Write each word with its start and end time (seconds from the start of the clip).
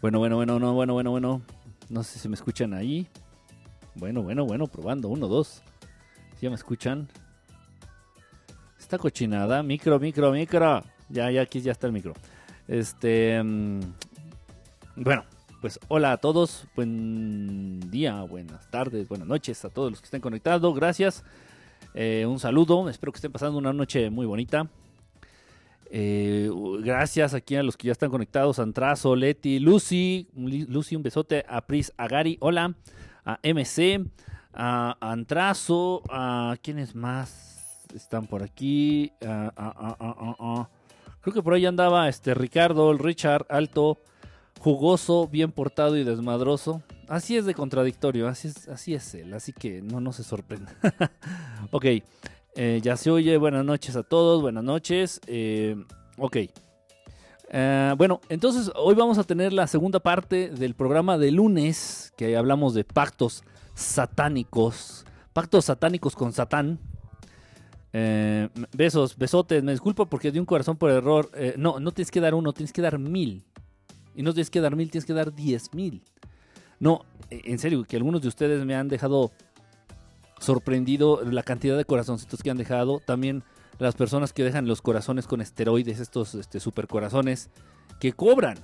Bueno, 0.00 0.18
bueno, 0.18 0.36
bueno, 0.36 0.58
no, 0.58 0.72
bueno, 0.72 0.94
bueno, 0.94 1.10
bueno. 1.10 1.42
No 1.90 2.02
sé 2.02 2.18
si 2.18 2.26
me 2.26 2.34
escuchan 2.34 2.72
ahí. 2.72 3.06
Bueno, 3.94 4.22
bueno, 4.22 4.46
bueno, 4.46 4.66
probando. 4.66 5.08
Uno, 5.08 5.28
dos. 5.28 5.62
¿Ya 6.40 6.48
me 6.48 6.54
escuchan? 6.54 7.06
Esta 8.78 8.96
cochinada. 8.96 9.62
Micro, 9.62 10.00
micro, 10.00 10.32
micro. 10.32 10.82
Ya, 11.10 11.30
ya, 11.30 11.42
aquí 11.42 11.60
ya 11.60 11.72
está 11.72 11.86
el 11.86 11.92
micro. 11.92 12.14
Este. 12.66 13.42
mm, 13.42 13.80
bueno, 14.96 15.24
pues 15.60 15.78
hola 15.88 16.12
a 16.12 16.16
todos. 16.16 16.64
Buen 16.74 17.80
día, 17.90 18.22
buenas 18.22 18.70
tardes, 18.70 19.06
buenas 19.06 19.28
noches 19.28 19.62
a 19.66 19.68
todos 19.68 19.90
los 19.90 20.00
que 20.00 20.06
estén 20.06 20.22
conectados. 20.22 20.74
Gracias. 20.74 21.24
Eh, 21.92 22.24
un 22.26 22.38
saludo. 22.38 22.88
Espero 22.88 23.12
que 23.12 23.18
estén 23.18 23.32
pasando 23.32 23.58
una 23.58 23.74
noche 23.74 24.08
muy 24.08 24.24
bonita. 24.24 24.66
Eh, 25.90 26.48
gracias 26.80 27.34
aquí 27.34 27.56
a 27.56 27.62
los 27.62 27.76
que 27.76 27.88
ya 27.88 27.92
están 27.92 28.10
conectados. 28.10 28.58
Antrazo, 28.58 29.16
Leti, 29.16 29.58
Lucy. 29.58 30.28
Lucy, 30.34 30.96
un 30.96 31.02
besote. 31.02 31.44
A 31.48 31.62
Pris, 31.66 31.92
a 31.96 32.06
Gary, 32.08 32.38
hola. 32.40 32.74
A 33.24 33.38
MC, 33.42 34.06
a 34.54 34.96
Antrazo. 35.00 36.02
A 36.08 36.56
¿Quiénes 36.62 36.94
más 36.94 37.86
están 37.94 38.26
por 38.26 38.42
aquí? 38.42 39.12
Creo 41.20 41.34
que 41.34 41.42
por 41.42 41.54
ahí 41.54 41.66
andaba 41.66 42.08
este 42.08 42.32
Ricardo, 42.34 42.90
el 42.90 42.98
Richard, 42.98 43.44
alto, 43.50 43.98
jugoso, 44.58 45.28
bien 45.28 45.52
portado 45.52 45.96
y 45.96 46.04
desmadroso. 46.04 46.82
Así 47.08 47.36
es 47.36 47.44
de 47.44 47.54
contradictorio, 47.54 48.28
así 48.28 48.48
es, 48.48 48.68
así 48.68 48.94
es 48.94 49.14
él, 49.14 49.34
así 49.34 49.52
que 49.52 49.82
no, 49.82 50.00
no 50.00 50.12
se 50.12 50.22
sorprenda. 50.22 50.72
ok, 51.72 51.84
eh, 52.56 52.80
ya 52.82 52.96
se 52.96 53.10
oye, 53.10 53.36
buenas 53.36 53.64
noches 53.64 53.96
a 53.96 54.02
todos, 54.02 54.42
buenas 54.42 54.64
noches. 54.64 55.20
eh, 55.26 55.76
ok. 56.18 56.36
Eh, 57.52 57.94
bueno, 57.96 58.20
entonces 58.28 58.70
hoy 58.76 58.94
vamos 58.94 59.18
a 59.18 59.24
tener 59.24 59.52
la 59.52 59.66
segunda 59.66 59.98
parte 60.00 60.50
del 60.50 60.74
programa 60.74 61.18
de 61.18 61.32
lunes, 61.32 62.12
que 62.16 62.36
hablamos 62.36 62.74
de 62.74 62.84
pactos 62.84 63.42
satánicos, 63.74 65.04
pactos 65.32 65.64
satánicos 65.64 66.14
con 66.14 66.32
Satán. 66.32 66.78
Eh, 67.92 68.48
besos, 68.72 69.16
besotes, 69.16 69.64
me 69.64 69.72
disculpo 69.72 70.06
porque 70.06 70.30
di 70.30 70.38
un 70.38 70.46
corazón 70.46 70.76
por 70.76 70.90
error. 70.90 71.30
No, 71.56 71.80
no 71.80 71.90
tienes 71.92 72.10
que 72.10 72.20
dar 72.20 72.34
uno, 72.34 72.52
tienes 72.52 72.72
que 72.72 72.82
dar 72.82 72.98
mil. 72.98 73.44
Y 74.14 74.22
no 74.22 74.32
tienes 74.32 74.50
que 74.50 74.60
dar 74.60 74.76
mil, 74.76 74.90
tienes 74.90 75.06
que 75.06 75.12
dar 75.12 75.34
diez 75.34 75.74
mil. 75.74 76.02
No, 76.78 77.04
en 77.30 77.58
serio, 77.58 77.84
que 77.84 77.96
algunos 77.96 78.22
de 78.22 78.28
ustedes 78.28 78.64
me 78.64 78.74
han 78.74 78.88
dejado 78.88 79.32
sorprendido 80.40 81.22
la 81.22 81.42
cantidad 81.42 81.76
de 81.76 81.84
corazoncitos 81.84 82.42
que 82.42 82.50
han 82.50 82.56
dejado. 82.56 83.00
También 83.00 83.44
las 83.78 83.94
personas 83.94 84.32
que 84.32 84.42
dejan 84.42 84.66
los 84.66 84.82
corazones 84.82 85.26
con 85.26 85.40
esteroides, 85.40 86.00
estos 86.00 86.34
este, 86.34 86.58
super 86.58 86.88
corazones, 86.88 87.50
que 88.00 88.12
cobran. 88.12 88.58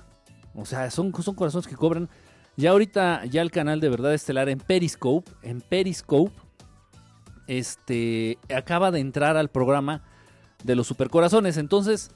O 0.55 0.65
sea, 0.65 0.91
son, 0.91 1.11
corazones 1.11 1.67
que 1.67 1.75
cobran. 1.75 2.09
Ya 2.57 2.71
ahorita, 2.71 3.25
ya 3.25 3.41
el 3.41 3.51
canal 3.51 3.79
de 3.79 3.89
verdad 3.89 4.13
estelar 4.13 4.49
en 4.49 4.59
Periscope, 4.59 5.31
en 5.43 5.61
Periscope, 5.61 6.33
este, 7.47 8.39
acaba 8.53 8.91
de 8.91 8.99
entrar 8.99 9.37
al 9.37 9.49
programa 9.49 10.03
de 10.63 10.75
los 10.75 10.87
supercorazones. 10.87 11.57
Entonces, 11.57 12.11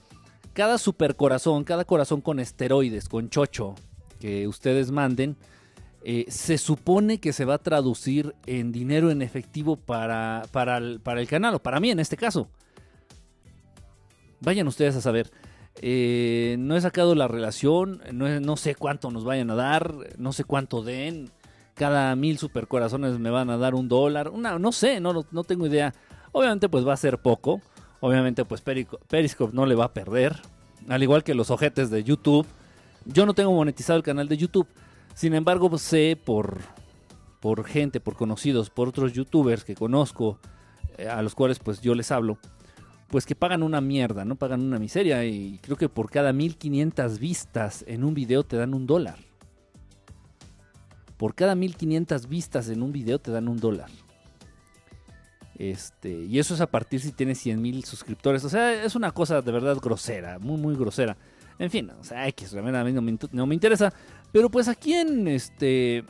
cada 0.54 0.78
supercorazón, 0.78 1.64
cada 1.64 1.86
corazón 1.86 2.22
con 2.22 2.40
esteroides, 2.40 3.08
con 3.08 3.30
chocho, 3.30 3.76
que 4.20 4.48
ustedes 4.48 4.92
manden, 4.92 5.38
eh, 6.04 6.26
se 6.30 6.58
supone 6.58 7.20
que 7.20 7.32
se 7.32 7.46
va 7.46 7.56
a 7.56 7.60
traducir 7.60 8.36
en 8.48 8.72
dinero 8.72 9.12
en 9.12 9.22
efectivo 9.22 9.76
para, 9.76 10.44
para, 10.52 10.78
el, 10.78 11.28
canal, 11.28 11.56
o 11.56 11.60
para 11.60 11.80
mí 11.80 11.92
en 11.92 12.00
este 12.00 12.18
caso. 12.18 12.50
Vayan 14.40 14.68
ustedes 14.68 14.96
a 14.96 15.02
saber. 15.02 15.32
Eh, 15.82 16.56
no 16.60 16.76
he 16.76 16.82
sacado 16.82 17.14
la 17.14 17.28
relación, 17.28 18.02
no, 18.12 18.40
no 18.40 18.58
sé 18.58 18.74
cuánto 18.76 19.12
nos 19.12 19.24
vayan 19.24 19.52
a 19.52 19.56
dar, 19.56 19.94
no 20.18 20.34
sé 20.34 20.44
cuánto 20.44 20.82
den. 20.82 21.30
Cada 21.76 22.16
mil 22.16 22.38
supercorazones 22.38 23.20
me 23.20 23.30
van 23.30 23.50
a 23.50 23.58
dar 23.58 23.76
un 23.76 23.88
dólar. 23.88 24.30
Una, 24.30 24.58
no 24.58 24.72
sé, 24.72 25.00
no, 25.00 25.26
no- 25.32 25.44
tengo 25.44 25.68
idea. 25.68 25.94
Obviamente 26.32 26.68
pues 26.68 26.86
va 26.86 26.94
a 26.94 26.98
ser 26.98 27.20
poco. 27.20 27.62
Obviamente 28.00 28.44
pues 28.44 28.62
Periscope 28.62 29.54
no 29.54 29.66
le 29.68 29.76
va 29.76 29.86
a 29.86 29.94
perder. 29.94 30.42
Al 30.90 31.04
igual 31.04 31.24
que 31.24 31.36
los 31.36 31.52
ojetes 31.52 31.92
de 31.92 32.04
YouTube. 32.04 32.48
Yo 33.06 33.26
no 33.26 33.34
tengo 33.34 33.54
monetizado 33.54 33.98
el 33.98 34.04
canal 34.04 34.28
de 34.28 34.38
YouTube. 34.38 34.68
Sin 35.22 35.36
embargo 35.36 35.78
sé 35.78 36.18
por, 36.26 36.62
por 37.42 37.64
gente, 37.64 38.00
por 38.00 38.16
conocidos, 38.16 38.72
por 38.72 38.88
otros 38.88 39.14
youtubers 39.14 39.64
que 39.64 39.76
conozco, 39.76 40.40
eh, 40.98 41.08
a 41.08 41.22
los 41.22 41.36
cuales 41.36 41.60
pues 41.60 41.80
yo 41.80 41.94
les 41.94 42.12
hablo 42.12 42.40
pues 43.08 43.28
que 43.28 43.36
pagan 43.36 43.62
una 43.62 43.82
mierda, 43.82 44.26
¿no? 44.26 44.36
Pagan 44.36 44.62
una 44.62 44.80
miseria 44.80 45.24
y 45.24 45.60
creo 45.62 45.78
que 45.78 45.90
por 45.90 46.10
cada 46.10 46.34
1500 46.34 47.20
vistas 47.20 47.86
en 47.88 48.04
un 48.04 48.16
video 48.16 48.44
te 48.44 48.58
dan 48.58 48.74
un 48.74 48.88
dólar. 48.88 49.20
Por 51.18 51.36
cada 51.36 51.54
1500 51.54 52.28
vistas 52.28 52.70
en 52.70 52.82
un 52.82 52.92
video 52.92 53.20
te 53.20 53.30
dan 53.30 53.48
un 53.48 53.58
dólar. 53.58 53.92
Este, 55.54 56.24
y 56.24 56.40
eso 56.40 56.56
es 56.56 56.62
a 56.62 56.72
partir 56.72 57.00
si 57.00 57.12
tienes 57.12 57.38
100 57.38 57.62
mil 57.62 57.84
suscriptores. 57.84 58.44
O 58.44 58.50
sea, 58.50 58.84
es 58.84 58.96
una 58.96 59.12
cosa 59.12 59.44
de 59.44 59.52
verdad 59.52 59.78
grosera, 59.78 60.40
muy, 60.40 60.60
muy 60.60 60.76
grosera. 60.76 61.16
En 61.62 61.70
fin, 61.70 61.92
o 61.92 62.04
sea, 62.04 62.28
X, 62.30 62.56
a 62.56 62.62
mí 62.64 62.92
no 62.92 63.02
me, 63.04 63.20
no 63.34 63.46
me 63.46 63.54
interesa. 63.54 63.94
Pero 64.32 64.50
pues 64.50 64.68
aquí 64.68 64.94
en 64.94 65.28
este. 65.28 66.04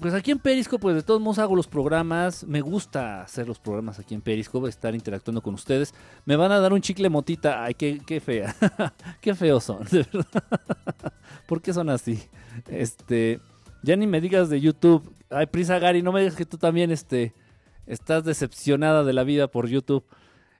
Pues 0.00 0.12
aquí 0.12 0.30
en 0.30 0.38
Periscope, 0.38 0.82
pues 0.82 0.94
de 0.94 1.02
todos 1.02 1.22
modos 1.22 1.38
hago 1.38 1.56
los 1.56 1.66
programas. 1.66 2.44
Me 2.44 2.60
gusta 2.60 3.22
hacer 3.22 3.48
los 3.48 3.58
programas 3.58 3.98
aquí 3.98 4.14
en 4.14 4.20
Periscope, 4.20 4.68
estar 4.68 4.94
interactuando 4.94 5.40
con 5.40 5.54
ustedes. 5.54 5.94
Me 6.26 6.36
van 6.36 6.52
a 6.52 6.60
dar 6.60 6.74
un 6.74 6.82
chicle 6.82 7.08
motita. 7.08 7.64
Ay, 7.64 7.74
qué, 7.74 8.00
qué 8.06 8.20
fea. 8.20 8.54
qué 9.22 9.34
feos 9.34 9.64
son, 9.64 9.84
de 9.84 10.06
verdad. 10.12 10.44
¿Por 11.46 11.62
qué 11.62 11.72
son 11.72 11.88
así? 11.88 12.22
Este. 12.68 13.40
Ya 13.82 13.96
ni 13.96 14.06
me 14.06 14.20
digas 14.20 14.50
de 14.50 14.60
YouTube. 14.60 15.14
Ay, 15.30 15.46
Prisa 15.46 15.78
Gary, 15.78 16.02
no 16.02 16.12
me 16.12 16.20
digas 16.20 16.36
que 16.36 16.44
tú 16.44 16.58
también 16.58 16.90
este, 16.90 17.32
estás 17.86 18.24
decepcionada 18.24 19.02
de 19.04 19.12
la 19.12 19.24
vida 19.24 19.48
por 19.48 19.68
YouTube. 19.68 20.04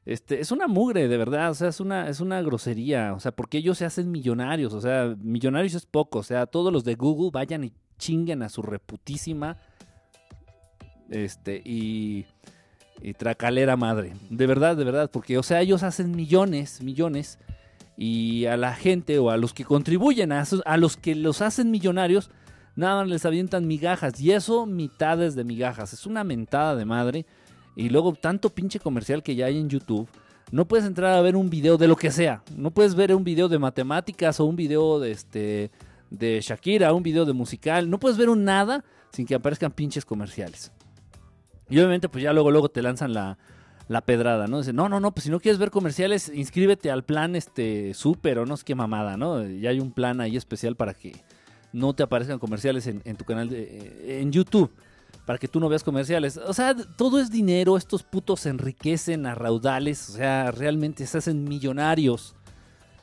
Este, 0.07 0.41
es 0.41 0.53
una 0.53 0.69
mugre, 0.69 1.09
de 1.09 1.17
verdad, 1.17 1.51
o 1.51 1.55
sea, 1.55 1.67
es 1.67 1.81
una, 1.81 2.09
es 2.09 2.21
una 2.21 2.41
grosería, 2.41 3.13
o 3.13 3.19
sea, 3.19 3.33
porque 3.33 3.59
ellos 3.59 3.77
se 3.77 3.85
hacen 3.85 4.13
millonarios, 4.13 4.73
o 4.73 4.81
sea, 4.81 5.17
millonarios 5.21 5.75
es 5.75 5.85
poco, 5.85 6.21
o 6.21 6.23
sea, 6.23 6.47
todos 6.47 6.73
los 6.73 6.85
de 6.85 6.95
Google 6.95 7.31
vayan 7.33 7.65
y 7.65 7.73
chinguen 7.99 8.45
a 8.45 8.49
su 8.49 8.63
reputísima, 8.63 9.59
este, 11.11 11.61
y, 11.65 12.25
y 13.03 13.15
tracalera 13.15 13.77
madre, 13.77 14.13
de 14.31 14.47
verdad, 14.47 14.77
de 14.77 14.85
verdad, 14.85 15.11
porque, 15.11 15.39
o 15.39 15.43
sea, 15.43 15.61
ellos 15.61 15.83
hacen 15.83 16.13
millones, 16.13 16.85
millones, 16.85 17.41
y 17.97 18.45
a 18.45 18.57
la 18.57 18.75
gente 18.75 19.19
o 19.19 19.31
a 19.31 19.37
los 19.37 19.53
que 19.55 19.65
contribuyen 19.65 20.31
a, 20.31 20.45
a 20.67 20.77
los 20.77 20.97
que 20.97 21.17
los 21.17 21.43
hacen 21.43 21.73
millonarios, 21.73 22.31
nada 22.77 23.05
les 23.05 23.25
avientan 23.25 23.67
migajas, 23.67 24.21
y 24.21 24.31
eso 24.31 24.67
mitades 24.67 25.35
de 25.35 25.43
migajas, 25.43 25.93
es 25.93 26.07
una 26.07 26.23
mentada 26.23 26.77
de 26.77 26.85
madre, 26.85 27.27
y 27.77 27.91
luego 27.91 28.15
tanto 28.15 28.51
pinche 28.51 28.81
comercial 28.81 29.23
que 29.23 29.37
ya 29.37 29.47
hay 29.47 29.59
en 29.59 29.69
YouTube. 29.69 30.09
No 30.51 30.67
puedes 30.67 30.87
entrar 30.87 31.15
a 31.15 31.21
ver 31.21 31.37
un 31.37 31.51
video 31.51 31.77
de 31.77 31.87
lo 31.87 31.97
que 31.97 32.11
sea. 32.11 32.43
No 32.57 32.71
puedes 32.71 32.95
ver 32.95 33.15
un 33.15 33.23
video 33.23 33.49
de 33.49 33.59
matemáticas 33.59 34.41
o 34.41 34.47
un 34.47 34.57
video 34.57 34.99
de 34.99 35.11
este 35.13 35.71
de 36.11 36.41
Shakira, 36.41 36.93
un 36.95 37.03
video 37.03 37.25
de 37.25 37.35
musical. 37.35 37.91
No 37.91 37.99
puedes 37.99 38.17
ver 38.17 38.31
un 38.31 38.45
nada 38.45 38.85
sin 39.13 39.27
que 39.27 39.35
aparezcan 39.35 39.73
pinches 39.73 40.05
comerciales. 40.05 40.73
Y 41.69 41.79
obviamente 41.79 42.09
pues 42.09 42.25
ya 42.25 42.33
luego 42.33 42.51
luego 42.51 42.71
te 42.71 42.81
lanzan 42.81 43.13
la, 43.13 43.39
la 43.89 44.01
pedrada, 44.01 44.47
¿no? 44.47 44.59
Dicen, 44.59 44.77
no, 44.77 44.89
no, 44.89 44.99
no, 44.99 45.13
pues 45.13 45.25
si 45.25 45.31
no 45.31 45.41
quieres 45.41 45.59
ver 45.59 45.71
comerciales, 45.71 46.31
inscríbete 46.33 46.91
al 46.91 47.05
plan 47.05 47.37
este 47.37 47.93
súper 47.93 48.39
o 48.39 48.47
no 48.47 48.57
sé 48.57 48.65
qué 48.65 48.75
mamada, 48.75 49.17
¿no? 49.17 49.47
Ya 49.47 49.71
hay 49.71 49.81
un 49.81 49.93
plan 49.93 50.21
ahí 50.21 50.37
especial 50.37 50.77
para 50.77 50.95
que 50.95 51.13
no 51.73 51.93
te 51.93 52.05
aparezcan 52.05 52.39
comerciales 52.39 52.87
en, 52.87 53.03
en 53.05 53.17
tu 53.17 53.25
canal 53.25 53.51
de, 53.51 54.23
en 54.23 54.33
YouTube 54.33 54.73
para 55.25 55.39
que 55.39 55.49
tú 55.49 55.61
no 55.61 55.69
veas 55.69 55.85
comerciales. 55.85 56.37
O 56.37 56.53
sea, 56.53 56.75
todo 56.75 57.19
es 57.19 57.31
dinero, 57.31 57.77
estos 57.77 58.03
putos 58.03 58.41
se 58.41 58.51
enriquecen 58.51 59.27
a 59.27 59.35
raudales, 59.35 60.11
o 60.11 60.13
sea, 60.13 60.51
realmente 60.51 61.07
se 61.07 61.19
hacen 61.19 61.45
millonarios 61.45 62.35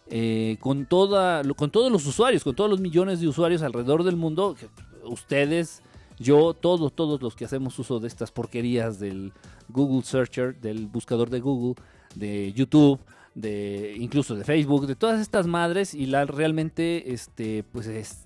eh, 0.10 0.58
con, 0.60 0.86
toda, 0.86 1.42
con 1.56 1.72
todos 1.72 1.92
los 1.92 2.06
usuarios, 2.06 2.44
con 2.44 2.56
todos 2.56 2.70
los 2.70 2.80
millones 2.80 3.20
de 3.20 3.28
usuarios 3.28 3.62
alrededor 3.62 4.04
del 4.04 4.16
mundo. 4.16 4.56
Ustedes, 5.04 5.82
yo, 6.20 6.54
todos, 6.54 6.94
todos 6.94 7.22
los 7.22 7.36
que 7.36 7.46
hacemos 7.46 7.78
uso 7.80 8.00
de 8.00 8.08
estas 8.08 8.32
porquerías 8.32 9.00
del 9.00 9.34
Google 9.70 10.04
Searcher, 10.04 10.60
del 10.60 10.88
buscador 10.88 11.30
de 11.30 11.40
Google, 11.40 11.76
de 12.16 12.54
YouTube, 12.54 13.00
de 13.36 13.96
incluso 13.98 14.36
de 14.36 14.44
Facebook, 14.44 14.88
de 14.88 14.96
todas 14.96 15.20
estas 15.20 15.48
madres 15.48 15.94
y 15.94 16.06
la 16.06 16.26
realmente, 16.26 17.14
este, 17.14 17.64
pues 17.72 17.88
es, 17.88 18.26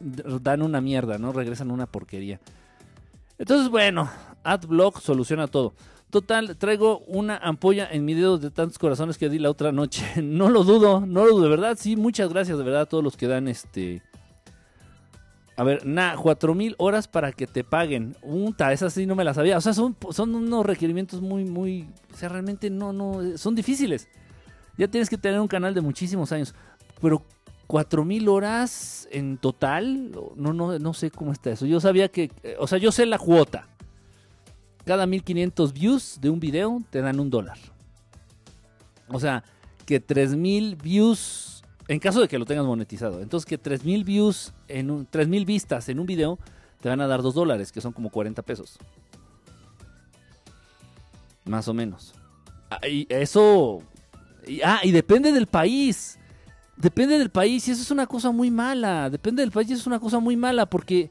dan 0.00 0.62
una 0.62 0.80
mierda, 0.80 1.18
¿no? 1.18 1.32
Regresan 1.32 1.70
una 1.70 1.86
porquería. 1.86 2.40
Entonces, 3.38 3.68
bueno, 3.68 4.10
AdBlock 4.44 5.00
soluciona 5.00 5.46
todo. 5.46 5.74
Total, 6.10 6.56
traigo 6.56 7.00
una 7.00 7.36
ampolla 7.36 7.88
en 7.90 8.04
mi 8.04 8.14
dedo 8.14 8.38
de 8.38 8.50
tantos 8.50 8.78
corazones 8.78 9.18
que 9.18 9.28
di 9.28 9.38
la 9.38 9.50
otra 9.50 9.72
noche. 9.72 10.04
No 10.22 10.48
lo 10.50 10.64
dudo, 10.64 11.00
no 11.00 11.24
lo 11.24 11.32
dudo, 11.32 11.42
de 11.44 11.50
verdad. 11.50 11.76
Sí, 11.78 11.96
muchas 11.96 12.30
gracias 12.30 12.56
de 12.56 12.64
verdad 12.64 12.82
a 12.82 12.86
todos 12.86 13.02
los 13.02 13.16
que 13.16 13.26
dan 13.26 13.48
este. 13.48 14.02
A 15.56 15.64
ver, 15.64 15.86
na, 15.86 16.16
cuatro 16.16 16.54
mil 16.54 16.74
horas 16.78 17.08
para 17.08 17.32
que 17.32 17.46
te 17.46 17.64
paguen. 17.64 18.14
Unta, 18.22 18.72
esa 18.72 18.88
sí 18.90 19.06
no 19.06 19.14
me 19.14 19.24
la 19.24 19.34
sabía. 19.34 19.56
O 19.56 19.60
sea, 19.60 19.72
son, 19.72 19.96
son 20.10 20.34
unos 20.34 20.64
requerimientos 20.64 21.20
muy, 21.20 21.44
muy. 21.44 21.88
O 22.12 22.16
sea, 22.16 22.28
realmente 22.28 22.70
no, 22.70 22.92
no. 22.92 23.36
Son 23.36 23.54
difíciles. 23.54 24.08
Ya 24.78 24.88
tienes 24.88 25.08
que 25.08 25.18
tener 25.18 25.40
un 25.40 25.48
canal 25.48 25.74
de 25.74 25.80
muchísimos 25.80 26.30
años. 26.30 26.54
Pero, 27.00 27.24
4000 27.66 28.28
horas 28.28 29.08
en 29.10 29.38
total. 29.38 30.12
No, 30.36 30.52
no, 30.52 30.78
no 30.78 30.94
sé 30.94 31.10
cómo 31.10 31.32
está 31.32 31.50
eso. 31.50 31.66
Yo 31.66 31.80
sabía 31.80 32.08
que, 32.08 32.30
eh, 32.42 32.56
o 32.58 32.66
sea, 32.66 32.78
yo 32.78 32.92
sé 32.92 33.06
la 33.06 33.18
cuota. 33.18 33.66
Cada 34.84 35.06
1500 35.06 35.72
views 35.72 36.18
de 36.20 36.30
un 36.30 36.38
video 36.38 36.80
te 36.90 37.00
dan 37.00 37.18
un 37.18 37.28
dólar. 37.28 37.58
O 39.08 39.18
sea, 39.18 39.42
que 39.84 40.00
3000 40.00 40.76
views, 40.76 41.64
en 41.88 41.98
caso 41.98 42.20
de 42.20 42.28
que 42.28 42.38
lo 42.38 42.44
tengas 42.44 42.66
monetizado, 42.66 43.20
entonces 43.20 43.46
que 43.46 43.58
3000 43.58 44.04
views, 44.04 44.52
en 44.68 44.90
un, 44.90 45.06
3000 45.06 45.44
vistas 45.44 45.88
en 45.88 45.98
un 45.98 46.06
video 46.06 46.38
te 46.80 46.88
van 46.88 47.00
a 47.00 47.06
dar 47.06 47.22
2 47.22 47.34
dólares, 47.34 47.72
que 47.72 47.80
son 47.80 47.92
como 47.92 48.10
40 48.10 48.42
pesos. 48.42 48.78
Más 51.44 51.68
o 51.68 51.74
menos. 51.74 52.14
Ah, 52.70 52.86
y 52.86 53.06
eso. 53.08 53.82
ah, 54.64 54.80
y 54.82 54.90
depende 54.90 55.32
del 55.32 55.46
país. 55.46 56.18
Depende 56.76 57.18
del 57.18 57.30
país 57.30 57.66
y 57.68 57.70
eso 57.70 57.82
es 57.82 57.90
una 57.90 58.06
cosa 58.06 58.30
muy 58.30 58.50
mala. 58.50 59.08
Depende 59.08 59.42
del 59.42 59.50
país 59.50 59.70
y 59.70 59.72
eso 59.72 59.80
es 59.80 59.86
una 59.86 60.00
cosa 60.00 60.20
muy 60.20 60.36
mala 60.36 60.66
porque 60.66 61.10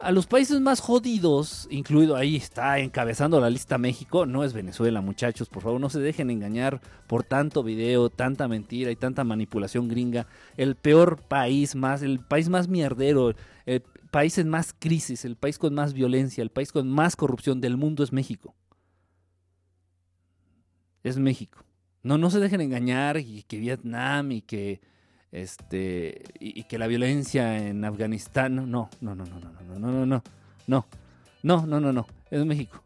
a 0.00 0.10
los 0.10 0.26
países 0.26 0.60
más 0.60 0.80
jodidos, 0.80 1.68
incluido 1.70 2.16
ahí 2.16 2.36
está 2.36 2.78
encabezando 2.78 3.40
la 3.40 3.48
lista 3.48 3.78
México, 3.78 4.26
no 4.26 4.44
es 4.44 4.52
Venezuela, 4.52 5.00
muchachos, 5.00 5.48
por 5.48 5.62
favor, 5.62 5.80
no 5.80 5.88
se 5.88 6.00
dejen 6.00 6.30
engañar 6.30 6.80
por 7.06 7.22
tanto 7.22 7.62
video, 7.62 8.10
tanta 8.10 8.48
mentira 8.48 8.90
y 8.90 8.96
tanta 8.96 9.24
manipulación 9.24 9.88
gringa. 9.88 10.26
El 10.56 10.74
peor 10.74 11.22
país 11.22 11.74
más, 11.74 12.02
el 12.02 12.20
país 12.20 12.48
más 12.48 12.68
mierdero, 12.68 13.34
el 13.66 13.82
país 14.10 14.36
en 14.38 14.48
más 14.48 14.74
crisis, 14.78 15.24
el 15.24 15.36
país 15.36 15.58
con 15.58 15.74
más 15.74 15.94
violencia, 15.94 16.42
el 16.42 16.50
país 16.50 16.72
con 16.72 16.90
más 16.90 17.16
corrupción 17.16 17.60
del 17.60 17.76
mundo 17.76 18.02
es 18.02 18.12
México. 18.12 18.54
Es 21.02 21.18
México. 21.18 21.64
No, 22.02 22.18
no 22.18 22.30
se 22.30 22.40
dejen 22.40 22.60
engañar 22.60 23.16
y 23.18 23.44
que 23.44 23.58
Vietnam 23.58 24.32
y 24.32 24.42
que 24.42 24.80
este 25.34 26.22
y, 26.38 26.62
que 26.62 26.78
la 26.78 26.86
violencia 26.86 27.58
en 27.58 27.84
Afganistán 27.84 28.54
no 28.54 28.66
no 28.66 28.88
no 29.00 29.14
no 29.14 29.24
no 29.26 29.40
no 29.40 29.50
no 29.50 29.78
no 29.78 30.06
no 30.06 30.06
no 30.06 30.22
no 30.66 30.86
no 31.42 31.66
no 31.66 31.80
no 31.80 31.92
no 31.92 32.06
es 32.30 32.44
México 32.44 32.82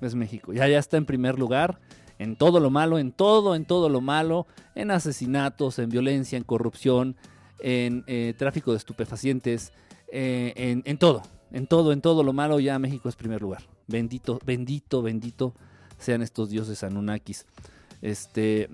es 0.00 0.14
México 0.14 0.52
ya 0.52 0.68
ya 0.68 0.78
está 0.78 0.96
en 0.96 1.06
primer 1.06 1.38
lugar 1.38 1.80
en 2.20 2.36
todo 2.36 2.60
lo 2.60 2.70
malo 2.70 3.00
en 3.00 3.10
todo 3.10 3.56
en 3.56 3.64
todo 3.64 3.88
lo 3.88 4.00
malo 4.00 4.46
en 4.76 4.92
asesinatos 4.92 5.80
en 5.80 5.90
violencia 5.90 6.38
en 6.38 6.44
corrupción 6.44 7.16
en 7.58 8.04
tráfico 8.36 8.70
de 8.70 8.78
estupefacientes 8.78 9.72
en, 10.12 10.82
en 10.84 10.98
todo 10.98 11.22
en 11.50 11.66
todo 11.66 11.92
en 11.92 12.00
todo 12.00 12.22
lo 12.22 12.32
malo 12.32 12.60
ya 12.60 12.78
México 12.78 13.08
es 13.08 13.16
primer 13.16 13.42
lugar 13.42 13.62
bendito 13.88 14.38
bendito 14.46 15.02
bendito 15.02 15.52
sean 15.98 16.22
estos 16.22 16.48
dioses 16.50 16.84
Anunnakis 16.84 17.44
este 18.02 18.70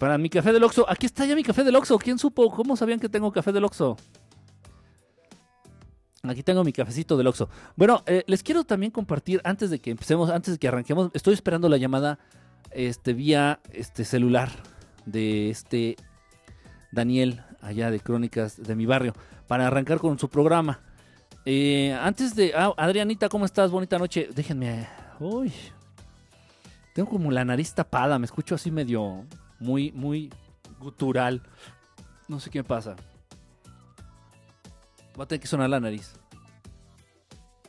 para 0.00 0.16
mi 0.16 0.30
café 0.30 0.52
del 0.52 0.64
Oxxo. 0.64 0.86
Aquí 0.88 1.04
está 1.06 1.26
ya 1.26 1.36
mi 1.36 1.44
café 1.44 1.62
del 1.62 1.76
Oxxo. 1.76 1.98
¿Quién 1.98 2.18
supo? 2.18 2.50
¿Cómo 2.50 2.74
sabían 2.74 2.98
que 2.98 3.10
tengo 3.10 3.30
café 3.30 3.52
del 3.52 3.64
Oxxo? 3.64 3.98
Aquí 6.22 6.42
tengo 6.42 6.64
mi 6.64 6.72
cafecito 6.72 7.18
del 7.18 7.26
Oxxo. 7.26 7.50
Bueno, 7.76 8.02
eh, 8.06 8.24
les 8.26 8.42
quiero 8.42 8.64
también 8.64 8.90
compartir, 8.90 9.42
antes 9.44 9.68
de 9.68 9.78
que 9.78 9.90
empecemos, 9.90 10.30
antes 10.30 10.54
de 10.54 10.58
que 10.58 10.68
arranquemos, 10.68 11.10
estoy 11.12 11.34
esperando 11.34 11.68
la 11.68 11.76
llamada 11.76 12.18
este, 12.70 13.12
vía 13.12 13.60
este, 13.72 14.06
celular 14.06 14.50
de 15.04 15.50
este 15.50 15.96
Daniel, 16.92 17.44
allá 17.60 17.90
de 17.90 18.00
Crónicas 18.00 18.56
de 18.56 18.74
mi 18.74 18.86
barrio, 18.86 19.12
para 19.46 19.66
arrancar 19.66 19.98
con 19.98 20.18
su 20.18 20.30
programa. 20.30 20.80
Eh, 21.44 21.92
antes 22.00 22.34
de... 22.34 22.52
Ah, 22.56 22.72
Adrianita, 22.78 23.28
¿cómo 23.28 23.44
estás? 23.44 23.70
Bonita 23.70 23.98
noche. 23.98 24.30
Déjenme... 24.34 24.88
Uy. 25.20 25.52
Tengo 26.94 27.10
como 27.10 27.30
la 27.30 27.44
nariz 27.44 27.74
tapada, 27.74 28.18
me 28.18 28.24
escucho 28.24 28.54
así 28.54 28.70
medio 28.70 29.26
muy, 29.60 29.92
muy 29.92 30.32
gutural. 30.80 31.42
No 32.26 32.40
sé 32.40 32.50
qué 32.50 32.64
pasa. 32.64 32.96
Va 35.18 35.24
a 35.24 35.26
tener 35.26 35.40
que 35.40 35.46
sonar 35.46 35.70
la 35.70 35.78
nariz. 35.78 36.14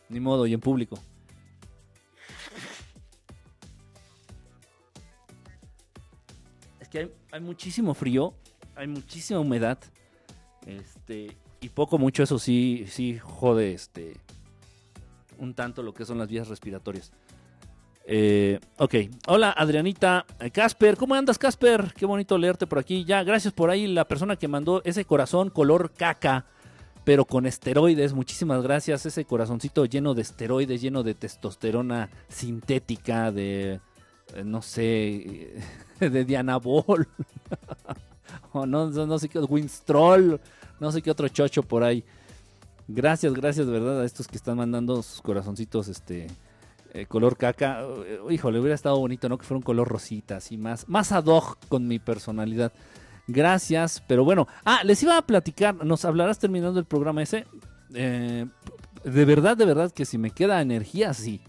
Ni 0.10 0.20
modo, 0.20 0.48
y 0.48 0.54
en 0.54 0.60
público. 0.60 0.98
Es 6.80 6.90
que 6.90 7.14
hay, 7.32 7.42
muchísimo 7.42 7.94
frío, 7.94 8.34
hay 8.76 8.88
muchísima 8.88 9.40
humedad. 9.40 9.78
Este, 10.66 11.38
y 11.60 11.70
poco 11.70 11.98
mucho, 11.98 12.24
eso 12.24 12.40
sí, 12.40 12.86
sí 12.88 13.20
jode 13.20 13.74
este 13.74 14.18
un 15.42 15.56
tanto 15.56 15.82
lo 15.82 15.94
que 15.94 16.06
son 16.06 16.20
las 16.20 16.30
vías 16.30 16.48
respiratorias. 16.48 17.12
Eh, 18.06 18.60
ok, 18.78 18.96
hola 19.28 19.52
Adrianita, 19.52 20.26
eh, 20.40 20.50
Casper, 20.50 20.98
¿cómo 20.98 21.14
andas 21.14 21.38
Casper? 21.38 21.94
Qué 21.96 22.06
bonito 22.06 22.38
leerte 22.38 22.66
por 22.66 22.80
aquí. 22.80 23.06
Ya, 23.06 23.24
gracias 23.24 23.54
por 23.54 23.70
ahí 23.70 23.88
la 23.88 24.08
persona 24.08 24.36
que 24.36 24.48
mandó 24.48 24.82
ese 24.86 25.06
corazón 25.06 25.50
color 25.50 25.92
caca, 25.92 26.46
pero 27.04 27.26
con 27.26 27.46
esteroides. 27.46 28.14
Muchísimas 28.14 28.64
gracias. 28.64 29.06
Ese 29.06 29.26
corazoncito 29.26 29.86
lleno 29.86 30.14
de 30.14 30.24
esteroides, 30.24 30.82
lleno 30.82 31.04
de 31.04 31.14
testosterona 31.14 32.10
sintética, 32.28 33.32
de, 33.32 33.80
eh, 34.34 34.44
no 34.44 34.62
sé, 34.62 35.54
de 36.00 36.26
Dianabol. 36.26 37.08
o 38.54 38.66
no, 38.66 38.90
no 38.90 39.20
sé 39.20 39.30
qué, 39.30 39.40
Winstroll, 39.40 40.40
no 40.80 40.92
sé 40.92 41.02
qué 41.02 41.12
otro 41.12 41.28
chocho 41.28 41.62
por 41.62 41.84
ahí. 41.84 42.04
Gracias, 42.88 43.32
gracias, 43.34 43.68
verdad, 43.68 44.02
a 44.02 44.06
estos 44.06 44.28
que 44.28 44.36
están 44.36 44.58
mandando 44.58 45.02
sus 45.04 45.22
corazoncitos, 45.22 45.88
este 45.88 46.28
eh, 46.94 47.06
color 47.06 47.38
caca. 47.38 47.84
Eh, 48.06 48.20
híjole, 48.30 48.60
hubiera 48.60 48.76
estado 48.76 49.00
bonito, 49.00 49.30
¿no? 49.30 49.38
Que 49.38 49.46
fuera 49.46 49.58
un 49.58 49.64
color 49.64 49.88
rosita, 49.88 50.38
así 50.38 50.58
más, 50.58 50.90
más 50.90 51.12
ad 51.12 51.26
hoc 51.26 51.58
con 51.68 51.88
mi 51.88 52.00
personalidad. 52.00 52.74
Gracias, 53.28 54.04
pero 54.08 54.26
bueno. 54.26 54.48
Ah, 54.66 54.82
les 54.84 55.02
iba 55.04 55.18
a 55.18 55.22
platicar, 55.22 55.86
nos 55.86 56.04
hablarás 56.04 56.40
terminando 56.40 56.80
el 56.80 56.86
programa 56.86 57.24
ese. 57.24 57.46
Eh, 57.94 58.46
de 59.06 59.26
verdad, 59.26 59.56
de 59.56 59.66
verdad 59.66 59.92
que 59.92 60.06
si 60.06 60.18
me 60.18 60.32
queda 60.32 60.62
energía, 60.62 61.14
sí. 61.14 61.42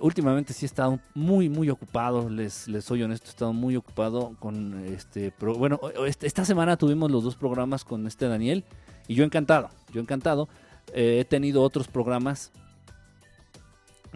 últimamente 0.00 0.52
sí 0.52 0.64
he 0.64 0.68
estado 0.68 1.00
muy, 1.14 1.48
muy 1.48 1.70
ocupado, 1.70 2.28
les, 2.28 2.68
les 2.68 2.84
soy 2.84 3.02
honesto, 3.02 3.26
he 3.26 3.30
estado 3.30 3.52
muy 3.52 3.76
ocupado 3.76 4.36
con 4.38 4.84
este... 4.84 5.32
bueno, 5.40 5.80
este, 6.06 6.26
esta 6.26 6.44
semana 6.44 6.76
tuvimos 6.76 7.10
los 7.10 7.24
dos 7.24 7.36
programas 7.36 7.84
con 7.84 8.06
este 8.06 8.26
Daniel 8.26 8.64
y 9.06 9.14
yo 9.14 9.24
encantado, 9.24 9.70
yo 9.92 10.00
encantado. 10.00 10.48
he 10.94 11.24
tenido 11.24 11.62
otros 11.62 11.88
programas 11.88 12.52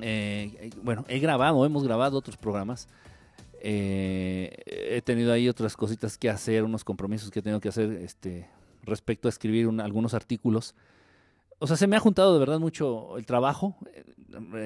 eh, 0.00 0.70
bueno, 0.82 1.04
he 1.08 1.18
grabado, 1.18 1.64
hemos 1.64 1.84
grabado 1.84 2.18
otros 2.18 2.36
programas. 2.36 2.88
Eh, 3.66 4.52
he 4.66 5.00
tenido 5.00 5.32
ahí 5.32 5.48
otras 5.48 5.76
cositas 5.76 6.18
que 6.18 6.28
hacer, 6.28 6.64
unos 6.64 6.84
compromisos 6.84 7.30
que 7.30 7.38
he 7.38 7.42
tenido 7.42 7.60
que 7.60 7.70
hacer 7.70 7.92
este, 7.92 8.46
respecto 8.82 9.26
a 9.26 9.30
escribir 9.30 9.68
algunos 9.80 10.12
artículos. 10.12 10.74
O 11.58 11.66
sea, 11.66 11.76
se 11.76 11.86
me 11.86 11.96
ha 11.96 12.00
juntado 12.00 12.34
de 12.34 12.40
verdad 12.40 12.60
mucho 12.60 13.16
el 13.16 13.24
trabajo 13.24 13.76
eh, 13.94 14.04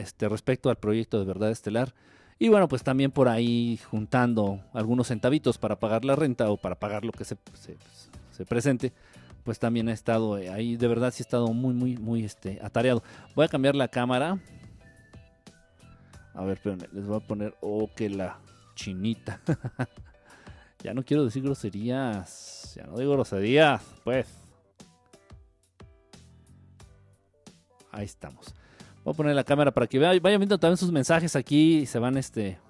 este, 0.00 0.28
respecto 0.28 0.68
al 0.68 0.76
proyecto 0.76 1.20
de 1.20 1.26
Verdad 1.26 1.50
Estelar. 1.50 1.94
Y 2.40 2.48
bueno, 2.48 2.66
pues 2.68 2.82
también 2.82 3.12
por 3.12 3.28
ahí 3.28 3.78
juntando 3.88 4.60
algunos 4.72 5.08
centavitos 5.08 5.58
para 5.58 5.78
pagar 5.78 6.04
la 6.04 6.16
renta 6.16 6.50
o 6.50 6.56
para 6.56 6.76
pagar 6.76 7.04
lo 7.04 7.12
que 7.12 7.24
se, 7.24 7.36
se, 8.32 8.46
presente, 8.46 8.92
pues 9.44 9.58
también 9.58 9.88
he 9.88 9.92
estado 9.92 10.34
ahí, 10.34 10.76
de 10.76 10.86
verdad 10.86 11.12
sí 11.12 11.22
he 11.22 11.24
estado 11.24 11.52
muy, 11.52 11.74
muy, 11.74 11.96
muy 11.96 12.24
este, 12.24 12.58
atareado. 12.62 13.02
Voy 13.34 13.44
a 13.44 13.48
cambiar 13.48 13.74
la 13.74 13.88
cámara 13.88 14.38
a 16.38 16.44
ver, 16.44 16.52
espérenme, 16.52 16.88
les 16.92 17.04
voy 17.04 17.16
a 17.16 17.20
poner, 17.20 17.56
oh, 17.60 17.90
que 17.96 18.08
la 18.08 18.38
chinita. 18.76 19.40
ya 20.84 20.94
no 20.94 21.04
quiero 21.04 21.24
decir 21.24 21.42
groserías. 21.42 22.74
Ya 22.76 22.84
no 22.84 22.96
digo 22.96 23.14
groserías, 23.14 23.82
pues. 24.04 24.28
Ahí 27.90 28.04
estamos. 28.04 28.54
Voy 29.02 29.14
a 29.14 29.16
poner 29.16 29.34
la 29.34 29.42
cámara 29.42 29.72
para 29.72 29.88
que 29.88 29.98
vayan 29.98 30.38
viendo 30.38 30.58
también 30.58 30.76
sus 30.76 30.92
mensajes 30.92 31.34
aquí. 31.34 31.86
Se 31.86 31.98
van 31.98 32.16
este. 32.16 32.60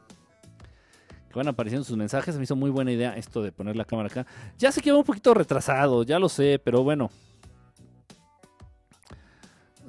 Que 1.29 1.35
van 1.35 1.49
apareciendo 1.49 1.85
sus 1.85 1.99
mensajes. 1.99 2.39
Me 2.39 2.45
hizo 2.45 2.57
muy 2.57 2.71
buena 2.71 2.91
idea 2.91 3.19
esto 3.19 3.43
de 3.43 3.53
poner 3.53 3.77
la 3.77 3.85
cámara 3.85 4.09
acá. 4.09 4.27
Ya 4.57 4.73
sé 4.73 4.81
que 4.81 4.93
va 4.93 4.97
un 4.97 5.05
poquito 5.05 5.35
retrasado, 5.35 6.05
ya 6.05 6.19
lo 6.19 6.31
sé, 6.31 6.59
pero 6.59 6.83
bueno. 6.83 7.11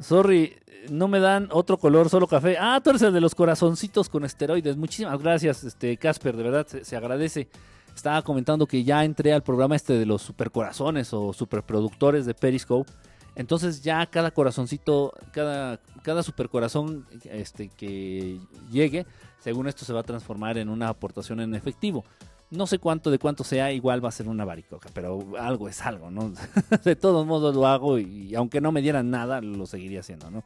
Sorry, 0.02 0.58
no 0.90 1.08
me 1.08 1.20
dan 1.20 1.50
otro 1.52 1.78
color, 1.78 2.10
solo 2.10 2.28
café. 2.28 2.58
Ah, 2.60 2.80
tú 2.84 2.90
eres 2.90 3.02
el 3.02 3.14
de 3.14 3.22
los 3.22 3.36
corazoncitos 3.36 4.10
con 4.10 4.26
esteroides. 4.26 4.78
Muchísimas 4.78 5.22
gracias, 5.22 5.64
este 5.64 5.98
Casper, 5.98 6.36
de 6.36 6.44
verdad 6.44 6.68
se, 6.68 6.96
agradece. 6.96 7.48
Estaba 7.96 8.22
comentando 8.22 8.66
que 8.66 8.84
ya 8.84 9.04
entré 9.04 9.34
al 9.34 9.44
programa 9.44 9.76
este 9.76 9.94
de 9.94 10.06
los 10.06 10.22
supercorazones 10.22 11.14
o 11.14 11.34
superproductores 11.34 12.26
de 12.26 12.34
Periscope. 12.34 12.92
Entonces 13.36 13.82
ya 13.82 14.06
cada 14.06 14.32
corazoncito, 14.32 15.14
cada, 15.32 15.80
cada 16.04 16.24
supercorazón 16.24 17.06
este, 17.24 17.70
que 17.70 18.40
llegue, 18.72 19.06
según 19.40 19.68
esto 19.68 19.86
se 19.86 19.94
va 19.94 20.02
a 20.02 20.04
transformar 20.04 20.58
en 20.58 20.70
una 20.70 20.90
aportación 20.90 21.40
en 21.40 21.56
efectivo. 21.56 22.04
No 22.52 22.66
sé 22.66 22.80
cuánto 22.80 23.12
de 23.12 23.20
cuánto 23.20 23.44
sea, 23.44 23.72
igual 23.72 24.04
va 24.04 24.10
a 24.10 24.12
ser 24.12 24.28
una 24.28 24.44
baricoca, 24.44 24.90
pero 24.94 25.20
algo 25.38 25.70
es 25.70 25.82
algo, 25.82 26.10
¿no? 26.10 26.34
de 26.84 26.96
todos 26.96 27.26
modos 27.28 27.56
lo 27.56 27.68
hago 27.68 28.00
y, 28.00 28.34
aunque 28.34 28.60
no 28.60 28.72
me 28.72 28.82
dieran 28.82 29.12
nada, 29.12 29.40
lo 29.40 29.68
seguiría 29.68 30.00
haciendo, 30.00 30.32
¿no? 30.32 30.44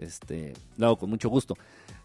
Este, 0.00 0.54
lo 0.78 0.96
con 0.96 1.10
mucho 1.10 1.28
gusto. 1.28 1.56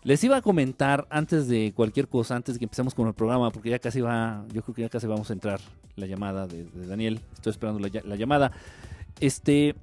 Les 0.03 0.23
iba 0.23 0.37
a 0.37 0.41
comentar 0.41 1.07
antes 1.09 1.47
de 1.47 1.73
cualquier 1.75 2.07
cosa, 2.07 2.35
antes 2.35 2.55
de 2.55 2.59
que 2.59 2.65
empecemos 2.65 2.93
con 2.93 3.07
el 3.07 3.13
programa, 3.13 3.49
porque 3.49 3.69
ya 3.69 3.79
casi 3.79 4.01
va, 4.01 4.45
yo 4.53 4.61
creo 4.61 4.75
que 4.75 4.81
ya 4.83 4.89
casi 4.89 5.07
vamos 5.07 5.29
a 5.29 5.33
entrar 5.33 5.59
la 5.95 6.05
llamada 6.05 6.45
de, 6.45 6.65
Daniel. 6.85 7.21
Estoy 7.33 7.51
esperando 7.51 7.79
la, 7.79 8.15
llamada. 8.15 8.51
Este, 9.19 9.75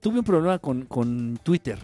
tuve 0.00 0.18
un 0.18 0.24
problema 0.24 0.58
con, 0.58 1.38
Twitter. 1.42 1.78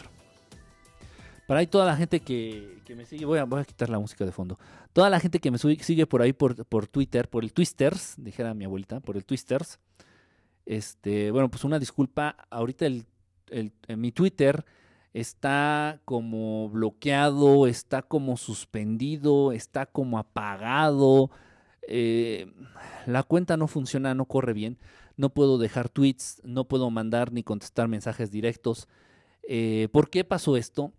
Para 1.47 1.61
ahí 1.61 1.67
toda 1.67 1.87
la 1.87 1.97
gente 1.97 2.21
que, 2.21 2.83
me 2.95 3.07
sigue, 3.07 3.25
voy 3.25 3.39
a, 3.39 3.65
quitar 3.65 3.89
la 3.89 3.99
música 3.99 4.27
de 4.27 4.33
fondo. 4.33 4.59
Toda 4.93 5.09
la 5.09 5.21
gente 5.21 5.39
que 5.39 5.51
me 5.51 5.59
sigue 5.59 6.07
por 6.07 6.21
ahí 6.21 6.33
por, 6.33 6.87
Twitter, 6.89 7.29
por 7.29 7.45
el 7.45 7.53
Twisters, 7.53 8.15
dijera 8.19 8.53
mi 8.53 8.65
abuelita, 8.65 9.01
por 9.01 9.17
el 9.17 9.25
Twisters. 9.25 9.79
Este, 10.67 11.31
bueno, 11.31 11.49
pues 11.49 11.65
una 11.65 11.79
disculpa. 11.79 12.37
Ahorita 12.51 12.87
mi 13.97 14.13
Twitter 14.13 14.65
está 15.13 16.01
como 16.05 16.69
bloqueado, 16.69 17.67
está 17.67 18.03
como 18.03 18.37
suspendido, 18.37 19.53
está 19.53 19.87
como 19.87 20.19
apagado. 20.19 21.31
Eh, 21.89 22.53
la 23.07 23.23
cuenta 23.23 23.57
no 23.57 23.67
funciona, 23.67 24.15
no 24.15 24.27
corre 24.27 24.53
bien. 24.53 24.79
No 25.17 25.31
puedo 25.31 25.59
dejar 25.59 25.89
tweets, 25.89 26.41
no 26.45 26.67
puedo 26.69 26.91
mandar 26.91 27.33
ni 27.33 27.43
contestar 27.43 27.89
mensajes 27.89 28.31
directos. 28.31 28.89
Eh, 29.43 29.89
¿Por 29.93 30.11
qué 30.11 30.25
pasó 30.25 30.57
esto? 30.57 30.93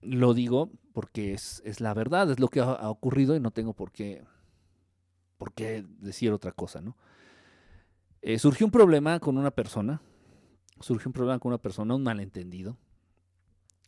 Lo 0.00 0.34
digo 0.34 0.70
porque 0.92 1.32
es, 1.32 1.62
la 1.80 1.94
verdad, 1.94 2.30
es 2.30 2.38
lo 2.38 2.48
que 2.48 2.60
ha, 2.60 2.90
ocurrido 2.90 3.34
y 3.36 3.40
no 3.40 3.50
tengo 3.50 3.72
por 3.72 3.92
qué, 3.92 4.24
por 5.38 5.52
qué 5.52 5.84
decir 6.00 6.32
otra 6.32 6.52
cosa, 6.52 6.80
¿no? 6.80 6.96
Eh, 8.20 8.38
surgió 8.38 8.66
un 8.66 8.72
problema 8.72 9.18
con 9.18 9.38
una 9.38 9.50
persona, 9.50 10.00
surgió 10.80 11.08
un 11.08 11.12
problema 11.12 11.38
con 11.38 11.50
una 11.50 11.58
persona, 11.58 11.94
un 11.94 12.02
malentendido, 12.02 12.76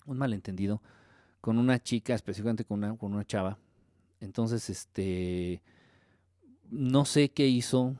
un 0.07 0.19
malentendido 0.19 0.83
con 1.41 1.59
una 1.59 1.83
chica, 1.83 2.15
específicamente 2.15 2.65
con 2.65 2.79
una, 2.79 2.97
con 2.97 3.13
una 3.13 3.25
chava. 3.25 3.59
Entonces, 4.21 4.71
este, 4.71 5.63
no 6.71 7.05
sé 7.05 7.31
qué 7.31 7.47
hizo. 7.47 7.97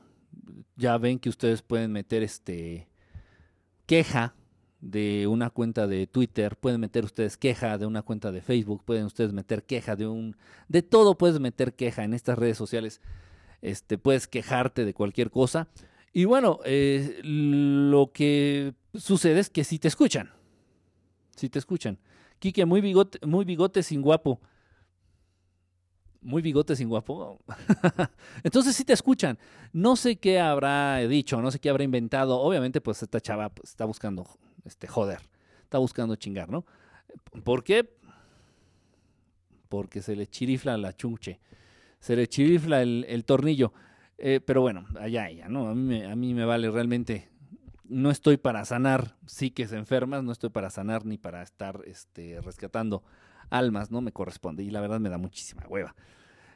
Ya 0.75 0.97
ven 0.97 1.19
que 1.19 1.29
ustedes 1.29 1.61
pueden 1.61 1.91
meter 1.91 2.23
este 2.23 2.87
queja 3.85 4.35
de 4.81 5.27
una 5.27 5.49
cuenta 5.49 5.87
de 5.87 6.07
Twitter, 6.07 6.57
pueden 6.57 6.81
meter 6.81 7.05
ustedes 7.05 7.37
queja 7.37 7.77
de 7.77 7.85
una 7.85 8.01
cuenta 8.01 8.31
de 8.31 8.41
Facebook, 8.41 8.83
pueden 8.83 9.05
ustedes 9.05 9.33
meter 9.33 9.63
queja 9.63 9.95
de 9.95 10.07
un 10.07 10.35
de 10.67 10.81
todo 10.81 11.17
puedes 11.17 11.39
meter 11.39 11.73
queja 11.73 12.03
en 12.03 12.13
estas 12.13 12.37
redes 12.37 12.57
sociales. 12.57 13.01
Este, 13.61 13.97
puedes 13.97 14.27
quejarte 14.27 14.85
de 14.85 14.93
cualquier 14.93 15.31
cosa. 15.31 15.67
Y 16.13 16.25
bueno, 16.25 16.59
eh, 16.65 17.19
lo 17.23 18.11
que 18.13 18.73
sucede 18.93 19.39
es 19.39 19.49
que 19.49 19.63
si 19.63 19.79
te 19.79 19.87
escuchan, 19.87 20.31
si 21.35 21.49
te 21.49 21.59
escuchan. 21.59 21.99
Quique, 22.39 22.65
muy 22.65 22.81
bigote, 22.81 23.19
muy 23.25 23.45
bigote 23.45 23.83
sin 23.83 24.01
guapo. 24.01 24.39
Muy 26.21 26.41
bigote 26.41 26.75
sin 26.75 26.89
guapo. 26.89 27.39
Entonces 28.43 28.75
sí 28.75 28.83
te 28.83 28.93
escuchan. 28.93 29.37
No 29.71 29.95
sé 29.95 30.15
qué 30.17 30.39
habrá 30.39 30.97
dicho, 30.99 31.41
no 31.41 31.51
sé 31.51 31.59
qué 31.59 31.69
habrá 31.69 31.83
inventado. 31.83 32.39
Obviamente, 32.39 32.81
pues 32.81 33.03
esta 33.03 33.21
chava 33.21 33.49
pues, 33.49 33.69
está 33.69 33.85
buscando 33.85 34.27
este 34.63 34.87
joder. 34.87 35.19
Está 35.63 35.77
buscando 35.77 36.15
chingar, 36.15 36.49
¿no? 36.49 36.65
¿Por 37.43 37.63
qué? 37.63 37.97
Porque 39.69 40.01
se 40.01 40.15
le 40.15 40.27
chirifla 40.27 40.77
la 40.77 40.95
chunche. 40.95 41.39
Se 41.99 42.15
le 42.15 42.27
chirifla 42.27 42.81
el, 42.81 43.23
tornillo. 43.25 43.73
Eh, 44.17 44.39
pero 44.43 44.61
bueno, 44.61 44.85
allá 44.99 45.29
ella, 45.29 45.47
¿no? 45.47 45.67
A 45.67 45.75
mí, 45.75 46.03
a 46.03 46.15
mí 46.15 46.33
me 46.33 46.45
vale 46.45 46.69
realmente 46.71 47.29
no 47.89 48.11
estoy 48.11 48.37
para 48.37 48.65
sanar 48.65 49.15
psiques 49.25 49.71
enfermas, 49.71 50.23
no 50.23 50.31
estoy 50.31 50.49
para 50.49 50.69
sanar 50.69 51.05
ni 51.05 51.17
para 51.17 51.41
estar 51.41 51.81
este, 51.85 52.39
rescatando 52.41 53.03
almas, 53.49 53.91
no 53.91 54.01
me 54.01 54.11
corresponde 54.11 54.63
y 54.63 54.69
la 54.69 54.81
verdad 54.81 54.99
me 54.99 55.09
da 55.09 55.17
muchísima 55.17 55.63
hueva. 55.67 55.95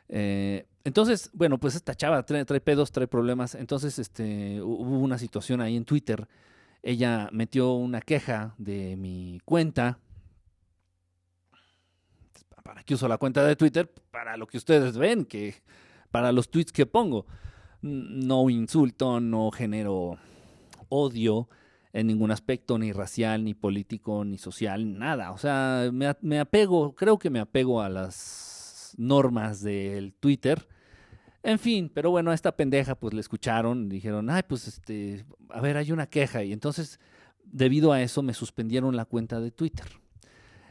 Eh, 0.09 0.65
entonces, 0.83 1.29
bueno, 1.33 1.59
pues 1.59 1.75
esta 1.75 1.95
chava 1.95 2.23
trae, 2.23 2.45
pedos, 2.61 2.91
trae 2.91 3.07
problemas. 3.07 3.55
Entonces, 3.55 3.99
este, 3.99 4.61
hubo 4.61 4.99
una 4.99 5.17
situación 5.17 5.61
ahí 5.61 5.75
en 5.75 5.85
Twitter. 5.85 6.27
Ella 6.81 7.29
metió 7.31 7.73
una 7.73 8.01
queja 8.01 8.55
de 8.57 8.95
mi 8.95 9.39
cuenta. 9.45 9.99
¿Para 12.63 12.83
qué 12.83 12.95
uso 12.95 13.07
la 13.07 13.17
cuenta 13.17 13.43
de 13.45 13.55
Twitter? 13.55 13.91
Para 14.11 14.37
lo 14.37 14.47
que 14.47 14.57
ustedes 14.57 14.97
ven, 14.97 15.25
que 15.25 15.55
para 16.11 16.31
los 16.31 16.49
tweets 16.49 16.71
que 16.71 16.85
pongo. 16.85 17.25
No 17.81 18.49
insulto, 18.49 19.19
no 19.19 19.51
genero 19.51 20.17
odio 20.89 21.47
en 21.93 22.07
ningún 22.07 22.31
aspecto, 22.31 22.77
ni 22.77 22.91
racial, 22.91 23.43
ni 23.43 23.53
político, 23.53 24.23
ni 24.23 24.37
social, 24.37 24.97
nada. 24.97 25.31
O 25.31 25.37
sea, 25.37 25.89
me, 25.91 26.39
apego, 26.39 26.93
creo 26.95 27.17
que 27.17 27.29
me 27.29 27.39
apego 27.39 27.81
a 27.81 27.89
las 27.89 28.93
normas 28.97 29.61
del 29.61 30.13
Twitter. 30.13 30.67
En 31.41 31.57
fin, 31.57 31.89
pero 31.93 32.11
bueno, 32.11 32.31
a 32.31 32.33
esta 32.33 32.55
pendeja 32.55 32.95
pues 32.95 33.13
le 33.13 33.21
escucharon, 33.21 33.89
dijeron, 33.89 34.29
ay, 34.29 34.43
pues 34.47 34.67
este, 34.67 35.25
a 35.49 35.61
ver, 35.61 35.77
hay 35.77 35.91
una 35.91 36.07
queja. 36.07 36.43
Y 36.43 36.53
entonces, 36.53 36.99
debido 37.43 37.91
a 37.91 38.01
eso, 38.01 38.21
me 38.21 38.33
suspendieron 38.33 38.95
la 38.95 39.05
cuenta 39.05 39.39
de 39.39 39.51
Twitter. 39.51 39.87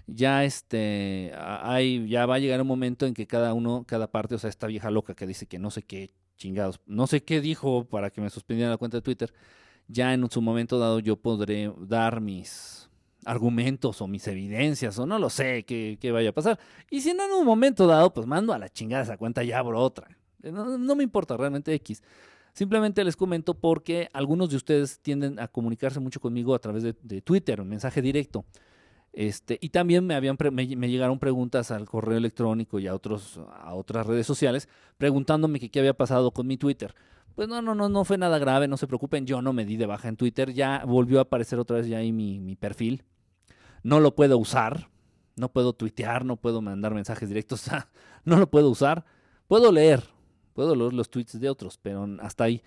Ya 0.07 0.45
este, 0.45 1.33
hay, 1.37 2.09
ya 2.09 2.27
va 2.27 2.37
a 2.37 2.39
llegar 2.39 2.61
un 2.63 2.67
momento 2.67 3.07
en 3.07 3.15
que 3.15 3.27
cada 3.27 3.53
uno, 3.55 3.85
cada 3.87 4.11
parte, 4.11 4.37
o 4.37 4.39
sea, 4.39 4.49
esta 4.49 4.67
vieja 4.67 4.91
loca 4.91 5.15
que 5.15 5.27
dice 5.27 5.47
que 5.47 5.59
no 5.59 5.71
sé 5.71 5.83
qué 5.83 6.15
chingados, 6.37 6.81
no 6.87 7.07
sé 7.07 7.25
qué 7.25 7.41
dijo 7.41 7.85
para 7.85 8.11
que 8.11 8.21
me 8.21 8.31
suspendieran 8.31 8.71
la 8.71 8.79
cuenta 8.79 8.99
de 8.99 9.03
Twitter, 9.03 9.35
ya 9.89 10.15
en 10.15 10.31
su 10.31 10.43
momento 10.43 10.79
dado 10.79 11.01
yo 11.01 11.17
podré 11.17 11.73
dar 11.81 12.21
mis 12.21 12.89
argumentos 13.25 14.01
o 14.01 14.07
mis 14.07 14.27
evidencias 14.27 14.99
o 14.99 15.07
no 15.07 15.19
lo 15.19 15.29
sé 15.29 15.65
qué, 15.65 16.13
vaya 16.13 16.31
a 16.31 16.33
pasar. 16.33 16.59
Y 16.91 17.01
si 17.01 17.13
no 17.15 17.25
en 17.25 17.33
un 17.33 17.47
momento 17.47 17.87
dado, 17.87 18.13
pues 18.13 18.27
mando 18.27 18.53
a 18.53 18.59
la 18.59 18.69
chingada 18.69 19.03
esa 19.03 19.17
cuenta 19.17 19.43
y 19.45 19.53
abro 19.53 19.81
otra. 19.81 20.09
No, 20.43 20.95
me 20.95 21.03
importa 21.03 21.37
realmente 21.37 21.75
X. 21.75 22.03
Simplemente 22.53 23.05
les 23.05 23.17
comento 23.17 23.55
porque 23.55 24.09
algunos 24.13 24.51
de 24.51 24.57
ustedes 24.57 25.01
tienden 25.01 25.39
a 25.39 25.49
comunicarse 25.49 26.01
mucho 26.01 26.21
conmigo 26.21 26.55
a 26.55 26.59
través 26.59 26.83
de, 26.83 27.23
Twitter, 27.23 27.61
un 27.61 27.69
mensaje 27.69 28.01
directo. 28.03 28.45
Este, 29.13 29.59
y 29.61 29.71
también 29.71 30.07
me, 30.07 30.15
habían 30.15 30.37
me, 30.53 30.67
llegaron 30.67 31.19
preguntas 31.19 31.71
al 31.71 31.87
correo 31.87 32.19
electrónico 32.19 32.79
y 32.79 32.87
a, 32.87 32.95
otros, 32.95 33.41
a 33.63 33.75
otras 33.75 34.07
redes 34.07 34.27
sociales 34.27 34.69
preguntándome 34.97 35.59
qué 35.59 35.79
había 35.79 35.95
pasado 35.95 36.31
con 36.31 36.47
mi 36.47 36.57
Twitter. 36.57 36.95
Pues 37.39 37.47
no, 37.47 37.63
no, 37.63 37.73
no, 37.73 37.89
no 37.89 38.05
fue 38.05 38.19
nada 38.19 38.37
grave, 38.41 38.67
no 38.67 38.77
se 38.77 38.89
preocupen, 38.89 39.25
yo 39.25 39.41
no 39.41 39.53
me 39.53 39.65
di 39.65 39.77
de 39.77 39.87
baja 39.87 40.09
en 40.09 40.17
Twitter, 40.17 40.53
ya 40.53 40.83
volvió 40.85 41.21
a 41.21 41.23
aparecer 41.23 41.61
otra 41.61 41.77
vez 41.77 41.87
ya 41.87 41.99
ahí 41.99 42.11
mi, 42.11 42.57
perfil. 42.57 43.05
No 43.85 44.01
lo 44.01 44.17
puedo 44.17 44.37
usar, 44.39 44.89
no 45.37 45.49
puedo 45.49 45.73
tuitear, 45.73 46.25
no 46.25 46.35
puedo 46.35 46.61
mandar 46.63 46.95
mensajes 46.95 47.29
directos, 47.29 47.71
no 48.25 48.39
lo 48.39 48.51
puedo 48.51 48.69
usar. 48.69 49.05
Puedo 49.47 49.71
leer, 49.71 50.03
puedo 50.53 50.75
leer 50.75 50.93
los 50.93 51.11
tweets 51.11 51.39
de 51.39 51.49
otros, 51.49 51.79
pero 51.81 52.09
hasta 52.23 52.43
ahí. 52.43 52.61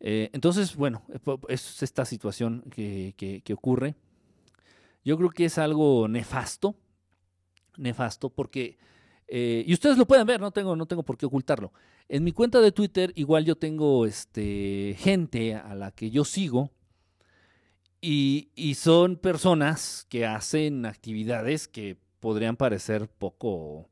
Eh, 0.00 0.30
entonces, 0.32 0.74
bueno, 0.74 1.02
es 1.48 1.82
esta 1.82 2.06
situación 2.06 2.64
que, 2.70 3.12
que, 3.18 3.52
ocurre. 3.52 3.94
Yo 5.04 5.18
creo 5.18 5.28
que 5.28 5.44
es 5.44 5.58
algo 5.58 6.08
nefasto, 6.08 6.74
nefasto, 7.76 8.30
porque, 8.30 8.78
eh, 9.28 9.64
y 9.66 9.72
ustedes 9.72 9.96
lo 9.96 10.06
pueden 10.06 10.26
ver, 10.26 10.40
no 10.40 10.50
tengo, 10.50 10.76
no 10.76 10.86
tengo 10.86 11.02
por 11.02 11.16
qué 11.16 11.26
ocultarlo. 11.26 11.72
En 12.08 12.24
mi 12.24 12.32
cuenta 12.32 12.60
de 12.60 12.72
Twitter 12.72 13.12
igual 13.16 13.44
yo 13.44 13.56
tengo 13.56 14.06
este, 14.06 14.96
gente 14.98 15.54
a 15.54 15.74
la 15.74 15.90
que 15.90 16.10
yo 16.10 16.24
sigo 16.24 16.70
y, 18.00 18.74
son 18.76 19.16
personas 19.16 20.06
que 20.10 20.26
hacen 20.26 20.84
actividades 20.84 21.68
que 21.68 21.96
podrían 22.20 22.56
parecer 22.56 23.08
poco 23.08 23.88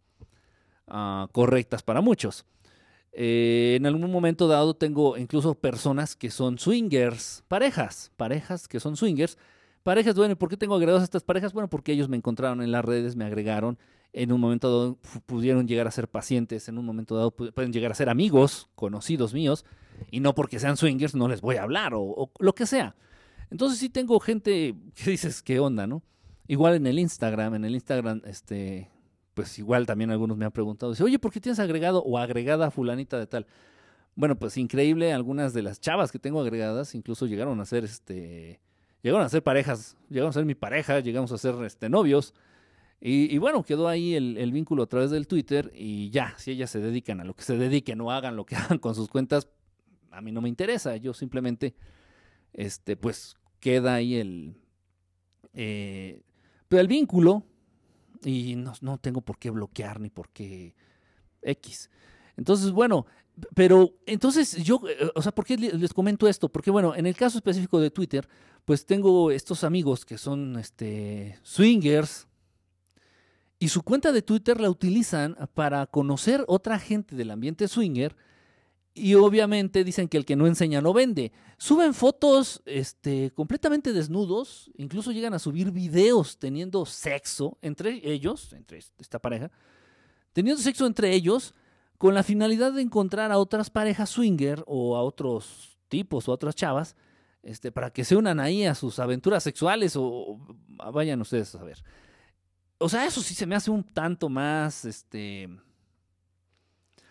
ah, 0.87 1.29
correctas 1.33 1.83
para 1.83 2.03
muchos. 2.03 2.45
Eh, 3.15 3.75
en 3.77 3.87
algún 3.87 4.11
momento 4.11 4.49
dado 4.49 4.75
tengo 4.75 5.17
incluso 5.17 5.55
personas 5.55 6.17
que 6.17 6.31
son 6.31 6.59
swingers, 6.59 7.45
parejas, 7.49 8.11
parejas 8.17 8.69
que 8.69 8.81
son 8.81 8.97
swingers. 8.97 9.39
Parejas, 9.83 10.15
bueno, 10.15 10.33
¿y 10.33 10.37
por 10.37 10.49
qué 10.49 10.57
tengo 10.57 10.75
agregados 10.75 11.01
a 11.01 11.05
estas 11.05 11.25
parejas? 11.25 11.53
Bueno, 11.55 11.69
porque 11.69 11.93
ellos 11.93 12.09
me 12.09 12.17
encontraron 12.17 12.63
en 12.63 12.71
las 12.71 12.85
redes, 12.85 13.17
me 13.17 13.25
agregaron 13.25 13.79
en 14.13 14.33
un 14.33 14.41
momento 14.41 14.69
dado 14.71 14.99
pudieron 15.27 15.67
llegar 15.67 15.87
a 15.87 15.91
ser 15.91 16.09
pacientes, 16.09 16.69
en 16.69 16.79
un 16.79 16.85
momento 16.85 17.17
dado 17.17 17.31
pueden 17.31 17.73
llegar 17.73 17.93
a 17.93 17.95
ser 17.95 18.09
amigos, 18.09 18.69
conocidos 18.75 19.33
míos, 19.33 19.65
y 20.11 20.21
no 20.21 20.35
porque 20.35 20.59
sean 20.59 20.77
swingers 20.77 21.15
no 21.15 21.29
les 21.29 21.41
voy 21.41 21.57
a 21.57 21.63
hablar 21.63 21.93
o, 21.95 22.31
lo 22.39 22.55
que 22.55 22.67
sea. 22.67 22.95
Entonces 23.51 23.79
sí 23.79 23.89
tengo 23.89 24.19
gente 24.21 24.75
que 24.95 25.11
dices, 25.11 25.43
¿qué 25.43 25.61
onda, 25.61 25.87
no? 25.87 26.03
Igual 26.47 26.75
en 26.75 26.87
el 26.87 26.99
Instagram, 26.99 27.55
en 27.55 27.65
el 27.65 27.75
Instagram, 27.75 28.23
este, 28.25 28.91
pues 29.35 29.59
igual 29.59 29.87
también 29.87 30.11
algunos 30.11 30.37
me 30.37 30.45
han 30.45 30.53
preguntado, 30.53 30.93
dice, 30.93 31.05
oye, 31.05 31.19
¿por 31.19 31.33
qué 31.33 31.41
tienes 31.41 31.59
agregado 31.59 32.03
o 32.03 32.19
agregada 32.19 32.71
fulanita 32.71 33.19
de 33.19 33.27
tal? 33.27 33.47
Bueno, 34.15 34.39
pues 34.39 34.59
increíble, 34.59 35.13
algunas 35.13 35.55
de 35.55 35.63
las 35.63 35.81
chavas 35.81 36.13
que 36.13 36.19
tengo 36.19 36.41
agregadas 36.41 36.95
incluso 36.95 37.27
llegaron 37.27 37.61
a 37.61 37.65
ser, 37.65 37.85
este, 37.85 38.61
llegaron 39.03 39.25
a 39.25 39.29
ser 39.31 39.43
parejas, 39.43 39.97
llegaron 40.11 40.31
a 40.31 40.33
ser 40.35 40.45
mi 40.45 40.55
pareja, 40.55 41.01
llegamos 41.01 41.33
a 41.33 41.39
ser, 41.39 41.55
este, 41.65 41.89
novios, 41.89 42.35
y, 43.05 43.37
bueno, 43.39 43.65
quedó 43.65 43.89
ahí 43.89 44.15
el, 44.15 44.53
vínculo 44.53 44.85
a 44.85 44.87
través 44.87 45.11
del 45.11 45.27
Twitter 45.27 45.73
y 45.75 46.11
ya, 46.11 46.35
si 46.39 46.53
ellas 46.53 46.71
se 46.71 46.79
dedican 46.79 47.21
a 47.21 47.25
lo 47.25 47.35
que 47.35 47.43
se 47.43 47.57
dediquen 47.57 48.01
o 48.01 48.13
hagan 48.13 48.37
lo 48.37 48.47
que 48.47 48.55
hagan 48.57 48.79
con 48.79 48.95
sus 48.95 49.09
cuentas, 49.09 49.49
a 50.13 50.21
mí 50.21 50.31
no 50.31 50.41
me 50.41 50.49
interesa. 50.49 50.97
Yo 50.99 51.13
simplemente, 51.13 51.75
este, 52.53 52.97
pues 52.97 53.35
queda 53.59 53.95
ahí 53.95 54.15
el... 54.15 54.55
Eh, 55.53 56.23
pero 56.69 56.81
el 56.81 56.87
vínculo, 56.87 57.43
y 58.23 58.55
no, 58.55 58.73
no 58.83 58.99
tengo 58.99 59.21
por 59.21 59.37
qué 59.37 59.51
bloquear 59.51 59.99
ni 59.99 60.09
por 60.09 60.29
qué 60.29 60.77
X. 61.43 61.91
Entonces, 62.37 62.71
bueno, 62.71 63.07
pero 63.57 63.97
entonces 64.07 64.63
yo, 64.63 64.81
eh, 64.89 65.11
o 65.13 65.23
sea, 65.23 65.33
¿por 65.33 65.45
qué 65.45 65.57
les 65.57 65.93
comento 65.93 66.29
esto? 66.29 66.49
Porque 66.49 66.71
bueno, 66.71 66.95
en 66.95 67.07
el 67.07 67.17
caso 67.17 67.39
específico 67.39 67.81
de 67.81 67.91
Twitter, 67.91 68.29
pues 68.65 68.87
tengo 68.87 69.33
estos 69.33 69.65
amigos 69.65 70.05
que 70.05 70.19
son 70.19 70.57
este, 70.57 71.37
swingers 71.43 72.29
y 73.63 73.69
su 73.69 73.85
cuenta 73.85 74.11
de 74.11 74.23
Twitter 74.23 74.61
la 74.61 74.69
utilizan 74.69 75.37
para 75.55 75.87
conocer 75.87 76.45
otra 76.49 76.81
gente 76.81 77.15
del 77.15 77.31
ambiente 77.31 77.69
swinger 77.69 78.17
y 78.93 79.15
obviamente 79.15 79.85
dicen 79.85 80.09
que 80.09 80.17
el 80.17 80.25
que 80.25 80.35
no 80.35 80.49
enseña 80.49 80.81
no 80.81 80.93
vende. 80.93 81.31
Suben 81.59 81.95
fotos 81.95 82.61
este, 82.67 83.31
completamente 83.31 83.93
desnudos, 83.93 84.69
incluso 84.75 85.13
llegan 85.13 85.33
a 85.33 85.39
subir 85.39 85.71
videos 85.71 86.41
teniendo 86.41 86.85
sexo 86.87 87.57
entre 87.63 88.01
ellos, 88.03 88.53
entre 88.53 88.79
esta 88.79 89.21
pareja, 89.21 89.53
teniendo 90.33 90.61
sexo 90.61 90.85
entre 90.85 91.15
ellos 91.15 91.55
con 91.99 92.15
la 92.15 92.25
finalidad 92.25 92.73
de 92.73 92.83
encontrar 92.83 93.31
a 93.31 93.39
otras 93.39 93.71
parejas 93.71 94.11
swinger 94.11 94.65
o 94.67 94.97
a 94.97 95.05
otros 95.05 95.79
tipos 95.87 96.27
o 96.27 96.33
a 96.33 96.35
otras 96.35 96.57
chavas, 96.57 96.97
este, 97.45 97.71
para 97.71 97.93
que 97.93 98.03
se 98.03 98.17
unan 98.17 98.41
ahí 98.41 98.65
a 98.65 98.75
sus 98.75 98.99
aventuras 98.99 99.45
sexuales 99.45 99.95
o, 99.95 100.41
vayan 100.93 101.21
ustedes 101.21 101.55
a 101.55 101.63
ver. 101.63 101.85
O 102.83 102.89
sea, 102.89 103.07
eso 103.07 103.21
sí 103.23 103.35
se 103.35 103.47
me 103.47 103.55
hace 103.55 103.71
un 103.71 103.85
tanto 103.85 104.29
más, 104.29 104.85
este, 104.85 105.49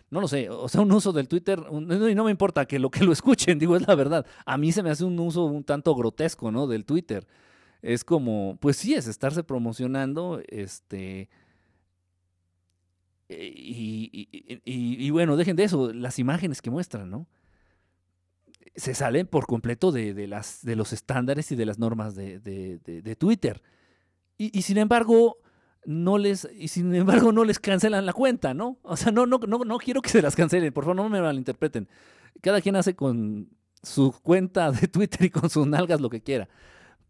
no 0.09 0.21
lo 0.21 0.27
sé, 0.27 0.49
o 0.49 0.67
sea, 0.67 0.81
un 0.81 0.91
uso 0.91 1.13
del 1.13 1.27
Twitter, 1.27 1.59
y 1.71 2.15
no 2.15 2.25
me 2.25 2.31
importa 2.31 2.65
que 2.65 2.79
lo 2.79 2.91
que 2.91 3.03
lo 3.03 3.11
escuchen, 3.13 3.57
digo, 3.57 3.75
es 3.75 3.87
la 3.87 3.95
verdad. 3.95 4.25
A 4.45 4.57
mí 4.57 4.71
se 4.71 4.83
me 4.83 4.89
hace 4.89 5.03
un 5.03 5.19
uso 5.19 5.45
un 5.45 5.63
tanto 5.63 5.95
grotesco, 5.95 6.51
¿no? 6.51 6.67
Del 6.67 6.85
Twitter. 6.85 7.27
Es 7.81 8.03
como, 8.03 8.57
pues 8.59 8.77
sí, 8.77 8.93
es 8.93 9.07
estarse 9.07 9.43
promocionando, 9.43 10.41
este, 10.47 11.29
y, 13.29 15.09
bueno, 15.11 15.37
dejen 15.37 15.55
de 15.55 15.63
eso, 15.63 15.93
las 15.93 16.19
imágenes 16.19 16.61
que 16.61 16.69
muestran, 16.69 17.09
¿no? 17.09 17.27
Se 18.75 18.93
salen 18.93 19.27
por 19.27 19.47
completo 19.47 19.91
de, 19.91 20.27
las, 20.27 20.63
de 20.63 20.75
los 20.75 20.93
estándares 20.93 21.51
y 21.51 21.55
de 21.55 21.65
las 21.65 21.79
normas 21.79 22.15
de, 22.15 23.15
Twitter. 23.17 23.61
Y, 24.37 24.61
sin 24.63 24.77
embargo, 24.77 25.37
no 25.85 26.17
les, 26.17 26.47
y 26.57 26.67
sin 26.67 26.93
embargo, 26.93 27.31
no 27.31 27.43
les 27.43 27.59
cancelan 27.59 28.05
la 28.05 28.13
cuenta, 28.13 28.53
¿no? 28.53 28.77
O 28.83 28.95
sea, 28.97 29.11
no, 29.11 29.25
no, 29.25 29.39
no, 29.39 29.59
no 29.59 29.77
quiero 29.77 30.01
que 30.01 30.09
se 30.09 30.21
las 30.21 30.35
cancelen, 30.35 30.73
por 30.73 30.83
favor, 30.83 30.95
no 30.95 31.09
me 31.09 31.21
malinterpreten. 31.21 31.87
Cada 32.41 32.61
quien 32.61 32.75
hace 32.75 32.95
con 32.95 33.49
su 33.83 34.13
cuenta 34.21 34.71
de 34.71 34.87
Twitter 34.87 35.25
y 35.25 35.29
con 35.29 35.49
sus 35.49 35.65
nalgas 35.67 36.01
lo 36.01 36.09
que 36.09 36.21
quiera. 36.21 36.47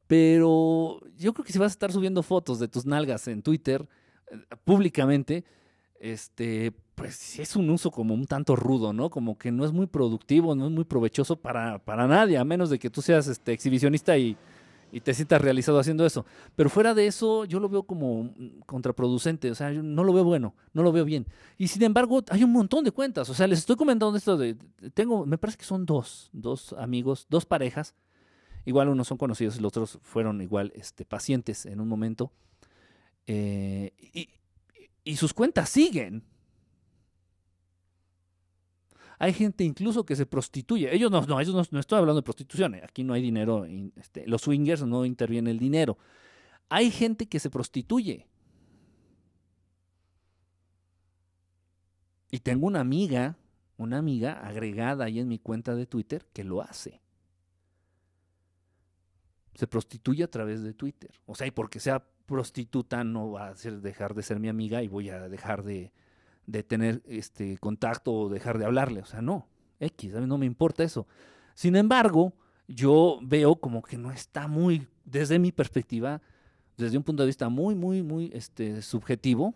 Pero 0.07 0.99
yo 1.17 1.33
creo 1.33 1.45
que 1.45 1.53
si 1.53 1.59
vas 1.59 1.71
a 1.71 1.75
estar 1.75 1.91
subiendo 1.91 2.23
fotos 2.23 2.59
de 2.59 2.67
tus 2.67 2.85
nalgas 2.85 3.27
en 3.27 3.41
Twitter 3.41 3.87
eh, 4.29 4.37
públicamente, 4.63 5.45
este, 5.99 6.73
pues 6.95 7.39
es 7.39 7.55
un 7.55 7.69
uso 7.69 7.91
como 7.91 8.13
un 8.13 8.25
tanto 8.25 8.55
rudo, 8.55 8.91
¿no? 8.93 9.09
Como 9.09 9.37
que 9.37 9.51
no 9.51 9.65
es 9.65 9.71
muy 9.71 9.87
productivo, 9.87 10.55
no 10.55 10.65
es 10.65 10.71
muy 10.71 10.83
provechoso 10.83 11.35
para, 11.35 11.79
para 11.79 12.07
nadie, 12.07 12.37
a 12.37 12.43
menos 12.43 12.69
de 12.69 12.79
que 12.79 12.89
tú 12.89 13.01
seas 13.01 13.27
este, 13.27 13.53
exhibicionista 13.53 14.17
y, 14.17 14.37
te 14.99 15.13
sientas 15.13 15.41
realizado 15.41 15.79
haciendo 15.79 16.05
eso. 16.05 16.25
Pero 16.55 16.69
fuera 16.69 16.93
de 16.93 17.07
eso, 17.07 17.45
yo 17.45 17.59
lo 17.59 17.69
veo 17.69 17.83
como 17.83 18.33
contraproducente, 18.65 19.49
o 19.49 19.55
sea, 19.55 19.71
yo 19.71 19.81
no 19.81 20.03
lo 20.03 20.11
veo 20.11 20.25
bueno, 20.25 20.53
no 20.73 20.83
lo 20.83 20.91
veo 20.91 21.05
bien. 21.05 21.25
Y 21.57 21.69
sin 21.69 21.83
embargo, 21.83 22.21
hay 22.29 22.43
un 22.43 22.51
montón 22.51 22.83
de 22.83 22.91
cuentas, 22.91 23.29
o 23.29 23.33
sea, 23.33 23.47
les 23.47 23.59
estoy 23.59 23.77
comentando 23.77 24.17
esto 24.17 24.37
de, 24.37 24.57
tengo, 24.93 25.25
me 25.25 25.37
parece 25.37 25.57
que 25.57 25.65
son 25.65 25.85
dos, 25.85 26.29
dos 26.33 26.73
amigos, 26.73 27.25
dos 27.29 27.45
parejas, 27.45 27.95
igual 28.65 28.89
unos 28.89 29.07
son 29.07 29.17
conocidos 29.17 29.57
y 29.57 29.61
los 29.61 29.69
otros 29.69 29.99
fueron 30.01 30.41
igual 30.41 30.73
este, 30.75 31.05
pacientes 31.05 31.65
en 31.65 31.79
un 31.79 31.87
momento. 31.87 32.31
Eh, 33.27 33.93
y, 34.13 34.29
y 35.03 35.15
sus 35.15 35.33
cuentas 35.33 35.69
siguen. 35.69 36.23
Hay 39.21 39.33
gente 39.33 39.63
incluso 39.63 40.03
que 40.03 40.15
se 40.15 40.25
prostituye. 40.25 40.91
Ellos 40.95 41.11
no, 41.11 41.21
no, 41.21 41.39
ellos 41.39 41.71
no, 41.71 41.79
estoy 41.79 41.99
hablando 41.99 42.19
de 42.19 42.23
prostitución. 42.23 42.73
Eh, 42.73 42.81
aquí 42.83 43.03
no 43.03 43.13
hay 43.13 43.21
dinero. 43.21 43.67
Este, 43.95 44.25
los 44.25 44.41
swingers 44.41 44.81
no 44.81 45.05
interviene 45.05 45.51
el 45.51 45.59
dinero. 45.59 45.99
Hay 46.69 46.89
gente 46.89 47.27
que 47.27 47.39
se 47.39 47.51
prostituye. 47.51 48.25
Y 52.31 52.39
tengo 52.39 52.65
una 52.65 52.79
amiga, 52.79 53.37
una 53.77 53.99
amiga 53.99 54.39
agregada 54.43 55.05
ahí 55.05 55.19
en 55.19 55.27
mi 55.27 55.37
cuenta 55.37 55.75
de 55.75 55.85
Twitter 55.85 56.25
que 56.33 56.43
lo 56.43 56.63
hace. 56.63 56.99
Se 59.53 59.67
prostituye 59.67 60.23
a 60.23 60.31
través 60.31 60.63
de 60.63 60.73
Twitter. 60.73 61.11
O 61.27 61.35
sea, 61.35 61.45
y 61.45 61.51
porque 61.51 61.79
sea 61.79 62.03
prostituta 62.25 63.03
no 63.03 63.29
va 63.29 63.49
a 63.49 63.53
dejar 63.53 64.15
de 64.15 64.23
ser 64.23 64.39
mi 64.39 64.49
amiga 64.49 64.81
y 64.81 64.87
voy 64.87 65.11
a 65.11 65.29
dejar 65.29 65.61
de, 65.61 65.91
tener 66.67 67.01
este 67.05 67.57
contacto 67.57 68.13
o 68.13 68.29
dejar 68.29 68.57
de 68.57 68.65
hablarle. 68.65 69.01
O 69.01 69.05
sea, 69.05 69.21
no, 69.21 69.47
X, 69.79 70.13
no 70.13 70.37
me 70.37 70.45
importa 70.45 70.83
eso. 70.83 71.07
Sin 71.53 71.75
embargo, 71.75 72.33
yo 72.67 73.19
veo 73.21 73.55
como 73.55 73.81
que 73.81 73.97
no 73.97 74.11
está 74.11 74.47
muy, 74.47 74.87
desde 75.05 75.39
mi 75.39 75.51
perspectiva, 75.51 76.21
desde 76.77 76.97
un 76.97 77.03
punto 77.03 77.23
de 77.23 77.27
vista 77.27 77.49
muy, 77.49 77.75
muy, 77.75 78.01
muy 78.03 78.31
este, 78.33 78.81
subjetivo, 78.81 79.53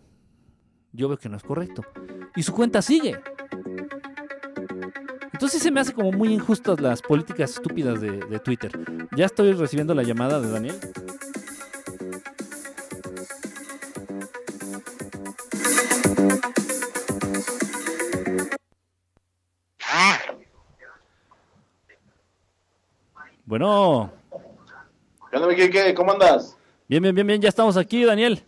yo 0.92 1.08
veo 1.08 1.18
que 1.18 1.30
no 1.30 1.38
es 1.38 1.44
correcto. 1.44 1.84
Y 2.36 2.44
su 2.44 2.54
cuenta 2.54 2.82
sigue. 2.82 3.18
Entonces 5.34 5.62
se 5.62 5.72
me 5.72 5.82
hace 5.82 5.94
como 5.94 6.12
muy 6.12 6.34
injustas 6.34 6.80
las 6.80 7.02
políticas 7.02 7.52
estúpidas 7.52 8.00
de, 8.00 8.20
de 8.20 8.40
Twitter. 8.40 8.72
Ya 9.18 9.26
estoy 9.26 9.52
recibiendo 9.54 9.94
la 9.94 10.04
llamada 10.04 10.40
de 10.40 10.50
Daniel. 10.50 10.76
Bueno. 23.46 24.12
¿Qué 25.30 25.38
onda, 25.38 25.56
¿Qué, 25.56 25.94
¿Cómo 25.94 26.12
andas? 26.12 26.58
Bien, 26.88 27.02
bien, 27.02 27.14
bien, 27.14 27.28
bien. 27.28 27.42
Ya 27.42 27.50
estamos 27.50 27.78
aquí, 27.78 28.04
Daniel. 28.04 28.44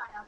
para 0.00 0.24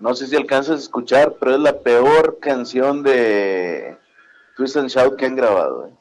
No 0.00 0.14
sé 0.14 0.26
si 0.26 0.36
alcanzas 0.36 0.76
a 0.76 0.82
escuchar, 0.82 1.36
pero 1.40 1.54
es 1.56 1.60
la 1.60 1.80
peor 1.80 2.38
canción 2.40 3.02
de 3.02 3.96
Twist 4.56 4.76
and 4.76 4.88
Shout 4.88 5.16
que 5.16 5.26
han 5.26 5.36
grabado. 5.36 5.88
¿eh? 5.88 5.92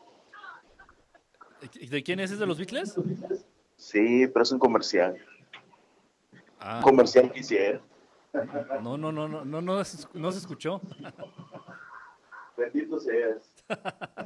¿De 1.89 2.03
quién 2.03 2.19
es? 2.19 2.31
¿Es 2.31 2.39
de 2.39 2.45
los 2.45 2.57
Beatles? 2.57 2.95
Sí, 3.75 4.27
pero 4.27 4.43
es 4.43 4.51
un 4.51 4.60
comercial. 4.60 5.17
Ah, 6.60 6.77
Un 6.77 6.83
comercial 6.83 7.31
que 7.31 7.39
hicieron. 7.39 7.81
no, 8.83 8.97
no, 8.97 9.12
no, 9.12 9.27
no, 9.27 9.45
no, 9.45 9.62
no, 9.62 9.62
no 9.62 9.83
se 10.31 10.38
escuchó. 10.38 10.79
Bendito 12.55 12.99
seas. 12.99 13.51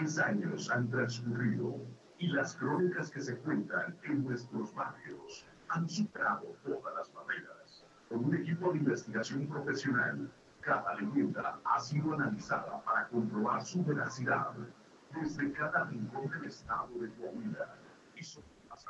Tres 0.00 0.18
años 0.18 0.70
han 0.70 0.88
transcurrido 0.88 1.76
y 2.16 2.28
las 2.28 2.56
crónicas 2.56 3.10
que 3.10 3.20
se 3.20 3.36
cuentan 3.36 3.98
en 4.04 4.24
nuestros 4.24 4.74
barrios 4.74 5.46
han 5.68 5.86
superado 5.90 6.56
todas 6.64 6.94
las 6.94 7.12
barreras. 7.12 7.84
Con 8.08 8.24
un 8.24 8.34
equipo 8.34 8.72
de 8.72 8.78
investigación 8.78 9.46
profesional, 9.46 10.32
cada 10.62 10.94
leyenda 10.94 11.60
ha 11.62 11.78
sido 11.78 12.14
analizada 12.14 12.82
para 12.82 13.08
comprobar 13.08 13.62
su 13.62 13.84
veracidad 13.84 14.54
desde 15.12 15.52
cada 15.52 15.84
rincón 15.84 16.30
del 16.30 16.46
estado 16.46 16.88
de 16.98 17.10
Coahuila 17.10 17.74
y 18.16 18.24
sobre 18.24 18.48
las 18.70 18.86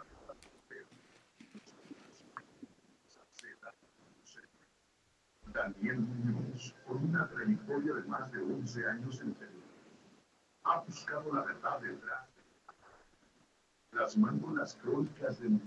Daniel 5.52 5.98
Muñoz, 5.98 6.76
con 6.86 7.04
una 7.04 7.28
trayectoria 7.28 7.94
de 7.94 8.02
más 8.04 8.30
de 8.30 8.42
11 8.42 8.86
años 8.86 9.20
en 9.20 9.34
Perú, 9.34 9.59
ha 10.70 10.80
buscado 10.82 11.32
la 11.34 11.42
verdad 11.42 11.80
detrás 11.80 12.28
de 12.36 12.42
plasmando 13.90 14.54
las 14.54 14.74
crónicas 14.76 15.40
de 15.40 15.48
mi. 15.48 15.60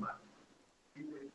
Y. 0.96 1.34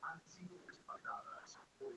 Han 0.00 0.20
sido 0.28 0.58
por. 1.78 1.94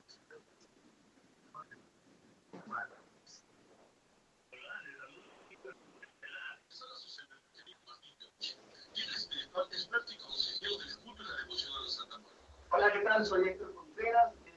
Hola, 12.70 12.92
¿qué 12.92 12.98
tal? 13.00 13.24
Soy 13.24 13.48
Héctor 13.48 13.74
Contreras, 13.74 14.32
de 14.44 14.52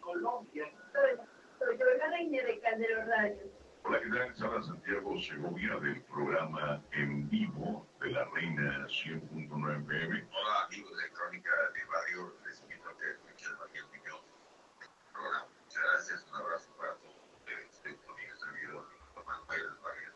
Colombia. 0.00 0.70
Soy 1.58 1.82
Olga 1.82 2.10
Reina 2.10 2.42
de 2.44 2.60
Caldero 2.60 3.04
Radio. 3.06 3.42
Hola, 3.82 4.00
¿qué 4.00 4.08
tal? 4.08 4.36
Sara 4.36 4.62
Santiago 4.62 5.20
Segovia 5.20 5.76
del 5.80 6.00
programa 6.02 6.82
En 6.92 7.28
Vivo 7.28 7.86
de 8.00 8.10
la 8.10 8.24
Reina 8.26 8.86
100.9 8.86 9.82
FM. 9.82 10.28
Hola 10.30 10.64
amigos 10.66 10.96
de 10.96 11.10
Crónica 11.10 11.50
de 11.74 11.84
Barrio, 11.86 12.34
les 12.46 12.62
invito 12.62 12.88
a 12.88 12.96
que 12.96 13.10
escuchen 13.10 13.56
a 13.56 13.64
Daniel 13.64 13.84
Muñoz. 13.88 14.24
Programa. 15.12 15.46
Muchas 15.64 15.82
gracias, 15.82 16.26
un 16.30 16.36
abrazo 16.36 16.70
para 16.78 16.94
todos 16.94 17.16
ustedes. 17.36 17.82
Servidor, 18.38 18.86
Manuel 19.26 19.66
Vargas. 19.82 20.14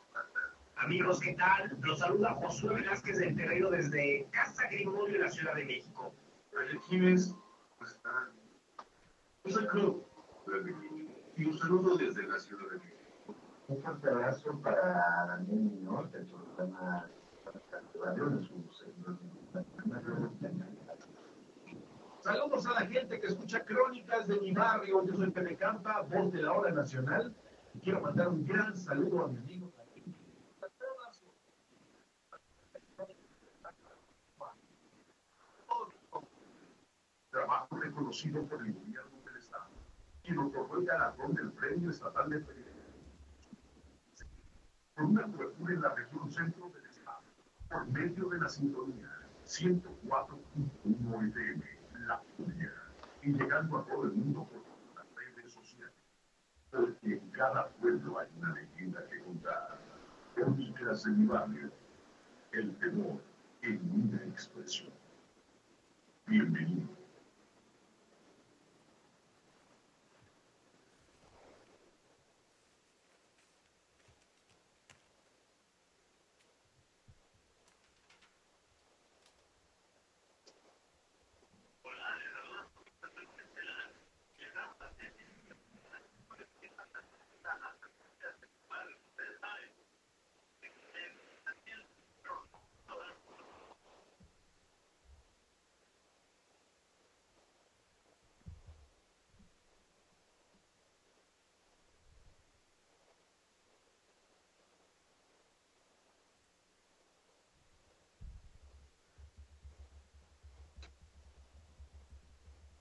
Amigos, 0.76 1.20
¿qué 1.20 1.34
tal? 1.34 1.76
Los 1.80 1.98
saluda 1.98 2.34
Josué 2.34 2.74
Velázquez 2.76 3.18
del 3.18 3.36
Terrero 3.36 3.70
desde 3.70 4.28
Casa 4.30 4.68
Grimorio 4.70 5.14
de 5.14 5.24
la 5.24 5.30
Ciudad 5.30 5.54
de 5.56 5.64
México. 5.64 6.14
¿Quiénes 6.88 7.34
están? 7.84 8.30
Pues 9.42 9.58
club. 9.58 10.06
Y 11.36 11.44
un 11.46 11.58
saludo 11.58 11.96
desde 11.96 12.26
la 12.26 12.38
Ciudad 12.38 12.70
de 12.70 12.78
México. 12.78 13.34
Un 13.68 13.82
fuerte 13.82 14.08
abrazo 14.08 14.60
para 14.62 15.26
Daniel 15.26 15.60
Muñoz 15.60 16.12
del 16.12 16.26
programa 16.26 17.08
Radio 18.02 18.30
de 18.30 18.46
su 18.46 18.64
Saludos 22.20 22.66
a 22.66 22.72
la 22.72 22.86
gente 22.86 23.20
que 23.20 23.26
escucha 23.26 23.64
Crónicas 23.64 24.28
de 24.28 24.40
mi 24.40 24.52
barrio. 24.52 25.04
Yo 25.04 25.14
soy 25.14 25.30
Pepe 25.30 25.56
Campa, 25.56 26.02
voz 26.02 26.32
de 26.32 26.42
la 26.42 26.52
hora 26.52 26.70
nacional. 26.70 27.34
Y 27.74 27.80
quiero 27.80 28.00
mandar 28.00 28.28
un 28.28 28.46
gran 28.46 28.76
saludo 28.76 29.24
a 29.24 29.28
mi 29.28 29.38
amigo. 29.38 29.63
Trabajo 37.34 37.76
reconocido 37.78 38.46
por 38.46 38.64
el 38.64 38.72
gobierno 38.72 39.18
del 39.24 39.36
Estado. 39.38 39.66
Quien 40.22 40.38
otorgó 40.38 40.78
el 40.78 40.84
galardón 40.84 41.34
del 41.34 41.50
Premio 41.50 41.90
Estatal 41.90 42.30
de 42.30 42.38
Periodismo. 42.38 43.02
Con 44.94 45.06
una 45.06 45.24
cobertura 45.24 45.74
en 45.74 45.80
la 45.80 45.94
región 45.96 46.30
centro 46.30 46.70
del 46.70 46.86
Estado. 46.86 47.24
Por 47.68 47.86
medio 47.88 48.28
de 48.28 48.38
la 48.38 48.48
sintonía 48.48 49.10
104.1 49.46 51.28
FM, 51.28 51.64
La 52.06 52.22
Furia. 52.36 52.72
Y 53.22 53.32
llegando 53.32 53.78
a 53.78 53.84
todo 53.84 54.04
el 54.04 54.12
mundo 54.12 54.44
por 54.44 54.62
las 54.94 55.14
redes 55.16 55.52
sociales. 55.52 55.92
Porque 56.70 57.14
en 57.14 57.30
cada 57.30 57.66
pueblo 57.80 58.20
hay 58.20 58.28
una 58.38 58.54
leyenda 58.54 59.04
que 59.08 59.18
contar. 59.24 59.80
Crónicas 60.36 61.02
de 61.02 61.10
mi 61.10 61.26
barrio. 61.26 61.72
El 62.52 62.76
temor 62.76 63.20
en 63.62 63.90
una 63.90 64.22
expresión. 64.22 64.92
Bienvenido. 66.28 67.03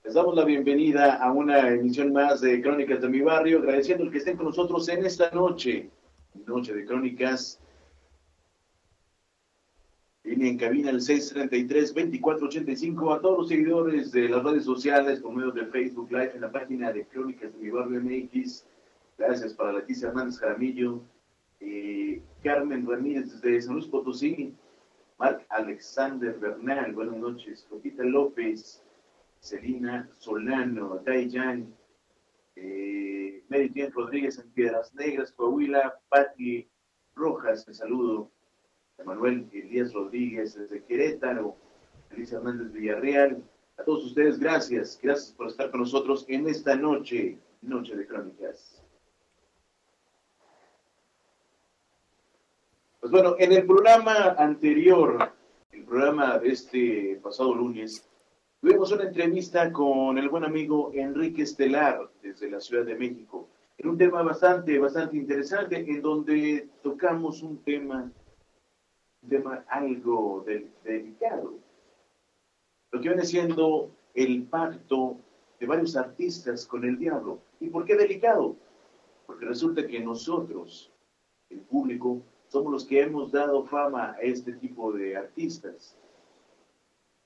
Les 0.04 0.12
damos 0.12 0.36
la 0.36 0.44
bienvenida 0.44 1.14
a 1.14 1.32
una 1.32 1.70
emisión 1.70 2.12
más 2.12 2.42
de 2.42 2.60
Crónicas 2.60 3.00
de 3.00 3.08
mi 3.08 3.22
barrio, 3.22 3.60
agradeciendo 3.60 4.04
el 4.04 4.10
que 4.10 4.18
estén 4.18 4.36
con 4.36 4.44
nosotros 4.44 4.86
en 4.90 5.06
esta 5.06 5.30
noche, 5.30 5.88
noche 6.44 6.74
de 6.74 6.84
Crónicas. 6.84 7.58
Línea 10.24 10.50
en 10.50 10.58
cabina 10.58 10.90
el 10.90 11.00
633-2485 11.00 13.16
a 13.16 13.22
todos 13.22 13.38
los 13.38 13.48
seguidores 13.48 14.12
de 14.12 14.28
las 14.28 14.44
redes 14.44 14.64
sociales 14.64 15.20
por 15.20 15.34
medio 15.34 15.52
de 15.52 15.64
Facebook 15.68 16.12
Live 16.12 16.32
en 16.34 16.42
la 16.42 16.52
página 16.52 16.92
de 16.92 17.06
Crónicas 17.06 17.54
de 17.54 17.58
mi 17.58 17.70
barrio 17.70 18.02
MX. 18.02 18.66
Gracias 19.16 19.54
para 19.54 19.72
Leticia 19.72 20.08
Hernández 20.08 20.38
Jaramillo, 20.38 21.00
Carmen 22.42 22.86
Ramírez 22.86 23.40
desde 23.40 23.62
San 23.62 23.76
Luis 23.76 23.86
Potosí, 23.86 24.52
Marc 25.18 25.46
Alexander 25.48 26.38
Bernal, 26.38 26.92
buenas 26.92 27.16
noches, 27.16 27.66
Copita 27.70 28.04
López, 28.04 28.83
Celina 29.44 30.08
Solano, 30.18 31.02
Dayan, 31.04 31.76
eh, 32.56 33.44
Mary 33.50 33.70
Jane 33.74 33.90
Rodríguez 33.90 34.38
en 34.38 34.50
Piedras 34.52 34.94
Negras, 34.94 35.32
Coahuila, 35.32 36.00
Patti 36.08 36.66
Rojas, 37.14 37.68
el 37.68 37.74
saludo, 37.74 38.30
Manuel 39.04 39.46
Elías 39.52 39.92
Rodríguez 39.92 40.54
desde 40.54 40.82
Querétaro, 40.84 41.56
Elisa 42.10 42.36
Hernández 42.36 42.72
Villarreal, 42.72 43.44
a 43.76 43.84
todos 43.84 44.06
ustedes 44.06 44.38
gracias, 44.38 44.98
gracias 45.02 45.32
por 45.32 45.48
estar 45.48 45.70
con 45.70 45.80
nosotros 45.80 46.24
en 46.28 46.48
esta 46.48 46.74
noche, 46.74 47.38
noche 47.60 47.96
de 47.96 48.06
crónicas. 48.06 48.82
Pues 52.98 53.12
bueno, 53.12 53.36
en 53.38 53.52
el 53.52 53.66
programa 53.66 54.36
anterior, 54.38 55.34
el 55.70 55.84
programa 55.84 56.38
de 56.38 56.48
este 56.48 57.20
pasado 57.22 57.54
lunes, 57.54 58.08
Tuvimos 58.64 58.90
una 58.92 59.04
entrevista 59.04 59.70
con 59.70 60.16
el 60.16 60.30
buen 60.30 60.42
amigo 60.42 60.90
Enrique 60.94 61.42
Estelar 61.42 62.08
desde 62.22 62.50
la 62.50 62.60
Ciudad 62.62 62.86
de 62.86 62.94
México. 62.94 63.46
en 63.76 63.90
un 63.90 63.98
tema 63.98 64.22
bastante, 64.22 64.78
bastante 64.78 65.18
interesante, 65.18 65.76
en 65.76 66.00
donde 66.00 66.66
tocamos 66.82 67.42
un 67.42 67.58
tema, 67.58 68.10
un 69.20 69.28
tema 69.28 69.66
algo 69.68 70.42
del- 70.46 70.70
delicado. 70.82 71.58
Lo 72.90 73.02
que 73.02 73.08
viene 73.08 73.26
siendo 73.26 73.90
el 74.14 74.44
pacto 74.44 75.18
de 75.60 75.66
varios 75.66 75.94
artistas 75.94 76.64
con 76.64 76.86
el 76.86 76.98
diablo. 76.98 77.40
¿Y 77.60 77.68
por 77.68 77.84
qué 77.84 77.96
delicado? 77.96 78.56
Porque 79.26 79.44
resulta 79.44 79.86
que 79.86 80.00
nosotros, 80.00 80.90
el 81.50 81.60
público, 81.60 82.22
somos 82.48 82.72
los 82.72 82.86
que 82.86 83.02
hemos 83.02 83.30
dado 83.30 83.62
fama 83.66 84.12
a 84.12 84.20
este 84.22 84.54
tipo 84.54 84.90
de 84.90 85.18
artistas. 85.18 85.98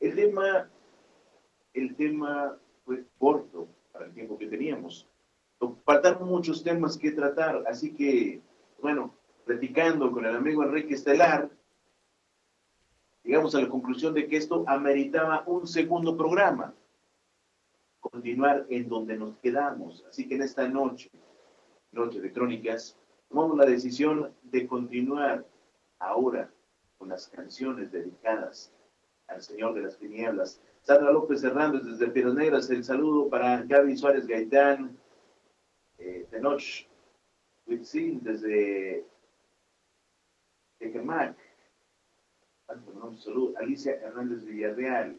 El 0.00 0.16
tema, 0.16 0.68
el 1.78 1.96
tema 1.96 2.56
fue 2.84 3.04
corto 3.18 3.68
para 3.92 4.06
el 4.06 4.12
tiempo 4.12 4.38
que 4.38 4.46
teníamos. 4.46 5.08
Faltaron 5.84 6.28
muchos 6.28 6.62
temas 6.62 6.96
que 6.96 7.10
tratar, 7.10 7.64
así 7.66 7.92
que, 7.92 8.40
bueno, 8.80 9.14
platicando 9.44 10.12
con 10.12 10.24
el 10.24 10.36
amigo 10.36 10.62
Enrique 10.62 10.94
Estelar, 10.94 11.50
llegamos 13.24 13.54
a 13.54 13.60
la 13.60 13.68
conclusión 13.68 14.14
de 14.14 14.28
que 14.28 14.36
esto 14.36 14.64
ameritaba 14.66 15.42
un 15.46 15.66
segundo 15.66 16.16
programa, 16.16 16.74
continuar 18.00 18.66
en 18.68 18.88
donde 18.88 19.16
nos 19.16 19.36
quedamos. 19.38 20.04
Así 20.08 20.28
que 20.28 20.36
en 20.36 20.42
esta 20.42 20.68
noche, 20.68 21.10
noche 21.92 22.20
de 22.20 22.32
crónicas, 22.32 22.96
tomamos 23.28 23.56
la 23.56 23.66
decisión 23.66 24.32
de 24.42 24.66
continuar 24.66 25.44
ahora 25.98 26.50
con 26.98 27.08
las 27.08 27.28
canciones 27.28 27.90
dedicadas 27.90 28.72
al 29.26 29.42
Señor 29.42 29.74
de 29.74 29.82
las 29.82 29.98
Tinieblas. 29.98 30.60
Sandra 30.88 31.12
López 31.12 31.44
Hernández 31.44 31.84
desde 31.84 32.08
Piedras 32.08 32.34
Negras, 32.34 32.70
el 32.70 32.82
saludo 32.82 33.28
para 33.28 33.62
Gaby 33.62 33.94
Suárez 33.94 34.26
Gaitán, 34.26 34.96
eh, 35.98 36.26
Tenoch 36.30 36.62
Huitzil 37.66 38.22
desde 38.22 39.04
Tecamac. 40.78 41.36
Saludo. 43.18 43.52
Alicia 43.58 43.96
Hernández 43.96 44.46
Villarreal, 44.46 45.14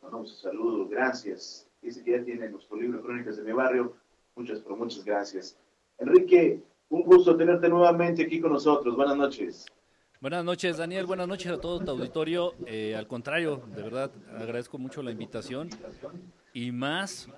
mandamos 0.00 0.30
un 0.30 0.38
saludo, 0.38 0.88
gracias. 0.88 1.68
Dice 1.82 2.04
que 2.04 2.12
ya 2.12 2.22
tiene 2.22 2.48
nuestro 2.48 2.76
libro 2.76 3.02
Crónicas 3.02 3.36
de 3.36 3.42
mi 3.42 3.50
barrio. 3.50 3.96
Muchas, 4.36 4.60
pero 4.60 4.76
muchas 4.76 5.04
gracias. 5.04 5.58
Enrique, 5.98 6.62
un 6.90 7.02
gusto 7.02 7.36
tenerte 7.36 7.68
nuevamente 7.68 8.22
aquí 8.22 8.40
con 8.40 8.52
nosotros. 8.52 8.94
Buenas 8.94 9.16
noches. 9.16 9.66
Buenas 10.24 10.42
noches, 10.42 10.78
Daniel. 10.78 11.04
Buenas 11.04 11.28
noches 11.28 11.52
a 11.52 11.60
todo 11.60 11.80
tu 11.80 11.90
auditorio. 11.90 12.54
Eh, 12.66 12.96
al 12.96 13.06
contrario, 13.06 13.62
de 13.76 13.82
verdad, 13.82 14.10
agradezco 14.34 14.78
mucho 14.78 15.02
la 15.02 15.10
invitación. 15.10 15.68
Y 16.54 16.72
más 16.72 17.28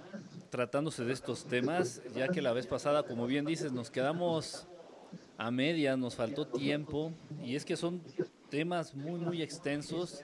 tratándose 0.51 1.05
de 1.05 1.13
estos 1.13 1.47
temas, 1.47 2.01
ya 2.15 2.29
que 2.29 2.41
la 2.41 2.53
vez 2.53 2.69
pasada, 2.69 3.03
como 3.03 3.27
bien 3.27 3.45
dices, 3.45 3.73
nos 3.73 3.91
quedamos 3.91 4.69
a 5.37 5.51
media, 5.51 5.97
nos 5.97 6.15
faltó 6.15 6.47
tiempo. 6.47 7.13
Y 7.43 7.57
es 7.57 7.65
que 7.65 7.77
son 7.77 8.01
temas 8.51 8.95
muy, 8.95 9.19
muy 9.19 9.43
extensos 9.43 10.23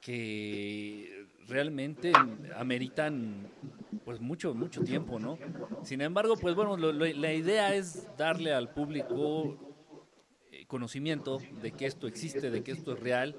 que 0.00 1.26
realmente 1.46 2.10
ameritan 2.56 3.50
pues 4.06 4.18
mucho, 4.18 4.54
mucho 4.54 4.80
tiempo, 4.80 5.20
¿no? 5.20 5.38
Sin 5.82 6.00
embargo, 6.00 6.38
pues 6.38 6.54
bueno, 6.54 6.78
la 6.78 7.34
idea 7.34 7.74
es 7.74 8.08
darle 8.16 8.54
al 8.54 8.72
público 8.72 9.69
conocimiento 10.70 11.38
de 11.60 11.72
que 11.72 11.84
esto 11.84 12.06
existe, 12.06 12.50
de 12.50 12.62
que 12.62 12.70
esto 12.70 12.92
es 12.92 13.00
real, 13.00 13.36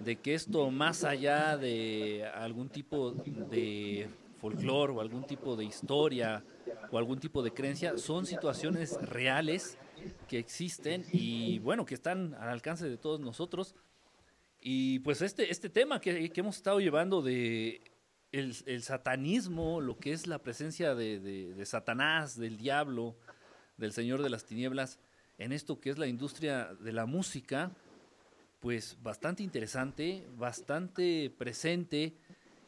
de 0.00 0.16
que 0.16 0.34
esto 0.34 0.70
más 0.70 1.04
allá 1.04 1.56
de 1.56 2.28
algún 2.34 2.68
tipo 2.68 3.12
de 3.12 4.08
folclore 4.40 4.92
o 4.92 5.00
algún 5.00 5.24
tipo 5.24 5.54
de 5.54 5.64
historia 5.64 6.44
o 6.90 6.98
algún 6.98 7.20
tipo 7.20 7.42
de 7.42 7.52
creencia, 7.52 7.96
son 7.96 8.26
situaciones 8.26 9.00
reales 9.00 9.78
que 10.28 10.40
existen 10.40 11.06
y 11.12 11.60
bueno, 11.60 11.86
que 11.86 11.94
están 11.94 12.34
al 12.34 12.48
alcance 12.48 12.88
de 12.88 12.98
todos 12.98 13.20
nosotros. 13.20 13.76
Y 14.60 14.98
pues 14.98 15.22
este, 15.22 15.50
este 15.50 15.70
tema 15.70 16.00
que, 16.00 16.30
que 16.30 16.40
hemos 16.40 16.56
estado 16.56 16.80
llevando 16.80 17.22
de 17.22 17.80
el, 18.32 18.82
satanismo, 18.82 19.80
lo 19.80 19.98
que 19.98 20.12
es 20.12 20.26
la 20.26 20.40
presencia 20.40 20.96
de 20.96 21.62
Satanás, 21.64 22.36
del 22.36 22.56
diablo, 22.56 23.16
del 23.76 23.92
Señor 23.92 24.22
de 24.22 24.30
las 24.30 24.44
Tinieblas, 24.44 24.98
en 25.42 25.52
esto 25.52 25.80
que 25.80 25.90
es 25.90 25.98
la 25.98 26.06
industria 26.06 26.72
de 26.80 26.92
la 26.92 27.04
música, 27.04 27.72
pues 28.60 28.96
bastante 29.02 29.42
interesante, 29.42 30.24
bastante 30.36 31.34
presente, 31.36 32.16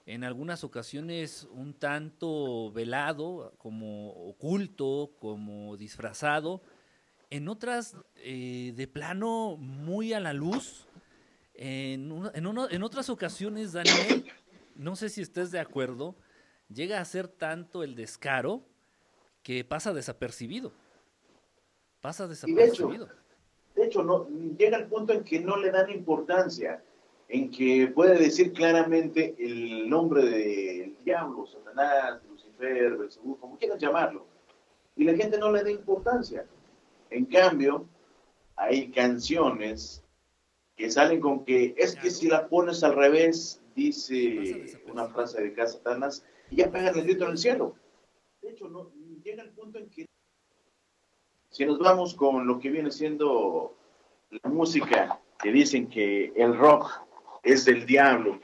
en 0.07 0.25
algunas 0.25 0.65
ocasiones 0.65 1.49
un 1.53 1.73
tanto 1.73 2.73
velado, 2.73 3.55
como 3.59 4.11
oculto, 4.29 5.13
como 5.21 5.77
disfrazado, 5.77 6.63
en 7.31 7.49
otras 7.49 7.97
eh, 8.17 8.73
de 8.77 8.87
plano 8.89 9.57
muy 9.57 10.13
a 10.13 10.21
la 10.21 10.33
luz. 10.33 10.87
En, 11.55 12.13
en 12.35 12.83
otras 12.83 13.09
ocasiones, 13.09 13.73
Daniel, 13.73 14.27
no 14.75 14.97
sé 14.97 15.09
si 15.09 15.23
estés 15.23 15.53
de 15.53 15.61
acuerdo, 15.61 16.17
llega 16.69 17.01
a 17.01 17.05
ser 17.05 17.29
tanto 17.29 17.85
el 17.85 17.95
descaro 17.95 18.67
que 19.45 19.65
pasa 19.65 19.93
desapercibido. 19.93 20.73
Pasa 22.05 22.29
Y 22.47 22.53
de 22.53 22.67
hecho, 22.67 22.91
de 23.75 23.83
hecho, 23.87 24.03
no, 24.03 24.29
llega 24.59 24.77
el 24.77 24.89
punto 24.89 25.15
en 25.15 25.25
que 25.25 25.41
no 25.41 25.57
le 25.57 25.71
dan 25.71 25.89
importancia, 25.89 26.85
en 27.29 27.51
que 27.51 27.91
puede 27.95 28.19
decir 28.19 28.53
claramente 28.53 29.35
el 29.39 29.89
nombre 29.89 30.23
del 30.23 31.03
diablo, 31.03 31.47
Satanás, 31.47 32.21
Lucifer, 32.29 32.99
Belzebú, 32.99 33.39
como 33.39 33.57
quieras 33.57 33.79
llamarlo. 33.79 34.27
Y 34.97 35.05
la 35.05 35.15
gente 35.15 35.39
no 35.39 35.51
le 35.51 35.63
da 35.63 35.71
importancia. 35.71 36.47
En 37.09 37.25
cambio, 37.25 37.89
hay 38.57 38.91
canciones 38.91 40.05
que 40.77 40.91
salen 40.91 41.23
con 41.23 41.47
que 41.47 41.75
es 41.79 41.97
que 41.97 42.11
si 42.11 42.29
la 42.29 42.49
pones 42.49 42.85
al 42.85 42.97
revés, 42.97 43.63
dice 43.75 44.79
una 44.93 45.09
frase 45.09 45.41
de 45.41 45.55
casa 45.55 45.79
Satanás, 45.79 46.23
y 46.51 46.57
ya 46.57 46.71
pegan 46.71 46.99
el 46.99 47.05
grito 47.05 47.25
en 47.25 47.31
el 47.31 47.39
cielo. 47.39 47.77
De 48.43 48.51
hecho, 48.51 48.69
no, 48.69 48.93
llega 49.23 49.43
el 49.43 49.53
punto 49.53 49.79
en 49.79 49.89
que 49.89 50.05
si 51.55 51.65
nos 51.65 51.79
vamos 51.79 52.15
con 52.15 52.49
lo 52.49 52.59
que 52.59 52.69
viene 52.69 52.91
siendo 52.91 53.77
la 54.29 54.51
música, 54.51 55.21
que 55.41 55.53
dicen 55.53 55.89
que 55.89 56.33
el 56.35 56.59
rock 56.59 56.91
es 57.45 57.65
del 57.65 57.87
diablo, 57.87 58.41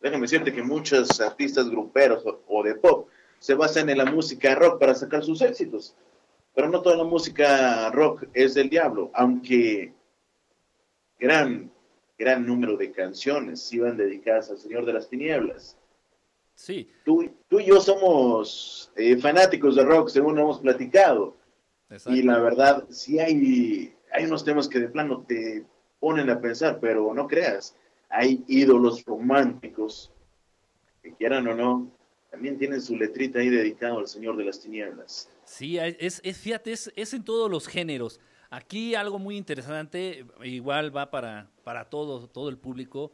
déjame 0.00 0.22
decirte 0.22 0.52
que 0.52 0.64
muchos 0.64 1.20
artistas 1.20 1.70
gruperos 1.70 2.26
o, 2.26 2.40
o 2.48 2.64
de 2.64 2.74
pop 2.74 3.08
se 3.38 3.54
basan 3.54 3.88
en 3.90 3.98
la 3.98 4.06
música 4.06 4.56
rock 4.56 4.80
para 4.80 4.96
sacar 4.96 5.22
sus 5.22 5.40
éxitos, 5.40 5.94
pero 6.52 6.68
no 6.68 6.82
toda 6.82 6.96
la 6.96 7.04
música 7.04 7.90
rock 7.90 8.24
es 8.34 8.54
del 8.54 8.68
diablo, 8.68 9.12
aunque 9.14 9.94
gran, 11.20 11.70
gran 12.18 12.44
número 12.44 12.76
de 12.76 12.90
canciones 12.90 13.72
iban 13.72 13.96
dedicadas 13.96 14.50
al 14.50 14.58
Señor 14.58 14.84
de 14.84 14.94
las 14.94 15.08
Tinieblas. 15.08 15.78
Sí, 16.56 16.90
Tú, 17.04 17.30
tú 17.46 17.60
y 17.60 17.66
yo 17.66 17.80
somos 17.80 18.90
eh, 18.96 19.16
fanáticos 19.16 19.76
de 19.76 19.84
rock, 19.84 20.08
según 20.08 20.40
hemos 20.40 20.58
platicado. 20.58 21.40
Exacto. 21.92 22.18
Y 22.18 22.22
la 22.22 22.38
verdad, 22.38 22.84
sí 22.90 23.18
hay, 23.18 23.94
hay 24.12 24.24
unos 24.24 24.44
temas 24.44 24.68
que 24.68 24.80
de 24.80 24.88
plano 24.88 25.24
te 25.26 25.64
ponen 26.00 26.30
a 26.30 26.40
pensar, 26.40 26.78
pero 26.80 27.14
no 27.14 27.28
creas, 27.28 27.76
hay 28.08 28.44
ídolos 28.48 29.04
románticos, 29.04 30.12
que 31.02 31.14
quieran 31.14 31.46
o 31.48 31.54
no, 31.54 31.90
también 32.30 32.58
tienen 32.58 32.80
su 32.80 32.96
letrita 32.96 33.38
ahí 33.38 33.50
dedicado 33.50 33.98
al 33.98 34.08
Señor 34.08 34.36
de 34.36 34.44
las 34.44 34.60
Tinieblas. 34.60 35.30
Sí, 35.44 35.78
es, 35.78 36.20
es 36.24 36.38
fíjate, 36.38 36.72
es, 36.72 36.92
es 36.96 37.12
en 37.14 37.24
todos 37.24 37.50
los 37.50 37.66
géneros. 37.66 38.20
Aquí 38.50 38.94
algo 38.94 39.18
muy 39.18 39.36
interesante, 39.36 40.26
igual 40.42 40.94
va 40.94 41.10
para, 41.10 41.50
para 41.64 41.88
todo, 41.88 42.28
todo 42.28 42.48
el 42.48 42.58
público, 42.58 43.12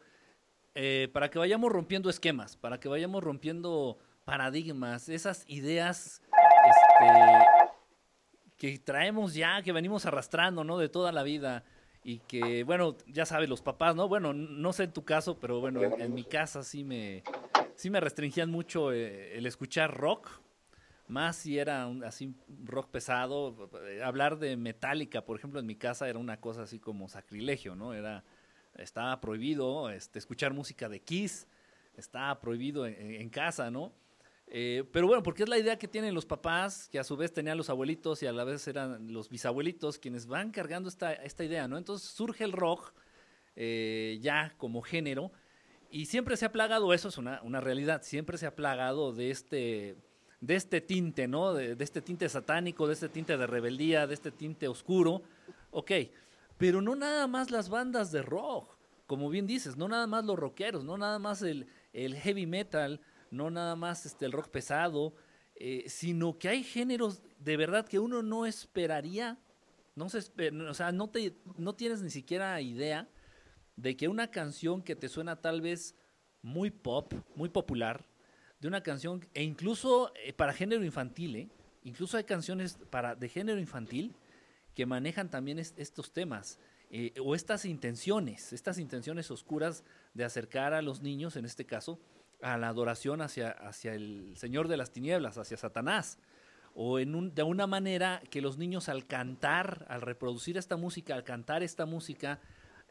eh, 0.74 1.08
para 1.12 1.30
que 1.30 1.38
vayamos 1.38 1.70
rompiendo 1.70 2.10
esquemas, 2.10 2.56
para 2.56 2.80
que 2.80 2.88
vayamos 2.88 3.22
rompiendo 3.22 3.98
paradigmas, 4.24 5.08
esas 5.08 5.44
ideas 5.48 6.22
este, 6.68 7.57
que 8.58 8.78
traemos 8.78 9.34
ya, 9.34 9.62
que 9.62 9.72
venimos 9.72 10.04
arrastrando, 10.04 10.64
¿no? 10.64 10.78
De 10.78 10.88
toda 10.88 11.12
la 11.12 11.22
vida. 11.22 11.64
Y 12.02 12.18
que, 12.20 12.64
bueno, 12.64 12.96
ya 13.06 13.24
sabes, 13.24 13.48
los 13.48 13.62
papás, 13.62 13.94
¿no? 13.94 14.08
Bueno, 14.08 14.32
no 14.32 14.72
sé 14.72 14.84
en 14.84 14.92
tu 14.92 15.04
caso, 15.04 15.38
pero 15.38 15.60
bueno, 15.60 15.82
en, 15.82 16.14
mi 16.14 16.24
casa 16.24 16.62
sí 16.62 16.84
me, 16.84 17.22
sí 17.76 17.90
me 17.90 18.00
restringían 18.00 18.50
mucho 18.50 18.92
eh, 18.92 19.36
el 19.36 19.46
escuchar 19.46 19.96
rock, 19.96 20.28
más 21.06 21.36
si 21.36 21.58
era 21.58 21.86
un, 21.86 22.04
así 22.04 22.34
rock 22.64 22.90
pesado. 22.90 23.70
Hablar 24.04 24.38
de 24.38 24.56
Metallica, 24.56 25.24
por 25.24 25.38
ejemplo, 25.38 25.60
en 25.60 25.66
mi 25.66 25.76
casa 25.76 26.08
era 26.08 26.18
una 26.18 26.40
cosa 26.40 26.62
así 26.62 26.78
como 26.78 27.08
sacrilegio, 27.08 27.76
¿no? 27.76 27.94
Era, 27.94 28.24
estaba 28.76 29.20
prohibido 29.20 29.90
este, 29.90 30.18
escuchar 30.18 30.52
música 30.52 30.88
de 30.88 31.00
Kiss, 31.00 31.46
estaba 31.96 32.40
prohibido 32.40 32.86
en 32.86 33.28
casa, 33.28 33.70
¿no? 33.70 33.92
Eh, 34.50 34.84
pero 34.92 35.06
bueno, 35.06 35.22
porque 35.22 35.42
es 35.42 35.48
la 35.48 35.58
idea 35.58 35.78
que 35.78 35.88
tienen 35.88 36.14
los 36.14 36.24
papás, 36.24 36.88
que 36.90 36.98
a 36.98 37.04
su 37.04 37.16
vez 37.16 37.32
tenían 37.32 37.58
los 37.58 37.68
abuelitos 37.68 38.22
y 38.22 38.26
a 38.26 38.32
la 38.32 38.44
vez 38.44 38.66
eran 38.66 39.12
los 39.12 39.28
bisabuelitos 39.28 39.98
quienes 39.98 40.26
van 40.26 40.50
cargando 40.50 40.88
esta, 40.88 41.12
esta 41.12 41.44
idea, 41.44 41.68
¿no? 41.68 41.76
Entonces 41.76 42.08
surge 42.08 42.44
el 42.44 42.52
rock 42.52 42.94
eh, 43.56 44.18
ya 44.22 44.54
como 44.56 44.80
género 44.80 45.32
y 45.90 46.06
siempre 46.06 46.36
se 46.36 46.46
ha 46.46 46.52
plagado, 46.52 46.94
eso 46.94 47.08
es 47.08 47.18
una, 47.18 47.42
una 47.42 47.60
realidad, 47.60 48.02
siempre 48.02 48.38
se 48.38 48.46
ha 48.46 48.54
plagado 48.54 49.12
de 49.12 49.30
este 49.30 49.96
de 50.40 50.54
este 50.54 50.80
tinte, 50.80 51.26
¿no? 51.26 51.52
De, 51.52 51.76
este 51.80 52.00
tinte 52.00 52.28
satánico, 52.28 52.86
de 52.86 52.94
este 52.94 53.08
tinte 53.08 53.36
de 53.36 53.46
rebeldía, 53.46 54.06
de 54.06 54.14
este 54.14 54.30
tinte 54.30 54.68
oscuro. 54.68 55.22
Ok, 55.72 55.90
pero 56.56 56.80
no 56.80 56.94
nada 56.94 57.26
más 57.26 57.50
las 57.50 57.68
bandas 57.68 58.12
de 58.12 58.22
rock, 58.22 58.76
como 59.08 59.30
bien 59.30 59.48
dices, 59.48 59.76
no 59.76 59.88
nada 59.88 60.06
más 60.06 60.24
los 60.24 60.38
rockeros, 60.38 60.84
no 60.84 60.96
nada 60.96 61.18
más 61.18 61.42
el 61.42 61.66
heavy 61.92 62.46
metal, 62.46 63.00
no 63.30 63.50
nada 63.50 63.76
más 63.76 64.06
este, 64.06 64.26
el 64.26 64.32
rock 64.32 64.48
pesado, 64.48 65.14
eh, 65.56 65.84
sino 65.88 66.38
que 66.38 66.48
hay 66.48 66.62
géneros 66.62 67.20
de 67.38 67.56
verdad 67.56 67.86
que 67.86 67.98
uno 67.98 68.22
no 68.22 68.46
esperaría, 68.46 69.38
no 69.96 70.08
se 70.08 70.18
espe- 70.18 70.68
o 70.68 70.74
sea, 70.74 70.92
no, 70.92 71.10
te, 71.10 71.34
no 71.56 71.74
tienes 71.74 72.00
ni 72.02 72.10
siquiera 72.10 72.60
idea 72.60 73.08
de 73.76 73.96
que 73.96 74.08
una 74.08 74.30
canción 74.30 74.82
que 74.82 74.96
te 74.96 75.08
suena 75.08 75.40
tal 75.40 75.60
vez 75.60 75.94
muy 76.42 76.70
pop, 76.70 77.12
muy 77.34 77.48
popular, 77.48 78.06
de 78.60 78.68
una 78.68 78.82
canción, 78.82 79.24
e 79.34 79.42
incluso 79.44 80.12
eh, 80.16 80.32
para 80.32 80.52
género 80.52 80.84
infantil, 80.84 81.36
¿eh? 81.36 81.48
incluso 81.84 82.16
hay 82.16 82.24
canciones 82.24 82.78
para, 82.90 83.14
de 83.14 83.28
género 83.28 83.60
infantil 83.60 84.14
que 84.74 84.86
manejan 84.86 85.30
también 85.30 85.58
es- 85.58 85.74
estos 85.76 86.12
temas. 86.12 86.58
o 87.22 87.34
estas 87.34 87.66
intenciones, 87.66 88.52
estas 88.54 88.78
intenciones 88.78 89.30
oscuras 89.30 89.84
de 90.14 90.24
acercar 90.24 90.72
a 90.72 90.80
los 90.80 91.02
niños, 91.02 91.36
en 91.36 91.44
este 91.44 91.66
caso, 91.66 91.98
a 92.40 92.56
la 92.56 92.68
adoración 92.68 93.20
hacia, 93.20 93.50
hacia 93.50 93.94
el 93.94 94.34
Señor 94.36 94.68
de 94.68 94.76
las 94.76 94.90
Tinieblas, 94.92 95.38
hacia 95.38 95.56
Satanás. 95.56 96.18
O 96.74 96.98
en 97.00 97.14
un- 97.14 97.34
de 97.34 97.42
una 97.42 97.66
manera 97.66 98.22
que 98.30 98.40
los 98.40 98.58
niños 98.58 98.88
al 98.88 99.06
cantar, 99.06 99.84
al 99.88 100.00
reproducir 100.00 100.56
esta 100.56 100.76
música, 100.76 101.14
al 101.14 101.24
cantar 101.24 101.62
esta 101.62 101.86
música, 101.86 102.40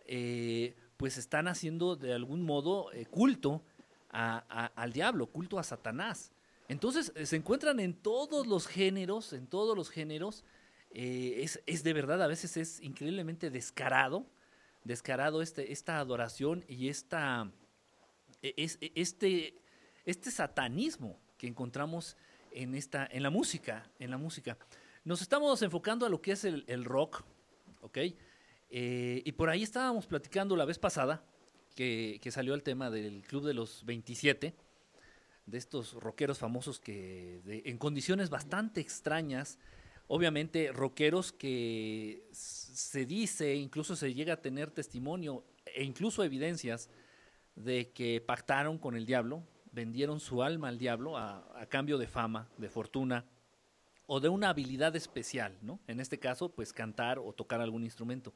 eh, 0.05 0.75
pues 0.97 1.17
están 1.17 1.47
haciendo 1.47 1.95
de 1.95 2.13
algún 2.13 2.41
modo 2.43 2.91
eh, 2.91 3.05
culto 3.05 3.61
al 4.09 4.93
diablo, 4.93 5.27
culto 5.27 5.59
a 5.59 5.63
Satanás. 5.63 6.31
Entonces 6.69 7.11
eh, 7.15 7.25
se 7.25 7.35
encuentran 7.35 7.79
en 7.79 7.93
todos 7.93 8.47
los 8.47 8.67
géneros, 8.67 9.31
en 9.33 9.47
todos 9.47 9.77
los 9.77 9.89
géneros, 9.89 10.43
es, 10.91 11.61
es 11.65 11.83
de 11.83 11.93
verdad, 11.93 12.21
a 12.23 12.27
veces 12.27 12.57
es 12.57 12.79
increíblemente 12.81 13.49
descarado, 13.51 14.25
descarado 14.83 15.41
este, 15.41 15.71
esta 15.71 15.99
adoración 15.99 16.63
y 16.67 16.87
esta, 16.87 17.51
es, 18.41 18.77
e- 18.81 18.91
este, 18.95 19.55
este 20.05 20.31
satanismo 20.31 21.19
que 21.37 21.47
encontramos 21.47 22.15
en, 22.51 22.75
esta, 22.75 23.07
en 23.11 23.23
la 23.23 23.29
música, 23.29 23.89
en 23.99 24.11
la 24.11 24.17
música. 24.17 24.57
Nos 25.03 25.21
estamos 25.21 25.61
enfocando 25.61 26.05
a 26.05 26.09
lo 26.09 26.21
que 26.21 26.31
es 26.33 26.43
el, 26.43 26.63
el 26.67 26.83
rock, 26.85 27.23
¿ok? 27.81 27.97
Eh, 28.69 29.21
y 29.23 29.31
por 29.33 29.49
ahí 29.49 29.63
estábamos 29.63 30.07
platicando 30.07 30.55
la 30.55 30.65
vez 30.65 30.79
pasada 30.79 31.23
que, 31.75 32.19
que 32.21 32.31
salió 32.31 32.53
el 32.53 32.63
tema 32.63 32.89
del 32.89 33.21
Club 33.23 33.45
de 33.45 33.53
los 33.53 33.85
27, 33.85 34.53
de 35.45 35.57
estos 35.57 35.93
rockeros 35.93 36.39
famosos 36.39 36.79
que 36.79 37.39
de- 37.45 37.61
en 37.65 37.77
condiciones 37.77 38.29
bastante 38.29 38.81
extrañas, 38.81 39.59
obviamente 40.07 40.71
rockeros 40.73 41.31
que 41.31 42.23
se 42.31 43.05
dice, 43.05 43.55
incluso 43.55 43.95
se 43.95 44.13
llega 44.13 44.33
a 44.33 44.41
tener 44.41 44.71
testimonio 44.71 45.45
e 45.65 45.83
incluso 45.83 46.23
evidencias 46.23 46.89
de 47.57 47.89
que 47.89 48.21
pactaron 48.21 48.77
con 48.77 48.95
el 48.95 49.05
diablo, 49.05 49.43
vendieron 49.71 50.19
su 50.19 50.41
alma 50.43 50.69
al 50.69 50.77
diablo 50.77 51.17
a, 51.17 51.45
a 51.59 51.65
cambio 51.65 51.97
de 51.97 52.07
fama, 52.07 52.47
de 52.57 52.69
fortuna 52.69 53.25
o 54.05 54.19
de 54.19 54.29
una 54.29 54.49
habilidad 54.49 54.95
especial, 54.95 55.57
¿no? 55.61 55.79
En 55.87 55.99
este 55.99 56.17
caso, 56.17 56.49
pues 56.49 56.71
cantar 56.71 57.19
o 57.19 57.33
tocar 57.33 57.59
algún 57.59 57.83
instrumento. 57.83 58.33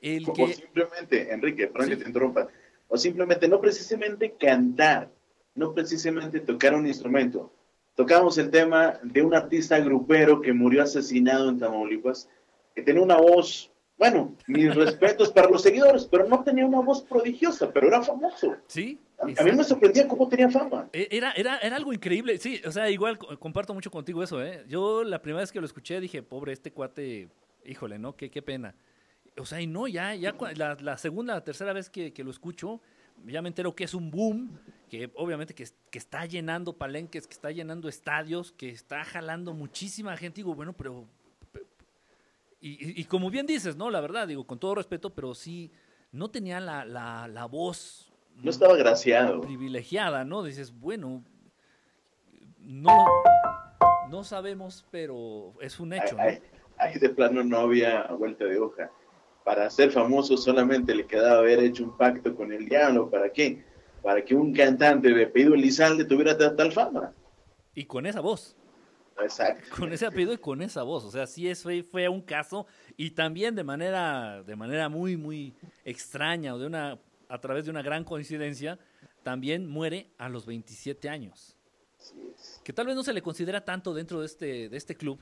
El 0.00 0.28
O 0.28 0.32
que, 0.32 0.54
simplemente, 0.54 1.32
Enrique, 1.32 1.66
perdón 1.66 1.88
Sí. 1.88 1.96
que 1.96 2.02
te 2.02 2.08
interrumpa, 2.08 2.48
o 2.88 2.96
simplemente 2.96 3.48
no 3.48 3.60
precisamente 3.60 4.34
cantar, 4.38 5.10
no 5.54 5.74
precisamente 5.74 6.40
tocar 6.40 6.74
un 6.74 6.86
instrumento. 6.86 7.52
Tocamos 7.94 8.38
el 8.38 8.50
tema 8.50 8.98
de 9.02 9.22
un 9.22 9.34
artista 9.34 9.78
grupero 9.80 10.40
que 10.40 10.52
murió 10.52 10.82
asesinado 10.82 11.48
en 11.48 11.58
Tamaulipas, 11.58 12.28
que 12.74 12.82
tenía 12.82 13.02
una 13.02 13.16
voz, 13.16 13.70
bueno, 13.96 14.34
mis 14.48 14.74
respetos 14.74 15.30
para 15.30 15.48
los 15.48 15.62
seguidores, 15.62 16.04
pero 16.06 16.28
no 16.28 16.42
tenía 16.42 16.66
una 16.66 16.80
voz 16.80 17.02
prodigiosa, 17.02 17.72
pero 17.72 17.86
era 17.88 18.02
famoso. 18.02 18.56
sí, 18.66 18.98
A, 19.18 19.24
a 19.40 19.44
mí 19.44 19.52
me 19.52 19.62
sorprendía 19.64 20.08
cómo 20.08 20.28
tenía 20.28 20.50
fama. 20.50 20.88
E- 20.92 21.08
Era, 21.10 21.32
era, 21.32 21.58
era 21.58 21.76
algo 21.76 21.92
increíble, 21.92 22.38
sí, 22.38 22.60
o 22.66 22.72
sea, 22.72 22.90
igual 22.90 23.18
co- 23.18 23.38
comparto 23.38 23.72
mucho 23.72 23.90
contigo 23.90 24.22
eso, 24.22 24.42
¿eh? 24.42 24.64
Yo 24.68 25.04
la 25.04 25.22
primera 25.22 25.42
vez 25.42 25.52
que 25.52 25.60
lo 25.60 25.66
escuché 25.66 26.00
dije, 26.00 26.22
pobre, 26.22 26.52
este 26.52 26.72
cuate, 26.72 27.28
híjole, 27.64 27.98
¿no? 27.98 28.16
Qué, 28.16 28.30
qué 28.30 28.42
pena. 28.42 28.74
O 29.38 29.46
sea, 29.46 29.60
y 29.60 29.66
no, 29.66 29.86
ya, 29.88 30.14
ya 30.14 30.34
la, 30.56 30.76
la 30.80 30.96
segunda, 30.98 31.34
la 31.34 31.44
tercera 31.44 31.72
vez 31.72 31.88
que, 31.90 32.12
que 32.12 32.22
lo 32.24 32.30
escucho, 32.30 32.80
ya 33.26 33.42
me 33.42 33.48
entero 33.48 33.74
que 33.74 33.84
es 33.84 33.94
un 33.94 34.10
boom, 34.10 34.58
que 34.90 35.10
obviamente 35.14 35.54
que, 35.54 35.64
que 35.90 35.98
está 35.98 36.26
llenando 36.26 36.76
palenques, 36.76 37.26
que 37.28 37.32
está 37.34 37.50
llenando 37.52 37.88
estadios, 37.88 38.52
que 38.52 38.68
está 38.70 39.04
jalando 39.04 39.52
muchísima 39.54 40.16
gente. 40.16 40.36
Digo, 40.36 40.54
bueno, 40.54 40.72
pero... 40.72 41.06
Y, 42.66 42.98
y- 43.00 43.04
como 43.04 43.28
bien 43.28 43.44
dices, 43.44 43.76
¿no? 43.76 43.90
La 43.90 44.00
verdad, 44.00 44.26
digo, 44.26 44.46
con 44.46 44.58
todo 44.58 44.74
respeto, 44.74 45.10
pero 45.14 45.34
sí, 45.34 45.70
no 46.12 46.30
tenía 46.30 46.60
la, 46.60 46.86
la, 46.86 47.28
la 47.28 47.44
voz 47.44 48.10
No 48.36 48.50
estaba 48.50 48.74
graciado. 48.74 49.42
privilegiada, 49.42 50.24
¿no? 50.24 50.42
Dices, 50.42 50.72
bueno, 50.72 51.22
no, 52.58 53.06
no 54.08 54.24
sabemos, 54.24 54.86
pero 54.90 55.52
es 55.60 55.78
un 55.78 55.92
hecho, 55.92 56.16
Ahí, 56.18 56.38
¿no? 56.40 56.58
ahí 56.78 56.98
de 56.98 57.10
plano 57.10 57.44
no 57.44 57.58
había 57.58 58.04
vuelta 58.18 58.46
de 58.46 58.58
hoja. 58.58 58.90
Para 59.44 59.68
ser 59.68 59.90
famoso 59.90 60.38
solamente 60.38 60.94
le 60.94 61.06
quedaba 61.06 61.40
haber 61.40 61.58
hecho 61.58 61.84
un 61.84 61.94
pacto 61.98 62.34
con 62.34 62.50
el 62.50 62.66
diablo. 62.66 63.10
¿Para 63.10 63.30
qué? 63.30 63.62
Para 64.02 64.24
que 64.24 64.34
un 64.34 64.54
cantante 64.54 65.10
de 65.12 65.24
apellido 65.26 65.52
Elizalde 65.52 66.06
tuviera 66.06 66.36
tal 66.56 66.72
fama. 66.72 67.12
Y 67.74 67.84
con 67.84 68.06
esa 68.06 68.20
voz, 68.20 68.56
Exacto. 69.22 69.64
con 69.76 69.92
ese 69.92 70.06
apellido 70.06 70.32
y 70.32 70.38
con 70.38 70.62
esa 70.62 70.82
voz, 70.82 71.04
o 71.04 71.10
sea, 71.10 71.26
sí 71.26 71.48
es, 71.48 71.62
fue, 71.62 72.08
un 72.08 72.22
caso 72.22 72.66
y 72.96 73.10
también 73.10 73.54
de 73.54 73.64
manera, 73.64 74.42
de 74.42 74.56
manera 74.56 74.88
muy, 74.88 75.16
muy 75.16 75.54
extraña 75.84 76.54
o 76.54 76.58
de 76.58 76.66
una, 76.66 76.98
a 77.28 77.40
través 77.40 77.64
de 77.64 77.70
una 77.70 77.82
gran 77.82 78.04
coincidencia, 78.04 78.78
también 79.22 79.66
muere 79.68 80.10
a 80.18 80.28
los 80.28 80.46
27 80.46 81.08
años. 81.08 81.56
Que 82.62 82.72
tal 82.72 82.86
vez 82.86 82.96
no 82.96 83.02
se 83.02 83.12
le 83.12 83.22
considera 83.22 83.64
tanto 83.64 83.94
dentro 83.94 84.20
de 84.20 84.26
este, 84.26 84.68
de 84.68 84.76
este 84.76 84.94
club, 84.94 85.18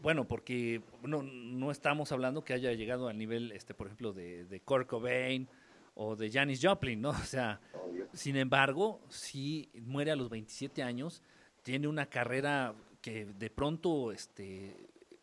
bueno, 0.00 0.28
porque 0.28 0.82
no, 1.02 1.22
no 1.22 1.70
estamos 1.70 2.12
hablando 2.12 2.44
que 2.44 2.52
haya 2.52 2.72
llegado 2.72 3.08
al 3.08 3.18
nivel, 3.18 3.52
este, 3.52 3.74
por 3.74 3.86
ejemplo, 3.86 4.12
de, 4.12 4.44
de 4.44 4.60
Kurt 4.60 4.86
Cobain 4.86 5.48
o 5.94 6.16
de 6.16 6.30
Janis 6.30 6.60
Joplin, 6.62 7.00
¿no? 7.00 7.10
O 7.10 7.24
sea, 7.24 7.60
Obvio. 7.72 8.06
sin 8.12 8.36
embargo, 8.36 9.00
sí 9.08 9.70
muere 9.74 10.10
a 10.10 10.16
los 10.16 10.28
27 10.28 10.82
años, 10.82 11.22
tiene 11.62 11.88
una 11.88 12.06
carrera 12.06 12.74
que 13.00 13.26
de 13.26 13.50
pronto 13.50 14.12
este, 14.12 14.76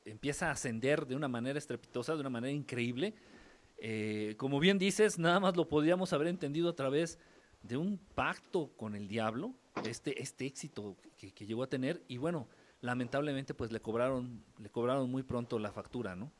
empieza 0.06 0.48
a 0.48 0.52
ascender 0.52 1.06
de 1.06 1.16
una 1.16 1.28
manera 1.28 1.60
estrepitosa, 1.60 2.14
de 2.14 2.22
una 2.22 2.30
manera 2.30 2.52
increíble. 2.52 3.14
Eh, 3.80 4.36
como 4.38 4.60
bien 4.60 4.80
dices, 4.80 5.20
nada 5.20 5.40
más 5.40 5.56
lo 5.56 5.70
podríamos 5.70 6.14
haber 6.14 6.28
entendido 6.28 6.70
a 6.70 6.76
través 6.76 7.20
de 7.62 7.78
un 7.78 8.00
pacto 8.16 8.72
con 8.78 8.96
el 8.96 9.08
diablo, 9.08 9.54
este, 9.86 10.22
este 10.22 10.46
éxito 10.46 10.96
que, 11.18 11.46
llegó 11.46 11.64
a 11.64 11.68
tener, 11.68 12.02
y 12.08 12.18
bueno, 12.18 12.48
lamentablemente 12.82 13.54
pues 13.54 13.72
le 13.72 13.80
cobraron, 13.80 14.44
le 14.60 14.70
cobraron 14.70 15.10
muy 15.10 15.24
pronto 15.24 15.60
la 15.60 15.72
factura, 15.72 16.16
¿no? 16.16 16.32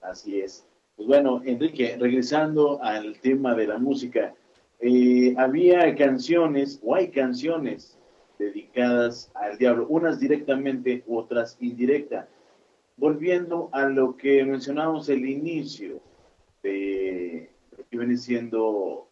Así 0.00 0.40
es. 0.40 0.66
Pues 0.96 1.06
bueno, 1.08 1.42
Enrique, 1.44 1.96
regresando 1.98 2.82
al 2.82 3.18
tema 3.20 3.54
de 3.54 3.66
la 3.66 3.78
música, 3.78 4.34
eh, 4.80 5.34
había 5.38 5.94
canciones, 5.94 6.80
o 6.82 6.94
hay 6.94 7.10
canciones 7.10 7.98
dedicadas 8.42 9.30
al 9.34 9.58
diablo, 9.58 9.86
unas 9.88 10.18
directamente, 10.18 11.04
otras 11.08 11.56
indirecta. 11.60 12.28
Volviendo 12.96 13.68
a 13.72 13.88
lo 13.88 14.16
que 14.16 14.44
mencionamos 14.44 15.08
el 15.08 15.26
inicio 15.26 16.00
de 16.62 17.50
lo 17.76 17.84
que 17.88 17.98
viene 17.98 18.16
siendo 18.16 19.08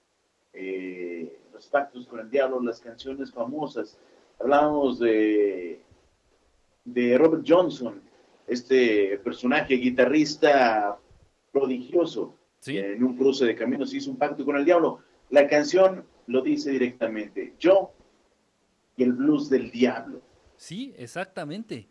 eh, 0.52 1.38
los 1.52 1.66
pactos 1.66 2.06
con 2.06 2.20
el 2.20 2.30
diablo, 2.30 2.60
las 2.60 2.80
canciones 2.80 3.32
famosas. 3.32 3.98
Hablábamos 4.38 4.98
de, 4.98 5.80
de 6.84 7.18
Robert 7.18 7.44
Johnson, 7.46 8.00
este 8.46 9.18
personaje 9.18 9.74
guitarrista 9.74 10.98
prodigioso, 11.52 12.34
Sí, 12.60 12.76
en 12.76 13.02
un 13.02 13.16
cruce 13.16 13.46
de 13.46 13.56
caminos 13.56 13.94
hizo 13.94 14.10
un 14.10 14.18
pacto 14.18 14.44
con 14.44 14.54
el 14.54 14.66
diablo. 14.66 14.98
La 15.30 15.48
canción 15.48 16.04
lo 16.26 16.42
dice 16.42 16.70
directamente, 16.70 17.54
yo 17.58 17.92
el 19.02 19.12
blues 19.12 19.48
del 19.50 19.70
diablo. 19.70 20.22
sí, 20.56 20.92
exactamente. 20.96 21.88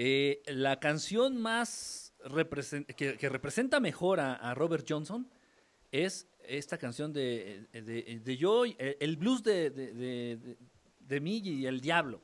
Eh, 0.00 0.42
la 0.46 0.78
canción 0.78 1.36
más 1.38 2.12
represen- 2.24 2.86
que, 2.94 3.28
representa 3.28 3.80
mejor 3.80 4.20
a, 4.20 4.54
Robert 4.54 4.86
Johnson 4.88 5.28
es 5.90 6.28
esta 6.46 6.78
canción 6.78 7.12
de, 7.12 7.66
de, 7.72 8.20
de 8.24 8.36
yo, 8.36 8.62
el, 8.64 9.16
blues 9.16 9.42
de, 9.42 9.70
de, 9.70 11.20
mí 11.20 11.38
y 11.44 11.66
el 11.66 11.80
diablo. 11.80 12.20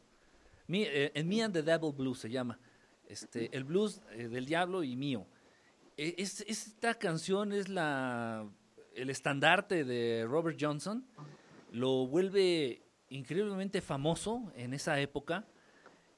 Me, 0.69 0.83
eh, 0.83 1.11
en 1.15 1.29
Me 1.29 1.43
and 1.43 1.53
the 1.53 1.63
Devil 1.63 1.93
Blues 1.93 2.19
se 2.21 2.31
llama. 2.31 2.59
Este, 3.09 3.55
el 3.57 3.65
blues 3.65 4.01
eh, 4.13 4.29
del 4.29 4.47
diablo 4.47 4.83
y 4.85 4.95
mío. 4.97 5.27
E- 5.97 6.15
es- 6.19 6.43
esta 6.47 6.95
canción 6.95 7.53
es 7.53 7.69
la, 7.69 8.49
el 8.95 9.11
estandarte 9.11 9.85
de 9.85 10.25
Robert 10.27 10.57
Johnson. 10.61 11.05
Lo 11.73 12.07
vuelve 12.07 12.84
increíblemente 13.15 13.81
famoso 13.81 14.53
en 14.57 14.75
esa 14.75 15.01
época. 15.01 15.45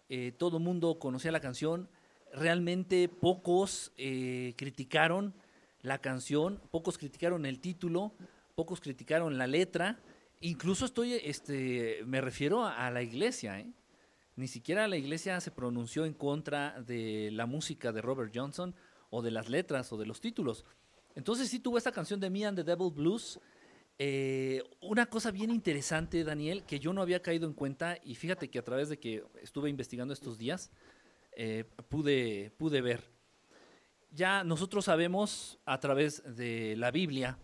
Eh, 0.09 0.33
todo 0.37 0.59
el 0.59 0.63
mundo 0.63 0.99
conocía 0.99 1.31
la 1.31 1.41
canción. 1.41 1.89
Realmente 2.33 3.09
pocos 3.09 3.93
eh, 3.97 4.55
criticaron 4.57 5.35
la 5.83 5.99
canción, 5.99 6.61
pocos 6.71 6.99
criticaron 6.99 7.47
el 7.47 7.61
título, 7.61 8.13
pocos 8.55 8.81
criticaron 8.81 9.39
la 9.39 9.47
letra. 9.47 9.99
Incluso 10.41 10.87
estoy, 10.87 11.15
este, 11.15 12.03
me 12.07 12.21
refiero 12.21 12.65
a, 12.65 12.91
la 12.91 13.03
iglesia, 13.03 13.61
¿eh? 13.61 13.71
Ni 14.37 14.49
siquiera 14.49 14.87
la 14.87 14.99
iglesia 14.99 15.41
se 15.41 15.51
pronunció 15.51 16.05
en 16.05 16.13
contra 16.13 16.83
de 16.83 17.31
la 17.33 17.47
música 17.47 17.91
de 17.91 18.03
Robert 18.03 18.33
Johnson 18.35 18.75
o 19.09 19.23
de 19.23 19.31
las 19.31 19.49
letras 19.49 19.91
o 19.93 19.97
de 19.97 20.05
los 20.05 20.21
títulos. 20.21 20.67
Entonces 21.15 21.49
sí 21.49 21.59
tuvo 21.59 21.79
esta 21.79 21.91
canción 21.91 22.21
de 22.21 22.29
Me 22.29 22.45
and 22.45 22.59
the 22.59 22.65
Devil 22.65 22.93
Blues. 22.93 23.41
Eh, 23.99 24.63
una 24.81 25.07
cosa 25.07 25.31
bien 25.31 25.51
interesante, 25.51 26.23
Daniel, 26.23 26.65
que 26.65 26.79
yo 26.79 26.93
no 26.93 27.01
había 27.01 27.23
caído 27.23 27.47
en 27.47 27.55
cuenta 27.55 27.99
y 28.05 28.15
fíjate 28.15 28.51
que 28.51 28.59
a 28.59 28.65
través 28.65 28.89
de 28.89 28.99
que 28.99 29.25
estuve 29.41 29.71
investigando 29.71 30.13
estos 30.13 30.37
días, 30.37 30.71
eh, 31.33 31.65
pude, 31.89 32.51
pude 32.59 32.81
ver. 32.81 33.05
Ya 34.11 34.45
nosotros 34.45 34.85
sabemos 34.87 35.59
a 35.65 35.81
través 35.81 36.23
de 36.37 36.77
la 36.77 36.91
Biblia 36.91 37.39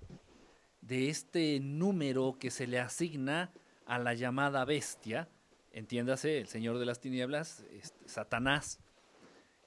de 0.81 1.09
este 1.09 1.61
número 1.61 2.37
que 2.39 2.51
se 2.51 2.67
le 2.67 2.79
asigna 2.79 3.53
a 3.87 3.99
la 3.99 4.15
llamada 4.15 4.65
bestia, 4.65 5.29
entiéndase, 5.71 6.39
el 6.39 6.49
Señor 6.49 6.79
de 6.79 6.87
las 6.87 7.01
Tinieblas, 7.01 7.65
este, 7.71 8.09
Satanás, 8.09 8.81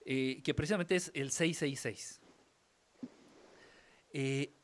eh, 0.06 0.42
que 0.44 0.54
precisamente 0.54 0.96
es 0.96 1.12
el 1.14 1.32
666. 1.32 2.22
Eh, 4.14 4.55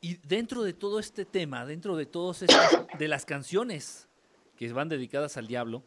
y 0.00 0.16
dentro 0.26 0.62
de 0.62 0.72
todo 0.72 0.98
este 0.98 1.24
tema, 1.24 1.66
dentro 1.66 1.96
de 1.96 2.06
todas 2.06 2.42
estas, 2.42 2.86
de 2.98 3.08
las 3.08 3.24
canciones 3.24 4.08
que 4.56 4.72
van 4.72 4.88
dedicadas 4.88 5.36
al 5.36 5.46
diablo, 5.46 5.84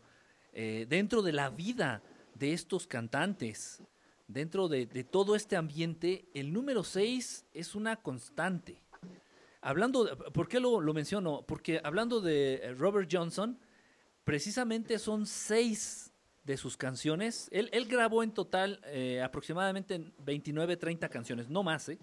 eh, 0.54 0.86
dentro 0.90 1.22
de 1.22 1.32
la 1.32 1.50
vida 1.50 2.02
de 2.36 2.54
estos 2.54 2.88
cantantes, 2.88 3.82
dentro 4.28 4.68
de, 4.68 4.86
todo 5.04 5.36
este 5.36 5.56
ambiente, 5.56 6.26
el 6.34 6.52
número 6.52 6.84
6 6.84 7.46
es 7.54 7.76
una 7.76 7.98
constante. 7.98 8.82
Hablando, 9.62 10.06
de- 10.06 10.16
¿por 10.32 10.48
qué 10.48 10.60
lo, 10.60 10.82
menciono? 10.94 11.44
Porque 11.46 11.80
hablando 11.84 12.20
de 12.20 12.56
eh, 12.56 12.74
Robert 12.74 13.10
Johnson, 13.12 13.60
precisamente 14.24 15.00
son 15.00 15.26
seis 15.26 16.12
de 16.44 16.58
sus 16.58 16.76
canciones. 16.76 17.48
Él, 17.52 17.70
él 17.72 17.86
grabó 17.86 18.24
en 18.24 18.32
total 18.32 18.82
eh, 18.86 19.22
aproximadamente 19.22 20.12
29, 20.20 20.78
30 20.78 21.10
canciones, 21.10 21.50
no 21.50 21.64
más, 21.64 21.90
¿eh? 21.90 22.00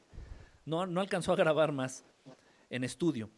No, 0.69 0.87
no 0.87 1.01
alcanzó 1.01 1.33
a 1.33 1.37
grabar 1.37 1.73
más 1.73 2.05
en 2.69 2.85
estudio. 2.85 3.31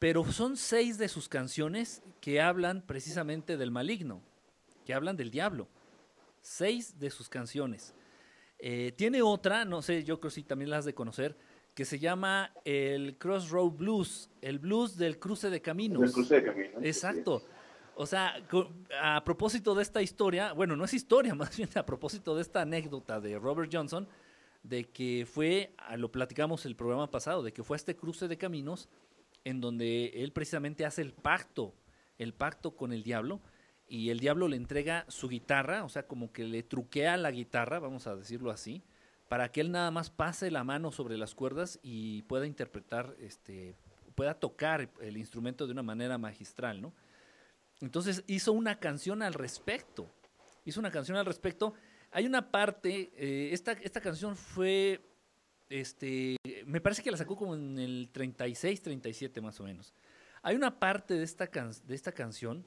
Pero 0.00 0.24
son 0.32 0.56
seis 0.56 0.98
de 0.98 1.08
sus 1.08 1.28
canciones 1.28 2.02
que 2.20 2.40
hablan 2.40 2.82
precisamente 2.82 3.56
del 3.56 3.70
maligno, 3.70 4.20
que 4.84 4.94
hablan 4.94 5.16
del 5.16 5.30
diablo. 5.30 5.68
Seis 6.42 6.98
de 6.98 7.10
sus 7.10 7.28
canciones. 7.28 7.94
Eh, 8.58 8.92
tiene 8.96 9.22
otra, 9.22 9.64
no 9.64 9.80
sé, 9.80 10.02
yo 10.02 10.18
creo 10.18 10.30
que 10.30 10.34
sí 10.34 10.42
también 10.42 10.70
la 10.70 10.78
has 10.78 10.84
de 10.84 10.94
conocer, 10.94 11.36
que 11.74 11.84
se 11.84 11.98
llama 11.98 12.52
el 12.64 13.16
Crossroad 13.16 13.70
Blues, 13.70 14.28
el 14.40 14.58
blues 14.58 14.96
del 14.96 15.18
cruce 15.18 15.50
de 15.50 15.62
caminos. 15.62 16.02
El 16.02 16.12
cruce 16.12 16.34
de 16.36 16.44
caminos. 16.44 16.82
Exacto. 16.82 17.44
O 17.94 18.06
sea, 18.06 18.42
a 19.00 19.22
propósito 19.22 19.74
de 19.74 19.82
esta 19.82 20.02
historia, 20.02 20.52
bueno, 20.52 20.74
no 20.74 20.84
es 20.84 20.94
historia, 20.94 21.34
más 21.36 21.56
bien 21.56 21.68
a 21.74 21.86
propósito 21.86 22.34
de 22.34 22.42
esta 22.42 22.62
anécdota 22.62 23.20
de 23.20 23.38
Robert 23.38 23.70
Johnson, 23.72 24.08
de 24.62 24.84
que 24.84 25.26
fue, 25.30 25.74
lo 25.96 26.12
platicamos 26.12 26.66
el 26.66 26.76
programa 26.76 27.10
pasado, 27.10 27.42
de 27.42 27.52
que 27.52 27.62
fue 27.62 27.76
este 27.76 27.96
cruce 27.96 28.28
de 28.28 28.38
caminos 28.38 28.88
en 29.44 29.60
donde 29.60 30.06
él 30.16 30.32
precisamente 30.32 30.84
hace 30.84 31.02
el 31.02 31.12
pacto, 31.12 31.74
el 32.18 32.34
pacto 32.34 32.76
con 32.76 32.92
el 32.92 33.02
diablo, 33.02 33.40
y 33.88 34.10
el 34.10 34.20
diablo 34.20 34.46
le 34.46 34.56
entrega 34.56 35.04
su 35.08 35.28
guitarra, 35.28 35.82
o 35.84 35.88
sea, 35.88 36.06
como 36.06 36.32
que 36.32 36.44
le 36.44 36.62
truquea 36.62 37.16
la 37.16 37.32
guitarra, 37.32 37.80
vamos 37.80 38.06
a 38.06 38.14
decirlo 38.14 38.50
así, 38.50 38.84
para 39.28 39.50
que 39.50 39.60
él 39.60 39.72
nada 39.72 39.90
más 39.90 40.10
pase 40.10 40.50
la 40.50 40.62
mano 40.62 40.92
sobre 40.92 41.16
las 41.16 41.34
cuerdas 41.34 41.80
y 41.82 42.22
pueda 42.22 42.46
interpretar, 42.46 43.16
este, 43.18 43.74
pueda 44.14 44.34
tocar 44.34 44.90
el 45.00 45.16
instrumento 45.16 45.66
de 45.66 45.72
una 45.72 45.82
manera 45.82 46.18
magistral, 46.18 46.80
¿no? 46.80 46.92
Entonces 47.80 48.22
hizo 48.26 48.52
una 48.52 48.78
canción 48.78 49.22
al 49.22 49.34
respecto. 49.34 50.08
Hizo 50.64 50.80
una 50.80 50.90
canción 50.90 51.16
al 51.16 51.26
respecto. 51.26 51.74
Hay 52.12 52.26
una 52.26 52.50
parte, 52.50 53.12
eh, 53.16 53.50
esta, 53.52 53.72
esta 53.72 54.00
canción 54.00 54.36
fue, 54.36 55.00
este, 55.68 56.36
me 56.66 56.80
parece 56.80 57.02
que 57.02 57.10
la 57.10 57.16
sacó 57.16 57.36
como 57.36 57.54
en 57.54 57.78
el 57.78 58.08
36, 58.12 58.82
37 58.82 59.40
más 59.40 59.60
o 59.60 59.64
menos. 59.64 59.94
Hay 60.42 60.56
una 60.56 60.78
parte 60.80 61.14
de 61.14 61.22
esta, 61.22 61.46
can- 61.46 61.72
de 61.84 61.94
esta 61.94 62.12
canción, 62.12 62.64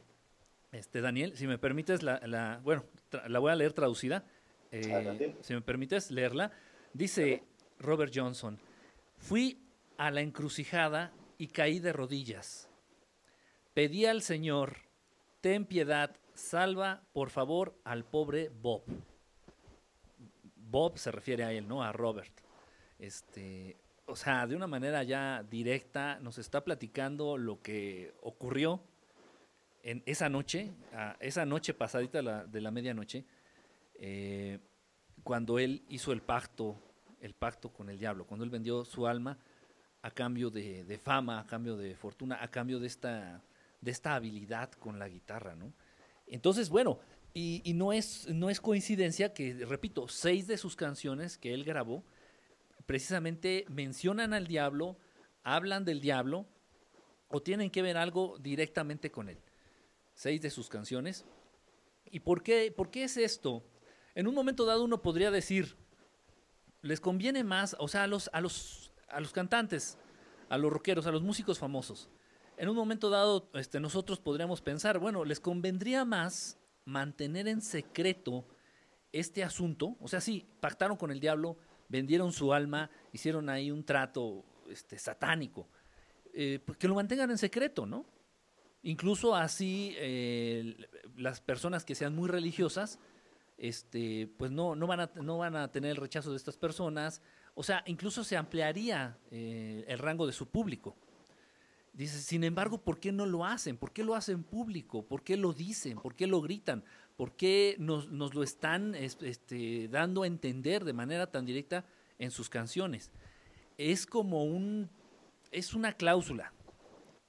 este, 0.71 1.01
Daniel, 1.01 1.35
si 1.35 1.45
me 1.47 1.57
permites, 1.57 2.03
la, 2.03 2.19
la- 2.25 2.61
bueno, 2.63 2.85
tra- 3.11 3.27
la 3.27 3.39
voy 3.39 3.51
a 3.51 3.55
leer 3.55 3.73
traducida. 3.73 4.23
eh, 4.71 5.35
si 5.41 5.53
me 5.53 5.61
permites 5.61 6.09
leerla. 6.09 6.51
Dice 6.93 7.43
Robert 7.79 8.11
Johnson, 8.15 8.57
fui 9.17 9.59
a 9.97 10.09
la 10.09 10.21
encrucijada 10.21 11.11
y 11.37 11.47
caí 11.47 11.79
de 11.79 11.93
rodillas. 11.93 12.69
Pedí 13.75 14.05
al 14.05 14.21
Señor, 14.23 14.77
ten 15.41 15.65
piedad, 15.65 16.15
salva 16.33 17.03
por 17.13 17.29
favor 17.29 17.75
al 17.83 18.03
pobre 18.05 18.49
Bob. 18.49 18.83
Bob 20.73 20.97
se 20.97 21.11
refiere 21.11 21.43
a 21.43 21.51
él, 21.51 21.67
¿no? 21.67 21.83
A 21.83 21.91
Robert. 21.91 22.33
Este, 22.97 23.77
o 24.07 24.15
sea, 24.15 24.47
de 24.47 24.55
una 24.55 24.65
manera 24.65 25.03
ya 25.03 25.43
directa 25.43 26.17
nos 26.19 26.39
está 26.39 26.63
platicando 26.63 27.37
lo 27.37 27.61
que 27.61 28.15
ocurrió 28.21 28.81
en 29.83 30.01
esa 30.07 30.29
noche, 30.29 30.71
esa 31.19 31.45
noche 31.45 31.75
pasadita 31.75 32.23
de 32.47 32.61
la 32.61 32.71
medianoche, 32.71 33.23
eh, 33.93 34.57
cuando 35.23 35.59
él 35.59 35.83
hizo 35.89 36.11
el 36.11 36.23
pacto, 36.23 36.75
el 37.21 37.35
pacto 37.35 37.71
con 37.71 37.91
el 37.91 37.99
diablo, 37.99 38.25
cuando 38.25 38.43
él 38.43 38.49
vendió 38.49 38.83
su 38.83 39.05
alma 39.05 39.37
a 40.01 40.09
cambio 40.09 40.49
de, 40.49 40.85
de 40.85 40.97
fama, 40.97 41.39
a 41.39 41.45
cambio 41.45 41.77
de 41.77 41.95
fortuna, 41.95 42.39
a 42.41 42.47
cambio 42.49 42.79
de 42.79 42.87
esta, 42.87 43.43
de 43.79 43.91
esta 43.91 44.15
habilidad 44.15 44.71
con 44.71 44.97
la 44.97 45.07
guitarra, 45.07 45.53
¿no? 45.55 45.71
Entonces, 46.25 46.69
bueno, 46.69 46.99
y, 47.33 47.73
no, 47.73 47.93
es, 47.93 48.27
no 48.29 48.49
es 48.49 48.61
coincidencia 48.61 49.33
que, 49.33 49.65
repito, 49.65 50.07
seis 50.07 50.45
de 50.45 50.57
sus 50.57 50.75
canciones 50.75 51.37
que 51.37 51.53
él 51.53 51.63
grabó 51.63 52.03
precisamente 52.85 53.65
mencionan 53.69 54.33
al 54.33 54.47
diablo, 54.47 54.97
hablan 55.43 55.85
del 55.85 56.01
diablo 56.01 56.45
o 57.29 57.41
tienen 57.41 57.71
que 57.71 57.81
ver 57.81 57.97
algo 57.97 58.37
directamente 58.39 59.09
con 59.09 59.29
él. 59.29 59.39
Seis 60.13 60.41
de 60.41 60.51
sus 60.51 60.69
canciones. 60.69 61.25
¿Y 62.11 62.19
por 62.19 62.43
qué, 62.43 62.71
por 62.71 62.91
qué 62.91 63.05
es 63.05 63.17
esto? 63.17 63.63
En 64.13 64.27
un 64.27 64.35
momento 64.35 64.65
dado 64.65 64.83
uno 64.83 65.01
podría 65.01 65.31
decir, 65.31 65.75
les 66.81 66.99
conviene 66.99 67.43
más, 67.43 67.75
o 67.79 67.87
sea, 67.87 68.03
a 68.03 68.07
los, 68.07 68.29
a 68.33 68.41
los, 68.41 68.91
a 69.07 69.19
los 69.19 69.31
cantantes, 69.31 69.97
a 70.49 70.57
los 70.57 70.71
rockeros, 70.71 71.07
a 71.07 71.11
los 71.11 71.23
músicos 71.23 71.57
famosos. 71.57 72.09
En 72.57 72.69
un 72.69 72.75
momento 72.75 73.09
dado, 73.09 73.49
este, 73.55 73.79
nosotros 73.79 74.19
podríamos 74.19 74.61
pensar, 74.61 74.99
bueno, 74.99 75.25
les 75.25 75.39
convendría 75.39 76.05
más 76.05 76.59
mantener 76.85 77.47
en 77.47 77.61
secreto 77.61 78.45
este 79.11 79.43
asunto. 79.43 79.95
O 79.99 80.07
sea, 80.07 80.21
sí, 80.21 80.45
pactaron 80.59 80.97
con 80.97 81.11
el 81.11 81.19
diablo, 81.19 81.57
vendieron 81.87 82.31
su 82.33 82.53
alma, 82.53 82.89
hicieron 83.11 83.49
ahí 83.49 83.71
un 83.71 83.83
trato 83.83 84.43
este, 84.69 84.97
satánico. 84.97 85.67
Eh, 86.33 86.59
pues 86.65 86.77
que 86.77 86.87
lo 86.87 86.95
mantengan 86.95 87.29
en 87.29 87.37
secreto, 87.37 87.85
¿no? 87.85 88.05
Incluso 88.81 89.35
así 89.35 89.95
eh, 89.97 90.75
las 91.15 91.39
personas 91.39 91.85
que 91.85 91.95
sean 91.95 92.15
muy 92.15 92.27
religiosas, 92.27 92.99
este, 93.57 94.27
pues 94.37 94.51
no, 94.51 94.75
no, 94.75 94.87
van 94.87 95.01
a, 95.01 95.11
no 95.15 95.37
van 95.37 95.55
a 95.55 95.71
tener 95.71 95.91
el 95.91 95.97
rechazo 95.97 96.31
de 96.31 96.37
estas 96.37 96.57
personas. 96.57 97.21
O 97.53 97.63
sea, 97.63 97.83
incluso 97.85 98.23
se 98.23 98.35
ampliaría 98.35 99.17
eh, 99.31 99.85
el 99.87 99.99
rango 99.99 100.25
de 100.25 100.33
su 100.33 100.49
público. 100.49 100.97
Dice, 101.93 102.19
sin 102.19 102.43
embargo, 102.43 102.79
¿por 102.81 102.99
qué 102.99 103.11
no 103.11 103.25
lo 103.27 103.45
hacen? 103.45 103.77
¿Por 103.77 103.91
qué 103.91 104.03
lo 104.03 104.15
hacen 104.15 104.43
público? 104.43 105.05
¿Por 105.05 105.21
qué 105.23 105.37
lo 105.37 105.53
dicen? 105.53 105.97
¿Por 105.99 106.15
qué 106.15 106.25
lo 106.25 106.41
gritan? 106.41 106.83
¿Por 107.15 107.33
qué 107.35 107.75
nos, 107.77 108.09
nos 108.09 108.33
lo 108.33 108.41
están 108.41 108.95
es- 108.95 109.17
este, 109.21 109.87
dando 109.89 110.23
a 110.23 110.27
entender 110.27 110.83
de 110.85 110.93
manera 110.93 111.27
tan 111.29 111.45
directa 111.45 111.85
en 112.17 112.31
sus 112.31 112.49
canciones? 112.49 113.11
Es 113.77 114.07
como 114.07 114.43
un, 114.43 114.89
es 115.51 115.75
una 115.75 115.93
cláusula. 115.93 116.51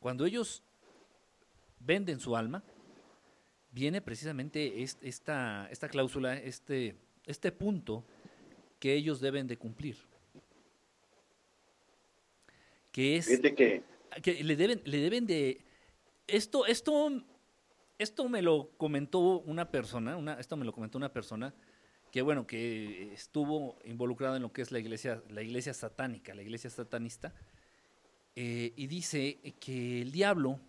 Cuando 0.00 0.24
ellos 0.24 0.62
venden 1.80 2.18
su 2.18 2.34
alma, 2.34 2.62
viene 3.70 4.00
precisamente 4.00 4.82
est- 4.82 5.02
esta, 5.04 5.68
esta 5.70 5.88
cláusula, 5.90 6.38
este, 6.38 6.96
este 7.26 7.52
punto 7.52 8.02
que 8.78 8.94
ellos 8.94 9.20
deben 9.20 9.46
de 9.46 9.58
cumplir. 9.58 9.96
Que 12.92 13.16
es 13.16 13.26
Fíjate 13.26 13.54
que 13.54 13.82
le 14.22 14.56
deben, 14.56 14.82
le 14.84 14.98
deben 14.98 15.26
de 15.26 15.64
esto, 16.26 16.66
esto, 16.66 17.10
esto 17.98 18.28
me 18.28 18.42
lo 18.42 18.70
comentó 18.76 19.40
una 19.40 19.70
persona, 19.70 20.36
esto 20.38 20.56
me 20.56 20.64
lo 20.64 20.72
comentó 20.72 20.98
una 20.98 21.12
persona 21.12 21.54
que 22.10 22.22
bueno, 22.22 22.46
que 22.46 23.12
estuvo 23.12 23.78
involucrada 23.84 24.36
en 24.36 24.42
lo 24.42 24.52
que 24.52 24.62
es 24.62 24.70
la 24.70 24.78
iglesia, 24.78 25.22
la 25.30 25.42
iglesia 25.42 25.74
satánica, 25.74 26.32
la 26.34 26.42
iglesia 26.42 26.70
satanista, 26.70 27.34
eh, 28.36 28.72
y 28.76 28.86
dice 28.86 29.40
que 29.58 30.02
el 30.02 30.12
diablo 30.12 30.60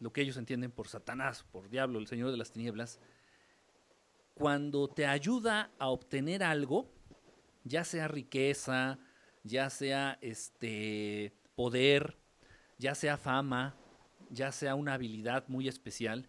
lo 0.00 0.12
que 0.12 0.20
ellos 0.20 0.36
entienden 0.36 0.70
por 0.70 0.88
Satanás, 0.88 1.44
por 1.50 1.70
diablo, 1.70 1.98
el 1.98 2.06
Señor 2.06 2.30
de 2.30 2.36
las 2.36 2.52
Tinieblas, 2.52 3.00
cuando 4.34 4.88
te 4.88 5.06
ayuda 5.06 5.70
a 5.78 5.88
obtener 5.88 6.42
algo, 6.42 6.90
ya 7.62 7.84
sea 7.84 8.08
riqueza, 8.08 8.98
ya 9.44 9.70
sea 9.70 10.18
este 10.20 11.32
poder, 11.54 12.18
ya 12.78 12.94
sea 12.94 13.16
fama, 13.16 13.76
ya 14.30 14.52
sea 14.52 14.74
una 14.74 14.94
habilidad 14.94 15.44
muy 15.48 15.68
especial, 15.68 16.28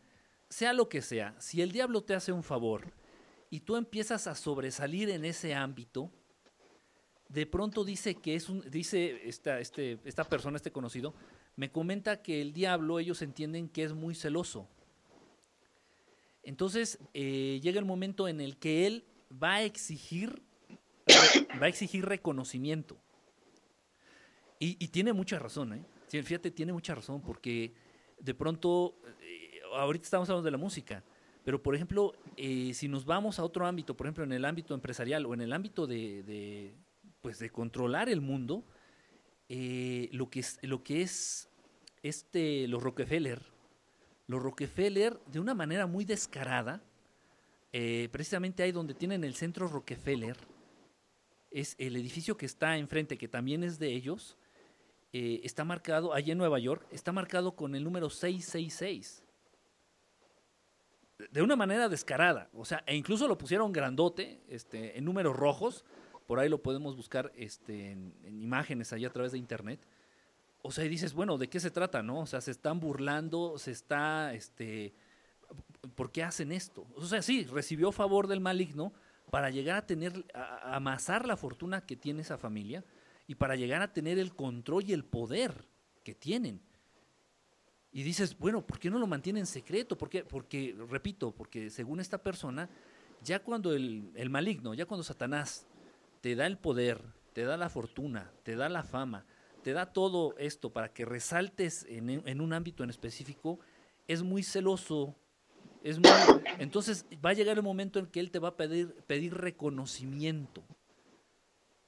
sea 0.50 0.74
lo 0.74 0.90
que 0.90 1.02
sea, 1.02 1.36
si 1.40 1.62
el 1.62 1.72
diablo 1.72 2.04
te 2.04 2.14
hace 2.14 2.32
un 2.32 2.44
favor 2.44 2.94
y 3.50 3.62
tú 3.62 3.76
empiezas 3.76 4.28
a 4.28 4.36
sobresalir 4.36 5.10
en 5.10 5.26
ese 5.26 5.54
ámbito, 5.54 6.12
de 7.30 7.46
pronto 7.46 7.84
dice 7.84 8.16
que 8.16 8.36
es 8.36 8.50
un, 8.50 8.62
dice 8.70 9.28
esta, 9.28 9.60
este, 9.60 10.00
esta 10.06 10.24
persona, 10.24 10.58
este 10.58 10.72
conocido, 10.72 11.14
me 11.56 11.72
comenta 11.72 12.22
que 12.22 12.42
el 12.42 12.54
diablo 12.54 13.00
ellos 13.00 13.22
entienden 13.22 13.70
que 13.70 13.84
es 13.84 13.94
muy 13.94 14.14
celoso. 14.14 14.68
Entonces 16.44 17.00
eh, 17.14 17.60
llega 17.64 17.80
el 17.80 17.86
momento 17.86 18.28
en 18.28 18.40
el 18.40 18.58
que 18.58 18.86
él 18.86 19.06
va 19.32 19.56
a 19.56 19.64
exigir, 19.64 20.44
va 21.62 21.66
a 21.66 21.70
exigir 21.70 22.06
reconocimiento. 22.06 22.98
Y, 24.60 24.78
y 24.84 24.90
tiene 24.90 25.12
mucha 25.12 25.40
razón, 25.40 25.74
¿eh? 25.74 25.86
Sí, 26.08 26.22
Fíjate, 26.22 26.52
tiene 26.52 26.72
mucha 26.72 26.96
razón, 26.96 27.22
porque 27.22 27.74
de 28.20 28.34
pronto, 28.34 28.96
eh, 29.22 29.60
ahorita 29.74 30.04
estamos 30.04 30.30
hablando 30.30 30.46
de 30.46 30.52
la 30.52 30.58
música, 30.58 31.04
pero 31.44 31.62
por 31.62 31.76
ejemplo, 31.76 32.14
eh, 32.38 32.74
si 32.74 32.88
nos 32.88 33.06
vamos 33.06 33.40
a 33.40 33.44
otro 33.44 33.66
ámbito, 33.66 33.96
por 33.96 34.08
ejemplo, 34.08 34.24
en 34.24 34.34
el 34.34 34.46
ámbito 34.46 34.74
empresarial 34.74 35.26
o 35.26 35.34
en 35.34 35.42
el 35.42 35.54
ámbito 35.54 35.88
de, 35.88 36.74
pues 37.22 37.40
de 37.40 37.50
controlar 37.50 38.10
el 38.10 38.22
mundo, 38.22 38.64
eh, 39.50 40.10
lo, 40.12 40.30
que 40.30 40.40
es, 40.40 40.60
lo 40.64 40.84
que 40.84 41.02
es 41.02 41.50
este, 42.02 42.68
los 42.68 42.82
Rockefeller, 42.82 43.42
los 44.28 44.42
Rockefeller 44.42 45.20
de 45.32 45.40
una 45.40 45.54
manera 45.54 45.86
muy 45.88 46.06
descarada, 46.06 46.82
precisamente 48.12 48.64
ahí 48.64 48.72
donde 48.72 48.94
tienen 48.94 49.26
el 49.26 49.36
centro 49.36 49.68
Rockefeller, 49.68 50.38
es 51.52 51.76
el 51.78 51.98
edificio 51.98 52.38
que 52.38 52.46
está 52.46 52.78
enfrente, 52.78 53.18
que 53.18 53.28
también 53.28 53.66
es 53.66 53.80
de 53.80 53.92
ellos, 53.92 54.38
eh, 55.18 55.40
está 55.46 55.64
marcado, 55.64 56.14
allí 56.14 56.32
en 56.32 56.38
Nueva 56.38 56.60
York, 56.60 56.86
está 56.92 57.14
marcado 57.14 57.56
con 57.56 57.74
el 57.74 57.86
número 57.86 58.10
666. 58.10 59.24
De 61.32 61.42
una 61.42 61.56
manera 61.56 61.88
descarada, 61.88 62.50
o 62.52 62.66
sea, 62.66 62.84
e 62.86 62.98
incluso 62.98 63.26
lo 63.26 63.38
pusieron 63.38 63.72
grandote, 63.72 64.42
este, 64.50 64.98
en 64.98 65.06
números 65.06 65.34
rojos, 65.34 65.86
por 66.28 66.38
ahí 66.40 66.50
lo 66.50 66.62
podemos 66.62 66.98
buscar 66.98 67.32
este, 67.38 67.92
en, 67.92 68.14
en 68.26 68.42
imágenes 68.42 68.92
allá 68.92 69.08
a 69.08 69.14
través 69.14 69.32
de 69.32 69.38
internet. 69.38 69.80
O 70.62 70.72
sea, 70.72 70.84
y 70.84 70.90
dices, 70.90 71.14
bueno, 71.14 71.38
¿de 71.38 71.48
qué 71.48 71.62
se 71.62 71.72
trata, 71.72 72.04
no? 72.04 72.20
O 72.20 72.26
sea, 72.26 72.42
se 72.42 72.52
están 72.52 72.82
burlando, 72.82 73.58
se 73.58 73.72
está, 73.72 74.34
este, 74.34 74.96
¿por 75.96 76.12
qué 76.12 76.24
hacen 76.24 76.52
esto? 76.52 76.86
O 76.94 77.06
sea, 77.06 77.22
sí, 77.22 77.46
recibió 77.46 77.94
favor 77.94 78.28
del 78.28 78.42
maligno 78.42 78.92
para 79.32 79.50
llegar 79.50 79.78
a 79.78 79.86
tener, 79.86 80.26
a 80.34 80.76
amasar 80.76 81.26
la 81.26 81.38
fortuna 81.38 81.86
que 81.86 81.96
tiene 81.96 82.22
esa 82.22 82.38
familia 82.38 82.84
y 83.28 83.36
para 83.36 83.56
llegar 83.56 83.82
a 83.82 83.94
tener 83.94 84.20
el 84.20 84.36
control 84.36 84.84
y 84.86 84.94
el 84.94 85.04
poder 85.04 85.66
que 86.04 86.14
tienen. 86.14 86.62
Y 87.92 88.04
dices, 88.04 88.38
bueno, 88.38 88.66
¿por 88.66 88.80
qué 88.80 88.90
no 88.90 89.00
lo 89.00 89.08
mantienen 89.08 89.42
en 89.42 89.48
secreto? 89.48 89.98
¿Por 89.98 90.10
qué? 90.10 90.24
Porque, 90.24 90.76
repito, 90.90 91.32
porque 91.32 91.70
según 91.70 92.00
esta 92.00 92.18
persona, 92.18 92.70
ya 93.24 93.40
cuando 93.40 93.74
el, 93.74 94.12
el 94.16 94.30
maligno, 94.30 94.74
ya 94.74 94.86
cuando 94.86 95.04
Satanás 95.04 95.66
te 96.22 96.36
da 96.36 96.46
el 96.46 96.58
poder, 96.58 97.02
te 97.34 97.44
da 97.44 97.58
la 97.58 97.70
fortuna, 97.70 98.32
te 98.44 98.56
da 98.56 98.70
la 98.70 98.84
fama, 98.84 99.26
te 99.64 99.74
da 99.74 99.94
todo 99.94 100.36
esto 100.38 100.72
para 100.72 100.94
que 100.94 101.06
resaltes 101.06 101.86
en, 101.90 102.10
en 102.10 102.42
un 102.42 102.54
ámbito 102.54 102.84
en 102.84 102.90
específico, 102.90 103.60
es 104.08 104.22
muy 104.22 104.44
celoso, 104.44 105.16
entonces 106.58 107.06
va 107.24 107.30
a 107.30 107.34
llegar 107.34 107.58
el 107.58 107.64
momento 107.64 108.00
en 108.00 108.08
que 108.08 108.20
él 108.20 108.32
te 108.32 108.40
va 108.40 108.50
a 108.50 108.58
pedir, 108.58 108.96
pedir 109.06 109.36
reconocimiento. 109.36 110.64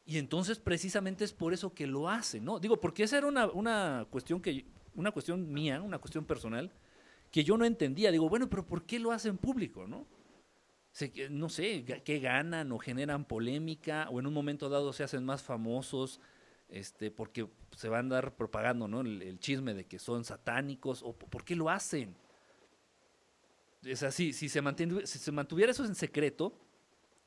Y 0.08 0.20
entonces 0.20 0.58
precisamente 0.58 1.26
es 1.26 1.34
por 1.34 1.54
eso 1.54 1.74
que 1.74 1.86
lo 1.86 2.08
hace, 2.08 2.40
¿no? 2.40 2.60
Digo, 2.60 2.80
porque 2.80 3.04
esa 3.04 3.18
era 3.18 3.28
una, 3.28 3.48
una 3.48 4.08
cuestión 4.10 4.42
que, 4.42 4.66
una 4.96 5.12
cuestión 5.12 5.52
mía, 5.52 5.82
una 5.82 6.00
cuestión 6.00 6.24
personal, 6.24 6.72
que 7.30 7.44
yo 7.44 7.58
no 7.58 7.66
entendía. 7.66 8.10
Digo, 8.10 8.30
bueno, 8.30 8.50
pero 8.50 8.66
¿por 8.66 8.86
qué 8.86 9.00
lo 9.00 9.12
hace 9.12 9.28
en 9.28 9.38
público, 9.38 9.86
no? 9.86 10.08
Se, 10.92 11.12
no 11.30 11.50
sé, 11.50 11.84
¿qué 12.06 12.20
ganan 12.20 12.72
o 12.72 12.80
generan 12.80 13.26
polémica? 13.26 14.08
O 14.10 14.22
en 14.22 14.28
un 14.28 14.34
momento 14.34 14.70
dado 14.70 14.94
se 14.94 15.04
hacen 15.04 15.26
más 15.26 15.44
famosos, 15.44 16.22
este, 16.70 17.12
porque 17.12 17.46
se 17.76 17.90
van 17.90 17.98
a 17.98 18.00
andar 18.00 18.36
propagando, 18.38 18.88
¿no? 18.88 19.02
El, 19.02 19.38
chisme 19.40 19.74
de 19.74 19.86
que 19.86 20.00
son 20.00 20.24
satánicos, 20.24 21.04
o 21.04 21.12
¿por 21.12 21.44
qué 21.44 21.54
lo 21.54 21.70
hacen? 21.70 22.16
Es 23.84 24.04
así, 24.04 24.32
si 24.32 24.48
se, 24.48 24.62
mantuviera, 24.62 25.06
si 25.06 25.20
se 25.20 25.34
mantuviera 25.34 25.72
eso 25.74 25.84
en 25.84 25.96
secreto, 25.96 26.58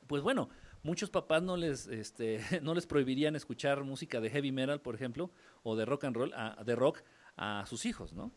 pues 0.07 0.23
bueno, 0.23 0.49
muchos 0.83 1.11
papás 1.11 1.43
no 1.43 1.57
les, 1.57 1.87
este, 1.87 2.41
no 2.63 2.75
les 2.75 2.87
prohibirían 2.87 3.37
escuchar 3.37 3.83
música 3.85 4.21
de 4.21 4.31
heavy 4.31 4.53
metal, 4.53 4.81
por 4.81 4.95
ejemplo, 4.95 5.31
o 5.63 5.77
de 5.77 5.85
rock 5.85 6.05
and 6.05 6.17
roll, 6.17 6.33
a, 6.35 6.63
de 6.65 6.77
rock 6.77 7.03
a 7.37 7.65
sus 7.67 7.87
hijos, 7.87 8.13
¿no? 8.13 8.33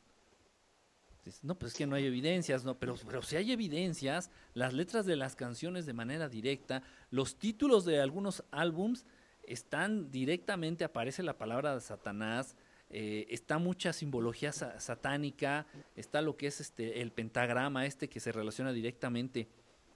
No, 1.42 1.58
pues 1.58 1.72
es 1.72 1.78
que 1.78 1.88
no 1.88 1.96
hay 1.96 2.06
evidencias, 2.06 2.66
no, 2.66 2.78
pero, 2.78 2.96
pero 3.08 3.22
si 3.22 3.38
hay 3.38 3.54
evidencias, 3.54 4.30
las 4.54 4.74
letras 4.74 5.06
de 5.06 5.16
las 5.16 5.38
canciones 5.38 5.86
de 5.86 5.94
manera 5.94 6.28
directa, 6.28 6.84
los 7.12 7.38
títulos 7.38 7.86
de 7.86 8.02
algunos 8.02 8.44
álbums 8.52 9.06
están 9.44 10.12
directamente, 10.12 10.84
aparece 10.84 11.24
la 11.24 11.38
palabra 11.38 11.76
de 11.76 11.82
Satanás, 11.82 12.58
eh, 12.90 13.26
está 13.30 13.58
mucha 13.58 13.94
simbología 13.94 14.52
sa 14.52 14.80
satánica, 14.80 15.66
está 15.96 16.22
lo 16.22 16.38
que 16.38 16.48
es 16.48 16.62
este 16.62 17.02
el 17.02 17.12
pentagrama 17.12 17.86
este 17.86 18.08
que 18.08 18.20
se 18.20 18.32
relaciona 18.32 18.72
directamente 18.72 19.48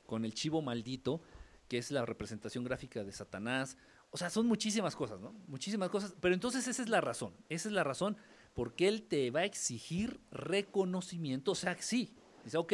con 0.05 0.25
el 0.25 0.33
chivo 0.33 0.61
maldito, 0.61 1.21
que 1.68 1.78
es 1.78 1.91
la 1.91 2.05
representación 2.05 2.63
gráfica 2.63 3.03
de 3.03 3.11
Satanás. 3.11 3.78
O 4.11 4.18
sea, 4.18 4.30
son 4.30 4.47
muchísimas 4.47 4.95
cosas, 4.95 5.20
¿no? 5.20 5.34
Muchísimas 5.47 5.89
cosas, 5.89 6.15
pero 6.22 6.34
entonces 6.34 6.68
esa 6.68 6.82
es 6.82 6.89
la 6.89 7.01
razón, 7.01 7.34
esa 7.49 7.68
es 7.68 7.74
la 7.74 7.84
razón 7.84 8.18
porque 8.53 8.88
él 8.88 9.03
te 9.03 9.30
va 9.30 9.41
a 9.41 9.45
exigir 9.45 10.20
reconocimiento, 10.32 11.51
o 11.51 11.55
sea, 11.55 11.78
sí, 11.80 12.15
dice, 12.43 12.57
ok, 12.57 12.74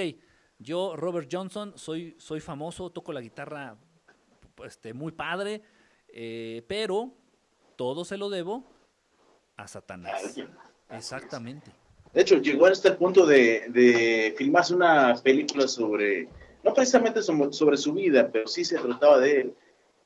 yo 0.57 0.95
Robert 0.95 1.27
Johnson 1.29 1.73
soy 1.75 2.15
soy 2.19 2.39
famoso, 2.39 2.89
toco 2.89 3.11
la 3.11 3.19
guitarra 3.19 3.75
este 4.63 4.93
muy 4.93 5.11
padre, 5.11 5.61
eh, 6.07 6.63
pero 6.69 7.13
todo 7.75 8.05
se 8.05 8.17
lo 8.17 8.29
debo 8.29 8.63
a 9.57 9.67
Satanás. 9.67 10.35
Exactamente. 10.89 11.71
De 12.13 12.21
hecho, 12.21 12.37
llegó 12.37 12.67
hasta 12.67 12.89
el 12.89 12.97
punto 12.97 13.25
de, 13.25 13.65
de 13.69 14.35
filmarse 14.37 14.75
una 14.75 15.15
película 15.15 15.67
sobre, 15.67 16.29
no 16.63 16.73
precisamente 16.73 17.21
sobre 17.21 17.77
su 17.77 17.93
vida, 17.93 18.29
pero 18.31 18.47
sí 18.47 18.63
se 18.63 18.77
trataba 18.77 19.19
de 19.19 19.41
él. 19.41 19.53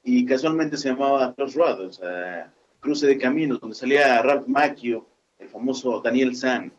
Y 0.03 0.25
casualmente 0.25 0.77
se 0.77 0.89
llamaba 0.89 1.33
Crossroads, 1.35 1.99
uh, 1.99 2.49
Cruce 2.79 3.07
de 3.07 3.17
Caminos, 3.17 3.59
donde 3.59 3.75
salía 3.75 4.21
Ralph 4.21 4.47
Macchio, 4.47 5.05
el 5.39 5.49
famoso 5.49 6.01
Daniel 6.01 6.35
San. 6.35 6.71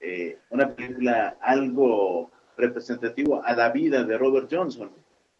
Eh, 0.00 0.38
una 0.50 0.74
película 0.74 1.36
algo 1.42 2.30
representativo 2.56 3.42
a 3.44 3.54
la 3.54 3.70
vida 3.70 4.04
de 4.04 4.16
Robert 4.16 4.48
Johnson. 4.50 4.90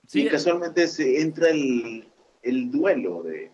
Sí, 0.06 0.22
y 0.22 0.28
casualmente 0.28 0.86
se 0.88 1.20
entra 1.20 1.50
el, 1.50 2.06
el 2.42 2.70
duelo 2.70 3.22
de, 3.22 3.50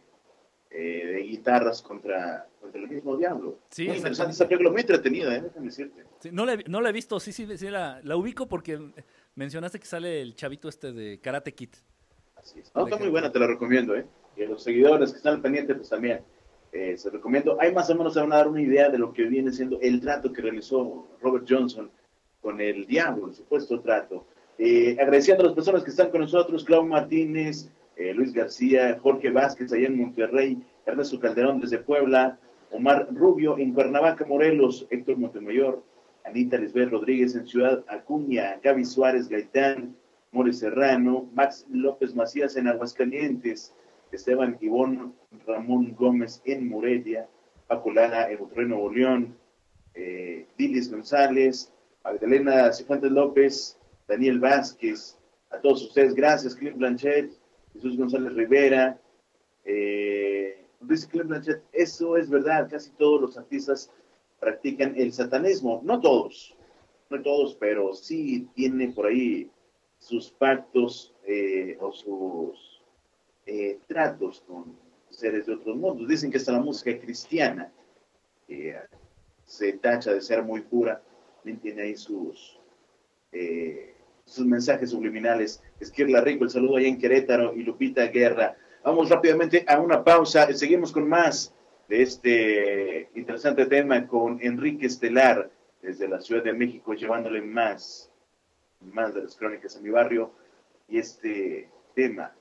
eh, 0.71 1.07
de 1.07 1.23
guitarras 1.23 1.83
contra, 1.83 2.49
contra, 2.61 2.81
el 2.81 2.89
mismo 2.89 3.17
diablo. 3.17 3.59
Sí, 3.71 3.87
muy 3.87 3.97
interesante 3.97 4.33
esa 4.33 4.49
película, 4.49 4.71
muy 4.71 4.81
entretenida, 4.81 5.37
¿eh? 5.37 5.43
déjame 5.43 5.67
decirte. 5.67 6.05
Sí, 6.19 6.31
no, 6.33 6.45
la, 6.45 6.57
no 6.67 6.81
la 6.81 6.89
he 6.89 6.93
visto, 6.93 7.21
sí, 7.21 7.33
sí, 7.33 7.47
sí 7.57 7.69
la, 7.69 8.01
la, 8.03 8.17
ubico 8.17 8.49
porque 8.49 8.79
mencionaste 9.37 9.79
que 9.79 9.87
sale 9.87 10.21
el 10.21 10.35
chavito 10.35 10.69
este 10.69 10.93
de 10.93 11.21
Karate 11.21 11.55
Kid. 11.55 11.71
Así 12.35 12.59
es. 12.61 12.75
No, 12.75 12.85
está 12.85 12.99
muy 12.99 13.09
buena, 13.09 13.31
te 13.31 13.39
la 13.39 13.47
recomiendo, 13.47 13.95
¿eh? 13.95 14.07
Y 14.37 14.43
a 14.43 14.49
los 14.49 14.63
seguidores 14.63 15.13
que 15.13 15.19
están 15.19 15.35
al 15.35 15.41
pendiente, 15.41 15.75
pues 15.75 15.89
también 15.89 16.21
eh, 16.73 16.97
se 16.97 17.11
recomiendo. 17.11 17.57
Hay 17.61 17.73
más 17.73 17.89
o 17.91 17.95
menos 17.95 18.15
se 18.15 18.21
van 18.21 18.33
a 18.33 18.37
dar 18.37 18.49
una 18.49 18.61
idea 18.61 18.89
de 18.89 18.99
lo 18.99 19.13
que 19.13 19.25
viene 19.25 19.53
siendo 19.53 19.79
el 19.81 20.01
trato 20.01 20.33
que 20.33 20.43
realizó 20.43 21.07
Robert 21.23 21.47
Johnson 21.49 21.91
con 22.43 22.61
el 22.61 22.87
diablo, 22.87 23.29
el 23.29 23.35
supuesto 23.35 23.81
trato. 23.81 24.27
Eh, 24.59 24.97
agradeciendo 25.01 25.43
a 25.43 25.47
las 25.47 25.55
personas 25.55 25.85
que 25.85 25.91
están 25.91 26.11
con 26.11 26.23
nosotros, 26.23 26.65
Clau 26.65 26.85
Martínez, 26.85 27.71
eh, 27.97 28.13
Luis 28.15 28.33
García, 28.33 28.99
Jorge 29.03 29.31
Vázquez 29.31 29.73
allá 29.73 29.87
en 29.87 29.99
Monterrey, 29.99 30.59
Ernesto 30.85 31.19
Calderón 31.19 31.61
desde 31.61 31.79
Puebla, 31.79 32.39
Omar 32.71 33.09
Rubio 33.13 33.59
en 33.59 33.73
Cuernavaca, 33.73 34.25
Morelos, 34.27 34.87
Héctor 34.91 35.17
Montemayor, 35.19 35.83
Anita 36.27 36.59
Lisbeth 36.59 36.91
Rodríguez 36.91 37.37
en 37.37 37.47
Ciudad 37.47 37.85
Acuña, 37.89 38.59
Gaby 38.63 38.85
Suárez 38.85 39.29
Gaitán, 39.29 39.97
More 40.33 40.53
Serrano, 40.53 41.31
Max 41.35 41.65
López 41.71 42.15
Macías 42.15 42.57
en 42.57 42.67
Aguascalientes, 42.67 43.73
Esteban 44.11 44.59
Ivón 44.61 45.15
Ramón 45.47 45.95
Gómez 45.95 46.43
en 46.45 46.69
Morelia, 46.69 47.29
Paco 47.69 47.93
Lara 47.93 48.31
en 48.31 48.41
Monterrey, 48.41 48.67
Nuevo 48.67 48.93
León, 48.93 49.37
eh, 49.95 50.47
González, 50.91 51.73
Magdalena 52.03 52.73
Cifuentes 52.73 53.13
López, 53.13 53.79
Daniel 54.09 54.41
Vázquez, 54.41 55.17
a 55.51 55.59
todos 55.61 55.83
ustedes, 55.85 56.15
gracias, 56.15 56.57
Clint 56.57 56.77
Blanchet, 56.77 57.31
Jesús 57.73 57.97
González 57.97 58.35
Rivera, 58.35 58.99
eh, 59.65 60.65
dice 60.81 61.07
Blanchet, 61.23 61.63
eso 61.73 62.17
es 62.17 62.29
verdad, 62.29 62.69
casi 62.69 62.91
todos 62.93 63.21
los 63.21 63.39
artistas 63.39 63.93
practican 64.47 64.95
el 64.97 65.13
satanismo, 65.13 65.81
no 65.83 65.99
todos, 65.99 66.55
no 67.11 67.21
todos, 67.21 67.57
pero 67.57 67.93
sí 67.95 68.49
tiene 68.55 68.93
por 68.93 69.07
ahí 69.07 69.51
sus 69.99 70.31
pactos 70.31 71.13
eh, 71.27 71.77
o 71.81 71.91
sus 71.91 72.81
eh, 73.45 73.81
tratos 73.89 74.45
con 74.47 74.77
seres 75.11 75.47
de 75.47 75.55
otros 75.55 75.77
mundos. 75.77 76.07
Dicen 76.07 76.31
que 76.31 76.37
hasta 76.37 76.53
la 76.53 76.61
música 76.61 76.97
cristiana 76.97 77.73
eh, 78.47 78.77
se 79.45 79.73
tacha 79.73 80.15
de 80.15 80.21
ser 80.21 80.45
muy 80.45 80.61
pura, 80.61 81.03
tiene 81.61 81.83
ahí 81.83 81.97
sus, 81.97 82.61
eh, 83.33 83.97
sus 84.27 84.47
mensajes 84.47 84.91
subliminales. 84.91 85.61
Esquirla 85.81 86.21
Rico, 86.21 86.45
el 86.45 86.51
saludo 86.51 86.77
allá 86.77 86.87
en 86.87 86.99
Querétaro 86.99 87.53
y 87.53 87.65
Lupita 87.65 88.07
Guerra. 88.07 88.57
Vamos 88.85 89.09
rápidamente 89.09 89.65
a 89.67 89.81
una 89.81 90.05
pausa, 90.05 90.53
seguimos 90.53 90.93
con 90.93 91.09
más 91.09 91.53
de 91.89 92.03
este 92.03 93.11
interesante 93.15 93.67
tema 93.67 94.07
con 94.07 94.39
Enrique 94.43 94.87
Estelar 94.87 95.51
desde 95.83 96.09
la 96.09 96.21
Ciudad 96.21 96.43
de 96.43 96.53
México, 96.53 96.95
llevándole 96.95 97.41
más, 97.41 98.11
más 98.81 99.15
de 99.15 99.23
las 99.23 99.37
crónicas 99.37 99.77
en 99.77 99.83
mi 99.85 99.91
barrio 99.91 100.33
y 100.89 100.99
este 100.99 101.71
tema, 101.95 102.35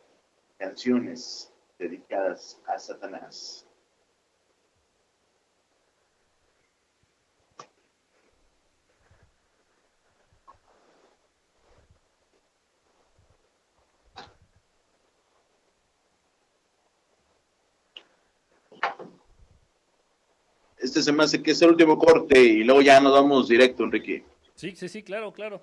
canciones 0.57 1.51
dedicadas 1.77 2.61
a 2.67 2.79
Satanás. 2.79 3.64
Este 20.95 21.11
se 21.11 21.11
me 21.11 21.25
hace 21.25 21.43
que 21.43 21.51
es 21.51 21.61
el 21.61 21.71
último 21.71 21.99
corte 21.99 22.41
y 22.41 22.63
luego 22.63 22.81
ya 22.81 23.01
nos 23.01 23.11
vamos 23.11 23.49
directo, 23.49 23.83
Enrique. 23.83 24.23
Sí, 24.55 24.73
sí, 24.77 24.87
sí, 24.87 25.03
claro, 25.03 25.33
claro. 25.33 25.61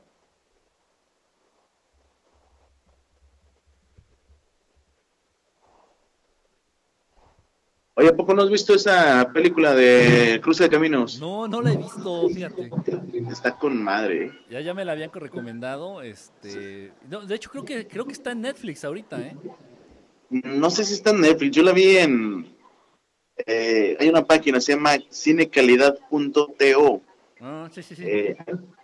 Oye, 7.95 8.11
¿a 8.11 8.15
poco 8.15 8.35
no 8.35 8.43
has 8.43 8.51
visto 8.51 8.75
esa 8.75 9.27
película 9.33 9.75
de 9.75 10.39
Cruce 10.43 10.65
de 10.65 10.69
Caminos? 10.69 11.19
No, 11.19 11.49
no 11.49 11.63
la 11.63 11.73
he 11.73 11.79
visto, 11.79 12.29
fíjate. 12.29 12.71
Está 13.31 13.57
con 13.57 13.83
madre. 13.83 14.27
¿eh? 14.27 14.33
Ya, 14.51 14.61
ya 14.61 14.75
me 14.75 14.85
la 14.85 14.93
habían 14.93 15.11
recomendado. 15.15 16.03
Este, 16.03 16.93
no, 17.09 17.23
de 17.23 17.35
hecho, 17.37 17.49
creo 17.49 17.65
que 17.65 17.89
creo 17.89 18.05
que 18.05 18.13
está 18.13 18.33
en 18.33 18.43
Netflix 18.43 18.85
ahorita, 18.85 19.19
¿eh? 19.19 19.35
No 20.29 20.69
sé 20.69 20.85
si 20.85 20.93
está 20.93 21.09
en 21.09 21.23
Netflix, 21.23 21.57
yo 21.57 21.63
la 21.63 21.73
vi 21.73 21.97
en... 21.97 22.62
eh, 23.47 23.97
hay 23.99 24.09
una 24.09 24.25
página, 24.25 24.61
se 24.61 24.73
llama 24.75 24.93
cinecalidad.to. 25.11 27.03
Ah, 27.41 27.69
sí, 27.73 27.83
sí, 27.83 27.97
sí. 27.97 28.03
Eh, 28.07 28.37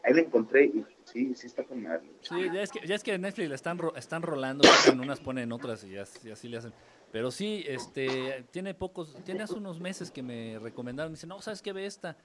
ahí 0.02 0.14
la 0.14 0.20
encontré 0.20 0.64
y 0.66 0.84
sí, 1.04 1.32
sí 1.36 1.46
está 1.46 1.62
con 1.64 1.82
madre. 1.82 2.02
Sí, 2.22 2.34
ya 2.52 2.62
es 2.62 2.70
que, 2.70 2.86
ya 2.86 2.94
es 2.96 3.02
que 3.04 3.14
en 3.14 3.20
Netflix 3.22 3.48
la 3.48 3.54
están, 3.54 3.78
ro- 3.78 3.94
están 3.94 4.22
rolando, 4.22 4.68
en 4.86 4.98
unas 5.00 5.20
ponen 5.20 5.52
otras 5.52 5.84
y, 5.84 5.96
as- 5.96 6.24
y 6.24 6.30
así 6.30 6.48
le 6.48 6.56
hacen. 6.58 6.72
Pero 7.12 7.30
sí, 7.30 7.64
este, 7.66 8.44
tiene 8.50 8.74
pocos, 8.74 9.14
tiene 9.24 9.44
hace 9.44 9.56
unos 9.58 9.80
meses 9.80 10.10
que 10.10 10.22
me 10.22 10.58
recomendaron, 10.58 11.12
me 11.12 11.16
dicen, 11.16 11.28
no, 11.28 11.40
¿sabes 11.40 11.62
qué 11.62 11.72
ve 11.72 11.86
esta? 11.86 12.16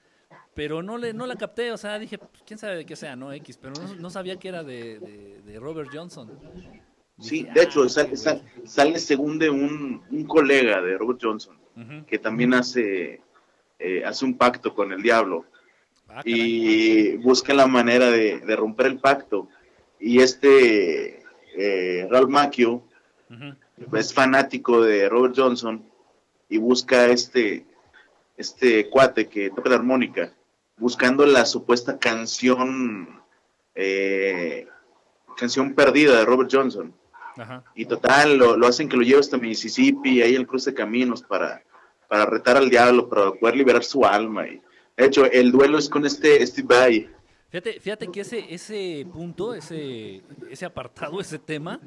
Pero 0.54 0.82
no 0.82 0.98
le, 0.98 1.12
no 1.12 1.26
la 1.26 1.36
capté, 1.36 1.72
o 1.72 1.76
sea, 1.76 1.98
dije, 1.98 2.18
pues, 2.18 2.42
quién 2.46 2.58
sabe 2.58 2.76
de 2.76 2.86
qué 2.86 2.96
sea, 2.96 3.16
¿no? 3.16 3.32
X, 3.32 3.56
pero 3.60 3.74
no, 3.74 3.94
no 3.94 4.10
sabía 4.10 4.36
que 4.38 4.48
era 4.48 4.62
de, 4.62 4.98
de, 5.00 5.40
de 5.42 5.60
Robert 5.60 5.90
Johnson. 5.92 6.30
Sí, 7.18 7.46
de 7.54 7.62
hecho, 7.62 7.84
"Ah, 7.84 7.88
sale, 7.88 8.16
sale, 8.16 8.40
güey". 8.56 8.66
sale 8.68 8.98
según 8.98 9.38
de 9.38 9.48
un, 9.50 10.02
un 10.10 10.24
colega 10.24 10.82
de 10.82 10.98
Robert 10.98 11.20
Johnson, 11.22 11.56
Que 12.06 12.18
también 12.18 12.54
hace, 12.54 13.20
eh, 13.78 14.04
hace 14.04 14.24
un 14.24 14.36
pacto 14.36 14.74
con 14.74 14.92
el 14.92 15.02
diablo. 15.02 15.44
Ah, 16.08 16.22
y 16.24 17.16
busca 17.16 17.52
la 17.54 17.66
manera 17.66 18.10
de, 18.10 18.38
de 18.38 18.56
romper 18.56 18.86
el 18.86 18.98
pacto. 18.98 19.48
Y 19.98 20.20
este 20.20 21.24
eh, 21.56 22.06
Ralph 22.10 22.28
Macchio 22.28 22.82
es 23.92 24.12
fanático 24.12 24.82
de 24.82 25.08
Robert 25.08 25.34
Johnson 25.36 25.84
y 26.48 26.58
busca 26.58 27.06
este, 27.06 27.64
este 28.36 28.88
cuate 28.90 29.28
que 29.28 29.50
toca 29.50 29.70
la 29.70 29.76
armónica, 29.76 30.32
buscando 30.76 31.24
la 31.26 31.44
supuesta 31.44 31.98
canción, 31.98 33.22
eh, 33.74 34.66
canción 35.36 35.74
perdida 35.74 36.18
de 36.18 36.24
Robert 36.24 36.50
Johnson. 36.52 36.94
Ajá. 37.36 37.64
Y 37.74 37.84
total, 37.86 38.36
lo, 38.36 38.56
lo 38.56 38.66
hacen 38.66 38.88
que 38.88 38.96
lo 38.96 39.02
lleve 39.02 39.20
hasta 39.20 39.36
Mississippi, 39.38 40.22
ahí 40.22 40.34
el 40.34 40.46
cruce 40.46 40.70
de 40.70 40.76
caminos, 40.76 41.22
para, 41.22 41.62
para 42.08 42.26
retar 42.26 42.56
al 42.56 42.70
diablo, 42.70 43.08
para 43.08 43.32
poder 43.32 43.56
liberar 43.56 43.82
su 43.84 44.04
alma. 44.04 44.46
Y, 44.46 44.60
de 44.96 45.06
hecho, 45.06 45.24
el 45.26 45.50
duelo 45.50 45.78
es 45.78 45.88
con 45.88 46.06
este 46.06 46.46
Steve 46.46 46.68
Vai. 46.68 47.10
Fíjate, 47.50 47.78
fíjate 47.80 48.08
que 48.08 48.20
ese, 48.22 48.52
ese 48.52 49.06
punto, 49.12 49.54
ese, 49.54 50.22
ese 50.50 50.64
apartado, 50.64 51.20
ese 51.20 51.38
tema, 51.38 51.80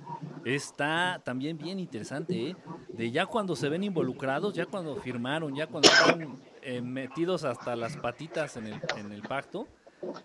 está 0.45 1.21
también 1.25 1.57
bien 1.57 1.79
interesante, 1.79 2.49
¿eh? 2.49 2.55
De 2.89 3.11
ya 3.11 3.25
cuando 3.25 3.55
se 3.55 3.69
ven 3.69 3.83
involucrados, 3.83 4.53
ya 4.53 4.65
cuando 4.65 4.95
firmaron, 4.97 5.53
ya 5.55 5.67
cuando 5.67 5.89
están 5.89 6.37
eh, 6.61 6.81
metidos 6.81 7.43
hasta 7.43 7.75
las 7.75 7.97
patitas 7.97 8.55
en 8.57 8.67
el, 8.67 8.81
en 8.97 9.11
el 9.11 9.21
pacto, 9.23 9.67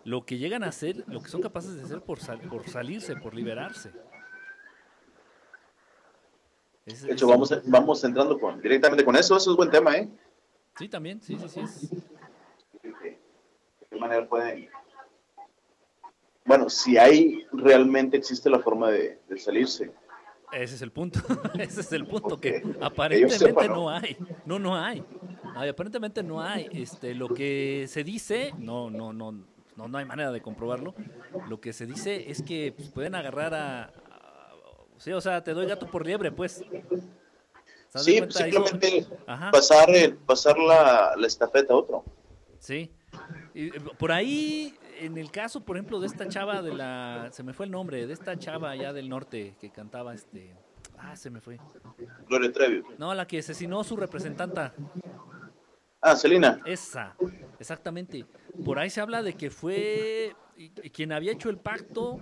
lo 0.05 0.25
que 0.25 0.39
llegan 0.39 0.63
a 0.65 0.69
hacer, 0.69 1.05
lo 1.09 1.21
que 1.23 1.29
son 1.29 1.41
capaces 1.43 1.75
de 1.77 1.83
hacer 1.83 2.01
por, 2.03 2.21
sal- 2.21 2.41
por 2.41 2.69
salirse, 2.69 3.17
por 3.17 3.35
liberarse. 3.35 3.91
Es- 6.87 7.03
De 7.03 7.13
hecho, 7.13 7.27
es- 7.27 7.31
vamos, 7.31 7.61
vamos 7.67 8.05
entrando 8.05 8.39
con, 8.39 8.61
directamente 8.61 9.05
con 9.05 9.17
eso. 9.17 9.37
Eso 9.37 9.51
es 9.53 9.57
buen 9.57 9.71
tema, 9.71 9.97
¿eh? 9.97 10.09
Sí, 10.79 10.89
también, 10.89 11.21
sí, 11.21 11.37
sí, 11.39 11.49
sí. 11.49 11.61
es- 11.61 11.91
¿De 12.83 13.19
qué 13.91 13.97
manera 13.99 14.29
pueden...? 14.29 14.69
Bueno, 16.45 16.69
si 16.69 16.97
hay, 16.99 17.47
realmente 17.53 18.17
existe 18.17 18.51
la 18.51 18.59
forma 18.59 18.91
de, 18.91 19.21
de 19.29 19.39
salirse. 19.39 19.93
Ese 20.51 20.75
es 20.75 20.83
el 20.83 20.91
punto, 20.93 21.19
ese 21.59 21.81
es 21.81 21.93
el 21.93 22.07
punto, 22.07 22.39
que 22.39 22.63
aparentemente 22.81 23.69
no 23.69 23.75
¿no? 23.75 23.91
hay, 23.91 24.17
no, 24.45 24.59
no 24.59 24.77
hay, 24.77 25.03
Ay, 25.55 25.69
aparentemente 25.71 26.23
no 26.23 26.43
hay, 26.43 26.69
este, 26.73 27.15
lo 27.15 27.29
que 27.33 27.87
se 27.89 28.05
dice, 28.05 28.53
no, 28.59 28.91
no, 28.91 29.13
no, 29.15 29.33
no, 29.33 29.89
no 29.89 29.99
hay 29.99 30.05
manera 30.05 30.31
de 30.33 30.43
comprobarlo, 30.43 30.95
lo 31.49 31.59
que 31.61 31.73
se 31.73 31.87
dice 31.87 32.31
es 32.31 32.43
que 32.43 32.75
pues, 32.77 32.89
pueden 32.91 33.15
agarrar 33.15 33.55
a- 33.55 33.93
sí, 35.03 35.13
o 35.13 35.21
sea, 35.21 35.43
te 35.43 35.53
doy 35.55 35.67
gato 35.67 35.87
por 35.91 36.07
liebre, 36.07 36.31
pues. 36.33 36.55
¿Se 36.55 36.65
das 37.93 38.05
de 38.07 38.13
Sí, 38.13 38.21
simplemente 38.31 39.07
pasar, 39.51 39.91
el- 39.91 40.17
pasar 40.17 40.57
la, 40.59 41.15
la 41.17 41.27
estafeta 41.27 41.75
a 41.75 41.77
otro. 41.77 42.05
Sí. 42.59 42.91
Y, 43.55 43.67
eh, 43.67 43.81
por 43.99 44.13
ahí, 44.13 44.75
en 44.99 45.19
el 45.19 45.31
caso, 45.31 45.61
por 45.61 45.77
ejemplo, 45.77 46.01
de 46.01 46.07
esta 46.07 46.27
chava 46.29 46.63
de 46.63 46.73
la, 46.75 47.29
se 47.33 47.43
me 47.43 47.53
fue 47.53 47.67
el 47.67 47.73
nombre, 47.73 48.07
de 48.07 48.13
esta 48.13 48.39
chava 48.39 48.71
allá 48.71 48.93
del 48.93 49.09
norte 49.09 49.55
que 49.61 49.71
cantaba 49.71 50.15
este, 50.15 50.55
ah, 50.99 51.15
se 51.17 51.29
me 51.29 51.41
fue. 51.41 51.59
Gloria 52.29 52.51
Trevi. 52.51 52.83
No, 52.97 53.13
la 53.13 53.27
que 53.27 53.41
asesinó 53.41 53.85
su 53.85 53.97
representanta. 53.97 54.73
Ah, 56.01 56.17
Celina. 56.17 56.61
Esa, 56.65 57.15
exactamente. 57.61 58.25
Por 58.65 58.79
ahí 58.79 58.89
se 58.91 59.01
habla 59.01 59.23
de 59.23 59.35
que 59.35 59.51
fue 59.51 60.35
quien 60.93 61.13
había 61.13 61.33
hecho 61.33 61.51
el 61.51 61.59
pacto 61.59 62.19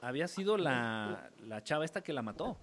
había 0.00 0.28
sido 0.28 0.56
la, 0.56 1.30
la 1.46 1.62
chava 1.62 1.84
esta 1.84 2.02
que 2.02 2.12
la 2.12 2.22
mató. 2.22 2.56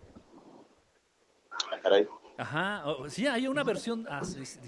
Ah, 1.51 1.79
caray. 1.81 2.07
Ajá, 2.35 2.83
sí, 3.09 3.27
hay 3.27 3.47
una 3.47 3.63
versión 3.63 4.07
ah, 4.09 4.21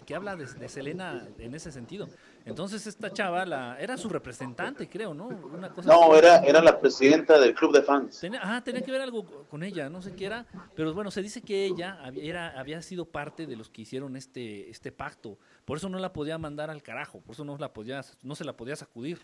que 0.05 0.13
habla 0.13 0.35
de, 0.35 0.45
de 0.45 0.69
Selena 0.69 1.27
en 1.39 1.55
ese 1.55 1.71
sentido. 1.71 2.07
Entonces 2.45 2.85
esta 2.85 3.11
chava 3.11 3.43
la, 3.43 3.79
era 3.79 3.97
su 3.97 4.07
representante, 4.07 4.87
creo, 4.87 5.15
¿no? 5.15 5.27
Una 5.27 5.69
cosa 5.69 5.89
No, 5.89 6.15
era, 6.15 6.43
era 6.43 6.61
la 6.61 6.79
presidenta 6.79 7.39
del 7.39 7.55
club 7.55 7.73
de 7.73 7.81
fans. 7.81 8.19
Tenía, 8.19 8.39
ajá, 8.39 8.63
tenía 8.63 8.81
que 8.83 8.91
ver 8.91 9.01
algo 9.01 9.25
con 9.49 9.63
ella, 9.63 9.89
no 9.89 10.03
sé 10.03 10.13
qué 10.15 10.27
era, 10.27 10.45
pero 10.75 10.93
bueno, 10.93 11.09
se 11.09 11.23
dice 11.23 11.41
que 11.41 11.65
ella 11.65 11.97
había, 12.03 12.23
era, 12.23 12.59
había 12.59 12.81
sido 12.83 13.05
parte 13.05 13.47
de 13.47 13.55
los 13.55 13.69
que 13.69 13.81
hicieron 13.81 14.15
este, 14.15 14.69
este 14.69 14.91
pacto, 14.91 15.39
por 15.65 15.77
eso 15.77 15.89
no 15.89 15.97
la 15.97 16.13
podía 16.13 16.37
mandar 16.37 16.69
al 16.69 16.83
carajo, 16.83 17.19
por 17.21 17.33
eso 17.33 17.43
no, 17.43 17.57
la 17.57 17.73
podía, 17.73 18.01
no 18.21 18.35
se 18.35 18.45
la 18.45 18.53
podía 18.53 18.75
sacudir 18.75 19.19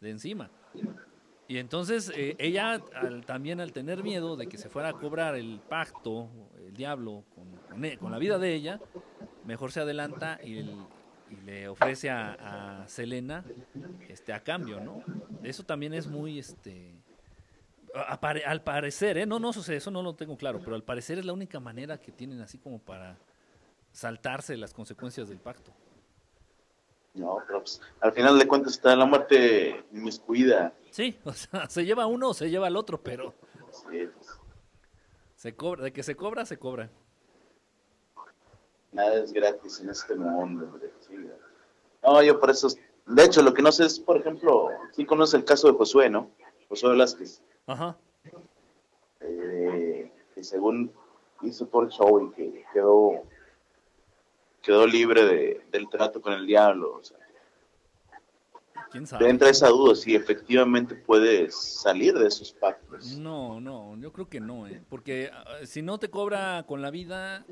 de 0.00 0.08
encima. 0.08 0.50
Y 1.46 1.58
entonces 1.58 2.10
eh, 2.14 2.36
ella 2.38 2.82
al- 2.94 3.24
también 3.26 3.60
al 3.60 3.72
tener 3.72 4.02
miedo 4.02 4.36
de 4.36 4.46
que 4.48 4.56
se 4.56 4.68
fuera 4.68 4.90
a 4.90 4.92
cobrar 4.94 5.34
el 5.36 5.60
pacto, 5.68 6.30
el 6.56 6.74
diablo, 6.74 7.24
con, 7.34 7.84
e- 7.84 7.98
la 8.00 8.18
vida 8.18 8.38
de 8.38 8.54
ella, 8.54 8.80
mejor 9.42 9.70
se 9.72 9.80
adelanta 9.80 10.40
y, 10.42 10.88
le 11.44 11.68
ofrece 11.68 12.10
a, 12.10 12.84
Selena 12.88 13.44
este, 14.08 14.32
a 14.32 14.40
cambio, 14.40 14.80
¿no? 14.80 15.02
Eso 15.42 15.62
también 15.64 15.92
es 15.92 16.06
muy, 16.06 16.38
este, 16.38 16.94
al 17.92 18.62
parecer, 18.62 19.18
¿eh? 19.18 19.26
No, 19.26 19.38
no, 19.38 19.52
sé, 19.52 19.76
eso 19.76 19.90
no 19.90 20.02
lo 20.02 20.14
tengo 20.14 20.36
claro, 20.38 20.60
pero 20.60 20.74
al 20.76 20.82
parecer 20.82 21.18
es 21.18 21.24
la 21.24 21.32
única 21.32 21.60
manera 21.60 21.98
que 21.98 22.12
tienen 22.12 22.40
así 22.40 22.58
como 22.58 22.78
para 22.78 23.18
saltarse 23.92 24.56
las 24.56 24.72
consecuencias 24.72 25.28
del 25.28 25.38
pacto. 25.38 25.72
No, 27.14 27.38
pero 27.46 27.60
pues, 27.60 27.80
al 28.00 28.12
final 28.12 28.38
de 28.38 28.46
cuentas 28.48 28.72
está 28.72 28.94
la 28.96 29.06
muerte 29.06 29.84
inmiscuida. 29.92 30.72
Sí, 30.90 31.16
o 31.24 31.32
sea, 31.32 31.68
se 31.68 31.84
lleva 31.84 32.06
uno 32.06 32.30
o 32.30 32.34
se 32.34 32.50
lleva 32.50 32.66
al 32.66 32.76
otro, 32.76 33.00
pero 33.00 33.32
Sí, 33.70 34.08
pues, 34.16 34.28
se 35.36 35.54
cobra, 35.54 35.84
de 35.84 35.92
que 35.92 36.02
se 36.02 36.16
cobra, 36.16 36.44
se 36.46 36.58
cobra. 36.58 36.90
nada 38.92 39.14
es 39.16 39.32
gratis 39.32 39.80
en 39.80 39.90
este 39.90 40.14
mundo. 40.14 40.64
hombre, 40.66 40.90
sí. 41.00 41.14
No, 42.02 42.22
yo 42.22 42.38
por 42.38 42.50
eso 42.50 42.68
De 43.06 43.24
hecho, 43.24 43.42
lo 43.42 43.52
que 43.52 43.62
no 43.62 43.70
sé 43.72 43.84
es, 43.84 43.98
por 44.00 44.16
ejemplo, 44.16 44.68
sí 44.92 45.04
conoces 45.04 45.34
el 45.34 45.44
caso 45.44 45.68
de 45.70 45.74
Josué, 45.74 46.08
¿no? 46.08 46.30
Josué 46.68 46.90
Velázquez, 46.90 47.42
Ajá. 47.66 47.96
eh, 49.20 50.10
que 50.34 50.42
según 50.44 50.90
hizo 51.42 51.66
todo 51.66 51.82
el 51.82 51.90
show 51.90 52.26
y 52.26 52.30
que 52.34 52.64
quedó, 52.72 53.22
quedó 54.64 54.86
libre 54.86 55.24
de, 55.24 55.66
del 55.70 55.88
trato 55.88 56.20
con 56.20 56.32
el 56.32 56.46
diablo. 56.46 56.96
O 56.96 57.04
sea, 57.04 57.18
¿Quién 58.90 59.04
te 59.04 59.10
sabe? 59.10 59.28
entra 59.28 59.50
esa 59.50 59.68
duda 59.68 59.94
si 59.94 60.14
efectivamente 60.14 60.94
puedes 60.94 61.54
salir 61.54 62.14
de 62.14 62.26
esos 62.26 62.52
pactos. 62.52 63.16
No, 63.18 63.60
no, 63.60 63.96
yo 63.98 64.12
creo 64.12 64.28
que 64.28 64.40
no, 64.40 64.66
¿eh? 64.66 64.82
porque 64.88 65.30
ah, 65.32 65.44
si 65.64 65.82
no 65.82 65.98
te 65.98 66.10
cobra 66.10 66.64
con 66.66 66.80
la 66.80 66.90
vida, 66.90 67.44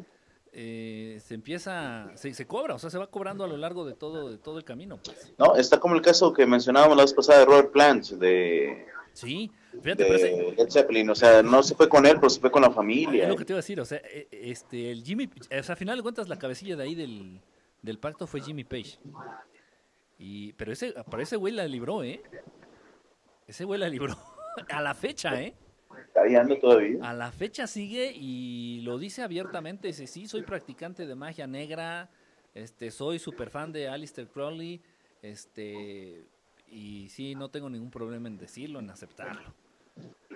eh, 0.52 1.20
se 1.24 1.34
empieza, 1.34 2.10
se, 2.14 2.32
se 2.32 2.46
cobra, 2.46 2.74
o 2.74 2.78
sea, 2.78 2.90
se 2.90 2.98
va 2.98 3.08
cobrando 3.08 3.44
a 3.44 3.48
lo 3.48 3.56
largo 3.56 3.84
de 3.84 3.94
todo, 3.94 4.30
de 4.30 4.38
todo 4.38 4.58
el 4.58 4.64
camino, 4.64 4.98
pues. 5.02 5.32
No, 5.38 5.56
está 5.56 5.78
como 5.78 5.94
el 5.94 6.02
caso 6.02 6.32
que 6.32 6.46
mencionábamos 6.46 6.96
la 6.96 7.02
vez 7.02 7.12
pasada 7.12 7.40
de 7.40 7.44
Robert 7.44 7.72
Plant, 7.72 8.04
de, 8.10 8.86
Sí, 9.12 9.50
fíjate, 9.82 10.04
de 10.04 10.54
Led 10.56 10.70
Zeppelin. 10.70 11.10
O 11.10 11.14
sea, 11.14 11.42
no 11.42 11.62
se 11.62 11.74
fue 11.74 11.88
con 11.88 12.06
él, 12.06 12.16
pero 12.16 12.30
se 12.30 12.40
fue 12.40 12.50
con 12.50 12.62
la 12.62 12.68
es 12.68 12.74
familia. 12.74 13.28
lo 13.28 13.36
que 13.36 13.44
te 13.44 13.52
iba 13.52 13.58
a 13.58 13.62
decir, 13.62 13.80
o 13.80 13.84
sea, 13.84 14.00
eh, 14.04 14.28
este, 14.30 14.90
el 14.90 15.04
Jimmy, 15.04 15.28
o 15.28 15.62
sea, 15.62 15.74
a 15.74 15.76
final 15.76 15.96
de 15.96 16.02
cuentas 16.02 16.28
la 16.28 16.38
cabecilla 16.38 16.76
de 16.76 16.82
ahí 16.82 16.94
del, 16.94 17.40
del 17.82 17.98
pacto 17.98 18.26
fue 18.26 18.40
Jimmy 18.40 18.64
Page. 18.64 18.98
Y, 20.18 20.52
pero 20.54 20.72
ese, 20.72 20.92
para 20.92 21.22
ese 21.22 21.36
güey 21.36 21.52
la 21.52 21.66
libró, 21.66 22.02
¿eh? 22.04 22.22
Ese 23.46 23.64
güey 23.64 23.78
la 23.80 23.88
libró 23.88 24.16
a 24.68 24.80
la 24.80 24.94
fecha, 24.94 25.40
¿eh? 25.40 25.54
Está 26.06 26.22
anda 26.40 26.58
todavía. 26.58 26.98
A 27.02 27.12
la 27.12 27.32
fecha 27.32 27.66
sigue 27.66 28.12
y 28.14 28.80
lo 28.82 28.98
dice 28.98 29.22
abiertamente, 29.22 29.88
dice, 29.88 30.06
sí, 30.06 30.26
soy 30.26 30.42
practicante 30.42 31.06
de 31.06 31.14
magia 31.14 31.46
negra, 31.46 32.10
este, 32.54 32.90
soy 32.90 33.18
súper 33.18 33.50
fan 33.50 33.72
de 33.72 33.88
Alistair 33.88 34.28
Crowley, 34.28 34.82
este, 35.22 36.24
y 36.72 37.08
sí, 37.10 37.34
no 37.34 37.50
tengo 37.50 37.68
ningún 37.68 37.90
problema 37.90 38.28
en 38.28 38.38
decirlo, 38.38 38.80
en 38.80 38.90
aceptarlo. 38.90 39.54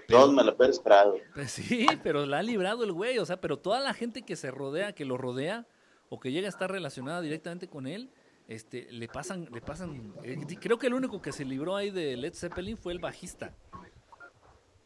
Todos 0.06 0.32
me 0.32 0.44
la 0.44 0.56
Pérez 0.56 0.78
Prado. 0.78 1.16
Pues 1.34 1.50
sí, 1.52 1.86
pero 2.02 2.26
la 2.26 2.38
ha 2.38 2.42
librado 2.42 2.84
el 2.84 2.92
güey, 2.92 3.18
o 3.18 3.26
sea, 3.26 3.40
pero 3.40 3.58
toda 3.58 3.80
la 3.80 3.94
gente 3.94 4.22
que 4.22 4.36
se 4.36 4.50
rodea, 4.50 4.92
que 4.92 5.04
lo 5.04 5.16
rodea, 5.16 5.66
o 6.08 6.20
que 6.20 6.30
llega 6.30 6.46
a 6.46 6.50
estar 6.50 6.70
relacionada 6.70 7.20
directamente 7.20 7.68
con 7.68 7.86
él, 7.86 8.10
este, 8.46 8.92
le 8.92 9.08
pasan, 9.08 9.48
le 9.52 9.60
pasan, 9.60 10.14
eh, 10.22 10.38
creo 10.60 10.78
que 10.78 10.86
el 10.86 10.94
único 10.94 11.20
que 11.20 11.32
se 11.32 11.44
libró 11.44 11.74
ahí 11.74 11.90
de 11.90 12.16
Led 12.16 12.34
Zeppelin 12.34 12.76
fue 12.76 12.92
el 12.92 13.00
bajista. 13.00 13.52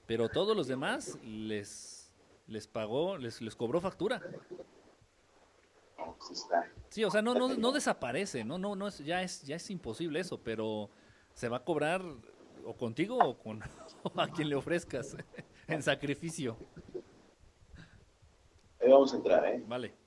Pero 0.07 0.28
todos 0.28 0.57
los 0.57 0.66
demás 0.66 1.18
les, 1.22 2.11
les 2.46 2.66
pagó, 2.66 3.18
les, 3.18 3.42
les 3.42 3.55
cobró 3.55 3.80
factura. 3.80 4.22
Pues. 6.18 6.46
Sí, 6.88 7.05
o 7.05 7.11
sea, 7.11 7.22
no, 7.22 7.34
no, 7.34 7.48
no 7.55 7.72
desaparece, 7.72 8.44
no, 8.44 8.59
no, 8.59 8.74
no 8.74 8.88
es, 8.88 8.98
ya 8.98 9.22
es, 9.22 9.42
ya 9.42 9.57
es 9.57 9.70
imposible 9.70 10.20
eso, 10.20 10.38
pero 10.38 10.90
se 11.35 11.49
va 11.49 11.59
a 11.59 11.64
cobrar 11.64 12.03
o 12.64 12.74
contigo 12.74 13.18
o 13.18 13.39
con 13.39 13.62
o 14.03 14.12
a 14.20 14.28
quien 14.28 14.49
le 14.49 14.57
ofrezcas 14.57 15.16
en 15.68 15.83
sacrificio. 15.83 16.57
Ahí 18.81 18.91
vamos 18.91 19.12
a 19.12 19.16
entrar, 19.16 19.45
¿eh? 19.45 19.62
Vale. 19.66 19.99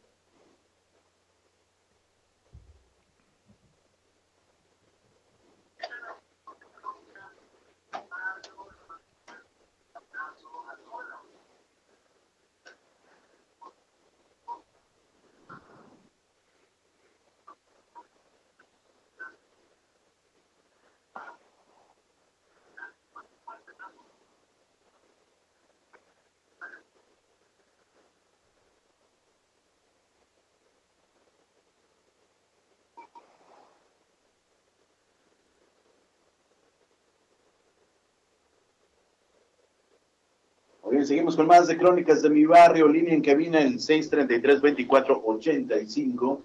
Seguimos 41.05 41.35
con 41.35 41.47
más 41.47 41.67
de 41.67 41.77
Crónicas 41.77 42.21
de 42.21 42.29
mi 42.29 42.45
barrio, 42.45 42.87
línea 42.87 43.13
en 43.13 43.21
cabina 43.21 43.59
el 43.59 43.77
633-2485. 43.77 46.39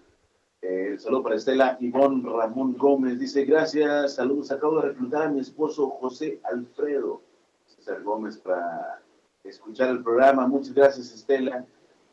Eh, 0.62 0.96
saludo 0.98 1.22
para 1.22 1.36
Estela 1.36 1.76
Ivonne 1.80 2.28
Ramón 2.28 2.74
Gómez. 2.76 3.20
Dice, 3.20 3.44
gracias, 3.44 4.16
saludos. 4.16 4.50
Acabo 4.50 4.80
de 4.80 4.88
reclutar 4.88 5.22
a 5.22 5.28
mi 5.28 5.38
esposo 5.38 5.90
José 5.90 6.40
Alfredo 6.42 7.22
César 7.66 8.02
Gómez 8.02 8.38
para 8.38 9.00
escuchar 9.44 9.90
el 9.90 10.02
programa. 10.02 10.48
Muchas 10.48 10.74
gracias, 10.74 11.14
Estela. 11.14 11.64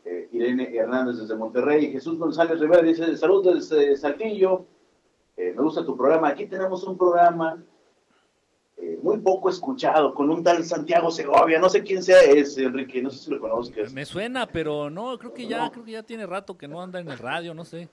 Eh, 0.04 0.30
Irene 0.32 0.72
Hernández 0.76 1.18
desde 1.18 1.36
Monterrey. 1.36 1.92
Jesús 1.92 2.20
González 2.20 2.60
Rivera 2.60 2.84
dice, 2.84 3.18
saludos 3.18 3.70
desde 3.70 3.98
Saltillo. 3.98 4.68
Eh, 5.36 5.52
me 5.58 5.64
gusta 5.64 5.84
tu 5.84 5.98
programa. 5.98 6.28
Aquí 6.28 6.46
tenemos 6.46 6.84
un 6.84 6.96
programa 6.96 7.58
muy 9.06 9.20
poco 9.20 9.52
escuchado 9.52 10.16
con 10.16 10.32
un 10.32 10.44
tal 10.44 10.66
Santiago 10.66 11.12
Segovia. 11.12 11.60
No 11.60 11.70
sé 11.70 11.84
quién 11.84 12.02
sea 12.02 12.22
ese, 12.24 12.64
Enrique. 12.64 13.04
No 13.04 13.12
sé 13.12 13.20
si 13.20 13.30
lo 13.30 13.40
conozcas. 13.40 13.94
Me 13.94 14.04
suena, 14.04 14.48
pero 14.48 14.90
no, 14.90 15.20
creo 15.20 15.32
que 15.32 15.46
ya, 15.46 15.70
creo 15.70 15.86
que 15.86 15.92
ya 15.92 16.02
tiene 16.02 16.26
rato 16.26 16.58
que 16.58 16.68
no 16.68 16.82
anda 16.82 17.00
en 17.00 17.08
el 17.12 17.20
radio, 17.20 17.54
no 17.54 17.64
sé. 17.64 17.88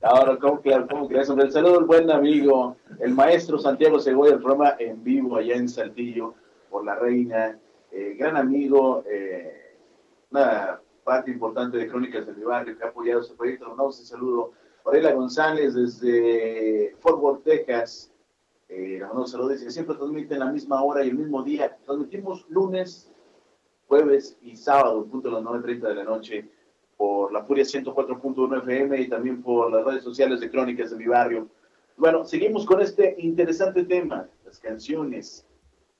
Ahora, 0.00 0.36
¿cómo 0.36 0.60
crees? 0.62 0.82
¿Cómo? 0.88 1.06
Hombre, 1.06 1.44
el 1.46 1.50
saludo 1.50 1.80
al 1.80 1.84
buen 1.84 2.08
amigo, 2.12 2.76
el 3.00 3.12
maestro 3.12 3.58
Santiago 3.58 3.98
Segovia, 3.98 4.34
el 4.34 4.38
programa 4.38 4.76
en 4.78 5.02
vivo 5.02 5.36
allá 5.36 5.56
en 5.56 5.68
Saltillo, 5.68 6.34
por 6.70 6.84
la 6.84 6.94
reina. 6.94 7.58
Eh, 7.90 8.14
gran 8.16 8.36
amigo, 8.36 9.02
eh, 9.10 9.74
una 10.30 10.78
parte 11.02 11.32
importante 11.32 11.76
de 11.76 11.88
Crónicas 11.88 12.24
de 12.24 12.34
mi 12.34 12.44
barrio 12.44 12.78
que 12.78 12.84
ha 12.84 12.88
apoyado 12.88 13.20
este 13.20 13.34
proyecto. 13.34 13.74
Un 13.76 13.92
saludo. 13.92 14.52
Aurelia 14.84 15.12
González 15.12 15.74
desde 15.74 16.94
Fort 17.00 17.20
Worth, 17.20 17.42
Texas. 17.42 18.13
Eh, 18.76 19.00
un 19.12 19.28
saludo. 19.28 19.50
Dice, 19.50 19.70
siempre 19.70 19.94
transmiten 19.94 20.40
la 20.40 20.50
misma 20.50 20.82
hora 20.82 21.04
y 21.04 21.08
el 21.08 21.16
mismo 21.16 21.44
día. 21.44 21.76
Transmitimos 21.84 22.44
lunes, 22.48 23.08
jueves 23.86 24.36
y 24.42 24.56
sábado, 24.56 25.04
punto 25.06 25.28
a 25.28 25.32
las 25.40 25.42
9.30 25.44 25.88
de 25.88 25.94
la 25.94 26.04
noche 26.04 26.50
por 26.96 27.32
la 27.32 27.44
Furia 27.44 27.62
104.1 27.62 28.58
FM 28.62 29.00
y 29.00 29.08
también 29.08 29.42
por 29.42 29.70
las 29.70 29.84
redes 29.84 30.02
sociales 30.02 30.40
de 30.40 30.50
Crónicas 30.50 30.90
de 30.90 30.96
mi 30.96 31.06
barrio. 31.06 31.46
Bueno, 31.96 32.24
seguimos 32.24 32.66
con 32.66 32.80
este 32.80 33.14
interesante 33.18 33.84
tema, 33.84 34.28
las 34.44 34.58
canciones 34.58 35.46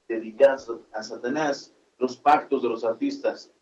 dedicadas 0.08 0.68
a 0.92 1.02
Satanás, 1.04 1.72
los 1.98 2.16
pactos 2.16 2.62
de 2.64 2.68
los 2.70 2.84
artistas 2.84 3.52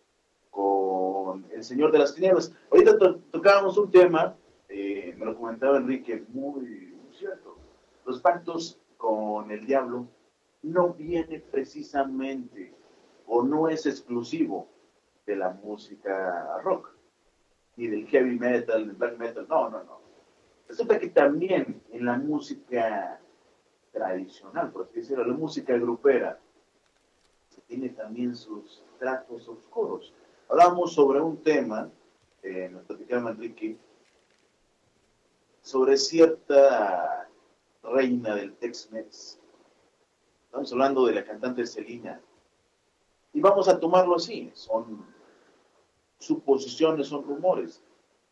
con 0.51 1.45
el 1.53 1.63
Señor 1.63 1.93
de 1.93 1.99
las 1.99 2.15
Tinieblas. 2.15 2.55
Ahorita 2.71 2.97
to 2.97 3.17
tocábamos 3.31 3.77
un 3.77 3.91
tema, 3.91 4.35
eh, 4.71 5.15
me 5.19 5.27
lo 5.27 5.37
comentaba 5.37 5.77
Enrique, 5.77 6.25
muy 6.29 6.95
cierto. 7.19 7.59
Los 8.07 8.21
pactos 8.21 8.79
con 9.03 9.51
el 9.51 9.67
diablo 9.67 10.07
no 10.63 10.91
viene 10.91 11.41
precisamente 11.41 12.73
o 13.27 13.43
no 13.43 13.69
es 13.69 13.85
exclusivo 13.85 14.69
de 15.27 15.35
la 15.35 15.51
música 15.51 16.61
rock 16.63 16.95
ni 17.75 17.89
del 17.89 18.07
heavy 18.07 18.39
metal, 18.39 18.87
del 18.87 18.95
black 18.95 19.19
metal, 19.19 19.47
no, 19.49 19.71
no, 19.71 19.83
no. 19.83 20.01
Resulta 20.69 21.01
que 21.01 21.09
también 21.09 21.83
en 21.91 22.05
la 22.05 22.17
música 22.17 23.21
tradicional, 23.91 24.71
por 24.71 24.85
así 24.85 25.01
decirlo, 25.01 25.25
la 25.27 25.35
música 25.35 25.77
grupera, 25.77 26.39
se 27.49 27.61
tiene 27.63 27.89
también 27.89 28.37
sus 28.37 28.85
tratos 29.01 29.49
oscuros. 29.49 30.15
Hablamos 30.49 30.95
sobre 30.95 31.21
un 31.21 31.43
tema, 31.43 31.91
eh, 32.45 32.69
nos 32.71 32.85
platicaba 32.85 33.33
Enrique, 33.33 33.77
sobre 35.61 35.97
cierta 35.97 37.23
reina 37.83 38.35
del 38.35 38.55
Tex-Mex. 38.55 39.39
Estamos 40.47 40.73
hablando 40.73 41.07
de 41.07 41.15
la 41.15 41.25
cantante 41.25 41.67
Selena. 41.67 42.21
Y 43.33 43.41
vamos 43.41 43.69
a 43.69 43.81
tomarlo 43.81 44.17
así, 44.17 44.51
son 44.55 45.07
suposiciones, 46.19 47.09
son 47.09 47.25
rumores. 47.25 47.83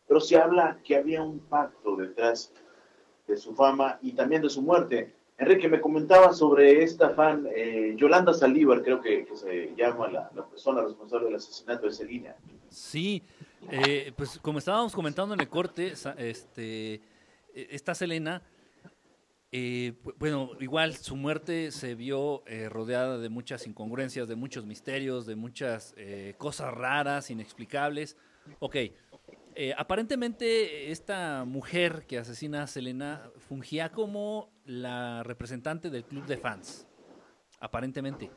Pero 0.07 0.19
se 0.19 0.37
habla 0.37 0.79
que 0.83 0.95
había 0.95 1.23
un 1.23 1.39
pacto 1.39 1.95
detrás 1.95 2.53
de 3.27 3.37
su 3.37 3.55
fama 3.55 3.97
y 4.01 4.13
también 4.13 4.41
de 4.41 4.49
su 4.49 4.61
muerte. 4.61 5.15
Enrique, 5.37 5.67
me 5.67 5.81
comentaba 5.81 6.33
sobre 6.33 6.83
esta 6.83 7.09
fan, 7.09 7.47
eh, 7.55 7.95
Yolanda 7.97 8.33
Saldívar, 8.33 8.83
creo 8.83 9.01
que, 9.01 9.27
se 9.33 9.73
llama 9.75 10.07
la, 10.07 10.29
la, 10.35 10.45
persona 10.45 10.81
responsable 10.81 11.25
del 11.25 11.35
asesinato 11.35 11.87
de 11.87 11.93
Selina. 11.93 12.35
Sí, 12.69 13.23
eh, 13.71 14.13
pues 14.15 14.37
como 14.39 14.59
estábamos 14.59 14.93
comentando 14.93 15.33
en 15.33 15.39
el 15.39 15.49
corte, 15.49 15.93
este, 16.17 17.01
esta 17.55 17.95
Selena, 17.95 18.43
eh, 19.51 19.93
bueno, 20.17 20.51
igual 20.59 20.95
su 20.95 21.15
muerte 21.15 21.71
se 21.71 21.95
vio 21.95 22.43
eh, 22.47 22.69
rodeada 22.69 23.17
de 23.17 23.29
muchas 23.29 23.67
incongruencias, 23.67 24.27
de 24.27 24.35
muchos 24.35 24.65
misterios, 24.65 25.25
de 25.25 25.35
muchas 25.35 25.93
eh, 25.97 26.35
cosas 26.37 26.73
raras, 26.73 27.29
inexplicables. 27.29 28.17
Ok, 28.59 28.75
Eh, 29.53 29.73
aparentemente, 29.77 30.91
esta 30.91 31.43
mujer 31.45 32.05
que 32.07 32.17
asesina 32.17 32.63
a 32.63 32.67
Selena 32.67 33.29
fungía 33.49 33.91
como 33.91 34.49
la 34.63 35.23
representante 35.23 35.89
del 35.89 36.05
club 36.05 36.25
de 36.25 36.37
fans. 36.37 36.87
Aparentemente. 37.59 38.31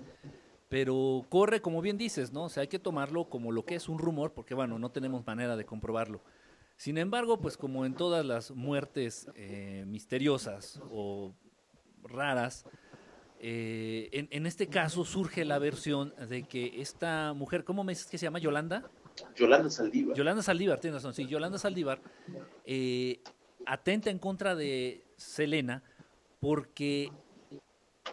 Pero 0.68 1.24
corre, 1.28 1.60
como 1.60 1.80
bien 1.80 1.96
dices, 1.96 2.32
¿no? 2.32 2.44
O 2.44 2.48
sea, 2.48 2.62
hay 2.62 2.68
que 2.68 2.80
tomarlo 2.80 3.28
como 3.28 3.52
lo 3.52 3.64
que 3.64 3.76
es 3.76 3.88
un 3.88 3.98
rumor, 4.00 4.32
porque, 4.32 4.54
bueno, 4.54 4.78
no 4.80 4.90
tenemos 4.90 5.24
manera 5.24 5.56
de 5.56 5.64
comprobarlo. 5.64 6.20
Sin 6.76 6.98
embargo, 6.98 7.40
pues 7.40 7.56
como 7.56 7.86
en 7.86 7.94
todas 7.94 8.24
las 8.24 8.50
muertes 8.50 9.28
eh, 9.36 9.84
misteriosas 9.86 10.80
o 10.90 11.34
raras, 12.02 12.64
eh, 13.40 14.08
en, 14.12 14.28
en 14.30 14.46
este 14.46 14.68
caso 14.68 15.04
surge 15.04 15.44
la 15.44 15.58
versión 15.58 16.14
de 16.28 16.44
que 16.44 16.80
esta 16.80 17.32
mujer, 17.34 17.64
¿cómo 17.64 17.84
me 17.84 17.92
dices 17.92 18.06
que 18.06 18.18
se 18.18 18.26
llama? 18.26 18.38
¿Yolanda? 18.38 18.90
Yolanda 19.36 19.70
Saldívar. 19.70 20.16
Yolanda 20.16 20.42
Saldívar, 20.42 20.80
tienes 20.80 20.96
razón, 20.96 21.14
sí, 21.14 21.26
Yolanda 21.26 21.58
Saldívar 21.58 22.00
eh, 22.64 23.20
atenta 23.66 24.10
en 24.10 24.18
contra 24.18 24.54
de 24.54 25.04
Selena 25.16 25.82
porque 26.40 27.12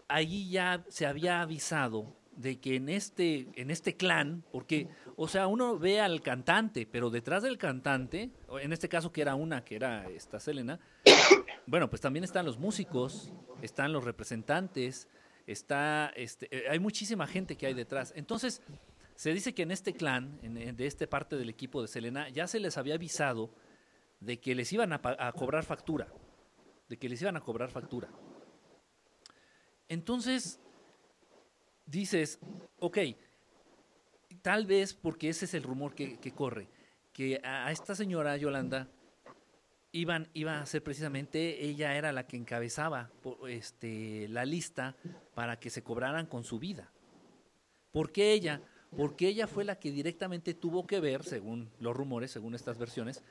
allí 0.07 0.49
ya 0.49 0.85
se 0.89 1.05
había 1.05 1.41
avisado 1.41 2.15
de 2.35 2.59
que 2.59 2.75
en 2.75 2.89
este, 2.89 3.47
en 3.55 3.71
este 3.71 3.95
clan, 3.95 4.43
porque, 4.51 4.87
o 5.15 5.27
sea, 5.27 5.47
uno 5.47 5.77
ve 5.77 5.99
al 5.99 6.21
cantante, 6.21 6.85
pero 6.85 7.09
detrás 7.09 7.43
del 7.43 7.57
cantante, 7.57 8.31
en 8.61 8.73
este 8.73 8.89
caso 8.89 9.11
que 9.11 9.21
era 9.21 9.35
una, 9.35 9.63
que 9.63 9.75
era 9.75 10.09
esta 10.09 10.39
Selena, 10.39 10.79
bueno, 11.67 11.89
pues 11.89 12.01
también 12.01 12.23
están 12.23 12.45
los 12.45 12.57
músicos, 12.57 13.31
están 13.61 13.91
los 13.93 14.03
representantes, 14.03 15.07
está, 15.45 16.11
este, 16.15 16.47
eh, 16.55 16.69
hay 16.69 16.79
muchísima 16.79 17.27
gente 17.27 17.57
que 17.57 17.67
hay 17.67 17.73
detrás. 17.73 18.13
Entonces, 18.15 18.61
se 19.15 19.33
dice 19.33 19.53
que 19.53 19.63
en 19.63 19.71
este 19.71 19.93
clan, 19.93 20.39
en, 20.41 20.75
de 20.75 20.87
esta 20.87 21.07
parte 21.07 21.35
del 21.35 21.49
equipo 21.49 21.81
de 21.81 21.87
Selena, 21.87 22.29
ya 22.29 22.47
se 22.47 22.59
les 22.59 22.77
había 22.77 22.95
avisado 22.95 23.53
de 24.19 24.39
que 24.39 24.55
les 24.55 24.71
iban 24.71 24.93
a 24.93 25.31
cobrar 25.33 25.63
factura, 25.63 26.07
de 26.87 26.97
que 26.97 27.09
les 27.09 27.21
iban 27.21 27.35
a 27.35 27.41
cobrar 27.41 27.71
factura. 27.71 28.09
Entonces, 29.91 30.61
dices, 31.85 32.39
ok, 32.79 32.97
tal 34.41 34.65
vez 34.65 34.93
porque 34.93 35.29
ese 35.29 35.45
es 35.45 35.53
el 35.53 35.63
rumor 35.63 35.93
que, 35.95 36.33
corre, 36.33 36.67
que 37.13 37.39
a, 37.43 37.71
esta 37.71 37.95
señora 37.95 38.37
Yolanda 38.37 38.87
iban, 39.91 40.29
iba 40.33 40.59
a 40.59 40.65
ser 40.65 40.83
precisamente, 40.83 41.65
ella 41.65 41.95
era 41.95 42.11
la 42.11 42.27
que 42.27 42.37
encabezaba 42.37 43.11
este, 43.47 44.27
la 44.29 44.45
lista 44.45 44.95
para 45.33 45.59
que 45.59 45.69
se 45.69 45.83
cobraran 45.83 46.25
con 46.25 46.43
su 46.43 46.59
vida. 46.59 46.91
¿Por 47.91 48.11
qué 48.11 48.33
ella? 48.33 48.61
Porque 48.95 49.27
ella 49.27 49.47
fue 49.47 49.63
la 49.63 49.79
que 49.79 49.91
directamente 49.91 50.53
tuvo 50.53 50.87
que 50.87 50.99
ver, 50.99 51.23
según 51.23 51.69
los 51.79 51.95
rumores, 51.95 52.31
según 52.31 52.55
estas 52.55 52.77
versiones, 52.77 53.23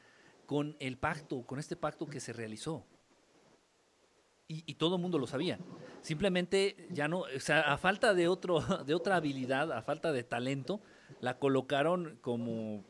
con 0.47 0.77
el 0.81 0.97
pacto, 0.97 1.43
con 1.43 1.59
este 1.59 1.77
pacto 1.77 2.07
que 2.07 2.21
se 2.21 2.33
realizó. 2.33 2.85
Y, 4.49 4.65
y 4.67 4.75
todo 4.75 4.97
el 4.97 5.03
mundo 5.03 5.19
lo 5.19 5.27
sabía. 5.27 5.59
Simplemente 6.03 6.87
ya 6.91 7.09
no, 7.09 7.21
o 7.21 7.41
sea, 7.41 7.61
a 7.73 7.77
falta 7.79 8.15
de, 8.15 8.29
otro, 8.29 8.61
de 8.87 8.95
otra 8.95 9.17
habilidad, 9.17 9.73
a 9.73 9.83
falta 9.83 10.13
de 10.13 10.23
talento, 10.25 10.81
la 11.21 11.39
colocaron 11.39 12.19
como, 12.21 12.85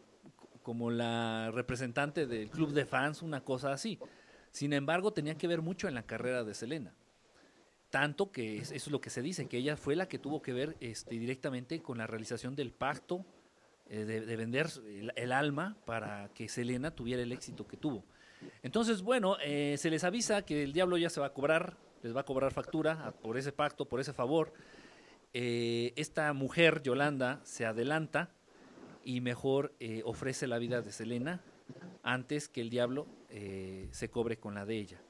como 0.63 0.91
la 0.91 1.51
representante 1.53 2.27
del 2.27 2.51
club 2.51 2.73
de 2.73 2.87
fans, 2.87 3.23
una 3.23 3.43
cosa 3.43 3.73
así. 3.73 3.99
Sin 4.53 4.73
embargo, 4.73 5.13
tenía 5.13 5.37
que 5.37 5.47
ver 5.49 5.63
mucho 5.63 5.89
en 5.89 5.95
la 5.95 6.03
carrera 6.05 6.45
de 6.45 6.55
Selena. 6.55 6.95
Tanto 7.91 8.31
que 8.31 8.59
es- 8.59 8.71
eso 8.71 8.89
es 8.89 8.93
lo 8.93 9.01
que 9.01 9.11
se 9.11 9.23
dice, 9.23 9.47
que 9.47 9.59
ella 9.59 9.77
fue 9.77 9.97
la 9.97 10.07
que 10.07 10.19
tuvo 10.19 10.43
que 10.43 10.53
ver 10.53 10.77
este, 10.81 11.19
directamente 11.19 11.83
con 11.83 11.99
la 11.99 12.07
realización 12.07 12.55
del 12.55 12.71
pacto 12.71 13.25
eh, 13.89 14.05
de, 14.05 14.21
de 14.21 14.37
vender 14.37 14.69
el, 14.87 15.13
el 15.17 15.33
alma 15.33 15.77
para 15.85 16.29
que 16.35 16.49
Selena 16.49 16.93
tuviera 16.93 17.23
el 17.23 17.33
éxito 17.33 17.67
que 17.67 17.77
tuvo. 17.77 18.05
Entonces, 18.63 19.03
bueno, 19.03 19.37
eh, 19.43 19.75
se 19.77 19.91
les 19.91 20.05
avisa 20.05 20.43
que 20.43 20.63
el 20.63 20.73
diablo 20.73 20.97
ya 20.97 21.11
se 21.11 21.19
va 21.21 21.27
a 21.27 21.33
cobrar, 21.33 21.77
les 22.03 22.15
va 22.15 22.21
a 22.21 22.25
cobrar 22.25 22.53
factura 22.53 23.13
por 23.23 23.37
ese 23.37 23.53
pacto, 23.53 23.87
por 23.87 24.01
ese 24.01 24.13
favor. 24.13 24.53
Eh, 25.33 25.93
esta 25.97 26.33
mujer, 26.33 26.83
Yolanda, 26.83 27.41
se 27.45 27.67
adelanta 27.67 28.31
y 29.05 29.21
mejor 29.21 29.75
eh, 29.81 30.03
ofrece 30.05 30.47
la 30.47 30.59
vida 30.59 30.83
de 30.83 30.93
Selena 30.93 31.41
antes 32.03 32.49
que 32.49 32.61
el 32.61 32.71
diablo 32.71 33.07
eh, 33.29 33.89
se 33.93 34.11
cobre 34.11 34.39
con 34.39 34.55
la 34.55 34.65
de 34.67 34.77
ella. 34.77 35.03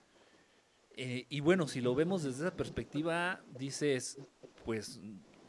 Y 1.03 1.41
bueno, 1.41 1.67
si 1.67 1.81
lo 1.81 1.95
vemos 1.95 2.25
desde 2.25 2.47
esa 2.47 2.55
perspectiva, 2.55 3.41
dices, 3.59 4.19
pues 4.67 5.01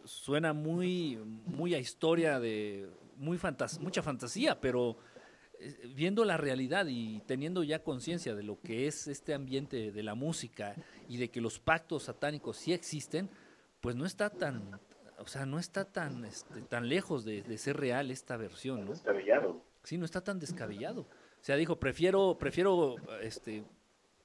suena 0.06 0.54
muy, 0.54 1.18
muy 1.46 1.76
a 1.76 1.78
historia 1.78 2.39
de 2.39 2.89
muy 3.18 3.38
fantas 3.38 3.78
mucha 3.82 4.02
fantasía, 4.02 4.62
pero 4.62 4.98
viendo 5.95 6.26
la 6.26 6.38
realidad 6.38 6.88
y 6.88 7.20
teniendo 7.22 7.64
ya 7.64 7.84
conciencia 7.84 8.36
de 8.36 8.43
lo 8.43 8.59
que 8.59 8.88
es 8.88 9.07
este 9.07 9.34
ambiente 9.34 9.91
de 9.91 10.03
la 10.03 10.16
música 10.16 10.76
y 11.07 11.18
de 11.18 11.30
que 11.30 11.41
los 11.41 11.59
pactos 11.59 12.03
satánicos 12.03 12.57
sí 12.57 12.74
existen, 12.74 13.30
pues 13.80 13.95
no 13.95 14.05
está 14.05 14.30
tan, 14.30 14.80
o 15.18 15.28
sea, 15.28 15.45
no 15.45 15.59
está 15.59 15.86
tan, 15.86 16.26
este, 16.26 16.62
tan 16.62 16.89
lejos 16.89 17.26
de, 17.26 17.41
de 17.43 17.57
ser 17.57 17.78
real 17.78 18.12
esta 18.12 18.38
versión, 18.38 18.86
¿no? 18.86 18.91
Descabellado. 18.91 19.64
Sí, 19.84 19.97
no 19.97 20.05
está 20.05 20.22
tan 20.22 20.39
descabellado. 20.39 21.01
O 21.01 21.43
sea, 21.43 21.55
dijo, 21.55 21.80
prefiero, 21.80 22.38
prefiero, 22.39 22.95
este, 23.22 23.64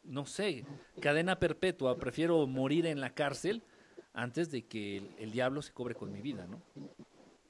no 0.05 0.26
sé, 0.26 0.64
cadena 1.01 1.39
perpetua, 1.39 1.97
prefiero 1.97 2.47
morir 2.47 2.87
en 2.87 3.01
la 3.01 3.14
cárcel 3.14 3.62
antes 4.12 4.51
de 4.51 4.66
que 4.66 4.99
el, 4.99 5.14
el 5.18 5.32
diablo 5.32 5.62
se 5.62 5.72
cobre 5.72 5.95
con 5.95 6.12
mi 6.12 6.20
vida, 6.20 6.47
¿no? 6.47 6.61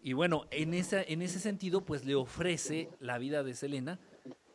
Y 0.07 0.13
bueno, 0.13 0.47
en, 0.53 0.73
esa, 0.73 1.03
en 1.03 1.21
ese 1.21 1.41
sentido, 1.41 1.85
pues 1.85 2.05
le 2.05 2.15
ofrece 2.15 2.89
la 3.01 3.19
vida 3.19 3.43
de 3.43 3.55
Selena 3.55 3.99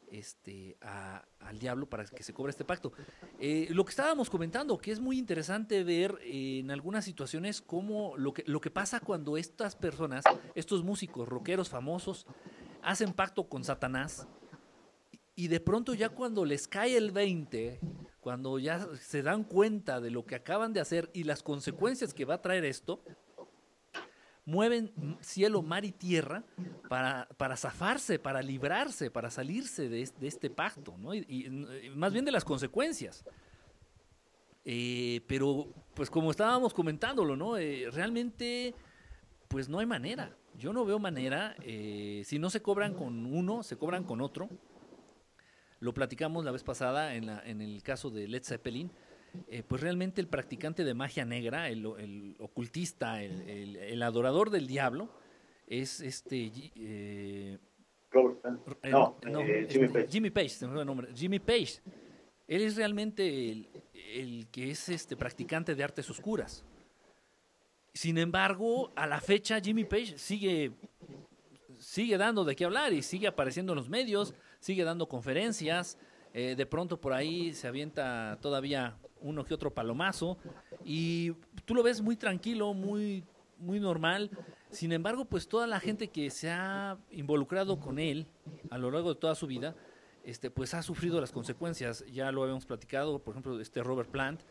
este, 0.10 0.78
al 0.80 1.60
diablo 1.60 1.89
para 1.89 2.06
que 2.06 2.24
se 2.24 2.34
cobre 2.34 2.52
este 2.52 2.64
pacto. 2.64 2.93
Eh, 3.38 3.68
lo 3.72 3.84
que 3.84 3.89
estábamos 3.89 4.30
comentando, 4.30 4.78
que 4.78 4.93
es 4.93 5.02
muy 5.02 5.20
interesante 5.20 5.84
ver 5.84 6.18
eh, 6.22 6.60
en 6.60 6.72
algunas 6.72 7.04
situaciones 7.04 7.62
cómo 7.62 8.16
lo 8.16 8.34
que, 8.34 8.45
lo 8.47 8.62
que 8.62 8.72
pasa 8.72 9.02
cuando 9.02 9.36
estas 9.36 9.76
personas, 9.76 10.24
estos 10.56 10.86
músicos, 10.86 11.28
rockeros 11.28 11.68
famosos, 11.68 12.28
hacen 12.82 13.12
pacto 13.12 13.49
con 13.49 13.66
Satanás 13.66 14.30
y 15.36 15.49
de 15.49 15.60
pronto 15.60 15.93
ya 15.93 16.08
cuando 16.08 16.45
les 16.45 16.66
cae 16.66 16.95
el 16.95 17.12
20, 17.12 17.82
cuando 18.22 18.58
ya 18.58 18.88
se 19.02 19.22
dan 19.22 19.43
cuenta 19.43 19.99
de 19.99 20.12
lo 20.12 20.26
que 20.26 20.36
acaban 20.36 20.72
de 20.72 20.80
hacer 20.80 21.10
y 21.12 21.26
las 21.26 21.43
consecuencias 21.43 22.14
que 22.14 22.24
va 22.24 22.36
a 22.36 22.41
traer 22.41 22.64
esto, 22.64 23.04
mueven 24.52 24.91
cielo, 25.22 25.62
mar 25.62 25.86
y 25.86 25.91
tierra 25.91 26.43
para, 26.89 27.28
para 27.38 27.56
zafarse, 27.56 28.20
para 28.20 28.41
librarse, 28.41 29.10
para 29.10 29.30
salirse 29.32 29.88
de, 29.89 30.02
es- 30.02 30.20
de 30.20 30.28
este 30.28 30.49
pacto, 30.49 30.95
¿no? 30.97 31.14
Y, 31.16 31.20
y 31.28 31.89
más 31.95 32.12
bien 32.14 32.26
de 32.26 32.32
las 32.32 32.43
consecuencias. 32.43 33.24
Eh, 34.64 35.22
pero, 35.28 35.74
pues 35.95 36.10
como 36.10 36.30
estábamos 36.32 36.74
comentándolo, 36.74 37.36
¿no? 37.36 37.58
Eh, 37.58 37.88
realmente, 37.91 38.76
pues 39.47 39.70
no 39.70 39.80
hay 39.80 39.86
manera. 39.86 40.36
Yo 40.58 40.74
no 40.74 40.86
veo 40.86 40.99
manera. 40.99 41.56
eh, 41.64 42.22
si 42.26 42.38
no 42.38 42.49
se 42.49 42.62
cobran 42.62 42.93
con 42.93 43.26
uno, 43.26 43.64
se 43.64 43.78
cobran 43.78 44.04
con 44.04 44.22
otro. 44.22 44.49
Lo 45.80 45.93
platicamos 45.93 46.45
la 46.45 46.52
vez 46.52 46.64
pasada 46.64 47.16
en, 47.16 47.26
la- 47.26 47.41
en 47.45 47.62
el 47.62 47.82
caso 47.82 48.10
de 48.12 48.28
Led 48.28 48.43
Zeppelin. 48.43 48.91
Eh, 49.47 49.63
pues 49.67 49.82
realmente 49.82 50.21
el 50.21 50.27
practicante 50.27 50.84
de 50.84 50.93
magia 50.93 51.25
negra, 51.25 51.69
el, 51.69 51.86
el 51.99 52.36
ocultista, 52.39 53.21
el, 53.23 53.41
el- 53.49 53.75
el 53.77 54.03
adorador 54.03 54.49
del 54.49 54.67
diablo, 54.67 55.09
es 55.67 56.01
este 56.01 56.51
eh, 56.75 57.57
Robert 58.11 58.43
No, 58.84 59.17
no, 59.25 59.39
eh, 59.41 59.61
este, 59.61 59.73
Jimmy 59.73 59.88
Page. 59.88 60.07
Jimmy 60.09 60.29
Page, 60.29 60.49
se 60.49 60.65
me 60.67 60.73
fue 60.73 60.82
el 60.82 60.88
nombre. 60.88 61.07
Jimmy 61.15 61.39
Page. 61.39 61.79
Él 62.47 62.61
es 62.63 62.75
realmente 62.75 63.49
el, 63.51 63.69
el 63.93 64.47
que 64.51 64.71
es 64.71 64.89
este 64.89 65.15
practicante 65.15 65.73
de 65.75 65.84
artes 65.84 66.09
oscuras. 66.09 66.65
Sin 67.93 68.17
embargo, 68.17 68.91
a 68.95 69.07
la 69.07 69.21
fecha 69.21 69.59
Jimmy 69.61 69.84
Page 69.86 70.17
sigue 70.17 70.71
sigue 71.77 72.17
dando 72.17 72.43
de 72.45 72.55
qué 72.55 72.65
hablar 72.65 72.93
y 72.93 73.01
sigue 73.01 73.27
apareciendo 73.27 73.73
en 73.73 73.77
los 73.77 73.89
medios, 73.89 74.34
sigue 74.59 74.84
dando 74.84 75.07
conferencias, 75.07 75.97
eh, 76.34 76.55
de 76.55 76.65
pronto 76.65 76.99
por 76.99 77.13
ahí 77.13 77.53
se 77.53 77.67
avienta 77.67 78.38
todavía 78.41 78.97
uno 79.21 79.43
que 79.43 79.53
otro 79.53 79.73
palomazo 79.73 80.38
y 80.84 81.32
tú 81.65 81.75
lo 81.75 81.84
ves 81.84 82.01
muy 82.01 82.15
tranquilo, 82.15 82.73
muy, 82.73 83.23
muy 83.57 83.79
normal. 83.79 84.32
Sin 84.69 84.91
embargo, 84.91 85.25
pues 85.25 85.47
toda 85.47 85.67
la 85.67 85.79
gente 85.79 86.07
que 86.07 86.29
se 86.29 86.49
ha 86.49 86.97
involucrado 87.11 87.79
con 87.79 87.99
él 87.99 88.27
a 88.69 88.77
lo 88.77 88.89
largo 88.91 89.13
de 89.13 89.19
toda 89.19 89.36
su 89.36 89.47
vida, 89.47 89.75
este, 90.23 90.49
pues 90.49 90.73
ha 90.73 90.82
sufrido 90.82 91.19
las 91.19 91.32
consecuencias. 91.32 92.05
Ya 92.11 92.32
lo 92.32 92.43
habíamos 92.43 92.65
platicado, 92.65 93.19
por 93.19 93.34
ejemplo, 93.34 93.59
este 93.59 93.84
Robert 93.84 94.09
Plant, 94.09 94.41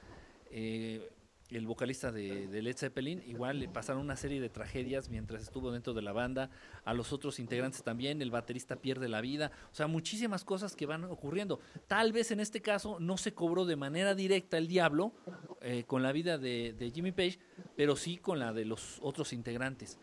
eh, 0.51 1.11
el 1.57 1.67
vocalista 1.67 2.13
de, 2.13 2.47
de 2.47 2.63
Led 2.63 2.77
Zeppelin, 2.77 3.23
igual 3.27 3.59
le 3.59 3.69
pasaron 3.69 4.03
una 4.03 4.17
serie 4.17 4.41
de 4.41 4.49
tragedias 4.49 5.09
mientras 5.09 5.43
estuvo 5.43 5.73
dentro 5.73 5.95
de 5.95 6.03
la 6.03 6.13
banda, 6.13 6.51
a 6.85 6.95
los 6.95 7.13
otros 7.13 7.39
integrantes 7.39 7.83
también, 7.83 8.23
el 8.23 8.31
baterista 8.31 8.77
pierde 8.77 9.09
la 9.09 9.21
vida, 9.21 9.51
o 9.73 9.75
sea, 9.75 9.87
muchísimas 9.87 10.45
cosas 10.45 10.77
que 10.77 10.87
van 10.87 11.05
ocurriendo. 11.05 11.61
Tal 11.87 12.13
vez 12.13 12.31
en 12.31 12.41
este 12.41 12.61
caso 12.61 12.99
no 13.01 13.17
se 13.17 13.35
cobró 13.35 13.65
de 13.65 13.77
manera 13.77 14.15
directa 14.15 14.59
el 14.59 14.69
diablo 14.69 15.13
eh, 15.61 15.85
con 15.87 16.03
la 16.03 16.13
vida 16.13 16.39
de, 16.39 16.75
de 16.79 16.91
Jimmy 16.91 17.13
Page, 17.13 17.39
pero 17.77 17.97
sí 17.97 18.17
con 18.17 18.39
la 18.39 18.53
de 18.53 18.65
los 18.65 18.99
otros 19.03 19.33
integrantes. 19.33 19.99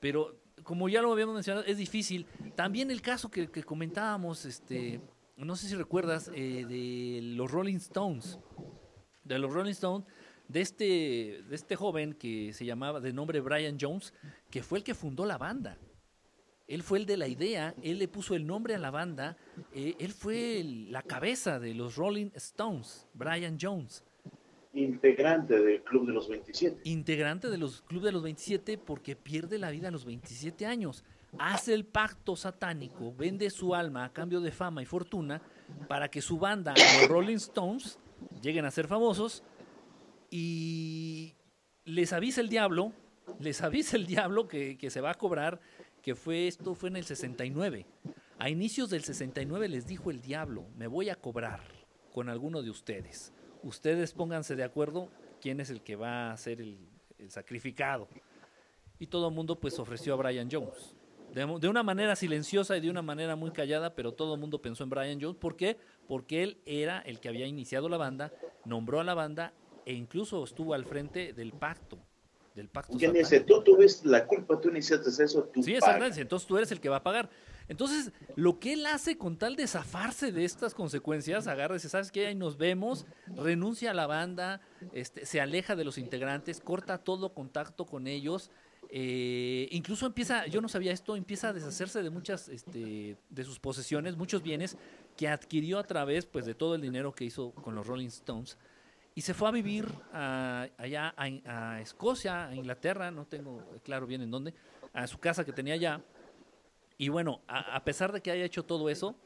Pero 0.00 0.36
como 0.62 0.88
ya 0.88 1.02
lo 1.02 1.12
habíamos 1.12 1.34
mencionado, 1.34 1.64
es 1.66 1.78
difícil. 1.78 2.26
También 2.54 2.90
el 2.90 3.00
caso 3.00 3.30
que, 3.30 3.48
que 3.48 3.62
comentábamos, 3.62 4.44
este, 4.44 5.00
no 5.36 5.56
sé 5.56 5.68
si 5.68 5.74
recuerdas, 5.74 6.30
eh, 6.34 6.64
de 6.66 7.20
los 7.22 7.50
Rolling 7.50 7.76
Stones. 7.76 8.38
De 9.24 9.38
los 9.38 9.52
Rolling 9.52 9.72
Stones, 9.72 10.06
de 10.48 10.60
este, 10.60 10.84
de 11.48 11.54
este 11.54 11.76
joven 11.76 12.14
que 12.14 12.52
se 12.52 12.64
llamaba 12.64 13.00
de 13.00 13.12
nombre 13.12 13.40
Brian 13.40 13.76
Jones, 13.80 14.14
que 14.50 14.62
fue 14.62 14.78
el 14.78 14.84
que 14.84 14.94
fundó 14.94 15.24
la 15.26 15.38
banda. 15.38 15.78
Él 16.68 16.82
fue 16.82 16.98
el 16.98 17.06
de 17.06 17.16
la 17.16 17.28
idea, 17.28 17.74
él 17.82 17.98
le 17.98 18.08
puso 18.08 18.34
el 18.34 18.44
nombre 18.46 18.74
a 18.74 18.78
la 18.78 18.90
banda, 18.90 19.36
eh, 19.72 19.94
él 20.00 20.12
fue 20.12 20.60
el- 20.60 20.90
la 20.90 21.02
cabeza 21.02 21.60
de 21.60 21.74
los 21.74 21.96
Rolling 21.96 22.30
Stones, 22.34 23.06
Brian 23.14 23.56
Jones 23.60 24.04
Integrante 24.74 25.58
del 25.58 25.82
Club 25.84 26.06
de 26.06 26.12
los 26.12 26.28
27. 26.28 26.80
integrante 26.84 27.48
de 27.48 27.56
los 27.56 27.80
Club 27.82 28.02
de 28.02 28.12
los 28.12 28.22
27 28.22 28.76
porque 28.78 29.16
pierde 29.16 29.58
la 29.58 29.70
vida 29.70 29.88
a 29.88 29.90
los 29.90 30.04
27 30.04 30.66
años. 30.66 31.02
Hace 31.38 31.72
el 31.72 31.84
pacto 31.86 32.36
satánico, 32.36 33.14
vende 33.14 33.48
su 33.50 33.74
alma 33.74 34.04
a 34.04 34.12
cambio 34.12 34.40
de 34.40 34.50
fama 34.50 34.82
y 34.82 34.86
fortuna 34.86 35.40
para 35.88 36.10
que 36.10 36.20
su 36.20 36.38
banda, 36.38 36.74
los 37.00 37.08
Rolling 37.08 37.36
Stones, 37.36 37.98
lleguen 38.42 38.64
a 38.66 38.70
ser 38.70 38.86
famosos 38.86 39.42
y 40.30 41.34
les 41.84 42.12
avisa 42.12 42.40
el 42.40 42.48
diablo, 42.48 42.92
les 43.38 43.62
avisa 43.62 43.96
el 43.96 44.06
diablo 44.06 44.48
que, 44.48 44.78
se 44.90 45.00
va 45.00 45.10
a 45.10 45.14
cobrar, 45.14 45.60
que 46.02 46.14
fue 46.14 46.46
esto 46.46 46.74
fue 46.74 46.88
en 46.88 46.96
el 46.96 47.04
69. 47.04 47.86
A 48.38 48.50
inicios 48.50 48.90
del 48.90 49.04
69 49.04 49.68
les 49.68 49.86
dijo 49.86 50.10
el 50.10 50.20
diablo, 50.20 50.66
me 50.76 50.86
voy 50.86 51.08
a 51.08 51.16
cobrar 51.16 51.60
con 52.12 52.28
alguno 52.28 52.62
de 52.62 52.70
ustedes. 52.70 53.32
Ustedes 53.62 54.12
pónganse 54.12 54.56
de 54.56 54.64
acuerdo 54.64 55.08
quién 55.40 55.60
es 55.60 55.70
el 55.70 55.82
que 55.82 55.96
va 55.96 56.32
a 56.32 56.36
ser 56.36 56.60
el, 56.60 56.78
el 57.18 57.30
sacrificado. 57.30 58.08
Y 58.98 59.06
todo 59.06 59.28
el 59.28 59.34
mundo 59.34 59.58
pues 59.58 59.78
ofreció 59.78 60.14
a 60.14 60.16
Brian 60.16 60.48
Jones. 60.50 60.94
De, 61.32 61.44
de 61.60 61.68
una 61.68 61.82
manera 61.82 62.16
silenciosa 62.16 62.76
y 62.76 62.80
de 62.80 62.90
una 62.90 63.02
manera 63.02 63.36
muy 63.36 63.50
callada, 63.50 63.94
pero 63.94 64.12
todo 64.12 64.34
el 64.34 64.40
mundo 64.40 64.62
pensó 64.62 64.84
en 64.84 64.90
Brian 64.90 65.20
Jones. 65.20 65.36
¿Por 65.36 65.56
qué? 65.56 65.78
Porque 66.06 66.42
él 66.42 66.58
era 66.64 67.00
el 67.00 67.20
que 67.20 67.28
había 67.28 67.46
iniciado 67.46 67.88
la 67.88 67.96
banda, 67.96 68.32
nombró 68.64 69.00
a 69.00 69.04
la 69.04 69.14
banda 69.14 69.52
e 69.86 69.94
incluso 69.94 70.44
estuvo 70.44 70.74
al 70.74 70.84
frente 70.84 71.32
del 71.32 71.52
pacto. 71.52 71.98
Del 72.54 72.68
pacto 72.68 72.96
¿Quién 72.98 73.12
dice? 73.12 73.40
Tú 73.40 73.62
tuviste 73.62 74.08
la 74.08 74.26
culpa, 74.26 74.60
tú 74.60 74.70
iniciaste 74.70 75.10
eso, 75.22 75.44
tú 75.44 75.62
Sí, 75.62 75.74
exactamente. 75.74 76.20
Entonces 76.20 76.48
tú 76.48 76.56
eres 76.56 76.72
el 76.72 76.80
que 76.80 76.88
va 76.88 76.96
a 76.96 77.02
pagar. 77.02 77.30
Entonces, 77.68 78.12
lo 78.34 78.58
que 78.58 78.72
él 78.72 78.86
hace 78.86 79.18
con 79.18 79.36
tal 79.36 79.56
de 79.56 79.66
zafarse 79.66 80.32
de 80.32 80.44
estas 80.44 80.74
consecuencias, 80.74 81.46
agarra 81.46 81.78
¿sabes 81.78 82.10
qué? 82.10 82.28
Ahí 82.28 82.34
nos 82.34 82.56
vemos, 82.56 83.06
renuncia 83.34 83.90
a 83.90 83.94
la 83.94 84.06
banda, 84.06 84.60
este, 84.92 85.26
se 85.26 85.40
aleja 85.40 85.76
de 85.76 85.84
los 85.84 85.98
integrantes, 85.98 86.60
corta 86.60 86.98
todo 86.98 87.32
contacto 87.32 87.84
con 87.84 88.06
ellos. 88.06 88.50
eh, 88.88 89.68
incluso 89.72 90.06
empieza, 90.06 90.46
yo 90.46 90.60
no 90.60 90.68
sabía 90.68 90.92
esto, 90.92 91.16
empieza 91.16 91.48
a 91.48 91.52
deshacerse 91.52 92.02
de 92.02 92.10
muchas 92.10 92.48
este, 92.48 93.16
de 93.28 93.44
sus 93.44 93.58
posesiones, 93.58 94.16
muchos 94.16 94.42
bienes 94.42 94.76
que 95.16 95.28
adquirió 95.28 95.78
a 95.78 95.84
través 95.84 96.24
pues, 96.24 96.46
de 96.46 96.54
todo 96.54 96.76
el 96.76 96.82
dinero 96.82 97.12
que 97.12 97.24
hizo 97.24 97.50
con 97.50 97.74
los 97.74 97.86
Rolling 97.86 98.06
Stones. 98.08 98.56
Y 99.16 99.22
se 99.22 99.32
fue 99.32 99.48
a 99.48 99.50
vivir 99.50 99.88
allá 100.12 101.14
a, 101.16 101.80
Escocia, 101.80 102.48
a 102.48 102.54
Inglaterra, 102.54 103.10
no 103.10 103.24
tengo 103.26 103.64
claro 103.82 104.06
bien 104.06 104.20
en 104.20 104.30
dónde, 104.30 104.52
a 104.92 105.06
su 105.06 105.18
casa 105.18 105.42
que 105.42 105.54
tenía 105.54 105.72
allá. 105.72 106.02
Y 106.98 107.08
bueno, 107.08 107.40
a, 107.48 107.82
pesar 107.82 108.12
de 108.12 108.20
que 108.20 108.30
haya 108.30 108.44
hecho 108.44 108.66
todo 108.66 108.90
eso, 108.90 109.16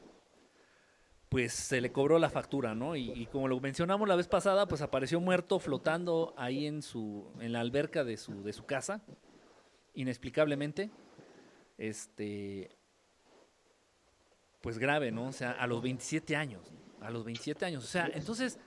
pues 1.27 1.51
se 1.51 1.81
le 1.81 1.91
cobró 1.91 2.19
la 2.19 2.29
factura, 2.29 2.73
¿no? 2.73 2.95
Y, 2.95 3.11
y 3.11 3.25
como 3.25 3.49
lo 3.49 3.59
mencionamos 3.59 4.07
la 4.07 4.15
vez 4.15 4.29
pasada, 4.29 4.65
pues 4.65 4.81
apareció 4.81 5.19
muerto 5.19 5.59
flotando 5.59 6.33
ahí 6.37 6.67
en 6.67 6.81
su, 6.81 7.29
en 7.41 7.51
la 7.51 7.59
alberca 7.59 8.05
de 8.05 8.15
su, 8.15 8.43
de 8.43 8.53
su 8.53 8.65
casa, 8.65 9.01
inexplicablemente. 9.93 10.89
Este, 11.77 12.69
pues 14.61 14.77
grave, 14.77 15.11
¿no? 15.11 15.27
O 15.27 15.33
sea, 15.33 15.51
a 15.51 15.67
los 15.67 15.81
27 15.81 16.33
años, 16.37 16.71
a 17.01 17.09
los 17.09 17.25
27 17.25 17.65
años. 17.65 17.83
O 17.83 17.87
sea, 17.87 18.09
entonces, 18.13 18.57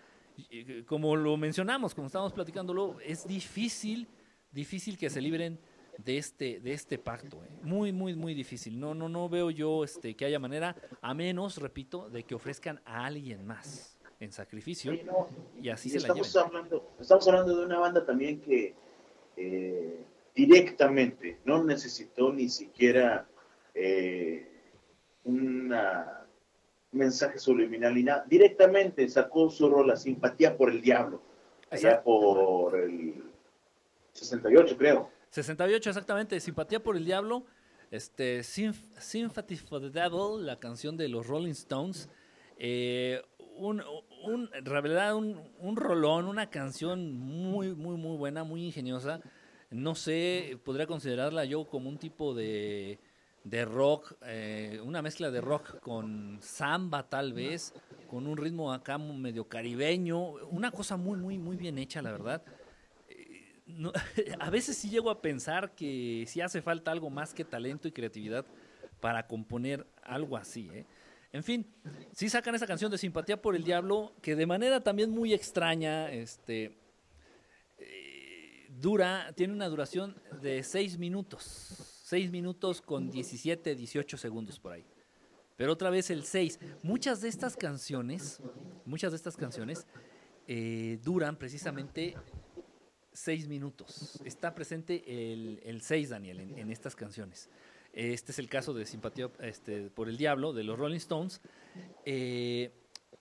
como 0.87 1.17
lo 1.17 1.37
mencionamos, 1.37 1.95
como 1.95 2.07
estábamos 2.09 2.33
platicándolo, 2.33 2.97
es 3.01 3.27
difícil, 3.27 4.09
difícil 4.51 4.97
que 4.99 5.11
se 5.11 5.21
libren 5.21 5.59
de 5.99 6.19
este, 6.19 6.59
de 6.61 6.73
este 6.73 6.99
pacto. 6.99 7.45
¿eh? 7.45 7.49
Muy, 7.63 7.93
muy, 7.93 8.15
muy 8.17 8.35
difícil. 8.35 8.79
No, 8.81 8.95
no, 8.95 9.09
no 9.09 9.29
veo 9.29 9.51
yo 9.51 9.85
este, 9.85 10.15
que 10.17 10.25
haya 10.25 10.39
manera, 10.41 10.75
a 11.01 11.15
menos, 11.15 11.59
repito, 11.59 12.11
de 12.11 12.25
que 12.25 12.35
ofrezcan 12.35 12.81
a 12.85 13.05
alguien 13.07 13.47
más 13.47 13.97
en 14.21 14.33
sacrificio 14.33 14.93
Oye, 14.93 15.05
no, 15.05 15.29
y 15.61 15.69
así 15.69 15.89
y 15.89 15.93
se 15.93 16.01
la 16.01 16.09
lleven. 16.09 16.23
estamos 16.25 16.47
hablando, 16.49 16.91
estamos 17.01 17.29
hablando 17.29 17.57
de 17.59 17.67
una 17.67 17.79
banda 17.79 18.05
también 18.07 18.41
que 18.41 18.75
eh, 19.37 20.05
directamente 20.35 21.39
no 21.45 21.63
necesitó 21.63 22.33
ni 22.33 22.49
siquiera 22.49 23.29
eh, 23.75 24.49
una- 25.25 26.21
un 26.23 26.24
mensaje 26.95 27.39
subliminal. 27.39 27.95
Directamente 28.27 29.09
sacó 29.09 29.51
su 29.51 29.69
rola 29.69 29.97
Simpatía 29.97 30.57
por 30.57 30.71
el 30.71 30.81
Diablo. 30.81 31.21
Allá 31.71 31.91
Exacto. 31.91 32.05
por 32.05 32.81
el 32.81 33.25
68, 34.13 34.77
creo. 34.79 35.11
68 35.31 35.91
exactamente, 35.91 36.39
Simpatía 36.39 36.81
por 36.81 36.97
el 36.97 37.05
Diablo, 37.05 37.45
este, 37.91 38.43
Sympathy 38.45 39.57
for 39.57 39.81
the 39.81 39.91
Devil, 39.91 40.47
la 40.47 40.61
canción 40.61 40.97
de 40.97 41.09
los 41.09 41.27
Rolling 41.27 41.51
Stones, 41.51 42.09
eh, 42.57 43.21
un, 43.57 43.83
un, 44.25 44.51
en 44.55 44.65
realidad 44.65 45.17
un, 45.17 45.41
un 45.59 45.77
rolón, 45.77 46.27
una 46.27 46.51
canción 46.51 47.19
muy, 47.19 47.75
muy, 47.75 47.97
muy 47.97 48.17
buena, 48.17 48.45
muy 48.45 48.65
ingeniosa, 48.65 49.21
no 49.71 49.97
sé, 49.97 50.59
podría 50.65 50.87
considerarla 50.87 51.45
yo 51.45 51.65
como 51.67 51.89
un 51.89 51.99
tipo 51.99 52.33
de, 52.35 53.01
de 53.45 53.65
rock, 53.65 54.15
eh, 54.27 54.81
una 54.83 55.03
mezcla 55.03 55.31
de 55.31 55.41
rock 55.41 55.79
con 55.81 56.39
samba 56.43 57.09
tal 57.09 57.33
vez, 57.33 57.73
con 58.09 58.27
un 58.27 58.37
ritmo 58.37 58.73
acá 58.73 58.99
medio 58.99 59.49
caribeño, 59.49 60.33
una 60.51 60.71
cosa 60.71 60.97
muy, 60.97 61.19
muy, 61.19 61.39
muy 61.39 61.57
bien 61.57 61.79
hecha, 61.79 62.03
la 62.03 62.11
verdad 62.13 62.43
no- 63.67 63.93
a 64.41 64.51
veces 64.51 64.77
sí 64.77 64.91
llego 64.91 65.11
a 65.11 65.21
pensar 65.21 65.75
que 65.75 66.25
sí 66.29 66.41
hace 66.41 66.63
falta 66.63 66.91
algo 66.91 67.11
más 67.11 67.35
que 67.35 67.45
talento 67.45 67.89
y 67.89 67.93
creatividad 67.93 68.45
para 69.01 69.27
componer 69.27 69.87
algo 70.03 70.37
así. 70.37 70.71
¿eh? 70.73 70.87
En 71.33 71.43
fin, 71.43 71.67
sí 72.13 72.29
sacan 72.29 72.55
esa 72.55 72.67
canción 72.67 72.91
de 72.91 72.99
Simpatía 72.99 73.41
por 73.41 73.57
el 73.57 73.65
Diablo, 73.65 74.13
que 74.23 74.37
de 74.37 74.47
manera 74.47 74.81
también 74.81 75.11
muy 75.11 75.35
extraña, 75.35 76.11
este, 76.11 76.79
eh, 77.79 78.69
dura, 78.71 79.33
tiene 79.35 79.53
una 79.53 79.69
duración 79.69 80.17
de 80.41 80.63
6 80.63 80.99
minutos, 80.99 81.94
6 82.05 82.31
minutos 82.31 82.83
con 82.83 83.11
17, 83.11 83.75
18 83.75 84.19
segundos 84.19 84.61
por 84.61 84.73
ahí. 84.73 84.85
Pero 85.57 85.73
otra 85.73 85.89
vez 85.89 86.11
el 86.11 86.25
6. 86.25 86.61
Muchas 86.83 87.23
de 87.23 87.29
estas 87.29 87.57
canciones, 87.57 88.43
muchas 88.85 89.13
de 89.13 89.17
estas 89.17 89.39
canciones 89.39 89.87
eh, 90.47 90.99
duran 91.03 91.37
precisamente 91.37 92.15
seis 93.11 93.49
minutos. 93.49 94.21
Está 94.23 94.55
presente 94.55 95.33
el, 95.33 95.63
el 95.65 95.81
6, 95.81 96.11
Daniel, 96.11 96.41
en, 96.41 96.71
estas 96.71 96.95
canciones. 96.95 97.49
Este 97.95 98.33
es 98.33 98.39
el 98.39 98.51
caso 98.51 98.75
de 98.75 98.85
Simpatía 98.85 99.31
este, 99.41 99.89
por 99.89 100.11
el 100.11 100.19
Diablo, 100.19 100.53
de 100.53 100.63
los 100.63 100.79
Rolling 100.79 100.99
Stones. 100.99 101.41
Eh, 102.05 102.71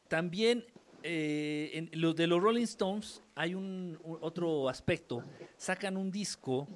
también 0.09 0.65
eh, 1.03 1.71
en 1.73 2.01
los 2.01 2.17
de 2.17 2.27
los 2.27 2.41
Rolling 2.41 2.63
Stones 2.63 3.21
hay 3.33 3.55
un, 3.55 3.97
un- 4.03 4.17
otro 4.19 4.67
aspecto. 4.67 5.23
Sacan 5.55 5.95
un 5.95 6.11
disco 6.11 6.67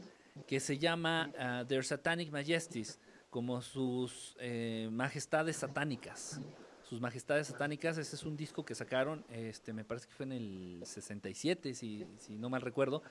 que 0.45 0.59
se 0.59 0.77
llama 0.77 1.31
ah, 1.38 1.65
Their 1.67 1.83
Satanic 1.83 2.31
Majesties, 2.31 2.99
como 3.29 3.61
sus 3.61 4.35
eh, 4.39 4.89
majestades 4.91 5.57
satánicas. 5.57 6.41
Sus 6.83 7.01
majestades 7.01 7.47
satánicas, 7.47 7.97
ese 7.97 8.15
es 8.15 8.23
un 8.23 8.38
disco 8.38 8.63
que 8.63 8.73
sacaron, 8.73 9.25
este, 9.29 9.73
me 9.73 9.83
parece 9.83 10.07
que 10.07 10.13
fue 10.13 10.25
en 10.25 10.31
el 10.31 10.81
67, 10.85 11.73
si, 11.73 12.05
si 12.17 12.35
no 12.35 12.49
mal 12.49 12.61
recuerdo. 12.61 13.03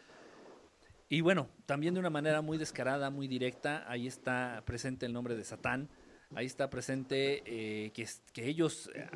Y 1.09 1.21
bueno, 1.21 1.49
también 1.67 1.93
de 1.95 2.01
una 2.01 2.11
manera 2.11 2.41
muy 2.41 2.59
descarada, 2.59 3.11
muy 3.11 3.29
directa, 3.29 3.85
ahí 3.87 4.07
está 4.07 4.63
presente 4.65 5.07
el 5.07 5.13
nombre 5.13 5.37
de 5.37 5.45
Satán, 5.45 5.89
ahí 6.35 6.47
está 6.47 6.71
presente 6.71 7.43
eh, 7.45 7.91
que, 7.93 8.09
que 8.33 8.47
ellos 8.47 8.91
eh, 8.95 9.07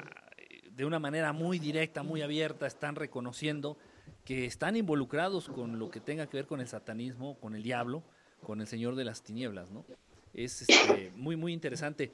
de 0.70 0.84
una 0.84 0.98
manera 0.98 1.32
muy 1.32 1.58
directa, 1.58 2.02
muy 2.02 2.22
abierta, 2.22 2.66
están 2.66 2.94
reconociendo 2.96 3.76
que 4.24 4.44
están 4.44 4.76
involucrados 4.76 5.48
con 5.48 5.78
lo 5.78 5.90
que 5.90 6.00
tenga 6.00 6.26
que 6.28 6.36
ver 6.36 6.46
con 6.46 6.60
el 6.60 6.68
satanismo, 6.68 7.38
con 7.40 7.54
el 7.54 7.62
diablo, 7.62 8.02
con 8.42 8.60
el 8.60 8.66
Señor 8.66 8.94
de 8.96 9.04
las 9.04 9.22
Tinieblas, 9.22 9.70
¿no? 9.70 9.84
Es 10.34 10.62
este, 10.62 11.12
muy, 11.16 11.36
muy 11.36 11.52
interesante. 11.52 12.12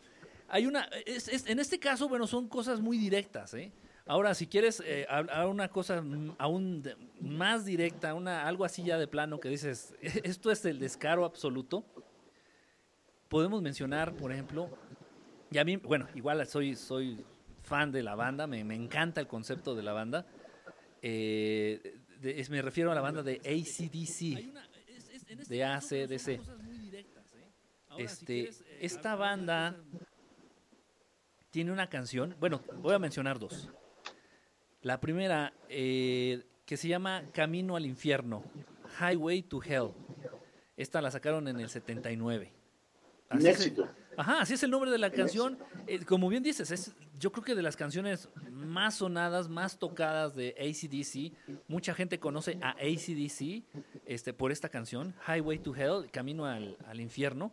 Hay 0.48 0.66
una, 0.66 0.88
es- 1.04 1.46
en 1.46 1.59
este 1.59 1.78
caso, 1.78 2.09
bueno, 2.09 2.26
son 2.26 2.48
cosas 2.48 2.80
muy 2.80 2.98
directas, 2.98 3.52
¿eh? 3.54 3.72
Ahora, 4.09 4.34
si 4.34 4.46
quieres 4.46 4.80
eh, 4.86 5.04
una 5.48 5.68
cosa 5.68 6.02
aún 6.38 6.84
más 7.20 7.64
directa, 7.64 8.14
una, 8.14 8.46
algo 8.46 8.64
así 8.64 8.84
ya 8.84 8.98
de 8.98 9.09
plano 9.09 9.40
que 9.40 9.48
dices, 9.48 9.94
esto 10.00 10.52
es 10.52 10.64
el 10.64 10.78
descaro 10.78 11.24
absoluto, 11.24 11.84
podemos 13.28 13.62
mencionar, 13.62 14.14
por 14.14 14.32
ejemplo, 14.32 14.70
y 15.50 15.59
a 15.59 15.64
mí, 15.64 15.76
bueno, 15.76 16.07
igual 16.14 16.46
soy, 16.46 16.76
soy 16.76 17.24
fan 17.62 17.90
de 17.90 18.02
la 18.04 18.14
banda, 18.14 18.46
me, 18.46 18.62
me 18.62 18.76
encanta 18.76 19.20
el 19.20 19.26
concepto 19.26 19.74
de 19.74 19.82
la 19.82 19.92
banda, 19.92 20.24
eh, 21.09 22.00
de- 22.20 22.40
es- 22.40 22.50
me 22.50 22.61
refiero 22.62 22.90
a 22.90 22.94
la 22.96 23.00
banda 23.00 23.22
de 23.22 23.36
ACDC, 23.44 24.52
de 25.48 25.64
ACDC. 25.64 26.40
este, 27.98 28.50
esta 28.80 29.14
banda 29.14 29.76
tiene 31.50 31.70
una 31.70 31.88
canción, 31.88 32.34
bueno, 32.40 32.61
voy 32.82 32.94
a 32.94 32.98
mencionar 32.98 33.38
dos. 33.38 33.70
La 34.82 35.00
primera, 35.00 35.52
eh, 35.68 36.44
que 36.64 36.76
se 36.76 36.88
llama 36.88 37.22
Camino 37.32 37.76
al 37.76 37.86
Infierno, 37.86 38.42
Highway 39.00 39.42
to 39.42 39.62
Hell. 39.62 39.92
Esta 40.76 41.00
la 41.00 41.11
sacaron 41.12 41.46
en 41.48 41.61
el 41.61 41.68
79. 41.68 42.52
Un 43.30 43.38
Así 43.38 43.48
es- 43.48 43.61
éxito. 43.61 43.88
Ajá, 44.17 44.41
así 44.41 44.55
es 44.55 44.62
el 44.62 44.71
nombre 44.71 44.91
de 44.91 44.99
la 44.99 45.11
canción. 45.11 45.59
Eh, 45.87 46.05
como 46.05 46.29
bien 46.29 46.43
dices, 46.43 46.71
es 46.71 46.95
yo 47.19 47.33
creo 47.33 47.45
que 47.45 47.55
de 47.55 47.62
las 47.62 47.77
canciones 47.77 48.29
más 48.51 48.97
sonadas, 48.97 49.49
más 49.49 49.79
tocadas 49.79 50.35
de 50.35 50.55
ACDC. 50.59 51.59
Mucha 51.69 51.95
gente 51.95 52.19
conoce 52.19 52.59
a 52.62 52.71
ACDC 52.71 53.64
este, 54.07 54.33
por 54.33 54.53
esta 54.53 54.69
canción, 54.69 55.14
Highway 55.27 55.59
to 55.59 55.75
Hell, 55.75 56.11
Camino 56.11 56.47
al, 56.47 56.77
al 56.87 57.01
Infierno. 57.01 57.53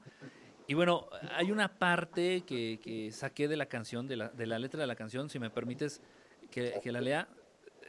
Y 0.67 0.73
bueno, 0.75 1.07
hay 1.35 1.51
una 1.51 1.67
parte 1.67 2.43
que, 2.45 2.79
que 2.81 3.11
saqué 3.11 3.47
de 3.47 3.57
la 3.57 3.65
canción, 3.65 4.07
de 4.07 4.15
la, 4.15 4.29
de 4.29 4.47
la 4.47 4.59
letra 4.59 4.79
de 4.79 4.87
la 4.87 4.95
canción, 4.95 5.29
si 5.29 5.39
me 5.39 5.49
permites 5.49 6.01
que, 6.49 6.79
que 6.81 6.91
la 6.91 7.01
lea. 7.01 7.27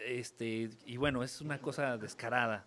Este, 0.05 0.71
y 0.85 0.97
bueno, 0.97 1.23
es 1.23 1.41
una 1.41 1.59
cosa 1.59 1.97
descarada. 1.97 2.67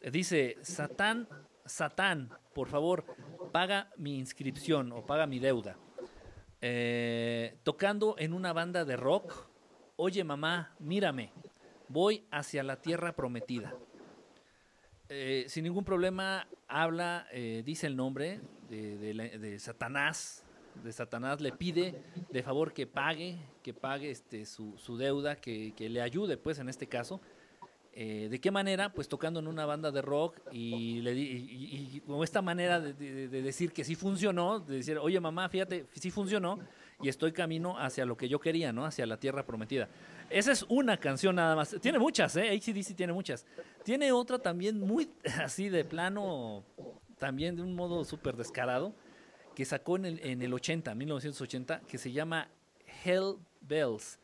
Dice, 0.00 0.56
Satán, 0.62 1.28
Satán, 1.64 2.30
por 2.54 2.68
favor, 2.68 3.04
paga 3.52 3.90
mi 3.96 4.18
inscripción 4.18 4.92
o 4.92 5.04
paga 5.04 5.26
mi 5.26 5.38
deuda. 5.38 5.76
Eh, 6.60 7.56
tocando 7.62 8.14
en 8.18 8.32
una 8.32 8.52
banda 8.52 8.84
de 8.84 8.96
rock, 8.96 9.48
oye 9.96 10.22
mamá, 10.24 10.74
mírame, 10.78 11.32
voy 11.88 12.24
hacia 12.30 12.62
la 12.62 12.80
tierra 12.80 13.14
prometida. 13.14 13.74
Eh, 15.08 15.44
sin 15.48 15.64
ningún 15.64 15.84
problema 15.84 16.46
habla, 16.68 17.26
eh, 17.32 17.62
dice 17.66 17.86
el 17.86 17.96
nombre 17.96 18.40
de, 18.68 19.58
Satanás, 19.58 20.44
de 20.82 20.92
Satanás 20.92 21.40
le 21.40 21.52
pide 21.52 22.02
de 22.30 22.42
favor 22.42 22.72
que 22.72 22.86
pague, 22.86 23.38
que 23.62 23.74
pague 23.74 24.10
este, 24.10 24.46
su, 24.46 24.78
su 24.78 24.96
deuda, 24.96 25.36
que, 25.36 25.74
que 25.76 25.88
le 25.88 26.00
ayude 26.00 26.38
pues 26.38 26.58
en 26.58 26.68
este 26.68 26.86
caso. 26.86 27.20
Eh, 27.94 28.28
¿De 28.30 28.40
qué 28.40 28.50
manera? 28.50 28.92
Pues 28.92 29.06
tocando 29.06 29.40
en 29.40 29.46
una 29.46 29.66
banda 29.66 29.90
de 29.90 30.00
rock 30.00 30.40
y, 30.50 32.00
con 32.06 32.24
esta 32.24 32.40
manera 32.40 32.80
de 32.80 33.28
decir 33.28 33.72
que 33.72 33.84
sí 33.84 33.94
funcionó, 33.94 34.60
de 34.60 34.76
decir, 34.76 34.98
oye 34.98 35.20
mamá, 35.20 35.48
fíjate, 35.48 35.86
sí 35.92 36.10
funcionó 36.10 36.58
y 37.02 37.08
estoy 37.08 37.32
camino 37.32 37.78
hacia 37.78 38.06
lo 38.06 38.16
que 38.16 38.28
yo 38.28 38.40
quería, 38.40 38.72
¿no? 38.72 38.86
Hacia 38.86 39.04
la 39.06 39.18
tierra 39.18 39.44
prometida. 39.44 39.88
Esa 40.30 40.52
es 40.52 40.64
una 40.68 40.96
canción 40.96 41.36
nada 41.36 41.56
más. 41.56 41.76
Tiene 41.80 41.98
muchas, 41.98 42.36
¿eh? 42.36 42.48
ACDC 42.48 42.94
tiene 42.94 43.12
muchas. 43.12 43.44
Tiene 43.82 44.12
otra 44.12 44.38
también 44.38 44.78
muy 44.80 45.10
así 45.42 45.68
de 45.68 45.84
plano, 45.84 46.64
también 47.18 47.56
de 47.56 47.62
un 47.62 47.74
modo 47.74 48.04
súper 48.04 48.36
descarado, 48.36 48.94
que 49.54 49.64
sacó 49.64 49.96
en 49.96 50.06
el, 50.06 50.20
en 50.24 50.40
el 50.40 50.54
80, 50.54 50.94
1980, 50.94 51.80
que 51.80 51.98
se 51.98 52.12
llama 52.12 52.48
Hell 53.04 53.36
Bells, 53.60 54.18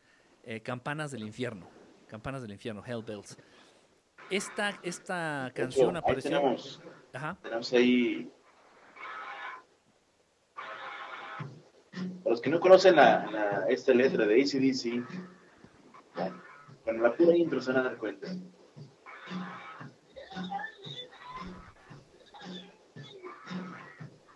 eh, 0.45 0.61
Campanas 0.61 1.11
del 1.11 1.24
Infierno. 1.24 1.69
Campanas 2.07 2.40
del 2.40 2.53
Infierno, 2.53 2.82
Hell 2.86 3.03
Bells. 3.03 3.36
Esta, 4.30 4.78
esta 4.82 5.46
hecho, 5.48 5.55
canción 5.55 5.96
ahí 5.96 6.02
apareció. 6.05 6.30
tenemos, 6.30 6.82
Ajá. 7.12 7.38
tenemos 7.42 7.72
ahí. 7.72 8.30
Para 12.22 12.30
los 12.30 12.40
que 12.42 12.50
no 12.50 12.60
conocen 12.60 12.96
la, 12.96 13.26
la- 13.30 13.64
esta 13.68 13.92
letra 13.94 14.26
de 14.26 14.42
ACDC, 14.42 15.02
bueno, 16.84 17.02
la 17.02 17.14
pura 17.14 17.34
intro 17.36 17.60
se 17.60 17.72
van 17.72 17.80
a 17.86 17.88
dar 17.90 17.96
cuenta. 17.98 18.28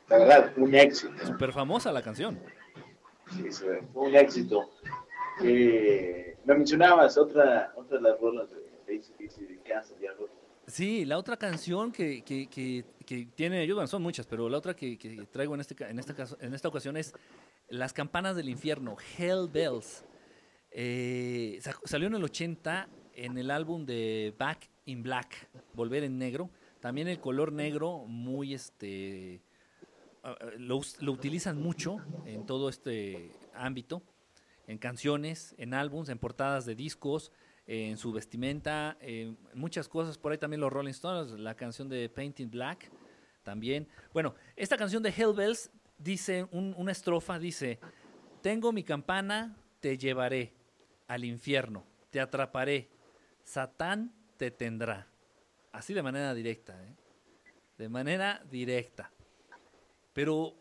La 0.09 0.19
verdad, 0.19 0.53
un 0.57 0.75
éxito. 0.75 1.27
Súper 1.27 1.53
famosa 1.53 1.91
la 1.93 2.03
canción. 2.03 2.39
Sí, 3.31 3.51
sí, 3.51 3.65
fue 3.93 4.09
un 4.09 4.15
éxito. 4.15 4.71
Eh, 5.43 6.37
me 6.45 6.55
mencionabas 6.55 7.17
otra, 7.17 7.73
otra 7.77 7.97
de 7.97 8.03
las 8.03 8.21
rolas 8.21 8.51
de 8.51 8.57
Sí, 10.67 11.05
la 11.05 11.19
otra 11.19 11.37
canción 11.37 11.91
que, 11.93 12.23
que, 12.23 12.47
que, 12.49 12.85
que 13.05 13.27
tiene, 13.35 13.67
yo, 13.67 13.75
bueno, 13.75 13.89
son 13.89 14.03
muchas, 14.03 14.27
pero 14.27 14.49
la 14.49 14.59
otra 14.59 14.75
que, 14.75 14.97
traigo 15.31 15.55
en, 15.55 15.61
este, 15.61 15.75
en, 15.85 15.99
esta 15.99 16.15
caso, 16.15 16.37
en 16.41 16.55
esta 16.55 16.69
ocasión 16.69 16.97
es 16.97 17.13
Las 17.69 17.93
Campanas 17.93 18.37
del 18.37 18.49
Infierno, 18.49 18.97
Hell 19.19 19.49
Bells. 19.53 20.05
Eh, 20.71 21.59
sa- 21.61 21.79
salió 21.85 22.07
en 22.07 22.15
el 22.15 22.25
80 22.25 22.89
en 23.15 23.37
el 23.39 23.51
álbum 23.51 23.85
de 23.85 24.35
Back 24.39 24.71
in 24.87 25.03
Black, 25.03 25.49
Volver 25.75 26.05
en 26.05 26.17
Negro. 26.19 26.49
También 26.81 27.09
el 27.09 27.21
color 27.21 27.53
negro, 27.53 28.05
muy 28.07 28.55
este. 28.55 29.43
Lo, 30.59 30.81
lo 31.01 31.13
utilizan 31.13 31.61
mucho 31.61 31.97
en 32.27 32.47
todo 32.47 32.69
este 32.69 33.33
ámbito, 33.55 34.03
en 34.69 34.79
canciones, 34.79 35.55
en 35.59 35.75
álbums, 35.75 36.09
en 36.09 36.19
portadas 36.19 36.65
de 36.65 36.77
discos, 36.77 37.33
en 37.67 37.97
su 37.97 38.13
vestimenta, 38.13 38.97
en 39.01 39.39
muchas 39.55 39.89
cosas. 39.89 40.19
Por 40.19 40.33
ahí 40.33 40.39
también 40.39 40.61
los 40.61 40.73
Rolling 40.73 40.91
Stones, 40.91 41.33
la 41.39 41.55
canción 41.55 41.89
de 41.89 42.09
Painting 42.09 42.51
Black, 42.51 42.91
también. 43.43 43.89
Bueno, 44.13 44.35
esta 44.57 44.77
canción 44.77 45.03
de 45.03 45.11
Hell 45.11 45.33
Bells 45.35 45.71
dice, 45.99 46.47
un- 46.51 46.75
una 46.77 46.93
estrofa 46.93 47.39
dice, 47.39 47.79
tengo 48.41 48.73
mi 48.73 48.83
campana, 48.85 49.57
te 49.81 49.97
llevaré 49.99 50.55
al 51.09 51.25
infierno, 51.25 51.85
te 52.11 52.21
atraparé, 52.21 52.89
Satán 53.45 54.13
te 54.37 54.51
tendrá. 54.51 55.09
Así 55.73 55.95
de 55.95 56.03
manera 56.03 56.35
directa, 56.35 56.81
¿eh? 56.85 56.95
de 57.79 57.89
manera 57.89 58.45
directa. 58.51 59.11
Pero 60.13 60.55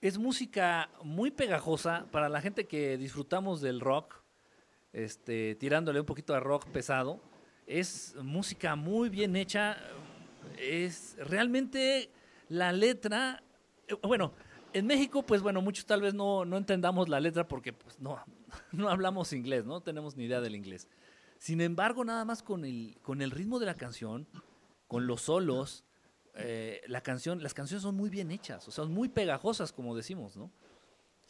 es 0.00 0.16
música 0.18 0.90
muy 1.02 1.30
pegajosa 1.30 2.06
para 2.10 2.28
la 2.28 2.40
gente 2.40 2.66
que 2.66 2.96
disfrutamos 2.96 3.60
del 3.60 3.80
rock, 3.80 4.21
este, 4.92 5.54
tirándole 5.56 6.00
un 6.00 6.06
poquito 6.06 6.32
de 6.32 6.40
rock 6.40 6.66
pesado. 6.66 7.20
Es 7.66 8.14
música 8.22 8.76
muy 8.76 9.08
bien 9.08 9.36
hecha. 9.36 9.76
Es 10.58 11.16
realmente 11.18 12.10
la 12.48 12.72
letra. 12.72 13.42
eh, 13.88 13.94
Bueno, 14.02 14.32
en 14.72 14.86
México, 14.86 15.22
pues 15.22 15.42
bueno, 15.42 15.60
muchos 15.62 15.86
tal 15.86 16.00
vez 16.00 16.14
no, 16.14 16.44
no 16.44 16.56
entendamos 16.56 17.08
la 17.08 17.20
letra 17.20 17.46
porque 17.46 17.72
pues, 17.72 18.00
no, 18.00 18.18
no 18.72 18.88
hablamos 18.88 19.32
inglés, 19.32 19.64
no 19.64 19.80
tenemos 19.80 20.16
ni 20.16 20.24
idea 20.24 20.40
del 20.40 20.54
inglés. 20.54 20.88
Sin 21.38 21.60
embargo, 21.60 22.04
nada 22.04 22.24
más 22.24 22.42
con 22.42 22.64
el, 22.64 22.96
con 23.02 23.20
el 23.20 23.30
ritmo 23.30 23.58
de 23.58 23.66
la 23.66 23.74
canción, 23.74 24.28
con 24.86 25.06
los 25.06 25.22
solos, 25.22 25.84
eh, 26.34 26.80
la 26.86 27.02
canción, 27.02 27.42
las 27.42 27.52
canciones 27.52 27.82
son 27.82 27.96
muy 27.96 28.08
bien 28.08 28.30
hechas, 28.30 28.66
o 28.68 28.70
sea, 28.70 28.84
son 28.84 28.94
muy 28.94 29.08
pegajosas, 29.08 29.72
como 29.72 29.96
decimos, 29.96 30.36
¿no? 30.36 30.50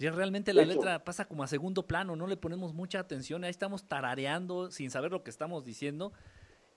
Y 0.03 0.09
realmente 0.09 0.53
la 0.53 0.65
letra 0.65 1.05
pasa 1.05 1.27
como 1.27 1.45
a 1.45 1.47
segundo 1.47 1.87
plano, 1.87 2.17
no 2.17 2.27
le 2.27 2.37
ponemos 2.37 2.75
mucha 2.75 2.99
atención, 2.99 3.45
ahí 3.45 3.51
estamos 3.51 3.87
tarareando 3.87 4.73
sin 4.73 4.91
saber 4.91 5.13
lo 5.13 5.23
que 5.23 5.31
estamos 5.31 5.65
diciendo. 5.65 6.13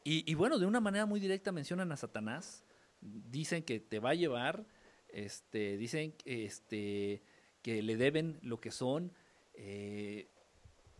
Y, 0.03 0.29
y 0.31 0.35
bueno, 0.35 0.59
de 0.59 0.67
una 0.67 0.79
manera 0.79 1.07
muy 1.07 1.19
directa 1.19 1.51
mencionan 1.51 1.91
a 1.91 1.97
Satanás, 1.97 2.63
dicen 3.01 3.63
que 3.63 3.79
te 3.79 3.97
va 3.97 4.11
a 4.11 4.13
llevar, 4.13 4.67
este, 5.09 5.75
dicen 5.77 6.13
este, 6.25 7.23
que 7.63 7.81
le 7.81 7.97
deben 7.97 8.37
lo 8.43 8.59
que 8.59 8.69
son, 8.69 9.11
eh, 9.55 10.29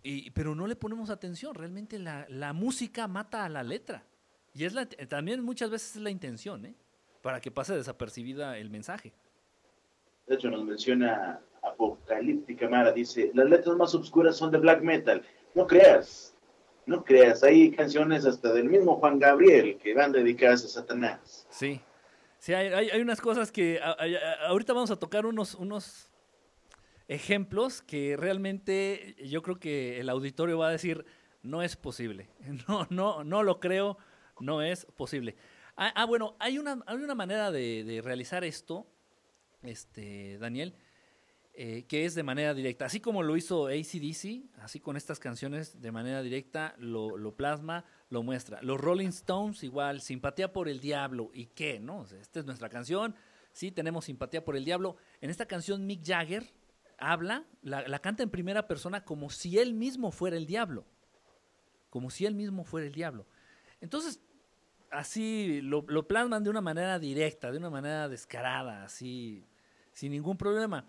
y, 0.02 0.32
pero 0.32 0.56
no 0.56 0.66
le 0.66 0.76
ponemos 0.76 1.12
atención, 1.12 1.54
realmente 1.54 2.00
la, 2.00 2.26
la 2.28 2.54
música 2.54 3.08
mata 3.08 3.46
a 3.46 3.50
la 3.50 3.62
letra. 3.62 4.04
Y 4.56 4.64
es 4.64 4.74
la, 4.74 4.88
también 4.88 5.44
muchas 5.44 5.70
veces 5.70 5.98
es 5.98 6.02
la 6.02 6.10
intención, 6.10 6.66
¿eh? 6.66 6.76
para 7.22 7.40
que 7.40 7.52
pase 7.52 7.76
desapercibida 7.76 8.58
el 8.58 8.72
mensaje. 8.72 9.14
De 10.26 10.34
hecho, 10.34 10.50
nos 10.50 10.64
menciona 10.64 11.40
Apocalíptica 11.66 12.70
Mara, 12.70 12.92
dice, 12.92 13.32
las 13.34 13.50
letras 13.50 13.76
más 13.76 13.94
oscuras 13.96 14.38
son 14.38 14.52
de 14.52 14.58
black 14.58 14.82
metal. 14.82 15.24
No 15.54 15.68
creas, 15.68 16.36
no 16.86 17.04
creas, 17.04 17.44
hay 17.44 17.72
canciones 17.72 18.26
hasta 18.26 18.54
del 18.54 18.70
mismo 18.70 18.98
Juan 18.98 19.20
Gabriel 19.20 19.78
que 19.82 19.94
van 19.94 20.12
dedicadas 20.12 20.64
a 20.66 20.68
Satanás. 20.68 21.48
Sí, 21.50 21.82
sí, 22.40 22.54
hay, 22.54 22.90
hay, 22.90 23.02
unas 23.02 23.22
cosas 23.22 23.52
que 23.52 23.80
ahorita 24.48 24.74
vamos 24.74 24.92
a 24.92 24.98
tocar 24.98 25.26
unos, 25.26 25.56
unos 25.56 26.10
ejemplos 27.08 27.82
que 27.82 28.16
realmente 28.18 29.16
yo 29.24 29.42
creo 29.42 29.60
que 29.60 30.00
el 30.00 30.10
auditorio 30.10 30.58
va 30.58 30.68
a 30.68 30.72
decir, 30.72 31.06
no 31.42 31.62
es 31.62 31.76
posible, 31.76 32.30
no, 32.68 32.88
no, 32.90 33.24
no 33.24 33.44
lo 33.44 33.60
creo, 33.60 33.98
no 34.40 34.62
es 34.62 34.86
posible. 34.86 35.36
Ah, 35.78 35.92
ah, 35.96 36.06
bueno, 36.06 36.36
hay 36.40 36.58
una, 36.58 36.82
hay 36.86 36.98
una 36.98 37.16
manera 37.16 37.52
de, 37.52 37.84
de 37.84 38.02
realizar 38.02 38.44
esto, 38.44 38.88
este, 39.64 40.38
Daniel, 40.38 40.76
eh, 41.58 41.86
que 41.88 42.04
es 42.04 42.16
de 42.16 42.24
manera 42.24 42.54
directa. 42.54 42.84
Así 42.84 43.00
como 43.00 43.24
lo 43.24 43.38
hizo 43.38 43.68
ACDC, 43.68 44.60
así 44.60 44.82
con 44.82 44.98
estas 44.98 45.20
canciones 45.20 45.82
de 45.82 45.90
manera 45.90 46.22
directa 46.22 46.76
lo, 46.78 47.34
plasma, 47.38 47.86
lo 48.10 48.24
muestra. 48.24 48.62
Los 48.62 48.82
Rolling 48.82 49.08
Stones 49.08 49.64
igual, 49.64 50.02
simpatía 50.02 50.52
por 50.52 50.68
el 50.68 50.82
diablo. 50.82 51.32
¿Y 51.34 51.46
qué? 51.46 51.80
¿No? 51.80 52.04
Esta 52.04 52.42
es 52.42 52.46
nuestra 52.46 52.68
canción, 52.68 53.16
sí, 53.54 53.72
tenemos 53.72 54.04
simpatía 54.04 54.44
por 54.44 54.58
el 54.58 54.66
diablo. 54.66 54.98
En 55.22 55.30
esta 55.30 55.46
canción 55.46 55.86
Mick 55.86 56.06
Jagger 56.06 56.46
habla, 56.98 57.46
la, 57.62 57.88
la 57.88 58.00
canta 58.00 58.22
en 58.22 58.30
primera 58.30 58.68
persona 58.68 59.06
como 59.06 59.30
si 59.30 59.58
él 59.58 59.74
mismo 59.74 60.12
fuera 60.12 60.36
el 60.36 60.48
diablo. 60.48 60.86
Como 61.90 62.10
si 62.10 62.26
él 62.26 62.36
mismo 62.36 62.66
fuera 62.66 62.86
el 62.86 62.94
diablo. 62.94 63.28
Entonces, 63.80 64.20
así 64.92 65.62
lo, 65.62 65.86
lo 65.88 66.06
plasman 66.06 66.44
de 66.44 66.50
una 66.50 66.60
manera 66.60 67.00
directa, 67.00 67.50
de 67.50 67.60
una 67.60 67.70
manera 67.70 68.10
descarada, 68.10 68.84
así 68.84 69.48
sin 69.94 70.12
ningún 70.12 70.36
problema. 70.36 70.86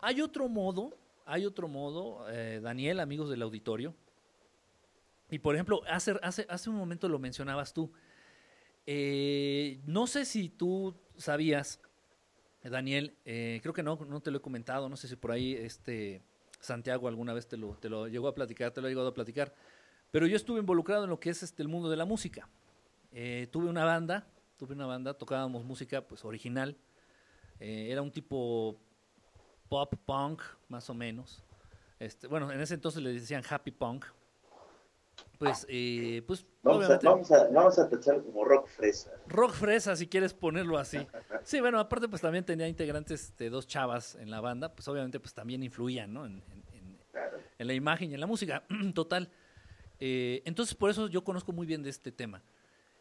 Hay 0.00 0.20
otro 0.20 0.48
modo, 0.48 0.96
hay 1.26 1.44
otro 1.44 1.66
modo, 1.66 2.24
eh, 2.30 2.60
Daniel, 2.62 3.00
amigos 3.00 3.28
del 3.30 3.42
auditorio. 3.42 3.94
Y 5.30 5.40
por 5.40 5.54
ejemplo, 5.54 5.82
hace, 5.88 6.14
hace, 6.22 6.46
hace 6.48 6.70
un 6.70 6.76
momento 6.76 7.08
lo 7.08 7.18
mencionabas 7.18 7.74
tú. 7.74 7.92
Eh, 8.86 9.80
no 9.86 10.06
sé 10.06 10.24
si 10.24 10.48
tú 10.48 10.94
sabías, 11.16 11.80
Daniel, 12.62 13.16
eh, 13.24 13.58
creo 13.60 13.74
que 13.74 13.82
no, 13.82 13.98
no 14.08 14.20
te 14.20 14.30
lo 14.30 14.38
he 14.38 14.40
comentado, 14.40 14.88
no 14.88 14.96
sé 14.96 15.08
si 15.08 15.16
por 15.16 15.32
ahí 15.32 15.54
este 15.54 16.22
Santiago 16.60 17.08
alguna 17.08 17.34
vez 17.34 17.48
te 17.48 17.56
lo, 17.56 17.74
te 17.74 17.88
lo 17.88 18.08
llegó 18.08 18.28
a 18.28 18.34
platicar, 18.34 18.72
te 18.72 18.80
lo 18.80 18.86
he 18.86 18.90
llegado 18.90 19.08
a 19.08 19.14
platicar, 19.14 19.52
pero 20.10 20.26
yo 20.26 20.36
estuve 20.36 20.60
involucrado 20.60 21.04
en 21.04 21.10
lo 21.10 21.20
que 21.20 21.30
es 21.30 21.42
este, 21.42 21.62
el 21.62 21.68
mundo 21.68 21.90
de 21.90 21.96
la 21.96 22.04
música. 22.04 22.48
Tuve 23.50 23.68
una 23.68 23.84
banda, 23.84 24.26
tuve 24.56 24.74
una 24.74 24.86
banda, 24.86 25.14
tocábamos 25.14 25.64
música 25.64 26.06
pues 26.06 26.24
original, 26.24 26.76
era 27.58 28.00
un 28.00 28.12
tipo 28.12 28.78
pop 29.68 29.94
punk, 30.06 30.42
más 30.68 30.88
o 30.90 30.94
menos. 30.94 31.42
Este, 31.98 32.26
bueno, 32.26 32.50
en 32.52 32.60
ese 32.60 32.74
entonces 32.74 33.02
le 33.02 33.12
decían 33.12 33.42
happy 33.48 33.70
punk. 33.72 34.04
Pues, 35.38 35.66
eh, 35.68 36.22
pues 36.26 36.44
Vamos 36.62 36.90
a, 36.90 36.98
vamos, 36.98 37.30
a, 37.30 37.48
vamos 37.48 37.78
a 37.78 37.88
tachar 37.88 38.22
como 38.22 38.44
rock 38.44 38.66
fresa. 38.68 39.12
Rock 39.28 39.52
fresa, 39.52 39.94
si 39.96 40.06
quieres 40.08 40.34
ponerlo 40.34 40.78
así. 40.78 40.98
Sí, 41.44 41.60
bueno, 41.60 41.78
aparte 41.78 42.08
pues 42.08 42.20
también 42.20 42.44
tenía 42.44 42.68
integrantes 42.68 43.34
de 43.36 43.48
dos 43.48 43.66
chavas 43.66 44.16
en 44.16 44.30
la 44.30 44.40
banda, 44.40 44.74
pues 44.74 44.86
obviamente 44.88 45.18
pues 45.20 45.32
también 45.32 45.62
influían, 45.62 46.12
¿no? 46.12 46.26
En, 46.26 46.42
en- 46.52 46.64
en- 46.74 46.98
Claro. 47.10 47.38
en 47.58 47.66
la 47.66 47.72
imagen 47.74 48.10
y 48.10 48.14
en 48.14 48.20
la 48.20 48.26
música, 48.26 48.64
total. 48.94 49.30
Eh, 49.98 50.42
entonces 50.44 50.74
por 50.74 50.90
eso 50.90 51.08
yo 51.08 51.24
conozco 51.24 51.52
muy 51.52 51.66
bien 51.66 51.82
de 51.82 51.90
este 51.90 52.12
tema. 52.12 52.42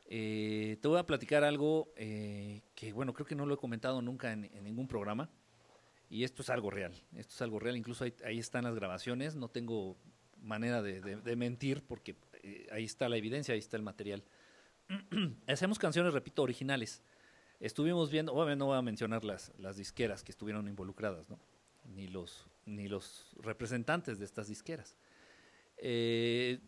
Eh, 0.10 0.78
te 0.82 0.88
voy 0.88 0.98
a 0.98 1.06
platicar 1.06 1.44
algo 1.44 1.92
eh, 1.98 2.62
que, 2.74 2.94
bueno, 2.94 3.14
creo 3.14 3.26
que 3.26 3.36
no 3.36 3.46
lo 3.46 3.56
he 3.56 3.58
comentado 3.58 4.02
nunca 4.02 4.32
en 4.32 4.50
ningún 4.64 4.88
programa. 4.88 5.30
Y 6.10 6.24
esto 6.24 6.42
es 6.42 6.50
algo 6.50 6.70
real, 6.70 6.94
esto 7.16 7.34
es 7.36 7.42
algo 7.42 7.60
real, 7.60 7.76
incluso 7.76 8.04
ahí, 8.06 8.14
ahí 8.24 8.40
están 8.40 8.64
las 8.64 8.76
grabaciones, 8.76 9.36
no 9.36 9.50
tengo 9.50 9.98
manera 10.42 10.82
de, 10.82 11.02
de- 11.02 11.18
de 11.18 11.36
mentir 11.36 11.84
porque 11.86 12.16
eh, 12.44 12.68
ahí 12.72 12.86
está 12.86 13.10
la 13.10 13.18
evidencia, 13.18 13.54
ahí 13.54 13.60
está 13.60 13.76
el 13.76 13.84
material. 13.84 14.24
Hacemos 15.48 15.78
canciones, 15.80 16.14
repito, 16.14 16.44
originales. 16.44 17.02
Estuvimos 17.60 18.10
viendo, 18.12 18.34
obviamente 18.34 18.60
no 18.60 18.68
voy 18.68 18.78
a 18.78 18.82
mencionar 18.82 19.24
las, 19.26 19.52
las 19.58 19.76
disqueras 19.78 20.24
que 20.24 20.32
estuvieron 20.32 20.68
involucradas, 20.68 21.30
¿no? 21.30 21.40
ni, 21.94 22.08
los, 22.08 22.46
ni 22.66 22.88
los 22.88 23.26
representantes 23.42 24.20
de 24.20 24.26
estas 24.26 24.48
disqueras. 24.48 24.96
Eh, 25.78 26.60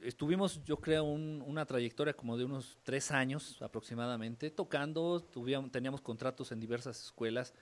estuvimos, 0.00 0.64
yo 0.64 0.78
creo, 0.78 1.04
un- 1.04 1.42
una 1.46 1.66
trayectoria 1.66 2.14
como 2.14 2.36
de 2.36 2.44
unos 2.44 2.78
tres 2.82 3.10
años 3.10 3.60
aproximadamente, 3.62 4.50
tocando, 4.50 5.22
teníamos 5.70 6.00
contratos 6.00 6.52
en 6.52 6.60
diversas 6.60 7.02
escuelas, 7.04 7.54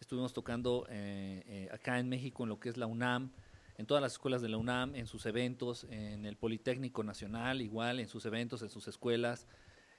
estuvimos 0.00 0.32
tocando 0.32 0.86
eh, 0.88 1.42
eh, 1.46 1.68
acá 1.72 1.98
en 1.98 2.08
México 2.08 2.42
en 2.42 2.48
lo 2.50 2.60
que 2.60 2.68
es 2.68 2.76
la 2.76 2.86
UNAM, 2.86 3.32
en 3.78 3.86
todas 3.86 4.02
las 4.02 4.12
escuelas 4.12 4.42
de 4.42 4.48
la 4.48 4.56
UNAM, 4.56 4.94
en 4.94 5.06
sus 5.06 5.26
eventos, 5.26 5.84
en 5.90 6.24
el 6.24 6.36
Politécnico 6.36 7.02
Nacional, 7.02 7.60
igual, 7.60 8.00
en 8.00 8.08
sus 8.08 8.24
eventos, 8.26 8.62
en 8.62 8.70
sus 8.70 8.88
escuelas, 8.88 9.46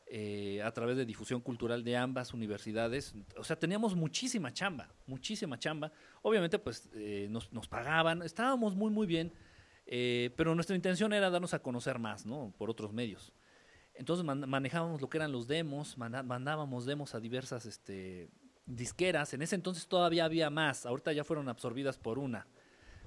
eh, 0.07 0.61
a 0.63 0.71
través 0.71 0.97
de 0.97 1.05
difusión 1.05 1.41
cultural 1.41 1.83
de 1.83 1.97
ambas 1.97 2.33
universidades. 2.33 3.13
O 3.37 3.43
sea, 3.43 3.59
teníamos 3.59 3.95
muchísima 3.95 4.51
chamba, 4.53 4.89
muchísima 5.05 5.59
chamba. 5.59 5.91
Obviamente, 6.21 6.57
pues 6.57 6.89
nos, 7.29 7.51
nos 7.51 7.67
pagaban, 7.67 8.21
estábamos 8.23 8.73
muy, 8.75 8.89
muy 8.89 9.05
bien, 9.05 9.31
pero 9.85 10.55
nuestra 10.55 10.75
intención 10.75 11.13
era 11.13 11.29
darnos 11.29 11.53
a 11.53 11.59
conocer 11.59 11.99
más, 11.99 12.25
¿no? 12.25 12.53
Por 12.57 12.69
otros 12.69 12.93
medios. 12.93 13.33
Entonces 13.93 14.23
man- 14.25 14.47
manejábamos 14.49 15.01
lo 15.01 15.09
que 15.09 15.17
eran 15.17 15.31
los 15.31 15.47
demos, 15.47 15.97
mandábamos 15.97 16.85
demos 16.85 17.13
a 17.15 17.19
diversas 17.19 17.65
este, 17.65 18.29
disqueras. 18.67 19.33
En 19.33 19.41
ese 19.41 19.55
entonces 19.55 19.87
todavía 19.87 20.25
había 20.25 20.49
más, 20.49 20.85
ahorita 20.85 21.13
ya 21.13 21.23
fueron 21.23 21.49
absorbidas 21.49 21.97
por 21.97 22.19
una. 22.19 22.45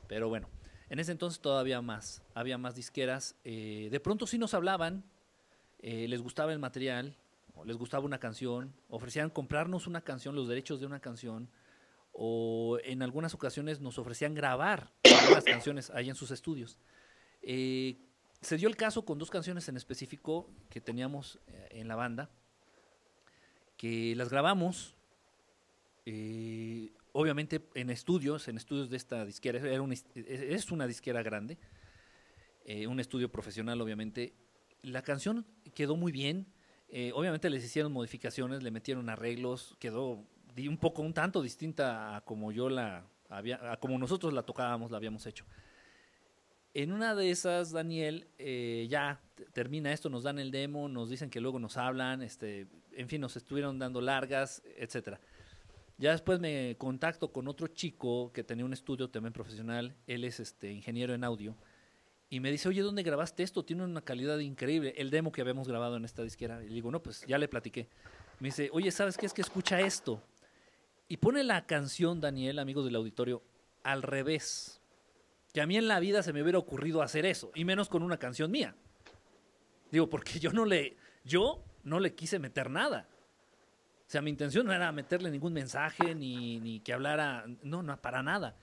Pero 0.09 0.29
bueno, 0.29 0.49
en 0.89 0.99
ese 0.99 1.13
entonces 1.13 1.41
todavía 1.41 1.81
más, 1.83 2.23
había 2.35 2.59
más 2.59 2.75
disqueras. 2.75 3.37
eh, 3.45 3.89
de 3.91 4.01
pronto 4.01 4.27
sí 4.27 4.39
nos 4.39 4.55
hablaban, 4.55 5.05
eh, 5.79 6.09
les 6.09 6.21
gustaba 6.21 6.53
el 6.53 6.59
material, 6.59 7.17
les 7.65 7.77
gustaba 7.77 8.05
una 8.05 8.19
canción, 8.19 8.75
ofrecían 8.89 9.31
comprarnos 9.31 9.87
una 9.87 10.01
canción, 10.01 10.35
los 10.35 10.49
derechos 10.49 10.81
de 10.81 10.87
una 10.87 11.01
canción, 11.01 11.49
o 12.13 12.79
en 12.83 13.03
algunas 13.03 13.35
ocasiones 13.35 13.81
nos 13.81 13.99
ofrecían 13.99 14.35
grabar 14.35 14.91
las 15.31 15.45
canciones 15.45 15.91
ahí 15.91 16.09
en 16.09 16.17
sus 16.17 16.31
estudios. 16.31 16.79
Eh, 17.43 17.99
se 18.41 18.57
dio 18.57 18.69
el 18.69 18.77
caso 18.77 19.05
con 19.05 19.19
dos 19.19 19.31
canciones 19.31 19.69
en 19.69 19.77
específico 19.77 20.49
que 20.71 20.81
teníamos 20.81 21.39
en 21.71 21.87
la 21.87 21.95
banda, 21.95 22.31
que 23.77 24.15
las 24.17 24.31
grabamos, 24.31 24.97
eh, 26.13 26.93
obviamente 27.13 27.69
en 27.75 27.89
estudios, 27.91 28.49
en 28.49 28.57
estudios 28.57 28.91
de 28.91 28.97
esta 28.97 29.25
disquera, 29.25 29.59
era 29.61 29.81
una, 29.81 29.95
es 30.15 30.73
una 30.73 30.89
disquera 30.89 31.23
grande, 31.23 31.57
eh, 32.65 32.89
un 32.89 32.99
estudio 32.99 33.31
profesional 33.31 33.81
obviamente. 33.81 34.35
La 34.83 35.03
canción 35.03 35.47
quedó 35.75 35.97
muy 35.97 36.11
bien, 36.11 36.47
eh, 36.89 37.13
obviamente 37.15 37.49
les 37.49 37.65
hicieron 37.65 37.93
modificaciones, 37.93 38.63
le 38.63 38.73
metieron 38.73 39.09
arreglos, 39.09 39.77
quedó 39.79 40.27
un 40.57 40.79
poco, 40.79 41.03
un 41.03 41.15
tanto 41.15 41.43
distinta 41.43 42.17
a 42.17 42.21
como 42.23 42.51
yo 42.51 42.69
la 42.69 43.07
había, 43.29 43.73
a 43.73 43.79
como 43.79 43.97
nosotros 43.97 44.33
la 44.33 44.43
tocábamos, 44.43 44.91
la 44.91 44.97
habíamos 44.97 45.27
hecho. 45.27 45.45
En 46.75 46.93
una 46.93 47.15
de 47.15 47.31
esas, 47.31 47.73
Daniel, 47.73 48.29
eh, 48.39 48.87
ya 48.91 49.21
termina 49.53 49.93
esto, 49.93 50.09
nos 50.09 50.25
dan 50.25 50.39
el 50.39 50.51
demo, 50.51 50.89
nos 50.89 51.09
dicen 51.09 51.31
que 51.31 51.41
luego 51.41 51.59
nos 51.59 51.77
hablan, 51.77 52.23
este, 52.23 52.67
en 52.93 53.09
fin, 53.09 53.21
nos 53.21 53.37
estuvieron 53.37 53.79
dando 53.79 54.01
largas, 54.01 54.63
etcétera. 54.77 55.21
Ya 56.01 56.13
después 56.13 56.41
me 56.41 56.77
contacto 56.79 57.31
con 57.31 57.47
otro 57.47 57.67
chico 57.67 58.33
que 58.33 58.43
tenía 58.43 58.65
un 58.65 58.73
estudio 58.73 59.11
también 59.11 59.35
profesional, 59.35 59.95
él 60.07 60.25
es 60.25 60.41
este 60.41 60.73
ingeniero 60.73 61.13
en 61.13 61.25
audio, 61.25 61.55
y 62.31 62.41
me 62.41 62.51
dice, 62.51 62.71
oye, 62.71 62.81
¿dónde 62.81 63.03
grabaste 63.03 63.43
esto? 63.43 63.67
Tiene 63.67 63.85
una 63.85 64.01
calidad 64.01 64.39
increíble, 64.39 64.95
el 64.97 65.11
demo 65.11 65.31
que 65.31 65.43
habíamos 65.43 65.69
grabado 65.69 65.99
en 65.99 66.07
esta 66.07 66.23
disquera. 66.23 66.65
Y 66.65 66.69
le 66.69 66.75
digo, 66.77 66.91
no, 66.91 67.03
pues 67.03 67.23
ya 67.27 67.37
le 67.37 67.49
platiqué. 67.49 67.87
Me 68.39 68.49
dice, 68.49 68.71
oye, 68.73 68.91
¿sabes 68.91 69.19
qué? 69.19 69.27
Es 69.27 69.35
que 69.35 69.43
escucha 69.43 69.79
esto. 69.81 70.23
Y 71.07 71.19
pone 71.19 71.45
la 71.45 71.67
canción, 71.67 72.19
Daniel, 72.19 72.61
amigos 72.61 72.87
del 72.87 72.95
auditorio, 72.95 73.43
al 73.83 74.03
revés. 74.03 74.81
Que 75.53 75.61
a 75.61 75.67
mí 75.67 75.77
en 75.77 75.87
la 75.87 76.01
vida 76.01 76.23
se 76.23 76.33
me 76.33 76.41
hubiera 76.41 76.59
ocurrido 76.59 77.03
hacer 77.03 77.27
eso, 77.27 77.53
y 77.55 77.67
menos 77.67 77.91
con 77.91 78.03
una 78.03 78.17
canción 78.17 78.51
mía. 78.51 78.75
Digo, 79.91 80.09
porque 80.09 80.39
yo 80.39 80.51
no 80.53 80.65
le, 80.65 80.97
yo 81.25 81.63
no 81.83 82.01
le 82.01 82.15
quise 82.15 82.39
meter 82.39 82.71
nada. 82.71 83.07
O 84.11 84.13
sea, 84.13 84.23
mi 84.23 84.31
intención 84.31 84.67
no 84.67 84.73
era 84.73 84.91
meterle 84.91 85.31
ningún 85.31 85.53
mensaje 85.53 86.17
ni, 86.17 86.59
ni 86.59 86.81
que 86.81 86.93
hablara, 86.93 87.45
no, 87.63 87.81
no, 87.81 87.97
para 88.03 88.25
nada. 88.25 88.57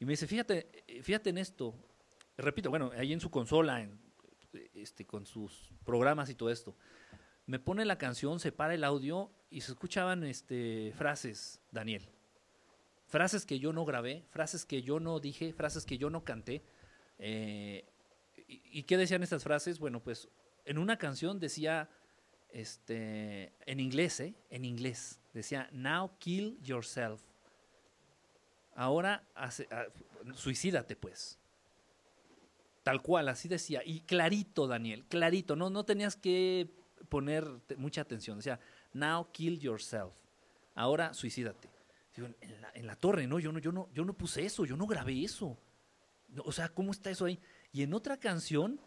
Y 0.00 0.06
me 0.06 0.12
dice, 0.12 0.26
fíjate, 0.26 0.66
eh, 0.86 1.02
fíjate 1.02 1.28
en 1.28 1.36
esto. 1.36 1.74
Repito, 2.38 2.70
bueno, 2.70 2.90
ahí 2.96 3.12
en 3.12 3.20
su 3.20 3.30
consola, 3.30 3.86
este, 4.72 5.04
con 5.04 5.26
sus 5.26 5.74
programas 5.84 6.30
y 6.30 6.34
todo 6.34 6.48
esto. 6.48 6.74
Me 7.44 7.58
pone 7.58 7.84
la 7.84 7.98
canción, 7.98 8.40
se 8.40 8.50
para 8.50 8.72
el 8.72 8.82
audio 8.82 9.30
y 9.50 9.60
se 9.60 9.72
escuchaban 9.72 10.24
este, 10.24 10.94
frases, 10.96 11.60
Daniel. 11.70 12.08
Frases 13.06 13.44
que 13.44 13.58
yo 13.58 13.74
no 13.74 13.84
grabé, 13.84 14.24
frases 14.30 14.64
que 14.64 14.80
yo 14.80 15.00
no 15.00 15.20
dije, 15.20 15.52
frases 15.52 15.84
que 15.84 15.98
yo 15.98 16.08
no 16.08 16.24
canté. 16.24 16.64
Eh, 17.18 17.84
¿Y 18.48 18.84
qué 18.84 18.96
decían 18.96 19.22
estas 19.22 19.44
frases? 19.44 19.78
Bueno, 19.78 20.02
pues 20.02 20.30
en 20.64 20.78
una 20.78 20.96
canción 20.96 21.40
decía, 21.40 21.90
este, 22.54 23.52
en 23.66 23.80
inglés, 23.80 24.20
¿eh? 24.20 24.34
En 24.48 24.64
inglés. 24.64 25.20
Decía, 25.32 25.68
now 25.72 26.12
kill 26.18 26.56
yourself. 26.62 27.20
Ahora, 28.76 29.24
ah, 29.34 29.50
suicídate 30.34 30.94
pues. 30.94 31.38
Tal 32.84 33.02
cual, 33.02 33.28
así 33.28 33.48
decía. 33.48 33.82
Y 33.84 34.00
clarito, 34.00 34.68
Daniel, 34.68 35.04
clarito. 35.06 35.56
No, 35.56 35.68
no 35.68 35.84
tenías 35.84 36.14
que 36.14 36.70
poner 37.08 37.44
mucha 37.76 38.02
atención. 38.02 38.38
Decía, 38.38 38.60
now 38.92 39.26
kill 39.32 39.58
yourself. 39.58 40.14
Ahora, 40.76 41.12
suicídate. 41.12 41.68
Digo, 42.14 42.28
en 42.74 42.86
la, 42.86 42.94
torre, 42.94 43.26
¿no? 43.26 43.40
Yo 43.40 43.50
no, 43.50 43.58
yo 43.58 43.72
no, 43.72 43.88
yo 43.92 44.04
no 44.04 44.12
puse 44.12 44.46
eso, 44.46 44.64
yo 44.64 44.76
no 44.76 44.86
grabé 44.86 45.24
eso. 45.24 45.58
O 46.44 46.52
sea, 46.52 46.68
¿cómo 46.68 46.92
está 46.92 47.10
eso 47.10 47.24
ahí? 47.24 47.40
Y 47.72 47.82
en 47.82 47.92
otra 47.94 48.16
canción, 48.16 48.80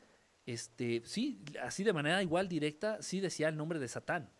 este, 0.47 1.01
sí, 1.03 1.43
así 1.61 1.83
de 1.83 1.91
manera 1.91 2.23
igual 2.23 2.47
directa, 2.47 3.01
sí 3.01 3.19
decía 3.19 3.49
el 3.49 3.57
nombre 3.57 3.79
de 3.79 3.87
Satán. 3.89 4.31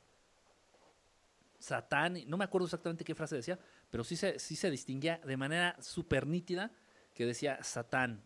Satán, 1.60 2.18
no 2.28 2.38
me 2.38 2.46
acuerdo 2.46 2.66
exactamente 2.66 3.04
qué 3.04 3.14
frase 3.14 3.36
decía, 3.36 3.60
pero 3.92 4.06
sí 4.06 4.16
se, 4.16 4.40
sí 4.40 4.56
se 4.56 4.72
distinguía 4.72 5.20
de 5.26 5.36
manera 5.36 5.76
súper 5.82 6.26
nítida 6.26 6.72
que 7.14 7.26
decía 7.26 7.62
Satán. 7.62 8.24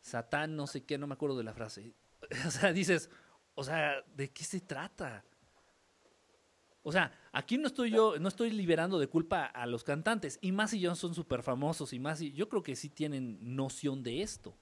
Satán, 0.00 0.56
no 0.56 0.66
sé 0.66 0.84
qué, 0.84 0.96
no 0.96 1.06
me 1.06 1.12
acuerdo 1.12 1.36
de 1.36 1.44
la 1.44 1.52
frase. 1.52 1.92
O 2.46 2.50
sea, 2.50 2.72
dices, 2.72 3.10
o 3.54 3.62
sea, 3.62 4.02
¿de 4.16 4.30
qué 4.30 4.44
se 4.44 4.60
trata? 4.60 5.24
O 6.82 6.90
sea, 6.90 7.12
aquí 7.32 7.58
no 7.58 7.66
estoy 7.66 7.90
yo, 7.90 8.18
no 8.18 8.28
estoy 8.28 8.50
liberando 8.50 8.98
de 8.98 9.08
culpa 9.08 9.44
a 9.44 9.66
los 9.66 9.84
cantantes, 9.84 10.38
y 10.40 10.52
más 10.52 10.70
si 10.70 10.78
ellos 10.78 10.98
son 10.98 11.14
súper 11.14 11.42
famosos, 11.42 11.92
y 11.92 11.98
más 11.98 12.18
si, 12.18 12.32
yo 12.32 12.48
creo 12.48 12.62
que 12.62 12.74
sí 12.76 12.88
tienen 12.88 13.38
noción 13.54 14.02
de 14.02 14.22
esto. 14.22 14.56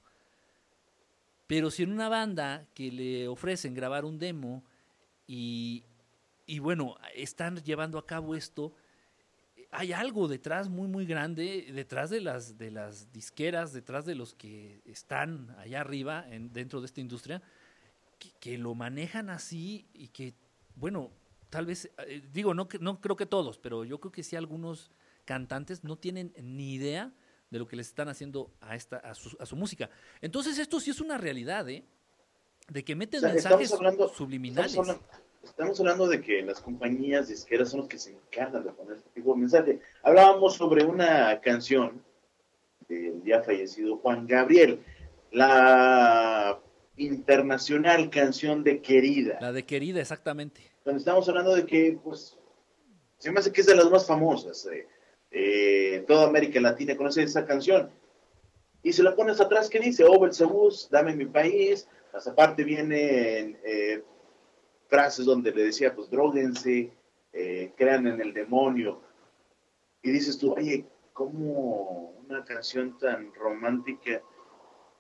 Pero 1.47 1.71
si 1.71 1.85
en 1.85 1.93
una 1.93 2.09
banda 2.09 2.67
que 2.75 2.91
le 2.91 3.29
ofrecen 3.29 3.75
grabar 3.75 4.05
un 4.05 4.19
demo 4.19 4.65
y, 5.27 5.85
y 6.47 6.59
bueno, 6.59 6.97
están 7.15 7.57
llevando 7.63 7.99
a 7.99 8.07
cabo 8.07 8.35
esto, 8.35 8.75
hay 9.71 9.93
algo 9.93 10.29
detrás 10.29 10.69
muy, 10.69 10.89
muy 10.89 11.07
grande, 11.07 11.71
detrás 11.73 12.11
de 12.11 12.21
las, 12.21 12.57
de 12.57 12.71
las 12.71 13.13
disqueras, 13.13 13.73
detrás 13.73 14.07
de 14.07 14.15
los 14.15 14.35
que 14.35 14.81
están 14.87 15.55
allá 15.59 15.81
arriba 15.81 16.25
en, 16.29 16.53
dentro 16.53 16.81
de 16.81 16.87
esta 16.87 17.01
industria, 17.01 17.43
que, 18.41 18.57
lo 18.57 18.75
manejan 18.75 19.29
así 19.29 19.87
y 19.93 20.09
que, 20.09 20.35
bueno, 20.77 21.11
tal 21.51 21.67
vez, 21.67 21.91
eh, 22.07 22.23
digo, 22.33 22.55
no, 22.55 22.69
no 22.81 23.01
creo 23.01 23.17
que 23.17 23.27
todos, 23.27 23.59
pero 23.59 23.85
yo 23.85 24.01
creo 24.01 24.13
que 24.13 24.23
sí 24.23 24.37
algunos 24.37 24.91
cantantes 25.25 25.85
no 25.85 25.97
tienen 25.97 26.33
ni 26.41 26.75
idea 26.75 27.13
de 27.51 27.59
lo 27.59 27.67
que 27.67 27.77
les 27.77 27.87
están 27.89 28.09
haciendo 28.09 28.51
a, 28.61 28.75
esta, 28.77 28.97
a, 28.99 29.15
su, 29.15 29.37
a 29.39 29.47
su 29.47 29.57
música. 29.57 29.89
Entonces 30.21 30.59
esto 30.59 30.81
sí 30.81 30.91
es 30.91 31.01
una 31.01 31.17
realidad, 31.19 31.69
¿eh? 31.69 31.85
De 32.69 32.85
que 32.85 32.97
meten 32.97 33.19
O 33.19 33.21
sea, 33.21 33.35
estamos 33.35 33.59
mensajes 33.61 33.73
hablando- 33.79 34.09
subliminales. 34.09 34.73
Estamos 34.73 34.89
hablando, 34.89 35.09
estamos 35.45 35.81
hablando 35.81 36.09
de 36.09 36.21
que 36.21 36.43
las 36.43 36.61
compañías 36.61 37.29
disqueras 37.29 37.71
son 37.71 37.81
los 37.81 37.89
que 37.89 37.99
se 37.99 38.11
encargan 38.13 38.65
de 38.65 38.73
poner 38.73 38.97
este 38.97 39.11
tipo 39.11 39.33
de 39.35 39.41
mensaje. 39.41 39.81
Hablábamos 40.03 40.55
sobre 40.57 40.85
una 40.85 41.41
canción 41.41 42.03
del 42.89 43.23
ya 43.25 43.43
fallecido 43.43 43.97
Juan 43.99 44.27
Gabriel, 44.27 44.81
la 45.31 46.59
internacional 46.97 48.11
canción 48.11 48.65
de 48.65 48.81
Querida. 48.83 49.39
La 49.41 49.53
de 49.53 49.65
querida, 49.65 50.01
exactamente. 50.01 50.63
Cuando 50.83 50.99
estamos 50.99 51.29
hablando 51.29 51.55
de 51.55 51.67
que, 51.67 51.99
pues, 52.03 52.37
se 53.19 53.31
me 53.31 53.39
hace 53.41 53.53
que 53.53 53.61
es 53.61 53.67
de 53.67 53.77
las 53.77 53.91
más 53.91 54.07
famosas. 54.07 54.67
eh, 54.67 54.87
eh, 55.31 56.05
toda 56.07 56.27
América 56.27 56.61
Latina 56.61 56.97
conoce 56.97 57.23
esa 57.23 57.47
canción. 57.47 57.91
Y 58.83 58.93
se 58.93 59.03
la 59.03 59.17
pones 59.17 59.41
atrás, 59.41 59.69
que 59.69 59.81
dice? 59.81 60.05
Oh, 60.05 60.21
Belzebús, 60.21 60.89
dame 60.91 61.15
mi 61.15 61.27
país. 61.27 61.89
Más 62.13 62.27
aparte 62.27 62.63
vienen 62.65 63.59
eh, 63.65 64.03
frases 64.89 65.27
donde 65.27 65.53
le 65.53 65.65
decía, 65.65 65.95
pues, 65.95 66.09
droguense, 66.09 66.93
eh, 67.33 67.73
crean 67.77 68.07
en 68.07 68.21
el 68.21 68.33
demonio. 68.33 69.01
Y 70.03 70.11
dices 70.11 70.39
tú, 70.39 70.53
oye, 70.53 70.87
¿cómo 71.13 72.15
una 72.27 72.45
canción 72.45 72.97
tan 72.99 73.35
romántica? 73.35 74.23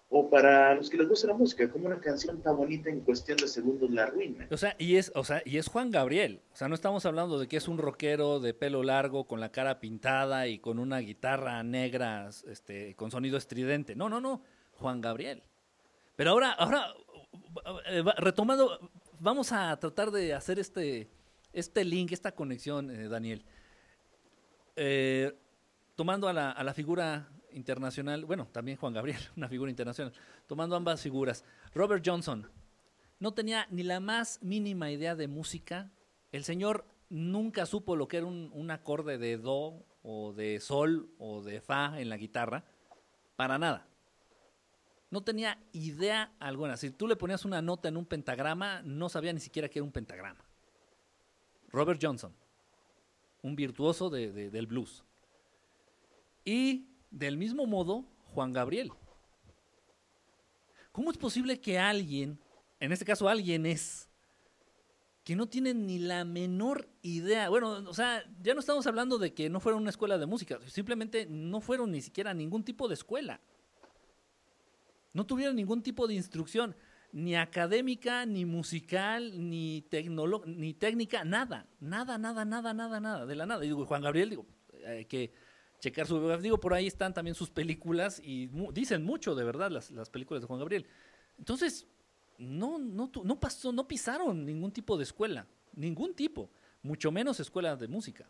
O 0.09 0.31
para 0.31 0.75
los 0.77 0.89
que 0.89 0.97
les 0.97 1.09
gusta 1.09 1.27
la 1.27 1.35
música, 1.35 1.69
como 1.69 1.87
una 1.87 1.99
canción 1.99 2.41
tan 2.41 2.57
bonita 2.57 2.89
en 2.89 3.01
cuestión 3.01 3.37
de 3.39 3.49
segundos 3.49 3.91
la 3.91 4.05
arruina. 4.05 4.47
O 4.53 4.57
sea, 4.57 4.77
y 4.79 4.97
es, 4.97 5.11
o 5.17 5.25
sea, 5.25 5.43
y 5.45 5.57
es 5.59 5.67
Juan 5.67 5.91
Gabriel. 5.91 6.43
O 6.53 6.57
sea, 6.57 6.69
no 6.69 6.77
estamos 6.77 7.05
hablando 7.07 7.41
de 7.41 7.49
que 7.49 7.57
es 7.57 7.67
un 7.67 7.79
rockero 7.79 8.39
de 8.39 8.55
pelo 8.55 8.85
largo, 8.85 9.27
con 9.27 9.41
la 9.41 9.51
cara 9.51 9.81
pintada 9.81 10.47
y 10.47 10.61
con 10.61 10.79
una 10.79 10.99
guitarra 10.99 11.61
negra, 11.65 12.31
este, 12.47 12.95
con 12.95 13.11
sonido 13.11 13.37
estridente. 13.37 13.97
No, 13.97 14.09
no, 14.09 14.21
no. 14.21 14.43
Juan 14.75 15.01
Gabriel. 15.01 15.43
Pero 16.15 16.31
ahora, 16.31 16.53
ahora, 16.53 16.95
eh, 17.87 18.05
retomando, 18.19 18.79
vamos 19.19 19.51
a 19.53 19.77
tratar 19.79 20.11
de 20.13 20.35
hacer 20.35 20.59
este, 20.59 21.11
este 21.53 21.85
link, 21.85 22.13
esta 22.13 22.33
conexión, 22.33 22.91
eh, 22.91 23.09
Daniel. 23.09 23.45
Eh, 24.77 25.37
tomando 25.95 26.29
a 26.29 26.33
la, 26.33 26.51
a 26.51 26.63
la 26.63 26.75
figura 26.75 27.29
internacional, 27.57 28.25
bueno, 28.25 28.47
también 28.53 28.77
Juan 28.79 28.93
Gabriel, 28.93 29.21
una 29.37 29.49
figura 29.49 29.71
internacional, 29.71 30.13
tomando 30.47 30.77
ambas 30.77 31.01
figuras. 31.03 31.45
Robert 31.75 32.05
Johnson, 32.07 32.49
no 33.19 33.33
tenía 33.33 33.67
ni 33.71 33.83
la 33.83 33.99
más 33.99 34.41
mínima 34.43 34.91
idea 34.91 35.17
de 35.17 35.27
música. 35.27 35.91
El 36.33 36.45
señor 36.45 36.85
nunca 37.09 37.67
supo 37.67 37.97
lo 37.97 38.09
que 38.09 38.19
era 38.19 38.27
un, 38.27 38.71
acorde 38.71 39.17
de 39.19 39.39
do 39.39 39.85
o 40.03 40.33
de 40.35 40.61
sol 40.61 41.09
o 41.19 41.43
de 41.43 41.61
fa 41.61 41.99
en 42.01 42.11
la 42.11 42.17
guitarra. 42.17 42.65
Para 43.37 43.59
nada. 43.59 43.87
No 45.11 45.23
tenía 45.23 45.59
idea 45.73 46.33
alguna. 46.39 46.77
Si 46.77 46.91
tú 46.91 47.07
le 47.07 47.17
ponías 47.17 47.45
una 47.45 47.63
nota 47.63 47.89
en 47.89 47.97
un 47.97 48.05
pentagrama, 48.05 48.83
no 48.83 49.09
sabía 49.09 49.33
ni 49.33 49.41
siquiera 49.41 49.69
que 49.69 49.79
era 49.79 49.85
un 49.85 49.93
pentagrama. 49.93 50.45
Robert 51.71 52.01
Johnson, 52.03 52.35
un 53.43 53.57
virtuoso 53.57 54.11
de- 54.11 54.51
del 54.51 54.67
blues. 54.67 55.05
Y 56.45 56.87
del 57.11 57.37
mismo 57.37 57.67
modo, 57.67 58.05
Juan 58.35 58.53
Gabriel. 58.53 58.93
¿Cómo 60.93 61.11
es 61.11 61.19
posible 61.19 61.61
que 61.61 61.79
alguien, 61.79 62.39
en 62.81 62.93
este 62.93 63.05
caso 63.05 63.29
alguien 63.29 63.67
es, 63.67 64.09
que 65.25 65.37
no 65.37 65.47
tiene 65.47 65.75
ni 65.75 65.99
la 65.99 66.25
menor 66.25 66.89
idea? 67.03 67.49
Bueno, 67.49 67.85
o 67.87 67.95
sea, 67.95 68.23
ya 68.43 68.55
no 68.55 68.61
estamos 68.61 68.87
hablando 68.87 69.19
de 69.19 69.35
que 69.35 69.51
no 69.51 69.61
fueron 69.61 69.83
una 69.83 69.91
escuela 69.91 70.17
de 70.19 70.27
música, 70.27 70.59
simplemente 70.67 71.27
no 71.27 71.61
fueron 71.61 71.91
ni 71.91 72.01
siquiera 72.01 72.33
ningún 72.33 72.65
tipo 72.65 72.89
de 72.89 72.95
escuela. 72.95 73.41
No 75.13 75.27
tuvieron 75.27 75.57
ningún 75.57 75.83
tipo 75.83 76.07
de 76.07 76.15
instrucción, 76.15 76.77
ni 77.13 77.35
académica, 77.37 78.27
ni 78.27 78.45
musical, 78.45 79.33
ni, 79.51 79.85
ni 80.47 80.75
técnica, 80.75 81.25
nada, 81.25 81.67
nada, 81.81 82.19
nada, 82.19 82.45
nada, 82.45 82.75
nada, 82.75 83.01
nada, 83.01 83.27
de 83.27 83.35
la 83.35 83.47
nada. 83.47 83.65
Y 83.65 83.69
digo, 83.69 83.87
Juan 83.87 84.03
Gabriel, 84.03 84.31
digo, 84.31 84.47
hay 84.87 85.07
que 85.07 85.33
checar 85.81 86.07
su 86.07 86.19
biografía. 86.19 86.43
Digo, 86.43 86.59
por 86.61 86.75
ahí 86.75 86.87
están 86.87 87.13
también 87.15 87.35
sus 87.35 87.51
películas 87.51 88.21
y 88.25 88.49
mu- 88.49 88.73
dicen 88.73 89.05
mucho, 89.05 89.35
de 89.35 89.45
verdad, 89.45 89.71
las, 89.71 89.91
las 89.91 90.11
películas 90.11 90.43
de 90.43 90.47
Juan 90.47 90.59
Gabriel. 90.59 90.87
Entonces, 91.39 91.87
no, 92.39 92.79
no, 92.79 93.11
no 93.25 93.41
pasó, 93.41 93.73
no 93.73 93.87
pisaron 93.87 94.45
ningún 94.45 94.73
tipo 94.73 94.97
de 94.97 95.05
escuela, 95.05 95.47
ningún 95.75 96.15
tipo, 96.15 96.51
mucho 96.83 97.11
menos 97.11 97.41
escuela 97.41 97.77
de 97.77 97.89
música. 97.89 98.29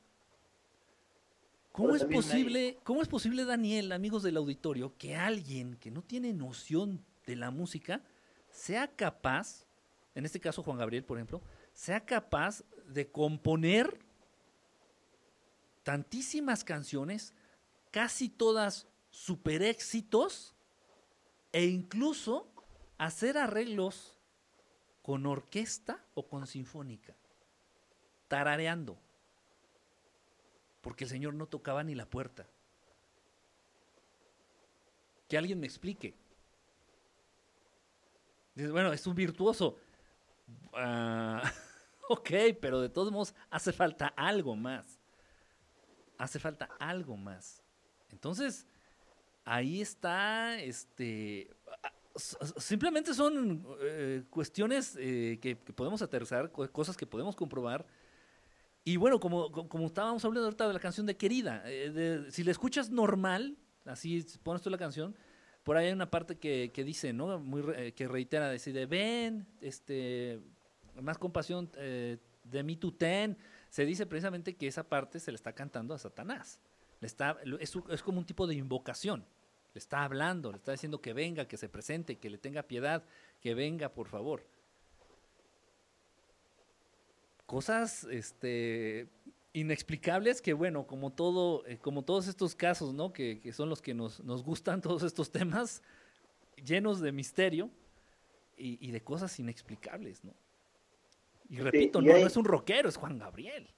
¿Cómo 1.73 1.95
es 1.95 2.05
posible, 2.05 2.79
cómo 2.85 3.03
es 3.03 3.09
posible, 3.09 3.45
Daniel, 3.45 3.93
amigos 3.93 4.23
del 4.23 4.39
auditorio, 4.39 4.97
que 4.97 5.15
alguien 5.15 5.77
que 5.77 5.91
no 5.91 6.03
tiene 6.03 6.33
noción 6.33 7.05
de 7.27 7.37
la 7.37 7.51
música 7.51 8.03
sea 8.51 8.89
capaz, 8.89 9.67
en 10.15 10.25
este 10.25 10.41
caso 10.41 10.63
Juan 10.63 10.79
Gabriel, 10.79 11.05
por 11.05 11.19
ejemplo, 11.19 11.43
sea 11.75 12.01
capaz 12.01 12.65
de 12.87 13.11
componer 13.11 13.99
tantísimas 15.87 16.65
canciones, 16.65 17.33
casi 17.93 18.29
todas 18.29 18.89
super 19.09 19.63
éxitos, 19.63 20.57
e 21.53 21.67
incluso 21.67 22.53
hacer 22.99 23.39
arreglos 23.39 24.19
con 25.01 25.27
orquesta 25.27 26.05
o 26.15 26.29
con 26.29 26.49
sinfónica, 26.49 27.15
tarareando, 28.27 28.99
porque 30.81 31.05
el 31.05 31.11
señor 31.11 31.35
no 31.35 31.47
tocaba 31.47 31.85
ni 31.85 31.95
la 31.95 32.11
puerta. 32.11 32.49
Que 35.29 35.39
alguien 35.39 35.61
me 35.61 35.69
explique. 35.69 36.17
Dices, 38.57 38.73
bueno, 38.73 38.93
es 38.93 39.07
un 39.07 39.15
virtuoso. 39.15 39.79
Ah, 40.73 41.49
ok, 42.09 42.31
pero 42.61 42.81
de 42.81 42.89
todos 42.89 43.13
modos 43.13 43.37
hace 43.51 43.73
falta 43.73 44.09
algo 44.17 44.57
más. 44.57 44.96
Hace 46.19 46.39
falta 46.39 46.69
algo 46.79 47.17
más. 47.17 47.63
Entonces, 48.11 48.67
ahí 49.45 49.81
está, 49.81 50.59
este, 50.61 51.51
simplemente 52.59 53.13
son 53.15 53.67
eh, 53.81 54.25
cuestiones 54.31 54.97
eh, 54.99 55.39
que, 55.41 55.57
podemos 55.57 56.01
aterrizar, 56.03 56.51
co- 56.51 56.71
cosas 56.73 56.97
que 56.97 57.07
podemos 57.07 57.37
comprobar. 57.37 57.87
Y 58.85 58.97
bueno, 58.97 59.19
como, 59.21 59.51
co- 59.51 59.69
como 59.69 59.87
estábamos 59.87 60.25
hablando 60.25 60.47
ahorita 60.47 60.67
de 60.69 60.73
la 60.75 60.81
canción 60.81 61.07
de 61.07 61.17
Querida, 61.17 61.63
eh, 61.67 62.27
si 62.31 62.45
la 62.45 62.53
escuchas 62.53 62.91
normal, 62.91 63.57
así 63.85 64.25
pones 64.43 64.63
tú 64.63 64.71
la 64.71 64.79
canción, 64.79 65.15
por 65.65 65.77
ahí 65.77 65.87
hay 65.89 65.93
una 65.93 66.09
parte 66.11 66.39
que, 66.39 66.71
que 66.73 66.85
dice, 66.85 67.13
¿no? 67.13 67.43
Que 67.97 68.07
reitera, 68.07 68.49
decide, 68.49 68.87
ven, 68.87 69.49
este, 69.61 70.41
más 71.03 71.19
compasión 71.19 71.69
de 71.73 72.63
mí 72.63 72.77
tú 72.77 72.93
ten. 72.93 73.37
Se 73.77 73.85
dice 73.85 74.07
precisamente 74.07 74.57
que 74.57 74.69
esa 74.69 74.85
parte 74.85 75.21
se 75.21 75.31
le 75.31 75.37
está 75.37 75.53
cantando 75.53 75.93
a 75.93 75.99
Satanás. 75.99 76.59
Le 76.99 77.07
está, 77.07 77.37
es 77.91 78.03
como 78.03 78.19
un 78.19 78.25
tipo 78.25 78.47
de 78.47 78.55
invocación. 78.55 79.27
Le 79.75 79.79
está 79.79 80.03
hablando, 80.03 80.51
le 80.51 80.57
está 80.57 80.73
diciendo 80.73 81.03
que 81.03 81.13
venga, 81.13 81.47
que 81.47 81.59
se 81.59 81.69
presente, 81.69 82.17
que 82.17 82.31
le 82.31 82.39
tenga 82.39 82.63
piedad, 82.63 83.05
que 83.43 83.53
venga, 83.55 83.91
por 83.91 84.09
favor. 84.09 84.47
Cosas, 87.45 88.05
este, 88.05 89.11
inexplicables 89.53 90.41
que 90.41 90.55
bueno, 90.55 90.87
como 90.87 91.13
todo, 91.13 91.67
eh, 91.67 91.77
como 91.77 92.01
todos 92.01 92.29
estos 92.29 92.55
casos, 92.55 92.95
¿no? 92.95 93.13
Que, 93.13 93.41
que 93.41 93.53
son 93.53 93.69
los 93.69 93.83
que 93.83 93.93
nos, 93.93 94.25
nos 94.25 94.43
gustan 94.43 94.81
todos 94.81 95.03
estos 95.03 95.31
temas, 95.31 95.83
llenos 96.65 97.03
de 97.03 97.13
misterio 97.13 97.69
y, 98.57 98.79
y 98.81 98.91
de 98.91 99.03
cosas 99.03 99.39
inexplicables, 99.39 100.25
¿no? 100.25 100.33
Y 101.49 101.59
repito, 101.59 102.01
y 102.01 102.07
no, 102.07 102.15
hay- 102.15 102.23
no 102.23 102.27
es 102.27 102.37
un 102.37 102.45
rockero, 102.45 102.89
es 102.89 102.97
Juan 102.97 103.19
Gabriel. 103.19 103.69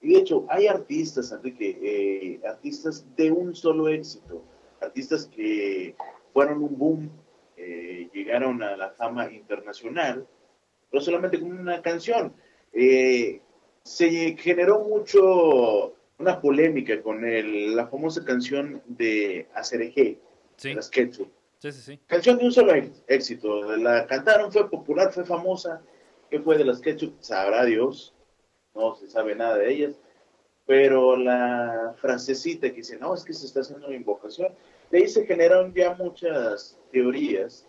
Y 0.00 0.14
de 0.14 0.20
hecho, 0.20 0.46
hay 0.48 0.66
artistas, 0.66 1.32
Enrique, 1.32 1.78
eh, 1.82 2.40
artistas 2.46 3.04
de 3.16 3.30
un 3.32 3.54
solo 3.54 3.88
éxito, 3.88 4.44
artistas 4.80 5.26
que 5.26 5.96
fueron 6.32 6.62
un 6.62 6.78
boom, 6.78 7.10
eh, 7.56 8.08
llegaron 8.12 8.62
a 8.62 8.76
la 8.76 8.90
fama 8.90 9.30
internacional, 9.32 10.26
pero 10.90 11.02
solamente 11.02 11.40
con 11.40 11.50
una 11.58 11.82
canción. 11.82 12.32
Eh, 12.72 13.40
se 13.82 14.36
generó 14.36 14.80
mucho, 14.84 15.94
una 16.18 16.40
polémica 16.40 17.00
con 17.02 17.24
el- 17.24 17.74
la 17.76 17.86
famosa 17.86 18.24
canción 18.24 18.82
de 18.86 19.48
Acerejé, 19.54 20.18
Sí, 20.56 20.74
las 20.74 20.88
Ketchup. 20.90 21.28
sí, 21.58 21.72
sí, 21.72 21.80
sí. 21.80 22.00
Canción 22.06 22.38
de 22.38 22.44
un 22.44 22.52
solo 22.52 22.72
éxito. 23.06 23.76
La 23.76 24.06
cantaron, 24.06 24.52
fue 24.52 24.68
popular, 24.68 25.12
fue 25.12 25.24
famosa. 25.24 25.80
¿Qué 26.30 26.40
fue 26.40 26.58
de 26.58 26.64
las 26.64 26.80
Ketchup? 26.80 27.14
Sabrá 27.20 27.64
Dios. 27.64 28.14
No 28.74 28.94
se 28.96 29.08
sabe 29.08 29.34
nada 29.34 29.56
de 29.56 29.72
ellas. 29.72 29.94
pero 30.66 31.16
la 31.16 31.94
frasecita 31.96 32.68
que 32.68 32.76
dice, 32.76 32.98
no, 32.98 33.14
es 33.14 33.24
que 33.24 33.32
se 33.32 33.46
está 33.46 33.60
haciendo 33.60 33.86
una 33.86 33.96
invocación, 33.96 34.54
de 34.90 34.98
ahí 34.98 35.08
se 35.08 35.24
generaron 35.24 35.72
ya 35.72 35.94
muchas 35.94 36.78
teorías 36.92 37.66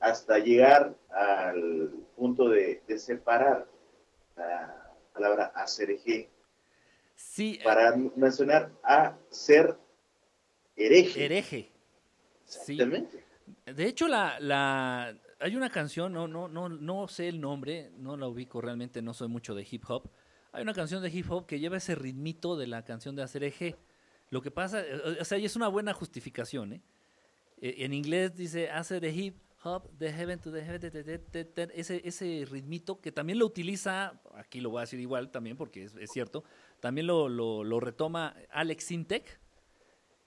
hasta 0.00 0.38
llegar 0.38 0.92
al 1.10 1.90
punto 2.16 2.48
de, 2.48 2.82
de 2.88 2.98
separar 2.98 3.68
la 4.36 4.92
palabra 5.14 5.52
asereje 5.54 6.28
Sí, 7.14 7.58
eh, 7.60 7.64
para 7.64 7.94
mencionar 8.16 8.72
a 8.82 9.16
ser 9.30 9.76
hereje. 10.74 11.24
hereje. 11.24 11.70
Sí. 12.44 12.76
De 13.66 13.86
hecho, 13.86 14.08
la, 14.08 14.40
la, 14.40 15.16
hay 15.42 15.56
una 15.56 15.70
canción, 15.70 16.12
no, 16.12 16.28
no, 16.28 16.48
no, 16.48 16.68
no 16.68 17.08
sé 17.08 17.28
el 17.28 17.40
nombre, 17.40 17.90
no 17.98 18.16
la 18.16 18.28
ubico 18.28 18.60
realmente, 18.60 19.02
no 19.02 19.12
soy 19.12 19.28
mucho 19.28 19.54
de 19.54 19.66
hip 19.68 19.84
hop. 19.88 20.10
Hay 20.52 20.62
una 20.62 20.72
canción 20.72 21.02
de 21.02 21.10
hip 21.10 21.30
hop 21.30 21.46
que 21.46 21.58
lleva 21.58 21.78
ese 21.78 21.94
ritmito 21.94 22.56
de 22.56 22.66
la 22.66 22.84
canción 22.84 23.16
de 23.16 23.22
hacer 23.22 23.42
eje. 23.42 23.76
Lo 24.30 24.40
que 24.40 24.50
pasa, 24.50 24.80
eh, 24.80 25.18
o 25.20 25.24
sea, 25.24 25.38
y 25.38 25.44
es 25.44 25.56
una 25.56 25.68
buena 25.68 25.92
justificación, 25.92 26.74
¿eh? 26.74 26.82
Eh, 27.60 27.76
En 27.78 27.92
inglés 27.92 28.34
dice 28.36 28.70
hacer 28.70 29.00
the 29.00 29.10
hip 29.10 29.36
hop, 29.64 29.88
the 29.98 30.12
heaven 30.12 30.38
to 30.38 30.52
the 30.52 30.62
heaven, 30.62 30.80
te, 30.80 31.80
ese, 31.80 32.00
ese 32.04 32.46
ritmito 32.50 33.00
que 33.00 33.12
también 33.12 33.38
lo 33.38 33.46
utiliza, 33.46 34.20
aquí 34.34 34.60
lo 34.60 34.70
voy 34.70 34.78
a 34.78 34.80
decir 34.82 35.00
igual 35.00 35.30
también 35.30 35.56
porque 35.56 35.84
es, 35.84 36.10
cierto, 36.10 36.44
también 36.80 37.06
lo, 37.06 37.28
lo, 37.28 37.64
lo 37.64 37.80
retoma 37.80 38.34
Alex 38.50 38.84
Sintek 38.84 39.40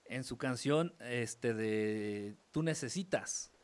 en 0.06 0.24
su 0.24 0.38
canción 0.38 0.94
este 1.00 1.54
de 1.54 2.38
Tú 2.52 2.64
necesitas. 2.64 3.55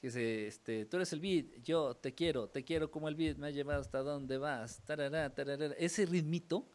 Que 0.00 0.08
dice, 0.08 0.46
este, 0.46 0.84
tú 0.86 0.96
eres 0.96 1.12
el 1.12 1.20
beat, 1.20 1.46
yo 1.62 1.94
te 1.96 2.14
quiero, 2.14 2.48
te 2.48 2.64
quiero 2.64 2.90
como 2.90 3.08
el 3.08 3.16
beat, 3.16 3.36
me 3.36 3.48
ha 3.48 3.50
llevado 3.50 3.80
hasta 3.80 3.98
donde 4.00 4.38
vas. 4.38 4.80
tarará, 4.84 5.34
tarará. 5.34 5.66
Ese 5.78 6.06
ritmito, 6.06 6.66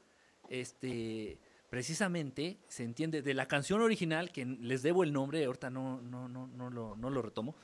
este, 0.50 1.40
precisamente 1.70 2.60
se 2.68 2.84
entiende 2.84 3.22
de 3.22 3.34
la 3.34 3.48
canción 3.48 3.82
original, 3.82 4.32
que 4.32 4.46
les 4.46 4.82
debo 4.84 5.04
el 5.04 5.14
nombre, 5.14 5.46
ahorita 5.46 5.70
no, 5.70 6.02
no, 6.02 6.28
no, 6.28 6.48
no, 6.48 6.70
lo, 6.70 6.96
no 6.98 7.10
lo 7.10 7.22
retomo. 7.22 7.56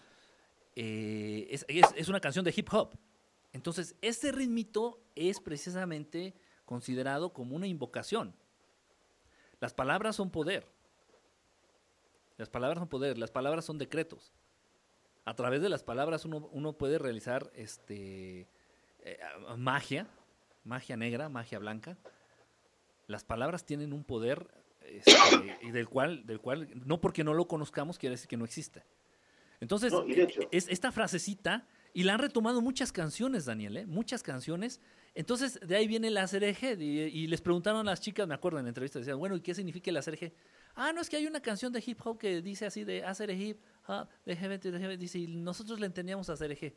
eh, 0.76 1.48
es, 1.52 1.66
es- 1.68 1.94
es 1.96 2.08
una 2.08 2.22
canción 2.22 2.46
de 2.46 2.54
hip 2.56 2.70
hop. 2.72 2.96
Entonces, 3.52 3.96
ese 4.02 4.32
ritmito 4.32 5.02
es 5.16 5.42
precisamente 5.42 6.34
considerado 6.64 7.34
como 7.34 7.56
una 7.58 7.68
invocación. 7.68 8.34
Las 9.60 9.74
palabras 9.74 10.16
son 10.16 10.30
poder. 10.30 10.66
Las 12.38 12.48
palabras 12.50 12.80
son 12.80 12.88
poder, 12.88 13.18
las 13.18 13.32
palabras 13.32 13.66
son 13.66 13.78
decretos. 13.78 14.32
A 15.30 15.36
través 15.36 15.62
de 15.62 15.70
las 15.70 15.84
palabras 15.84 16.26
uno, 16.26 16.50
uno 16.52 16.74
puede 16.74 16.98
realizar 16.98 17.52
este, 17.54 18.48
eh, 19.04 19.20
magia, 19.58 20.08
magia 20.64 20.98
negra, 20.98 21.30
magia 21.30 21.60
blanca. 21.60 21.98
Las 23.06 23.24
palabras 23.24 23.64
tienen 23.64 23.94
un 23.94 24.04
poder 24.04 24.48
este, 24.82 25.12
y 25.62 25.70
del 25.70 25.88
cual, 25.88 26.26
del 26.26 26.40
cual, 26.40 26.68
no 26.86 27.00
porque 27.00 27.24
no 27.24 27.36
lo 27.36 27.48
conozcamos, 27.48 28.00
quiere 28.00 28.16
decir 28.16 28.28
que 28.28 28.38
no 28.38 28.46
existe. 28.46 28.84
Entonces, 29.60 29.94
No, 29.94 30.04
hecho- 30.08 30.42
es 30.52 30.68
esta 30.68 30.92
frasecita, 30.92 31.68
y 31.94 32.04
la 32.04 32.14
han 32.14 32.20
retomado 32.20 32.62
muchas 32.62 32.92
canciones, 32.92 33.46
Daniel, 33.46 33.78
¿eh? 33.78 33.86
muchas 33.86 34.24
canciones. 34.24 34.80
Entonces, 35.16 35.60
de 35.60 35.76
ahí 35.76 35.88
viene 35.88 36.08
el 36.08 36.18
ACRG, 36.18 36.82
y, 36.82 37.02
y 37.02 37.28
les 37.28 37.42
preguntaron 37.42 37.82
a 37.82 37.92
las 37.92 38.02
chicas, 38.02 38.28
me 38.28 38.34
acuerdo 38.36 38.58
en 38.60 38.66
la 38.66 38.70
entrevista, 38.70 38.98
decían, 39.00 39.20
bueno, 39.20 39.36
¿y 39.36 39.42
qué 39.42 39.54
significa 39.54 39.92
el 39.92 39.98
ACRG? 39.98 40.32
Ah, 40.76 40.92
no, 40.94 41.02
es 41.02 41.10
que 41.10 41.18
hay 41.18 41.28
una 41.28 41.42
canción 41.42 41.74
de 41.74 41.84
hip 41.86 42.00
hop 42.06 42.18
que 42.18 42.42
dice 42.42 42.66
así 42.66 42.84
de 42.84 43.04
hacer 43.04 43.30
hip 43.32 43.60
to 43.90 44.08
the 44.26 44.80
heaven", 44.80 45.00
dice, 45.00 45.20
y 45.20 45.28
nosotros 45.28 45.80
le 45.80 45.86
entendíamos 45.88 46.30
hacer 46.30 46.52
eje. 46.52 46.76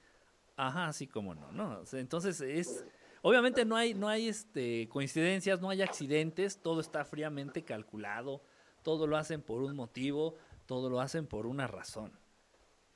Ajá, 0.57 0.89
así 0.89 1.07
como 1.07 1.35
no, 1.35 1.51
¿no? 1.53 1.83
Entonces 1.93 2.41
es, 2.41 2.85
obviamente 3.23 3.65
no 3.65 3.77
hay, 3.77 3.95
no 3.95 4.09
hay 4.09 4.29
este, 4.29 4.89
coincidencias, 4.89 5.61
no 5.61 5.71
hay 5.71 5.83
accidentes, 5.83 6.59
todo 6.59 6.81
está 6.81 7.05
fríamente 7.05 7.63
calculado, 7.65 8.43
todo 8.83 9.07
lo 9.07 9.17
hacen 9.17 9.41
por 9.41 9.63
un 9.63 9.75
motivo, 9.75 10.37
todo 10.67 10.91
lo 10.91 11.01
hacen 11.01 11.27
por 11.27 11.47
una 11.47 11.67
razón. 11.67 12.13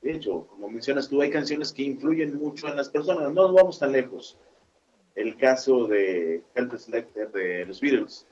De 0.03 0.13
hecho, 0.13 0.47
como 0.47 0.69
mencionas 0.69 1.09
tú, 1.09 1.21
hay 1.23 1.31
canciones 1.31 1.73
que 1.73 1.83
influyen 1.83 2.37
mucho 2.37 2.69
en 2.69 2.77
las 2.77 2.89
personas. 2.89 3.33
No 3.33 3.53
vamos 3.53 3.79
tan 3.79 3.93
lejos. 3.93 4.39
El 5.15 5.37
caso 5.37 5.87
de 5.87 6.45
Helter 6.55 6.79
Skelter 6.79 7.33
de 7.33 7.65
los 7.65 7.81
Beatles. 7.81 8.27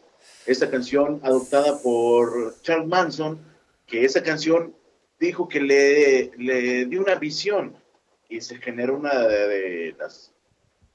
Esta 0.47 0.71
canción 0.71 1.21
adoptada 1.23 1.79
por 1.83 2.61
Charles 2.63 2.87
Manson, 2.87 3.39
que 3.87 4.05
esa 4.05 4.23
canción 4.23 4.75
dijo 5.19 5.49
que 5.49 5.61
le, 5.61 6.31
le 6.37 6.87
dio 6.87 7.01
una 7.03 7.15
visión 7.17 7.77
y 8.29 8.41
se 8.41 8.59
generó 8.59 8.97
una 8.97 9.27
de, 9.27 9.49
de 9.49 9.93
las 9.99 10.35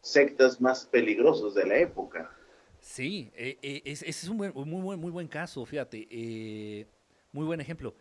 sectas 0.01 0.61
más 0.61 0.85
peligrosas 0.85 1.53
de 1.55 1.65
la 1.65 1.77
época. 1.77 2.31
Sí, 2.79 3.31
eh, 3.35 3.57
eh, 3.61 3.81
es- 3.85 4.01
ese 4.03 4.25
es 4.25 4.29
un 4.29 4.37
buen- 4.37 4.53
muy, 4.55 4.81
buen, 4.81 4.99
muy 4.99 5.11
buen 5.11 5.27
caso, 5.27 5.65
fíjate. 5.65 6.07
eh, 6.09 6.85
muy 7.31 7.45
buen 7.45 7.61
ejemplo. 7.61 7.95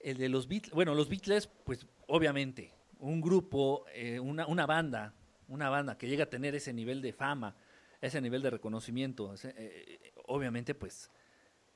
El 0.00 0.16
de 0.18 0.28
los 0.28 0.48
Beatles, 0.48 0.72
bueno, 0.74 0.94
los 0.94 1.08
Beatles, 1.08 1.48
pues 1.64 1.86
obviamente, 2.08 2.72
un 2.98 3.20
grupo, 3.20 3.84
eh, 3.94 4.18
una, 4.18 4.46
una 4.46 4.66
banda, 4.66 5.14
una 5.48 5.68
banda 5.70 5.96
que 5.96 6.08
llega 6.08 6.24
a 6.24 6.30
tener 6.30 6.54
ese 6.54 6.72
nivel 6.72 7.00
de 7.02 7.12
fama, 7.12 7.54
ese 8.00 8.20
nivel 8.20 8.42
de 8.42 8.50
reconocimiento, 8.50 9.34
eh, 9.44 10.12
obviamente, 10.26 10.74
pues 10.74 11.10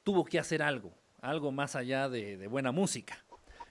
tuvo 0.03 0.25
que 0.25 0.39
hacer 0.41 0.63
algo, 0.63 0.93
algo 1.21 1.53
más 1.53 1.77
allá 1.77 2.09
de, 2.09 2.37
de 2.37 2.47
buena 2.49 2.73
música. 2.73 3.25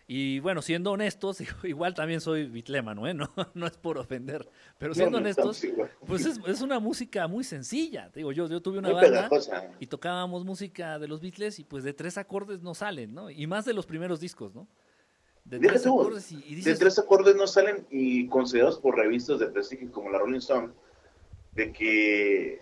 Y 0.08 0.40
bueno, 0.40 0.62
siendo 0.62 0.92
honestos, 0.92 1.40
igual 1.64 1.94
también 1.94 2.22
soy 2.22 2.46
bitlémano, 2.46 3.08
¿eh? 3.08 3.14
No, 3.14 3.30
no 3.54 3.66
es 3.66 3.78
por 3.78 3.98
ofender, 3.98 4.48
pero 4.78 4.94
siendo 4.94 5.18
No, 5.18 5.18
no 5.18 5.24
honestos, 5.24 5.66
pues 6.06 6.26
es, 6.26 6.40
es 6.46 6.62
una 6.62 6.80
música 6.80 7.28
muy 7.28 7.44
sencilla. 7.44 8.12
Te 8.12 8.20
Digo, 8.20 8.32
yo, 8.32 8.48
yo 8.48 8.62
tuve 8.62 8.80
una 8.80 8.90
Muy 8.90 9.02
banda 9.02 9.30
y 9.80 9.88
tocábamos 9.88 10.46
música 10.46 11.00
de 11.00 11.08
los 11.08 11.22
Beatles 11.22 11.60
y 11.60 11.64
pues 11.64 11.84
de 11.84 11.94
tres 11.94 12.18
acordes 12.18 12.62
no 12.62 12.76
salen, 12.76 13.14
¿no? 13.14 13.30
Y 13.30 13.48
más 13.48 13.66
de 13.66 13.74
los 13.74 13.86
primeros 13.86 14.20
discos, 14.20 14.54
¿no? 14.54 14.68
De 15.44 15.60
Deja 15.60 15.74
tres 15.74 15.84
tú, 15.84 16.00
acordes 16.00 16.32
y, 16.32 16.36
y 16.38 16.50
De 16.50 16.56
dices, 16.56 16.80
tres 16.80 16.98
acordes 16.98 17.36
no 17.36 17.46
salen 17.46 17.86
y 17.90 18.28
considerados 18.28 18.80
por 18.80 18.96
revistas 18.96 19.40
de 19.40 19.48
prestigio 19.48 19.92
como 19.92 20.10
la 20.10 20.20
Rolling 20.20 20.40
Stone, 20.40 20.74
de 21.54 21.72
que 21.72 22.62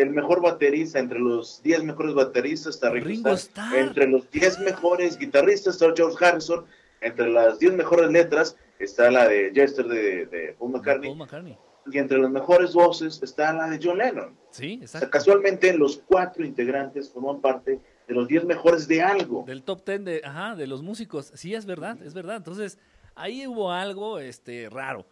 el 0.00 0.10
mejor 0.10 0.40
baterista, 0.40 0.98
entre 0.98 1.18
los 1.18 1.62
10 1.62 1.82
mejores 1.84 2.14
bateristas 2.14 2.74
está 2.76 2.90
Ringo, 2.90 3.06
Ringo 3.08 3.30
Starr. 3.34 3.66
Starr. 3.68 3.86
entre 3.88 4.06
los 4.08 4.30
10 4.30 4.60
mejores 4.60 5.18
guitarristas 5.18 5.74
está 5.74 5.92
George 5.96 6.24
Harrison, 6.24 6.64
entre 7.00 7.28
las 7.30 7.58
10 7.58 7.74
mejores 7.74 8.10
letras 8.10 8.56
está 8.78 9.10
la 9.10 9.26
de 9.28 9.50
Jester 9.54 9.86
de, 9.86 10.26
de 10.26 10.56
Paul 10.58 10.72
McCartney, 10.72 11.08
Paul 11.10 11.18
McCartney. 11.18 11.58
y 11.90 11.98
entre 11.98 12.18
las 12.18 12.30
mejores 12.30 12.72
voces 12.74 13.20
está 13.22 13.52
la 13.52 13.68
de 13.68 13.80
John 13.82 13.98
Lennon. 13.98 14.36
Sí, 14.50 14.74
O 14.74 14.86
sea, 14.86 14.98
exacto. 15.00 15.10
casualmente 15.10 15.72
los 15.76 15.98
cuatro 16.06 16.44
integrantes 16.44 17.10
forman 17.10 17.40
parte 17.40 17.80
de 18.06 18.14
los 18.14 18.26
10 18.28 18.44
mejores 18.44 18.88
de 18.88 19.02
algo. 19.02 19.44
Del 19.46 19.62
top 19.62 19.84
ten 19.84 20.04
de, 20.04 20.22
ajá, 20.24 20.54
de 20.56 20.66
los 20.66 20.82
músicos. 20.82 21.30
Sí, 21.34 21.54
es 21.54 21.66
verdad, 21.66 21.98
es 22.02 22.14
verdad. 22.14 22.36
Entonces, 22.36 22.78
ahí 23.14 23.46
hubo 23.46 23.70
algo 23.72 24.18
este, 24.20 24.68
raro. 24.70 25.06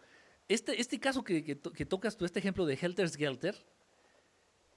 Este, 0.47 0.79
este 0.81 0.99
caso 0.99 1.23
que, 1.23 1.43
que 1.43 1.55
to- 1.55 1.71
que 1.73 1.85
tocas 1.85 2.15
tú, 2.17 2.23
este 2.25 2.39
ejemplo 2.39 2.65
de 2.65 2.77
Helter 2.81 3.09
Skelter, 3.09 3.55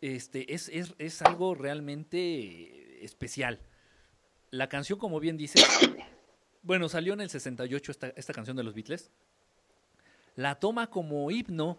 este, 0.01 0.53
es, 0.55 0.69
es, 0.69 0.95
es 0.99 1.23
algo 1.23 1.55
realmente 1.55 3.05
especial. 3.05 3.61
La 4.51 4.69
canción, 4.69 4.99
como 4.99 5.21
bien 5.21 5.37
dices, 5.37 5.65
bueno, 6.63 6.89
salió 6.89 7.13
en 7.15 7.21
el 7.21 7.31
68 7.31 7.93
esta, 7.93 8.09
esta 8.17 8.33
canción 8.33 8.57
de 8.57 8.63
los 8.65 8.75
Beatles. 8.75 9.11
La 10.37 10.59
toma 10.59 10.89
como 10.91 11.31
himno 11.31 11.79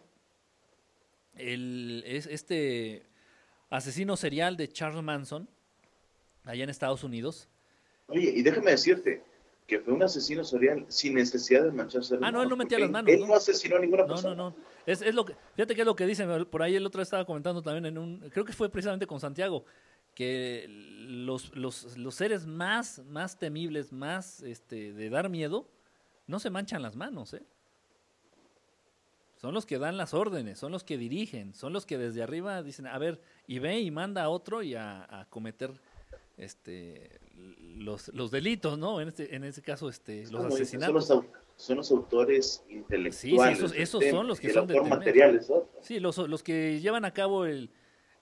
el, 1.35 2.03
es 2.05 2.27
este 2.27 3.03
asesino 3.69 4.17
serial 4.17 4.57
de 4.57 4.67
Charles 4.67 5.01
Manson, 5.03 5.49
allá 6.43 6.63
en 6.63 6.69
Estados 6.69 7.03
Unidos. 7.03 7.47
Oye, 8.07 8.29
y 8.35 8.41
déjame 8.41 8.71
decirte 8.71 9.23
que 9.67 9.79
fue 9.79 9.93
un 9.93 10.03
asesino 10.03 10.43
serial 10.43 10.85
sin 10.89 11.13
necesidad 11.15 11.63
de 11.63 11.71
mancharse 11.71 12.15
las 12.15 12.23
Ah, 12.23 12.31
no, 12.31 12.43
él 12.43 12.49
no 12.49 12.57
metía 12.57 12.77
las 12.79 12.89
manos, 12.91 13.09
Él 13.11 13.21
¿no? 13.21 13.27
no 13.27 13.35
asesinó 13.35 13.77
a 13.77 13.79
ninguna 13.79 14.01
No, 14.03 14.07
persona. 14.09 14.35
no, 14.35 14.49
no. 14.49 14.55
Es, 14.85 15.01
es 15.01 15.13
lo 15.13 15.25
que, 15.25 15.35
fíjate 15.55 15.75
que 15.75 15.81
es 15.81 15.87
lo 15.87 15.95
que 15.95 16.05
dicen. 16.05 16.45
Por 16.45 16.63
ahí 16.63 16.75
el 16.75 16.85
otro 16.85 17.01
estaba 17.01 17.25
comentando 17.25 17.61
también 17.61 17.85
en 17.85 17.97
un. 17.97 18.29
Creo 18.29 18.45
que 18.45 18.53
fue 18.53 18.69
precisamente 18.69 19.07
con 19.07 19.19
Santiago. 19.19 19.65
Que 20.15 20.65
los, 20.67 21.55
los, 21.55 21.97
los 21.97 22.15
seres 22.15 22.45
más, 22.45 22.99
más 23.05 23.39
temibles, 23.39 23.93
más 23.93 24.43
este, 24.43 24.91
de 24.91 25.09
dar 25.09 25.29
miedo, 25.29 25.69
no 26.27 26.39
se 26.39 26.49
manchan 26.49 26.81
las 26.81 26.95
manos, 26.95 27.33
¿eh? 27.33 27.43
Son 29.37 29.53
los 29.55 29.65
que 29.65 29.79
dan 29.79 29.97
las 29.97 30.13
órdenes, 30.13 30.59
son 30.59 30.71
los 30.71 30.83
que 30.83 30.97
dirigen, 30.97 31.55
son 31.55 31.73
los 31.73 31.85
que 31.85 31.97
desde 31.97 32.21
arriba 32.21 32.61
dicen, 32.61 32.85
a 32.85 32.97
ver, 32.99 33.21
y 33.47 33.57
ve 33.57 33.79
y 33.79 33.89
manda 33.89 34.23
a 34.23 34.29
otro 34.29 34.61
y 34.61 34.75
a, 34.75 35.07
a 35.09 35.25
cometer 35.29 35.71
este 36.43 37.19
los, 37.77 38.09
los 38.09 38.31
delitos, 38.31 38.77
¿no? 38.77 38.99
En 39.01 39.07
este, 39.07 39.35
en 39.35 39.43
este 39.43 39.61
caso, 39.61 39.89
este, 39.89 40.23
los 40.23 40.41
Como 40.43 40.53
asesinatos. 40.55 41.07
Son 41.07 41.17
los, 41.17 41.25
au- 41.25 41.29
son 41.55 41.77
los 41.77 41.91
autores 41.91 42.63
intelectuales. 42.69 43.59
esos- 43.73 44.03
son 44.09 44.27
los 44.27 44.39
que 44.39 44.51
son 44.53 44.67
de 44.67 44.73
autor 44.77 44.83
temer. 44.89 44.99
material 44.99 45.35
es 45.37 45.49
otro. 45.49 45.69
Sí, 45.81 45.99
los, 45.99 46.17
los 46.17 46.43
que 46.43 46.79
llevan 46.79 47.05
a 47.05 47.13
cabo 47.13 47.45
el... 47.45 47.69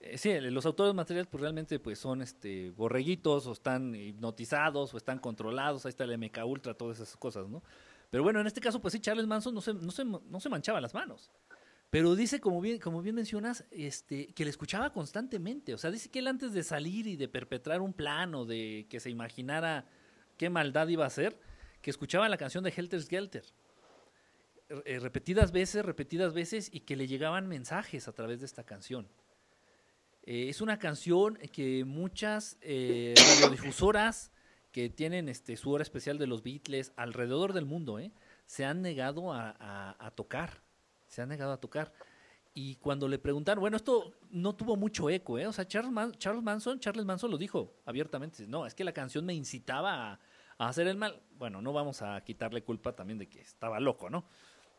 eh, 0.02 0.18
sí, 0.18 0.38
los 0.40 0.66
autores 0.66 0.94
materiales 0.94 1.28
pues 1.30 1.42
realmente 1.42 1.80
pues 1.80 2.00
son 2.00 2.22
este 2.22 2.72
borreguitos 2.72 3.48
o 3.48 3.52
están 3.54 3.96
hipnotizados 3.96 4.94
o 4.94 4.98
están 4.98 5.20
controlados, 5.20 5.86
ahí 5.86 5.90
está 5.90 6.04
el 6.04 6.18
MK 6.18 6.46
Ultra, 6.46 6.74
todas 6.74 7.00
esas 7.00 7.16
cosas, 7.18 7.48
¿no? 7.50 7.64
Pero 8.10 8.24
bueno, 8.24 8.40
en 8.42 8.48
este 8.48 8.60
caso 8.62 8.80
pues 8.82 8.92
sí, 8.94 9.00
Charles 9.00 9.28
Manson 9.28 9.54
no 9.54 9.62
se, 9.62 9.74
no 9.74 9.92
se, 9.92 10.04
no 10.06 10.40
se 10.40 10.50
manchaba 10.50 10.82
las 10.82 10.94
manos. 10.94 11.30
Pero 11.90 12.16
dice, 12.16 12.40
como 12.40 12.62
bien, 12.62 12.80
como 12.80 13.02
bien 13.02 13.16
mencionas, 13.16 13.66
este, 13.72 14.28
que 14.34 14.44
le 14.44 14.52
escuchaba 14.52 14.94
constantemente. 14.94 15.74
O 15.74 15.78
sea, 15.78 15.90
dice 15.92 16.10
que 16.10 16.20
él 16.20 16.28
antes 16.28 16.54
de 16.54 16.64
salir 16.64 17.08
y 17.08 17.16
de 17.16 17.28
perpetrar 17.28 17.82
un 17.82 17.94
plan 17.94 18.36
o 18.36 18.46
de 18.46 18.86
que 18.90 19.00
se 19.00 19.10
imaginara 19.10 19.88
qué 20.38 20.50
maldad 20.50 20.88
iba 20.88 21.04
a 21.04 21.08
hacer, 21.08 21.40
que 21.82 21.90
escuchaba 21.90 22.30
la 22.30 22.38
canción 22.38 22.64
de 22.64 22.74
Helter 22.76 23.02
Skelter. 23.02 23.44
eh, 24.86 25.00
repetidas 25.00 25.52
veces, 25.52 25.84
repetidas 25.84 26.34
veces, 26.34 26.70
y 26.72 26.82
que 26.82 26.96
le 26.96 27.08
llegaban 27.08 27.48
mensajes 27.48 28.08
a 28.08 28.12
través 28.12 28.40
de 28.40 28.46
esta 28.46 28.64
canción. 28.64 29.08
Eh, 30.30 30.50
es 30.50 30.62
una 30.62 30.78
canción 30.78 31.40
que 31.52 31.86
muchas 31.86 32.58
eh, 32.62 33.16
radiodifusoras 33.18 34.32
que 34.72 34.88
tienen 34.88 35.28
este, 35.28 35.58
su 35.58 35.72
hora 35.72 35.82
especial 35.82 36.20
de 36.20 36.28
los 36.28 36.44
Beatles 36.44 36.94
alrededor 36.98 37.54
del 37.54 37.66
mundo, 37.66 37.98
¿eh? 37.98 38.12
se 38.46 38.64
han 38.64 38.84
negado 38.84 39.34
a, 39.34 40.14
tocar. 40.16 40.62
Se 41.10 41.22
han 41.22 41.28
negado 41.30 41.52
a 41.52 41.58
tocar. 41.60 41.92
Y 42.54 42.76
cuando 42.78 43.08
le 43.08 43.20
preguntaron, 43.20 43.62
bueno, 43.62 43.78
esto 43.78 44.14
no 44.32 44.56
tuvo 44.56 44.76
mucho 44.76 45.10
eco, 45.10 45.38
¿eh? 45.38 45.46
O 45.48 45.52
sea, 45.54 45.68
Charles, 45.68 45.92
Man- 45.92 46.14
Charles 46.14 46.42
Manson, 46.44 46.80
Charles 46.80 47.06
Manson 47.06 47.30
lo 47.30 47.38
dijo 47.38 47.76
abiertamente. 47.86 48.48
No, 48.48 48.66
es 48.66 48.74
que 48.74 48.84
la 48.84 48.94
canción 48.94 49.26
me 49.26 49.34
incitaba 49.34 50.14
a, 50.14 50.20
a 50.58 50.68
hacer 50.70 50.88
el 50.88 50.98
mal. 50.98 51.22
Bueno, 51.38 51.62
no 51.62 51.74
vamos 51.74 52.02
a 52.02 52.20
quitarle 52.24 52.64
culpa 52.64 52.96
también 52.96 53.20
de 53.20 53.28
que 53.28 53.40
estaba 53.42 53.80
loco, 53.80 54.10
¿no? 54.10 54.26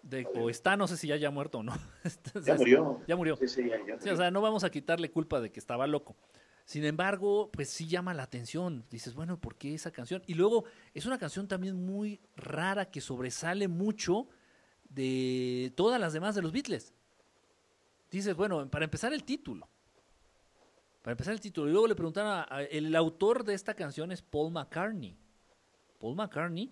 De, 0.02 0.27
o 0.35 0.48
está, 0.48 0.77
no 0.77 0.89
sé 0.89 0.97
si 0.97 1.09
ya 1.09 1.15
haya 1.15 1.31
muerto 1.31 1.59
o 1.59 1.62
no. 1.62 1.73
Ya 2.47 2.55
murió. 2.55 3.01
Ya 3.07 3.16
murió. 3.16 3.36
Sí, 3.36 3.48
sí, 3.48 3.69
ya, 3.69 3.77
ya 3.86 4.01
Sí, 4.01 4.09
o 4.09 4.16
sea, 4.16 4.31
no 4.31 4.40
vamos 4.40 4.65
a 4.65 4.70
quitarle 4.70 5.11
culpa 5.11 5.40
de 5.40 5.51
que 5.52 5.61
estaba 5.61 5.86
loco. 5.86 6.16
Sin 6.65 6.85
embargo, 6.85 7.51
pues 7.52 7.69
sí 7.69 7.86
llama 7.86 8.15
la 8.15 8.23
atención. 8.23 8.85
Dices, 8.90 9.15
bueno, 9.15 9.39
¿por 9.40 9.57
qué 9.57 9.74
esa 9.74 9.90
canción? 9.90 10.23
Y 10.27 10.35
luego 10.35 10.65
es 10.94 11.05
una 11.07 11.19
canción 11.19 11.48
también 11.48 11.85
muy 11.85 12.20
rara 12.36 12.90
que 12.90 13.01
sobresale 13.01 13.69
mucho 13.69 14.28
de 14.91 15.73
todas 15.77 15.99
las 16.01 16.12
demás 16.12 16.35
de 16.35 16.43
los 16.43 16.53
Beatles. 16.53 16.93
Dices, 18.11 18.35
bueno, 18.37 18.69
para 18.71 18.85
empezar 18.85 19.12
el 19.15 19.25
título. 19.25 19.69
Para 21.03 21.12
empezar 21.12 21.33
el 21.33 21.41
título. 21.41 21.69
Y 21.69 21.73
luego 21.73 21.87
le 21.87 21.95
preguntaron, 21.95 22.45
a- 22.49 22.62
el 22.65 22.95
autor 22.95 23.45
de 23.45 23.55
esta 23.55 23.73
canción 23.75 24.12
es 24.12 24.21
Paul 24.21 24.53
McCartney. 24.53 25.17
Paul 25.99 26.17
McCartney. 26.17 26.71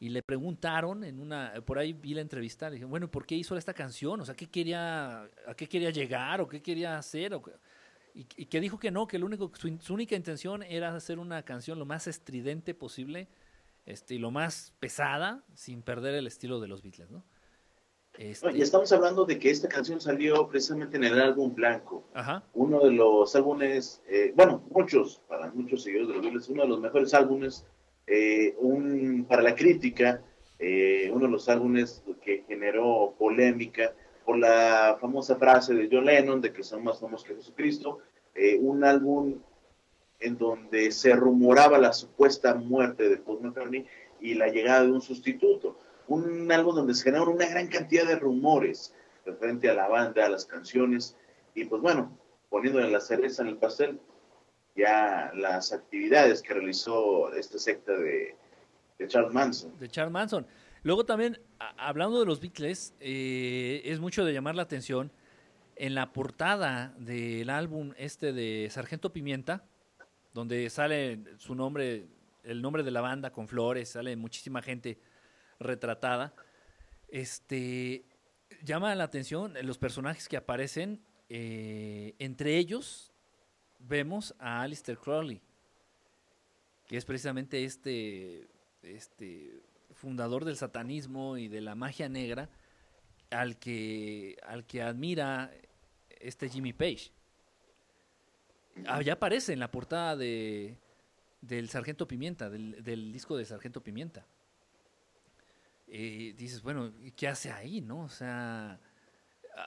Y 0.00 0.10
le 0.10 0.22
preguntaron 0.22 1.02
en 1.04 1.18
una, 1.18 1.54
por 1.64 1.78
ahí 1.78 1.92
vi 1.94 2.12
la 2.14 2.20
entrevista, 2.20 2.68
le 2.68 2.74
dije, 2.74 2.84
bueno, 2.84 3.10
¿por 3.10 3.24
qué 3.24 3.36
hizo 3.36 3.56
esta 3.56 3.72
canción? 3.72 4.20
O 4.20 4.24
sea, 4.24 4.34
¿qué 4.34 4.48
quería, 4.50 5.22
¿a 5.22 5.54
qué 5.56 5.66
quería 5.66 5.90
llegar 5.90 6.40
o 6.42 6.48
qué 6.48 6.60
quería 6.60 6.98
hacer? 6.98 7.32
O 7.32 7.42
y, 8.14 8.26
y 8.36 8.46
que 8.46 8.60
dijo 8.60 8.78
que 8.78 8.90
no, 8.90 9.06
que 9.06 9.18
lo 9.18 9.24
único, 9.24 9.50
su, 9.54 9.78
su 9.80 9.94
única 9.94 10.14
intención 10.14 10.62
era 10.62 10.94
hacer 10.94 11.18
una 11.18 11.42
canción 11.44 11.78
lo 11.78 11.86
más 11.86 12.06
estridente 12.06 12.74
posible 12.74 13.28
este, 13.86 14.16
y 14.16 14.18
lo 14.18 14.30
más 14.30 14.74
pesada, 14.78 15.42
sin 15.54 15.80
perder 15.80 16.14
el 16.14 16.26
estilo 16.26 16.60
de 16.60 16.68
los 16.68 16.82
Beatles, 16.82 17.10
¿no? 17.10 17.24
Este, 18.18 18.46
No, 18.46 18.56
y 18.56 18.62
estamos 18.62 18.92
hablando 18.92 19.24
de 19.24 19.38
que 19.38 19.50
esta 19.50 19.68
canción 19.68 20.00
salió 20.00 20.46
precisamente 20.48 20.96
en 20.96 21.04
el 21.04 21.20
álbum 21.20 21.54
Blanco, 21.54 22.04
Ajá, 22.14 22.44
uno 22.54 22.80
de 22.80 22.92
los 22.92 23.34
álbumes, 23.34 24.02
eh, 24.08 24.32
bueno, 24.36 24.62
muchos, 24.70 25.20
para 25.28 25.50
muchos 25.50 25.82
seguidores 25.82 26.08
de 26.08 26.14
los 26.14 26.22
Beatles, 26.22 26.48
uno 26.48 26.62
de 26.62 26.68
los 26.68 26.80
mejores 26.80 27.12
álbumes, 27.12 27.66
eh, 28.06 28.54
un, 28.58 29.26
para 29.28 29.42
la 29.42 29.54
crítica, 29.54 30.22
eh, 30.58 31.10
uno 31.12 31.26
de 31.26 31.32
los 31.32 31.48
álbumes 31.48 32.02
que 32.22 32.44
generó 32.46 33.14
polémica 33.18 33.94
por 34.24 34.38
la 34.38 34.96
famosa 35.00 35.36
frase 35.36 35.74
de 35.74 35.88
John 35.90 36.04
Lennon 36.04 36.40
de 36.40 36.52
que 36.52 36.62
son 36.62 36.84
más 36.84 37.00
famosos 37.00 37.26
que 37.26 37.34
Jesucristo, 37.34 37.98
eh, 38.34 38.58
un 38.60 38.84
álbum 38.84 39.40
en 40.20 40.38
donde 40.38 40.90
se 40.92 41.14
rumoraba 41.14 41.78
la 41.78 41.92
supuesta 41.92 42.54
muerte 42.54 43.08
de 43.08 43.18
Paul 43.18 43.42
McCartney 43.42 43.86
y 44.20 44.34
la 44.34 44.48
llegada 44.48 44.84
de 44.84 44.92
un 44.92 45.02
sustituto. 45.02 45.78
Un 46.08 46.50
álbum 46.52 46.74
donde 46.74 46.94
se 46.94 47.04
generaron 47.04 47.34
una 47.34 47.48
gran 47.48 47.68
cantidad 47.68 48.06
de 48.06 48.16
rumores 48.16 48.94
referente 49.24 49.70
a 49.70 49.74
la 49.74 49.88
banda, 49.88 50.26
a 50.26 50.28
las 50.28 50.44
canciones, 50.44 51.16
y 51.54 51.64
pues 51.64 51.80
bueno, 51.80 52.16
poniéndole 52.50 52.90
la 52.90 53.00
cereza 53.00 53.42
en 53.42 53.48
el 53.48 53.56
pastel, 53.56 53.98
ya 54.76 55.32
las 55.34 55.72
actividades 55.72 56.42
que 56.42 56.54
realizó 56.54 57.32
esta 57.32 57.58
secta 57.58 57.92
de, 57.92 58.36
Charles 59.06 59.32
Manson. 59.32 59.78
de 59.78 59.88
Charles 59.88 60.12
Manson. 60.12 60.46
Luego 60.82 61.04
también, 61.04 61.40
hablando 61.58 62.20
de 62.20 62.26
los 62.26 62.40
Beatles, 62.40 62.94
eh, 63.00 63.82
es 63.84 64.00
mucho 64.00 64.24
de 64.24 64.32
llamar 64.32 64.54
la 64.54 64.62
atención 64.62 65.10
en 65.76 65.94
la 65.94 66.12
portada 66.12 66.94
del 66.98 67.50
álbum 67.50 67.92
este 67.96 68.32
de 68.32 68.68
Sargento 68.70 69.12
Pimienta, 69.12 69.64
donde 70.32 70.68
sale 70.70 71.24
su 71.38 71.54
nombre, 71.54 72.06
el 72.42 72.60
nombre 72.60 72.82
de 72.82 72.90
la 72.90 73.00
banda 73.00 73.30
con 73.30 73.48
flores, 73.48 73.90
sale 73.90 74.16
muchísima 74.16 74.62
gente 74.62 74.98
retratada. 75.58 76.34
Este 77.08 78.04
llama 78.62 78.94
la 78.94 79.04
atención 79.04 79.54
los 79.62 79.78
personajes 79.78 80.28
que 80.28 80.36
aparecen. 80.36 81.02
eh, 81.28 82.14
entre 82.18 82.58
ellos 82.58 83.12
vemos 83.78 84.34
a 84.38 84.62
Alistair 84.62 84.98
Crowley, 84.98 85.40
que 86.86 86.96
es 86.96 87.04
precisamente 87.04 87.64
este, 87.64 88.48
este 88.82 89.62
fundador 89.92 90.44
del 90.44 90.56
satanismo 90.56 91.36
y 91.36 91.48
de 91.48 91.60
la 91.60 91.74
magia 91.74 92.08
negra, 92.08 92.48
al 93.30 93.58
que, 93.58 94.36
al 94.46 94.64
que 94.66 94.82
admira 94.82 95.50
este 96.20 96.48
Jimmy 96.48 96.72
Page. 96.72 97.10
Ah, 98.86 99.02
ya 99.02 99.14
aparece 99.14 99.52
en 99.52 99.60
la 99.60 99.70
portada 99.70 100.16
de, 100.16 100.76
del 101.40 101.68
Sargento 101.68 102.08
Pimienta, 102.08 102.50
del, 102.50 102.82
del 102.82 103.12
disco 103.12 103.36
de 103.36 103.44
Sargento 103.44 103.82
Pimienta. 103.82 104.26
Dices, 105.86 106.62
bueno, 106.62 106.92
¿y 107.02 107.12
¿qué 107.12 107.28
hace 107.28 107.50
ahí, 107.50 107.80
no? 107.80 108.02
O 108.02 108.08
sea, 108.08 108.80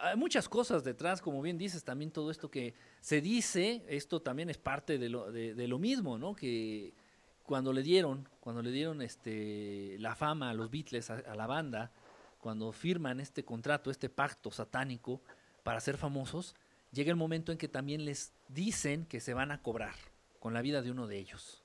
hay 0.01 0.17
muchas 0.17 0.49
cosas 0.49 0.83
detrás, 0.83 1.21
como 1.21 1.41
bien 1.41 1.57
dices, 1.57 1.83
también 1.83 2.11
todo 2.11 2.31
esto 2.31 2.49
que 2.49 2.73
se 2.99 3.21
dice, 3.21 3.85
esto 3.87 4.21
también 4.21 4.49
es 4.49 4.57
parte 4.57 4.97
de 4.97 5.09
lo, 5.09 5.31
de, 5.31 5.67
lo 5.67 5.79
mismo, 5.79 6.17
¿no? 6.17 6.35
Que 6.35 6.93
cuando 7.43 7.71
le 7.71 7.83
dieron, 7.83 8.27
cuando 8.39 8.61
le 8.61 8.71
dieron 8.71 9.01
este 9.01 9.95
la 9.99 10.15
fama 10.15 10.49
a 10.49 10.53
los 10.53 10.69
Beatles, 10.69 11.09
a 11.09 11.35
la 11.35 11.47
banda, 11.47 11.91
cuando 12.39 12.71
firman 12.71 13.19
este 13.19 13.45
contrato, 13.45 13.89
este 13.91 14.09
pacto 14.09 14.51
satánico 14.51 15.21
para 15.63 15.79
ser 15.79 15.97
famosos, 15.97 16.55
llega 16.91 17.11
el 17.11 17.17
momento 17.17 17.51
en 17.51 17.57
que 17.57 17.67
también 17.67 18.05
les 18.05 18.33
dicen 18.47 19.05
que 19.05 19.19
se 19.19 19.33
van 19.33 19.51
a 19.51 19.61
cobrar 19.61 19.95
con 20.39 20.53
la 20.53 20.61
vida 20.61 20.81
de 20.81 20.91
uno 20.91 21.07
de 21.07 21.17
ellos. 21.17 21.63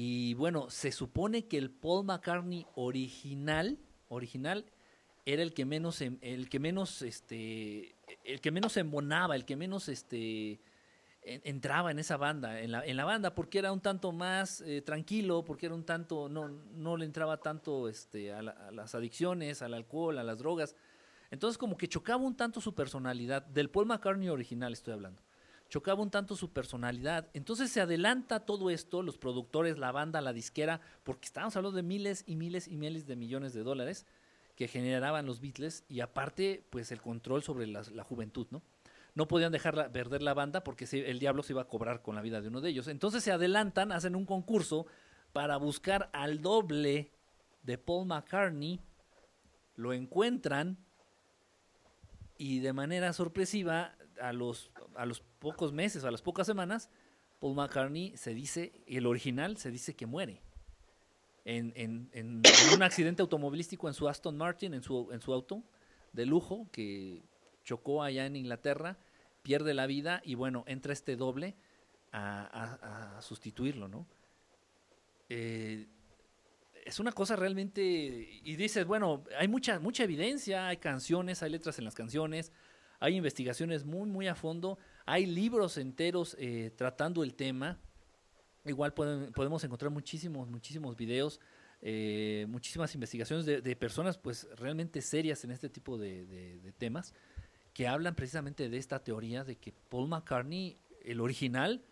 Y 0.00 0.34
bueno, 0.34 0.70
se 0.70 0.92
supone 0.92 1.46
que 1.48 1.58
el 1.58 1.72
Paul 1.72 2.04
McCartney 2.04 2.64
original, 2.76 3.78
original, 4.08 4.64
era 5.26 5.42
el 5.42 5.52
que 5.52 5.64
menos, 5.64 6.00
em- 6.02 6.18
el 6.20 6.48
que 6.48 6.60
menos, 6.60 7.02
este, 7.02 7.96
el 8.22 8.40
que 8.40 8.52
menos 8.52 8.76
embonaba, 8.76 9.34
el 9.34 9.44
que 9.44 9.56
menos, 9.56 9.88
este, 9.88 10.60
en- 11.22 11.40
entraba 11.42 11.90
en 11.90 11.98
esa 11.98 12.16
banda, 12.16 12.60
en 12.60 12.70
la, 12.70 12.86
en 12.86 12.96
la 12.96 13.04
banda, 13.06 13.34
porque 13.34 13.58
era 13.58 13.72
un 13.72 13.80
tanto 13.80 14.12
más 14.12 14.60
eh, 14.60 14.82
tranquilo, 14.82 15.44
porque 15.44 15.66
era 15.66 15.74
un 15.74 15.82
tanto, 15.84 16.28
no, 16.28 16.46
no 16.46 16.96
le 16.96 17.04
entraba 17.04 17.38
tanto, 17.38 17.88
este, 17.88 18.32
a, 18.32 18.40
la- 18.40 18.52
a 18.52 18.70
las 18.70 18.94
adicciones, 18.94 19.62
al 19.62 19.74
alcohol, 19.74 20.16
a 20.18 20.22
las 20.22 20.38
drogas. 20.38 20.76
Entonces 21.32 21.58
como 21.58 21.76
que 21.76 21.88
chocaba 21.88 22.22
un 22.22 22.36
tanto 22.36 22.60
su 22.60 22.72
personalidad, 22.72 23.42
del 23.42 23.68
Paul 23.68 23.86
McCartney 23.86 24.28
original 24.28 24.72
estoy 24.72 24.92
hablando 24.94 25.20
chocaba 25.68 26.02
un 26.02 26.10
tanto 26.10 26.34
su 26.36 26.50
personalidad. 26.50 27.28
Entonces 27.34 27.70
se 27.70 27.80
adelanta 27.80 28.40
todo 28.40 28.70
esto, 28.70 29.02
los 29.02 29.18
productores, 29.18 29.78
la 29.78 29.92
banda, 29.92 30.20
la 30.20 30.32
disquera, 30.32 30.80
porque 31.04 31.26
estábamos 31.26 31.56
hablando 31.56 31.76
de 31.76 31.82
miles 31.82 32.24
y 32.26 32.36
miles 32.36 32.68
y 32.68 32.76
miles 32.76 33.06
de 33.06 33.16
millones 33.16 33.52
de 33.52 33.62
dólares 33.62 34.06
que 34.56 34.66
generaban 34.66 35.26
los 35.26 35.40
Beatles 35.40 35.84
y 35.88 36.00
aparte, 36.00 36.64
pues 36.70 36.90
el 36.90 37.00
control 37.00 37.42
sobre 37.42 37.66
la, 37.66 37.84
juventud, 38.02 38.46
¿no? 38.50 38.62
No 39.14 39.28
podían 39.28 39.52
dejarla 39.52 39.92
perder 39.92 40.22
la 40.22 40.34
banda 40.34 40.64
porque 40.64 40.86
el 40.92 41.18
diablo 41.18 41.42
se 41.42 41.52
iba 41.52 41.62
a 41.62 41.68
cobrar 41.68 42.02
con 42.02 42.14
la 42.14 42.22
vida 42.22 42.40
de 42.40 42.48
uno 42.48 42.60
de 42.60 42.70
ellos. 42.70 42.88
Entonces 42.88 43.22
se 43.22 43.32
adelantan, 43.32 43.92
hacen 43.92 44.16
un 44.16 44.26
concurso 44.26 44.86
para 45.32 45.56
buscar 45.56 46.10
al 46.12 46.40
doble 46.40 47.12
de 47.62 47.78
Paul 47.78 48.06
McCartney, 48.06 48.80
lo 49.76 49.92
encuentran 49.92 50.78
y 52.36 52.60
de 52.60 52.72
manera 52.72 53.12
sorpresiva, 53.12 53.94
a 54.20 54.32
los, 54.32 54.70
a 54.94 55.06
los 55.06 55.20
pocos 55.38 55.72
meses, 55.72 56.04
a 56.04 56.10
las 56.10 56.22
pocas 56.22 56.46
semanas, 56.46 56.90
Paul 57.40 57.54
McCartney 57.54 58.16
se 58.16 58.34
dice, 58.34 58.72
el 58.86 59.06
original 59.06 59.56
se 59.56 59.70
dice 59.70 59.94
que 59.94 60.06
muere. 60.06 60.40
En, 61.44 61.72
en- 61.76 62.10
en- 62.12 62.42
un 62.74 62.82
accidente 62.82 63.22
automovilístico 63.22 63.88
en 63.88 63.94
su 63.94 64.08
Aston 64.08 64.36
Martin, 64.36 64.74
en 64.74 64.82
su, 64.82 65.10
en 65.12 65.20
su 65.20 65.32
auto 65.32 65.62
de 66.12 66.26
lujo, 66.26 66.68
que 66.72 67.22
chocó 67.64 68.02
allá 68.02 68.26
en 68.26 68.36
Inglaterra, 68.36 68.98
pierde 69.42 69.72
la 69.72 69.86
vida 69.86 70.20
y 70.24 70.34
bueno, 70.34 70.64
entra 70.66 70.92
este 70.92 71.16
doble 71.16 71.54
a, 72.12 72.42
a- 72.42 73.18
a 73.18 73.22
sustituirlo, 73.22 73.88
¿no? 73.88 74.06
Eh, 75.30 75.86
es 76.86 76.98
una 77.00 77.12
cosa 77.12 77.36
realmente 77.36 77.82
y 77.82 78.56
dices 78.56 78.86
bueno 78.86 79.22
hay 79.38 79.46
mucha 79.46 79.78
mucha 79.78 80.04
evidencia 80.04 80.68
hay 80.68 80.78
canciones 80.78 81.42
hay 81.42 81.50
letras 81.50 81.78
en 81.78 81.84
las 81.84 81.94
canciones 81.94 82.50
hay 83.00 83.16
investigaciones 83.16 83.84
muy 83.84 84.08
muy 84.08 84.26
a 84.26 84.34
fondo 84.34 84.78
hay 85.06 85.26
libros 85.26 85.76
enteros 85.78 86.36
eh, 86.38 86.70
tratando 86.76 87.22
el 87.22 87.34
tema 87.34 87.78
igual 88.64 88.92
pueden- 88.94 89.32
podemos 89.32 89.62
encontrar 89.64 89.90
muchísimos 89.90 90.48
muchísimos 90.50 90.96
videos 90.96 91.40
eh, 91.80 92.46
muchísimas 92.48 92.92
investigaciones 92.94 93.46
de, 93.46 93.76
personas 93.76 94.18
pues 94.18 94.48
realmente 94.56 95.00
serias 95.00 95.44
en 95.44 95.52
este 95.52 95.68
tipo 95.68 95.96
de- 95.96 96.26
de 96.26 96.72
temas 96.72 97.14
que 97.72 97.86
hablan 97.86 98.16
precisamente 98.16 98.68
de 98.68 98.76
esta 98.76 99.04
teoría 99.04 99.44
de 99.44 99.54
que 99.54 99.72
Paul 99.88 100.08
McCartney, 100.08 100.76
el 101.04 101.20
original, 101.20 101.84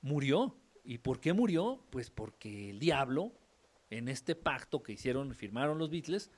murió. 0.00 0.56
¿Y 0.84 0.96
por 0.98 1.20
qué 1.20 1.34
murió? 1.34 1.84
Pues 1.90 2.08
porque 2.08 2.70
el 2.70 2.78
diablo, 2.78 3.30
en 3.90 4.08
este 4.08 4.34
pacto 4.36 4.82
que 4.82 4.92
hicieron, 4.92 5.34
firmaron 5.34 5.76
los 5.76 5.90
Beatles, 5.90 6.30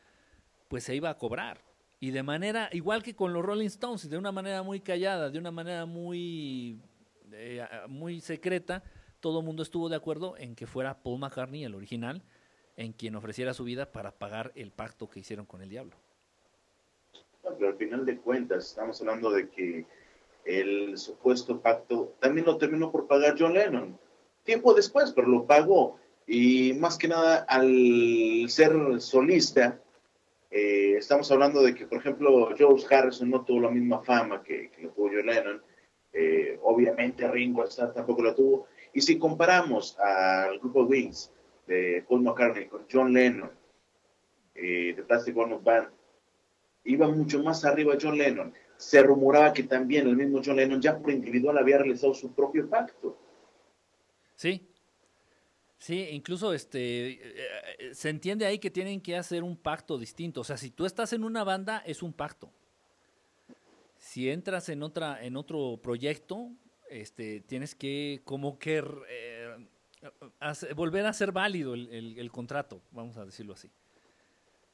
pues 0.66 0.82
se 0.82 0.96
iba 0.96 1.08
a 1.08 1.18
cobrar. 1.18 1.62
Y 1.98 2.10
de 2.10 2.22
manera, 2.22 2.68
igual 2.72 3.02
que 3.02 3.14
con 3.14 3.32
los 3.32 3.44
Rolling 3.44 3.66
Stones, 3.66 4.08
de 4.10 4.18
una 4.18 4.32
manera 4.32 4.62
muy 4.62 4.80
callada, 4.80 5.30
de 5.30 5.38
una 5.38 5.50
manera 5.50 5.86
muy, 5.86 6.78
eh, 7.32 7.66
muy 7.88 8.20
secreta, 8.20 8.82
todo 9.20 9.40
el 9.40 9.46
mundo 9.46 9.62
estuvo 9.62 9.88
de 9.88 9.96
acuerdo 9.96 10.36
en 10.36 10.54
que 10.54 10.66
fuera 10.66 11.02
Paul 11.02 11.20
McCartney, 11.20 11.64
el 11.64 11.74
original, 11.74 12.22
en 12.76 12.92
quien 12.92 13.16
ofreciera 13.16 13.54
su 13.54 13.64
vida 13.64 13.90
para 13.92 14.12
pagar 14.12 14.52
el 14.54 14.70
pacto 14.70 15.08
que 15.08 15.20
hicieron 15.20 15.46
con 15.46 15.62
el 15.62 15.70
diablo. 15.70 15.96
Pero 17.42 17.68
al 17.68 17.76
final 17.76 18.04
de 18.04 18.18
cuentas, 18.18 18.66
estamos 18.66 19.00
hablando 19.00 19.30
de 19.30 19.48
que 19.48 19.86
el 20.44 20.98
supuesto 20.98 21.60
pacto 21.60 22.14
también 22.20 22.46
lo 22.46 22.58
terminó 22.58 22.92
por 22.92 23.06
pagar 23.06 23.36
John 23.38 23.54
Lennon. 23.54 23.98
Tiempo 24.44 24.74
después, 24.74 25.12
pero 25.12 25.28
lo 25.28 25.46
pagó. 25.46 25.98
Y 26.26 26.74
más 26.74 26.98
que 26.98 27.08
nada, 27.08 27.38
al 27.48 28.46
ser 28.48 29.00
solista, 29.00 29.80
eh, 30.58 30.96
estamos 30.96 31.30
hablando 31.30 31.62
de 31.62 31.74
que, 31.74 31.86
por 31.86 31.98
ejemplo, 31.98 32.48
George 32.56 32.86
Harrison 32.90 33.28
no 33.28 33.44
tuvo 33.44 33.60
la 33.60 33.70
misma 33.70 34.02
fama 34.02 34.42
que, 34.42 34.70
lo 34.80 34.88
tuvo 34.88 35.10
John 35.12 35.26
Lennon. 35.26 35.62
Eh, 36.14 36.58
obviamente 36.62 37.30
Ringo 37.30 37.62
Starr 37.64 37.92
tampoco 37.92 38.22
la 38.22 38.34
tuvo. 38.34 38.66
Y 38.94 39.02
si 39.02 39.18
comparamos 39.18 39.98
al 39.98 40.58
grupo 40.58 40.84
Wings 40.84 41.30
de 41.66 42.02
Paul 42.08 42.22
McCartney 42.22 42.68
con 42.68 42.86
John 42.90 43.12
Lennon, 43.12 43.50
eh, 44.54 44.94
de 44.96 45.02
Plastic 45.02 45.36
Ono 45.36 45.60
Band, 45.60 45.88
iba 46.84 47.06
mucho 47.06 47.42
más 47.42 47.62
arriba 47.66 47.98
John 48.00 48.16
Lennon. 48.16 48.54
Se 48.78 49.02
rumoraba 49.02 49.52
que 49.52 49.64
también 49.64 50.08
el 50.08 50.16
mismo 50.16 50.40
John 50.42 50.56
Lennon 50.56 50.80
ya 50.80 50.98
por 50.98 51.10
individual 51.10 51.58
había 51.58 51.76
realizado 51.76 52.14
su 52.14 52.34
propio 52.34 52.66
pacto. 52.66 53.18
Sí. 54.36 54.66
Sí, 55.78 56.08
incluso 56.10 56.52
este 56.54 57.10
eh, 57.88 57.94
se 57.94 58.08
entiende 58.08 58.46
ahí 58.46 58.58
que 58.58 58.70
tienen 58.70 59.00
que 59.00 59.16
hacer 59.16 59.42
un 59.42 59.56
pacto 59.56 59.98
distinto. 59.98 60.40
O 60.40 60.44
sea, 60.44 60.56
si 60.56 60.70
tú 60.70 60.86
estás 60.86 61.12
en 61.12 61.22
una 61.22 61.44
banda, 61.44 61.82
es 61.86 62.02
un 62.02 62.12
pacto. 62.12 62.50
Si 63.98 64.30
entras 64.30 64.68
en 64.68 64.82
otra, 64.82 65.22
en 65.24 65.36
otro 65.36 65.78
proyecto, 65.82 66.50
este, 66.90 67.40
tienes 67.40 67.74
que 67.74 68.20
como 68.24 68.58
que 68.58 68.82
eh, 69.08 69.66
volver 70.74 71.04
a 71.06 71.12
ser 71.12 71.32
válido 71.32 71.74
el, 71.74 71.88
el- 71.90 72.18
el 72.18 72.30
contrato, 72.30 72.80
vamos 72.92 73.16
a 73.16 73.24
decirlo 73.24 73.52
así. 73.54 73.68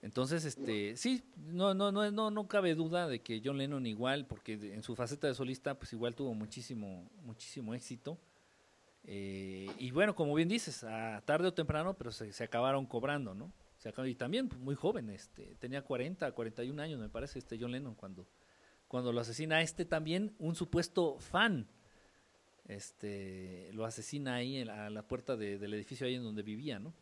Entonces, 0.03 0.45
este, 0.45 0.97
sí, 0.97 1.23
no, 1.37 1.74
no, 1.74 1.93
no, 1.93 2.11
no, 2.11 2.31
no 2.31 2.49
cabe 2.49 2.74
duda 2.74 3.07
de 3.09 3.20
que 3.20 3.41
John 3.45 3.57
Lennon 3.59 3.87
igual, 3.87 4.27
porque 4.27 4.55
en 4.55 4.83
su 4.83 4.97
faceta 4.97 5.29
de 5.29 5.35
solista, 5.35 5.79
pues 5.79 5.93
igual 5.93 6.15
tuvo 6.16 6.35
muchísimo, 6.35 7.09
muchísimo 7.24 7.73
éxito. 7.73 8.19
Eh, 9.05 9.70
y 9.79 9.91
bueno, 9.91 10.15
como 10.15 10.35
bien 10.35 10.49
dices, 10.49 10.85
a 10.85 11.23
tarde 11.24 11.49
o 11.49 11.55
temprano, 11.55 11.95
pero 11.95 12.12
se, 12.12 12.45
acabaron 12.45 12.87
cobrando, 12.87 13.35
¿no? 13.35 13.53
Y 14.07 14.15
también 14.15 14.49
muy 14.61 14.77
joven, 14.77 15.11
este, 15.11 15.57
tenía 15.57 15.83
40, 15.83 16.31
41 16.31 16.81
años, 16.81 17.01
me 17.01 17.09
parece, 17.09 17.41
este 17.41 17.59
John 17.61 17.73
Lennon 17.73 17.97
cuando, 17.97 18.29
cuando 18.87 19.12
lo 19.12 19.20
asesina 19.20 19.61
este 19.61 19.85
también, 19.85 20.37
un 20.39 20.55
supuesto 20.55 21.19
fan, 21.19 21.66
este, 22.69 23.70
lo 23.73 23.85
asesina 23.85 24.37
ahí 24.37 24.61
a 24.62 24.89
la 24.89 25.03
puerta 25.09 25.37
de- 25.37 25.59
del 25.59 25.74
edificio 25.74 26.07
ahí 26.07 26.15
en 26.15 26.23
donde 26.23 26.43
vivía, 26.43 26.79
¿no? 26.79 26.95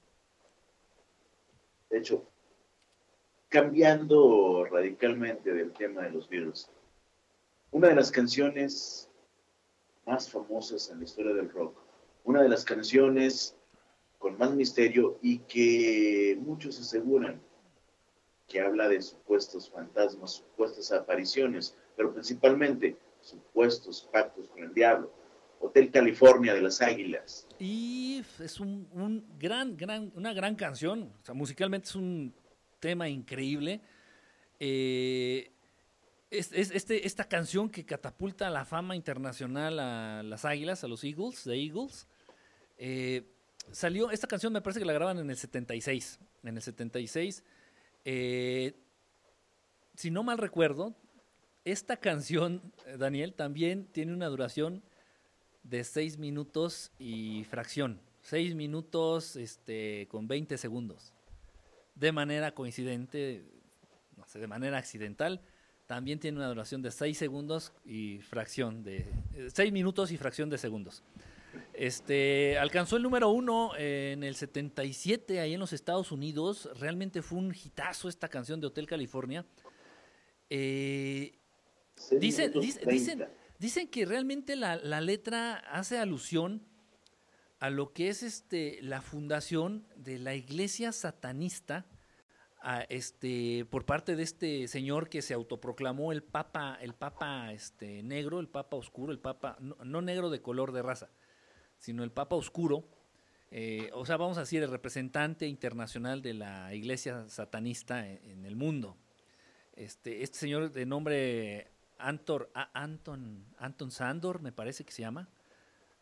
De 1.91 1.99
hecho, 1.99 2.25
cambiando 3.51 4.65
radicalmente 4.65 5.53
del 5.53 5.73
tema 5.73 6.03
de 6.03 6.11
los 6.13 6.29
Beatles, 6.31 6.71
una 7.73 7.89
de 7.89 7.95
las 7.97 8.11
canciones 8.11 9.11
más 10.07 10.31
famosas 10.31 10.89
en 10.91 10.99
la 10.99 11.05
historia 11.05 11.35
del 11.35 11.51
rock, 11.51 11.80
una 12.25 12.43
de 12.43 12.49
las 12.49 12.65
canciones 12.65 13.57
con 14.19 14.37
más 14.39 14.55
misterio 14.55 15.19
y 15.23 15.39
que 15.39 16.39
muchos 16.41 16.79
aseguran 16.79 17.41
que 18.47 18.61
habla 18.61 18.89
de 18.89 19.01
supuestos 19.01 19.71
fantasmas, 19.71 20.33
supuestas 20.33 20.93
apariciones, 20.93 21.77
pero 21.97 22.13
principalmente 22.13 22.97
supuestos 23.21 24.09
pactos 24.13 24.49
con 24.49 24.65
el 24.65 24.75
diablo. 24.75 25.13
Hotel 25.61 25.91
California 25.91 26.55
de 26.55 26.63
las 26.63 26.81
Águilas. 26.81 27.47
Y 27.59 28.25
es 28.43 28.59
un, 28.61 28.89
un 28.93 29.25
gran, 29.39 29.77
gran, 29.77 30.11
una 30.15 30.33
gran 30.33 30.57
canción. 30.57 31.13
Musicalmente 31.35 31.87
es 31.87 31.95
un 31.95 32.35
tema 32.81 33.09
increíble. 33.09 33.81
Eh, 34.59 35.51
es, 36.31 36.53
es- 36.53 36.71
este, 36.71 37.07
esta 37.07 37.25
canción 37.29 37.69
que 37.71 37.85
catapulta 37.85 38.51
la 38.51 38.65
fama 38.65 38.97
internacional 38.97 39.79
a 39.79 40.23
las 40.23 40.45
Águilas, 40.45 40.85
a 40.85 40.89
los 40.89 41.03
Eagles, 41.05 41.45
de 41.45 41.57
Eagles. 41.57 42.07
eh, 42.79 43.25
salió, 43.73 44.11
esta 44.11 44.27
canción 44.27 44.53
me 44.53 44.61
parece 44.63 44.81
que 44.81 44.87
la 44.87 44.93
graban 44.93 45.19
en 45.19 45.31
el 45.31 45.37
76. 45.37 46.19
En 46.43 46.57
el 46.57 46.63
76. 46.63 47.43
eh, 48.05 48.75
si 49.97 50.11
no 50.11 50.23
mal 50.23 50.39
recuerdo, 50.39 50.95
esta 51.67 51.99
canción, 51.99 52.63
eh, 52.87 52.97
Daniel, 52.97 53.35
también 53.35 53.85
tiene 53.93 54.15
una 54.15 54.29
duración 54.29 54.83
de 55.63 55.85
6 55.85 56.17
minutos 56.17 56.91
y 56.99 57.45
fracción. 57.45 58.01
6 58.23 58.55
minutos 58.55 59.37
este, 59.37 60.09
con 60.11 60.27
20 60.27 60.57
segundos. 60.57 61.13
De 61.97 62.13
manera 62.13 62.55
coincidente, 62.55 63.45
no 64.17 64.25
sé, 64.27 64.39
de 64.39 64.47
manera 64.47 64.79
accidental, 64.79 65.43
también 65.91 66.21
tiene 66.21 66.39
una 66.39 66.47
duración 66.47 66.83
de 66.83 66.93
6 66.93 67.19
segundos 67.19 67.73
y 67.85 68.21
fracción 68.21 68.85
de... 68.85 69.13
6 69.53 69.73
minutos 69.73 70.13
y 70.13 70.17
fracción 70.17 70.49
de 70.49 70.57
segundos. 70.57 71.03
Este, 71.75 72.57
alcanzó 72.61 72.97
el 72.97 73.03
número 73.03 73.31
uno 73.31 73.73
eh, 73.77 74.13
en 74.13 74.23
el 74.23 74.37
77 74.37 75.41
ahí 75.41 75.55
en 75.55 75.59
los 75.59 75.73
Estados 75.73 76.13
Unidos. 76.13 76.69
Realmente 76.79 77.23
fue 77.23 77.39
un 77.39 77.53
hitazo 77.53 78.09
esta 78.09 78.29
canción 78.29 78.61
de 78.61 78.69
Hotel 78.69 78.87
California. 78.87 79.45
Eh, 80.49 81.33
Dicen, 82.21 82.53
dice- 82.53 82.81
dicen, 82.87 83.19
30. 83.19 83.35
dicen 83.59 83.89
que 83.89 84.07
realmente 84.07 84.55
la, 84.55 84.77
la 84.77 85.01
letra 85.01 85.57
hace 85.57 85.99
alusión 85.99 86.63
a 87.59 87.69
lo 87.69 87.93
que 87.93 88.11
es 88.11 88.23
este 88.23 88.79
la 88.81 89.03
fundación 89.03 89.89
de 89.97 90.21
la 90.21 90.37
iglesia 90.37 90.93
satanista 90.93 91.85
a 92.61 92.83
este 92.83 93.65
por 93.71 93.87
parte 93.87 94.17
de 94.17 94.23
este 94.23 94.69
señor 94.69 95.09
que 95.09 95.23
se 95.23 95.35
autoproclamó 95.35 96.13
el 96.13 96.23
papa 96.23 96.79
el 96.81 96.95
papa 96.95 97.53
este 97.53 98.03
negro 98.03 98.39
el 98.39 98.49
papa 98.49 98.77
oscuro 98.77 99.13
el 99.13 99.19
papa 99.19 99.57
no, 99.61 100.03
negro 100.03 100.31
de 100.31 100.43
color 100.43 100.73
de 100.73 100.83
raza 100.83 101.09
sino 101.79 102.05
el 102.05 102.13
papa 102.13 102.37
oscuro 102.37 102.85
eh, 103.51 103.91
o 103.95 104.05
sea 104.05 104.17
vamos 104.17 104.37
a 104.37 104.41
decir 104.41 104.63
el 104.63 104.71
representante 104.71 105.47
internacional 105.47 106.21
de 106.23 106.35
la 106.35 106.75
iglesia 106.75 107.29
satanista 107.29 108.07
en, 108.07 108.21
en 108.31 108.45
el 108.45 108.57
mundo 108.57 108.97
este 109.75 110.23
este 110.23 110.39
señor 110.39 110.73
de 110.73 110.85
nombre 110.85 111.71
Antor, 112.01 112.51
Anton, 112.55 113.45
Anton 113.59 113.91
Sandor, 113.91 114.41
me 114.41 114.53
parece 114.53 114.85
que 114.85 114.93
se 114.93 115.03
llama. 115.03 115.29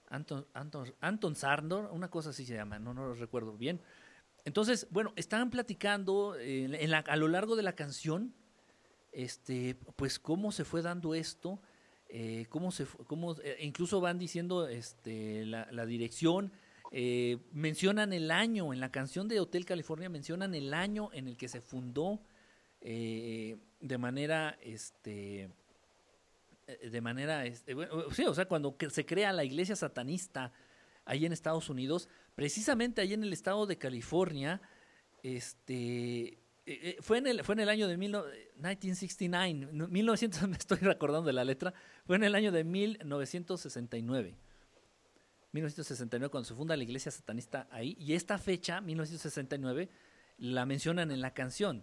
Anton, 0.09 0.47
Anton, 0.55 0.95
Anton 1.01 1.35
Sandor, 1.35 1.91
una 1.93 2.09
cosa 2.09 2.31
así 2.31 2.47
se 2.47 2.55
llama, 2.55 2.79
no, 2.79 2.95
no 2.95 3.07
lo 3.07 3.15
recuerdo 3.15 3.57
bien. 3.57 3.81
Entonces, 4.49 4.87
bueno, 4.91 5.13
estaban 5.17 5.51
platicando 5.51 6.35
eh, 6.39 6.65
en 6.65 6.91
la- 6.91 7.01
a 7.01 7.17
lo 7.17 7.29
largo 7.29 7.55
de 7.55 7.63
la 7.63 7.75
canción, 7.75 8.33
este, 9.13 9.75
pues 9.97 10.19
cómo 10.19 10.53
se 10.53 10.65
fue 10.65 10.81
dando 10.81 11.15
esto, 11.15 11.61
eh, 12.09 12.47
cómo 12.49 12.73
se, 12.73 12.87
cómo, 13.07 13.35
eh, 13.43 13.59
incluso 13.61 14.01
van 14.01 14.19
diciendo 14.19 14.67
este, 14.67 15.45
la, 15.45 15.85
dirección, 15.85 16.51
eh, 16.93 17.37
mencionan 17.53 18.15
el 18.15 18.31
año, 18.31 18.73
en 18.73 18.81
la 18.81 18.91
canción 18.91 19.29
de 19.29 19.39
Hotel 19.39 19.67
California 19.67 20.09
mencionan 20.09 20.55
el 20.55 20.73
año 20.73 21.11
en 21.13 21.29
el 21.29 21.37
que 21.37 21.49
se 21.49 21.61
fundó 21.61 22.19
de 22.81 23.99
manera, 23.99 24.57
este, 24.63 25.51
de 26.91 27.01
manera, 27.03 27.45
este, 27.45 27.75
bueno, 27.75 28.11
sí, 28.13 28.25
o 28.25 28.33
sea, 28.33 28.47
cuando 28.47 28.75
se 28.89 29.05
crea 29.05 29.31
la 29.35 29.45
iglesia 29.45 29.77
satanista 29.77 30.53
ahí 31.05 31.27
en 31.27 31.35
Estados 31.35 31.69
Unidos, 31.69 32.09
precisamente 32.39 33.01
ahí 33.01 33.15
en 33.15 33.25
el 33.25 33.33
estado 33.33 33.67
de 33.67 33.79
California, 33.79 34.63
este, 35.25 36.35
eh, 36.35 36.39
eh, 36.67 36.97
fue 37.01 37.19
en 37.19 37.27
el, 37.27 37.43
fue 37.43 37.55
en 37.57 37.59
el 37.59 37.69
año 37.69 37.89
de 37.89 37.97
mil 37.97 38.13
no- 38.13 38.23
1969, 38.55 39.73
no, 39.73 39.89
1900, 39.89 40.43
me 40.49 40.57
estoy 40.57 40.79
recordando 40.79 41.27
de 41.27 41.33
la 41.33 41.43
letra, 41.43 41.75
fue 42.07 42.15
en 42.15 42.23
el 42.23 42.37
año 42.37 42.53
de 42.53 42.63
1969. 42.63 44.37
1969 45.51 46.31
cuando 46.31 46.45
se 46.45 46.55
funda 46.55 46.77
la 46.77 46.85
iglesia 46.85 47.11
satanista 47.11 47.67
ahí 47.73 47.97
y 47.99 48.13
esta 48.13 48.39
fecha 48.39 48.81
1969 48.83 49.89
la 50.37 50.65
mencionan 50.65 51.11
en 51.11 51.21
la 51.21 51.35
canción 51.35 51.83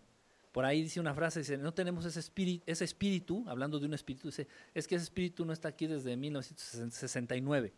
por 0.54 0.64
ahí 0.64 0.84
dice 0.84 1.02
una 1.02 1.16
frase 1.16 1.40
dice 1.40 1.58
no 1.58 1.74
tenemos 1.74 2.06
ese 2.06 2.20
espíritu 2.20 2.64
ese 2.68 2.86
espíritu 2.86 3.44
hablando 3.48 3.80
de 3.80 3.88
un 3.88 3.96
espíritu 3.96 4.28
dice 4.28 4.48
es 4.76 4.88
que 4.88 4.96
ese 4.96 5.04
espíritu 5.06 5.44
no 5.46 5.52
está 5.52 5.70
aquí 5.70 5.88
desde 5.88 6.16
1969 6.16 7.74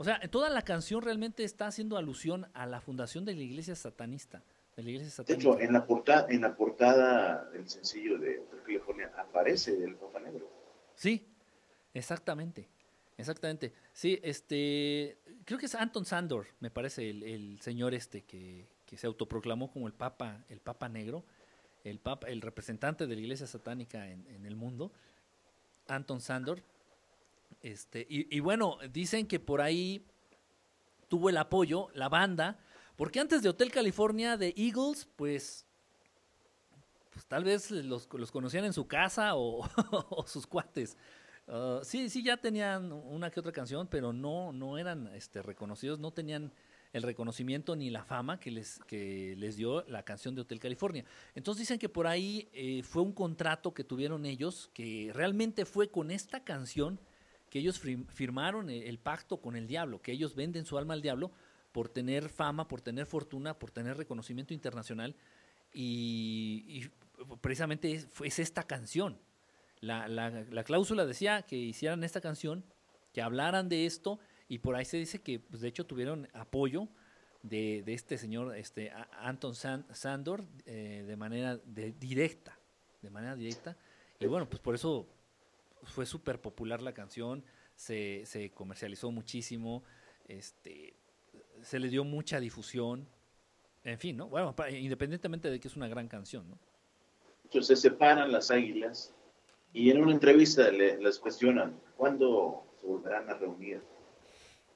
o 0.00 0.04
sea 0.04 0.18
toda 0.30 0.48
la 0.48 0.62
canción 0.62 1.02
realmente 1.02 1.44
está 1.44 1.66
haciendo 1.66 1.98
alusión 1.98 2.46
a 2.54 2.64
la 2.64 2.80
fundación 2.80 3.26
de 3.26 3.34
la 3.34 3.42
iglesia 3.42 3.74
satanista 3.76 4.42
de 4.76 4.82
la 4.82 4.90
iglesia 4.90 5.06
De 5.08 5.10
satánica. 5.12 5.50
hecho, 5.50 5.60
en 5.60 5.72
la 5.74 5.84
portada, 5.86 6.26
en 6.30 6.40
la 6.40 6.56
portada 6.56 7.44
del 7.50 7.68
sencillo 7.68 8.18
de 8.18 8.38
Hotel 8.38 8.60
California 8.64 9.12
aparece 9.18 9.72
el 9.84 9.96
Papa 9.96 10.20
Negro. 10.20 10.48
Sí, 10.94 11.26
exactamente. 11.92 12.68
Exactamente. 13.18 13.74
Sí, 13.92 14.18
este. 14.22 15.18
Creo 15.44 15.58
que 15.58 15.66
es 15.66 15.74
Anton 15.74 16.06
Sandor, 16.06 16.46
me 16.60 16.70
parece, 16.70 17.10
el, 17.10 17.22
el 17.24 17.60
señor 17.60 17.92
este 17.92 18.22
que, 18.22 18.66
que 18.86 18.96
se 18.96 19.06
autoproclamó 19.06 19.70
como 19.70 19.86
el 19.86 19.92
Papa, 19.92 20.44
el 20.48 20.60
Papa 20.60 20.88
Negro, 20.88 21.24
el 21.84 21.98
Papa, 21.98 22.28
el 22.28 22.40
representante 22.40 23.06
de 23.06 23.14
la 23.14 23.20
iglesia 23.20 23.46
satánica 23.46 24.08
en, 24.08 24.26
en 24.28 24.46
el 24.46 24.56
mundo. 24.56 24.92
Anton 25.88 26.20
Sandor. 26.20 26.62
Este, 27.60 28.06
y, 28.08 28.40
bueno, 28.40 28.78
dicen 28.90 29.26
que 29.26 29.38
por 29.38 29.60
ahí 29.60 30.06
tuvo 31.08 31.28
el 31.28 31.36
apoyo, 31.36 31.88
la 31.94 32.08
banda, 32.08 32.58
porque 32.96 33.20
antes 33.20 33.42
de 33.42 33.48
Hotel 33.48 33.70
California 33.70 34.36
de 34.36 34.54
Eagles, 34.56 35.08
pues 35.16 35.66
pues 37.10 37.26
tal 37.26 37.44
vez 37.44 37.70
los, 37.70 38.06
conocían 38.06 38.64
en 38.64 38.72
su 38.72 38.86
casa 38.86 39.34
o, 39.34 39.68
o 40.10 40.26
sus 40.26 40.46
cuates. 40.46 40.96
Ah, 41.52 41.80
sí, 41.82 42.08
sí, 42.08 42.22
ya 42.22 42.36
tenían 42.36 42.92
una 42.92 43.30
que 43.30 43.40
otra 43.40 43.52
canción, 43.52 43.88
pero 43.88 44.12
no, 44.12 44.52
no 44.52 44.78
eran 44.78 45.08
este, 45.08 45.42
reconocidos, 45.42 45.98
no 45.98 46.12
tenían 46.12 46.52
el 46.92 47.02
reconocimiento 47.02 47.74
ni 47.74 47.90
la 47.90 48.04
fama 48.04 48.38
que 48.38 48.52
les, 48.52 48.78
que 48.86 49.34
les 49.36 49.56
dio 49.56 49.82
la 49.88 50.04
canción 50.04 50.34
de 50.34 50.42
Hotel 50.42 50.60
California. 50.60 51.04
Entonces 51.34 51.60
dicen 51.60 51.78
que 51.78 51.88
por 51.88 52.06
ahí 52.06 52.48
eh, 52.52 52.82
fue 52.84 53.02
un 53.02 53.12
contrato 53.12 53.74
que 53.74 53.84
tuvieron 53.84 54.26
ellos, 54.26 54.70
que 54.74 55.10
realmente 55.12 55.64
fue 55.64 55.90
con 55.90 56.10
esta 56.12 56.44
canción 56.44 57.00
que 57.50 57.58
ellos 57.58 57.82
fir- 57.84 58.06
firmaron 58.08 58.70
el, 58.70 58.82
el 58.84 58.98
pacto 58.98 59.40
con 59.42 59.56
el 59.56 59.66
diablo, 59.66 60.00
que 60.00 60.12
ellos 60.12 60.34
venden 60.34 60.64
su 60.64 60.78
alma 60.78 60.94
al 60.94 61.02
diablo 61.02 61.30
por 61.72 61.88
tener 61.88 62.28
fama, 62.30 62.66
por 62.68 62.80
tener 62.80 63.06
fortuna, 63.06 63.58
por 63.58 63.70
tener 63.70 63.96
reconocimiento 63.96 64.54
internacional 64.54 65.14
y, 65.72 66.84
precisamente 67.40 67.92
es, 67.92 68.38
esta 68.38 68.62
canción. 68.64 69.18
La, 69.80 70.08
la- 70.08 70.30
la 70.30 70.64
cláusula 70.64 71.06
decía 71.06 71.42
que 71.42 71.56
hicieran 71.56 72.04
esta 72.04 72.20
canción, 72.20 72.64
que 73.12 73.22
hablaran 73.22 73.68
de 73.68 73.86
esto, 73.86 74.18
y 74.48 74.58
por 74.58 74.74
ahí 74.74 74.84
se 74.84 74.96
dice 74.96 75.20
que 75.20 75.38
pues, 75.40 75.60
de 75.62 75.68
hecho 75.68 75.86
tuvieron 75.86 76.28
apoyo 76.32 76.88
de, 77.42 77.82
de 77.84 77.94
este 77.94 78.18
señor 78.18 78.56
este, 78.56 78.92
Anton 79.18 79.54
San- 79.54 79.86
Sandor 79.94 80.44
eh, 80.66 81.04
de 81.06 81.16
manera 81.16 81.56
directa, 81.56 82.58
de 83.00 83.10
manera 83.10 83.34
directa. 83.36 83.76
Y 84.18 84.26
bueno, 84.26 84.48
pues 84.48 84.60
por 84.60 84.74
eso 84.74 85.08
fue 85.84 86.06
súper 86.06 86.40
popular 86.40 86.82
la 86.82 86.92
canción, 86.94 87.44
se, 87.76 88.22
se 88.26 88.50
comercializó 88.50 89.10
muchísimo, 89.10 89.82
este, 90.28 90.94
se 91.62 91.78
le 91.78 91.88
dio 91.88 92.04
mucha 92.04 92.40
difusión, 92.40 93.08
en 93.84 93.98
fin, 93.98 94.16
¿no? 94.16 94.28
Bueno, 94.28 94.54
independientemente 94.70 95.50
de 95.50 95.58
que 95.60 95.68
es 95.68 95.76
una 95.76 95.88
gran 95.88 96.08
canción, 96.08 96.48
¿no? 96.48 96.58
Entonces 97.44 97.80
se 97.80 97.88
separan 97.88 98.30
las 98.30 98.50
águilas 98.50 99.12
y 99.72 99.90
en 99.90 100.02
una 100.02 100.12
entrevista 100.12 100.70
le- 100.70 100.98
les 100.98 101.18
cuestionan 101.18 101.80
cuándo 101.96 102.64
se 102.80 102.86
volverán 102.86 103.28
a 103.30 103.34
reunir. 103.34 103.80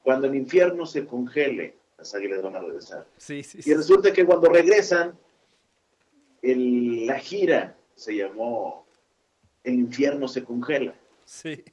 Cuando 0.02 0.26
el 0.26 0.35
infierno 0.35 0.85
se 0.86 1.06
congele, 1.06 1.76
las 1.98 2.14
águilas 2.14 2.43
van 2.43 2.56
a 2.56 2.60
regresar. 2.60 3.06
Sí, 3.16 3.43
sí, 3.43 3.60
Y 3.64 3.74
resulta 3.74 4.12
que 4.12 4.24
cuando 4.24 4.48
regresan, 4.48 5.16
el- 6.43 7.06
la 7.06 7.18
gira 7.18 7.76
se 7.94 8.16
llamó 8.16 8.84
El 9.64 9.74
infierno 9.74 10.28
se 10.28 10.44
congela. 10.44 10.94
sí. 11.24 11.64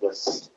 Pues, 0.00 0.50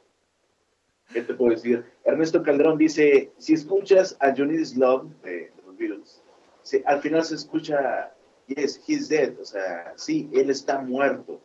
¿qué 1.12 1.22
te 1.22 1.34
puedo 1.34 1.52
decir? 1.52 1.86
Ernesto 2.06 2.42
Calderón 2.42 2.78
dice, 2.78 3.32
si 3.38 3.54
escuchas 3.54 4.16
a 4.20 4.34
Johnny 4.36 4.58
Love 4.76 5.10
de, 5.22 5.32
de 5.32 5.54
los 5.66 5.78
Beatles, 5.78 6.22
se- 6.64 6.84
al 6.86 7.02
final 7.02 7.24
se 7.24 7.36
escucha, 7.36 8.14
yes, 8.48 8.82
he's 8.88 9.10
dead, 9.10 9.38
o 9.40 9.46
sea, 9.46 9.94
sí, 9.98 10.30
él 10.34 10.50
está 10.50 10.80
muerto. 10.82 11.40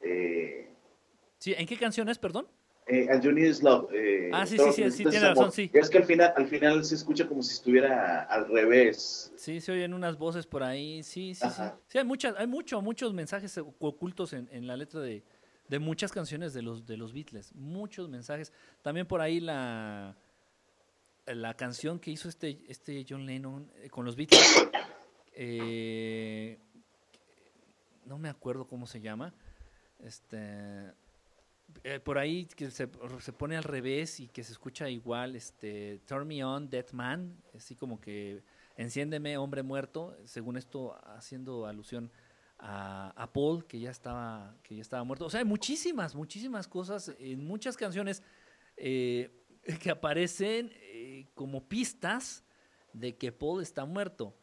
Eh, 0.00 0.64
Sí, 1.38 1.54
¿En 1.56 1.66
qué 1.66 1.76
canción 1.76 2.08
es, 2.08 2.18
perdón? 2.18 2.48
Eh, 2.88 3.08
a 3.10 3.20
Johnny 3.22 3.42
Love. 3.62 3.90
eh, 3.92 4.30
Ah, 4.32 4.46
sí, 4.46 4.58
sí, 4.58 4.72
sí, 4.72 4.90
sí, 4.90 5.02
tiene 5.04 5.18
amor. 5.18 5.28
razón, 5.36 5.52
sí. 5.52 5.70
Es 5.72 5.88
que 5.90 5.98
al 5.98 6.04
final, 6.04 6.32
al 6.36 6.46
final 6.48 6.84
se 6.84 6.94
escucha 6.94 7.26
como 7.28 7.42
si 7.42 7.52
estuviera 7.54 8.22
al 8.24 8.48
revés. 8.48 9.32
Sí, 9.36 9.60
se 9.60 9.72
oyen 9.72 9.94
unas 9.94 10.16
voces 10.18 10.46
por 10.46 10.62
ahí, 10.62 11.02
sí, 11.02 11.34
sí, 11.34 11.40
sí. 11.40 11.46
Ajá. 11.46 11.78
Sí, 11.86 11.98
hay 11.98 12.04
muchas, 12.04 12.34
hay 12.36 12.46
mucho, 12.46 12.80
muchos 12.82 13.12
mensajes 13.14 13.56
oc- 13.58 13.74
ocultos 13.78 14.32
en, 14.32 14.48
en 14.52 14.66
la 14.66 14.76
letra 14.76 15.00
de, 15.00 15.22
de 15.68 15.78
muchas 15.78 16.12
canciones 16.12 16.52
de 16.54 16.62
los, 16.62 16.86
de 16.86 16.96
los 16.96 17.12
Beatles, 17.12 17.54
muchos 17.54 18.08
mensajes. 18.08 18.52
También 18.82 19.06
por 19.06 19.20
ahí 19.20 19.40
la, 19.40 20.16
la 21.26 21.54
canción 21.54 21.98
que 21.98 22.10
hizo 22.10 22.28
este, 22.28 22.58
este 22.68 23.04
John 23.08 23.26
Lennon 23.26 23.70
eh, 23.76 23.90
con 23.90 24.04
los 24.04 24.16
Beatles, 24.16 24.66
eh, 25.34 26.58
no 28.06 28.18
me 28.18 28.28
acuerdo 28.30 28.66
cómo 28.66 28.86
se 28.86 29.00
llama, 29.00 29.34
este, 30.02 30.92
eh, 31.84 32.00
por 32.00 32.18
ahí 32.18 32.46
que 32.46 32.70
se, 32.70 32.88
se 33.20 33.32
pone 33.32 33.56
al 33.56 33.64
revés 33.64 34.20
y 34.20 34.28
que 34.28 34.42
se 34.42 34.52
escucha 34.52 34.88
igual, 34.88 35.36
este, 35.36 36.00
Turn 36.06 36.26
Me 36.26 36.44
On, 36.44 36.68
Dead 36.68 36.90
Man, 36.92 37.42
así 37.54 37.74
como 37.74 38.00
que 38.00 38.42
enciéndeme, 38.76 39.36
hombre 39.36 39.62
muerto, 39.62 40.16
según 40.24 40.56
esto 40.56 40.96
haciendo 41.04 41.66
alusión 41.66 42.10
a, 42.58 43.10
a 43.16 43.32
Paul, 43.32 43.66
que 43.66 43.80
ya 43.80 43.90
estaba, 43.90 44.56
que 44.62 44.76
ya 44.76 44.82
estaba 44.82 45.04
muerto. 45.04 45.26
O 45.26 45.30
sea, 45.30 45.40
hay 45.40 45.46
muchísimas, 45.46 46.14
muchísimas 46.14 46.66
cosas 46.68 47.14
en 47.18 47.44
muchas 47.46 47.76
canciones 47.76 48.22
eh, 48.76 49.30
que 49.82 49.90
aparecen 49.90 50.72
eh, 50.74 51.26
como 51.34 51.68
pistas 51.68 52.44
de 52.92 53.16
que 53.16 53.32
Paul 53.32 53.62
está 53.62 53.84
muerto. 53.84 54.36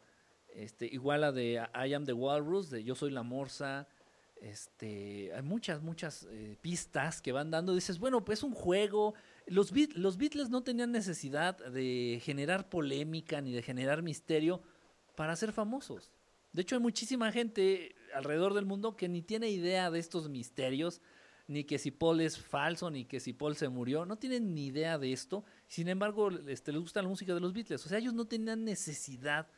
Este, 0.48 0.86
igual 0.86 1.22
la 1.22 1.32
de 1.32 1.62
I 1.74 1.94
am 1.94 2.04
the 2.04 2.12
Walrus, 2.12 2.70
de 2.70 2.84
Yo 2.84 2.94
soy 2.94 3.10
la 3.10 3.22
Morsa. 3.22 3.88
Este, 4.40 5.32
hay 5.34 5.42
muchas, 5.42 5.82
muchas 5.82 6.26
eh, 6.30 6.56
pistas 6.60 7.22
que 7.22 7.32
van 7.32 7.50
dando. 7.50 7.74
Dices, 7.74 7.98
bueno, 7.98 8.24
pues 8.24 8.40
es 8.40 8.42
un 8.44 8.52
juego. 8.52 9.14
Los, 9.46 9.72
Beat- 9.72 9.94
los 9.94 10.18
Beatles 10.18 10.50
no 10.50 10.62
tenían 10.62 10.92
necesidad 10.92 11.56
de 11.56 12.20
generar 12.22 12.68
polémica 12.68 13.40
ni 13.40 13.52
de 13.52 13.62
generar 13.62 14.02
misterio 14.02 14.62
para 15.14 15.34
ser 15.36 15.52
famosos. 15.52 16.12
De 16.52 16.62
hecho, 16.62 16.76
hay 16.76 16.82
muchísima 16.82 17.32
gente 17.32 17.94
alrededor 18.14 18.54
del 18.54 18.66
mundo 18.66 18.96
que 18.96 19.08
ni 19.08 19.22
tiene 19.22 19.50
idea 19.50 19.90
de 19.90 19.98
estos 19.98 20.28
misterios, 20.28 21.00
ni 21.48 21.64
que 21.64 21.78
si 21.78 21.90
Paul 21.90 22.20
es 22.20 22.38
falso, 22.38 22.90
ni 22.90 23.04
que 23.04 23.20
si 23.20 23.32
Paul 23.32 23.56
se 23.56 23.68
murió. 23.68 24.04
No 24.04 24.16
tienen 24.16 24.54
ni 24.54 24.66
idea 24.66 24.98
de 24.98 25.12
esto. 25.12 25.44
Sin 25.68 25.88
embargo, 25.88 26.30
este, 26.48 26.72
les 26.72 26.80
gusta 26.80 27.02
la 27.02 27.08
música 27.08 27.34
de 27.34 27.40
los 27.40 27.52
Beatles. 27.52 27.84
O 27.84 27.88
sea, 27.88 27.98
ellos 27.98 28.14
no 28.14 28.26
tenían 28.26 28.64
necesidad 28.64 29.48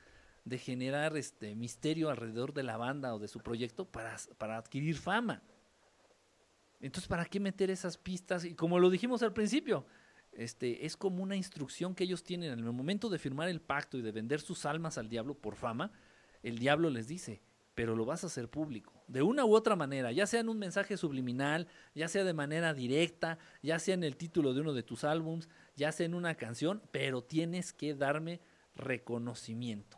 de 0.48 0.58
generar 0.58 1.16
este 1.16 1.54
misterio 1.54 2.10
alrededor 2.10 2.52
de 2.52 2.62
la 2.62 2.76
banda 2.76 3.14
o 3.14 3.18
de 3.18 3.28
su 3.28 3.40
proyecto 3.40 3.86
para, 3.86 4.56
adquirir 4.56 4.96
fama. 4.96 5.42
Entonces, 6.80 7.08
¿para 7.08 7.24
qué 7.24 7.40
meter 7.40 7.70
esas 7.70 7.98
pistas? 7.98 8.44
Y 8.44 8.54
como 8.54 8.78
lo 8.78 8.90
dijimos 8.90 9.22
al 9.22 9.32
principio, 9.32 9.84
este, 10.32 10.86
es 10.86 10.96
como 10.96 11.22
una 11.22 11.36
instrucción 11.36 11.94
que 11.94 12.04
ellos 12.04 12.22
tienen 12.22 12.52
en 12.52 12.58
el 12.60 12.72
momento 12.72 13.08
de 13.08 13.18
firmar 13.18 13.48
el 13.48 13.60
pacto 13.60 13.98
y 13.98 14.02
de 14.02 14.12
vender 14.12 14.40
sus 14.40 14.64
almas 14.64 14.98
al 14.98 15.08
diablo 15.08 15.34
por 15.34 15.56
fama, 15.56 15.92
el 16.42 16.58
diablo 16.58 16.88
les 16.90 17.08
dice, 17.08 17.42
pero 17.74 17.94
lo 17.94 18.04
vas 18.04 18.24
a 18.24 18.28
hacer 18.28 18.48
público, 18.48 18.92
de 19.06 19.22
una 19.22 19.44
u 19.44 19.54
otra 19.54 19.76
manera, 19.76 20.10
ya 20.12 20.26
sea 20.26 20.40
en 20.40 20.48
un 20.48 20.58
mensaje 20.58 20.96
subliminal, 20.96 21.68
ya 21.94 22.08
sea 22.08 22.24
de 22.24 22.34
manera 22.34 22.74
directa, 22.74 23.38
ya 23.62 23.78
sea 23.78 23.94
en 23.94 24.04
el 24.04 24.16
título 24.16 24.54
de 24.54 24.60
uno 24.60 24.72
de 24.72 24.82
tus 24.82 25.04
álbums, 25.04 25.48
ya 25.76 25.92
sea 25.92 26.06
en 26.06 26.14
una 26.14 26.34
canción, 26.34 26.82
pero 26.90 27.22
tienes 27.22 27.72
que 27.72 27.94
darme 27.94 28.40
reconocimiento. 28.74 29.97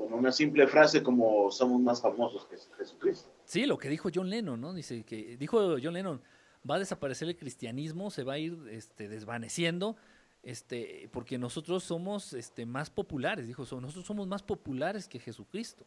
Con 0.00 0.14
una 0.14 0.32
simple 0.32 0.66
frase 0.66 1.02
como 1.02 1.50
somos 1.50 1.78
más 1.78 2.00
famosos 2.00 2.46
que 2.46 2.56
Jesucristo. 2.78 3.30
Sí, 3.44 3.66
lo 3.66 3.76
que 3.76 3.90
dijo 3.90 4.08
John 4.14 4.30
Lennon, 4.30 4.58
¿no? 4.58 4.72
Dice 4.72 5.04
que 5.04 5.36
dijo 5.36 5.76
John 5.82 5.92
Lennon, 5.92 6.22
va 6.68 6.76
a 6.76 6.78
desaparecer 6.78 7.28
el 7.28 7.36
cristianismo, 7.36 8.10
se 8.10 8.24
va 8.24 8.32
a 8.34 8.38
ir 8.38 8.56
este, 8.70 9.08
desvaneciendo, 9.10 9.96
este, 10.42 11.10
porque 11.12 11.36
nosotros 11.36 11.84
somos 11.84 12.32
este, 12.32 12.64
más 12.64 12.88
populares, 12.88 13.46
dijo, 13.46 13.66
so- 13.66 13.78
nosotros 13.78 14.06
somos 14.06 14.26
más 14.26 14.42
populares 14.42 15.06
que 15.06 15.18
Jesucristo. 15.18 15.84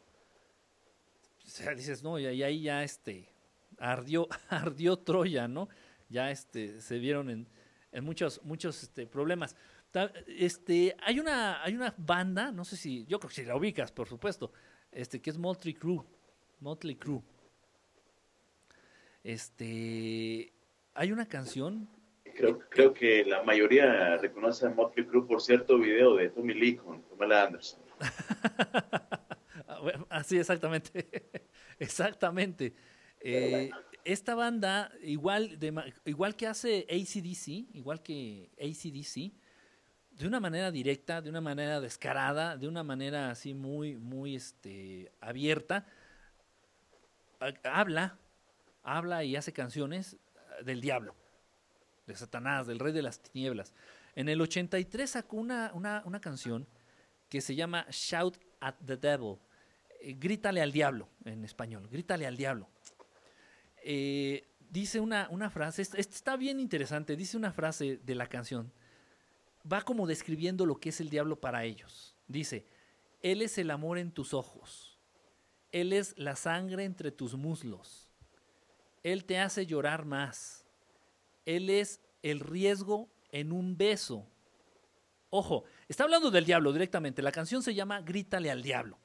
O 1.44 1.50
sea, 1.50 1.74
dices, 1.74 2.04
no, 2.04 2.20
y 2.20 2.26
ahí 2.28 2.62
ya 2.62 2.84
este, 2.84 3.28
ardió, 3.80 4.28
ardió 4.50 4.96
Troya, 4.98 5.48
¿no? 5.48 5.70
Ya 6.08 6.30
este, 6.30 6.80
se 6.82 7.00
vieron 7.00 7.32
en, 7.32 7.48
en 7.92 8.04
muchos, 8.04 8.42
muchos 8.44 8.84
este, 8.84 9.08
problemas. 9.08 9.56
Este, 10.28 10.96
hay 11.02 11.20
una, 11.20 11.64
hay 11.64 11.76
una 11.76 11.94
banda, 11.98 12.52
no 12.52 12.66
sé 12.66 12.78
si, 12.78 13.06
yo 13.06 13.20
creo 13.20 13.30
que 13.30 13.36
si 13.36 13.46
la 13.46 13.56
ubicas, 13.56 13.92
por 13.92 14.08
supuesto, 14.08 14.52
este, 14.92 15.22
que 15.22 15.30
es 15.30 15.38
Motley 15.38 15.76
Crue. 15.76 16.04
Motley 16.60 16.96
Crue. 16.96 17.22
Este, 19.24 20.52
hay 20.94 21.12
una 21.12 21.28
canción. 21.28 21.88
Creo, 22.36 22.60
creo 22.70 22.94
que 22.94 23.24
la 23.26 23.44
mayoría 23.44 24.18
reconoce 24.18 24.66
a 24.66 24.70
Motley 24.70 25.06
Crue 25.06 25.28
por 25.28 25.42
cierto 25.42 25.78
video 25.78 26.16
de 26.16 26.30
Tommy 26.30 26.54
Lee 26.54 26.76
con 26.76 27.02
Pamela 27.04 27.44
Anderson. 27.44 27.82
Ah, 29.66 29.80
bueno, 29.80 30.06
Así, 30.10 30.38
exactamente. 30.38 31.08
exactamente. 31.80 32.74
Eh, 33.22 33.72
esta 34.04 34.36
banda, 34.36 34.92
igual, 35.02 35.58
de, 35.58 35.74
igual 36.06 36.36
que 36.36 36.48
hace 36.48 36.86
ACDC, 36.90 37.76
igual 37.76 38.04
que 38.04 38.52
ACDC, 38.60 39.32
de 40.24 40.28
una 40.30 40.40
manera 40.40 40.72
directa, 40.72 41.22
de 41.22 41.30
una 41.30 41.42
manera 41.42 41.82
descarada, 41.82 42.56
de 42.56 42.66
una 42.70 42.82
manera 42.82 43.30
así 43.30 43.54
muy, 43.54 43.98
muy 43.98 44.38
este, 44.38 45.12
abierta, 45.20 45.86
ha- 47.42 47.80
habla, 47.82 48.18
habla 48.84 49.26
y 49.26 49.36
hace 49.36 49.52
canciones 49.52 50.14
eh, 50.14 50.64
del 50.64 50.80
diablo, 50.80 51.14
de 52.08 52.16
Satanás, 52.16 52.68
del 52.68 52.80
rey 52.80 52.94
de 52.94 53.02
las 53.02 53.20
tinieblas. 53.20 53.74
En 54.16 54.30
el 54.30 54.40
83 54.40 55.10
sacó 55.10 55.36
una, 55.36 55.72
una, 55.74 56.02
una 56.06 56.22
canción 56.22 56.66
que 57.28 57.42
se 57.42 57.54
llama 57.56 57.86
Shout 57.92 58.38
at 58.62 58.76
the 58.86 58.96
Devil, 58.96 59.36
eh, 60.00 60.14
grítale 60.18 60.62
al 60.62 60.72
diablo 60.72 61.10
en 61.26 61.44
español, 61.44 61.90
grítale 61.92 62.26
al 62.26 62.38
diablo. 62.38 62.70
Eh, 63.84 64.48
dice 64.70 65.02
una, 65.02 65.28
una 65.32 65.50
frase, 65.50 65.82
está 65.82 66.38
bien 66.38 66.62
interesante, 66.62 67.18
dice 67.18 67.36
una 67.36 67.52
frase 67.52 67.98
de 67.98 68.16
la 68.16 68.28
canción, 68.28 68.72
va 69.72 69.82
como 69.82 70.08
describiendo 70.08 70.66
lo 70.66 70.80
que 70.80 70.90
es 70.90 71.00
el 71.00 71.10
diablo 71.10 71.40
para 71.40 71.64
ellos. 71.64 72.16
Dice, 72.28 72.66
Él 73.22 73.42
es 73.42 73.58
el 73.58 73.72
amor 73.72 73.98
en 73.98 74.12
tus 74.12 74.34
ojos, 74.34 74.98
Él 75.72 75.94
es 75.94 76.18
la 76.18 76.36
sangre 76.36 76.84
entre 76.84 77.12
tus 77.12 77.36
muslos, 77.36 78.10
Él 79.04 79.26
te 79.26 79.40
hace 79.40 79.66
llorar 79.66 80.06
más, 80.06 80.66
Él 81.46 81.70
es 81.70 82.02
el 82.22 82.40
riesgo 82.40 83.10
en 83.32 83.52
un 83.52 83.78
beso. 83.78 84.28
Ojo, 85.30 85.64
está 85.88 86.04
hablando 86.04 86.30
del 86.30 86.46
diablo 86.46 86.72
directamente, 86.72 87.22
la 87.22 87.32
canción 87.32 87.64
se 87.64 87.74
llama 87.74 88.02
Grítale 88.02 88.52
al 88.52 88.62
diablo. 88.62 89.00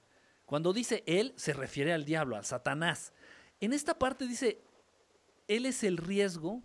Cuando 0.45 0.73
dice 0.73 1.03
Él, 1.07 1.33
se 1.37 1.53
refiere 1.53 1.93
al 1.93 2.05
diablo, 2.05 2.37
al 2.37 2.45
Satanás. 2.45 3.13
En 3.61 3.73
esta 3.73 3.99
parte 3.99 4.27
dice, 4.27 4.63
Él 5.47 5.67
es 5.67 5.85
el 5.85 5.97
riesgo 5.97 6.63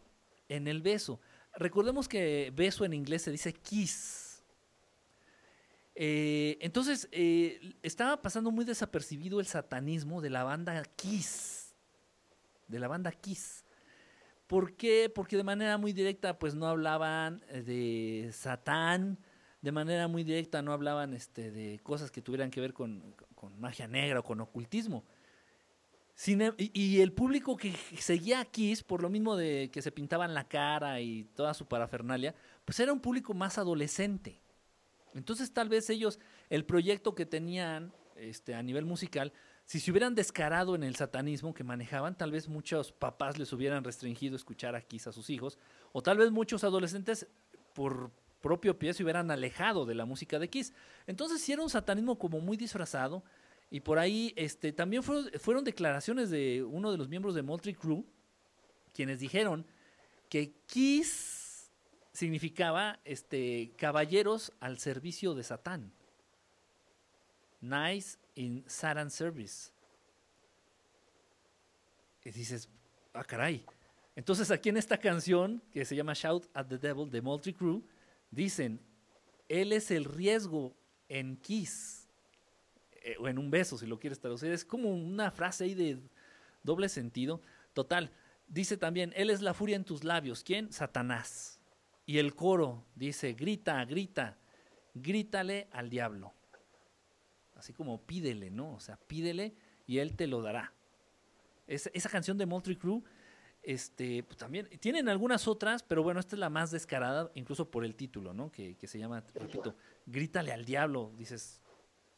en 0.48 0.68
el 0.68 0.82
beso. 0.82 1.20
Recordemos 1.56 2.08
que 2.08 2.52
beso 2.56 2.86
en 2.86 2.94
inglés 2.94 3.22
se 3.22 3.32
dice 3.32 3.54
kiss. 3.54 4.24
Eh, 5.96 6.58
entonces, 6.62 7.08
eh, 7.12 7.76
estaba 7.84 8.22
pasando 8.22 8.52
muy 8.52 8.66
desapercibido 8.66 9.40
el 9.40 9.46
satanismo 9.46 10.22
de 10.22 10.30
la 10.30 10.44
banda 10.44 10.82
Kiss. 10.96 11.74
De 12.68 12.80
la 12.80 12.88
banda 12.88 13.12
Kiss. 13.12 13.64
¿Por 14.48 14.76
qué? 14.76 15.12
Porque 15.14 15.38
de 15.38 15.44
manera 15.44 15.78
muy 15.78 15.94
directa, 15.94 16.38
pues 16.40 16.56
no 16.56 16.68
hablaban 16.68 17.44
eh, 17.50 17.62
de 17.62 18.32
Satán, 18.34 19.20
de 19.62 19.72
manera 19.72 20.08
muy 20.08 20.24
directa 20.24 20.62
no 20.62 20.74
hablaban 20.74 21.14
este, 21.14 21.52
de 21.52 21.80
cosas 21.80 22.12
que 22.12 22.22
tuvieran 22.22 22.52
que 22.52 22.60
ver 22.60 22.74
con, 22.74 23.16
con 23.36 23.60
magia 23.60 23.88
negra 23.88 24.20
o 24.20 24.24
con 24.24 24.42
ocultismo. 24.42 25.06
Em- 26.28 26.54
y, 26.58 27.02
el 27.02 27.12
público 27.12 27.58
que 27.58 27.74
seguía 28.00 28.40
a 28.40 28.46
Kiss, 28.46 28.84
por 28.84 29.02
lo 29.02 29.10
mismo 29.10 29.36
de 29.36 29.70
que 29.72 29.82
se 29.82 29.92
pintaban 29.92 30.34
la 30.34 30.48
cara 30.48 31.02
y 31.02 31.26
toda 31.36 31.54
su 31.54 31.66
parafernalia, 31.66 32.36
pues 32.66 32.80
era 32.80 32.94
un 32.94 33.00
público 33.00 33.34
más 33.34 33.58
adolescente. 33.58 34.42
Entonces 35.14 35.54
tal 35.54 35.70
vez 35.70 35.90
ellos, 35.90 36.20
el 36.50 36.66
proyecto 36.66 37.16
que 37.16 37.26
tenían 37.26 37.94
este, 38.16 38.56
a 38.56 38.64
nivel 38.64 38.86
musical, 38.86 39.34
si 39.66 39.80
se 39.80 39.92
hubieran 39.92 40.16
descarado 40.16 40.76
en 40.76 40.84
el 40.84 40.96
satanismo 40.96 41.54
que 41.54 41.64
manejaban, 41.64 42.18
tal 42.18 42.32
vez 42.32 42.48
muchos 42.48 42.92
papás 42.92 43.38
les 43.38 43.52
hubieran 43.54 43.84
restringido 43.84 44.36
escuchar 44.36 44.76
a 44.76 44.82
Kiss 44.82 45.08
a 45.08 45.12
sus 45.12 45.30
hijos, 45.30 45.58
o 45.94 46.02
tal 46.04 46.18
vez 46.18 46.32
muchos 46.32 46.64
adolescentes 46.64 47.28
por 47.74 48.12
propio 48.42 48.78
pie 48.78 48.94
se 48.94 49.04
hubieran 49.04 49.32
alejado 49.32 49.86
de 49.86 49.96
la 49.96 50.06
música 50.06 50.38
de 50.38 50.50
Kiss. 50.50 50.74
Entonces 51.08 51.42
sí 51.42 51.54
era 51.54 51.64
un 51.64 51.70
satanismo 51.70 52.20
como 52.20 52.42
muy 52.42 52.58
disfrazado, 52.58 53.24
y 53.74 53.80
por 53.80 53.98
ahí 53.98 54.34
este, 54.36 54.72
también 54.72 55.02
fueron, 55.02 55.64
declaraciones 55.64 56.30
de 56.30 56.62
uno 56.62 56.92
de 56.92 56.98
los 57.00 57.10
miembros 57.10 57.34
de 57.34 57.42
Motley 57.42 57.74
Crue, 57.74 58.04
quienes 58.94 59.20
dijeron 59.20 59.66
que 60.30 60.54
Kiss 60.68 61.72
significaba 62.12 63.00
este, 63.04 63.74
caballeros 63.76 64.54
al 64.60 64.78
servicio 64.78 65.34
de 65.34 65.42
Satán. 65.42 65.92
Nice 67.62 68.20
in 68.36 68.64
Satan 68.68 69.10
service. 69.10 69.72
Y 72.24 72.30
dices, 72.30 72.70
ah, 73.14 73.24
caray. 73.24 73.66
Entonces 74.16 74.52
aquí 74.52 74.70
en 74.70 74.78
esta 74.78 75.00
canción, 75.00 75.64
que 75.72 75.84
se 75.84 75.96
llama 75.96 76.14
Shout 76.14 76.48
at 76.54 76.68
the 76.68 76.78
Devil 76.78 77.10
de 77.10 77.24
Motley 77.24 77.56
Crue, 77.56 77.82
dicen, 78.30 78.80
él 79.50 79.72
es 79.74 79.90
el 79.90 80.06
riesgo 80.06 80.76
en 81.10 81.38
Kiss 81.38 82.03
eh, 83.04 83.16
o 83.20 83.28
en 83.28 83.38
un 83.38 83.50
beso, 83.52 83.78
si 83.78 83.86
lo 83.86 84.00
quieres 84.00 84.20
traducir. 84.20 84.52
Es 84.52 84.66
como 84.66 84.90
una 84.90 85.32
frase 85.32 85.66
ahí 85.66 85.74
de 85.74 86.00
doble 86.64 86.90
sentido. 86.90 87.42
Total, 87.74 88.12
dice 88.48 88.78
también, 88.78 89.14
Él 89.16 89.30
es 89.30 89.42
la 89.42 89.54
furia 89.54 89.76
en 89.76 89.84
tus 89.84 90.04
labios. 90.04 90.44
¿Quién? 90.44 90.72
Satanás. 90.72 91.60
Y 92.06 92.18
el 92.18 92.36
coro 92.36 92.86
dice, 92.96 93.34
grita, 93.34 93.84
grita, 93.86 94.38
grítale 94.94 95.68
al 95.72 95.90
diablo. 95.90 96.34
Así 97.56 97.74
como 97.74 98.02
pídele, 98.02 98.50
¿no? 98.52 98.74
O 98.74 98.80
sea, 98.80 98.98
pídele 98.98 99.54
y 99.88 100.00
Él 100.00 100.16
te 100.16 100.28
lo 100.28 100.42
dará. 100.42 100.74
Es- 101.68 101.90
esa 101.94 102.10
canción 102.10 102.38
de 102.38 102.46
Motley 102.46 102.76
Crue, 102.76 103.02
este, 103.62 104.24
pues 104.24 104.38
también, 104.38 104.68
tienen 104.82 105.08
algunas 105.08 105.48
otras, 105.48 105.82
pero 105.84 106.04
bueno, 106.04 106.20
esta 106.20 106.36
es 106.36 106.40
la 106.42 106.50
más 106.50 106.72
descarada, 106.72 107.32
incluso 107.36 107.72
por 107.72 107.86
el 107.86 107.96
título, 107.96 108.34
¿no? 108.34 108.52
Que, 108.52 108.76
que 108.76 108.88
se 108.88 109.00
llama, 109.00 109.24
repito, 109.36 109.76
grítale 110.06 110.52
al 110.52 110.66
diablo. 110.66 111.14
Dices, 111.18 111.62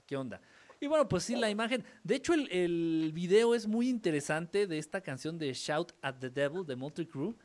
¿qué 0.07 0.17
onda? 0.17 0.41
Y 0.79 0.87
bueno, 0.87 1.07
pues 1.07 1.23
sí, 1.23 1.35
la 1.35 1.49
imagen. 1.49 1.83
De 2.03 2.15
hecho, 2.15 2.33
el, 2.33 2.51
el 2.51 3.11
video 3.13 3.55
es 3.55 3.67
muy 3.67 3.89
interesante 3.89 4.67
de 4.67 4.77
esta 4.77 5.01
canción 5.01 5.37
de 5.37 5.53
Shout 5.53 5.93
at 6.01 6.15
the 6.19 6.29
Devil 6.29 6.65
de 6.65 6.75
Motley 6.75 7.07
Crue. 7.07 7.35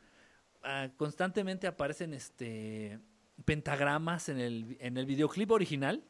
Ah, 0.63 0.89
constantemente 0.97 1.65
aparecen 1.65 2.13
este 2.13 2.99
pentagramas 3.45 4.29
en 4.29 4.39
el, 4.39 4.77
en 4.79 4.97
el 4.97 5.05
videoclip 5.05 5.49
original 5.51 6.03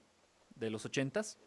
de 0.56 0.70
los 0.70 0.86
ochentas. 0.86 1.40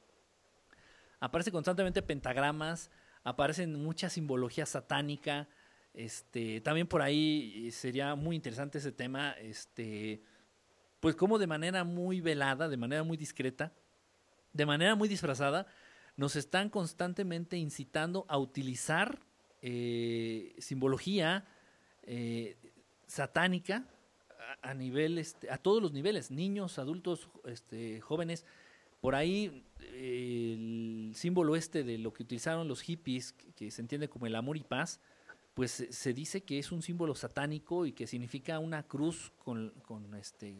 Aparece 1.20 1.52
constantemente 1.52 2.02
pentagramas, 2.02 2.90
aparecen 3.22 3.74
mucha 3.82 4.08
simbología 4.08 4.66
satánica. 4.66 5.48
Este, 5.92 6.60
también 6.60 6.86
por 6.86 7.02
ahí 7.02 7.66
eh, 7.66 7.70
sería 7.70 8.14
muy 8.14 8.36
interesante 8.36 8.78
ese 8.78 8.92
tema. 8.92 9.32
Este, 9.32 10.22
pues 11.00 11.14
como 11.14 11.38
de 11.38 11.46
manera 11.46 11.84
muy 11.84 12.20
velada, 12.20 12.68
de 12.68 12.76
manera 12.76 13.02
muy 13.02 13.16
discreta, 13.16 13.72
de 14.54 14.64
manera 14.64 14.94
muy 14.94 15.08
disfrazada, 15.08 15.66
nos 16.16 16.36
están 16.36 16.70
constantemente 16.70 17.58
incitando 17.58 18.24
a 18.28 18.38
utilizar 18.38 19.18
eh, 19.60 20.54
simbología 20.58 21.44
eh, 22.04 22.56
satánica 23.06 23.86
a, 24.62 24.72
nivel, 24.74 25.18
este, 25.18 25.50
a 25.50 25.58
todos 25.58 25.82
los 25.82 25.92
niveles, 25.92 26.30
niños, 26.30 26.78
adultos, 26.78 27.28
este, 27.44 28.00
jóvenes. 28.00 28.46
Por 29.00 29.14
ahí 29.14 29.66
el 29.92 31.12
símbolo 31.14 31.56
este 31.56 31.82
de 31.82 31.98
lo 31.98 32.12
que 32.12 32.22
utilizaron 32.22 32.68
los 32.68 32.80
hippies, 32.80 33.32
que, 33.32 33.70
se 33.70 33.82
entiende 33.82 34.08
como 34.08 34.26
el 34.26 34.36
amor 34.36 34.56
y 34.56 34.62
paz, 34.62 35.00
pues 35.54 35.72
se, 35.72 35.92
se 35.92 36.14
dice 36.14 36.42
que 36.42 36.58
es 36.58 36.72
un 36.72 36.80
símbolo 36.80 37.14
satánico 37.14 37.86
y 37.86 37.92
que 37.92 38.06
significa 38.06 38.58
una 38.60 38.84
cruz 38.84 39.32
con, 39.38 39.70
con 39.82 40.14
este, 40.14 40.54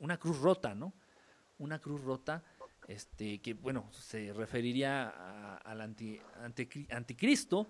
una 0.00 0.18
cruz 0.18 0.38
rota, 0.38 0.74
¿no? 0.74 0.92
Una 1.58 1.80
cruz 1.80 2.02
rota 2.02 2.44
este, 2.88 3.38
que 3.40 3.54
bueno, 3.54 3.88
se 3.92 4.32
referiría 4.32 5.08
a- 5.08 5.56
al 5.58 5.80
anti- 5.80 6.20
anticri- 6.42 6.90
anticristo. 6.92 7.68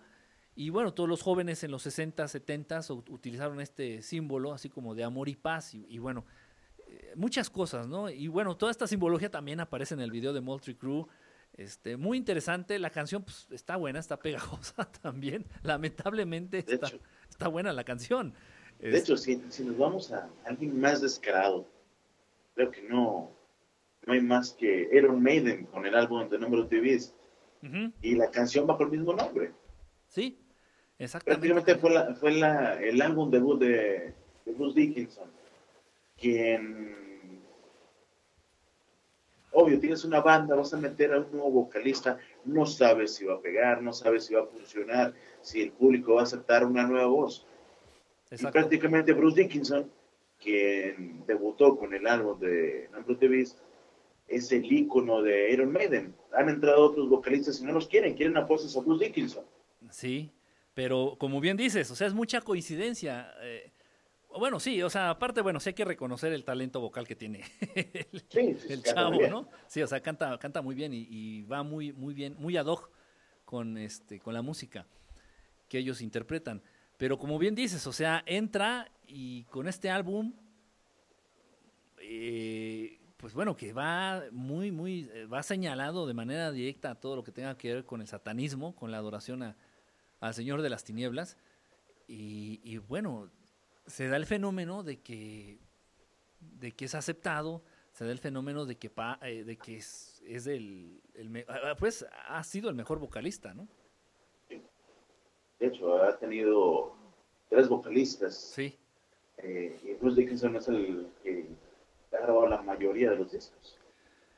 Y 0.55 0.71
bueno, 0.71 0.95
todos 0.95 1.09
los 1.09 1.23
jóvenes 1.23 1.63
en 1.63 1.71
los 1.71 1.83
60, 1.83 2.27
70 2.27 2.81
utilizaron 3.11 3.61
este 3.61 4.01
símbolo, 4.03 4.53
así 4.55 4.69
como 4.71 4.95
de 4.95 5.05
amor 5.05 5.29
y 5.29 5.37
paz. 5.37 5.75
Y, 5.75 5.85
y 5.89 5.99
bueno, 5.99 6.25
eh, 6.87 7.13
muchas 7.17 7.51
cosas, 7.51 7.87
¿no? 7.87 8.09
Y 8.11 8.27
bueno, 8.29 8.57
toda 8.57 8.73
esta 8.73 8.87
simbología 8.87 9.31
también 9.31 9.61
aparece 9.61 9.95
en 9.95 10.01
el 10.01 10.11
video 10.11 10.33
de 10.33 10.41
Motley 10.41 10.75
Crue. 10.77 11.05
Este, 11.53 11.97
muy 11.97 12.17
interesante, 12.19 12.79
la 12.79 12.91
canción 12.91 13.23
pues, 13.25 13.47
está 13.51 13.77
buena, 13.77 13.99
está 14.01 14.19
pegajosa 14.19 14.91
también. 15.03 15.47
Lamentablemente 15.63 16.59
está, 16.59 16.87
hecho. 16.89 17.01
está 17.29 17.49
buena 17.49 17.73
la 17.73 17.85
canción. 17.85 18.35
De 18.81 18.91
Es- 18.97 19.03
hecho, 19.05 19.17
si, 19.17 19.43
si 19.51 19.65
nos 19.65 19.77
vamos 19.79 20.13
a 20.13 20.29
alguien 20.45 20.79
más 20.81 21.01
descarado, 21.01 21.67
creo 22.55 22.71
que 22.71 22.83
no, 22.83 23.31
no 24.09 24.15
hay 24.15 24.23
más 24.23 24.55
que 24.55 24.89
Iron 24.93 25.23
Maiden 25.23 25.67
con 25.67 25.85
el 25.85 25.95
álbum 25.95 26.27
de 26.31 26.39
Number 26.39 26.61
of 26.61 26.71
the 26.71 26.81
Beast 26.81 27.15
y 28.01 28.15
la 28.15 28.31
canción 28.31 28.67
bajo 28.67 28.85
el 28.85 28.91
mismo 28.91 29.13
nombre. 29.13 29.53
sí, 30.09 30.39
exactamente. 30.99 31.47
Prácticamente 31.49 31.75
fue, 31.77 31.91
la, 31.91 32.15
fue 32.15 32.33
la, 32.33 32.83
el 32.83 33.03
álbum 33.03 33.31
debut 33.31 33.61
de, 33.61 34.15
de 34.47 34.53
Bruce 34.55 34.81
Dickinson, 34.81 35.29
quien, 36.17 37.43
obvio, 39.53 39.79
tienes 39.79 40.03
una 40.07 40.23
banda, 40.23 40.57
vas 40.57 40.73
a 40.73 40.79
meter 40.79 41.13
a 41.13 41.19
un 41.19 41.31
nuevo 41.31 41.51
vocalista, 41.51 42.19
no 42.47 42.65
sabes 42.65 43.15
si 43.15 43.27
va 43.27 43.35
a 43.35 43.43
pegar, 43.43 43.83
no 43.83 43.93
sabes 43.93 44.25
si 44.25 44.35
va 44.35 44.41
a 44.41 44.47
funcionar, 44.47 45.13
si 45.43 45.61
el 45.61 45.73
público 45.73 46.15
va 46.15 46.23
a 46.23 46.25
aceptar 46.25 46.65
una 46.65 46.87
nueva 46.87 47.09
voz. 47.09 47.47
Y 48.31 48.47
prácticamente 48.47 49.13
Bruce 49.13 49.43
Dickinson, 49.43 49.91
quien 50.41 51.27
debutó 51.27 51.77
con 51.77 51.93
el 51.93 52.07
álbum 52.07 52.39
de 52.41 52.89
Number 52.93 53.13
of 53.13 53.19
the 53.19 53.29
Beast, 53.29 53.59
es 54.29 54.53
el 54.53 54.71
ícono 54.71 55.23
de 55.23 55.53
Iron 55.53 55.73
Maiden. 55.73 56.15
Han 56.37 56.49
entrado 56.49 56.85
otros 56.85 57.09
vocalistas 57.09 57.61
y 57.61 57.65
no 57.65 57.73
los 57.73 57.89
quieren, 57.89 58.15
quieren 58.15 58.37
a 58.37 58.41
a 58.41 58.45
Bruce 58.45 59.05
Dickinson. 59.05 59.45
Sí, 59.91 60.31
pero 60.75 61.17
como 61.19 61.41
bien 61.41 61.57
dices, 61.57 61.91
o 61.91 61.97
sea, 61.97 62.07
es 62.07 62.15
mucha 62.15 62.41
coincidencia. 62.43 63.33
eh, 63.41 63.73
Bueno, 64.39 64.61
sí, 64.61 64.83
o 64.83 64.91
sea, 64.91 65.11
aparte, 65.11 65.41
bueno, 65.41 65.59
sí 65.59 65.71
hay 65.71 65.75
que 65.75 65.85
reconocer 65.85 66.33
el 66.33 66.45
talento 66.45 66.81
vocal 66.81 67.07
que 67.07 67.17
tiene 67.17 67.43
el, 67.75 68.21
Sí, 68.29 68.55
sí, 68.59 68.73
el 68.73 68.83
canta 68.83 68.95
chavo. 68.95 69.27
¿no? 69.29 69.49
Sí, 69.67 69.83
o 69.83 69.87
sea, 69.87 70.01
canta, 70.01 70.39
canta 70.39 70.63
muy 70.63 70.75
bien 70.75 70.93
y, 70.93 71.07
y 71.11 71.43
va 71.43 71.63
muy, 71.63 71.93
muy 71.93 72.15
bien, 72.15 72.37
muy 72.39 72.57
ad 72.57 72.67
hoc 72.67 72.91
con 73.45 73.79
este, 73.79 74.21
con 74.21 74.35
la 74.35 74.43
música 74.43 74.87
que 75.69 75.79
ellos 75.79 76.03
interpretan. 76.03 76.63
Pero 76.99 77.19
como 77.19 77.39
bien 77.39 77.55
dices, 77.55 77.87
o 77.87 77.93
sea, 77.93 78.23
entra 78.27 78.91
y 79.07 79.45
con 79.45 79.69
este 79.69 79.89
álbum, 79.91 80.35
eh, 82.01 82.98
pues 83.19 83.35
bueno, 83.35 83.57
que 83.57 83.73
va 83.73 84.25
muy, 84.33 84.71
muy, 84.73 85.11
eh, 85.13 85.27
va 85.27 85.43
señalado 85.43 86.07
de 86.07 86.15
manera 86.15 86.51
directa 86.51 86.93
a 86.93 86.95
todo 86.95 87.17
lo 87.17 87.23
que 87.25 87.33
tenga 87.33 87.59
que 87.59 87.75
ver 87.75 87.85
con 87.85 88.01
el 88.01 88.07
satanismo, 88.07 88.75
con 88.75 88.91
la 88.91 88.97
adoración 88.99 89.43
a- 89.43 89.57
al 90.21 90.33
Señor 90.35 90.63
de 90.63 90.71
las 90.71 90.85
Tinieblas. 90.85 91.37
Y, 92.07 92.61
y 92.65 92.79
bueno, 92.79 93.29
se 93.87 94.09
da 94.09 94.17
el 94.17 94.25
fenómeno 94.25 94.83
de 94.83 95.01
que, 95.01 95.59
de 96.41 96.73
que 96.73 96.87
es 96.87 96.95
aceptado, 96.95 97.63
se 97.93 98.05
da 98.05 98.13
el 98.13 98.19
fenómeno 98.19 98.65
de 98.65 98.77
que, 98.77 98.89
pa- 98.89 99.19
eh, 99.23 99.43
de 99.45 99.57
que 99.59 99.77
es, 99.79 100.23
es 100.25 100.47
el, 100.47 101.01
ah, 101.49 101.75
pues 101.79 102.07
ha 102.29 102.43
sido 102.45 102.69
el 102.71 102.77
mejor 102.77 102.99
vocalista, 103.01 103.53
¿no? 103.53 103.67
De 105.59 105.67
hecho, 105.67 106.01
ha 106.03 106.17
tenido 106.19 106.95
tres 107.51 107.69
vocalistas. 107.69 108.37
Sí. 108.37 108.79
Eh, 109.39 109.77
y 109.83 109.95
Bruce 109.95 110.21
Dickinson 110.21 110.55
es 110.57 110.69
el 110.69 111.09
que 111.23 111.49
la 112.11 112.63
mayoría 112.63 113.11
de 113.11 113.17
los 113.17 113.33
discos. 113.33 113.79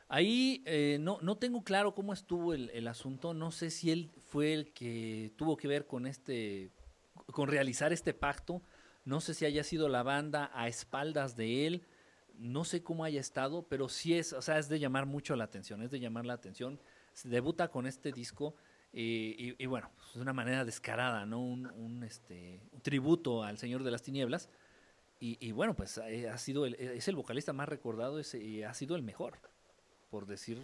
Ahí 0.08 0.62
eh, 0.66 0.98
no, 1.00 1.18
no 1.22 1.36
tengo 1.36 1.62
claro 1.62 1.94
cómo 1.94 2.12
estuvo 2.12 2.52
el, 2.52 2.70
el 2.70 2.88
asunto, 2.88 3.32
no 3.32 3.52
sé 3.52 3.70
si 3.70 3.92
él 3.92 4.10
fue 4.28 4.52
el 4.52 4.72
que 4.72 5.32
tuvo 5.36 5.56
que 5.56 5.68
ver 5.68 5.86
con 5.86 6.04
este, 6.06 6.70
con 7.32 7.48
realizar 7.48 7.92
este 7.92 8.12
pacto, 8.12 8.60
no 9.04 9.20
sé 9.20 9.34
si 9.34 9.44
haya 9.44 9.62
sido 9.62 9.88
la 9.88 10.02
banda 10.02 10.50
a 10.52 10.66
espaldas 10.66 11.36
de 11.36 11.66
él, 11.66 11.86
no 12.34 12.64
sé 12.64 12.82
cómo 12.82 13.04
haya 13.04 13.20
estado, 13.20 13.62
pero 13.68 13.88
sí 13.88 14.14
es, 14.14 14.32
o 14.32 14.42
sea, 14.42 14.58
es 14.58 14.68
de 14.68 14.80
llamar 14.80 15.06
mucho 15.06 15.36
la 15.36 15.44
atención, 15.44 15.80
es 15.80 15.92
de 15.92 16.00
llamar 16.00 16.26
la 16.26 16.34
atención, 16.34 16.80
se 17.12 17.28
debuta 17.28 17.68
con 17.68 17.86
este 17.86 18.10
disco 18.10 18.56
eh, 18.92 19.36
y, 19.38 19.62
y 19.62 19.66
bueno, 19.66 19.90
es 20.12 20.16
una 20.16 20.32
manera 20.32 20.64
descarada, 20.64 21.24
¿no? 21.24 21.40
Un, 21.40 21.66
un, 21.66 22.02
este, 22.02 22.60
un 22.72 22.80
tributo 22.80 23.44
al 23.44 23.58
Señor 23.58 23.84
de 23.84 23.92
las 23.92 24.02
Tinieblas. 24.02 24.48
Y, 25.20 25.36
y 25.46 25.52
bueno, 25.52 25.74
pues 25.74 25.98
eh, 25.98 26.28
ha 26.30 26.38
sido 26.38 26.64
el, 26.66 26.74
es 26.76 27.06
el 27.06 27.14
vocalista 27.14 27.52
más 27.52 27.68
recordado 27.68 28.18
es- 28.18 28.34
y 28.34 28.62
ha 28.62 28.72
sido 28.74 28.96
el 28.96 29.02
mejor 29.02 29.34
por 30.10 30.26
decir 30.26 30.58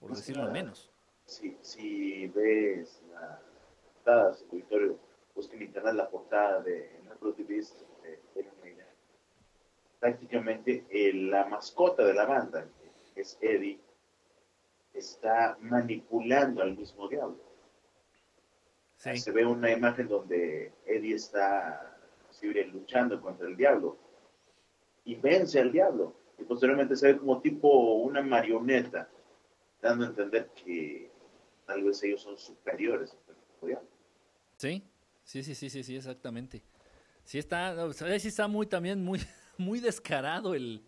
por 0.00 0.08
Pues, 0.10 0.18
decirlo 0.20 0.50
menos. 0.50 0.90
Si, 1.24 1.56
si 1.62 2.26
ves 2.26 3.00
la 3.12 3.40
portada, 3.94 4.34
su 4.34 4.44
auditorio, 4.46 4.98
busca 5.36 5.54
en 5.54 5.62
internet 5.62 5.94
la 5.94 6.10
portada 6.10 6.60
de 6.62 6.90
Nepal 7.04 7.34
Beast 7.48 7.76
de. 8.02 8.18
Prácticamente 10.00 10.84
eh, 10.90 11.12
la 11.14 11.46
mascota 11.46 12.04
de 12.04 12.12
la 12.12 12.24
banda, 12.26 12.66
que 13.14 13.20
es 13.20 13.38
Eddie, 13.40 13.78
está 14.92 15.56
manipulando 15.60 16.60
al 16.60 16.76
mismo 16.76 17.08
diablo. 17.08 17.38
Sí, 18.96 19.16
Se 19.16 19.30
ve 19.30 19.46
una 19.46 19.70
imagen 19.70 20.08
donde 20.08 20.72
Eddie 20.86 21.14
está 21.14 21.91
inclusive, 22.42 22.64
luchando 22.72 23.20
contra 23.20 23.46
el 23.48 23.56
diablo 23.56 23.96
y 25.04 25.14
vence 25.16 25.60
al 25.60 25.72
diablo. 25.72 26.14
Y 26.38 26.44
posteriormente 26.44 26.96
se 26.96 27.12
ve 27.12 27.18
como 27.18 27.40
tipo 27.40 27.94
una 27.94 28.22
marioneta, 28.22 29.08
dando 29.80 30.04
a 30.04 30.08
entender 30.08 30.50
que 30.54 31.10
tal 31.66 31.82
vez 31.84 32.02
ellos 32.02 32.22
son 32.22 32.36
superiores 32.36 33.16
al 33.28 33.36
mismo 33.36 33.68
diablo. 33.68 33.88
sí, 34.56 34.82
sí, 35.24 35.42
sí, 35.42 35.54
sí, 35.54 35.70
sí, 35.70 35.82
sí, 35.84 35.96
exactamente. 35.96 36.62
Sí 37.24 37.38
está, 37.38 37.76
sí 38.18 38.28
está 38.28 38.48
muy 38.48 38.66
también 38.66 39.04
muy, 39.04 39.20
muy 39.58 39.78
descarado 39.80 40.54
el, 40.54 40.82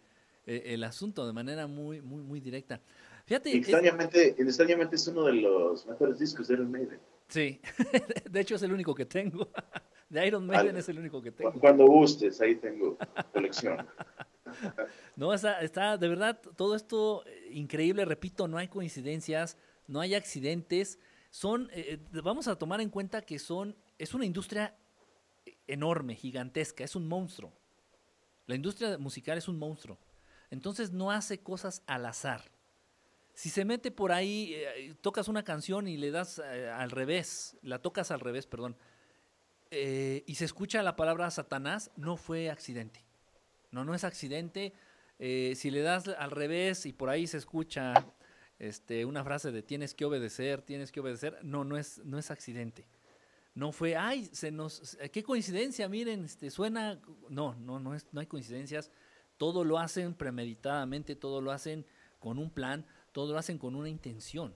eh, 0.46 0.62
el 0.66 0.82
asunto 0.84 1.26
de 1.26 1.32
manera 1.32 1.66
muy, 1.66 2.00
muy, 2.00 2.22
muy 2.22 2.40
directa. 2.40 2.80
Fíjate, 3.26 3.50
Y 3.50 3.52
es- 3.54 3.58
extrañamente, 3.58 4.34
extrañamente 4.42 4.96
es 4.96 5.06
uno 5.06 5.24
de 5.24 5.34
los 5.34 5.86
mejores 5.86 6.18
discos 6.18 6.48
de 6.48 6.54
Iron 6.54 6.70
Maiden. 6.70 7.00
sí, 7.28 7.60
de 8.30 8.40
hecho 8.40 8.56
es 8.56 8.62
el 8.62 8.72
único 8.72 8.94
que 8.94 9.06
tengo. 9.06 9.48
De 10.14 10.24
Iron 10.28 10.46
Maiden 10.46 10.76
Al- 10.76 10.80
es 10.80 10.88
el 10.88 11.00
único 11.00 11.20
que 11.20 11.32
tengo. 11.32 11.52
Cuando 11.58 11.86
gustes, 11.86 12.40
ahí 12.40 12.54
tengo 12.54 12.96
colección. 13.32 13.86
No, 15.16 15.34
está, 15.34 15.60
está, 15.62 15.96
de 15.96 16.06
verdad, 16.06 16.40
todo 16.56 16.76
esto 16.76 17.24
eh, 17.26 17.48
increíble, 17.50 18.04
repito, 18.04 18.46
no 18.46 18.56
hay 18.56 18.68
coincidencias, 18.68 19.56
no 19.88 20.00
hay 20.00 20.14
accidentes, 20.14 21.00
son, 21.30 21.70
eh, 21.72 21.98
eh, 22.14 22.20
vamos 22.22 22.46
a 22.46 22.56
tomar 22.56 22.80
en 22.80 22.88
cuenta 22.88 23.22
que 23.22 23.40
son, 23.40 23.74
es 23.98 24.14
una 24.14 24.24
industria 24.24 24.76
enorme, 25.66 26.14
gigantesca, 26.14 26.84
es 26.84 26.94
un 26.94 27.08
monstruo. 27.08 27.52
La 28.46 28.54
industria 28.54 28.96
musical 28.98 29.38
es 29.38 29.48
un 29.48 29.58
monstruo. 29.58 29.98
Entonces 30.50 30.92
no 30.92 31.10
hace 31.10 31.38
cosas 31.40 31.82
al 31.86 32.06
azar. 32.06 32.42
Si 33.32 33.48
se 33.50 33.64
mete 33.64 33.90
por 33.90 34.12
ahí, 34.12 34.52
eh, 34.54 34.94
tocas 35.00 35.26
una 35.26 35.42
canción 35.42 35.88
y 35.88 35.96
le 35.96 36.12
das 36.12 36.38
eh, 36.38 36.70
al 36.70 36.92
revés, 36.92 37.56
la 37.62 37.80
tocas 37.80 38.12
al 38.12 38.20
revés, 38.20 38.46
perdón, 38.46 38.76
eh, 39.70 40.24
y 40.26 40.34
se 40.36 40.44
escucha 40.44 40.82
la 40.82 40.96
palabra 40.96 41.30
Satanás, 41.30 41.90
no 41.96 42.16
fue 42.16 42.50
accidente. 42.50 43.04
No, 43.70 43.84
no 43.84 43.94
es 43.94 44.04
accidente. 44.04 44.72
Eh, 45.18 45.54
si 45.56 45.70
le 45.70 45.80
das 45.80 46.08
al 46.08 46.30
revés 46.30 46.86
y 46.86 46.92
por 46.92 47.08
ahí 47.08 47.26
se 47.26 47.38
escucha 47.38 47.94
este, 48.58 49.04
una 49.04 49.24
frase 49.24 49.52
de 49.52 49.62
tienes 49.62 49.94
que 49.94 50.04
obedecer, 50.04 50.62
tienes 50.62 50.92
que 50.92 51.00
obedecer, 51.00 51.38
no, 51.42 51.64
no 51.64 51.76
es, 51.76 51.98
no 52.04 52.18
es 52.18 52.30
accidente. 52.30 52.86
No 53.54 53.70
fue, 53.70 53.96
ay, 53.96 54.28
se 54.32 54.50
nos, 54.50 54.96
qué 55.12 55.22
coincidencia, 55.22 55.88
miren, 55.88 56.24
este, 56.24 56.50
suena, 56.50 57.00
no, 57.28 57.54
no, 57.54 57.78
no, 57.78 57.94
es, 57.94 58.06
no 58.12 58.20
hay 58.20 58.26
coincidencias. 58.26 58.90
Todo 59.36 59.64
lo 59.64 59.78
hacen 59.78 60.14
premeditadamente, 60.14 61.14
todo 61.14 61.40
lo 61.40 61.52
hacen 61.52 61.86
con 62.18 62.38
un 62.38 62.50
plan, 62.50 62.84
todo 63.12 63.32
lo 63.32 63.38
hacen 63.38 63.58
con 63.58 63.76
una 63.76 63.88
intención. 63.88 64.54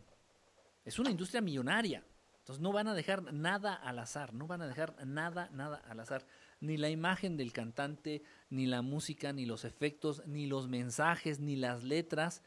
Es 0.85 0.98
una 0.98 1.10
industria 1.10 1.40
millonaria. 1.40 2.02
Entonces 2.49 2.62
no 2.62 2.73
van 2.73 2.89
a 2.89 2.95
dejar 2.95 3.31
nada 3.35 3.75
al 3.75 3.99
azar, 3.99 4.33
no 4.33 4.47
van 4.47 4.62
a 4.62 4.66
dejar 4.66 5.07
nada, 5.07 5.51
nada 5.53 5.83
al 5.87 6.01
azar. 6.01 6.25
Ni 6.62 6.79
la 6.79 6.89
imagen 6.89 7.37
del 7.37 7.53
cantante, 7.53 8.23
ni 8.49 8.65
la 8.65 8.81
música, 8.81 9.35
ni 9.35 9.45
los 9.45 9.66
efectos, 9.66 10.23
ni 10.25 10.47
los 10.47 10.66
mensajes, 10.66 11.41
ni 11.41 11.57
las 11.57 11.85
letras. 11.85 12.41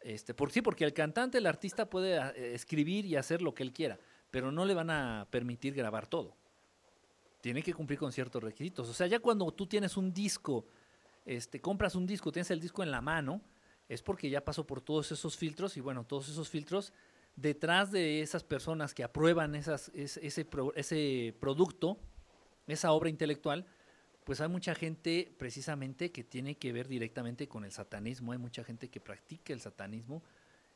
Este, 0.00 0.32
por 0.32 0.50
sí, 0.50 0.62
porque 0.62 0.86
el 0.86 0.94
cantante, 0.94 1.36
el 1.36 1.44
artista 1.44 1.90
puede 1.90 2.16
eh, 2.16 2.54
escribir 2.54 3.04
y 3.04 3.16
hacer 3.16 3.42
lo 3.42 3.54
que 3.54 3.64
él 3.64 3.74
quiera, 3.74 3.98
pero 4.30 4.50
no 4.50 4.64
le 4.64 4.72
van 4.72 4.88
a 4.88 5.28
permitir 5.30 5.74
grabar 5.74 6.06
todo. 6.06 6.34
Tiene 7.42 7.62
que 7.62 7.74
cumplir 7.74 7.98
con 7.98 8.12
ciertos 8.12 8.42
requisitos. 8.42 8.88
O 8.88 8.94
sea, 8.94 9.08
ya 9.08 9.18
cuando 9.20 9.52
tú 9.52 9.66
tienes 9.66 9.98
un 9.98 10.10
disco, 10.10 10.64
este, 11.26 11.60
compras 11.60 11.94
un 11.96 12.06
disco, 12.06 12.32
tienes 12.32 12.50
el 12.50 12.60
disco 12.60 12.82
en 12.82 12.90
la 12.90 13.02
mano, 13.02 13.42
es 13.90 14.00
porque 14.00 14.30
ya 14.30 14.42
pasó 14.42 14.66
por 14.66 14.80
todos 14.80 15.12
esos 15.12 15.36
filtros 15.36 15.76
y 15.76 15.82
bueno, 15.82 16.04
todos 16.04 16.30
esos 16.30 16.48
filtros 16.48 16.94
detrás 17.36 17.90
de 17.90 18.20
esas 18.22 18.44
personas 18.44 18.94
que 18.94 19.02
aprueban 19.04 19.54
esas, 19.54 19.90
es- 19.94 20.16
ese, 20.18 20.44
pro- 20.44 20.74
ese 20.74 21.34
producto, 21.40 21.98
esa 22.66 22.92
obra 22.92 23.08
intelectual, 23.10 23.66
pues 24.24 24.40
hay 24.40 24.48
mucha 24.48 24.74
gente 24.74 25.34
precisamente 25.38 26.10
que 26.10 26.24
tiene 26.24 26.56
que 26.56 26.72
ver 26.72 26.88
directamente 26.88 27.46
con 27.48 27.64
el 27.64 27.72
satanismo, 27.72 28.32
hay 28.32 28.38
mucha 28.38 28.64
gente 28.64 28.88
que 28.88 29.00
practica 29.00 29.52
el 29.52 29.60
satanismo, 29.60 30.22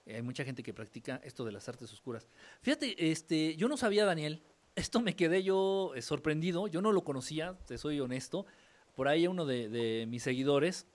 hay 0.06 0.20
mucha 0.22 0.44
gente 0.44 0.62
que 0.62 0.74
practica 0.74 1.20
esto 1.24 1.44
de 1.44 1.52
las 1.52 1.68
artes 1.68 1.92
oscuras. 1.92 2.28
Fíjate, 2.62 3.10
este, 3.10 3.56
yo 3.56 3.68
no 3.68 3.76
sabía, 3.76 4.04
Daniel, 4.04 4.42
esto 4.76 5.00
me 5.00 5.16
quedé 5.16 5.42
yo 5.42 5.92
eh, 5.94 6.02
sorprendido, 6.02 6.66
yo 6.66 6.82
no 6.82 6.92
lo 6.92 7.04
conocía, 7.04 7.56
te 7.66 7.78
soy 7.78 8.00
honesto, 8.00 8.44
por 8.94 9.08
ahí 9.08 9.26
uno 9.26 9.46
de, 9.46 9.68
de 9.68 10.06
mis 10.06 10.22
seguidores 10.24 10.86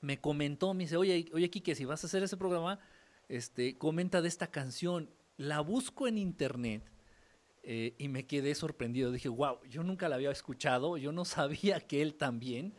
me 0.00 0.20
comentó, 0.20 0.74
me 0.74 0.84
dice, 0.84 0.96
oye, 0.96 1.30
oye, 1.32 1.48
Kike, 1.50 1.74
si 1.74 1.84
vas 1.86 2.04
a 2.04 2.06
hacer 2.06 2.22
ese 2.22 2.36
programa, 2.36 2.78
este, 3.28 3.76
comenta 3.78 4.22
de 4.22 4.28
esta 4.28 4.48
canción. 4.50 5.10
La 5.36 5.60
busco 5.60 6.06
en 6.06 6.18
internet 6.18 6.82
eh, 7.62 7.94
y 7.98 8.08
me 8.08 8.26
quedé 8.26 8.54
sorprendido. 8.54 9.10
Dije, 9.12 9.28
wow, 9.28 9.58
yo 9.68 9.82
nunca 9.82 10.08
la 10.08 10.16
había 10.16 10.30
escuchado, 10.30 10.96
yo 10.96 11.12
no 11.12 11.24
sabía 11.24 11.80
que 11.80 12.02
él 12.02 12.14
también. 12.14 12.74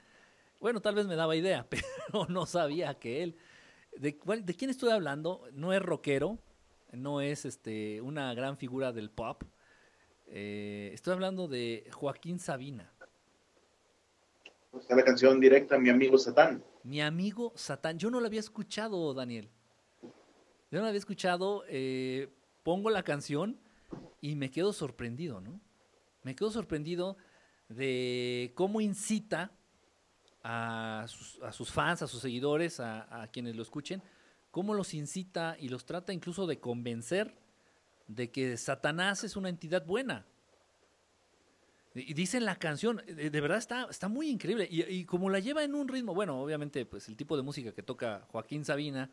Bueno, 0.60 0.82
tal 0.82 0.96
vez 0.96 1.06
me 1.08 1.16
daba 1.16 1.36
idea, 1.36 1.68
pero 1.70 2.26
no 2.30 2.46
sabía 2.46 2.98
que 3.00 3.24
él. 3.24 3.38
¿De, 3.98 4.18
cuál- 4.18 4.46
de 4.46 4.56
quién 4.56 4.70
estoy 4.70 4.92
hablando? 4.92 5.44
No 5.54 5.74
es 5.74 5.82
rockero, 5.82 6.40
no 6.92 7.22
es 7.22 7.46
este, 7.46 8.02
una 8.02 8.34
gran 8.34 8.58
figura 8.58 8.92
del 8.92 9.10
pop. 9.10 9.44
Eh, 10.28 10.92
estoy 10.94 11.14
hablando 11.14 11.48
de 11.48 11.88
Joaquín 11.94 12.40
Sabina. 12.40 12.92
Está 14.78 14.96
la 14.96 15.04
canción 15.06 15.40
directa 15.40 15.78
Mi 15.78 15.90
amigo 15.90 16.18
Satán. 16.18 16.64
Mi 16.84 17.00
amigo 17.02 17.54
Satán. 17.56 17.98
Yo 17.98 18.10
no 18.10 18.20
lo 18.20 18.28
había 18.28 18.40
escuchado, 18.42 19.14
Daniel. 19.14 19.50
Yo 20.72 20.80
no 20.82 20.88
había 20.88 20.98
escuchado. 20.98 21.64
eh, 21.68 22.30
pongo 22.66 22.90
la 22.90 23.04
canción 23.04 23.60
y 24.22 24.36
me 24.36 24.50
quedo 24.50 24.74
sorprendido, 24.74 25.40
¿no? 25.40 25.62
Me 26.24 26.36
quedo 26.36 26.50
sorprendido 26.50 27.16
de 27.70 28.52
cómo 28.56 28.82
incita 28.82 29.52
a 30.44 31.06
sus, 31.08 31.72
fans, 31.72 32.02
a 32.02 32.08
sus 32.08 32.22
seguidores, 32.22 32.80
a, 32.80 33.30
quienes 33.32 33.56
lo 33.56 33.62
escuchen, 33.62 34.02
cómo 34.50 34.74
los 34.74 34.96
incita 34.96 35.56
y 35.60 35.70
los 35.70 35.86
trata 35.86 36.12
incluso 36.12 36.48
de 36.48 36.60
convencer 36.60 37.36
de 38.08 38.32
que 38.32 38.58
Satanás 38.58 39.24
es 39.24 39.36
una 39.36 39.50
entidad 39.50 39.86
buena. 39.86 40.26
Y 41.94 42.16
dice 42.16 42.40
la 42.40 42.56
canción, 42.58 43.02
de, 43.08 43.42
verdad 43.42 43.60
está, 43.60 43.88
está 43.92 44.08
muy 44.08 44.30
increíble. 44.30 44.68
Y 44.70 45.06
como 45.06 45.30
la 45.30 45.40
lleva 45.40 45.64
en 45.64 45.76
un 45.76 45.88
ritmo, 45.88 46.16
bueno, 46.16 46.42
obviamente, 46.42 46.86
pues 46.86 47.08
el 47.08 47.16
tipo 47.16 47.38
de 47.38 47.44
música 47.44 47.72
que 47.72 47.84
toca 47.84 48.26
Joaquín 48.32 48.66
Sabina, 48.66 49.12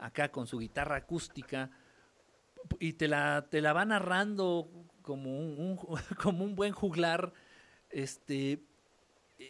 acá 0.00 0.30
con 0.32 0.46
su 0.46 0.58
guitarra 0.58 0.96
acústica, 0.96 1.70
y 2.78 2.92
te 2.94 3.08
la, 3.08 3.46
te 3.50 3.60
la 3.60 3.72
va 3.72 3.84
narrando 3.84 4.68
como 5.02 5.38
un, 5.38 5.58
un- 5.58 5.78
como 6.22 6.44
un 6.44 6.54
buen 6.56 6.72
juglar, 6.72 7.32
este, 7.90 8.60
y, 9.38 9.44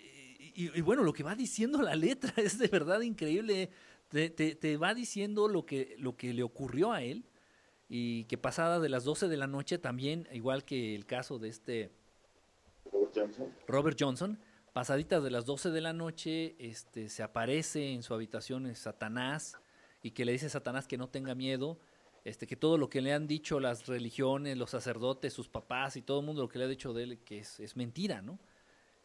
y- 0.65 0.71
y 0.75 0.81
bueno, 0.81 1.03
lo 1.03 1.13
que 1.13 1.23
va 1.23 1.35
diciendo 1.35 1.83
la 1.83 1.95
letra 1.95 2.33
es 2.37 2.59
de 2.59 2.69
verdad 2.69 3.01
increíble. 3.01 3.71
Te, 4.09 4.29
te- 4.29 4.57
te 4.57 4.77
va 4.77 4.93
diciendo 4.93 5.47
lo 5.47 5.65
que, 5.65 5.95
lo 5.99 6.17
que 6.17 6.35
le 6.35 6.43
ocurrió 6.43 6.91
a 6.93 7.03
él 7.03 7.25
y 7.89 8.25
que 8.25 8.39
pasada 8.39 8.81
de 8.81 8.89
las 8.89 9.05
12 9.05 9.29
de 9.29 9.37
la 9.37 9.47
noche 9.47 9.79
también, 9.79 10.27
igual 10.33 10.65
que 10.65 10.97
el 10.97 11.07
caso 11.07 11.39
de 11.39 11.49
este 11.49 11.93
Robert 12.93 13.13
Johnson. 13.15 13.55
Robert 13.69 13.97
Johnson, 14.01 14.39
pasaditas 14.73 15.23
de 15.23 15.31
las 15.31 15.45
12 15.45 15.71
de 15.71 15.81
la 15.81 15.93
noche, 15.93 16.57
este, 16.59 17.09
se 17.09 17.23
aparece 17.23 17.93
en 17.93 18.03
su 18.03 18.13
habitación 18.13 18.75
Satanás 18.75 19.60
y 20.03 20.13
que 20.13 20.25
le 20.25 20.33
dice 20.33 20.47
a 20.47 20.51
Satanás 20.51 20.87
que 20.87 20.97
no 20.97 21.09
tenga 21.09 21.35
miedo, 21.35 21.79
este, 22.25 22.47
que 22.47 22.57
todo 22.57 22.77
lo 22.77 22.91
que 22.91 23.01
le 23.01 23.13
han 23.13 23.27
dicho 23.27 23.61
las 23.61 23.87
religiones, 23.87 24.59
los 24.59 24.71
sacerdotes, 24.71 25.33
sus 25.33 25.49
papás 25.49 25.97
y 25.97 26.03
todo 26.03 26.21
el 26.21 26.27
mundo 26.27 26.43
lo 26.43 26.49
que 26.49 26.59
le 26.59 26.65
ha 26.67 26.69
dicho 26.69 26.93
de 26.93 27.05
él 27.05 27.19
que 27.25 27.39
es, 27.39 27.61
es 27.61 27.77
mentira, 27.77 28.23
¿no? 28.23 28.39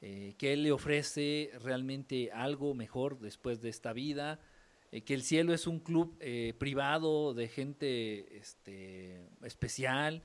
Eh, 0.02 0.36
que 0.38 0.54
él 0.54 0.64
le 0.64 0.72
ofrece 0.72 1.52
realmente 1.64 2.32
algo 2.32 2.74
mejor 2.74 3.20
después 3.20 3.62
de 3.62 3.70
esta 3.70 3.94
vida, 3.94 4.40
eh, 4.92 5.02
que 5.02 5.14
el 5.14 5.24
cielo 5.24 5.54
es 5.54 5.68
un 5.68 5.80
club 5.80 6.18
eh, 6.20 6.54
privado 6.58 7.34
de 7.34 7.48
gente 7.48 8.38
este, 8.38 9.26
especial, 9.44 10.22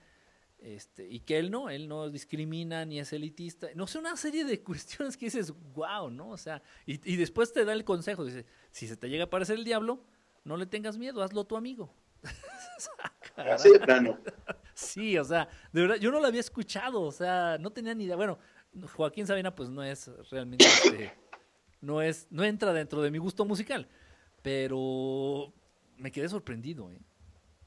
este, 0.58 1.08
y 1.08 1.20
que 1.20 1.38
él 1.38 1.50
no, 1.50 1.70
él 1.70 1.88
no 1.88 2.10
discrimina 2.10 2.84
ni 2.84 2.98
es 2.98 3.12
elitista. 3.12 3.68
No 3.74 3.86
sé, 3.86 3.98
una 3.98 4.16
serie 4.16 4.44
de 4.44 4.60
cuestiones 4.64 5.16
que 5.16 5.26
dices, 5.26 5.54
wow, 5.74 6.10
¿no? 6.10 6.30
O 6.30 6.36
sea, 6.36 6.62
y, 6.84 7.00
y 7.10 7.16
después 7.16 7.52
te 7.52 7.64
da 7.64 7.72
el 7.72 7.84
consejo, 7.84 8.24
dice, 8.24 8.44
si 8.72 8.88
se 8.88 8.96
te 8.96 9.08
llega 9.08 9.24
a 9.24 9.26
aparecer 9.26 9.56
el 9.56 9.64
diablo, 9.64 10.04
no 10.44 10.56
le 10.56 10.66
tengas 10.66 10.96
miedo, 10.96 11.22
hazlo 11.22 11.44
tu 11.44 11.56
amigo. 11.56 11.92
Caray. 13.36 13.52
Así 13.54 13.70
de 13.70 13.80
plano. 13.80 14.18
Sí, 14.80 15.18
o 15.18 15.24
sea, 15.24 15.46
de 15.72 15.82
verdad, 15.82 15.96
yo 15.96 16.10
no 16.10 16.20
lo 16.20 16.26
había 16.26 16.40
escuchado, 16.40 17.02
o 17.02 17.12
sea, 17.12 17.58
no 17.58 17.70
tenía 17.70 17.94
ni 17.94 18.04
idea. 18.04 18.16
Bueno, 18.16 18.38
Joaquín 18.94 19.26
Sabina, 19.26 19.54
pues 19.54 19.68
no 19.68 19.82
es 19.82 20.10
realmente, 20.30 20.64
este, 20.64 21.12
no 21.82 22.00
es, 22.00 22.26
no 22.30 22.44
entra 22.44 22.72
dentro 22.72 23.02
de 23.02 23.10
mi 23.10 23.18
gusto 23.18 23.44
musical, 23.44 23.86
pero 24.40 25.52
me 25.98 26.10
quedé 26.10 26.30
sorprendido, 26.30 26.90
¿eh? 26.90 27.00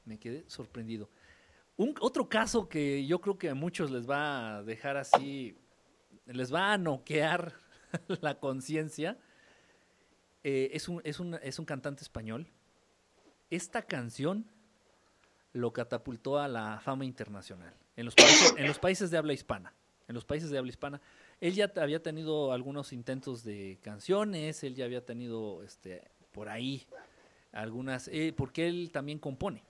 Me 0.04 0.18
quedé 0.18 0.44
sorprendido. 0.48 1.08
Un, 1.76 1.94
otro 2.00 2.28
caso 2.28 2.68
que 2.68 3.06
yo 3.06 3.20
creo 3.20 3.38
que 3.38 3.50
a 3.50 3.54
muchos 3.54 3.90
les 3.90 4.08
va 4.08 4.56
a 4.56 4.62
dejar 4.64 4.96
así, 4.96 5.56
les 6.26 6.52
va 6.52 6.72
a 6.72 6.78
noquear 6.78 7.54
la 8.22 8.38
conciencia, 8.38 9.18
eh, 10.42 10.70
es, 10.72 10.88
un, 10.88 11.00
es, 11.04 11.20
un, 11.20 11.34
es 11.34 11.58
un 11.58 11.64
cantante 11.64 12.02
español. 12.02 12.48
Esta 13.50 13.82
canción 13.82 14.46
lo 15.52 15.72
catapultó 15.72 16.38
a 16.38 16.48
la 16.48 16.80
fama 16.80 17.04
internacional 17.04 17.74
en 17.96 18.06
los 18.06 18.78
países, 18.78 19.10
de 19.10 19.18
habla 19.18 19.32
hispana. 19.32 19.72
En 20.08 20.14
los 20.14 20.24
países 20.24 20.50
de 20.50 20.58
habla 20.58 20.70
hispana. 20.70 21.00
Él 21.40 21.54
ya 21.54 21.72
había 21.76 22.02
tenido 22.02 22.52
algunos 22.52 22.92
intentos 22.92 23.44
de 23.44 23.78
canciones, 23.82 24.62
él 24.64 24.74
ya 24.74 24.84
había 24.84 25.04
tenido 25.04 25.62
este, 25.62 26.02
por 26.32 26.48
ahí 26.48 26.86
algunas, 27.52 28.08
eh, 28.08 28.34
porque 28.36 28.66
él 28.66 28.90
también 28.92 29.18
compone. 29.18 29.62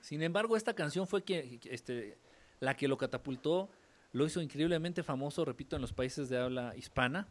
Sin 0.00 0.22
embargo, 0.22 0.56
esta 0.56 0.74
canción 0.74 1.06
fue 1.06 1.24
este, 1.64 2.18
la 2.60 2.76
que 2.76 2.88
lo 2.88 2.98
catapultó, 2.98 3.70
lo 4.12 4.26
hizo 4.26 4.42
increíblemente 4.42 5.02
famoso, 5.02 5.44
repito, 5.44 5.76
en 5.76 5.82
los 5.82 5.92
países 5.92 6.28
de 6.28 6.38
habla 6.38 6.74
hispana. 6.76 7.26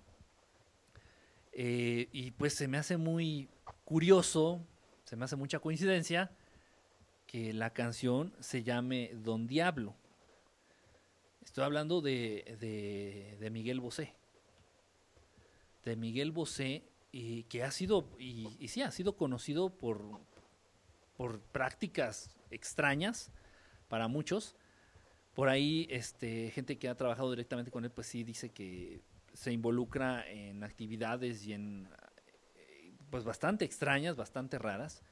Eh, 1.52 2.10
y 2.12 2.32
pues 2.32 2.56
se 2.56 2.68
me 2.68 2.78
hace 2.78 2.98
muy 2.98 3.48
curioso, 3.86 4.66
se 5.14 5.18
me 5.18 5.26
hace 5.26 5.35
mucha 5.35 5.60
coincidencia 5.60 6.31
que 7.27 7.53
la 7.53 7.72
canción 7.72 8.34
se 8.40 8.64
llame 8.64 9.11
Don 9.14 9.45
Diablo. 9.45 9.94
Estoy 11.45 11.65
hablando 11.65 12.02
de, 12.02 13.38
de, 13.40 13.49
Miguel 13.52 13.80
Bosé. 13.80 14.15
De 15.85 15.95
Miguel 15.95 16.31
Bosé, 16.31 16.81
y 17.11 17.44
que 17.44 17.61
ha 17.61 17.69
sido, 17.69 18.10
y, 18.18 18.57
y 18.60 18.69
sí, 18.69 18.81
ha 18.81 18.90
sido 18.90 19.15
conocido 19.15 19.69
por, 19.69 20.02
por 21.15 21.41
prácticas 21.41 22.35
extrañas 22.49 23.31
para 23.90 24.07
muchos. 24.07 24.56
Por 25.35 25.48
ahí, 25.48 25.85
este, 25.91 26.49
gente 26.49 26.80
que 26.80 26.90
ha 26.90 26.95
trabajado 26.95 27.30
directamente 27.30 27.69
con 27.69 27.85
él, 27.85 27.91
pues 27.91 28.07
sí 28.07 28.23
dice 28.23 28.49
que 28.49 29.03
se 29.34 29.52
involucra 29.52 30.27
en 30.27 30.64
actividades 30.64 31.45
y 31.45 31.53
en, 31.53 31.88
pues 33.14 33.26
bastante 33.26 33.64
extrañas, 33.64 34.15
bastante 34.15 34.57
raras. 34.57 35.03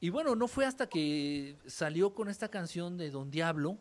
Y 0.00 0.10
bueno, 0.10 0.36
no 0.36 0.48
fue 0.48 0.66
hasta 0.66 0.86
que 0.86 1.56
salió 1.64 2.12
con 2.12 2.28
esta 2.28 2.50
canción 2.50 2.98
de 2.98 3.10
Don 3.10 3.30
Diablo 3.30 3.78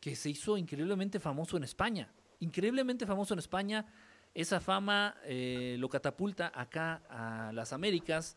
que 0.00 0.14
se 0.14 0.28
hizo 0.28 0.58
increíblemente 0.58 1.18
famoso 1.18 1.56
en 1.56 1.64
España. 1.64 2.12
Increíblemente 2.40 3.06
famoso 3.06 3.32
en 3.32 3.38
España. 3.38 3.86
Esa 4.34 4.60
fama 4.60 5.16
eh, 5.24 5.76
lo 5.78 5.88
catapulta 5.88 6.52
acá 6.54 7.00
a 7.08 7.52
las 7.54 7.72
Américas. 7.72 8.36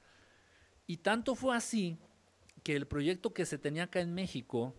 Y 0.88 0.96
tanto 0.96 1.36
fue 1.36 1.54
así 1.54 1.98
que 2.64 2.78
el 2.78 2.88
proyecto 2.88 3.34
que 3.34 3.46
se 3.46 3.58
tenía 3.58 3.84
acá 3.84 4.00
en 4.00 4.14
México 4.14 4.74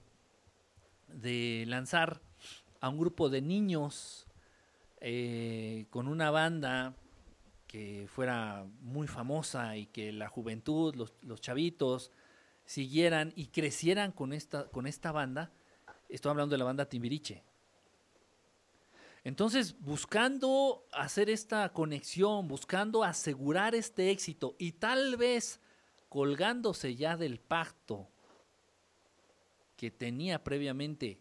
de 1.09 1.65
lanzar 1.69 2.23
a 2.81 2.89
un 2.89 2.97
grupo 2.97 3.29
de 3.29 3.43
niños 3.43 4.27
eh, 5.03 5.85
con 5.91 6.09
una 6.09 6.31
banda 6.31 6.97
que 7.73 8.07
fuera 8.07 8.67
muy 8.83 9.07
famosa 9.07 9.79
y 9.79 9.87
que 9.87 10.13
la 10.13 10.29
juventud, 10.29 10.95
los, 10.95 11.41
chavitos, 11.41 12.11
siguieran 12.67 13.33
y 13.35 13.47
crecieran 13.47 14.13
con 14.13 14.35
esta, 14.35 14.69
con 14.69 14.87
esta 14.87 15.11
banda. 15.11 15.51
Estoy 16.11 16.29
hablando 16.29 16.53
de 16.53 16.59
la 16.59 16.67
banda 16.67 16.87
Timbiriche. 16.87 17.43
Entonces, 19.25 19.75
buscando 19.81 20.85
hacer 20.93 21.31
esta 21.31 21.73
conexión, 21.73 22.47
buscando 22.47 23.05
asegurar 23.05 23.75
este 23.75 24.11
éxito 24.11 24.55
y 24.59 24.73
tal 24.73 25.17
vez 25.17 25.59
colgándose 26.11 26.95
ya 26.95 27.17
del 27.17 27.41
pacto 27.41 28.07
que 29.79 29.91
tenía 29.91 30.45
previamente 30.45 31.19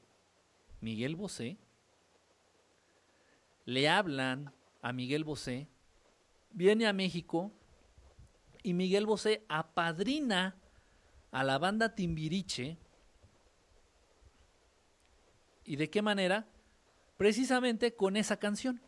Miguel 0.81 1.15
Bosé, 1.15 1.57
le 3.63 3.87
hablan 3.87 4.51
a 4.81 4.91
Miguel 4.91 5.23
Bosé, 5.23 5.69
viene 6.53 6.87
a 6.87 6.93
México 6.93 7.51
y 8.63 8.73
Miguel 8.73 9.05
Bosé 9.05 9.45
apadrina 9.49 10.55
a 11.31 11.43
la 11.43 11.57
banda 11.57 11.95
Timbiriche. 11.95 12.77
¿Y 15.63 15.75
de 15.75 15.89
qué 15.89 16.01
manera? 16.01 16.47
Precisamente 17.17 17.95
con 17.95 18.17
esa 18.17 18.37
canción. 18.37 18.81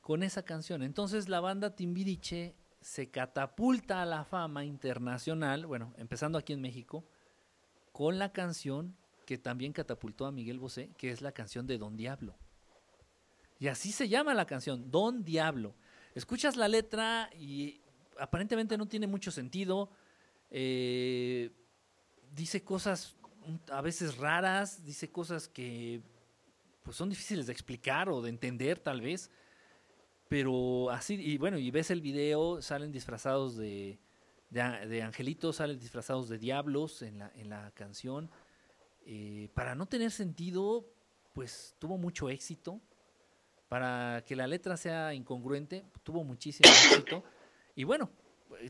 Con 0.00 0.22
esa 0.22 0.42
canción. 0.42 0.82
Entonces 0.82 1.28
la 1.28 1.40
banda 1.40 1.74
Timbiriche 1.74 2.54
se 2.80 3.10
catapulta 3.10 4.02
a 4.02 4.06
la 4.06 4.24
fama 4.24 4.64
internacional, 4.64 5.66
bueno, 5.66 5.92
empezando 5.98 6.38
aquí 6.38 6.52
en 6.52 6.62
México, 6.62 7.04
con 7.92 8.18
la 8.18 8.32
canción 8.32 8.96
que 9.26 9.38
también 9.38 9.72
catapultó 9.72 10.26
a 10.26 10.32
Miguel 10.32 10.58
Bosé, 10.58 10.90
que 10.96 11.10
es 11.10 11.20
la 11.20 11.32
canción 11.32 11.66
de 11.66 11.78
Don 11.78 11.96
Diablo. 11.96 12.34
Y 13.60 13.68
así 13.68 13.92
se 13.92 14.08
llama 14.08 14.34
la 14.34 14.46
canción, 14.46 14.90
Don 14.90 15.22
Diablo. 15.22 15.76
Escuchas 16.14 16.56
la 16.56 16.66
letra 16.66 17.30
y 17.38 17.80
aparentemente 18.18 18.76
no 18.78 18.88
tiene 18.88 19.06
mucho 19.06 19.30
sentido. 19.30 19.90
Eh, 20.50 21.50
dice 22.32 22.64
cosas 22.64 23.16
a 23.70 23.82
veces 23.82 24.16
raras, 24.16 24.84
dice 24.84 25.10
cosas 25.10 25.46
que 25.46 26.02
pues 26.82 26.96
son 26.96 27.10
difíciles 27.10 27.46
de 27.46 27.52
explicar 27.52 28.08
o 28.08 28.22
de 28.22 28.30
entender 28.30 28.78
tal 28.78 29.02
vez. 29.02 29.30
Pero 30.28 30.90
así, 30.90 31.14
y 31.14 31.36
bueno, 31.36 31.58
y 31.58 31.70
ves 31.70 31.90
el 31.90 32.00
video, 32.00 32.62
salen 32.62 32.92
disfrazados 32.92 33.56
de, 33.56 33.98
angelitos, 35.02 35.56
salen 35.56 35.78
disfrazados 35.78 36.28
de 36.28 36.38
diablos 36.38 37.02
en 37.02 37.18
la, 37.18 37.30
en 37.34 37.50
la 37.50 37.72
canción. 37.72 38.30
Eh, 39.04 39.50
para 39.54 39.74
no 39.74 39.86
tener 39.86 40.12
sentido, 40.12 40.86
pues 41.34 41.74
tuvo 41.78 41.98
mucho 41.98 42.30
éxito. 42.30 42.80
Para 43.70 44.24
que 44.26 44.34
la 44.34 44.48
letra 44.48 44.76
sea 44.76 45.14
incongruente, 45.14 45.84
tuvo 46.02 46.24
muchísimo 46.24 46.68
éxito. 46.90 47.22
Y 47.76 47.84
bueno, 47.84 48.10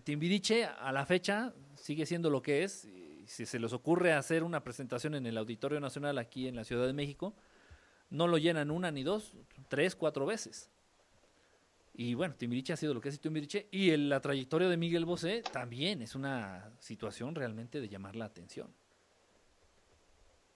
Timbiriche 0.05 0.67
a 0.67 0.93
la 0.93 1.07
fecha 1.07 1.55
sigue 1.75 2.05
siendo 2.05 2.29
lo 2.29 2.43
que 2.43 2.65
es. 2.65 2.87
Si 3.25 3.47
se 3.47 3.59
les 3.59 3.73
ocurre 3.73 4.13
hacer 4.13 4.43
una 4.43 4.63
presentación 4.63 5.15
en 5.15 5.25
el 5.25 5.39
Auditorio 5.39 5.81
Nacional 5.81 6.19
aquí 6.19 6.49
en 6.49 6.55
la 6.55 6.65
Ciudad 6.65 6.87
de 6.87 6.93
México, 6.93 7.35
no 8.11 8.29
lo 8.29 8.37
llenan 8.37 8.71
una 8.71 8.91
ni 8.91 9.03
dos, 9.03 9.39
tres, 9.69 9.97
cuatro 9.97 10.27
veces. 10.27 10.69
Y 11.95 12.13
bueno, 12.13 12.35
Timbiriche 12.35 12.75
ha 12.75 12.77
sido 12.77 12.93
lo 12.93 13.01
que 13.01 13.09
es 13.09 13.19
Timbiriche. 13.19 13.69
Y 13.71 13.97
la 13.97 14.21
trayectoria 14.21 14.69
de 14.69 14.77
Miguel 14.77 15.07
Bosé 15.07 15.43
también 15.51 16.03
es 16.03 16.15
una 16.15 16.75
situación 16.79 17.35
realmente 17.35 17.81
de 17.81 17.89
llamar 17.89 18.17
la 18.17 18.27
atención. 18.27 18.69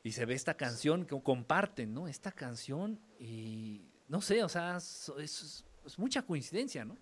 y 0.02 0.12
se 0.12 0.26
ve 0.26 0.34
esta 0.34 0.52
canción, 0.52 1.06
que 1.06 1.18
comparten, 1.22 1.94
¿no? 1.94 2.08
Esta 2.08 2.30
canción 2.30 3.00
y 3.18 3.93
no 4.08 4.20
sé, 4.20 4.42
o 4.42 4.48
sea, 4.48 4.76
es, 4.76 5.12
es- 5.18 5.64
mucha 5.98 6.22
coincidencia, 6.22 6.84
¿no? 6.84 6.96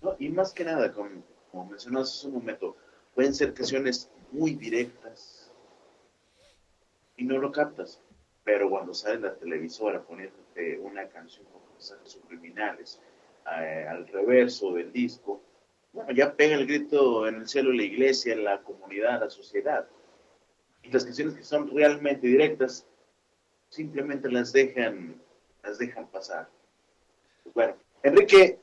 ¿no? 0.00 0.14
Y 0.18 0.28
más 0.28 0.52
que 0.52 0.64
nada, 0.64 0.92
como, 0.92 1.22
mencionaste 1.68 2.18
hace 2.18 2.26
un 2.28 2.34
momento, 2.34 2.76
pueden 3.14 3.34
ser 3.34 3.52
canciones 3.54 4.10
muy 4.30 4.54
directas 4.54 5.50
y 7.16 7.24
no 7.24 7.38
lo 7.38 7.50
captas. 7.52 8.00
Pero 8.44 8.68
cuando 8.70 8.92
sale 8.94 9.20
la 9.20 9.34
televisora 9.36 10.02
poniéndote 10.02 10.78
una 10.80 11.08
canción 11.08 11.44
con 11.46 11.60
mensajes 11.72 12.10
subliminales 12.12 13.00
eh, 13.60 13.86
al 13.88 14.06
reverso 14.08 14.72
del 14.74 14.92
disco, 14.92 15.40
bueno, 15.92 16.10
ya 16.12 16.34
pega 16.34 16.54
el 16.56 16.66
grito 16.66 17.28
en 17.28 17.36
el 17.36 17.48
cielo 17.48 17.72
la 17.72 17.82
iglesia, 17.84 18.34
la 18.34 18.62
comunidad, 18.62 19.20
la 19.20 19.30
sociedad. 19.30 19.86
Y 20.82 20.90
las 20.90 21.04
canciones 21.04 21.34
que 21.34 21.44
son 21.44 21.70
realmente 21.70 22.26
directas, 22.26 22.86
simplemente 23.68 24.28
las 24.30 24.52
dejan, 24.52 25.20
las 25.62 25.78
dejan 25.78 26.06
pasar. 26.08 26.48
Bueno, 27.54 27.74
Enrique, 28.02 28.58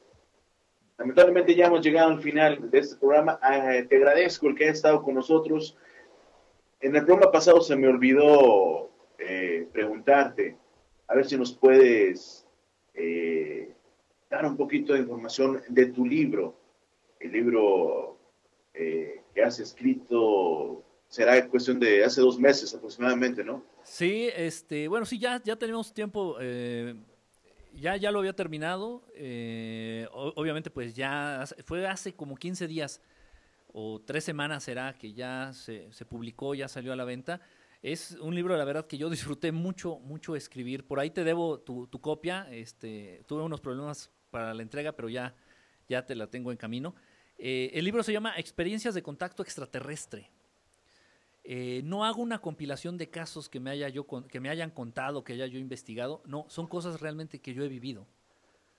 lamentablemente 0.97 1.55
ya 1.55 1.67
hemos 1.67 1.81
llegado 1.81 2.11
al 2.11 2.21
final 2.21 2.69
de 2.69 2.79
este 2.79 2.95
programa. 2.97 3.39
Ah, 3.41 3.73
te 3.87 3.95
agradezco 3.95 4.47
el 4.47 4.55
que 4.55 4.65
hayas 4.65 4.77
estado 4.77 5.01
con 5.01 5.15
nosotros. 5.15 5.77
En 6.81 6.95
el 6.95 7.05
programa 7.05 7.31
pasado 7.31 7.61
se 7.61 7.75
me 7.75 7.87
olvidó 7.87 8.89
eh, 9.17 9.67
preguntarte, 9.71 10.57
a 11.07 11.15
ver 11.15 11.25
si 11.25 11.37
nos 11.37 11.53
puedes 11.53 12.47
eh, 12.93 13.73
dar 14.29 14.45
un 14.45 14.55
poquito 14.55 14.93
de 14.93 14.99
información 14.99 15.61
de 15.67 15.87
tu 15.87 16.05
libro, 16.05 16.55
el 17.19 17.31
libro 17.31 18.17
eh, 18.73 19.21
que 19.33 19.43
has 19.43 19.59
escrito, 19.59 20.83
será 21.07 21.47
cuestión 21.47 21.79
de 21.79 22.03
hace 22.03 22.21
dos 22.21 22.39
meses 22.39 22.73
aproximadamente, 22.73 23.43
¿no? 23.43 23.63
Sí, 23.89 24.29
este, 24.35 24.87
bueno, 24.87 25.03
sí, 25.07 25.17
ya, 25.17 25.41
ya 25.43 25.55
tenemos 25.55 25.91
tiempo, 25.91 26.37
eh, 26.39 26.93
ya, 27.73 27.97
ya 27.97 28.11
lo 28.11 28.19
había 28.19 28.33
terminado, 28.33 29.03
eh, 29.15 30.07
obviamente 30.11 30.69
pues 30.69 30.93
ya 30.93 31.43
fue 31.65 31.87
hace 31.87 32.13
como 32.13 32.35
15 32.35 32.67
días 32.67 33.01
o 33.73 33.99
tres 33.99 34.23
semanas 34.23 34.63
será 34.63 34.93
que 34.93 35.13
ya 35.13 35.51
se, 35.53 35.89
publicó, 36.07 36.53
ya 36.53 36.67
salió 36.67 36.93
a 36.93 36.95
la 36.95 37.03
venta. 37.03 37.41
Es 37.81 38.11
un 38.21 38.35
libro, 38.35 38.55
la 38.55 38.63
verdad, 38.63 38.85
que 38.85 38.97
yo 38.97 39.09
disfruté 39.09 39.51
mucho, 39.51 39.97
mucho 39.99 40.35
escribir. 40.35 40.85
Por 40.85 40.99
ahí 40.99 41.09
te 41.09 41.23
debo 41.23 41.59
tu, 41.59 41.87
tu 41.87 41.99
copia. 41.99 42.47
Este, 42.51 43.23
tuve 43.25 43.41
unos 43.41 43.59
problemas 43.59 44.11
para 44.29 44.53
la 44.53 44.61
entrega, 44.61 44.91
pero 44.91 45.09
ya, 45.09 45.35
ya 45.87 46.05
te 46.05 46.13
la 46.13 46.27
tengo 46.27 46.51
en 46.51 46.57
camino. 46.57 46.93
Eh, 47.39 47.71
el 47.73 47.85
libro 47.85 48.03
se 48.03 48.13
llama 48.13 48.37
Experiencias 48.37 48.93
de 48.93 49.01
Contacto 49.01 49.41
Extraterrestre. 49.41 50.29
Eh, 51.51 51.81
no 51.83 52.05
hago 52.05 52.21
una 52.21 52.37
compilación 52.37 52.99
de 52.99 53.09
casos 53.09 53.49
que 53.49 53.59
me, 53.59 53.71
hayan 53.71 54.69
contado, 54.69 55.23
que 55.23 55.33
haya 55.33 55.47
yo 55.47 55.57
investigado. 55.57 56.21
No, 56.27 56.45
son 56.47 56.67
cosas 56.67 57.01
realmente 57.01 57.39
que 57.39 57.55
yo 57.55 57.63
he 57.63 57.67
vivido. 57.67 58.05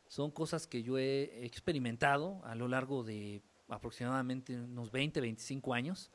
Son 0.07 0.31
cosas 0.31 0.69
que 0.69 0.85
yo 0.85 0.97
he 0.97 1.45
experimentado 1.45 2.41
a 2.45 2.55
lo 2.55 2.69
largo 2.69 3.03
de 3.03 3.43
aproximadamente 3.69 4.55
unos 4.55 4.93
20, 4.93 5.21
25 5.21 5.75
años. 5.75 6.13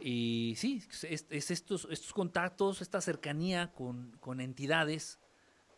Y 0.00 0.54
sí, 0.56 0.82
es, 1.04 1.24
es 1.30 1.50
estos, 1.52 1.86
contactos, 2.12 2.82
esta 2.82 3.00
cercanía 3.00 3.72
con, 3.72 4.40
entidades, 4.40 5.20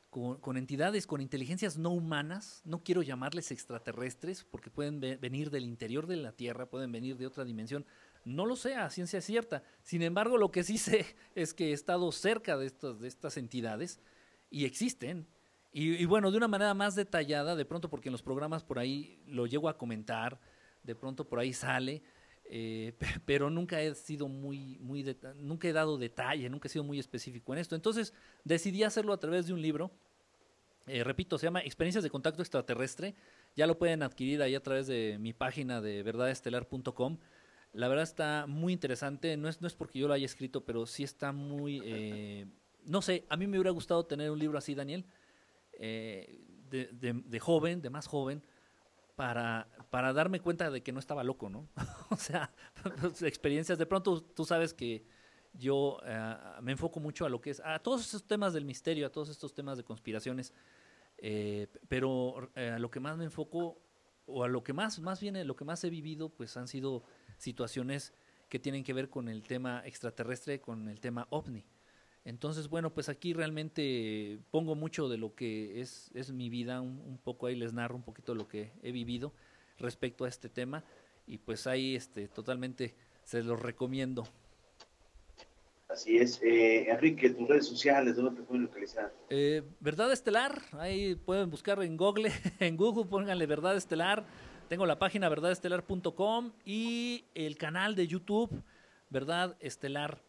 con, 0.08 0.56
entidades, 0.56 1.06
con 1.06 1.20
inteligencias 1.20 1.76
no 1.76 1.90
humanas, 1.90 2.62
no 2.64 2.82
quiero 2.82 3.02
llamarles 3.02 3.50
extraterrestres, 3.50 4.44
porque 4.44 4.70
pueden 4.70 5.00
ve- 5.00 5.18
venir 5.18 5.50
del 5.50 5.64
interior 5.64 6.06
de 6.06 6.16
la 6.16 6.32
Tierra, 6.32 6.64
pueden 6.64 6.92
venir 6.92 7.18
de 7.18 7.26
otra 7.26 7.44
dimensión. 7.44 7.84
No 8.28 8.46
lo 8.46 8.56
sé 8.56 8.74
a 8.74 8.90
ciencia 8.90 9.20
cierta. 9.20 9.62
Sin 9.82 10.02
embargo, 10.02 10.36
lo 10.36 10.50
que 10.50 10.62
sí 10.62 10.78
sé 10.78 11.06
es 11.34 11.54
que 11.54 11.70
he 11.70 11.72
estado 11.72 12.10
cerca 12.12 12.56
de 12.56 12.66
estas, 12.66 13.00
de 13.00 13.08
estas 13.08 13.36
entidades 13.36 14.00
y 14.50 14.64
existen. 14.64 15.26
Y, 15.72 16.04
bueno, 16.06 16.30
de 16.30 16.38
una 16.38 16.48
manera 16.48 16.72
más 16.74 16.94
detallada, 16.94 17.54
de 17.54 17.64
pronto 17.64 17.88
porque 17.90 18.08
en 18.08 18.12
los 18.12 18.22
programas 18.22 18.64
por 18.64 18.78
ahí 18.78 19.18
lo 19.26 19.46
llego 19.46 19.68
a 19.68 19.76
comentar, 19.76 20.40
de 20.82 20.94
pronto 20.94 21.28
por 21.28 21.38
ahí 21.38 21.52
sale, 21.52 22.02
eh, 22.46 22.94
pe- 22.98 23.06
pero 23.26 23.50
nunca 23.50 23.80
he 23.80 23.94
sido 23.94 24.28
muy, 24.28 24.78
muy 24.80 25.04
nunca 25.36 25.68
he 25.68 25.72
dado 25.72 25.98
detalle, 25.98 26.48
nunca 26.48 26.66
he 26.68 26.70
sido 26.70 26.84
muy 26.84 26.98
específico 26.98 27.52
en 27.52 27.58
esto. 27.60 27.74
Entonces 27.76 28.14
decidí 28.44 28.82
hacerlo 28.82 29.12
a 29.12 29.20
través 29.20 29.46
de 29.46 29.52
un 29.52 29.60
libro. 29.62 29.90
Eh, 30.86 31.04
repito, 31.04 31.36
se 31.36 31.46
llama 31.46 31.60
Experiencias 31.60 32.02
de 32.02 32.08
Contacto 32.10 32.40
Extraterrestre. 32.42 33.14
Ya 33.54 33.66
lo 33.66 33.78
pueden 33.78 34.02
adquirir 34.02 34.40
ahí 34.40 34.54
a 34.54 34.62
través 34.62 34.86
de 34.86 35.18
mi 35.20 35.34
página 35.34 35.82
de 35.82 36.02
verdadestelar.com. 36.02 37.18
La 37.72 37.88
verdad 37.88 38.04
está 38.04 38.46
muy 38.46 38.72
interesante. 38.72 39.36
No 39.36 39.48
es, 39.48 39.60
no 39.60 39.66
es 39.66 39.74
porque 39.74 39.98
yo 39.98 40.08
lo 40.08 40.14
haya 40.14 40.26
escrito, 40.26 40.64
pero 40.64 40.86
sí 40.86 41.04
está 41.04 41.32
muy... 41.32 41.80
eh, 41.84 42.46
no 42.84 43.02
sé, 43.02 43.26
a 43.28 43.36
mí 43.36 43.46
me 43.46 43.58
hubiera 43.58 43.70
gustado 43.70 44.06
tener 44.06 44.30
un 44.30 44.38
libro 44.38 44.56
así, 44.56 44.74
Daniel, 44.74 45.04
eh, 45.72 46.40
de, 46.70 47.40
joven, 47.40 47.82
de 47.82 47.90
más 47.90 48.06
joven, 48.06 48.42
para, 49.14 49.68
para 49.90 50.12
darme 50.12 50.40
cuenta 50.40 50.70
de 50.70 50.82
que 50.82 50.92
no 50.92 51.00
estaba 51.00 51.24
loco, 51.24 51.50
¿no? 51.50 51.68
o 52.10 52.16
sea, 52.16 52.50
pues, 53.00 53.22
experiencias. 53.22 53.78
De 53.78 53.86
pronto 53.86 54.22
tú 54.22 54.44
sabes 54.44 54.72
que 54.72 55.04
yo 55.52 55.98
eh, 56.04 56.36
me 56.62 56.72
enfoco 56.72 57.00
mucho 57.00 57.26
a 57.26 57.28
lo 57.28 57.40
que 57.40 57.50
es, 57.50 57.60
a 57.64 57.78
todos 57.80 58.02
estos 58.02 58.26
temas 58.26 58.52
del 58.52 58.64
misterio, 58.64 59.06
a 59.06 59.10
todos 59.10 59.28
estos 59.28 59.54
temas 59.54 59.76
de 59.76 59.84
conspiraciones, 59.84 60.52
eh, 61.18 61.68
pero 61.88 62.50
eh, 62.54 62.70
a 62.70 62.78
lo 62.78 62.90
que 62.90 63.00
más 63.00 63.16
me 63.16 63.24
enfoco, 63.24 63.82
o 64.26 64.44
a 64.44 64.48
lo 64.48 64.62
que 64.62 64.72
más, 64.72 65.00
más 65.00 65.20
bien, 65.20 65.46
lo 65.46 65.56
que 65.56 65.64
más 65.64 65.82
he 65.84 65.90
vivido, 65.90 66.28
pues 66.28 66.56
han 66.56 66.68
sido 66.68 67.02
situaciones 67.38 68.12
que 68.48 68.58
tienen 68.58 68.84
que 68.84 68.92
ver 68.92 69.08
con 69.08 69.28
el 69.28 69.42
tema 69.42 69.82
extraterrestre, 69.86 70.60
con 70.60 70.88
el 70.88 71.00
tema 71.00 71.26
ovni. 71.30 71.64
Entonces, 72.24 72.68
bueno, 72.68 72.92
pues 72.92 73.08
aquí 73.08 73.32
realmente 73.32 74.38
pongo 74.50 74.74
mucho 74.74 75.08
de 75.08 75.16
lo 75.16 75.34
que 75.34 75.80
es, 75.80 76.10
es 76.14 76.32
mi 76.32 76.50
vida, 76.50 76.80
un, 76.80 77.00
un 77.06 77.18
poco 77.18 77.46
ahí 77.46 77.56
les 77.56 77.72
narro 77.72 77.96
un 77.96 78.02
poquito 78.02 78.34
lo 78.34 78.48
que 78.48 78.72
he 78.82 78.92
vivido 78.92 79.32
respecto 79.78 80.24
a 80.24 80.28
este 80.28 80.48
tema 80.48 80.84
y 81.26 81.38
pues 81.38 81.66
ahí 81.66 81.94
este, 81.94 82.28
totalmente 82.28 82.94
se 83.22 83.42
los 83.42 83.60
recomiendo. 83.60 84.26
Así 85.88 86.18
es. 86.18 86.40
Eh, 86.42 86.90
Enrique, 86.90 87.30
tus 87.30 87.48
redes 87.48 87.66
sociales, 87.66 88.16
¿dónde 88.16 88.40
te 88.40 88.46
pueden 88.46 88.64
localizar? 88.64 89.12
Eh, 89.30 89.62
Verdad 89.80 90.12
Estelar, 90.12 90.62
ahí 90.72 91.14
pueden 91.14 91.50
buscar 91.50 91.82
en 91.82 91.96
Google, 91.96 92.30
en 92.60 92.76
Google 92.76 93.06
pónganle 93.06 93.46
Verdad 93.46 93.76
Estelar. 93.76 94.26
Tengo 94.68 94.84
la 94.84 94.98
página 94.98 95.30
verdadestelar.com 95.30 96.52
y 96.66 97.24
el 97.34 97.56
canal 97.56 97.94
de 97.94 98.06
YouTube, 98.06 98.62
Verdad 99.08 99.56
Estelar, 99.60 100.22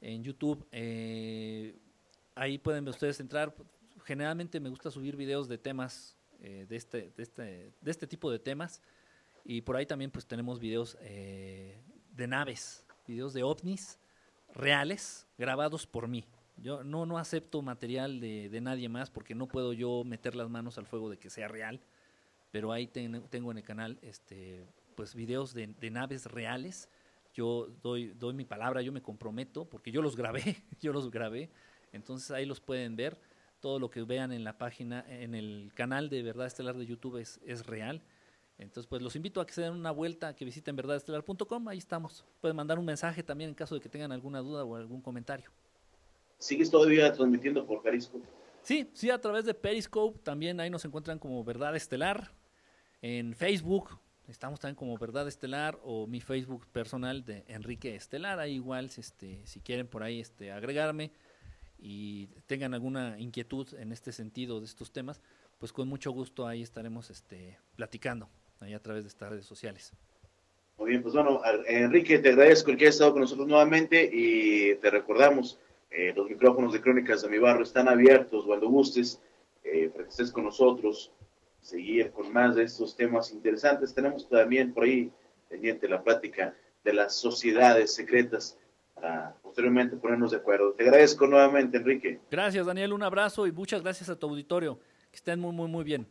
en 0.00 0.24
YouTube. 0.24 0.66
eh, 0.72 1.78
ahí 2.34 2.58
pueden 2.58 2.88
ustedes 2.88 3.20
entrar. 3.20 3.54
Generalmente 4.04 4.58
me 4.58 4.70
gusta 4.70 4.90
subir 4.90 5.14
videos 5.14 5.46
de 5.46 5.56
temas, 5.58 6.16
eh, 6.40 6.66
de, 6.68 6.74
este, 6.74 7.12
de, 7.16 7.22
este, 7.22 7.72
de 7.80 7.90
este 7.90 8.08
tipo 8.08 8.28
de 8.28 8.40
temas. 8.40 8.82
Y 9.44 9.60
por 9.60 9.76
ahí 9.76 9.86
también 9.86 10.10
pues 10.10 10.26
tenemos 10.26 10.58
videos 10.58 10.98
eh, 11.02 11.80
de 12.10 12.26
naves, 12.26 12.84
videos 13.06 13.34
de 13.34 13.44
ovnis 13.44 14.00
reales 14.52 15.28
grabados 15.38 15.86
por 15.86 16.08
mí. 16.08 16.24
Yo 16.56 16.82
no, 16.82 17.06
no 17.06 17.18
acepto 17.18 17.62
material 17.62 18.18
de, 18.18 18.48
de 18.48 18.60
nadie 18.60 18.88
más 18.88 19.10
porque 19.10 19.36
no 19.36 19.46
puedo 19.46 19.72
yo 19.72 20.02
meter 20.02 20.34
las 20.34 20.50
manos 20.50 20.76
al 20.76 20.86
fuego 20.86 21.08
de 21.08 21.18
que 21.18 21.30
sea 21.30 21.46
real. 21.46 21.80
Pero 22.56 22.72
ahí 22.72 22.86
ten- 22.86 23.22
tengo 23.28 23.50
en 23.50 23.58
el 23.58 23.62
canal 23.64 23.98
este, 24.00 24.64
pues 24.94 25.14
videos 25.14 25.52
de, 25.52 25.66
de 25.66 25.90
naves 25.90 26.24
reales. 26.24 26.88
Yo 27.34 27.68
doy, 27.82 28.14
doy 28.18 28.32
mi 28.32 28.46
palabra, 28.46 28.80
yo 28.80 28.92
me 28.92 29.02
comprometo 29.02 29.66
porque 29.68 29.92
yo 29.92 30.00
los 30.00 30.16
grabé, 30.16 30.40
yo 30.80 30.94
los 30.94 31.10
grabé. 31.10 31.50
Entonces 31.92 32.30
ahí 32.30 32.46
los 32.46 32.60
pueden 32.60 32.96
ver. 32.96 33.18
Todo 33.60 33.78
lo 33.78 33.90
que 33.90 34.00
vean 34.04 34.32
en 34.32 34.42
la 34.42 34.56
página, 34.56 35.04
en 35.06 35.34
el 35.34 35.70
canal 35.74 36.08
de 36.08 36.22
Verdad 36.22 36.46
Estelar 36.46 36.78
de 36.78 36.86
YouTube 36.86 37.18
es, 37.18 37.38
es 37.44 37.66
real. 37.66 38.00
Entonces, 38.56 38.86
pues 38.86 39.02
los 39.02 39.14
invito 39.16 39.42
a 39.42 39.46
que 39.46 39.52
se 39.52 39.60
den 39.60 39.74
una 39.74 39.90
vuelta, 39.90 40.34
que 40.34 40.46
visiten 40.46 40.76
verdadestelar.com, 40.76 41.68
ahí 41.68 41.76
estamos. 41.76 42.24
Pueden 42.40 42.56
mandar 42.56 42.78
un 42.78 42.86
mensaje 42.86 43.22
también 43.22 43.50
en 43.50 43.54
caso 43.54 43.74
de 43.74 43.82
que 43.82 43.90
tengan 43.90 44.12
alguna 44.12 44.38
duda 44.38 44.64
o 44.64 44.76
algún 44.76 45.02
comentario. 45.02 45.50
¿Sigues 46.38 46.70
todavía 46.70 47.12
transmitiendo 47.12 47.66
por 47.66 47.82
Periscope? 47.82 48.24
Sí, 48.62 48.88
sí, 48.94 49.10
a 49.10 49.20
través 49.20 49.44
de 49.44 49.52
Periscope, 49.52 50.18
también 50.20 50.58
ahí 50.58 50.70
nos 50.70 50.84
encuentran 50.86 51.18
como 51.18 51.44
Verdad 51.44 51.76
Estelar. 51.76 52.32
En 53.08 53.36
Facebook, 53.36 53.90
estamos 54.26 54.58
también 54.58 54.74
como 54.74 54.98
Verdad 54.98 55.28
Estelar 55.28 55.78
o 55.84 56.08
mi 56.08 56.20
Facebook 56.20 56.66
personal 56.72 57.24
de 57.24 57.44
Enrique 57.46 57.94
Estelar. 57.94 58.40
Ahí 58.40 58.54
igual, 58.54 58.90
este, 58.96 59.46
si 59.46 59.60
quieren 59.60 59.86
por 59.86 60.02
ahí 60.02 60.18
este, 60.18 60.50
agregarme 60.50 61.12
y 61.78 62.26
tengan 62.48 62.74
alguna 62.74 63.14
inquietud 63.20 63.68
en 63.78 63.92
este 63.92 64.10
sentido 64.10 64.58
de 64.58 64.66
estos 64.66 64.90
temas, 64.90 65.22
pues 65.60 65.72
con 65.72 65.86
mucho 65.86 66.10
gusto 66.10 66.48
ahí 66.48 66.62
estaremos 66.62 67.08
este, 67.10 67.56
platicando 67.76 68.28
ahí 68.58 68.74
a 68.74 68.82
través 68.82 69.04
de 69.04 69.08
estas 69.10 69.30
redes 69.30 69.46
sociales. 69.46 69.92
Muy 70.76 70.90
bien, 70.90 71.02
pues 71.02 71.14
bueno, 71.14 71.40
Enrique, 71.68 72.18
te 72.18 72.30
agradezco 72.30 72.72
el 72.72 72.76
que 72.76 72.86
hayas 72.86 72.96
estado 72.96 73.12
con 73.12 73.20
nosotros 73.20 73.46
nuevamente 73.46 74.10
y 74.12 74.74
te 74.80 74.90
recordamos, 74.90 75.60
eh, 75.92 76.12
los 76.16 76.28
micrófonos 76.28 76.72
de 76.72 76.80
Crónicas 76.80 77.22
de 77.22 77.28
mi 77.28 77.38
barrio 77.38 77.62
están 77.62 77.88
abiertos 77.88 78.44
cuando 78.44 78.68
gustes, 78.68 79.22
eh, 79.62 79.92
que 79.94 80.02
estés 80.02 80.32
con 80.32 80.42
nosotros, 80.42 81.12
seguir 81.66 82.12
con 82.12 82.32
más 82.32 82.54
de 82.54 82.62
estos 82.62 82.94
temas 82.96 83.32
interesantes. 83.32 83.92
Tenemos 83.92 84.28
también 84.28 84.72
por 84.72 84.84
ahí 84.84 85.10
pendiente 85.48 85.88
la 85.88 86.02
plática 86.02 86.54
de 86.84 86.92
las 86.92 87.14
sociedades 87.16 87.92
secretas 87.92 88.56
para 88.94 89.34
posteriormente 89.42 89.96
ponernos 89.96 90.30
de 90.30 90.36
acuerdo. 90.36 90.72
Te 90.72 90.84
agradezco 90.84 91.26
nuevamente, 91.26 91.78
Enrique. 91.78 92.20
Gracias, 92.30 92.64
Daniel. 92.66 92.92
Un 92.92 93.02
abrazo 93.02 93.46
y 93.46 93.52
muchas 93.52 93.82
gracias 93.82 94.08
a 94.08 94.16
tu 94.16 94.28
auditorio. 94.28 94.78
Que 95.10 95.16
estén 95.16 95.40
muy, 95.40 95.52
muy, 95.52 95.68
muy 95.68 95.84
bien. 95.84 96.06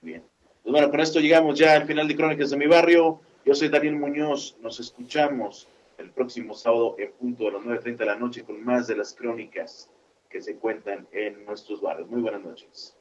Bien. 0.00 0.24
Pues 0.62 0.72
bueno, 0.72 0.90
con 0.90 1.00
esto 1.00 1.20
llegamos 1.20 1.58
ya 1.58 1.74
al 1.74 1.84
final 1.84 2.08
de 2.08 2.16
Crónicas 2.16 2.50
de 2.50 2.56
mi 2.56 2.66
barrio. 2.66 3.20
Yo 3.44 3.54
soy 3.54 3.68
Daniel 3.68 3.96
Muñoz. 3.96 4.56
Nos 4.62 4.80
escuchamos 4.80 5.68
el 5.98 6.10
próximo 6.10 6.54
sábado 6.54 6.96
en 6.98 7.12
punto 7.12 7.44
de 7.44 7.52
las 7.52 7.62
9.30 7.62 7.96
de 7.98 8.06
la 8.06 8.16
noche 8.16 8.42
con 8.42 8.64
más 8.64 8.86
de 8.86 8.96
las 8.96 9.12
crónicas 9.12 9.90
que 10.30 10.40
se 10.40 10.56
cuentan 10.56 11.06
en 11.12 11.44
nuestros 11.44 11.82
barrios. 11.82 12.08
Muy 12.08 12.22
buenas 12.22 12.42
noches. 12.42 12.96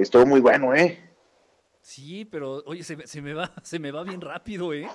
Estuvo 0.00 0.26
muy 0.26 0.40
bueno, 0.40 0.74
¿eh? 0.74 0.98
Sí, 1.82 2.24
pero 2.24 2.62
oye, 2.66 2.82
se, 2.82 2.96
me- 2.96 3.06
se 3.06 3.20
me 3.22 3.34
va, 3.34 3.52
se 3.62 3.78
me 3.78 3.90
va 3.90 4.02
bien 4.04 4.20
rápido, 4.20 4.72
¿eh? 4.72 4.88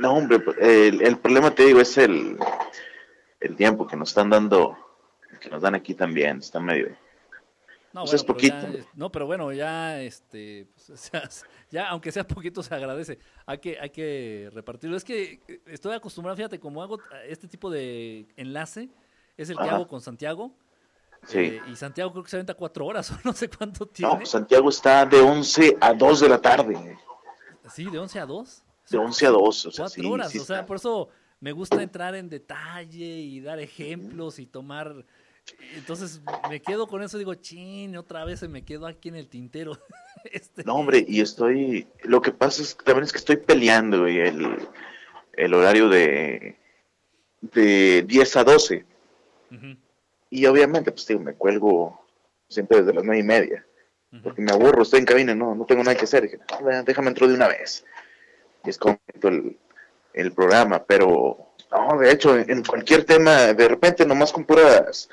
No, 0.00 0.14
hombre, 0.16 0.38
el, 0.60 1.00
el 1.02 1.18
problema, 1.18 1.54
te 1.54 1.64
digo, 1.64 1.80
es 1.80 1.96
el, 1.96 2.36
el 3.40 3.56
tiempo 3.56 3.86
que 3.86 3.96
nos 3.96 4.08
están 4.10 4.30
dando, 4.30 4.76
que 5.40 5.48
nos 5.48 5.62
dan 5.62 5.74
aquí 5.74 5.94
también. 5.94 6.38
Está 6.38 6.60
medio. 6.60 6.96
No, 7.92 8.02
Pues 8.02 8.12
es 8.14 8.24
pero 8.24 8.40
ya, 8.40 8.62
poquito. 8.62 8.66
eh, 8.66 8.84
no, 8.94 9.10
pero 9.10 9.26
bueno, 9.26 9.52
ya, 9.52 10.02
este, 10.02 10.66
pues, 10.74 10.90
o 10.90 10.96
sea, 10.96 11.28
ya, 11.70 11.88
aunque 11.88 12.12
sea 12.12 12.26
poquito, 12.26 12.62
se 12.62 12.74
agradece. 12.74 13.18
Hay 13.46 13.58
que, 13.58 13.78
hay 13.80 13.90
que 13.90 14.50
repartirlo. 14.52 14.96
Es 14.96 15.04
que 15.04 15.40
eh, 15.48 15.60
estoy 15.66 15.94
acostumbrado, 15.94 16.36
fíjate, 16.36 16.60
como 16.60 16.82
hago 16.82 17.00
este 17.26 17.48
tipo 17.48 17.70
de 17.70 18.26
enlace, 18.36 18.90
es 19.36 19.48
el 19.48 19.56
que 19.56 19.62
Ajá. 19.62 19.76
hago 19.76 19.88
con 19.88 20.00
Santiago. 20.00 20.52
Sí. 21.24 21.38
eh, 21.38 21.62
y 21.70 21.76
Santiago 21.76 22.12
creo 22.12 22.24
que 22.24 22.30
se 22.30 22.36
aventa 22.36 22.54
cuatro 22.54 22.86
horas 22.86 23.10
o 23.12 23.18
no 23.24 23.32
sé 23.32 23.48
cuánto 23.48 23.86
tiene. 23.86 24.18
No, 24.18 24.26
Santiago 24.26 24.68
está 24.68 25.04
de 25.06 25.20
11 25.20 25.76
a 25.80 25.92
2 25.94 26.20
de 26.20 26.28
la 26.28 26.40
tarde. 26.40 26.98
Sí, 27.72 27.84
de 27.90 27.98
11 27.98 28.20
a 28.20 28.26
2. 28.26 28.62
De 28.90 28.98
11 28.98 29.26
a 29.26 29.30
2. 29.30 29.66
O 29.66 29.70
sea, 29.72 29.84
Cuatro 29.84 30.02
sí, 30.02 30.08
horas. 30.08 30.30
sí 30.30 30.38
o 30.38 30.44
sea, 30.44 30.64
por 30.66 30.76
eso 30.76 31.08
me 31.40 31.52
gusta 31.52 31.82
entrar 31.82 32.14
en 32.14 32.28
detalle 32.28 33.04
y 33.04 33.40
dar 33.40 33.58
ejemplos 33.58 34.38
y 34.38 34.46
tomar. 34.46 35.04
Entonces 35.76 36.20
me 36.48 36.60
quedo 36.60 36.86
con 36.88 37.02
eso, 37.02 37.18
digo, 37.18 37.34
chin, 37.34 37.96
otra 37.96 38.24
vez 38.24 38.40
se 38.40 38.48
me 38.48 38.64
quedó 38.64 38.86
aquí 38.86 39.08
en 39.08 39.16
el 39.16 39.28
tintero. 39.28 39.78
Este, 40.32 40.64
No, 40.64 40.74
hombre, 40.76 41.04
y 41.06 41.20
estoy. 41.20 41.86
Lo 42.02 42.20
que 42.20 42.32
pasa 42.32 42.60
es 42.62 42.74
que 42.74 42.84
también 42.84 43.04
es 43.04 43.12
que 43.12 43.18
estoy 43.18 43.36
peleando, 43.36 44.00
güey, 44.00 44.18
el, 44.18 44.58
el 45.34 45.54
horario 45.54 45.88
de, 45.88 46.58
de 47.42 48.02
10 48.02 48.36
a 48.36 48.42
12. 48.44 48.84
ujú, 49.52 49.76
Y 50.30 50.46
obviamente, 50.46 50.90
pues 50.92 51.06
digo, 51.06 51.20
me 51.20 51.34
cuelgo 51.34 52.00
siempre 52.48 52.78
desde 52.78 52.94
las 52.94 53.04
9 53.04 53.20
y 53.20 53.22
media. 53.24 53.64
Porque 54.22 54.40
me 54.40 54.52
aburro, 54.52 54.82
estoy 54.82 55.00
en 55.00 55.04
cabina, 55.06 55.34
no, 55.34 55.54
no 55.54 55.66
tengo 55.66 55.82
nada 55.82 55.96
que 55.96 56.04
hacer. 56.04 56.22
Dije, 56.22 56.38
"Ah, 56.50 56.82
déjame 56.84 57.08
entrar 57.08 57.28
de 57.28 57.34
una 57.36 57.48
vez. 57.48 57.84
Y 58.64 58.70
es 58.70 58.78
como 58.78 58.98
el, 59.22 59.58
el 60.14 60.32
programa, 60.32 60.82
pero 60.84 61.36
no, 61.70 61.98
de 61.98 62.10
hecho, 62.12 62.36
en 62.38 62.64
cualquier 62.64 63.04
tema, 63.04 63.52
de 63.52 63.68
repente, 63.68 64.06
nomás 64.06 64.32
con 64.32 64.44
puras. 64.44 65.08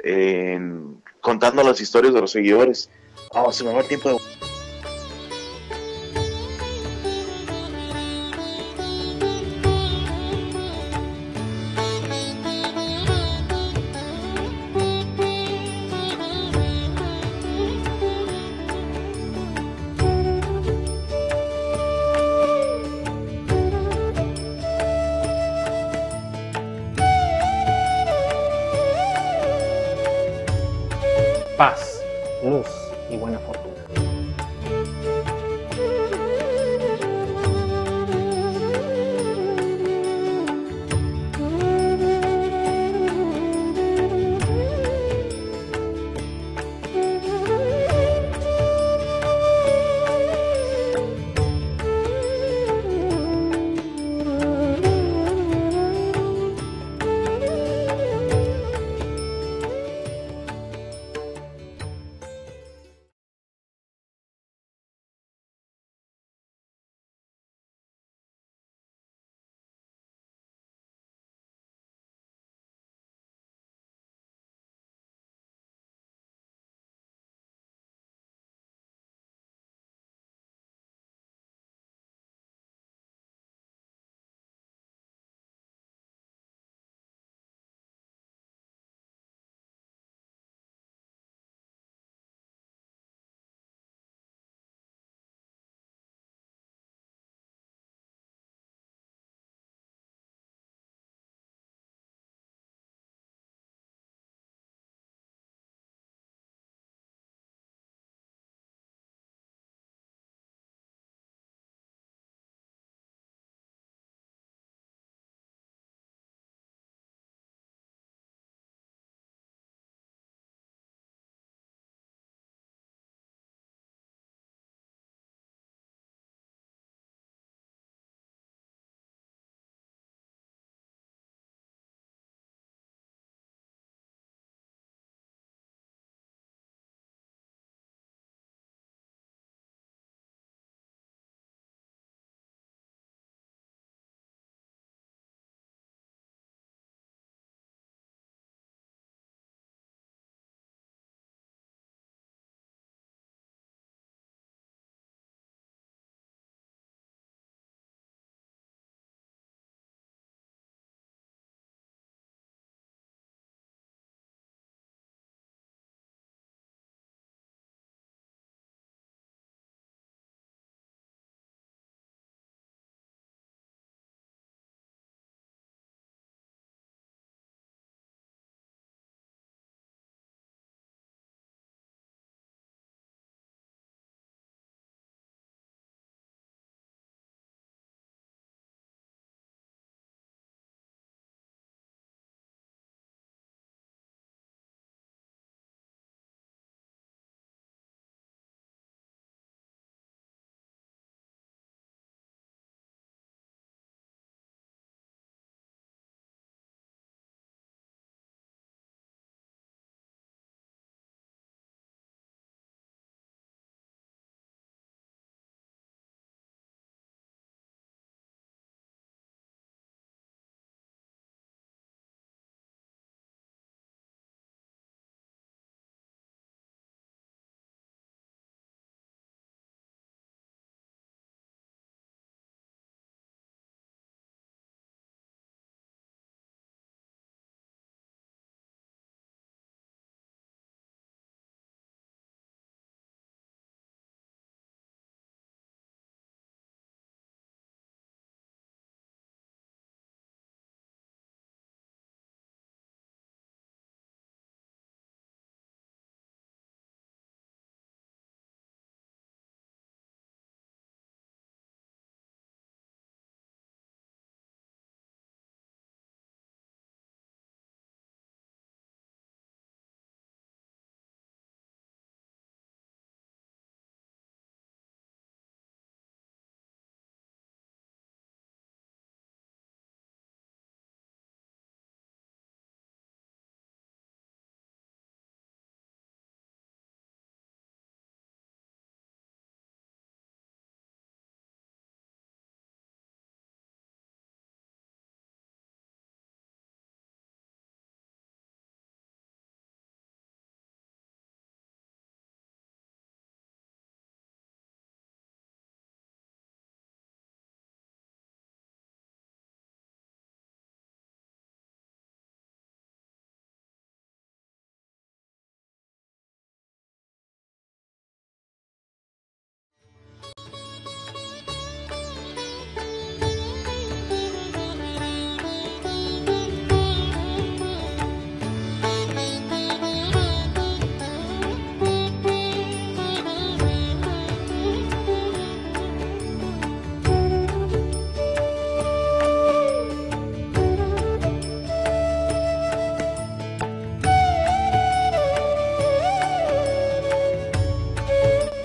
eh, 0.00 0.58
contando 1.20 1.62
las 1.64 1.80
historias 1.80 2.14
de 2.14 2.20
los 2.20 2.30
seguidores. 2.30 2.88
Oh, 3.30 3.50
se 3.52 3.64
me 3.64 3.72
va 3.72 3.80
el 3.80 3.88
tiempo 3.88 4.08
de 4.10 4.14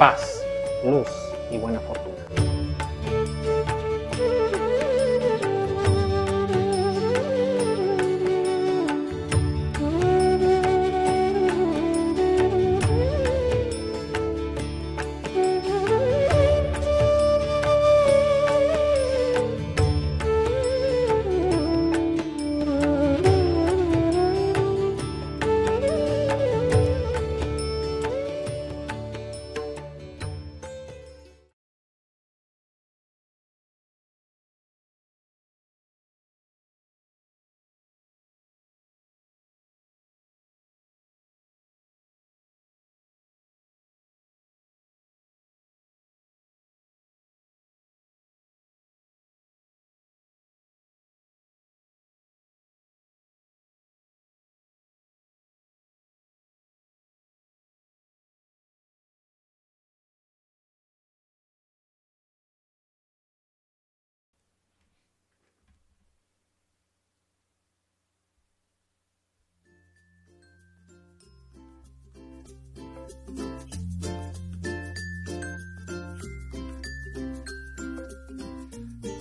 paz, 0.04 0.33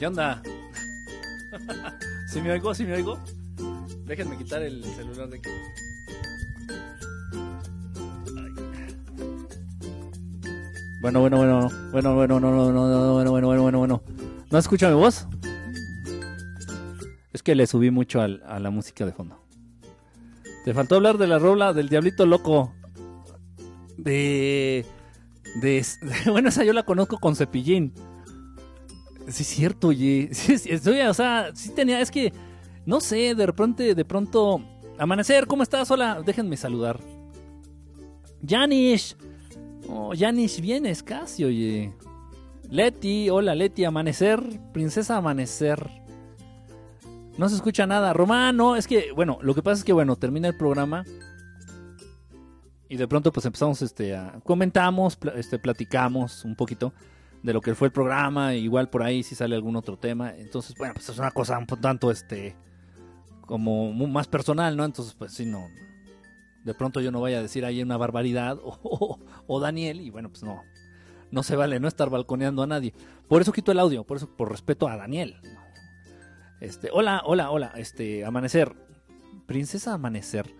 ¿Qué 0.02 0.08
onda? 0.08 0.42
¿Sí 2.26 2.42
me 2.42 2.50
oigo? 2.50 2.74
¿Sí 2.74 2.84
me 2.84 2.94
oigo? 2.94 3.20
Déjenme 4.04 4.36
quitar 4.36 4.60
el 4.60 4.82
celular 4.82 5.28
de 5.28 5.38
aquí. 5.38 5.48
Bueno, 11.00 11.20
bueno, 11.20 11.36
bueno, 11.36 11.68
bueno, 11.92 12.14
bueno, 12.16 12.40
no, 12.40 12.50
no, 12.50 12.72
no, 12.72 12.88
no, 12.88 13.12
bueno, 13.14 13.30
bueno, 13.30 13.46
bueno, 13.46 13.62
bueno, 13.62 13.78
bueno. 13.78 14.02
¿No 14.50 14.58
escucha 14.58 14.88
mi 14.88 14.96
voz? 14.96 15.28
Es 17.32 17.44
que 17.44 17.54
le 17.54 17.68
subí 17.68 17.92
mucho 17.92 18.20
al- 18.20 18.42
a 18.44 18.58
la 18.58 18.70
música 18.70 19.06
de 19.06 19.12
fondo. 19.12 19.38
Te 20.64 20.74
faltó 20.74 20.96
hablar 20.96 21.16
de 21.16 21.28
la 21.28 21.38
rola 21.38 21.72
del 21.72 21.88
Diablito 21.88 22.26
Loco. 22.26 22.74
De, 23.96 24.84
de, 25.60 25.86
Bueno, 26.28 26.48
esa 26.48 26.64
yo 26.64 26.72
la 26.72 26.82
conozco 26.82 27.18
con 27.18 27.36
Cepillín. 27.36 27.94
Sí, 29.32 29.44
es 29.44 29.48
cierto, 29.48 29.88
oye. 29.88 30.28
Estoy, 30.48 31.00
o 31.00 31.14
sea, 31.14 31.50
sí 31.54 31.70
tenía. 31.70 32.00
Es 32.00 32.10
que, 32.10 32.32
no 32.84 33.00
sé, 33.00 33.34
de 33.34 33.46
repente, 33.46 33.94
de 33.94 34.04
pronto. 34.04 34.62
Amanecer, 34.98 35.46
¿cómo 35.46 35.62
estás? 35.62 35.90
Hola, 35.90 36.22
déjenme 36.24 36.56
saludar. 36.56 37.00
Janish. 38.46 39.16
Oh, 39.88 40.12
Janish, 40.16 40.60
vienes 40.60 41.02
casi, 41.02 41.44
oye. 41.44 41.92
Leti, 42.68 43.30
hola 43.30 43.54
Leti, 43.54 43.84
Amanecer. 43.84 44.42
Princesa 44.72 45.16
Amanecer. 45.16 45.90
No 47.38 47.48
se 47.48 47.56
escucha 47.56 47.86
nada. 47.86 48.12
Román, 48.12 48.56
no, 48.56 48.76
es 48.76 48.86
que, 48.86 49.12
bueno, 49.12 49.38
lo 49.40 49.54
que 49.54 49.62
pasa 49.62 49.78
es 49.78 49.84
que, 49.84 49.94
bueno, 49.94 50.16
termina 50.16 50.48
el 50.48 50.56
programa. 50.56 51.04
Y 52.88 52.96
de 52.96 53.09
pronto, 53.09 53.32
pues 53.32 53.46
empezamos, 53.46 53.80
este, 53.80 54.14
a. 54.14 54.40
Comentamos, 54.44 55.18
este, 55.34 55.59
platicamos 55.59 56.44
un 56.44 56.54
poquito 56.54 56.92
de 57.43 57.52
lo 57.52 57.60
que 57.60 57.74
fue 57.74 57.89
el 57.89 57.93
programa, 57.93 58.55
igual 58.55 58.89
por 58.89 59.02
ahí 59.02 59.23
si 59.23 59.35
sale 59.35 59.55
algún 59.56 59.77
otro 59.77 59.97
tema. 59.98 60.32
Entonces, 60.36 60.77
bueno, 60.77 60.94
pues 60.94 61.09
es 61.09 61.19
una 61.19 61.31
cosa 61.31 61.59
un 61.59 61.66
tanto 61.66 62.10
este 62.10 62.55
como 63.47 63.93
más 63.93 64.28
personal, 64.28 64.77
¿no? 64.77 64.85
Entonces, 64.85 65.14
pues 65.14 65.32
sí, 65.32 65.44
no. 65.47 65.69
De 66.64 66.74
pronto 66.74 67.01
yo 67.01 67.10
no 67.10 67.20
vaya 67.20 67.39
a 67.39 67.43
decir 67.43 67.64
ahí 67.64 67.82
una 67.82 67.97
barbaridad 67.97 68.59
o, 68.62 68.78
o- 68.82 69.19
o 69.47 69.60
Daniel 69.60 70.01
y 70.01 70.10
bueno, 70.10 70.28
pues 70.28 70.43
no. 70.43 70.62
No 71.31 71.43
se 71.43 71.56
vale 71.56 71.81
no 71.81 71.89
estar 71.89 72.10
balconeando 72.10 72.62
a 72.62 72.66
nadie. 72.66 72.93
Por 73.27 73.40
eso 73.43 73.52
quito 73.52 73.73
el 73.73 73.78
audio, 73.78 74.05
por 74.05 74.19
eso 74.19 74.28
por 74.36 74.51
respeto 74.51 74.86
a 74.86 74.97
Daniel. 74.97 75.36
Este, 76.60 76.90
hola, 76.93 77.23
hola, 77.24 77.51
hola, 77.51 77.73
este 77.77 78.24
Amanecer. 78.24 78.74
Princesa 79.47 79.94
Amanecer. 79.94 80.55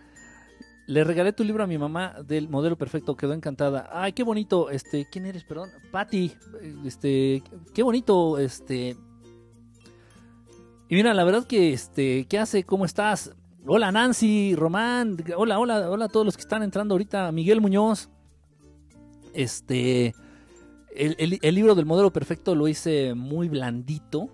Le 0.87 1.05
regalé 1.05 1.33
tu 1.33 1.45
libro 1.45 1.63
a 1.63 1.67
mi 1.67 1.79
mamá 1.79 2.17
del 2.27 2.49
modelo 2.49 2.77
perfecto, 2.77 3.17
quedó 3.17 3.33
encantada. 3.35 3.89
Ay, 3.93 4.13
qué 4.13 4.25
bonito, 4.25 4.69
este, 4.69 5.07
¿quién 5.11 5.27
eres? 5.27 5.45
Perdón, 5.45 5.71
Patty, 5.91 6.33
este, 6.85 7.43
qué 7.73 7.83
bonito, 7.83 8.39
este. 8.39 8.97
Y 10.89 10.95
mira, 10.95 11.15
la 11.15 11.25
verdad 11.25 11.47
que, 11.47 11.73
este, 11.73 12.27
¿qué 12.27 12.39
hace? 12.39 12.65
¿Cómo 12.65 12.85
estás? 12.85 13.33
Hola 13.65 13.93
Nancy, 13.93 14.55
Román, 14.57 15.17
hola, 15.37 15.61
hola, 15.61 15.89
hola 15.89 16.05
a 16.07 16.09
todos 16.09 16.27
los 16.27 16.37
que 16.37 16.43
están 16.43 16.65
entrando 16.65 16.95
ahorita, 16.95 17.31
Miguel 17.31 17.61
Muñoz. 17.61 18.11
Este, 19.35 20.15
el, 20.95 21.15
el- 21.19 21.39
el 21.41 21.55
libro 21.55 21.75
del 21.77 21.87
modelo 21.87 22.13
perfecto 22.13 22.55
lo 22.57 22.67
hice 22.67 23.15
muy 23.15 23.49
blandito. 23.49 24.29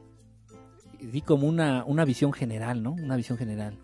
Di 1.00 1.20
como 1.20 1.46
una, 1.46 1.84
una 1.84 2.04
visión 2.06 2.32
general, 2.32 2.82
¿no? 2.82 2.92
Una 2.92 3.14
visión 3.16 3.36
general. 3.38 3.78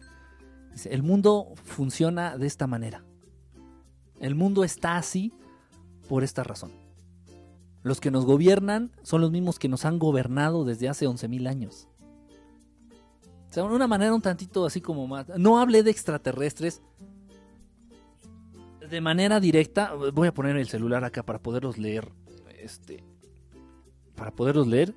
El 0.87 1.03
mundo 1.03 1.55
funciona 1.65 2.37
de 2.37 2.47
esta 2.47 2.67
manera. 2.67 3.05
El 4.21 4.35
mundo 4.35 4.65
está 4.65 4.97
así 4.97 5.33
por 6.09 6.25
esta 6.25 6.45
razón. 6.45 6.73
Los 7.83 8.01
que 8.01 8.11
nos 8.11 8.25
gobiernan 8.25 8.93
son 9.03 9.21
los 9.21 9.31
mismos 9.31 9.59
que 9.59 9.69
nos 9.69 9.85
han 9.85 9.99
gobernado 9.99 10.65
desde 10.65 10.89
hace 10.89 11.07
11.000 11.07 11.49
años. 11.49 11.89
O 13.51 13.53
sea, 13.53 13.63
de 13.63 13.75
una 13.75 13.87
manera 13.87 14.15
un 14.15 14.23
tantito 14.23 14.65
así 14.65 14.81
como 14.81 15.07
más... 15.07 15.29
No 15.37 15.61
hablé 15.61 15.83
de 15.83 15.91
extraterrestres 15.91 16.83
de 18.89 19.01
manera 19.01 19.39
directa. 19.39 19.93
Voy 20.13 20.29
a 20.29 20.35
poner 20.35 20.57
el 20.57 20.67
celular 20.67 21.05
acá 21.05 21.23
para 21.23 21.39
poderlos 21.39 21.79
leer. 21.79 22.11
Este... 22.59 23.05
Para 24.17 24.31
poderlos 24.31 24.67
leer. 24.67 24.95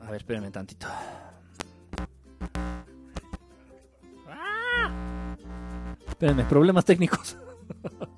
A 0.00 0.10
ver, 0.10 0.20
espérenme 0.20 0.50
tantito. 0.50 0.86
Espérenme, 6.16 6.44
problemas 6.44 6.86
técnicos. 6.86 7.36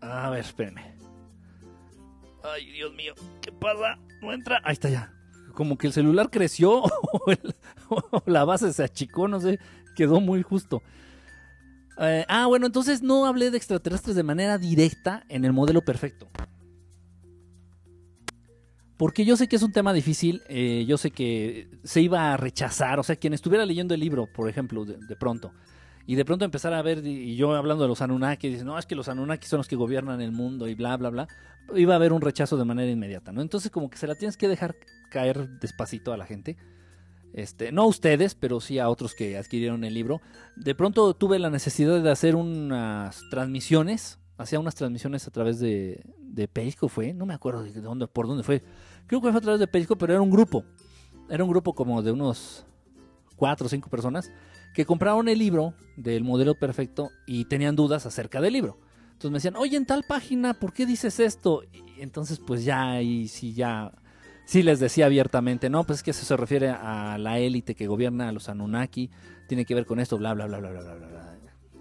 A 0.00 0.30
ver, 0.30 0.40
espérenme. 0.40 0.94
Ay, 2.42 2.72
Dios 2.72 2.94
mío, 2.94 3.12
¿qué 3.42 3.52
pasa? 3.52 3.98
No 4.22 4.32
entra. 4.32 4.62
Ahí 4.64 4.72
está 4.72 4.88
ya. 4.88 5.12
Como 5.52 5.76
que 5.76 5.88
el 5.88 5.92
celular 5.92 6.30
creció 6.30 6.84
o, 7.90 8.22
la 8.24 8.46
base 8.46 8.72
se 8.72 8.82
achicó, 8.82 9.28
no 9.28 9.40
sé. 9.40 9.58
Quedó 9.94 10.22
muy 10.22 10.42
justo. 10.42 10.82
Eh, 11.98 12.24
ah, 12.26 12.46
bueno, 12.46 12.64
entonces 12.64 13.02
no 13.02 13.26
hablé 13.26 13.50
de 13.50 13.58
extraterrestres 13.58 14.16
de 14.16 14.22
manera 14.22 14.56
directa 14.56 15.22
en 15.28 15.44
el 15.44 15.52
modelo 15.52 15.84
perfecto. 15.84 16.30
Porque 18.98 19.24
yo 19.24 19.36
sé 19.36 19.48
que 19.48 19.56
es 19.56 19.62
un 19.62 19.72
tema 19.72 19.92
difícil, 19.92 20.42
eh, 20.48 20.84
yo 20.86 20.98
sé 20.98 21.12
que 21.12 21.68
se 21.84 22.02
iba 22.02 22.34
a 22.34 22.36
rechazar, 22.36 22.98
o 22.98 23.04
sea, 23.04 23.14
quien 23.14 23.32
estuviera 23.32 23.64
leyendo 23.64 23.94
el 23.94 24.00
libro, 24.00 24.26
por 24.26 24.50
ejemplo, 24.50 24.84
de, 24.84 25.16
pronto, 25.16 25.52
y 26.04 26.16
de 26.16 26.24
pronto 26.24 26.44
empezar 26.44 26.74
a 26.74 26.82
ver, 26.82 27.06
y 27.06 27.36
yo 27.36 27.54
hablando 27.54 27.84
de 27.84 27.88
los 27.88 28.02
Anunnaki, 28.02 28.48
dice, 28.48 28.64
no, 28.64 28.76
es 28.76 28.86
que 28.86 28.96
los 28.96 29.08
Anunnaki 29.08 29.46
son 29.46 29.58
los 29.58 29.68
que 29.68 29.76
gobiernan 29.76 30.20
el 30.20 30.32
mundo 30.32 30.66
y 30.66 30.74
bla, 30.74 30.96
bla, 30.96 31.10
bla, 31.10 31.28
iba 31.76 31.94
a 31.94 31.96
haber 31.96 32.12
un 32.12 32.20
rechazo 32.20 32.56
de 32.56 32.64
manera 32.64 32.90
inmediata, 32.90 33.30
¿no? 33.30 33.40
Entonces 33.40 33.70
como 33.70 33.88
que 33.88 33.98
se 33.98 34.08
la 34.08 34.16
tienes 34.16 34.36
que 34.36 34.48
dejar 34.48 34.74
caer 35.10 35.48
despacito 35.60 36.12
a 36.12 36.16
la 36.16 36.26
gente. 36.26 36.56
Este, 37.34 37.70
no 37.70 37.82
a 37.82 37.86
ustedes, 37.86 38.34
pero 38.34 38.60
sí 38.60 38.80
a 38.80 38.88
otros 38.88 39.14
que 39.14 39.36
adquirieron 39.36 39.84
el 39.84 39.94
libro. 39.94 40.20
De 40.56 40.74
pronto 40.74 41.14
tuve 41.14 41.38
la 41.38 41.50
necesidad 41.50 42.02
de 42.02 42.10
hacer 42.10 42.34
unas 42.34 43.22
transmisiones, 43.30 44.18
hacía 44.38 44.60
unas 44.60 44.74
transmisiones 44.74 45.26
a 45.26 45.30
través 45.30 45.58
de, 45.58 46.02
de 46.18 46.48
fue, 46.88 47.12
no 47.12 47.26
me 47.26 47.34
acuerdo 47.34 47.64
de 47.64 47.80
dónde, 47.80 48.06
por 48.06 48.26
dónde 48.26 48.44
fue. 48.44 48.62
Creo 49.06 49.20
que 49.20 49.30
fue 49.30 49.38
a 49.38 49.42
través 49.42 49.60
de 49.60 49.66
Periscope, 49.66 50.00
pero 50.00 50.14
era 50.14 50.22
un 50.22 50.30
grupo. 50.30 50.64
Era 51.28 51.44
un 51.44 51.50
grupo 51.50 51.74
como 51.74 52.00
de 52.02 52.12
unos 52.12 52.64
cuatro 53.36 53.66
o 53.66 53.68
cinco 53.68 53.90
personas 53.90 54.30
que 54.74 54.86
compraron 54.86 55.28
el 55.28 55.38
libro 55.38 55.74
del 55.96 56.24
modelo 56.24 56.54
perfecto 56.54 57.10
y 57.26 57.46
tenían 57.46 57.76
dudas 57.76 58.06
acerca 58.06 58.40
del 58.40 58.52
libro. 58.52 58.78
Entonces 59.12 59.30
me 59.30 59.36
decían, 59.38 59.56
oye, 59.56 59.76
en 59.76 59.84
tal 59.84 60.04
página, 60.04 60.54
¿por 60.54 60.72
qué 60.72 60.86
dices 60.86 61.18
esto? 61.18 61.64
Y 61.72 62.00
entonces, 62.00 62.38
pues 62.38 62.64
ya, 62.64 63.02
y 63.02 63.26
si 63.26 63.52
ya, 63.52 63.92
sí 64.44 64.62
les 64.62 64.78
decía 64.78 65.06
abiertamente, 65.06 65.68
no, 65.68 65.82
pues 65.82 65.98
es 65.98 66.02
que 66.04 66.12
eso 66.12 66.24
se 66.24 66.36
refiere 66.36 66.68
a 66.70 67.18
la 67.18 67.40
élite 67.40 67.74
que 67.74 67.88
gobierna 67.88 68.28
a 68.28 68.32
los 68.32 68.48
Anunnaki, 68.48 69.10
tiene 69.48 69.64
que 69.64 69.74
ver 69.74 69.86
con 69.86 69.98
esto, 69.98 70.16
bla, 70.18 70.34
bla, 70.34 70.46
bla, 70.46 70.58
bla, 70.58 70.70
bla, 70.70 70.82
bla, 70.82 70.94
bla 70.94 71.37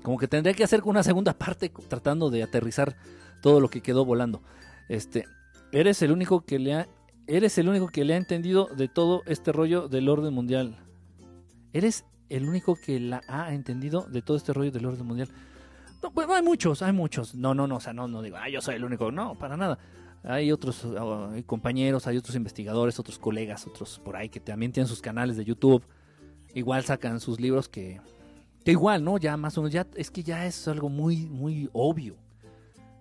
como 0.07 0.17
que 0.17 0.29
tendría 0.29 0.53
que 0.53 0.63
hacer 0.63 0.83
una 0.85 1.03
segunda 1.03 1.33
parte 1.33 1.69
tratando 1.89 2.29
de 2.29 2.41
aterrizar 2.41 2.95
todo 3.41 3.59
lo 3.59 3.67
que 3.67 3.81
quedó 3.81 4.05
volando. 4.05 4.41
Este, 4.87 5.25
eres 5.73 6.01
el 6.01 6.13
único 6.13 6.45
que 6.45 6.59
le 6.59 6.75
ha, 6.75 6.87
eres 7.27 7.57
el 7.57 7.67
único 7.67 7.89
que 7.89 8.05
le 8.05 8.13
ha 8.13 8.15
entendido 8.15 8.69
de 8.73 8.87
todo 8.87 9.23
este 9.25 9.51
rollo 9.51 9.89
del 9.89 10.07
orden 10.07 10.33
mundial. 10.33 10.77
Eres 11.73 12.05
el 12.29 12.47
único 12.47 12.77
que 12.77 13.01
la 13.01 13.21
ha 13.27 13.53
entendido 13.53 14.03
de 14.03 14.21
todo 14.21 14.37
este 14.37 14.53
rollo 14.53 14.71
del 14.71 14.85
orden 14.85 15.05
mundial. 15.05 15.27
No, 16.01 16.11
bueno, 16.11 16.35
hay 16.35 16.41
muchos, 16.41 16.81
hay 16.81 16.93
muchos. 16.93 17.35
No, 17.35 17.53
no, 17.53 17.67
no, 17.67 17.75
o 17.75 17.81
sea, 17.81 17.91
no, 17.91 18.07
no 18.07 18.21
digo, 18.21 18.37
ah, 18.37 18.47
yo 18.47 18.61
soy 18.61 18.75
el 18.75 18.85
único. 18.85 19.11
No, 19.11 19.37
para 19.37 19.57
nada. 19.57 19.77
Hay 20.23 20.53
otros 20.53 20.87
compañeros, 21.45 22.07
hay 22.07 22.15
otros 22.15 22.37
investigadores, 22.37 22.97
otros 22.97 23.19
colegas, 23.19 23.67
otros 23.67 23.99
por 23.99 24.15
ahí 24.15 24.29
que 24.29 24.39
también 24.39 24.71
tienen 24.71 24.87
sus 24.87 25.01
canales 25.01 25.35
de 25.35 25.43
YouTube. 25.43 25.83
Igual 26.53 26.85
sacan 26.85 27.19
sus 27.19 27.41
libros 27.41 27.67
que, 27.67 27.99
que 28.67 28.73
igual, 28.73 29.01
¿no? 29.01 29.17
Ya 29.17 29.37
más 29.37 29.57
o 29.57 29.61
menos, 29.61 29.71
ya 29.71 29.87
es 29.95 30.11
que 30.11 30.23
ya 30.23 30.45
es 30.45 30.67
algo 30.67 30.89
muy, 30.89 31.25
muy 31.25 31.69
obvio. 31.71 32.17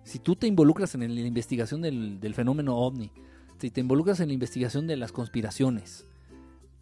Si 0.05 0.17
tú 0.17 0.37
te 0.37 0.47
involucras 0.47 0.95
en 0.95 1.01
la 1.13 1.19
investigación 1.19 1.81
del, 1.81 2.33
fenómeno 2.33 2.77
ovni, 2.77 3.11
si 3.59 3.69
te 3.69 3.81
involucras 3.81 4.21
en 4.21 4.29
la 4.29 4.33
investigación 4.33 4.87
de 4.87 4.95
las 4.95 5.11
conspiraciones, 5.11 6.07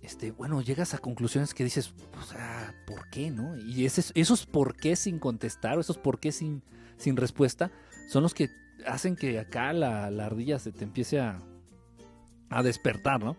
este, 0.03 0.30
bueno, 0.30 0.62
llegas 0.62 0.94
a 0.94 0.99
conclusiones 0.99 1.56
que 1.56 1.64
dices, 1.64 1.95
o 2.22 2.24
sea, 2.26 2.76
¿por 2.86 3.10
qué, 3.10 3.32
no? 3.32 3.57
Y 3.57 3.86
esos, 3.86 4.12
esos 4.14 4.45
por 4.45 4.76
qué 4.76 4.95
sin 4.95 5.18
contestar, 5.18 5.80
esos 5.80 5.98
por 5.98 6.20
qué 6.20 6.32
sin, 6.32 6.62
sin 6.98 7.18
respuesta, 7.18 7.72
son 8.07 8.22
los 8.22 8.36
que 8.36 8.52
hacen 8.86 9.16
que 9.16 9.40
acá 9.40 9.74
la, 9.74 10.12
la 10.12 10.28
ardilla 10.28 10.60
se 10.60 10.72
te 10.72 10.84
empiece 10.84 11.20
a, 11.20 11.41
a 12.52 12.62
despertar, 12.62 13.24
¿no? 13.24 13.36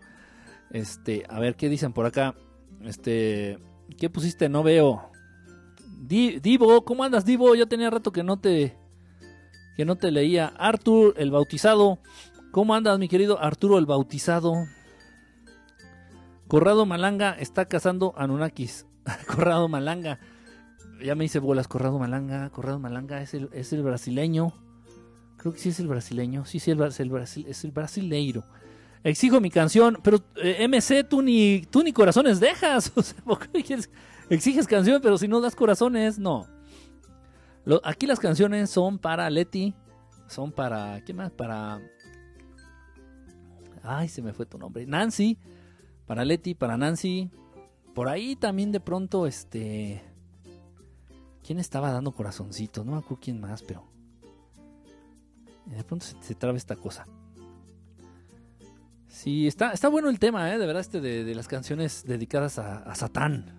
Este, 0.71 1.23
a 1.29 1.39
ver 1.39 1.55
qué 1.55 1.69
dicen 1.69 1.93
por 1.93 2.05
acá. 2.05 2.35
Este, 2.83 3.59
¿qué 3.97 4.09
pusiste? 4.09 4.49
No 4.49 4.61
veo. 4.61 5.09
Di- 5.99 6.39
Divo, 6.39 6.83
¿cómo 6.85 7.03
andas, 7.03 7.25
Divo? 7.25 7.55
Ya 7.55 7.65
tenía 7.65 7.89
rato 7.89 8.11
que 8.11 8.23
no 8.23 8.37
te 8.37 8.77
que 9.75 9.85
no 9.85 9.95
te 9.95 10.09
leía. 10.11 10.47
Artur, 10.57 11.13
el 11.17 11.31
bautizado. 11.31 11.99
¿Cómo 12.51 12.73
andas, 12.73 12.97
mi 12.97 13.07
querido 13.07 13.39
Arturo, 13.41 13.77
el 13.77 13.85
bautizado? 13.85 14.53
Corrado 16.47 16.85
Malanga 16.85 17.31
está 17.33 17.65
cazando 17.67 18.13
Anunnakis. 18.17 18.85
Corrado 19.27 19.67
Malanga. 19.67 20.19
Ya 21.03 21.13
me 21.15 21.25
hice 21.25 21.39
bolas, 21.39 21.67
Corrado 21.67 21.99
Malanga. 21.99 22.49
Corrado 22.49 22.79
Malanga 22.79 23.21
es 23.21 23.33
el, 23.33 23.49
es 23.53 23.73
el 23.73 23.83
brasileño. 23.83 24.53
Creo 25.37 25.53
que 25.53 25.59
sí 25.59 25.69
es 25.69 25.79
el 25.79 25.87
brasileño. 25.87 26.45
Sí, 26.45 26.59
sí, 26.59 26.71
el, 26.71 26.77
bra- 26.79 26.87
es 26.87 26.99
el, 26.99 27.09
brasil, 27.09 27.45
es 27.47 27.63
el 27.63 27.71
brasileiro. 27.71 28.43
Exijo 29.03 29.39
mi 29.39 29.51
canción, 29.51 29.99
pero 30.03 30.19
eh, 30.37 30.67
MC, 30.67 31.03
tú 31.07 31.21
ni, 31.21 31.61
tú 31.69 31.83
ni 31.83 31.93
corazones 31.93 32.39
dejas. 32.39 32.89
¿por 33.25 33.47
qué 33.49 33.63
quieres- 33.63 33.89
exiges 34.29 34.67
canción, 34.67 35.01
pero 35.01 35.17
si 35.17 35.27
no 35.27 35.41
das 35.41 35.55
corazones, 35.55 36.19
no. 36.19 36.47
Aquí 37.83 38.07
las 38.07 38.19
canciones 38.19 38.69
son 38.69 38.97
para 38.97 39.29
Leti, 39.29 39.73
son 40.27 40.51
para. 40.51 41.03
¿Qué 41.03 41.13
más? 41.13 41.31
Para. 41.31 41.81
Ay, 43.83 44.07
se 44.07 44.21
me 44.21 44.33
fue 44.33 44.45
tu 44.45 44.57
nombre. 44.57 44.85
Nancy. 44.85 45.37
Para 46.05 46.23
Leti, 46.23 46.55
para 46.55 46.77
Nancy. 46.77 47.29
Por 47.93 48.07
ahí 48.07 48.35
también 48.35 48.71
de 48.71 48.79
pronto, 48.79 49.27
este. 49.27 50.01
¿Quién 51.43 51.59
estaba 51.59 51.91
dando 51.91 52.11
corazoncitos? 52.11 52.85
No 52.85 52.93
me 52.93 52.97
acuerdo 52.99 53.19
quién 53.21 53.41
más, 53.41 53.63
pero. 53.63 53.85
De 55.65 55.83
pronto 55.83 56.05
se, 56.05 56.15
se 56.21 56.35
traba 56.35 56.57
esta 56.57 56.77
cosa. 56.77 57.05
Sí, 59.07 59.47
está, 59.47 59.71
está 59.71 59.89
bueno 59.89 60.09
el 60.09 60.19
tema, 60.19 60.53
¿eh? 60.53 60.57
De 60.57 60.65
verdad, 60.65 60.81
este 60.81 61.01
de, 61.01 61.23
de 61.23 61.35
las 61.35 61.47
canciones 61.47 62.03
dedicadas 62.05 62.59
a, 62.59 62.77
a 62.77 62.95
Satán 62.95 63.56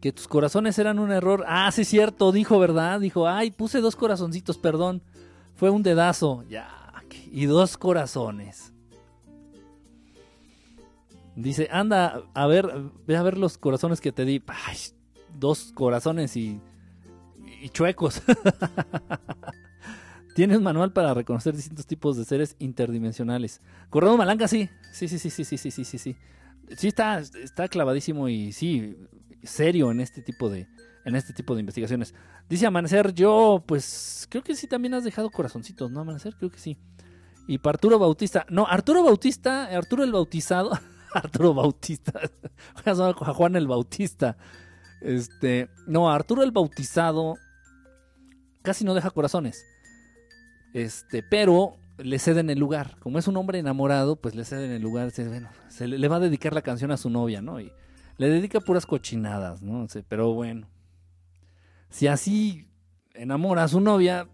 que 0.00 0.12
tus 0.12 0.28
corazones 0.28 0.78
eran 0.78 0.98
un 0.98 1.10
error. 1.10 1.44
Ah, 1.48 1.70
sí, 1.72 1.82
es 1.82 1.88
cierto, 1.88 2.32
dijo, 2.32 2.58
¿verdad? 2.58 3.00
Dijo, 3.00 3.28
ay, 3.28 3.50
puse 3.50 3.80
dos 3.80 3.96
corazoncitos, 3.96 4.58
perdón. 4.58 5.02
Fue 5.54 5.70
un 5.70 5.82
dedazo. 5.82 6.44
Ya, 6.48 6.92
y 7.30 7.46
dos 7.46 7.76
corazones. 7.76 8.72
Dice, 11.36 11.68
anda, 11.70 12.22
a 12.34 12.46
ver, 12.46 12.72
ve 13.06 13.16
a 13.16 13.22
ver 13.22 13.38
los 13.38 13.58
corazones 13.58 14.00
que 14.00 14.12
te 14.12 14.24
di. 14.24 14.42
Ay, 14.46 14.76
dos 15.38 15.72
corazones 15.74 16.36
y, 16.36 16.60
y 17.62 17.68
chuecos. 17.68 18.22
Tienes 20.34 20.60
manual 20.60 20.92
para 20.92 21.14
reconocer 21.14 21.54
distintos 21.54 21.86
tipos 21.86 22.16
de 22.16 22.24
seres 22.24 22.54
interdimensionales. 22.58 23.60
Corrado 23.90 24.16
Malanga, 24.16 24.46
sí. 24.46 24.68
Sí, 24.92 25.08
sí, 25.08 25.18
sí, 25.18 25.30
sí, 25.30 25.44
sí, 25.44 25.58
sí, 25.58 25.70
sí, 25.70 25.98
sí. 25.98 26.16
Sí, 26.76 26.88
está, 26.88 27.20
está 27.20 27.68
clavadísimo 27.68 28.28
y 28.28 28.52
sí, 28.52 28.96
serio 29.42 29.90
en 29.90 30.00
este 30.00 30.22
tipo 30.22 30.50
de, 30.50 30.68
en 31.04 31.16
este 31.16 31.32
tipo 31.32 31.54
de 31.54 31.60
investigaciones. 31.60 32.14
Dice 32.48 32.66
Amanecer, 32.66 33.14
yo, 33.14 33.62
pues, 33.66 34.26
creo 34.30 34.42
que 34.42 34.54
sí 34.54 34.66
también 34.66 34.94
has 34.94 35.04
dejado 35.04 35.30
corazoncitos, 35.30 35.90
¿no, 35.90 36.00
Amanecer? 36.00 36.34
Creo 36.36 36.50
que 36.50 36.58
sí. 36.58 36.76
Y 37.46 37.58
para 37.58 37.76
Arturo 37.76 37.98
Bautista, 37.98 38.44
no, 38.50 38.66
Arturo 38.66 39.02
Bautista, 39.02 39.64
Arturo 39.64 40.04
el 40.04 40.12
Bautizado, 40.12 40.78
Arturo 41.14 41.54
Bautista, 41.54 42.12
Juan 43.34 43.56
el 43.56 43.66
Bautista. 43.66 44.36
Este, 45.00 45.70
no, 45.86 46.10
Arturo 46.10 46.42
el 46.42 46.52
Bautizado 46.52 47.36
casi 48.62 48.84
no 48.84 48.94
deja 48.94 49.10
corazones. 49.10 49.64
Este, 50.74 51.22
pero 51.22 51.76
le 51.96 52.18
ceden 52.18 52.50
el 52.50 52.58
lugar. 52.58 52.98
Como 53.00 53.18
es 53.18 53.26
un 53.26 53.36
hombre 53.38 53.58
enamorado, 53.58 54.16
pues 54.16 54.34
le 54.34 54.44
ceden 54.44 54.70
el 54.70 54.82
lugar. 54.82 55.10
Se, 55.10 55.26
bueno, 55.26 55.48
se 55.68 55.86
le, 55.86 55.98
le 55.98 56.08
va 56.08 56.16
a 56.16 56.20
dedicar 56.20 56.52
la 56.52 56.62
canción 56.62 56.90
a 56.90 56.98
su 56.98 57.08
novia, 57.08 57.40
¿no? 57.40 57.60
Y 57.60 57.72
le 58.18 58.28
dedica 58.28 58.60
puras 58.60 58.84
cochinadas, 58.84 59.62
¿no? 59.62 59.86
Pero 60.08 60.34
bueno. 60.34 60.68
Si 61.88 62.06
así 62.06 62.68
enamora 63.14 63.64
a 63.64 63.68
su 63.68 63.80
novia. 63.80 64.28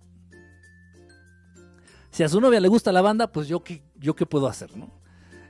Si 2.11 2.23
a 2.23 2.29
su 2.29 2.41
novia 2.41 2.61
le 2.61 2.69
gusta 2.69 2.93
la 2.93 3.03
banda, 3.03 3.31
pues 3.31 3.47
yo 3.47 3.63
qué, 3.63 3.83
yo 3.97 4.17
qué 4.17 4.25
puedo 4.27 4.49
hacer, 4.49 4.77
¿no? 4.77 4.91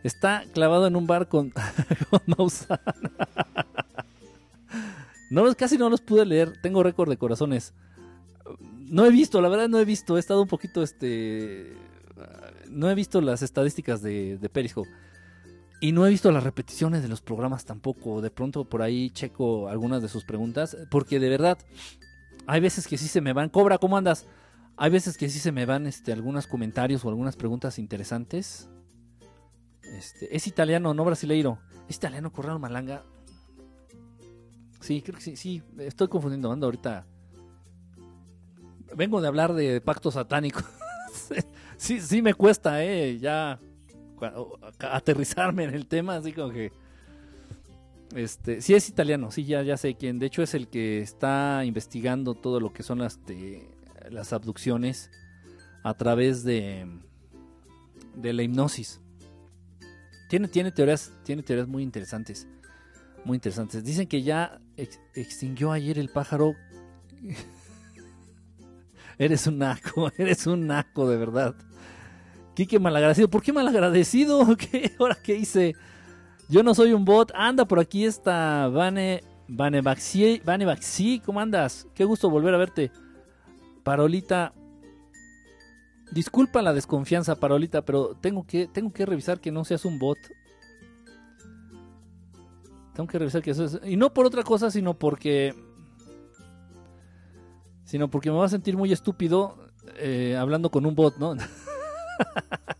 Está 0.03 0.45
clavado 0.53 0.87
en 0.87 0.97
un 0.97 1.07
bar 1.07 1.29
con, 1.29 1.51
con 2.11 2.21
Maussan. 2.27 2.81
No, 5.31 5.55
casi 5.55 5.79
no 5.79 5.89
los 5.89 6.01
pude 6.01 6.27
leer. 6.27 6.61
Tengo 6.61 6.83
récord 6.83 7.09
de 7.09 7.17
corazones. 7.17 7.73
No 8.79 9.07
he 9.07 9.11
visto, 9.11 9.41
la 9.41 9.49
verdad 9.49 9.69
no 9.69 9.79
he 9.79 9.85
visto. 9.85 10.17
He 10.17 10.21
estado 10.21 10.43
un 10.43 10.49
poquito, 10.49 10.83
este... 10.83 11.77
No 12.69 12.91
he 12.91 12.95
visto 12.95 13.21
las 13.21 13.43
estadísticas 13.43 14.03
de, 14.03 14.39
de. 14.39 14.49
Y 15.85 15.93
no 15.93 16.07
he 16.07 16.09
visto 16.09 16.33
las 16.33 16.43
repeticiones 16.43 17.03
de 17.03 17.09
los 17.09 17.21
programas 17.21 17.67
tampoco. 17.67 18.23
De 18.23 18.31
pronto 18.31 18.65
por 18.65 18.81
ahí 18.81 19.11
checo 19.11 19.69
algunas 19.69 20.01
de 20.01 20.09
sus 20.09 20.25
preguntas. 20.25 20.79
Porque 20.91 21.21
de 21.21 21.29
verdad, 21.29 21.59
hay 22.47 22.63
veces 22.63 22.89
que 22.89 22.97
sí 22.97 23.07
se 23.07 23.21
me 23.21 23.35
van. 23.35 23.51
Cobra, 23.51 23.77
¿cómo 23.77 23.99
andas? 23.99 24.25
Hay 24.79 24.91
veces 24.91 25.19
que 25.19 25.29
sí 25.29 25.39
se 25.39 25.53
me 25.53 25.67
van 25.67 25.87
este, 25.87 26.15
algunos 26.15 26.47
comentarios 26.47 27.05
o 27.05 27.11
algunas 27.11 27.37
preguntas 27.37 27.79
interesantes. 27.79 28.67
Este, 29.83 30.35
es 30.35 30.47
italiano, 30.47 30.95
no 30.95 31.05
brasileiro. 31.05 31.59
Es 31.87 31.97
italiano, 31.97 32.33
Corrado 32.33 32.59
Malanga. 32.59 33.05
Sí, 34.81 35.03
creo 35.03 35.17
que 35.17 35.23
sí, 35.23 35.37
sí. 35.37 35.63
Estoy 35.77 36.09
confundiendo, 36.09 36.51
ando 36.51 36.65
ahorita. 36.65 37.05
Vengo 38.97 39.21
de 39.21 39.29
hablar 39.29 39.53
de 39.53 39.83
pacto 39.83 40.11
satánico. 40.11 40.63
sí, 41.77 42.01
sí 42.01 42.23
me 42.23 42.33
cuesta, 42.33 42.83
eh, 42.83 43.19
ya 43.19 43.61
aterrizarme 44.79 45.65
en 45.65 45.75
el 45.75 45.87
tema, 45.87 46.17
así 46.17 46.33
como 46.33 46.51
que. 46.53 46.73
Este, 48.15 48.61
sí 48.61 48.75
es 48.75 48.89
italiano, 48.89 49.31
sí, 49.33 49.45
ya, 49.45 49.63
ya 49.63 49.77
sé 49.77 49.97
quién. 49.97 50.19
De 50.21 50.27
hecho, 50.27 50.43
es 50.43 50.55
el 50.55 50.69
que 50.69 51.01
está 51.01 51.63
investigando 51.65 52.35
todo 52.35 52.61
lo 52.61 52.73
que 52.73 52.83
son 52.85 52.99
las, 53.01 53.25
de- 53.27 53.69
las 54.11 54.33
abducciones 54.33 55.11
a 55.83 55.95
través 55.95 56.45
de, 56.45 56.87
de 58.15 58.33
la 58.33 58.43
hipnosis. 58.45 59.01
Tiene, 60.29 60.47
tiene 60.49 60.71
teorías, 60.71 61.13
tiene 61.25 61.43
teorías 61.43 61.67
muy 61.67 61.83
interesantes. 61.83 62.47
Muy 63.25 63.37
interesantes. 63.37 63.83
Dicen 63.83 64.07
que 64.07 64.23
ya 64.23 64.61
ex- 64.77 65.01
extinguió 65.15 65.73
ayer 65.73 65.99
el 65.99 66.09
pájaro. 66.11 66.55
eres 69.19 69.47
un 69.47 69.59
naco, 69.59 70.11
eres 70.19 70.47
un 70.47 70.67
naco, 70.67 71.09
de 71.09 71.17
verdad. 71.17 71.55
Quique 72.55 72.79
malagradecido. 72.79 73.29
¿Por 73.29 73.43
qué 73.43 73.53
malagradecido? 73.53 74.57
¿Qué? 74.57 74.93
¿Ahora 74.99 75.19
qué 75.23 75.37
hice? 75.37 75.75
Yo 76.49 76.63
no 76.63 76.75
soy 76.75 76.93
un 76.93 77.05
bot. 77.05 77.33
Anda, 77.35 77.65
por 77.65 77.81
aquí 77.81 78.05
está 78.05 78.69
Vane, 78.69 79.23
Vane 79.49 79.81
Baxi. 79.81 80.41
Vane 80.45 80.65
Baxi, 80.65 81.21
¿cómo 81.25 81.41
andas? 81.41 81.87
Qué 81.95 82.05
gusto 82.05 82.31
volver 82.31 82.55
a 82.55 82.59
verte. 82.59 82.93
Parolita. 83.83 84.53
Disculpa 86.13 86.63
la 86.63 86.73
desconfianza, 86.73 87.41
Parolita, 87.41 87.83
pero 87.83 88.15
tengo 88.21 88.47
que, 88.47 88.69
tengo 88.69 88.93
que 88.93 89.05
revisar 89.05 89.41
que 89.41 89.51
no 89.51 89.65
seas 89.65 89.85
un 89.85 89.99
bot. 89.99 90.19
Tengo 92.95 93.09
que 93.09 93.19
revisar 93.19 93.43
que 93.43 93.51
eso 93.51 93.65
es. 93.65 93.81
Y 93.85 93.97
no 93.97 94.15
por 94.15 94.27
otra 94.27 94.45
cosa, 94.45 94.71
sino 94.71 94.95
porque. 94.95 95.55
Sino 97.85 98.09
porque 98.09 98.31
me 98.31 98.37
va 98.39 98.47
a 98.47 98.49
sentir 98.49 98.77
muy 98.77 98.93
estúpido 98.93 99.57
eh, 99.97 100.37
hablando 100.39 100.71
con 100.71 100.87
un 100.87 100.95
bot, 100.95 101.17
¿no? 101.19 101.35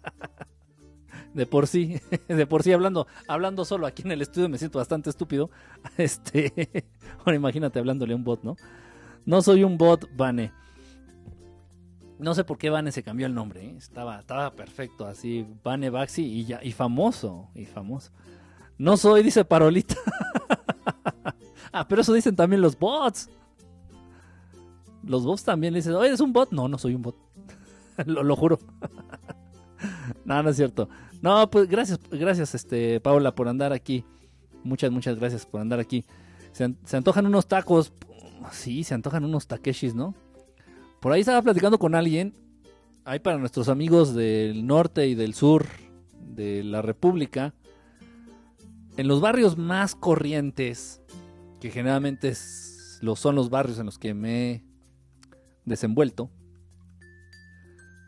De 1.35 1.47
por 1.47 1.67
sí, 1.67 2.01
de 2.29 2.47
por 2.47 2.63
sí 2.63 2.73
hablando, 2.73 3.09
hablando 3.27 3.65
solo 3.65 3.87
aquí 3.87 4.03
en 4.03 4.13
el 4.13 4.23
estudio 4.23 4.49
me 4.49 4.57
siento 4.57 4.79
bastante 4.79 5.11
estúpido. 5.11 5.51
Este, 5.99 6.85
ahora 7.19 7.35
imagínate 7.35 7.79
hablándole 7.79 8.15
a 8.15 8.17
un 8.17 8.25
bot, 8.25 8.43
¿no? 8.43 8.57
No 9.27 9.43
soy 9.43 9.65
un 9.65 9.77
bot, 9.77 10.09
Vane. 10.17 10.53
No 12.19 12.35
sé 12.35 12.45
por 12.45 12.57
qué 12.57 12.71
Vane 12.71 12.93
se 12.93 13.03
cambió 13.03 13.27
el 13.27 13.35
nombre. 13.35 13.65
¿eh? 13.65 13.75
Estaba, 13.77 14.21
estaba 14.21 14.53
perfecto 14.53 15.07
así. 15.07 15.47
Vane 15.65 15.91
Baxi 15.91 16.23
y, 16.23 16.45
ya, 16.45 16.61
y 16.63 16.73
famoso. 16.73 17.49
Y 17.55 17.65
famoso. 17.65 18.13
No 18.79 18.97
soy, 18.97 19.23
dice 19.23 19.45
Parolita. 19.45 19.97
ah, 21.73 21.87
pero 21.89 22.03
eso 22.03 22.13
dicen 22.13 22.37
también 22.37 22.63
los 22.63 22.79
bots. 22.79 23.29
Los 25.03 25.25
bots 25.25 25.43
también 25.43 25.75
dicen, 25.75 25.95
oye, 25.95 26.09
¿eres 26.09 26.21
un 26.21 26.33
bot? 26.33 26.51
No, 26.53 26.69
no 26.69 26.79
soy 26.79 26.95
un 26.95 27.03
bot. 27.03 27.17
lo, 28.07 28.23
lo 28.23 28.37
juro. 28.37 28.59
No, 30.25 30.43
no 30.43 30.51
es 30.51 30.57
cierto. 30.57 30.89
No, 31.23 31.51
pues 31.51 31.69
gracias, 31.69 31.99
gracias, 32.11 32.55
este, 32.55 33.01
Paula, 33.01 33.35
por 33.35 33.49
andar 33.49 33.73
aquí. 33.73 34.05
Muchas, 34.63 34.91
muchas 34.91 35.19
gracias 35.19 35.47
por 35.47 35.61
andar 35.61 35.81
aquí. 35.81 36.05
Se, 36.53 36.65
an- 36.65 36.79
se 36.85 36.97
antojan 36.97 37.27
unos 37.27 37.47
tacos. 37.47 37.93
Sí, 38.53 38.85
se 38.85 38.95
antojan 38.95 39.25
unos 39.25 39.47
takeshis, 39.47 39.95
¿no? 39.95 40.15
Por 41.01 41.13
ahí 41.13 41.21
estaba 41.21 41.43
platicando 41.43 41.79
con 41.79 41.95
alguien. 41.95 42.35
Ahí 43.05 43.19
para 43.19 43.39
nuestros 43.39 43.69
amigos 43.69 44.15
del 44.15 44.67
norte 44.67 45.07
y 45.07 45.15
del 45.15 45.35
sur 45.35 45.67
de 46.19 46.65
la 46.65 46.81
República. 46.83 47.55
En 48.97 49.09
los 49.09 49.21
barrios 49.21 49.59
más 49.59 49.95
corrientes, 49.95 51.03
que 51.61 51.71
generalmente 51.71 52.33
lo 53.01 53.17
son 53.17 53.35
los 53.35 53.51
barrios 53.51 53.79
en 53.79 53.87
los 53.87 53.99
que 53.99 54.15
me 54.15 54.51
he 54.53 54.65
desenvuelto, 55.65 56.31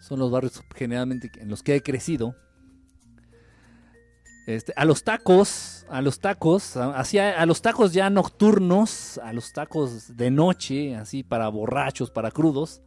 son 0.06 0.18
los 0.18 0.30
barrios 0.30 0.62
generalmente 0.74 1.30
en 1.36 1.48
los 1.48 1.62
que 1.62 1.74
he 1.76 1.82
crecido. 1.82 2.36
Este, 4.46 4.72
a 4.76 4.84
los 4.84 5.02
tacos, 5.02 5.84
a 5.88 6.00
los 6.02 6.20
tacos, 6.20 6.76
hacia- 6.76 7.40
a 7.40 7.46
los 7.46 7.62
tacos 7.62 7.92
ya 7.92 8.08
nocturnos, 8.10 9.18
a 9.18 9.32
los 9.32 9.52
tacos 9.52 10.16
de 10.16 10.30
noche, 10.30 10.94
así 10.94 11.24
para 11.24 11.48
borrachos, 11.48 12.10
para 12.12 12.30
crudos. 12.30 12.80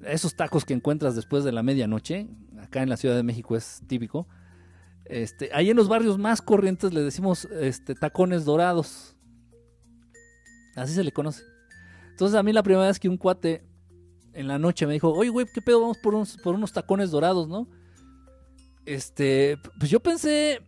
Esos 0.00 0.34
tacos 0.34 0.64
que 0.64 0.74
encuentras 0.74 1.14
después 1.14 1.44
de 1.44 1.52
la 1.52 1.62
medianoche, 1.62 2.26
acá 2.60 2.82
en 2.82 2.88
la 2.88 2.96
Ciudad 2.96 3.14
de 3.14 3.22
México 3.22 3.56
es 3.56 3.80
típico. 3.86 4.26
Este, 5.04 5.50
ahí 5.54 5.70
en 5.70 5.76
los 5.76 5.88
barrios 5.88 6.18
más 6.18 6.42
corrientes 6.42 6.92
le 6.92 7.00
decimos 7.02 7.44
este, 7.60 7.94
tacones 7.94 8.44
dorados. 8.44 9.16
Así 10.74 10.94
se 10.94 11.04
le 11.04 11.12
conoce. 11.12 11.44
Entonces 12.10 12.36
a 12.36 12.42
mí 12.42 12.52
la 12.52 12.64
primera 12.64 12.86
vez 12.88 12.98
que 12.98 13.08
un 13.08 13.16
cuate 13.18 13.64
en 14.36 14.48
la 14.48 14.58
noche 14.58 14.86
me 14.86 14.92
dijo, 14.92 15.10
oye, 15.12 15.30
güey, 15.30 15.46
¿qué 15.52 15.62
pedo? 15.62 15.80
Vamos 15.80 15.98
por 15.98 16.14
unos, 16.14 16.36
por 16.36 16.54
unos 16.54 16.72
tacones 16.72 17.10
dorados, 17.10 17.48
¿no? 17.48 17.66
Este, 18.84 19.58
pues 19.78 19.90
yo 19.90 19.98
pensé, 20.00 20.60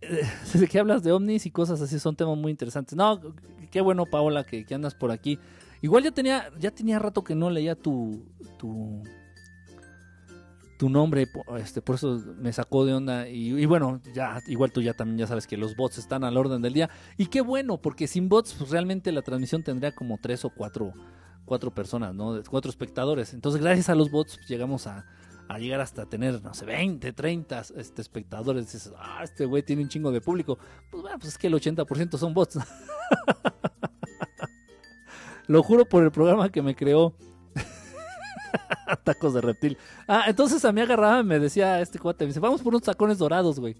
eh, 0.00 0.28
desde 0.52 0.66
que 0.66 0.78
hablas 0.78 1.02
de 1.02 1.12
ovnis 1.12 1.46
y 1.46 1.50
cosas 1.50 1.80
así, 1.80 1.98
son 1.98 2.16
temas 2.16 2.36
muy 2.36 2.50
interesantes. 2.50 2.96
No, 2.96 3.20
qué 3.70 3.80
bueno, 3.80 4.04
Paola, 4.04 4.44
que, 4.44 4.66
andas 4.74 4.94
por 4.94 5.12
aquí. 5.12 5.38
Igual 5.80 6.02
ya 6.02 6.10
tenía, 6.10 6.50
ya 6.58 6.70
tenía 6.70 6.98
rato 6.98 7.22
que 7.22 7.34
no 7.34 7.50
leía 7.50 7.76
tu, 7.76 8.24
tu, 8.58 9.02
tu 10.78 10.88
nombre, 10.88 11.28
este, 11.58 11.82
por 11.82 11.96
eso 11.96 12.20
me 12.38 12.52
sacó 12.52 12.84
de 12.84 12.94
onda. 12.94 13.28
Y, 13.28 13.54
y 13.54 13.66
bueno, 13.66 14.00
ya, 14.12 14.40
igual 14.48 14.72
tú 14.72 14.82
ya 14.82 14.94
también 14.94 15.18
ya 15.18 15.26
sabes 15.26 15.46
que 15.46 15.56
los 15.56 15.76
bots 15.76 15.98
están 15.98 16.24
al 16.24 16.36
orden 16.36 16.62
del 16.62 16.72
día. 16.72 16.90
Y 17.16 17.26
qué 17.26 17.42
bueno, 17.42 17.80
porque 17.80 18.08
sin 18.08 18.28
bots, 18.28 18.54
pues 18.54 18.70
realmente 18.70 19.12
la 19.12 19.22
transmisión 19.22 19.62
tendría 19.62 19.94
como 19.94 20.18
tres 20.18 20.44
o 20.44 20.50
cuatro, 20.50 20.94
cuatro 21.44 21.70
personas, 21.72 22.14
¿no? 22.14 22.40
Cuatro 22.48 22.70
espectadores. 22.70 23.34
Entonces, 23.34 23.60
gracias 23.60 23.88
a 23.88 23.94
los 23.94 24.10
bots, 24.10 24.36
pues, 24.36 24.48
llegamos 24.48 24.86
a, 24.86 25.04
llegar 25.58 25.80
hasta 25.80 26.06
tener, 26.06 26.42
no 26.42 26.54
sé, 26.54 26.64
20, 26.64 27.12
30 27.12 27.62
este, 27.76 28.02
espectadores. 28.02 28.72
Dices, 28.72 28.92
ah, 28.98 29.20
este 29.22 29.44
güey 29.44 29.62
tiene 29.62 29.82
un 29.82 29.88
chingo 29.88 30.10
de 30.10 30.20
público. 30.20 30.58
Pues 30.90 31.02
bueno, 31.02 31.18
pues 31.18 31.32
es 31.32 31.38
que 31.38 31.46
el 31.46 31.54
80% 31.54 32.18
son 32.18 32.34
bots. 32.34 32.58
Lo 35.46 35.62
juro 35.62 35.84
por 35.84 36.02
el 36.02 36.10
programa 36.10 36.48
que 36.48 36.62
me 36.62 36.74
creó. 36.74 37.14
Tacos 39.04 39.34
de 39.34 39.42
reptil. 39.42 39.76
Ah, 40.08 40.24
entonces 40.26 40.64
a 40.64 40.72
mí 40.72 40.80
agarraba 40.80 41.20
y 41.20 41.24
me 41.24 41.38
decía 41.38 41.80
este 41.80 41.98
cuate, 41.98 42.24
me 42.24 42.28
dice, 42.28 42.40
vamos 42.40 42.62
por 42.62 42.72
unos 42.72 42.82
tacones 42.82 43.18
dorados, 43.18 43.60
güey. 43.60 43.76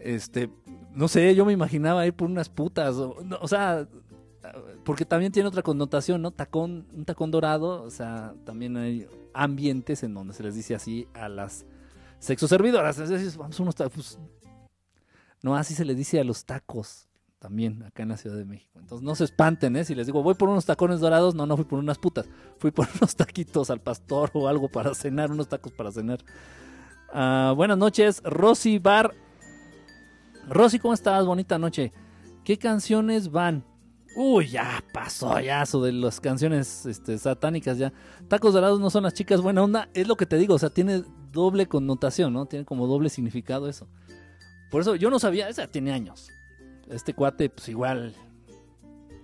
Este, 0.00 0.48
no 0.94 1.06
sé, 1.08 1.34
yo 1.34 1.44
me 1.44 1.52
imaginaba 1.52 2.06
ir 2.06 2.14
por 2.14 2.28
unas 2.28 2.48
putas. 2.48 2.96
O 2.96 3.46
sea, 3.48 3.86
porque 4.84 5.04
también 5.04 5.32
tiene 5.32 5.48
otra 5.48 5.62
connotación, 5.62 6.22
¿no? 6.22 6.30
Tacón, 6.30 6.86
un 6.94 7.04
tacón 7.04 7.30
dorado, 7.30 7.82
o 7.82 7.90
sea, 7.90 8.34
también 8.44 8.76
hay 8.76 9.06
ambientes 9.34 10.02
en 10.02 10.14
donde 10.14 10.34
se 10.34 10.42
les 10.42 10.54
dice 10.54 10.74
así 10.74 11.08
a 11.14 11.28
las 11.28 11.66
sexoservidoras. 12.18 12.98
Es 12.98 13.08
decir, 13.08 13.38
vamos 13.38 13.58
a 13.58 13.62
unos 13.62 13.74
tacos. 13.74 14.18
No, 15.42 15.56
así 15.56 15.74
se 15.74 15.84
les 15.84 15.96
dice 15.96 16.20
a 16.20 16.24
los 16.24 16.44
tacos 16.44 17.08
también 17.38 17.84
acá 17.84 18.02
en 18.02 18.08
la 18.08 18.16
Ciudad 18.16 18.36
de 18.36 18.44
México. 18.44 18.78
Entonces 18.78 19.04
no 19.04 19.14
se 19.14 19.24
espanten, 19.24 19.76
¿eh? 19.76 19.84
Si 19.84 19.94
les 19.94 20.06
digo, 20.06 20.22
voy 20.22 20.34
por 20.34 20.48
unos 20.48 20.66
tacones 20.66 21.00
dorados, 21.00 21.34
no, 21.34 21.46
no 21.46 21.56
fui 21.56 21.64
por 21.64 21.78
unas 21.78 21.98
putas. 21.98 22.26
Fui 22.58 22.70
por 22.70 22.88
unos 22.98 23.14
taquitos 23.16 23.70
al 23.70 23.80
pastor 23.80 24.30
o 24.34 24.48
algo 24.48 24.68
para 24.68 24.94
cenar, 24.94 25.30
unos 25.30 25.48
tacos 25.48 25.72
para 25.72 25.92
cenar. 25.92 26.18
Ah, 27.12 27.52
buenas 27.56 27.78
noches, 27.78 28.20
Rosy 28.24 28.78
Bar. 28.78 29.14
Rosy, 30.48 30.78
¿cómo 30.78 30.94
estás? 30.94 31.24
Bonita 31.24 31.58
noche. 31.58 31.92
¿Qué 32.44 32.58
canciones 32.58 33.30
van? 33.30 33.64
Uy, 34.20 34.48
ya 34.48 34.82
pasó 34.92 35.38
ya 35.38 35.62
eso 35.62 35.80
de 35.80 35.92
las 35.92 36.20
canciones 36.20 36.84
este, 36.86 37.16
satánicas 37.18 37.78
ya. 37.78 37.92
Tacos 38.26 38.52
dorados 38.52 38.80
no 38.80 38.90
son 38.90 39.04
las 39.04 39.14
chicas 39.14 39.40
buena 39.40 39.62
onda. 39.62 39.88
Es 39.94 40.08
lo 40.08 40.16
que 40.16 40.26
te 40.26 40.36
digo, 40.38 40.56
o 40.56 40.58
sea, 40.58 40.70
tiene 40.70 41.04
doble 41.30 41.68
connotación, 41.68 42.32
¿no? 42.32 42.46
Tiene 42.46 42.64
como 42.64 42.88
doble 42.88 43.10
significado 43.10 43.68
eso. 43.68 43.86
Por 44.72 44.80
eso 44.80 44.96
yo 44.96 45.08
no 45.08 45.20
sabía, 45.20 45.46
o 45.48 45.52
sea, 45.52 45.68
tiene 45.68 45.92
años. 45.92 46.30
Este 46.88 47.14
cuate, 47.14 47.48
pues 47.48 47.68
igual, 47.68 48.12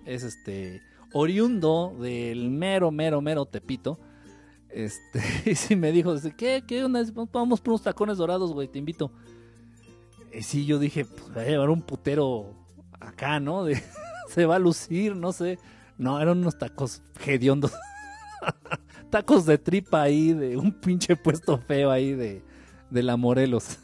es 0.05 0.23
este 0.23 0.81
oriundo 1.11 1.93
del 1.99 2.49
mero, 2.49 2.89
mero, 2.89 3.19
mero 3.19 3.45
Tepito. 3.45 3.99
Este, 4.69 5.21
y 5.45 5.55
sí 5.55 5.75
me 5.75 5.91
dijo, 5.91 6.15
¿qué, 6.37 6.63
qué 6.65 6.85
onda? 6.85 7.03
Vamos 7.33 7.59
por 7.59 7.71
unos 7.71 7.81
tacones 7.81 8.15
dorados, 8.15 8.53
güey, 8.53 8.69
te 8.69 8.79
invito. 8.79 9.11
Y 10.33 10.41
sí, 10.41 10.65
yo 10.65 10.79
dije, 10.79 11.03
pues 11.03 11.33
voy 11.33 11.43
a 11.43 11.47
llevar 11.47 11.69
un 11.69 11.81
putero 11.81 12.53
acá, 13.01 13.41
¿no? 13.41 13.65
se 14.35 14.45
va 14.45 14.57
a 14.57 14.59
lucir, 14.59 15.15
no 15.15 15.31
sé. 15.31 15.57
No, 15.97 16.19
eran 16.19 16.39
unos 16.39 16.57
tacos 16.57 17.01
hediondos. 17.25 17.71
tacos 19.09 19.45
de 19.45 19.57
tripa 19.57 20.01
ahí, 20.01 20.33
de 20.33 20.57
un 20.57 20.73
pinche 20.73 21.15
puesto 21.15 21.57
feo 21.57 21.89
ahí 21.89 22.11
de, 22.11 22.43
de 22.89 23.03
la 23.03 23.15
Morelos. 23.15 23.79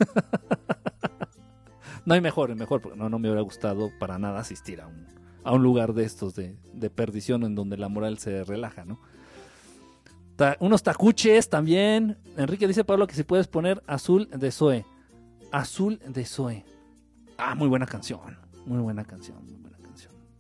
no 2.06 2.14
hay 2.14 2.20
mejor, 2.20 2.54
mejor, 2.58 2.82
porque 2.82 2.98
no, 2.98 3.08
no 3.08 3.18
me 3.18 3.30
hubiera 3.30 3.42
gustado 3.42 3.92
para 3.98 4.20
nada 4.20 4.42
asistir 4.42 4.82
a 4.82 4.88
un, 4.88 5.08
a 5.46 5.54
un 5.54 5.64
lugar 5.64 5.94
de 5.94 6.04
estos 6.04 6.36
de, 6.36 6.58
de 6.74 6.90
perdición 6.90 7.44
en 7.44 7.56
donde 7.56 7.78
la 7.78 7.88
moral 7.88 8.18
se 8.18 8.44
relaja, 8.44 8.84
¿no? 8.84 9.00
Unos 10.60 10.84
tacuches 10.84 11.48
también. 11.48 12.18
Enrique 12.36 12.68
dice 12.68 12.84
Pablo 12.84 13.06
que 13.08 13.14
si 13.14 13.24
puedes 13.24 13.48
poner 13.48 13.82
azul 13.86 14.28
de 14.32 14.52
Zoe. 14.52 14.86
Azul 15.52 16.00
de 16.06 16.26
Zoe. 16.26 16.66
Ah. 17.38 17.54
Muy 17.56 17.68
buena 17.68 17.86
canción, 17.86 18.38
muy 18.66 18.80
buena 18.80 19.06
canción. 19.06 19.61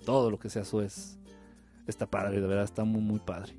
Todo 0.05 0.31
lo 0.31 0.39
que 0.39 0.49
sea 0.49 0.63
es, 0.81 1.17
está 1.87 2.05
padre, 2.09 2.41
de 2.41 2.47
verdad, 2.47 2.63
está 2.63 2.83
muy, 2.83 3.01
muy 3.01 3.19
padre. 3.19 3.53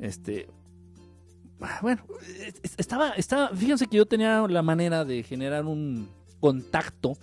Este. 0.00 0.48
ah, 1.60 1.78
Bueno, 1.82 2.04
es- 2.22 2.60
es- 2.62 2.74
estaba, 2.78 3.10
estaba. 3.10 3.48
Fíjense 3.50 3.86
que 3.86 3.96
yo 3.98 4.06
tenía 4.06 4.46
la 4.48 4.62
manera 4.62 5.04
de 5.04 5.22
generar 5.22 5.64
un 5.64 6.08
contacto. 6.40 7.14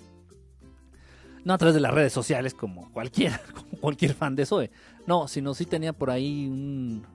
No 1.45 1.53
a 1.53 1.57
través 1.57 1.75
de 1.75 1.81
las 1.81 1.93
redes 1.93 2.13
sociales 2.13 2.53
como 2.53 2.89
cualquiera, 2.93 3.41
como 3.53 3.77
cualquier 3.81 4.13
fan 4.13 4.35
de 4.35 4.45
Zoe. 4.45 4.71
No, 5.07 5.27
sino 5.27 5.53
sí 5.53 5.65
tenía 5.65 5.91
por 5.93 6.09
ahí 6.09 6.47
un, 6.47 7.05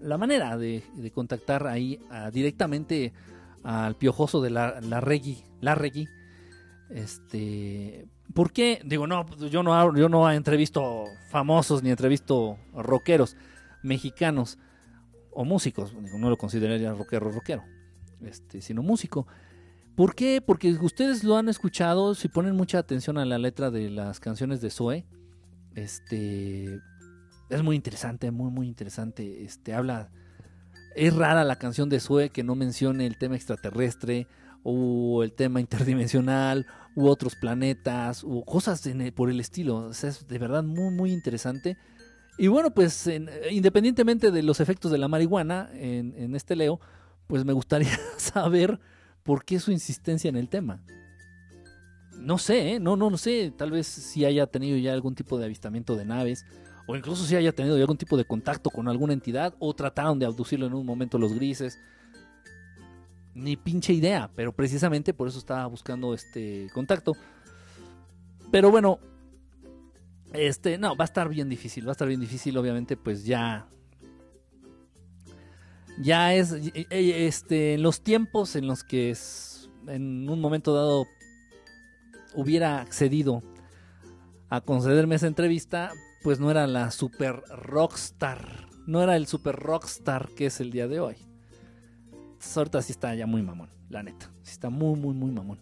la 0.00 0.16
manera 0.16 0.56
de, 0.56 0.82
contactar 1.12 1.66
ahí 1.66 2.00
a- 2.10 2.30
directamente 2.30 3.12
al 3.62 3.96
piojoso 3.96 4.40
de 4.40 4.50
la, 4.50 4.80
la 4.80 5.00
la 5.60 5.74
Reggie. 5.74 6.08
Este, 6.90 8.06
¿por 8.34 8.52
qué? 8.52 8.80
Digo, 8.84 9.06
no, 9.06 9.26
yo 9.48 9.62
no 9.62 9.96
yo 9.96 10.08
no 10.08 10.30
entrevisto 10.30 11.04
famosos 11.30 11.82
ni 11.82 11.90
entrevisto 11.90 12.58
rockeros 12.72 13.36
mexicanos 13.82 14.58
o 15.30 15.44
músicos, 15.44 15.94
no 15.94 16.30
lo 16.30 16.36
consideraría 16.36 16.92
rockero 16.92 17.30
rockero, 17.30 17.64
este, 18.22 18.60
sino 18.60 18.82
músico. 18.82 19.26
¿Por 19.96 20.14
qué? 20.14 20.42
Porque 20.44 20.72
ustedes 20.72 21.22
lo 21.22 21.36
han 21.36 21.48
escuchado, 21.48 22.14
si 22.14 22.28
ponen 22.28 22.56
mucha 22.56 22.78
atención 22.78 23.18
a 23.18 23.24
la 23.24 23.38
letra 23.38 23.70
de 23.70 23.90
las 23.90 24.20
canciones 24.20 24.60
de 24.60 24.70
Zoe, 24.70 25.06
este 25.74 26.80
es 27.50 27.62
muy 27.62 27.76
interesante, 27.76 28.30
muy 28.30 28.50
muy 28.50 28.66
interesante. 28.66 29.44
Este 29.44 29.74
habla 29.74 30.10
es 30.96 31.14
rara 31.14 31.44
la 31.44 31.56
canción 31.56 31.88
de 31.88 32.00
Zoe 32.00 32.30
que 32.30 32.42
no 32.42 32.54
mencione 32.54 33.06
el 33.06 33.18
tema 33.18 33.36
extraterrestre 33.36 34.26
o 34.62 35.22
el 35.22 35.32
tema 35.32 35.60
interdimensional 35.60 36.66
u 36.94 37.08
otros 37.08 37.34
planetas 37.34 38.24
o 38.24 38.44
cosas 38.44 38.86
en 38.86 39.12
por 39.12 39.30
el 39.30 39.40
estilo. 39.40 39.90
Es 39.90 40.26
de 40.26 40.38
verdad 40.38 40.62
muy 40.62 40.94
muy 40.94 41.12
interesante. 41.12 41.76
Y 42.38 42.48
bueno, 42.48 42.72
pues 42.72 43.06
en- 43.06 43.30
independientemente 43.50 44.30
de 44.30 44.42
los 44.42 44.60
efectos 44.60 44.90
de 44.90 44.98
la 44.98 45.08
marihuana 45.08 45.70
en, 45.74 46.34
este 46.34 46.56
Leo, 46.56 46.80
pues 47.26 47.44
me 47.44 47.52
gustaría 47.52 47.96
saber 48.16 48.80
por 49.22 49.44
qué 49.44 49.60
su 49.60 49.70
insistencia 49.70 50.28
en 50.28 50.36
el 50.36 50.48
tema. 50.48 50.82
No 52.18 52.38
sé, 52.38 52.74
¿eh? 52.74 52.80
no, 52.80 52.96
no, 52.96 53.10
no 53.10 53.18
sé. 53.18 53.52
Tal 53.56 53.70
vez 53.70 53.86
si 53.86 54.24
haya 54.24 54.46
tenido 54.46 54.76
ya 54.78 54.92
algún 54.92 55.14
tipo 55.14 55.38
de 55.38 55.44
avistamiento 55.44 55.96
de 55.96 56.04
naves 56.04 56.44
o 56.86 56.96
incluso 56.96 57.24
si 57.24 57.34
haya 57.36 57.52
tenido 57.52 57.76
algún 57.76 57.96
tipo 57.96 58.16
de 58.16 58.24
contacto 58.24 58.70
con 58.70 58.88
alguna 58.88 59.14
entidad, 59.14 59.54
o 59.58 59.74
trataron 59.74 60.18
de 60.18 60.26
abducirlo 60.26 60.66
en 60.66 60.74
un 60.74 60.84
momento 60.84 61.18
los 61.18 61.32
grises. 61.32 61.78
Ni 63.34 63.56
pinche 63.56 63.92
idea, 63.92 64.30
pero 64.34 64.52
precisamente 64.52 65.12
por 65.12 65.26
eso 65.28 65.38
estaba 65.38 65.66
buscando 65.66 66.14
este 66.14 66.68
contacto. 66.72 67.12
Pero 68.50 68.70
bueno, 68.70 69.00
este, 70.32 70.78
no, 70.78 70.96
va 70.96 71.04
a 71.04 71.06
estar 71.06 71.28
bien 71.28 71.48
difícil, 71.48 71.86
va 71.86 71.90
a 71.90 71.92
estar 71.92 72.06
bien 72.08 72.20
difícil, 72.20 72.56
obviamente, 72.56 72.96
pues 72.96 73.24
ya. 73.24 73.66
Ya 75.98 76.34
es. 76.34 76.52
Este, 76.90 77.74
en 77.74 77.82
los 77.82 78.02
tiempos 78.02 78.56
en 78.56 78.66
los 78.66 78.82
que 78.84 79.10
es- 79.10 79.68
en 79.86 80.28
un 80.28 80.40
momento 80.40 80.74
dado 80.74 81.06
hubiera 82.34 82.80
accedido 82.80 83.42
a 84.48 84.60
concederme 84.60 85.14
esa 85.16 85.26
entrevista, 85.28 85.92
pues 86.22 86.40
no 86.40 86.50
era 86.50 86.66
la 86.66 86.90
super 86.90 87.42
rockstar. 87.50 88.68
No 88.86 89.02
era 89.02 89.16
el 89.16 89.26
super 89.26 89.56
rockstar 89.56 90.30
que 90.36 90.46
es 90.46 90.60
el 90.60 90.70
día 90.70 90.88
de 90.88 91.00
hoy. 91.00 91.16
Ahorita 92.56 92.82
sí 92.82 92.92
está 92.92 93.14
ya 93.14 93.26
muy 93.26 93.42
mamón, 93.42 93.70
la 93.88 94.02
neta. 94.02 94.30
Sí 94.42 94.52
está 94.52 94.70
muy, 94.70 94.98
muy, 94.98 95.14
muy 95.14 95.30
mamón. 95.30 95.58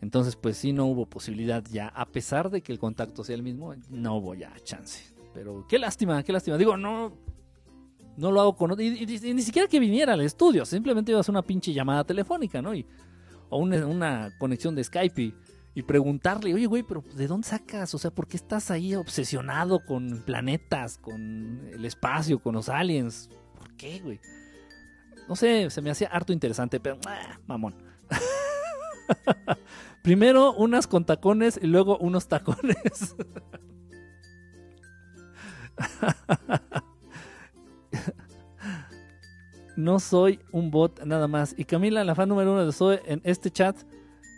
Entonces, 0.00 0.36
pues 0.36 0.56
sí, 0.56 0.72
no 0.72 0.86
hubo 0.86 1.06
posibilidad 1.06 1.64
ya, 1.70 1.88
a 1.88 2.06
pesar 2.06 2.50
de 2.50 2.62
que 2.62 2.70
el 2.72 2.78
contacto 2.78 3.24
sea 3.24 3.34
el 3.34 3.42
mismo, 3.42 3.74
no 3.90 4.16
hubo 4.16 4.34
ya 4.34 4.52
chance. 4.62 5.12
Pero 5.34 5.66
qué 5.68 5.78
lástima, 5.78 6.22
qué 6.22 6.32
lástima. 6.32 6.56
Digo, 6.56 6.76
no, 6.76 7.12
no 8.16 8.30
lo 8.30 8.40
hago 8.40 8.56
con... 8.56 8.80
Y, 8.80 8.86
y- 9.04 9.34
ni 9.34 9.42
siquiera 9.42 9.66
que 9.68 9.80
viniera 9.80 10.12
al 10.12 10.20
estudio, 10.20 10.64
simplemente 10.64 11.10
iba 11.12 11.20
a 11.20 11.24
una 11.30 11.42
pinche 11.42 11.72
llamada 11.72 12.04
telefónica, 12.04 12.62
¿no? 12.62 12.74
Y, 12.74 12.86
o 13.50 13.58
una, 13.58 13.84
una 13.86 14.30
conexión 14.38 14.74
de 14.76 14.84
Skype 14.84 15.20
y, 15.20 15.34
y 15.74 15.82
preguntarle, 15.82 16.54
oye, 16.54 16.66
güey, 16.66 16.84
pero 16.84 17.02
¿de 17.16 17.26
dónde 17.26 17.48
sacas? 17.48 17.92
O 17.94 17.98
sea, 17.98 18.12
¿por 18.12 18.28
qué 18.28 18.36
estás 18.36 18.70
ahí 18.70 18.94
obsesionado 18.94 19.84
con 19.84 20.22
planetas, 20.24 20.98
con 20.98 21.68
el 21.72 21.84
espacio, 21.84 22.38
con 22.40 22.54
los 22.54 22.68
aliens? 22.68 23.30
¿Por 23.56 23.74
qué, 23.74 23.98
güey? 24.00 24.20
No 25.28 25.36
sé, 25.36 25.68
se 25.70 25.82
me 25.82 25.90
hacía 25.90 26.08
harto 26.08 26.32
interesante, 26.32 26.80
pero... 26.80 26.98
ah, 27.06 27.38
mamón. 27.46 27.74
Primero 30.02 30.54
unas 30.54 30.86
con 30.86 31.04
tacones 31.04 31.58
y 31.62 31.66
luego 31.66 31.98
unos 31.98 32.28
tacones. 32.28 33.14
No 39.76 40.00
soy 40.00 40.40
un 40.50 40.72
bot 40.72 41.04
nada 41.04 41.28
más. 41.28 41.54
Y 41.56 41.64
Camila, 41.64 42.02
la 42.02 42.16
fan 42.16 42.28
número 42.28 42.52
uno 42.52 42.66
de 42.66 42.72
Zoe 42.72 43.00
en 43.06 43.20
este 43.22 43.52
chat, 43.52 43.76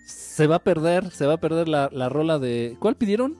se 0.04 0.46
va 0.46 0.56
a 0.56 0.58
perder, 0.58 1.10
se 1.12 1.24
va 1.24 1.32
a 1.32 1.36
perder 1.38 1.66
la, 1.66 1.88
la 1.94 2.10
rola 2.10 2.38
de... 2.38 2.76
¿Cuál 2.78 2.96
pidieron? 2.96 3.38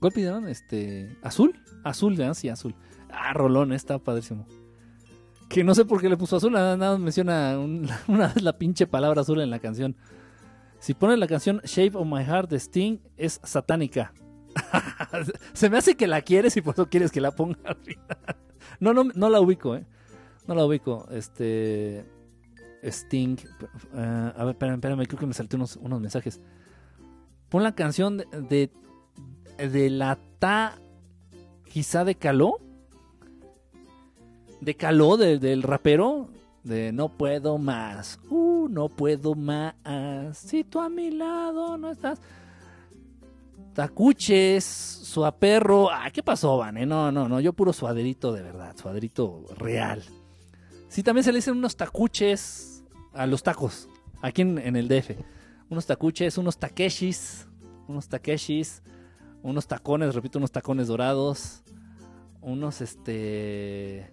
¿Cuál 0.00 0.14
pidieron? 0.14 0.48
Este... 0.48 1.14
¿Azul? 1.22 1.60
Azul, 1.84 2.16
¿verdad? 2.16 2.32
Sí, 2.32 2.48
azul. 2.48 2.74
Ah, 3.10 3.34
rolón, 3.34 3.74
está 3.74 3.98
padrísimo. 3.98 4.46
Que 5.48 5.62
no 5.64 5.74
sé 5.74 5.84
por 5.84 6.00
qué 6.00 6.08
le 6.08 6.16
puso 6.16 6.36
azul, 6.36 6.52
nada, 6.52 6.76
más 6.76 6.98
menciona 6.98 7.58
un- 7.58 7.88
una 8.08 8.28
vez 8.28 8.42
la 8.42 8.58
pinche 8.58 8.86
palabra 8.86 9.20
azul 9.22 9.40
en 9.40 9.50
la 9.50 9.58
canción. 9.58 9.96
Si 10.78 10.92
pones 10.94 11.18
la 11.18 11.26
canción 11.26 11.60
Shape 11.64 11.96
of 11.96 12.06
My 12.06 12.22
Heart 12.24 12.50
de 12.50 12.56
Sting, 12.58 12.98
es 13.16 13.40
satánica. 13.44 14.12
Se 15.52 15.70
me 15.70 15.78
hace 15.78 15.96
que 15.96 16.06
la 16.06 16.20
quieres 16.22 16.56
y 16.56 16.62
por 16.62 16.74
eso 16.74 16.88
quieres 16.88 17.10
que 17.10 17.20
la 17.20 17.30
ponga. 17.32 17.58
No, 18.78 18.92
no, 18.92 19.04
no 19.04 19.30
la 19.30 19.40
ubico, 19.40 19.74
¿eh? 19.74 19.86
No 20.46 20.54
la 20.54 20.66
ubico. 20.66 21.06
Este. 21.10 22.04
Sting. 22.82 23.36
eh, 23.94 24.32
a 24.36 24.44
ver, 24.44 24.50
espérame, 24.54 24.74
espérame, 24.74 25.06
creo 25.06 25.18
que 25.18 25.26
me 25.26 25.32
salté 25.32 25.56
unos, 25.56 25.76
unos 25.76 25.98
mensajes. 26.00 26.40
Pon 27.48 27.62
la 27.62 27.74
canción 27.74 28.18
de. 28.18 28.70
de, 29.56 29.68
de 29.70 29.88
la 29.88 30.18
Ta. 30.38 30.74
Quizá 31.72 32.04
de 32.04 32.16
Caló. 32.16 32.58
De 34.66 34.74
Caló, 34.74 35.16
de- 35.16 35.38
del 35.38 35.62
rapero. 35.62 36.28
De 36.64 36.90
no 36.90 37.08
puedo 37.08 37.56
más. 37.56 38.18
Uh, 38.28 38.66
no 38.68 38.88
puedo 38.88 39.36
más. 39.36 39.74
Si 40.36 40.64
tú 40.64 40.80
a 40.80 40.88
mi 40.88 41.12
lado 41.12 41.78
no 41.78 41.92
estás. 41.92 42.20
Tacuches, 43.74 44.64
suaperro. 44.64 45.90
Ah, 45.90 46.10
¿qué 46.12 46.22
pasó, 46.22 46.56
Van? 46.56 46.76
eh? 46.78 46.86
No, 46.86 47.12
no, 47.12 47.28
no. 47.28 47.40
Yo 47.40 47.52
puro 47.52 47.72
suaderito 47.72 48.32
de 48.32 48.42
verdad. 48.42 48.74
Suaderito 48.76 49.44
real. 49.56 50.02
Sí, 50.88 51.02
también 51.04 51.22
se 51.22 51.30
le 51.30 51.38
dicen 51.38 51.56
unos 51.56 51.76
tacuches 51.76 52.82
a 53.12 53.26
los 53.26 53.44
tacos. 53.44 53.88
Aquí 54.20 54.42
en, 54.42 54.58
en 54.58 54.74
el 54.74 54.88
DF. 54.88 55.10
Unos 55.70 55.86
tacuches, 55.86 56.38
unos 56.38 56.58
takeshis. 56.58 57.46
Unos 57.86 58.08
takeshis. 58.08 58.82
Unos 59.42 59.68
tacones, 59.68 60.12
repito, 60.14 60.38
unos 60.38 60.50
tacones 60.50 60.88
dorados. 60.88 61.62
Unos, 62.40 62.80
este. 62.80 64.10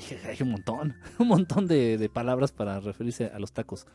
Dije, 0.00 0.18
hay 0.26 0.38
un 0.40 0.52
montón. 0.52 0.94
Un 1.18 1.28
montón 1.28 1.66
de, 1.66 2.10
palabras 2.12 2.52
para 2.52 2.80
referirse 2.80 3.26
a 3.26 3.38
los 3.38 3.52
tacos. 3.52 3.86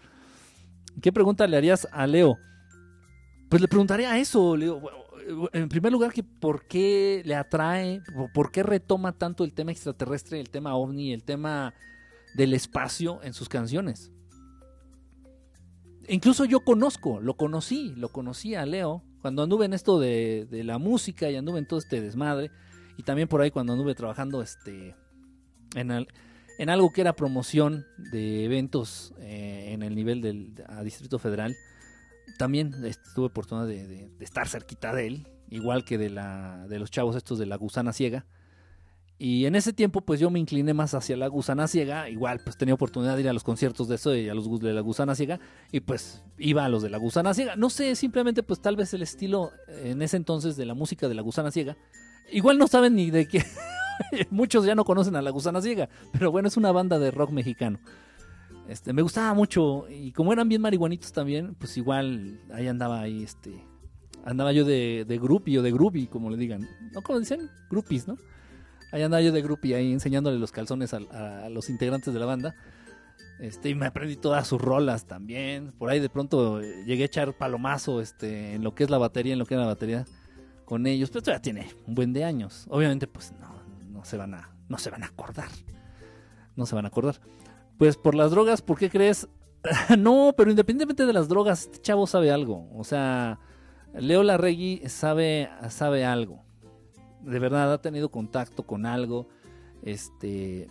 ¿Qué 1.01 1.11
pregunta 1.11 1.48
le 1.48 1.58
harías 1.58 1.88
a 1.92 2.06
Leo? 2.06 2.38
Pues 3.50 3.59
le 3.59 3.67
preguntaría 3.67 4.16
eso, 4.19 4.56
Leo. 4.56 4.80
Bueno, 4.80 5.50
En 5.53 5.67
primer 5.67 5.92
lugar, 5.92 6.14
que 6.14 6.22
por 6.22 6.67
qué 6.67 7.24
le 7.25 7.34
atrae, 7.34 8.03
por- 8.35 8.51
qué 8.51 8.61
retoma 8.61 9.14
tanto 9.14 9.43
el 9.43 9.53
tema 9.53 9.72
extraterrestre, 9.72 10.40
el 10.40 10.51
tema 10.51 10.75
ovni, 10.75 11.11
el 11.11 11.24
tema 11.24 11.74
del 12.35 12.53
espacio 12.53 13.19
en 13.24 13.34
sus 13.34 13.50
canciones. 13.50 14.11
Incluso 16.08 16.45
yo 16.45 16.59
conozco, 16.59 17.19
lo 17.19 17.35
conocí, 17.35 17.93
lo 17.98 18.09
conocí 18.09 18.53
a 18.53 18.67
Leo 18.67 19.01
cuando 19.22 19.42
anduve 19.42 19.66
en 19.66 19.74
esto 19.74 20.00
de 20.00 20.48
la 20.64 20.77
música 20.77 21.32
y 21.32 21.35
anduve 21.35 21.58
en 21.58 21.66
todo 21.67 21.80
este 21.80 22.00
desmadre. 22.00 22.51
Y 22.95 23.01
también 23.01 23.27
por 23.27 23.42
ahí 23.42 23.50
cuando 23.50 23.74
anduve 23.74 23.95
trabajando 23.95 24.43
este, 24.43 24.95
en, 25.76 25.92
al- 25.92 26.08
en 26.58 26.69
algo 26.69 26.92
que 26.94 27.02
era 27.02 27.14
promoción 27.16 27.85
de 28.11 28.45
eventos 28.45 29.14
eh, 29.19 29.72
en 29.74 29.84
el 29.84 29.95
nivel 29.95 30.22
del 30.22 30.53
a 30.68 30.84
Distrito 30.84 31.19
Federal. 31.19 31.56
También 32.38 32.72
tuve 33.14 33.26
oportunidad 33.27 33.68
de, 33.68 33.88
de- 33.88 34.10
estar 34.24 34.48
cerquita 34.48 34.94
de 34.94 35.08
él, 35.08 35.27
igual 35.50 35.85
que 35.85 35.98
de, 35.98 36.10
la, 36.10 36.66
de 36.68 36.80
los 36.80 36.92
chavos 36.92 37.16
estos 37.16 37.40
de 37.40 37.45
la 37.45 37.56
gusana 37.58 37.94
ciega. 37.94 38.26
Y 39.18 39.45
en 39.45 39.56
ese 39.56 39.72
tiempo, 39.72 40.02
pues 40.02 40.19
yo 40.19 40.30
me 40.30 40.40
incliné 40.40 40.74
más 40.74 40.94
hacia 40.94 41.16
la 41.16 41.27
gusana 41.27 41.69
ciega. 41.69 42.10
Igual, 42.10 42.42
pues 42.44 42.58
tenía 42.58 42.74
oportunidad 42.74 43.16
de 43.16 43.22
ir 43.22 43.30
a 43.30 43.34
los 43.34 43.45
conciertos 43.45 43.88
de 43.88 43.95
eso 43.95 44.14
y 44.14 44.27
a 44.27 44.34
los 44.34 44.60
de 44.60 44.74
la 44.74 44.82
gusana 44.82 45.16
ciega. 45.16 45.40
Y 45.72 45.80
pues 45.80 46.22
iba 46.38 46.66
a 46.66 46.69
los 46.69 46.84
de 46.84 46.90
la 46.90 46.98
gusana 46.98 47.34
ciega. 47.34 47.56
No 47.56 47.69
sé, 47.69 47.95
simplemente, 47.95 48.44
pues 48.44 48.60
tal 48.61 48.76
vez 48.76 48.94
el 48.94 49.02
estilo 49.02 49.52
en 49.69 50.02
ese 50.02 50.18
entonces 50.18 50.58
de 50.58 50.66
la 50.66 50.74
música 50.74 51.08
de 51.08 51.16
la 51.16 51.22
gusana 51.22 51.50
ciega. 51.50 51.77
Igual 52.30 52.58
no 52.58 52.68
saben 52.68 52.95
ni 52.95 53.10
de 53.10 53.26
qué. 53.26 53.45
Muchos 54.30 54.65
ya 54.65 54.75
no 54.75 54.85
conocen 54.85 55.15
a 55.15 55.22
la 55.22 55.32
gusana 55.32 55.61
ciega. 55.61 55.90
Pero 56.11 56.32
bueno, 56.32 56.48
es 56.48 56.57
una 56.57 56.72
banda 56.72 56.99
de 56.99 57.11
rock 57.11 57.32
mexicano. 57.32 57.80
Este, 58.67 58.93
me 58.93 59.01
gustaba 59.01 59.33
mucho. 59.33 59.85
Y 59.90 60.11
como 60.11 60.33
eran 60.33 60.49
bien 60.49 60.61
marihuanitos 60.61 61.11
también, 61.11 61.56
pues 61.56 61.77
igual 61.77 62.40
ahí 62.53 62.67
andaba 62.67 63.01
ahí, 63.01 63.24
este. 63.24 63.64
Andaba 64.24 64.51
yo 64.53 64.65
de, 64.65 65.06
de 65.07 65.19
groupie 65.19 65.59
o 65.59 65.61
de 65.61 65.72
groovy, 65.72 66.07
como 66.07 66.30
le 66.30 66.38
digan. 66.38 66.67
¿No? 66.91 67.01
como 67.01 67.19
dicen? 67.19 67.49
Groupies, 67.69 68.07
¿no? 68.07 68.17
Ahí 68.91 69.03
andaba 69.03 69.22
yo 69.22 69.32
de 69.32 69.41
groupie 69.41 69.75
ahí 69.75 69.91
enseñándole 69.91 70.40
los 70.40 70.51
calzones 70.51 70.93
a, 70.93 71.49
los 71.49 71.69
integrantes 71.69 72.14
de 72.14 72.19
la 72.19 72.25
banda. 72.25 72.56
Este, 73.40 73.69
y 73.69 73.75
me 73.75 73.85
aprendí 73.85 74.15
todas 74.15 74.48
sus 74.48 74.59
rolas 74.59 75.06
también. 75.06 75.74
Por 75.74 75.90
ahí 75.90 75.99
de 75.99 76.09
pronto 76.09 76.61
eh, 76.61 76.83
llegué 76.85 77.03
a 77.03 77.06
echar 77.07 77.38
palomazo 77.38 78.01
este, 78.01 78.53
en 78.53 78.64
lo 78.64 78.74
que 78.74 78.85
es 78.85 78.90
la 78.90 78.98
batería, 78.98 79.33
en 79.33 79.40
lo 79.40 79.45
que 79.45 79.56
era 79.56 79.64
la 79.64 79.69
batería 79.69 80.06
con 80.64 80.88
ellos. 80.88 81.09
Pero 81.09 81.19
esto 81.19 81.32
ya 81.32 81.41
tiene 81.41 81.67
un 81.85 81.93
buen 81.93 82.14
de 82.14 82.24
años. 82.24 82.65
Obviamente, 82.69 83.06
pues 83.06 83.33
no 83.33 83.55
se 84.06 84.17
van 84.17 84.34
a, 84.34 84.56
no 84.69 84.77
se 84.77 84.90
van 84.90 85.03
a 85.03 85.08
acordar. 85.08 85.50
No 86.56 86.66
se 86.66 86.75
van 86.75 86.85
a 86.85 86.88
acordar. 86.88 87.19
Pues 87.77 87.98
por 87.98 88.16
las 88.16 88.32
drogas, 88.32 88.61
¿por 88.61 88.77
qué 88.77 88.90
crees? 88.90 89.27
no, 89.98 90.34
pero 90.38 90.50
independientemente 90.50 91.06
de 91.06 91.14
las 91.14 91.27
drogas, 91.27 91.64
este 91.64 91.82
chavo 91.82 92.08
sabe 92.08 92.32
algo. 92.32 92.69
O 92.74 92.84
sea, 92.84 93.40
Leo 93.93 94.24
Larregui 94.24 94.82
sabe, 94.88 95.50
sabe 95.69 96.06
algo. 96.06 96.43
De 97.22 97.40
verdad 97.40 97.74
ha 97.74 97.82
tenido 97.82 98.09
contacto 98.09 98.64
con 98.64 98.85
algo. 98.85 99.27
Este. 99.82 100.69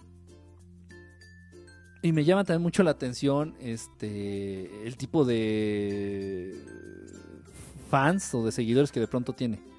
Y 2.02 2.12
me 2.12 2.24
llama 2.24 2.44
también 2.44 2.62
mucho 2.62 2.82
la 2.82 2.90
atención 2.90 3.54
este 3.60 4.86
el 4.86 4.96
tipo 4.98 5.24
de 5.24 6.54
fans 7.88 8.34
o 8.34 8.44
de 8.44 8.52
seguidores 8.52 8.92
que 8.92 9.00
de 9.00 9.08
pronto 9.08 9.32
tiene. 9.32 9.73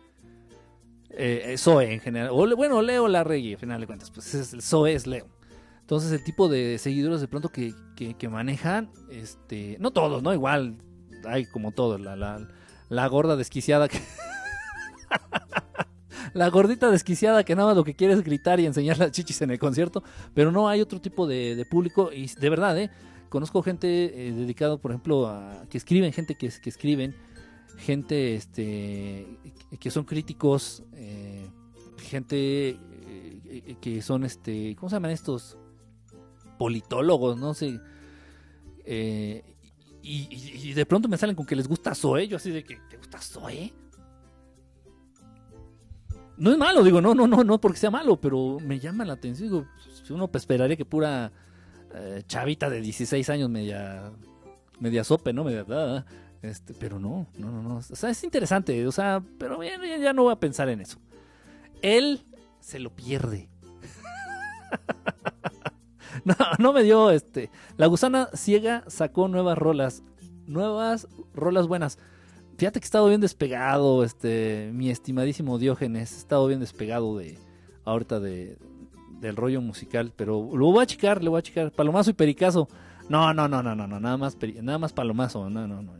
Eh, 1.18 1.53
eh, 1.53 1.58
Zoe 1.58 1.94
en 1.94 2.00
general. 2.00 2.30
O, 2.32 2.56
bueno, 2.56 2.82
Leo 2.82 3.08
Larregui, 3.08 3.53
al 3.53 3.60
final 3.60 3.82
de 3.82 3.88
cuentas. 3.88 4.11
Pues 4.11 4.34
es, 4.34 4.56
Zoe 4.61 4.94
es 4.94 5.08
Leo. 5.08 5.27
Entonces 5.82 6.11
el 6.11 6.24
tipo 6.24 6.50
de 6.50 6.77
seguidores 6.80 7.22
de 7.22 7.27
pronto 7.27 7.50
que, 7.50 7.74
que, 7.95 8.27
manejan, 8.27 8.90
este, 9.11 9.77
no 9.80 9.92
todos, 9.92 10.24
¿no? 10.24 10.34
Igual 10.34 10.77
hay 11.26 11.45
como 11.45 11.74
todos, 11.74 12.02
la, 12.02 12.16
la, 12.16 12.48
la 12.90 13.08
gorda 13.08 13.35
desquiciada 13.35 13.88
que... 13.88 14.00
la 16.34 16.50
gordita 16.50 16.90
desquiciada 16.90 17.44
que 17.44 17.56
nada 17.56 17.68
más 17.68 17.77
lo 17.77 17.84
que 17.84 17.94
quiere 17.94 18.16
es 18.16 18.24
gritar 18.24 18.60
y 18.60 18.66
enseñar 18.66 18.98
las 18.98 19.11
chichis 19.11 19.44
en 19.44 19.52
el 19.52 19.60
concierto, 19.60 20.03
pero 20.34 20.52
no 20.52 20.68
hay 20.68 20.82
otro 20.82 21.00
tipo 21.00 21.27
de, 21.27 21.56
de 21.56 21.66
público 21.66 22.11
y 22.11 22.27
de 22.27 22.50
verdad, 22.50 22.80
¿eh? 22.80 22.90
Conozco 23.30 23.61
gente 23.61 24.27
eh, 24.27 24.32
dedicada, 24.32 24.77
por 24.77 24.90
ejemplo, 24.90 25.27
a 25.27 25.66
que 25.69 25.77
escriben, 25.77 26.11
gente 26.14 26.34
que, 26.34 26.50
que 26.50 26.69
escriben, 26.69 27.16
gente 27.78 28.36
este, 28.36 29.40
que 29.80 29.92
son 29.92 30.06
críticos, 30.06 30.84
eh, 30.94 31.50
gente 31.98 32.70
eh, 32.80 33.76
que 33.82 34.02
son, 34.02 34.24
este, 34.24 34.76
¿cómo 34.76 34.90
se 34.90 34.95
llaman 34.95 35.12
estos? 35.12 35.58
Politólogos, 36.58 37.38
no 37.38 37.54
sé. 37.54 37.80
Eh, 38.86 39.44
y, 40.02 40.74
de 40.74 40.86
pronto 40.86 41.10
me 41.10 41.18
salen 41.18 41.36
con 41.36 41.45
que 41.45 41.56
les 41.56 41.68
gusta 41.68 41.95
Zoe. 41.95 42.28
Yo 42.28 42.38
así 42.38 42.52
de 42.52 42.64
que, 42.64 42.78
¿te 42.90 42.98
gusta 42.98 43.20
Zoe? 43.20 43.74
No 46.38 46.52
es 46.52 46.58
malo, 46.58 46.84
digo, 46.84 47.02
no, 47.02 47.16
no, 47.16 47.28
no, 47.28 47.44
no 47.44 47.60
porque 47.60 47.80
sea 47.80 47.90
malo, 47.90 48.20
pero 48.20 48.60
me 48.60 48.80
llama 48.80 49.06
la 49.06 49.14
atención. 49.14 49.50
Digo, 49.50 49.66
uno 50.10 50.28
pues, 50.28 50.44
esperaría 50.44 50.76
que 50.76 50.86
pura 50.86 51.32
chavita 52.28 52.70
de 52.70 52.82
16 52.82 53.30
años, 53.30 53.50
media, 53.50 54.12
media 54.80 55.06
sope, 55.06 55.32
¿no? 55.32 55.45
Media, 55.45 55.66
este, 56.42 56.74
pero 56.74 57.00
no, 57.00 57.28
no, 57.38 57.52
no, 57.52 57.62
no. 57.62 57.76
O 57.78 57.82
sea, 57.82 58.10
es 58.10 58.24
interesante, 58.24 58.86
o 58.88 58.92
sea, 58.92 59.24
pero 59.38 59.62
ya, 59.64 59.78
ya- 59.98 60.14
no 60.14 60.24
voy 60.24 60.34
a 60.34 60.40
pensar 60.40 60.70
en 60.70 60.82
eso. 60.82 60.98
Él 61.82 62.26
se 62.60 62.80
lo 62.80 62.90
pierde. 62.96 63.50
no, 66.24 66.36
no 66.60 66.74
me 66.74 66.84
dio 66.84 67.12
este. 67.12 67.50
La 67.78 67.88
gusana 67.88 68.30
ciega 68.34 68.84
sacó 68.88 69.28
nuevas 69.28 69.58
rolas. 69.58 70.04
Nuevas 70.48 71.08
rolas 71.34 71.68
buenas. 71.68 71.98
Fíjate 72.58 72.80
que 72.80 72.86
he 72.86 72.88
estado 72.88 73.10
bien 73.10 73.20
despegado, 73.20 74.04
este, 74.06 74.72
mi 74.74 74.90
estimadísimo 74.90 75.58
Diógenes, 75.58 76.14
he 76.14 76.18
estado 76.18 76.48
bien 76.48 76.62
despegado 76.62 77.18
de 77.18 77.38
ahorita 77.84 78.22
de, 78.22 78.58
del 79.20 79.36
rollo 79.36 79.60
musical, 79.60 80.14
pero 80.16 80.50
lo 80.56 80.68
voy 80.72 80.84
a 80.84 80.86
checar, 80.86 81.22
le 81.22 81.30
voy 81.30 81.40
a 81.40 81.42
checar. 81.42 81.72
Palomazo 81.74 82.12
y 82.12 82.14
Pericazo. 82.14 82.70
No, 83.10 83.34
no, 83.34 83.48
no, 83.50 83.62
no, 83.62 83.76
no, 83.76 83.86
no, 83.88 84.00
nada 84.00 84.16
más, 84.18 84.38
nada 84.62 84.78
más 84.78 84.94
Palomazo, 84.94 85.50
no, 85.50 85.68
no, 85.68 85.82
no, 85.82 85.98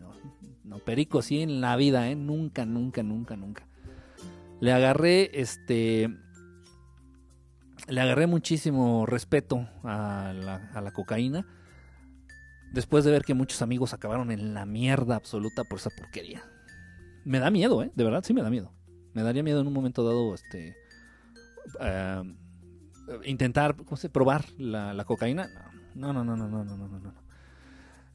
no. 0.66 0.80
Perico 0.80 1.22
sí 1.22 1.42
en 1.42 1.61
la 1.61 1.76
vida, 1.76 2.10
eh, 2.10 2.16
nunca, 2.16 2.66
nunca, 2.66 3.03
nunca, 3.03 3.35
nunca. 3.35 3.68
Le 4.60 4.72
agarré, 4.72 5.40
este, 5.40 6.10
le 7.88 8.02
agarré 8.02 8.27
muchísimo 8.27 9.06
respeto 9.06 9.68
a 9.84 10.34
la, 10.34 10.72
a 10.74 10.82
la 10.82 10.92
cocaína. 10.92 11.45
Después 12.74 13.06
de 13.06 13.11
ver 13.11 13.24
que 13.24 13.34
muchos 13.34 13.61
amigos 13.61 13.94
acabaron 13.94 14.32
en 14.32 14.53
la 14.53 14.66
mierda 14.66 15.16
absoluta 15.16 15.64
por 15.64 15.80
esa 15.80 15.90
porquería. 15.92 16.44
Me 17.24 17.40
da 17.40 17.50
miedo, 17.50 17.82
¿eh? 17.82 17.92
De 17.95 18.03
verdad, 18.03 18.24
sí 18.24 18.34
me 18.34 18.42
da 18.42 18.50
miedo. 18.50 18.74
Me 19.14 19.24
daría 19.24 19.44
miedo 19.44 19.61
en 19.61 19.68
un 19.68 19.74
momento 19.74 20.03
dado, 20.03 20.34
este... 20.35 20.76
eh, 21.80 22.35
intentar, 23.24 23.76
¿cómo 23.77 23.98
se? 23.98 24.10
Probar 24.10 24.45
la, 24.58 24.94
la 24.94 25.06
cocaína. 25.06 25.48
No, 25.95 26.11
no, 26.11 26.26
no, 26.26 26.35
no, 26.35 26.50
no, 26.50 26.66
no, 26.66 26.76
no, 26.76 26.88
no. 26.88 27.00
no. 27.00 27.25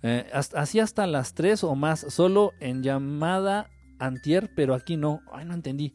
Eh, 0.02 0.28
hasta- 0.32 0.60
así 0.60 0.80
hasta 0.80 1.06
las 1.06 1.34
3 1.34 1.62
o 1.64 1.74
más, 1.74 2.00
solo 2.08 2.52
en 2.60 2.82
llamada 2.82 3.68
antier, 3.98 4.50
pero 4.54 4.74
aquí 4.74 4.96
no. 4.96 5.20
Ay, 5.32 5.44
no 5.44 5.54
entendí. 5.54 5.94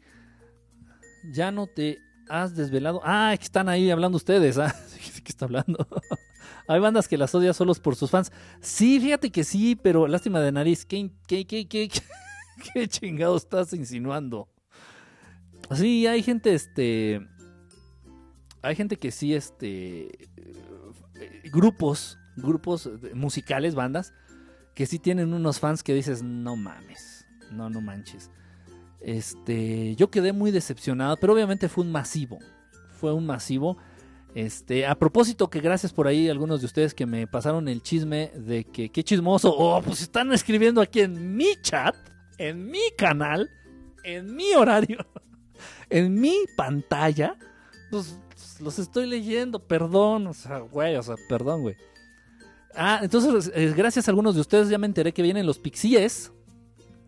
Ya 1.32 1.50
no 1.50 1.66
te 1.66 1.98
has 2.28 2.54
desvelado. 2.54 3.00
Ah, 3.04 3.34
que 3.36 3.44
están 3.44 3.68
ahí 3.68 3.90
hablando 3.90 4.16
ustedes. 4.16 4.58
Ah, 4.58 4.74
¿qué 5.24 5.28
está 5.30 5.44
hablando? 5.46 5.86
Hay 6.68 6.80
bandas 6.80 7.06
que 7.08 7.16
las 7.18 7.34
odian 7.34 7.54
solos 7.54 7.78
por 7.80 7.94
sus 7.96 8.10
fans. 8.10 8.32
Sí, 8.60 9.00
fíjate 9.00 9.30
que 9.30 9.44
sí, 9.44 9.76
pero 9.76 10.06
lástima 10.08 10.40
de 10.40 10.52
nariz. 10.52 10.84
¿Qué, 10.84 11.10
qué, 11.26 11.46
qué, 11.46 11.66
qué, 11.68 11.88
qué, 11.88 12.00
qué 12.74 12.88
chingado 12.88 13.36
estás 13.36 13.72
insinuando? 13.72 14.48
Sí, 15.74 16.06
hay 16.06 16.22
gente, 16.22 16.54
este... 16.54 17.20
Hay 18.62 18.74
gente 18.76 18.96
que 18.96 19.10
sí, 19.12 19.34
este... 19.34 20.06
eh, 20.36 21.42
Grupos, 21.52 22.18
grupos 22.36 22.90
musicales, 23.14 23.74
bandas, 23.74 24.12
que 24.74 24.86
sí 24.86 24.98
tienen 24.98 25.32
unos 25.32 25.58
fans 25.58 25.82
que 25.82 25.94
dices, 25.94 26.22
no 26.22 26.56
mames, 26.56 27.26
no, 27.50 27.70
no 27.70 27.80
manches. 27.80 28.30
Este, 29.00 29.94
yo 29.96 30.10
quedé 30.10 30.32
muy 30.32 30.50
decepcionado, 30.50 31.16
pero 31.16 31.32
obviamente 31.32 31.68
fue 31.68 31.84
un 31.84 31.92
masivo. 31.92 32.38
Fue 32.98 33.12
un 33.12 33.26
masivo. 33.26 33.76
Este, 34.34 34.84
a 34.86 34.94
propósito 34.94 35.48
que 35.48 35.60
gracias 35.60 35.92
por 35.92 36.06
ahí 36.06 36.28
algunos 36.28 36.60
de 36.60 36.66
ustedes 36.66 36.92
que 36.92 37.06
me 37.06 37.26
pasaron 37.26 37.68
el 37.68 37.82
chisme 37.82 38.32
de 38.34 38.64
que 38.64 38.90
qué 38.90 39.02
chismoso. 39.02 39.54
Oh, 39.56 39.80
pues 39.80 40.02
están 40.02 40.32
escribiendo 40.32 40.80
aquí 40.80 41.00
en 41.00 41.36
mi 41.36 41.56
chat, 41.62 41.96
en 42.36 42.70
mi 42.70 42.90
canal, 42.98 43.48
en 44.04 44.34
mi 44.34 44.52
horario, 44.54 44.98
en 45.88 46.20
mi 46.20 46.36
pantalla. 46.56 47.38
Pues 47.90 48.18
los 48.60 48.78
estoy 48.78 49.06
leyendo, 49.06 49.58
perdón, 49.58 50.26
o 50.26 50.34
sea, 50.34 50.58
güey, 50.58 50.96
o 50.96 51.02
sea, 51.02 51.14
perdón, 51.28 51.62
güey. 51.62 51.76
Ah, 52.76 53.00
entonces, 53.02 53.50
eh, 53.54 53.72
gracias 53.74 54.06
a 54.06 54.10
algunos 54.10 54.34
de 54.34 54.42
ustedes 54.42 54.68
ya 54.68 54.78
me 54.78 54.86
enteré 54.86 55.12
que 55.12 55.22
vienen 55.22 55.46
los 55.46 55.58
pixies. 55.58 56.32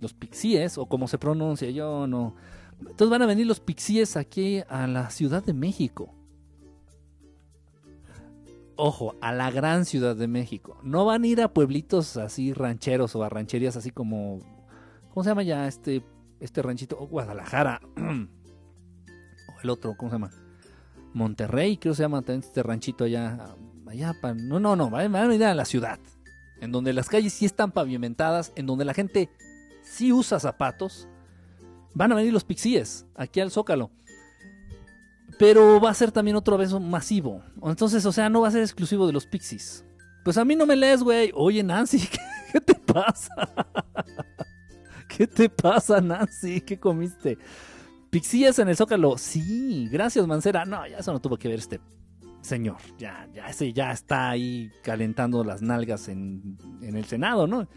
Los 0.00 0.14
pixies, 0.14 0.78
o 0.78 0.86
como 0.86 1.08
se 1.08 1.18
pronuncia, 1.18 1.68
yo 1.70 2.06
no. 2.06 2.34
Entonces 2.80 3.10
van 3.10 3.22
a 3.22 3.26
venir 3.26 3.46
los 3.46 3.60
pixies 3.60 4.16
aquí 4.16 4.62
a 4.68 4.86
la 4.86 5.10
Ciudad 5.10 5.44
de 5.44 5.52
México. 5.52 6.14
Ojo, 8.76 9.16
a 9.20 9.32
la 9.32 9.50
gran 9.50 9.84
Ciudad 9.84 10.14
de 10.14 10.28
México. 10.28 10.78
No 10.84 11.04
van 11.04 11.24
a 11.24 11.26
ir 11.26 11.42
a 11.42 11.52
pueblitos 11.52 12.16
así 12.16 12.52
rancheros 12.52 13.14
o 13.16 13.24
a 13.24 13.28
rancherías 13.28 13.76
así 13.76 13.90
como. 13.90 14.40
¿Cómo 15.12 15.24
se 15.24 15.30
llama 15.30 15.42
ya 15.42 15.66
este, 15.66 16.04
este 16.38 16.62
ranchito? 16.62 16.96
Oh, 16.98 17.08
Guadalajara. 17.08 17.80
o 17.96 19.60
el 19.60 19.70
otro, 19.70 19.96
¿cómo 19.96 20.10
se 20.10 20.14
llama? 20.14 20.30
Monterrey, 21.12 21.76
creo 21.76 21.92
que 21.92 21.96
se 21.96 22.02
llama 22.04 22.22
también 22.22 22.40
este 22.40 22.62
ranchito 22.62 23.04
allá. 23.04 23.56
No, 24.34 24.60
no, 24.60 24.76
no, 24.76 24.90
van 24.90 25.14
a 25.14 25.26
venir 25.26 25.44
a 25.44 25.54
la 25.54 25.64
ciudad. 25.64 25.98
En 26.60 26.72
donde 26.72 26.92
las 26.92 27.08
calles 27.08 27.32
sí 27.32 27.44
están 27.44 27.72
pavimentadas, 27.72 28.52
en 28.56 28.66
donde 28.66 28.84
la 28.84 28.94
gente 28.94 29.30
sí 29.82 30.12
usa 30.12 30.40
zapatos. 30.40 31.08
Van 31.94 32.12
a 32.12 32.14
venir 32.14 32.32
los 32.32 32.44
pixies 32.44 33.06
aquí 33.14 33.40
al 33.40 33.50
Zócalo. 33.50 33.90
Pero 35.38 35.80
va 35.80 35.90
a 35.90 35.94
ser 35.94 36.10
también 36.10 36.36
otro 36.36 36.58
vez 36.58 36.72
masivo. 36.72 37.42
Entonces, 37.62 38.04
o 38.04 38.12
sea, 38.12 38.28
no 38.28 38.40
va 38.40 38.48
a 38.48 38.50
ser 38.52 38.62
exclusivo 38.62 39.06
de 39.06 39.12
los 39.12 39.26
pixies. 39.26 39.84
Pues 40.24 40.36
a 40.36 40.44
mí 40.44 40.56
no 40.56 40.66
me 40.66 40.76
lees, 40.76 41.02
güey. 41.02 41.30
Oye, 41.34 41.62
Nancy, 41.62 42.00
¿qué, 42.10 42.18
qué 42.52 42.60
te 42.60 42.74
pasa? 42.74 43.32
¿Qué 45.08 45.26
te 45.26 45.48
pasa, 45.48 46.00
Nancy? 46.00 46.60
¿Qué 46.60 46.78
comiste? 46.78 47.38
Pixies 48.10 48.58
en 48.58 48.68
el 48.68 48.76
Zócalo. 48.76 49.16
Sí, 49.16 49.88
gracias, 49.90 50.26
Mancera. 50.26 50.64
No, 50.64 50.86
ya 50.86 50.98
eso 50.98 51.12
no 51.12 51.20
tuvo 51.20 51.38
que 51.38 51.48
ver 51.48 51.58
este 51.58 51.80
señor. 52.40 52.78
Ya, 52.98 53.28
ya, 53.32 53.48
ese 53.48 53.72
ya 53.72 53.92
está 53.92 54.30
ahí 54.30 54.70
calentando 54.82 55.44
las 55.44 55.62
nalgas 55.62 56.08
en, 56.08 56.58
en 56.82 56.96
el 56.96 57.04
Senado, 57.04 57.46
¿no? 57.46 57.68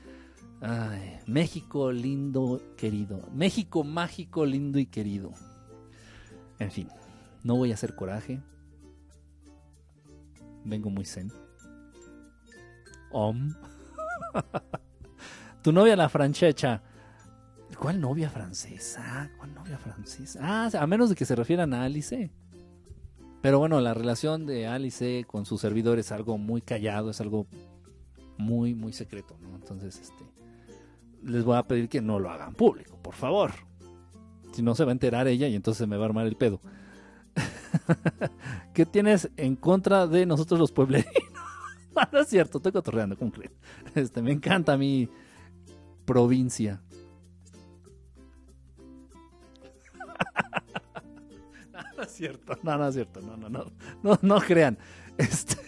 México 1.25 1.91
lindo, 1.91 2.61
querido. 2.77 3.27
México 3.33 3.83
mágico, 3.83 4.45
lindo 4.45 4.77
y 4.77 4.85
querido. 4.85 5.31
En 6.59 6.71
fin, 6.71 6.87
no 7.43 7.55
voy 7.55 7.71
a 7.71 7.73
hacer 7.73 7.95
coraje. 7.95 8.41
Vengo 10.63 10.91
muy 10.91 11.05
zen. 11.05 11.31
Om. 13.11 13.55
tu 15.63 15.71
novia 15.71 15.95
la 15.95 16.09
franchecha. 16.09 16.83
¿Cuál 17.79 17.99
novia 17.99 18.29
francesa? 18.29 19.31
¿Cuál 19.39 19.55
novia 19.55 19.77
francesa? 19.79 20.39
Ah, 20.43 20.69
a 20.79 20.85
menos 20.85 21.09
de 21.09 21.15
que 21.15 21.25
se 21.25 21.35
refieran 21.35 21.73
a 21.73 21.83
Alice. 21.83 22.29
Pero 23.41 23.57
bueno, 23.57 23.81
la 23.81 23.93
relación 23.93 24.45
de 24.45 24.67
Alice 24.67 25.25
con 25.27 25.45
su 25.45 25.57
servidor 25.57 25.97
es 25.97 26.11
algo 26.11 26.37
muy 26.37 26.61
callado, 26.61 27.09
es 27.09 27.21
algo 27.21 27.47
muy, 28.37 28.75
muy 28.75 28.93
secreto, 28.93 29.35
¿no? 29.41 29.55
Entonces, 29.55 29.99
este, 29.99 30.23
les 31.23 31.43
voy 31.43 31.57
a 31.57 31.63
pedir 31.63 31.89
que 31.89 32.01
no 32.01 32.19
lo 32.19 32.29
hagan 32.29 32.53
público, 32.53 32.97
por 33.01 33.15
favor. 33.15 33.51
Si 34.53 34.61
no, 34.61 34.75
se 34.75 34.83
va 34.83 34.91
a 34.91 34.93
enterar 34.93 35.27
ella 35.27 35.47
y 35.47 35.55
entonces 35.55 35.87
me 35.87 35.97
va 35.97 36.03
a 36.03 36.07
armar 36.07 36.27
el 36.27 36.35
pedo. 36.35 36.59
¿Qué 38.73 38.85
tienes 38.85 39.29
en 39.37 39.55
contra 39.55 40.05
de 40.07 40.25
nosotros 40.25 40.59
los 40.59 40.71
pueblerinos? 40.71 41.13
no, 42.11 42.19
es 42.19 42.27
cierto, 42.27 42.57
estoy 42.57 42.71
cotorreando, 42.71 43.17
¿cómo 43.17 43.31
creen? 43.31 43.53
Este, 43.95 44.21
me 44.21 44.31
encanta 44.31 44.77
mi 44.77 45.09
provincia. 46.05 46.81
no, 52.01 52.07
es 52.07 52.13
cierto, 52.13 52.57
no, 52.63 52.77
no 52.77 52.87
es 52.87 52.95
cierto, 52.95 53.21
no, 53.21 53.37
no, 53.37 53.47
no, 53.49 53.71
no, 54.01 54.19
no 54.21 54.41
crean. 54.41 54.77
Este... 55.17 55.55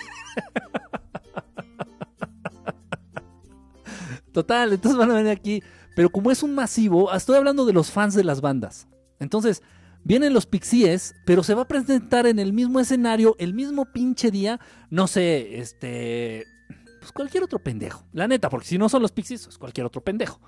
Total, 4.32 4.74
entonces 4.74 4.98
van 4.98 5.12
a 5.12 5.16
venir 5.16 5.32
aquí. 5.32 5.62
Pero 5.96 6.10
como 6.10 6.32
es 6.32 6.42
un 6.42 6.56
masivo, 6.56 7.14
estoy 7.14 7.38
hablando 7.38 7.66
de 7.66 7.74
los 7.74 7.92
fans 7.92 8.16
de 8.16 8.24
las 8.24 8.42
bandas. 8.42 8.88
Entonces, 9.20 9.62
vienen 10.04 10.34
los 10.34 10.48
Pixies, 10.48 11.14
pero 11.24 11.44
se 11.44 11.54
va 11.54 11.62
a 11.62 11.68
presentar 11.68 12.26
en 12.26 12.40
el 12.40 12.52
mismo 12.52 12.80
escenario, 12.80 13.36
el 13.38 13.54
mismo 13.54 13.86
pinche 13.86 14.32
día. 14.32 14.60
No 14.90 15.06
sé, 15.06 15.60
este. 15.60 16.48
Pues 17.00 17.12
cualquier 17.12 17.44
otro 17.44 17.60
pendejo. 17.60 18.08
La 18.12 18.28
neta, 18.28 18.50
porque 18.50 18.66
si 18.66 18.80
no 18.80 18.90
son 18.90 19.04
los 19.04 19.12
Pixies, 19.12 19.46
es 19.46 19.60
cualquier 19.60 19.86
otro 19.86 20.02
pendejo. 20.04 20.42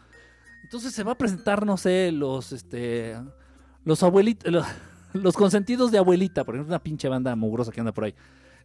Entonces 0.63 0.93
se 0.93 1.03
va 1.03 1.11
a 1.11 1.17
presentar, 1.17 1.63
no 1.63 1.77
sé, 1.77 2.11
los. 2.11 2.53
Este. 2.53 3.15
Los 3.83 4.01
abuelitos. 4.01 4.65
Los 5.15 5.35
consentidos 5.35 5.91
de 5.91 5.97
abuelita, 5.97 6.43
por 6.43 6.55
ejemplo, 6.55 6.71
una 6.71 6.83
pinche 6.83 7.07
banda 7.07 7.35
mugrosa 7.35 7.71
que 7.71 7.79
anda 7.79 7.93
por 7.93 8.05
ahí. 8.05 8.15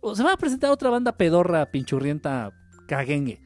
O 0.00 0.14
se 0.14 0.22
va 0.22 0.32
a 0.32 0.36
presentar 0.36 0.70
otra 0.70 0.90
banda 0.90 1.12
pedorra, 1.12 1.70
pinchurrienta, 1.70 2.52
caguengue. 2.86 3.40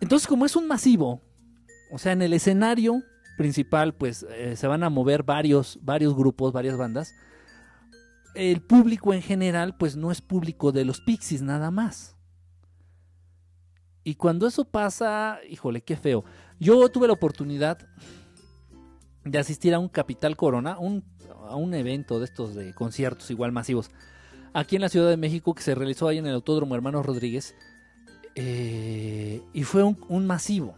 Entonces, 0.00 0.26
como 0.26 0.46
es 0.46 0.56
un 0.56 0.66
masivo, 0.66 1.20
o 1.92 1.98
sea, 1.98 2.12
en 2.12 2.22
el 2.22 2.32
escenario 2.32 3.02
principal, 3.36 3.94
pues 3.94 4.26
eh, 4.30 4.56
se 4.56 4.66
van 4.66 4.82
a 4.82 4.90
mover 4.90 5.22
varios, 5.22 5.78
varios 5.82 6.14
grupos, 6.14 6.52
varias 6.52 6.76
bandas. 6.76 7.14
el 8.34 8.60
público 8.60 9.12
en 9.12 9.22
general, 9.22 9.76
pues 9.76 9.96
no 9.96 10.10
es 10.10 10.20
público 10.20 10.72
de 10.72 10.84
los 10.84 11.00
Pixies 11.00 11.42
nada 11.42 11.70
más. 11.70 12.16
Y 14.04 14.14
cuando 14.14 14.46
eso 14.46 14.64
pasa, 14.64 15.40
híjole, 15.48 15.82
qué 15.82 15.96
feo. 15.96 16.24
Yo 16.58 16.88
tuve 16.88 17.06
la 17.06 17.12
oportunidad 17.12 17.78
de 19.24 19.38
asistir 19.38 19.74
a 19.74 19.78
un 19.78 19.88
Capital 19.88 20.36
Corona, 20.36 20.78
un, 20.78 21.04
a 21.48 21.56
un 21.56 21.74
evento 21.74 22.18
de 22.18 22.24
estos 22.24 22.54
de 22.54 22.74
conciertos 22.74 23.30
igual 23.30 23.52
masivos, 23.52 23.90
aquí 24.52 24.76
en 24.76 24.82
la 24.82 24.88
Ciudad 24.88 25.08
de 25.08 25.16
México 25.16 25.54
que 25.54 25.62
se 25.62 25.74
realizó 25.74 26.08
ahí 26.08 26.18
en 26.18 26.26
el 26.26 26.34
Autódromo 26.34 26.74
Hermanos 26.74 27.04
Rodríguez. 27.06 27.54
eh, 28.34 29.42
y 29.52 29.64
fue 29.64 29.82
un, 29.82 30.26
masivo. 30.26 30.76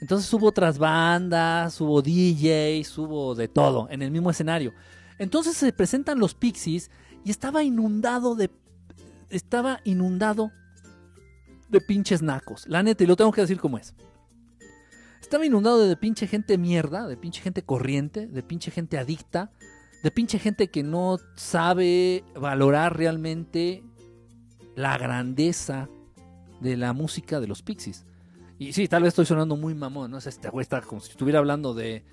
Entonces 0.00 0.32
hubo 0.32 0.46
otras 0.46 0.78
bandas, 0.78 1.80
hubo 1.80 2.02
DJs, 2.02 2.98
hubo 2.98 3.34
de 3.34 3.48
todo 3.48 3.88
en 3.90 4.02
el 4.02 4.10
mismo 4.10 4.30
escenario. 4.30 4.72
Entonces 5.18 5.56
se 5.56 5.72
presentan 5.72 6.18
los 6.18 6.34
Pixies 6.34 6.90
y 7.24 7.30
estaba 7.30 7.62
inundado 7.62 8.34
de. 8.34 8.50
Estaba 9.28 9.80
inundado 9.84 10.52
de 11.68 11.80
pinches 11.80 12.22
nacos. 12.22 12.66
La 12.66 12.82
neta, 12.82 13.04
y 13.04 13.06
lo 13.06 13.16
tengo 13.16 13.32
que 13.32 13.42
decir 13.42 13.58
como 13.58 13.76
es. 13.76 13.94
Estaba 15.28 15.44
inundado 15.44 15.86
de 15.86 15.94
pinche 15.94 16.26
gente 16.26 16.56
mierda, 16.56 17.06
de 17.06 17.18
pinche 17.18 17.42
gente 17.42 17.60
corriente, 17.60 18.26
de 18.26 18.42
pinche 18.42 18.70
gente 18.70 18.96
adicta, 18.96 19.52
de 20.02 20.10
pinche 20.10 20.38
gente 20.38 20.68
que 20.68 20.82
no 20.82 21.18
sabe 21.36 22.24
valorar 22.34 22.96
realmente 22.96 23.84
la 24.74 24.96
grandeza 24.96 25.90
de 26.62 26.78
la 26.78 26.94
música 26.94 27.40
de 27.40 27.46
los 27.46 27.60
Pixies. 27.60 28.06
Y 28.58 28.72
sí, 28.72 28.88
tal 28.88 29.02
vez 29.02 29.08
estoy 29.08 29.26
sonando 29.26 29.54
muy 29.54 29.74
mamón, 29.74 30.12
¿no? 30.12 30.16
O 30.16 30.20
sea, 30.22 30.30
este 30.30 30.48
güey 30.48 30.62
está 30.62 30.80
como 30.80 31.02
si 31.02 31.10
estuviera 31.10 31.40
hablando 31.40 31.74
de, 31.74 32.06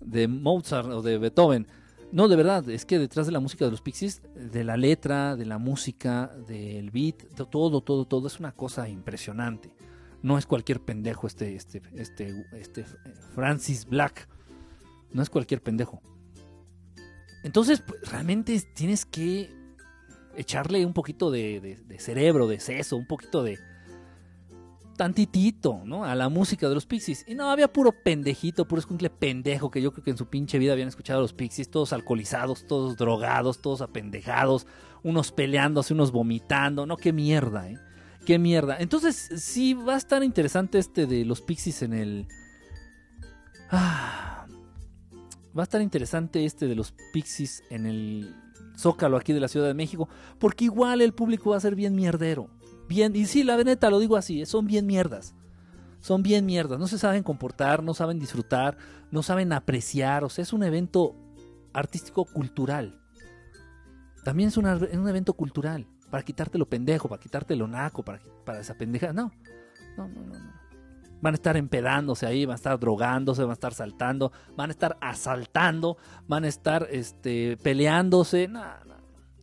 de 0.00 0.26
Mozart 0.26 0.88
o 0.88 1.02
de 1.02 1.18
Beethoven. 1.18 1.68
No, 2.10 2.26
de 2.26 2.34
verdad, 2.34 2.68
es 2.68 2.84
que 2.84 2.98
detrás 2.98 3.26
de 3.26 3.32
la 3.32 3.38
música 3.38 3.64
de 3.64 3.70
los 3.70 3.80
Pixies, 3.80 4.22
de 4.34 4.64
la 4.64 4.76
letra, 4.76 5.36
de 5.36 5.46
la 5.46 5.58
música, 5.58 6.32
del 6.48 6.90
beat, 6.90 7.28
todo, 7.48 7.80
todo, 7.80 8.06
todo, 8.06 8.26
es 8.26 8.40
una 8.40 8.50
cosa 8.50 8.88
impresionante. 8.88 9.70
No 10.26 10.38
es 10.38 10.44
cualquier 10.44 10.80
pendejo 10.80 11.28
este, 11.28 11.54
este, 11.54 11.80
este, 11.94 12.44
este 12.50 12.84
Francis 13.36 13.86
Black. 13.86 14.28
No 15.12 15.22
es 15.22 15.30
cualquier 15.30 15.62
pendejo. 15.62 16.02
Entonces, 17.44 17.80
pues, 17.80 18.10
realmente 18.10 18.60
tienes 18.74 19.06
que 19.06 19.54
echarle 20.34 20.84
un 20.84 20.94
poquito 20.94 21.30
de, 21.30 21.78
cerebro, 22.00 22.48
de 22.48 22.58
seso, 22.58 22.96
un 22.96 23.06
poquito 23.06 23.44
de 23.44 23.56
tantitito, 24.96 25.82
¿no? 25.84 26.04
A 26.04 26.16
la 26.16 26.28
música 26.28 26.68
de 26.68 26.74
los 26.74 26.86
Pixies. 26.86 27.24
Y 27.28 27.36
no, 27.36 27.48
había 27.48 27.72
puro 27.72 27.92
pendejito, 27.92 28.66
puro 28.66 28.80
escuincle 28.80 29.10
pendejo 29.10 29.70
que 29.70 29.80
yo 29.80 29.92
creo 29.92 30.02
que 30.02 30.10
en 30.10 30.18
su 30.18 30.26
pinche 30.26 30.58
vida 30.58 30.72
habían 30.72 30.88
escuchado 30.88 31.20
a 31.20 31.22
los 31.22 31.34
Pixies, 31.34 31.70
todos 31.70 31.92
alcoholizados, 31.92 32.66
todos 32.66 32.96
drogados, 32.96 33.62
todos 33.62 33.80
apendejados, 33.80 34.66
unos 35.04 35.30
peleándose, 35.30 35.94
unos 35.94 36.10
vomitando. 36.10 36.84
No, 36.84 36.96
qué 36.96 37.12
mierda, 37.12 37.70
¿eh? 37.70 37.78
Qué 38.26 38.40
mierda. 38.40 38.76
Entonces, 38.80 39.30
sí, 39.36 39.72
va 39.72 39.94
a 39.94 39.98
estar 39.98 40.24
interesante 40.24 40.78
este 40.78 41.06
de 41.06 41.24
los 41.24 41.40
Pixies 41.40 41.82
en 41.82 41.92
el... 41.92 42.26
Ah, 43.70 44.46
va 45.56 45.62
a 45.62 45.64
estar 45.64 45.80
interesante 45.80 46.44
este 46.44 46.66
de 46.66 46.74
los 46.74 46.92
Pixies 47.12 47.62
en 47.70 47.86
el 47.86 48.34
Zócalo 48.76 49.16
aquí 49.16 49.32
de 49.32 49.38
la 49.38 49.46
Ciudad 49.46 49.68
de 49.68 49.74
México, 49.74 50.08
porque 50.40 50.64
igual 50.64 51.02
el 51.02 51.14
público 51.14 51.50
va 51.50 51.56
a 51.56 51.60
ser 51.60 51.76
bien 51.76 51.94
mierdero. 51.94 52.50
Bien, 52.88 53.14
y 53.14 53.26
sí, 53.26 53.44
la 53.44 53.62
neta 53.62 53.90
lo 53.90 54.00
digo 54.00 54.16
así, 54.16 54.44
son 54.44 54.66
bien 54.66 54.86
mierdas. 54.86 55.36
Son 56.00 56.24
bien 56.24 56.46
mierdas, 56.46 56.80
no 56.80 56.88
se 56.88 56.98
saben 56.98 57.22
comportar, 57.22 57.82
no 57.84 57.94
saben 57.94 58.18
disfrutar, 58.18 58.76
no 59.12 59.22
saben 59.22 59.52
apreciar, 59.52 60.24
o 60.24 60.28
sea, 60.28 60.42
es 60.42 60.52
un 60.52 60.64
evento 60.64 61.14
artístico 61.72 62.24
cultural. 62.24 63.00
También 64.24 64.48
es, 64.48 64.56
es 64.56 64.98
un 64.98 65.08
evento 65.08 65.32
cultural, 65.32 65.86
para 66.16 66.24
quitarte 66.24 66.56
lo 66.56 66.66
pendejo, 66.66 67.10
para 67.10 67.20
quitarte 67.20 67.54
lo 67.54 67.68
naco, 67.68 68.02
para, 68.02 68.18
para 68.42 68.60
esa 68.60 68.72
pendeja. 68.72 69.12
No, 69.12 69.30
no, 69.98 70.08
no, 70.08 70.22
no, 70.22 70.38
no. 70.38 70.52
Van 71.20 71.34
a 71.34 71.36
estar 71.36 71.58
empedándose 71.58 72.24
ahí, 72.24 72.46
van 72.46 72.54
a 72.54 72.56
estar 72.56 72.80
drogándose, 72.80 73.42
van 73.42 73.50
a 73.50 73.52
estar 73.52 73.74
saltando, 73.74 74.32
van 74.56 74.70
a 74.70 74.72
estar 74.72 74.96
asaltando, 75.02 75.98
van 76.26 76.44
a 76.44 76.48
estar 76.48 76.88
este, 76.90 77.58
peleándose. 77.58 78.48
No, 78.48 78.62
no. 78.86 78.94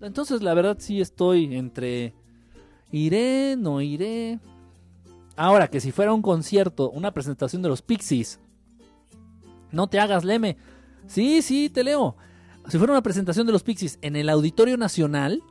Entonces, 0.02 0.42
la 0.42 0.56
verdad, 0.56 0.78
sí 0.80 1.00
estoy 1.00 1.56
entre 1.56 2.16
iré, 2.92 3.56
no 3.56 3.80
iré. 3.80 4.40
Ahora 5.36 5.68
que 5.68 5.80
si 5.80 5.92
fuera 5.92 6.12
un 6.12 6.24
concierto, 6.24 6.90
una 6.90 7.14
presentación 7.14 7.62
de 7.62 7.70
los 7.70 7.84
Pixies, 7.84 8.40
no 9.72 9.86
te 9.86 10.00
hagas 10.00 10.24
leme. 10.24 10.58
Sí, 11.06 11.44
sí, 11.44 11.70
te 11.70 11.84
leo. 11.84 12.16
Si 12.68 12.80
fuera 12.80 12.94
una 12.94 13.04
presentación 13.04 13.46
de 13.46 13.54
los 13.54 13.62
Pixies 13.62 14.00
en 14.02 14.16
el 14.16 14.28
Auditorio 14.28 14.76
Nacional, 14.76 15.44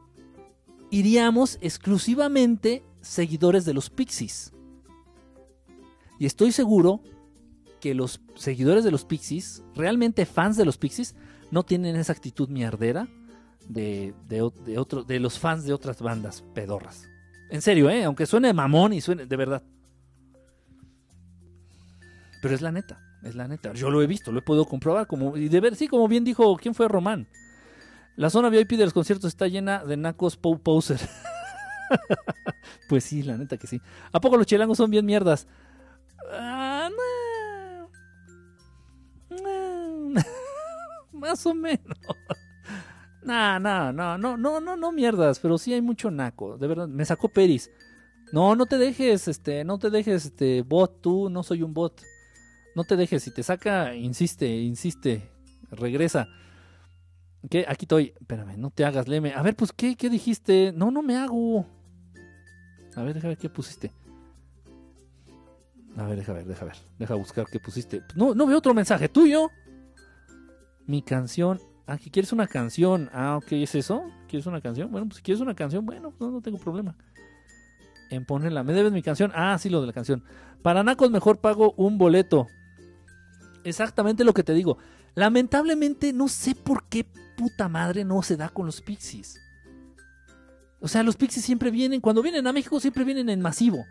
iríamos 0.92 1.58
exclusivamente 1.62 2.84
seguidores 3.00 3.64
de 3.64 3.72
los 3.74 3.90
Pixies. 3.90 4.52
Y 6.20 6.26
estoy 6.26 6.52
seguro 6.52 7.00
que 7.80 7.94
los 7.94 8.20
seguidores 8.36 8.84
de 8.84 8.92
los 8.92 9.04
Pixies, 9.04 9.64
realmente 9.74 10.26
fans 10.26 10.56
de 10.56 10.66
los 10.66 10.76
Pixies, 10.76 11.16
no 11.50 11.64
tienen 11.64 11.96
esa 11.96 12.12
actitud 12.12 12.48
mierdera 12.48 13.08
de, 13.68 14.14
de, 14.28 14.48
de 14.64 15.04
de 15.06 15.20
los 15.20 15.38
fans 15.38 15.64
de 15.64 15.72
otras 15.72 16.00
bandas 16.02 16.44
pedorras. 16.54 17.08
En 17.50 17.62
serio, 17.62 17.88
¿eh? 17.88 18.04
Aunque 18.04 18.26
suene 18.26 18.52
mamón 18.52 18.92
y 18.92 19.00
suene 19.00 19.24
de 19.26 19.36
verdad. 19.36 19.62
Pero 22.42 22.54
es 22.54 22.60
la 22.60 22.70
neta, 22.70 23.00
es 23.22 23.34
la 23.34 23.48
neta. 23.48 23.72
Yo 23.72 23.88
lo 23.88 24.02
he 24.02 24.06
visto, 24.06 24.30
lo 24.30 24.40
he 24.40 24.42
podido 24.42 24.66
comprobar. 24.66 25.06
Como, 25.06 25.38
y 25.38 25.48
de 25.48 25.60
ver, 25.60 25.74
sí, 25.74 25.88
como 25.88 26.06
bien 26.06 26.22
dijo, 26.22 26.54
¿quién 26.58 26.74
fue 26.74 26.86
Román? 26.86 27.26
La 28.16 28.30
zona 28.30 28.50
VIP 28.50 28.72
de 28.72 28.84
los 28.84 28.92
conciertos 28.92 29.28
está 29.28 29.48
llena 29.48 29.84
de 29.84 29.96
nacos 29.96 30.36
Pow 30.36 30.58
Poser. 30.58 31.00
pues 32.88 33.04
sí, 33.04 33.22
la 33.22 33.36
neta 33.36 33.56
que 33.56 33.66
sí. 33.66 33.80
¿A 34.12 34.20
poco 34.20 34.36
los 34.36 34.46
chilangos 34.46 34.76
son 34.76 34.90
bien 34.90 35.06
mierdas? 35.06 35.46
Ah, 36.30 36.90
no. 36.90 37.90
No. 39.42 40.20
Más 41.12 41.46
o 41.46 41.54
menos. 41.54 41.98
No, 43.22 43.60
no, 43.60 43.92
no, 43.92 44.18
no, 44.18 44.36
no, 44.36 44.60
no, 44.60 44.76
no 44.76 44.92
mierdas, 44.92 45.38
pero 45.38 45.56
sí 45.56 45.72
hay 45.72 45.80
mucho 45.80 46.10
naco, 46.10 46.58
de 46.58 46.66
verdad, 46.66 46.88
me 46.88 47.04
sacó 47.04 47.28
Peris. 47.28 47.70
No, 48.32 48.56
no 48.56 48.66
te 48.66 48.78
dejes, 48.78 49.28
este, 49.28 49.62
no 49.62 49.78
te 49.78 49.90
dejes, 49.90 50.24
este, 50.24 50.62
bot, 50.62 51.00
tú, 51.00 51.30
no 51.30 51.42
soy 51.42 51.62
un 51.62 51.72
bot. 51.72 52.02
No 52.74 52.84
te 52.84 52.96
dejes, 52.96 53.22
si 53.22 53.30
te 53.30 53.42
saca, 53.42 53.94
insiste, 53.94 54.48
insiste, 54.48 55.30
regresa. 55.70 56.28
¿Qué? 57.50 57.64
Aquí 57.68 57.84
estoy, 57.84 58.14
espérame, 58.20 58.56
no 58.56 58.70
te 58.70 58.84
hagas, 58.84 59.08
leme. 59.08 59.32
A 59.34 59.42
ver, 59.42 59.56
pues, 59.56 59.72
¿qué, 59.72 59.96
qué 59.96 60.08
dijiste? 60.08 60.72
No, 60.74 60.90
no 60.90 61.02
me 61.02 61.16
hago. 61.16 61.66
A 62.94 63.02
ver, 63.02 63.14
deja 63.14 63.28
ver 63.28 63.38
qué 63.38 63.48
pusiste. 63.48 63.92
A 65.96 66.06
ver, 66.06 66.16
deja 66.16 66.32
ver, 66.32 66.46
deja 66.46 66.64
ver, 66.64 66.76
deja 66.98 67.14
buscar 67.14 67.46
qué 67.50 67.58
pusiste. 67.58 68.02
No, 68.14 68.34
no 68.34 68.46
veo 68.46 68.58
otro 68.58 68.72
mensaje 68.74 69.08
tuyo. 69.08 69.50
Mi 70.86 71.02
canción, 71.02 71.60
Ah, 71.86 71.98
que 71.98 72.10
quieres 72.10 72.32
una 72.32 72.46
canción. 72.46 73.10
Ah, 73.12 73.36
ok, 73.36 73.52
¿es 73.52 73.74
eso? 73.74 74.04
¿Quieres 74.28 74.46
una 74.46 74.60
canción? 74.60 74.90
Bueno, 74.90 75.08
pues 75.08 75.16
si 75.16 75.22
quieres 75.22 75.40
una 75.40 75.54
canción, 75.54 75.84
bueno, 75.84 76.10
pues 76.10 76.20
no, 76.20 76.30
no 76.30 76.40
tengo 76.40 76.58
problema. 76.58 76.96
En 78.10 78.24
ponerla. 78.24 78.62
¿Me 78.62 78.72
debes 78.72 78.92
mi 78.92 79.02
canción? 79.02 79.32
Ah, 79.34 79.58
sí, 79.58 79.68
lo 79.68 79.80
de 79.80 79.88
la 79.88 79.92
canción. 79.92 80.22
Para 80.62 80.82
Nacos 80.84 81.10
mejor 81.10 81.38
pago 81.38 81.74
un 81.76 81.98
boleto. 81.98 82.46
Exactamente 83.64 84.24
lo 84.24 84.32
que 84.32 84.44
te 84.44 84.54
digo. 84.54 84.78
Lamentablemente 85.14 86.12
no 86.12 86.28
sé 86.28 86.54
por 86.54 86.84
qué 86.88 87.06
puta 87.36 87.68
madre 87.68 88.04
no 88.04 88.22
se 88.22 88.36
da 88.36 88.48
con 88.48 88.66
los 88.66 88.80
Pixies. 88.80 89.40
O 90.80 90.88
sea, 90.88 91.02
los 91.02 91.16
Pixies 91.16 91.44
siempre 91.44 91.70
vienen, 91.70 92.00
cuando 92.00 92.22
vienen 92.22 92.46
a 92.46 92.52
México 92.52 92.80
siempre 92.80 93.04
vienen 93.04 93.28
en 93.28 93.40
masivo. 93.40 93.84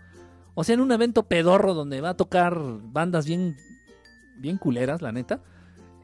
O 0.53 0.63
sea, 0.63 0.73
en 0.73 0.81
un 0.81 0.91
evento 0.91 1.23
pedorro 1.23 1.73
donde 1.73 2.01
va 2.01 2.09
a 2.09 2.17
tocar 2.17 2.59
bandas 2.59 3.25
bien, 3.25 3.55
bien 4.37 4.57
culeras, 4.57 5.01
la 5.01 5.11
neta 5.11 5.41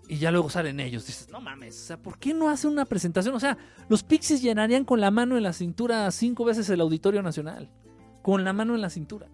y 0.07 0.17
ya 0.17 0.31
luego 0.31 0.49
salen 0.49 0.79
ellos. 0.79 1.05
Dices, 1.05 1.29
no 1.29 1.41
mames, 1.41 1.75
o 1.75 1.85
sea, 1.87 1.97
¿por 2.01 2.17
qué 2.17 2.33
no 2.33 2.49
hace 2.49 2.67
una 2.67 2.85
presentación? 2.85 3.35
O 3.35 3.39
sea, 3.39 3.57
los 3.89 4.03
Pixies 4.03 4.41
llenarían 4.41 4.85
con 4.85 5.01
la 5.01 5.11
mano 5.11 5.37
en 5.37 5.43
la 5.43 5.53
cintura 5.53 6.09
cinco 6.11 6.45
veces 6.45 6.69
el 6.69 6.81
Auditorio 6.81 7.21
Nacional. 7.21 7.69
Con 8.21 8.43
la 8.43 8.53
mano 8.53 8.75
en 8.75 8.81
la 8.81 8.89
cintura. 8.89 9.27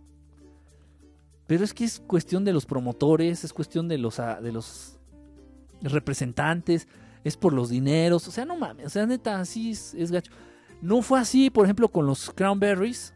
Pero 1.47 1.63
es 1.63 1.73
que 1.73 1.83
es 1.83 1.99
cuestión 1.99 2.45
de 2.45 2.53
los 2.53 2.65
promotores, 2.65 3.43
es 3.43 3.53
cuestión 3.53 3.87
de 3.87 3.97
los, 3.97 4.19
ah, 4.19 4.41
de 4.41 4.51
los 4.51 4.99
representantes, 5.91 6.87
es 7.23 7.37
por 7.37 7.53
los 7.53 7.69
dineros. 7.69 8.27
O 8.27 8.31
sea, 8.31 8.45
no 8.45 8.57
mames, 8.57 8.87
o 8.87 8.89
sea, 8.89 9.05
neta, 9.05 9.39
así 9.39 9.71
es, 9.71 10.11
gacho. 10.11 10.31
No 10.81 11.01
fue 11.01 11.19
así, 11.19 11.49
por 11.49 11.65
ejemplo, 11.65 11.89
con 11.89 12.05
los 12.05 12.29
Crownberries. 12.31 13.13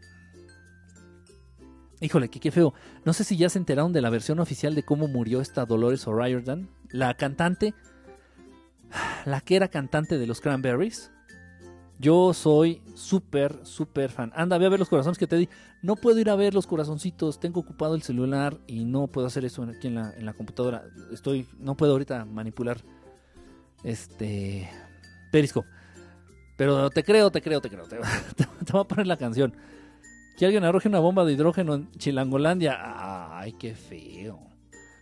Híjole, 2.00 2.28
que 2.28 2.40
qué 2.40 2.50
feo. 2.50 2.74
No 3.04 3.12
sé 3.12 3.24
si 3.24 3.36
ya 3.36 3.48
se 3.48 3.58
enteraron 3.58 3.92
de 3.92 4.00
la 4.00 4.10
versión 4.10 4.38
oficial 4.38 4.74
de 4.74 4.84
cómo 4.84 5.08
murió 5.08 5.40
esta 5.40 5.66
Dolores 5.66 6.06
O'Riordan, 6.06 6.70
la 6.90 7.14
cantante, 7.14 7.74
la 9.24 9.40
que 9.40 9.56
era 9.56 9.68
cantante 9.68 10.16
de 10.16 10.26
los 10.26 10.40
Cranberries. 10.40 11.10
Yo 11.98 12.32
soy 12.32 12.80
súper, 12.94 13.58
súper 13.64 14.10
fan. 14.10 14.32
Anda, 14.36 14.56
ve 14.56 14.66
a 14.66 14.68
ver 14.68 14.78
los 14.78 14.88
corazones 14.88 15.18
que 15.18 15.26
te 15.26 15.36
di. 15.36 15.48
No 15.82 15.96
puedo 15.96 16.18
ir 16.20 16.30
a 16.30 16.36
ver 16.36 16.54
los 16.54 16.66
corazoncitos. 16.66 17.40
Tengo 17.40 17.60
ocupado 17.60 17.96
el 17.96 18.02
celular 18.02 18.58
y 18.66 18.84
no 18.84 19.08
puedo 19.08 19.26
hacer 19.26 19.44
eso 19.44 19.64
aquí 19.64 19.88
en 19.88 19.96
la, 19.96 20.12
en 20.16 20.24
la 20.24 20.32
computadora. 20.32 20.84
Estoy, 21.12 21.48
no 21.58 21.76
puedo 21.76 21.92
ahorita 21.92 22.24
manipular 22.24 22.80
este 23.82 24.70
Periscope. 25.32 25.68
Pero 26.56 26.90
te 26.90 27.02
creo, 27.02 27.30
te 27.30 27.42
creo, 27.42 27.60
te 27.60 27.68
creo. 27.68 27.84
Te, 28.36 28.44
te 28.64 28.72
voy 28.72 28.80
a 28.80 28.84
poner 28.84 29.06
la 29.06 29.16
canción. 29.16 29.54
Que 30.36 30.44
alguien 30.44 30.62
arroje 30.62 30.88
una 30.88 31.00
bomba 31.00 31.24
de 31.24 31.32
hidrógeno 31.32 31.74
en 31.74 31.90
Chilangolandia. 31.92 32.76
Ay, 33.38 33.54
qué 33.58 33.74
feo. 33.74 34.38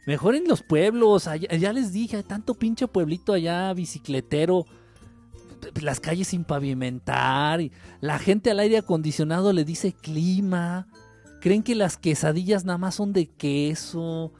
Mejor 0.07 0.35
en 0.35 0.49
los 0.49 0.63
pueblos. 0.63 1.29
ya 1.59 1.73
les 1.73 1.93
dije, 1.93 2.17
hay 2.17 2.23
tanto 2.23 2.55
pinche 2.55 2.89
pueblito 2.89 3.35
allá, 3.35 3.73
bicicletero. 3.75 4.65
Las 5.81 6.01
calles 6.01 6.29
sin 6.29 6.45
pavimentar. 6.45 7.61
la 8.01 8.19
gente 8.19 8.51
al 8.51 8.61
aire 8.61 8.79
acondicionado 8.79 9.53
le 9.53 9.65
dice 9.65 9.93
clima. 9.93 10.87
Creen 11.41 11.63
que 11.63 11.75
las 11.75 11.97
quesadillas 11.97 12.65
nada 12.65 12.79
más 12.79 12.95
son 12.95 13.13
de 13.13 13.27
queso. 13.27 14.33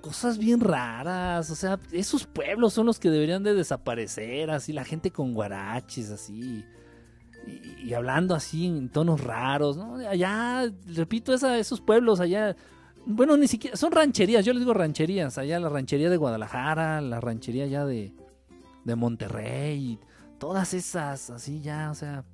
Cosas 0.00 0.38
bien 0.38 0.60
raras. 0.60 1.50
O 1.50 1.54
sea, 1.54 1.78
esos 1.92 2.26
pueblos 2.26 2.72
son 2.72 2.86
los 2.86 2.98
que 2.98 3.10
deberían 3.10 3.42
de 3.42 3.54
desaparecer. 3.54 4.50
Así, 4.50 4.72
la 4.72 4.84
gente 4.84 5.10
con 5.10 5.34
guaraches, 5.34 6.10
así. 6.10 6.64
Y, 7.82 7.92
hablando 7.94 8.34
así 8.34 8.66
en 8.66 8.88
tonos 8.90 9.20
raros. 9.22 9.76
¿no? 9.76 9.96
Allá, 9.96 10.70
repito, 10.94 11.34
esos 11.34 11.80
pueblos 11.80 12.20
allá. 12.20 12.54
Bueno, 13.06 13.36
ni 13.36 13.48
siquiera. 13.48 13.76
Son 13.76 13.90
rancherías. 13.92 14.44
Yo 14.44 14.52
les 14.52 14.60
digo 14.60 14.74
rancherías. 14.74 15.38
Allá 15.38 15.58
la 15.58 15.68
ranchería 15.68 16.10
de 16.10 16.16
Guadalajara. 16.16 17.00
La 17.00 17.20
ranchería 17.20 17.66
ya 17.66 17.84
de, 17.84 18.14
de 18.84 18.96
Monterrey. 18.96 19.98
Todas 20.42 20.74
esas, 20.74 21.30
así 21.30 21.60
ya, 21.60 21.88
o 21.92 21.94
sea. 21.94 22.24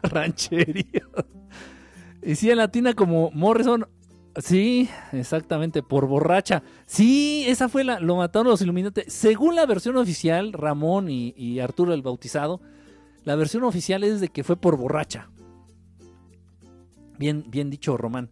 ranchería. 0.04 1.02
Y 2.22 2.36
sí, 2.36 2.52
en 2.52 2.58
latina 2.58 2.94
como 2.94 3.32
Morrison. 3.32 3.88
Sí, 4.36 4.88
exactamente, 5.10 5.82
por 5.82 6.06
borracha. 6.06 6.62
Sí, 6.86 7.44
esa 7.48 7.68
fue 7.68 7.82
la. 7.82 7.98
Lo 7.98 8.14
mataron 8.14 8.46
los 8.46 8.62
Illuminati. 8.62 9.00
Según 9.08 9.56
la 9.56 9.66
versión 9.66 9.96
oficial, 9.96 10.52
Ramón 10.52 11.10
y, 11.10 11.34
y 11.36 11.58
Arturo 11.58 11.94
el 11.94 12.02
Bautizado, 12.02 12.60
la 13.24 13.34
versión 13.34 13.64
oficial 13.64 14.04
es 14.04 14.20
de 14.20 14.28
que 14.28 14.44
fue 14.44 14.54
por 14.54 14.76
borracha. 14.76 15.30
Bien, 17.18 17.44
bien 17.48 17.70
dicho, 17.70 17.96
Román. 17.96 18.30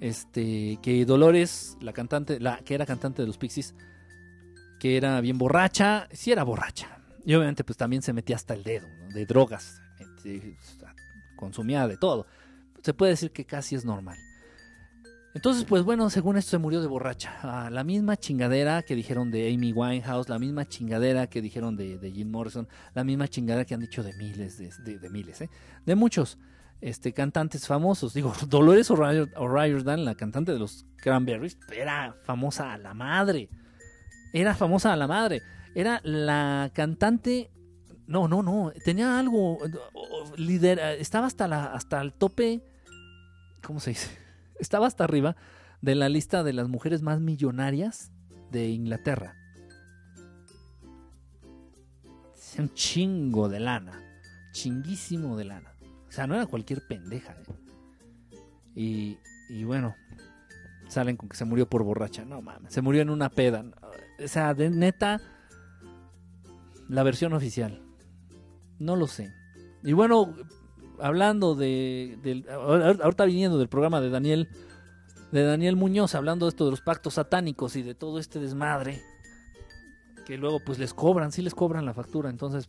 Este, 0.00 0.78
que 0.82 1.06
Dolores, 1.06 1.78
la 1.80 1.94
cantante, 1.94 2.38
la 2.38 2.58
que 2.58 2.74
era 2.74 2.84
cantante 2.84 3.22
de 3.22 3.28
los 3.28 3.38
Pixies, 3.38 3.74
era 4.94 5.20
bien 5.20 5.38
borracha, 5.38 6.08
sí 6.12 6.32
era 6.32 6.44
borracha. 6.44 6.98
Y 7.24 7.34
obviamente, 7.34 7.64
pues 7.64 7.76
también 7.76 8.02
se 8.02 8.12
metía 8.12 8.36
hasta 8.36 8.54
el 8.54 8.62
dedo, 8.62 8.86
de 9.12 9.26
drogas, 9.26 9.80
este, 9.98 10.56
consumía 11.36 11.88
de 11.88 11.96
todo. 11.96 12.26
Se 12.82 12.94
puede 12.94 13.12
decir 13.12 13.32
que 13.32 13.44
casi 13.44 13.74
es 13.74 13.84
normal. 13.84 14.16
Entonces, 15.34 15.64
pues 15.64 15.82
bueno, 15.82 16.08
según 16.08 16.38
esto 16.38 16.52
se 16.52 16.58
murió 16.58 16.80
de 16.80 16.86
borracha. 16.86 17.68
La 17.70 17.84
misma 17.84 18.16
chingadera 18.16 18.82
que 18.82 18.94
dijeron 18.94 19.30
de 19.30 19.52
Amy 19.52 19.70
Winehouse, 19.70 20.30
la 20.30 20.38
misma 20.38 20.64
chingadera 20.64 21.26
que 21.26 21.42
dijeron 21.42 21.76
de, 21.76 21.98
Jim 22.10 22.30
Morrison, 22.30 22.66
la 22.94 23.04
misma 23.04 23.28
chingadera 23.28 23.66
que 23.66 23.74
han 23.74 23.80
dicho 23.80 24.02
de 24.02 24.14
miles, 24.14 24.56
de, 24.56 25.10
miles, 25.10 25.42
¿eh? 25.42 25.50
de 25.84 25.94
muchos 25.94 26.38
este, 26.80 27.12
cantantes 27.12 27.66
famosos. 27.66 28.14
Digo, 28.14 28.32
Dolores 28.48 28.90
O'Rior- 28.90 29.30
O'Riordan, 29.36 30.06
la 30.06 30.14
cantante 30.14 30.52
de 30.52 30.58
los 30.58 30.86
Cranberries, 30.96 31.58
era 31.70 32.16
famosa 32.22 32.72
a 32.72 32.78
la 32.78 32.94
madre. 32.94 33.50
Era 34.36 34.54
famosa 34.54 34.94
la 34.96 35.06
madre. 35.06 35.40
Era 35.74 36.02
la 36.04 36.70
cantante. 36.74 37.50
No, 38.06 38.28
no, 38.28 38.42
no. 38.42 38.70
Tenía 38.84 39.18
algo. 39.18 39.58
Líder, 40.36 40.78
estaba 40.78 41.26
hasta, 41.26 41.48
la, 41.48 41.72
hasta 41.72 42.02
el 42.02 42.12
tope. 42.12 42.62
¿Cómo 43.62 43.80
se 43.80 43.90
dice? 43.90 44.10
Estaba 44.60 44.86
hasta 44.86 45.04
arriba 45.04 45.36
de 45.80 45.94
la 45.94 46.10
lista 46.10 46.42
de 46.42 46.52
las 46.52 46.68
mujeres 46.68 47.00
más 47.00 47.18
millonarias 47.18 48.12
de 48.50 48.68
Inglaterra. 48.68 49.34
Un 52.58 52.74
chingo 52.74 53.48
de 53.48 53.60
lana. 53.60 54.02
Chinguísimo 54.52 55.36
de 55.38 55.46
lana. 55.46 55.72
O 56.08 56.12
sea, 56.12 56.26
no 56.26 56.34
era 56.34 56.44
cualquier 56.44 56.86
pendeja. 56.86 57.32
¿eh? 57.32 58.36
Y, 58.74 59.18
y 59.48 59.64
bueno, 59.64 59.94
salen 60.88 61.16
con 61.16 61.28
que 61.28 61.36
se 61.36 61.44
murió 61.44 61.68
por 61.68 61.82
borracha. 61.82 62.24
No 62.24 62.42
mames, 62.42 62.72
se 62.72 62.82
murió 62.82 63.02
en 63.02 63.10
una 63.10 63.28
peda. 63.30 63.64
O 64.24 64.28
sea, 64.28 64.54
de 64.54 64.70
neta, 64.70 65.20
la 66.88 67.02
versión 67.02 67.32
oficial. 67.32 67.82
No 68.78 68.96
lo 68.96 69.06
sé. 69.06 69.32
Y 69.82 69.92
bueno, 69.92 70.34
hablando 71.00 71.54
de, 71.54 72.18
ahor- 72.50 73.00
ahorita 73.02 73.24
viniendo 73.24 73.58
del 73.58 73.68
programa 73.68 74.00
de 74.00 74.10
Daniel, 74.10 74.48
de 75.32 75.42
Daniel 75.42 75.76
Muñoz, 75.76 76.14
hablando 76.14 76.46
de 76.46 76.50
esto 76.50 76.64
de 76.64 76.70
los 76.72 76.80
pactos 76.80 77.14
satánicos 77.14 77.76
y 77.76 77.82
de 77.82 77.94
todo 77.94 78.18
este 78.18 78.38
desmadre, 78.38 79.02
que 80.24 80.36
luego 80.36 80.60
pues 80.64 80.78
les 80.78 80.92
cobran, 80.94 81.32
sí 81.32 81.42
les 81.42 81.54
cobran 81.54 81.84
la 81.84 81.94
factura, 81.94 82.30
entonces 82.30 82.68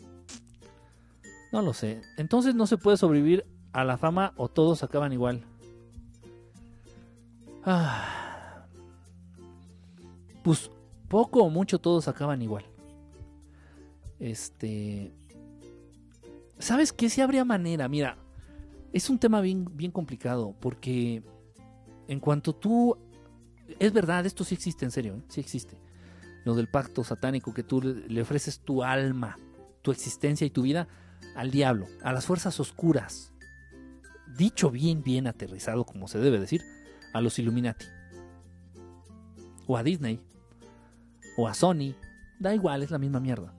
no 1.51 1.61
lo 1.61 1.73
sé. 1.73 2.01
Entonces 2.17 2.55
no 2.55 2.67
se 2.67 2.77
puede 2.77 2.97
sobrevivir 2.97 3.45
a 3.73 3.83
la 3.83 3.97
fama 3.97 4.33
o 4.37 4.47
todos 4.49 4.83
acaban 4.83 5.13
igual. 5.13 5.43
Ah. 7.69 8.65
Pues 10.41 10.71
poco 11.09 11.43
o 11.43 11.49
mucho 11.49 11.79
todos 11.79 12.07
acaban 12.07 12.41
igual. 12.41 12.63
Este. 14.19 15.13
¿Sabes 16.59 16.93
qué? 16.93 17.09
Si 17.09 17.19
habría 17.19 17.43
manera. 17.43 17.89
Mira, 17.89 18.17
es 18.93 19.09
un 19.09 19.19
tema 19.19 19.41
bien, 19.41 19.67
bien 19.75 19.91
complicado 19.91 20.55
porque 20.61 21.21
en 22.07 22.19
cuanto 22.21 22.55
tú. 22.55 22.97
Es 23.79 23.91
verdad, 23.91 24.25
esto 24.25 24.45
sí 24.45 24.55
existe 24.55 24.85
en 24.85 24.91
serio, 24.91 25.15
¿eh? 25.15 25.23
sí 25.27 25.41
existe. 25.41 25.77
Lo 26.45 26.55
del 26.55 26.69
pacto 26.69 27.03
satánico 27.03 27.53
que 27.53 27.63
tú 27.63 27.81
le, 27.81 28.21
ofreces 28.21 28.61
tu 28.61 28.81
alma, 28.81 29.37
tu 29.81 29.91
existencia 29.91 30.47
y 30.47 30.49
tu 30.49 30.61
vida 30.61 30.87
al 31.35 31.51
diablo, 31.51 31.85
a 32.01 32.13
las 32.13 32.25
fuerzas 32.25 32.61
oscuras. 32.61 33.33
Dicho 34.37 34.71
bien, 34.71 35.03
bien 35.03 35.27
aterrizado, 35.27 35.83
como 35.83 36.07
se 36.07 36.19
debe 36.19 36.39
decir, 36.39 36.63
a 37.17 37.21
los 37.21 37.37
Illuminati. 37.39 37.85
O 39.65 39.75
a 39.77 39.83
Disney. 39.83 40.19
O 41.37 41.47
a 41.47 41.53
Sony. 41.53 41.93
Da 42.39 42.53
igual, 42.55 42.83
es 42.83 42.91
la 42.91 42.97
misma 42.97 43.19
mierda. 43.19 43.53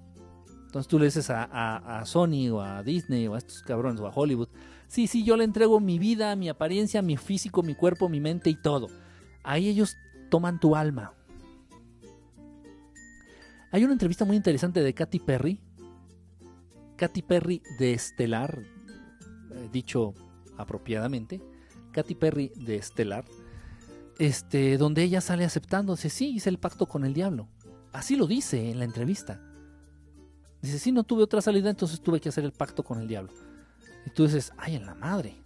Entonces 0.66 0.88
tú 0.88 0.98
le 0.98 1.06
dices 1.06 1.30
a, 1.30 1.44
a- 1.44 2.04
Sony 2.04 2.48
o 2.52 2.60
a 2.60 2.82
Disney 2.82 3.26
o 3.26 3.34
a 3.34 3.38
estos 3.38 3.62
cabrones 3.62 4.00
o 4.00 4.06
a 4.06 4.10
Hollywood. 4.14 4.48
Sí, 4.86 5.06
sí, 5.06 5.24
yo 5.24 5.36
le 5.36 5.44
entrego 5.44 5.80
mi 5.80 5.98
vida, 5.98 6.34
mi 6.36 6.48
apariencia, 6.48 7.02
mi 7.02 7.16
físico, 7.16 7.62
mi 7.62 7.74
cuerpo, 7.74 8.08
mi 8.08 8.20
mente 8.20 8.50
y 8.50 8.54
todo. 8.54 8.88
Ahí 9.42 9.68
ellos 9.68 9.96
toman 10.30 10.60
tu 10.60 10.76
alma. 10.76 11.14
Hay 13.70 13.84
una 13.84 13.92
entrevista 13.92 14.24
muy 14.24 14.36
interesante 14.36 14.82
de 14.82 14.94
Katy 14.94 15.18
Perry. 15.20 15.60
Katy 16.96 17.22
Perry 17.22 17.62
de 17.78 17.92
Estelar, 17.92 18.62
eh, 19.52 19.68
dicho 19.72 20.14
apropiadamente. 20.56 21.40
Katy 21.92 22.14
Perry 22.14 22.50
de 22.56 22.76
Estelar. 22.76 23.24
Este, 24.18 24.78
donde 24.78 25.02
ella 25.04 25.20
sale 25.20 25.44
aceptando, 25.44 25.94
dice, 25.94 26.10
sí, 26.10 26.30
hice 26.30 26.50
el 26.50 26.58
pacto 26.58 26.86
con 26.86 27.04
el 27.04 27.14
diablo. 27.14 27.48
Así 27.92 28.16
lo 28.16 28.26
dice 28.26 28.70
en 28.70 28.78
la 28.78 28.84
entrevista. 28.84 29.40
Dice, 30.60 30.78
sí, 30.78 30.92
no 30.92 31.04
tuve 31.04 31.22
otra 31.22 31.40
salida, 31.40 31.70
entonces 31.70 32.00
tuve 32.00 32.20
que 32.20 32.28
hacer 32.28 32.44
el 32.44 32.52
pacto 32.52 32.82
con 32.82 33.00
el 33.00 33.06
diablo. 33.06 33.32
Y 34.06 34.10
tú 34.10 34.26
ay, 34.56 34.74
en 34.74 34.86
la 34.86 34.94
madre. 34.94 35.40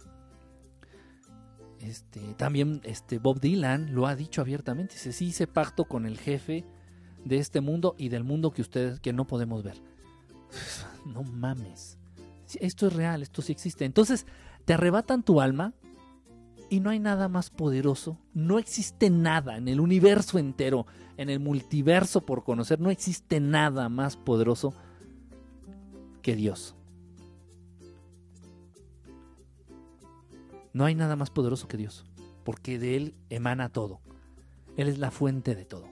Este, 1.79 2.33
también 2.35 2.81
este, 2.83 3.19
Bob 3.19 3.39
Dylan 3.39 3.93
lo 3.93 4.07
ha 4.07 4.15
dicho 4.15 4.41
abiertamente. 4.41 4.95
Dice, 4.95 5.11
sí, 5.11 5.27
hice 5.27 5.47
pacto 5.47 5.85
con 5.85 6.05
el 6.05 6.17
jefe 6.17 6.65
de 7.25 7.37
este 7.37 7.61
mundo 7.61 7.95
y 7.97 8.09
del 8.09 8.23
mundo 8.23 8.51
que 8.51 8.61
ustedes, 8.61 8.99
que 8.99 9.13
no 9.13 9.25
podemos 9.27 9.63
ver. 9.63 9.81
No 11.05 11.21
mames. 11.21 11.97
Esto 12.61 12.87
es 12.87 12.93
real, 12.93 13.21
esto 13.21 13.41
sí 13.41 13.51
existe. 13.51 13.83
Entonces, 13.83 14.25
te 14.63 14.73
arrebatan 14.73 15.21
tu 15.21 15.41
alma 15.41 15.73
y 16.73 16.79
no 16.79 16.89
hay 16.89 16.97
nada 16.97 17.27
más 17.27 17.51
poderoso. 17.51 18.17
No 18.33 18.57
existe 18.57 19.11
nada 19.11 19.57
en 19.57 19.67
el 19.67 19.79
universo 19.79 20.39
entero, 20.39 20.87
en 21.17 21.29
el 21.29 21.39
multiverso 21.39 22.21
por 22.21 22.43
conocer, 22.43 22.79
no 22.79 22.89
existe 22.89 23.39
nada 23.39 23.89
más 23.89 24.17
poderoso 24.17 24.73
que 26.23 26.35
Dios. 26.35 26.73
No 30.73 30.85
hay 30.85 30.95
nada 30.95 31.15
más 31.15 31.29
poderoso 31.29 31.67
que 31.67 31.77
Dios, 31.77 32.05
porque 32.43 32.79
de 32.79 32.95
Él 32.95 33.13
emana 33.29 33.69
todo. 33.69 34.01
Él 34.75 34.87
es 34.87 34.97
la 34.97 35.11
fuente 35.11 35.53
de 35.53 35.65
todo. 35.65 35.85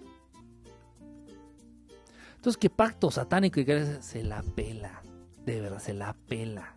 Entonces, 2.37 2.57
que 2.57 2.71
pacto 2.71 3.11
satánico 3.11 3.59
y 3.59 3.65
que 3.65 4.01
se 4.01 4.23
la 4.23 4.41
pela, 4.41 5.03
de 5.45 5.61
verdad, 5.61 5.77
se 5.77 5.93
la 5.93 6.15
pela. 6.27 6.75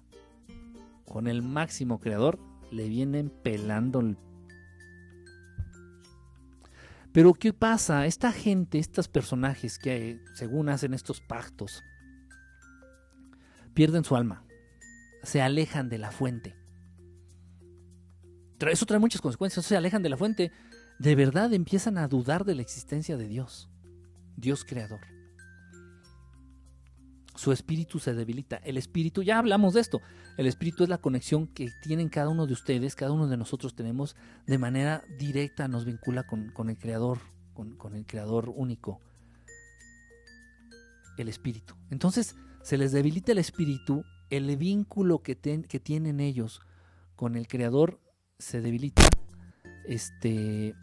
Con 1.06 1.26
el 1.26 1.40
máximo 1.40 2.00
creador 2.00 2.38
le 2.74 2.88
vienen 2.88 3.30
pelando 3.30 4.00
el... 4.00 4.18
Pero 7.12 7.32
¿qué 7.32 7.52
pasa? 7.52 8.06
Esta 8.06 8.32
gente, 8.32 8.78
estos 8.78 9.06
personajes 9.06 9.78
que 9.78 10.20
según 10.34 10.68
hacen 10.68 10.94
estos 10.94 11.20
pactos, 11.20 11.84
pierden 13.72 14.04
su 14.04 14.16
alma, 14.16 14.44
se 15.22 15.40
alejan 15.40 15.88
de 15.88 15.98
la 15.98 16.10
fuente. 16.10 16.56
Eso 18.58 18.86
trae 18.86 18.98
muchas 18.98 19.20
consecuencias, 19.20 19.64
se 19.64 19.76
alejan 19.76 20.02
de 20.02 20.08
la 20.08 20.16
fuente, 20.16 20.50
de 20.98 21.14
verdad 21.14 21.52
empiezan 21.52 21.98
a 21.98 22.08
dudar 22.08 22.44
de 22.44 22.54
la 22.54 22.62
existencia 22.62 23.16
de 23.16 23.28
Dios, 23.28 23.68
Dios 24.36 24.64
creador. 24.64 25.13
Su 27.34 27.52
espíritu 27.52 27.98
se 27.98 28.14
debilita. 28.14 28.56
El 28.56 28.76
espíritu, 28.76 29.22
ya 29.22 29.38
hablamos 29.38 29.74
de 29.74 29.80
esto, 29.80 30.00
el 30.36 30.46
espíritu 30.46 30.84
es 30.84 30.88
la 30.88 30.98
conexión 30.98 31.46
que 31.46 31.70
tienen 31.82 32.08
cada 32.08 32.28
uno 32.28 32.46
de 32.46 32.52
ustedes, 32.52 32.94
cada 32.94 33.12
uno 33.12 33.26
de 33.26 33.36
nosotros 33.36 33.74
tenemos 33.74 34.16
de 34.46 34.58
manera 34.58 35.04
directa, 35.18 35.68
nos 35.68 35.84
vincula 35.84 36.24
con, 36.24 36.52
el 36.68 36.78
Creador, 36.78 37.18
con, 37.52 37.94
el 37.94 38.06
Creador 38.06 38.52
único. 38.54 39.00
El 41.16 41.28
espíritu. 41.28 41.74
Entonces, 41.90 42.34
se 42.62 42.76
les 42.76 42.92
debilita 42.92 43.32
el 43.32 43.38
espíritu, 43.38 44.04
el 44.30 44.56
vínculo 44.56 45.22
que, 45.22 45.36
que 45.36 45.80
tienen 45.80 46.20
ellos 46.20 46.60
con 47.14 47.36
el 47.36 47.46
Creador 47.46 48.00
se 48.38 48.60
debilita. 48.60 49.02
Este. 49.86 50.74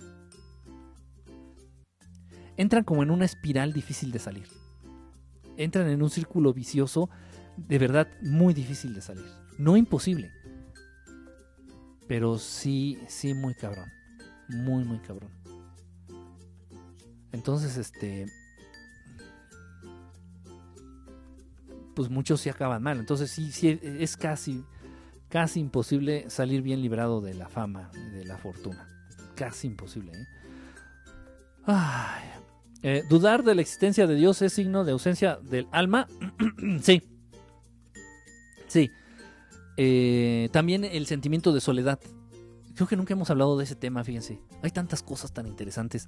Entran 2.57 2.83
como 2.83 3.03
en 3.03 3.11
una 3.11 3.25
espiral 3.25 3.73
difícil 3.73 4.11
de 4.11 4.19
salir. 4.19 4.60
Entran 5.64 5.88
en 5.90 6.01
un 6.01 6.09
círculo 6.09 6.53
vicioso 6.53 7.09
de 7.56 7.77
verdad 7.77 8.07
muy 8.22 8.53
difícil 8.53 8.93
de 8.93 9.01
salir. 9.01 9.25
No 9.57 9.77
imposible. 9.77 10.31
Pero 12.07 12.38
sí, 12.38 12.98
sí 13.07 13.33
muy 13.33 13.53
cabrón. 13.53 13.90
Muy, 14.48 14.83
muy 14.83 14.99
cabrón. 14.99 15.31
Entonces, 17.31 17.77
este. 17.77 18.25
Pues 21.95 22.09
muchos 22.09 22.41
sí 22.41 22.49
acaban 22.49 22.81
mal. 22.81 22.99
Entonces 22.99 23.30
sí, 23.30 23.51
sí 23.51 23.80
es 23.83 24.17
casi, 24.17 24.65
casi 25.30 25.59
imposible 25.59 26.30
salir 26.30 26.61
bien 26.61 26.81
librado 26.81 27.22
de 27.22 27.33
la 27.33 27.49
fama 27.49 27.91
y 27.93 28.09
de 28.09 28.25
la 28.25 28.38
fortuna. 28.38 28.88
Casi 29.35 29.67
imposible, 29.67 30.11
¿eh? 30.14 30.27
Ay. 31.65 32.41
Eh, 32.84 33.03
dudar 33.08 33.43
de 33.43 33.53
la 33.53 33.61
existencia 33.61 34.08
de 34.08 34.16
Dios 34.16 34.42
es 34.42 34.53
signo 34.53 34.84
de 34.84 34.92
ausencia 34.92 35.38
del 35.42 35.68
alma. 35.72 36.08
sí. 36.82 37.01
Sí. 38.68 38.90
Eh, 39.77 40.50
también 40.51 40.84
el 40.84 41.06
sentimiento 41.06 41.53
de 41.53 41.61
soledad. 41.61 42.00
Creo 42.76 42.88
que 42.88 42.95
nunca 42.95 43.14
hemos 43.14 43.30
hablado 43.30 43.58
de 43.58 43.66
ese 43.66 43.76
tema, 43.76 44.03
fíjense. 44.03 44.40
Hay 44.64 44.72
tantas 44.72 45.03
cosas 45.03 45.32
tan 45.32 45.45
interesantes. 45.45 46.08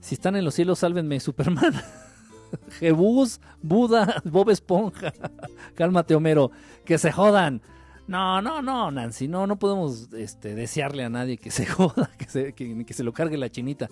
Si 0.00 0.14
están 0.14 0.36
en 0.36 0.44
los 0.44 0.54
cielos, 0.54 0.80
sálvenme, 0.80 1.20
Superman. 1.20 1.74
Jebús, 2.78 3.40
Buda, 3.62 4.20
Bob 4.24 4.50
Esponja. 4.50 5.12
Cálmate, 5.74 6.14
Homero. 6.14 6.50
Que 6.84 6.98
se 6.98 7.12
jodan. 7.12 7.62
No, 8.06 8.42
no, 8.42 8.60
no, 8.60 8.90
Nancy. 8.90 9.28
No, 9.28 9.46
no 9.46 9.58
podemos 9.58 10.12
este, 10.12 10.54
desearle 10.54 11.04
a 11.04 11.08
nadie 11.08 11.38
que 11.38 11.50
se 11.50 11.66
joda, 11.66 12.10
que 12.18 12.26
se, 12.26 12.52
que, 12.52 12.84
que 12.84 12.94
se 12.94 13.04
lo 13.04 13.12
cargue 13.12 13.38
la 13.38 13.50
chinita. 13.50 13.88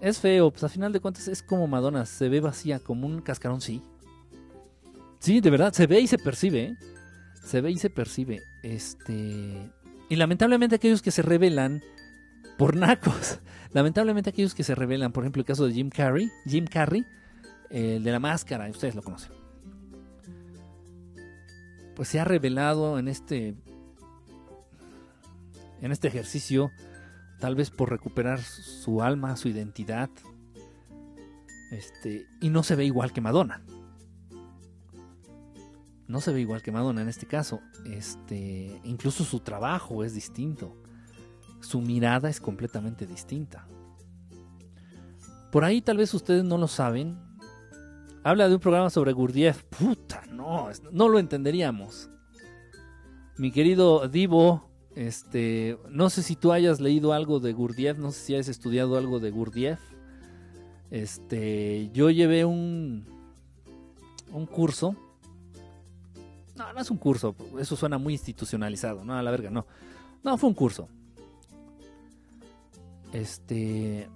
Es 0.00 0.20
feo, 0.20 0.50
pues 0.50 0.64
a 0.64 0.68
final 0.68 0.92
de 0.92 1.00
cuentas 1.00 1.28
es 1.28 1.42
como 1.42 1.66
Madonna, 1.66 2.04
se 2.06 2.28
ve 2.28 2.40
vacía, 2.40 2.78
como 2.78 3.06
un 3.06 3.22
cascarón, 3.22 3.60
sí. 3.60 3.82
Sí, 5.18 5.40
de 5.40 5.50
verdad, 5.50 5.72
se 5.72 5.86
ve 5.86 6.00
y 6.00 6.06
se 6.06 6.18
percibe, 6.18 6.64
¿eh? 6.64 6.76
Se 7.42 7.60
ve 7.60 7.70
y 7.70 7.78
se 7.78 7.90
percibe. 7.90 8.42
Este. 8.62 9.70
Y 10.08 10.16
lamentablemente 10.16 10.76
aquellos 10.76 11.02
que 11.02 11.10
se 11.10 11.22
rebelan 11.22 11.82
por 12.58 12.76
nacos. 12.76 13.40
Lamentablemente 13.72 14.30
aquellos 14.30 14.54
que 14.54 14.64
se 14.64 14.74
rebelan, 14.74 15.12
por 15.12 15.24
ejemplo, 15.24 15.40
el 15.40 15.46
caso 15.46 15.66
de 15.66 15.72
Jim 15.72 15.90
Carrey, 15.90 16.30
Jim 16.46 16.66
Carrey, 16.66 17.04
el 17.70 18.02
de 18.02 18.12
la 18.12 18.20
máscara, 18.20 18.68
ustedes 18.68 18.94
lo 18.94 19.02
conocen. 19.02 19.32
Pues 21.94 22.08
se 22.08 22.20
ha 22.20 22.24
revelado 22.24 22.98
en 22.98 23.08
este. 23.08 23.54
En 25.82 25.92
este 25.92 26.08
ejercicio 26.08 26.70
tal 27.38 27.54
vez 27.54 27.70
por 27.70 27.90
recuperar 27.90 28.40
su 28.40 29.02
alma, 29.02 29.36
su 29.36 29.48
identidad. 29.48 30.10
Este, 31.70 32.26
y 32.40 32.50
no 32.50 32.62
se 32.62 32.76
ve 32.76 32.84
igual 32.84 33.12
que 33.12 33.20
Madonna. 33.20 33.62
No 36.08 36.20
se 36.20 36.32
ve 36.32 36.40
igual 36.40 36.62
que 36.62 36.72
Madonna 36.72 37.02
en 37.02 37.08
este 37.08 37.26
caso. 37.26 37.60
Este, 37.84 38.80
incluso 38.84 39.24
su 39.24 39.40
trabajo 39.40 40.04
es 40.04 40.14
distinto. 40.14 40.76
Su 41.60 41.80
mirada 41.80 42.28
es 42.28 42.40
completamente 42.40 43.06
distinta. 43.06 43.66
Por 45.50 45.64
ahí 45.64 45.80
tal 45.80 45.96
vez 45.96 46.14
ustedes 46.14 46.44
no 46.44 46.58
lo 46.58 46.68
saben. 46.68 47.18
Habla 48.22 48.48
de 48.48 48.54
un 48.54 48.60
programa 48.60 48.90
sobre 48.90 49.12
Gurdjieff. 49.12 49.62
Puta, 49.64 50.22
no, 50.30 50.68
no 50.92 51.08
lo 51.08 51.18
entenderíamos. 51.18 52.10
Mi 53.38 53.50
querido 53.50 54.08
Divo, 54.08 54.70
este, 54.96 55.78
no 55.90 56.08
sé 56.08 56.22
si 56.22 56.36
tú 56.36 56.52
hayas 56.52 56.80
leído 56.80 57.12
algo 57.12 57.38
de 57.38 57.52
Gurdjieff, 57.52 57.98
no 57.98 58.10
sé 58.12 58.20
si 58.20 58.34
hayas 58.34 58.48
estudiado 58.48 58.96
algo 58.96 59.20
de 59.20 59.30
Gurdjieff. 59.30 59.78
Este, 60.90 61.90
yo 61.92 62.10
llevé 62.10 62.46
un 62.46 63.04
un 64.32 64.46
curso. 64.46 64.96
No, 66.56 66.72
no 66.72 66.80
es 66.80 66.90
un 66.90 66.96
curso, 66.96 67.36
eso 67.60 67.76
suena 67.76 67.98
muy 67.98 68.14
institucionalizado, 68.14 69.04
no, 69.04 69.14
a 69.14 69.22
la 69.22 69.30
verga, 69.30 69.50
no. 69.50 69.66
No, 70.24 70.38
fue 70.38 70.48
un 70.48 70.54
curso. 70.54 70.88
Este, 73.12 74.08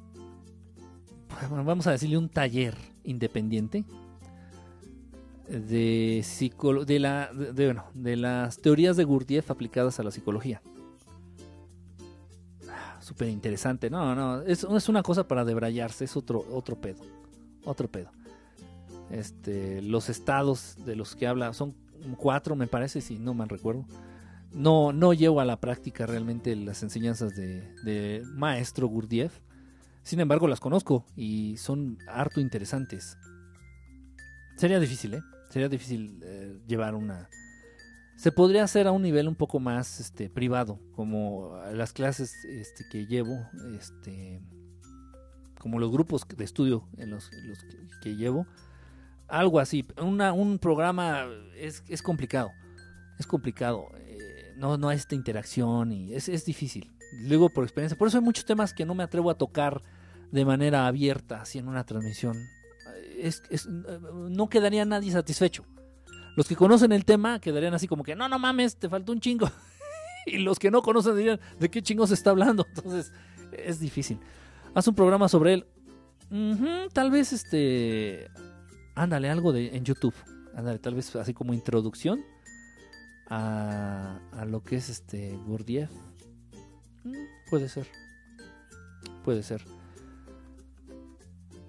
bueno, 1.49 1.63
vamos 1.65 1.87
a 1.87 1.93
decirle 1.93 2.17
un 2.17 2.31
taller 2.31 2.75
independiente 3.05 3.85
de, 5.51 6.21
psicolo 6.23 6.85
de, 6.85 7.01
la, 7.01 7.33
de, 7.33 7.65
bueno, 7.67 7.85
de 7.95 8.17
las 8.17 8.59
teorías 8.59 8.97
de 8.97 9.05
Gurdjieff 9.05 9.51
aplicadas 9.51 9.99
a 9.99 10.03
la 10.03 10.11
psicología. 10.11 10.63
Súper 13.01 13.29
interesante. 13.29 13.91
No, 13.91 14.15
no, 14.15 14.43
es, 14.43 14.65
es, 14.65 14.89
una 14.89 15.03
cosa 15.03 15.27
para 15.27 15.45
debrayarse, 15.45 16.05
es 16.05 16.17
otro, 16.17 16.45
otro 16.53 16.77
pedo. 16.77 17.01
Otro 17.65 17.89
pedo. 17.89 18.11
Este, 19.11 19.83
los 19.83 20.09
estados 20.09 20.77
de 20.85 20.95
los 20.95 21.17
que 21.17 21.27
habla 21.27 21.53
son 21.53 21.75
cuatro, 22.17 22.55
me 22.55 22.69
parece, 22.69 23.01
si 23.01 23.19
no 23.19 23.35
mal 23.35 23.49
recuerdo. 23.49 23.85
No, 24.53 24.93
no 24.93 25.13
llevo 25.13 25.41
a 25.41 25.45
la 25.45 25.61
práctica 25.61 26.07
realmente 26.07 26.55
las 26.55 26.83
enseñanzas 26.83 27.35
de, 27.35 27.75
de 27.83 28.23
maestro 28.35 28.87
Gurdjieff. 28.87 29.41
Sin 30.03 30.21
embargo, 30.21 30.47
las 30.47 30.61
conozco 30.61 31.05
y 31.17 31.57
son 31.57 31.99
harto 32.09 32.41
interesantes. 32.41 33.17
Sería 34.57 34.79
difícil, 34.79 35.15
¿eh? 35.15 35.23
Sería 35.51 35.69
difícil 35.69 36.21
eh, 36.23 36.59
llevar 36.67 36.95
una... 36.95 37.29
Se 38.17 38.31
podría 38.31 38.65
hacer 38.65 38.87
a 38.87 38.93
un 38.93 39.03
nivel 39.03 39.27
un 39.27 39.35
poco 39.35 39.59
más 39.59 39.99
este, 39.99 40.31
privado, 40.31 40.79
como 40.93 41.59
las 41.73 41.93
clases 41.93 42.45
este, 42.45 42.85
que 42.91 43.07
llevo, 43.07 43.49
este, 43.79 44.43
como 45.59 45.79
los 45.79 45.91
grupos 45.91 46.27
de 46.29 46.45
estudio 46.45 46.87
en 46.99 47.11
los, 47.11 47.31
que, 48.03 48.15
llevo. 48.15 48.47
Algo 49.27 49.59
así. 49.59 49.87
Una, 50.01 50.33
un 50.35 50.59
programa 50.59 51.27
es, 51.57 51.83
es, 51.89 52.03
complicado. 52.03 52.51
Es 53.19 53.27
complicado. 53.27 53.89
Eh, 53.97 54.55
no, 54.57 54.77
no 54.77 54.91
hay 54.91 54.99
esta 54.99 55.15
interacción 55.15 55.93
y 55.93 56.13
es, 56.15 56.29
es 56.29 56.45
difícil. 56.45 56.93
Luego 57.23 57.49
por 57.49 57.65
experiencia. 57.65 57.97
Por 57.97 58.09
eso 58.09 58.19
hay 58.19 58.25
muchos 58.25 58.45
temas 58.45 58.75
que 58.75 58.85
no 58.85 58.95
me 58.95 59.03
atrevo 59.03 59.31
a 59.31 59.39
tocar 59.39 59.83
de 60.31 60.45
manera 60.45 60.87
abierta, 60.87 61.41
así 61.41 61.59
en 61.59 61.69
una 61.69 61.85
transmisión 61.85 62.37
es, 63.27 63.69
no 63.69 64.49
quedaría 64.49 64.85
nadie 64.85 65.13
satisfecho. 65.13 65.65
Los 66.37 66.49
que 66.49 66.57
conocen 66.57 66.93
el 66.93 67.05
tema 67.05 67.41
quedarían 67.41 67.75
así 67.75 67.89
como 67.89 68.05
que, 68.05 68.15
no, 68.15 68.29
no 68.29 68.39
mames, 68.39 68.77
te 68.77 68.89
faltó 68.89 69.13
un 69.13 69.21
chingo. 69.21 69.51
y 70.27 70.39
los 70.39 70.59
que 70.59 70.71
no 70.71 70.83
conocen 70.83 71.17
dirían, 71.17 71.41
¿de 71.59 71.71
qué 71.71 71.83
chingo 71.83 72.07
se 72.07 72.15
está 72.15 72.31
hablando? 72.31 72.67
Entonces, 72.77 73.13
es 73.53 73.81
difícil. 73.81 74.19
Haz 74.75 74.87
un 74.89 74.95
programa 74.95 75.29
sobre 75.29 75.55
él. 75.55 75.67
Tal 76.93 77.11
vez, 77.11 77.33
este, 77.33 78.31
ándale, 78.95 79.29
algo 79.29 79.53
de, 79.53 79.77
en 79.77 79.85
YouTube. 79.85 80.15
Ándale, 80.55 80.79
tal 80.79 80.95
vez 80.95 81.15
así 81.17 81.35
como 81.35 81.53
introducción 81.53 82.25
a, 83.29 84.21
a 84.33 84.45
lo 84.45 84.63
que 84.63 84.77
es 84.77 84.89
este 84.89 85.37
Gurdjieff. 85.47 85.91
Mm, 87.03 87.15
puede 87.51 87.69
ser. 87.69 87.89
Puede 89.25 89.43
ser. 89.43 89.65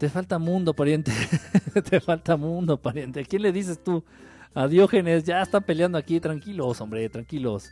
Te 0.01 0.09
falta 0.09 0.39
mundo, 0.39 0.73
pariente. 0.73 1.11
Te 1.88 1.99
falta 1.99 2.35
mundo, 2.35 2.75
pariente. 2.75 3.19
¿A 3.19 3.23
quién 3.23 3.43
le 3.43 3.51
dices 3.51 3.83
tú? 3.83 4.03
A 4.55 4.67
Diógenes, 4.67 5.25
ya 5.25 5.43
están 5.43 5.61
peleando 5.61 5.95
aquí. 5.95 6.19
Tranquilos, 6.19 6.81
hombre, 6.81 7.07
tranquilos. 7.07 7.69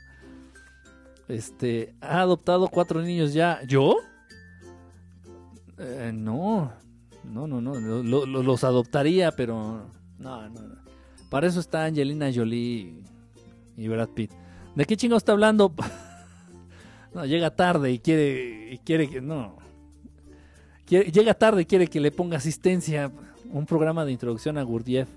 Este, 1.27 1.95
ha 2.01 2.21
adoptado 2.21 2.67
cuatro 2.67 3.01
niños 3.01 3.33
ya. 3.33 3.61
¿Yo? 3.67 3.95
Eh, 5.79 6.11
no, 6.13 6.71
no, 7.23 7.47
no, 7.47 7.61
no. 7.61 7.73
Lo, 7.79 8.27
lo, 8.27 8.43
los 8.43 8.63
adoptaría, 8.63 9.31
pero 9.31 9.89
no, 10.19 10.49
no, 10.49 10.67
no. 10.67 10.75
Para 11.31 11.47
eso 11.47 11.59
está 11.59 11.85
Angelina 11.85 12.29
Jolie 12.31 13.05
y 13.75 13.87
Brad 13.87 14.09
Pitt. 14.09 14.31
¿De 14.75 14.85
qué 14.85 14.95
chingo 14.95 15.17
está 15.17 15.31
hablando? 15.31 15.73
no, 17.15 17.25
llega 17.25 17.55
tarde 17.55 17.91
y 17.91 17.97
quiere, 17.97 18.71
y 18.71 18.77
quiere 18.77 19.09
que 19.09 19.19
no 19.19 19.67
llega 20.89 21.33
tarde 21.33 21.65
quiere 21.65 21.87
que 21.87 21.99
le 21.99 22.11
ponga 22.11 22.37
asistencia 22.37 23.11
un 23.51 23.65
programa 23.65 24.05
de 24.05 24.11
introducción 24.11 24.57
a 24.57 24.63
Gurdjieff 24.63 25.09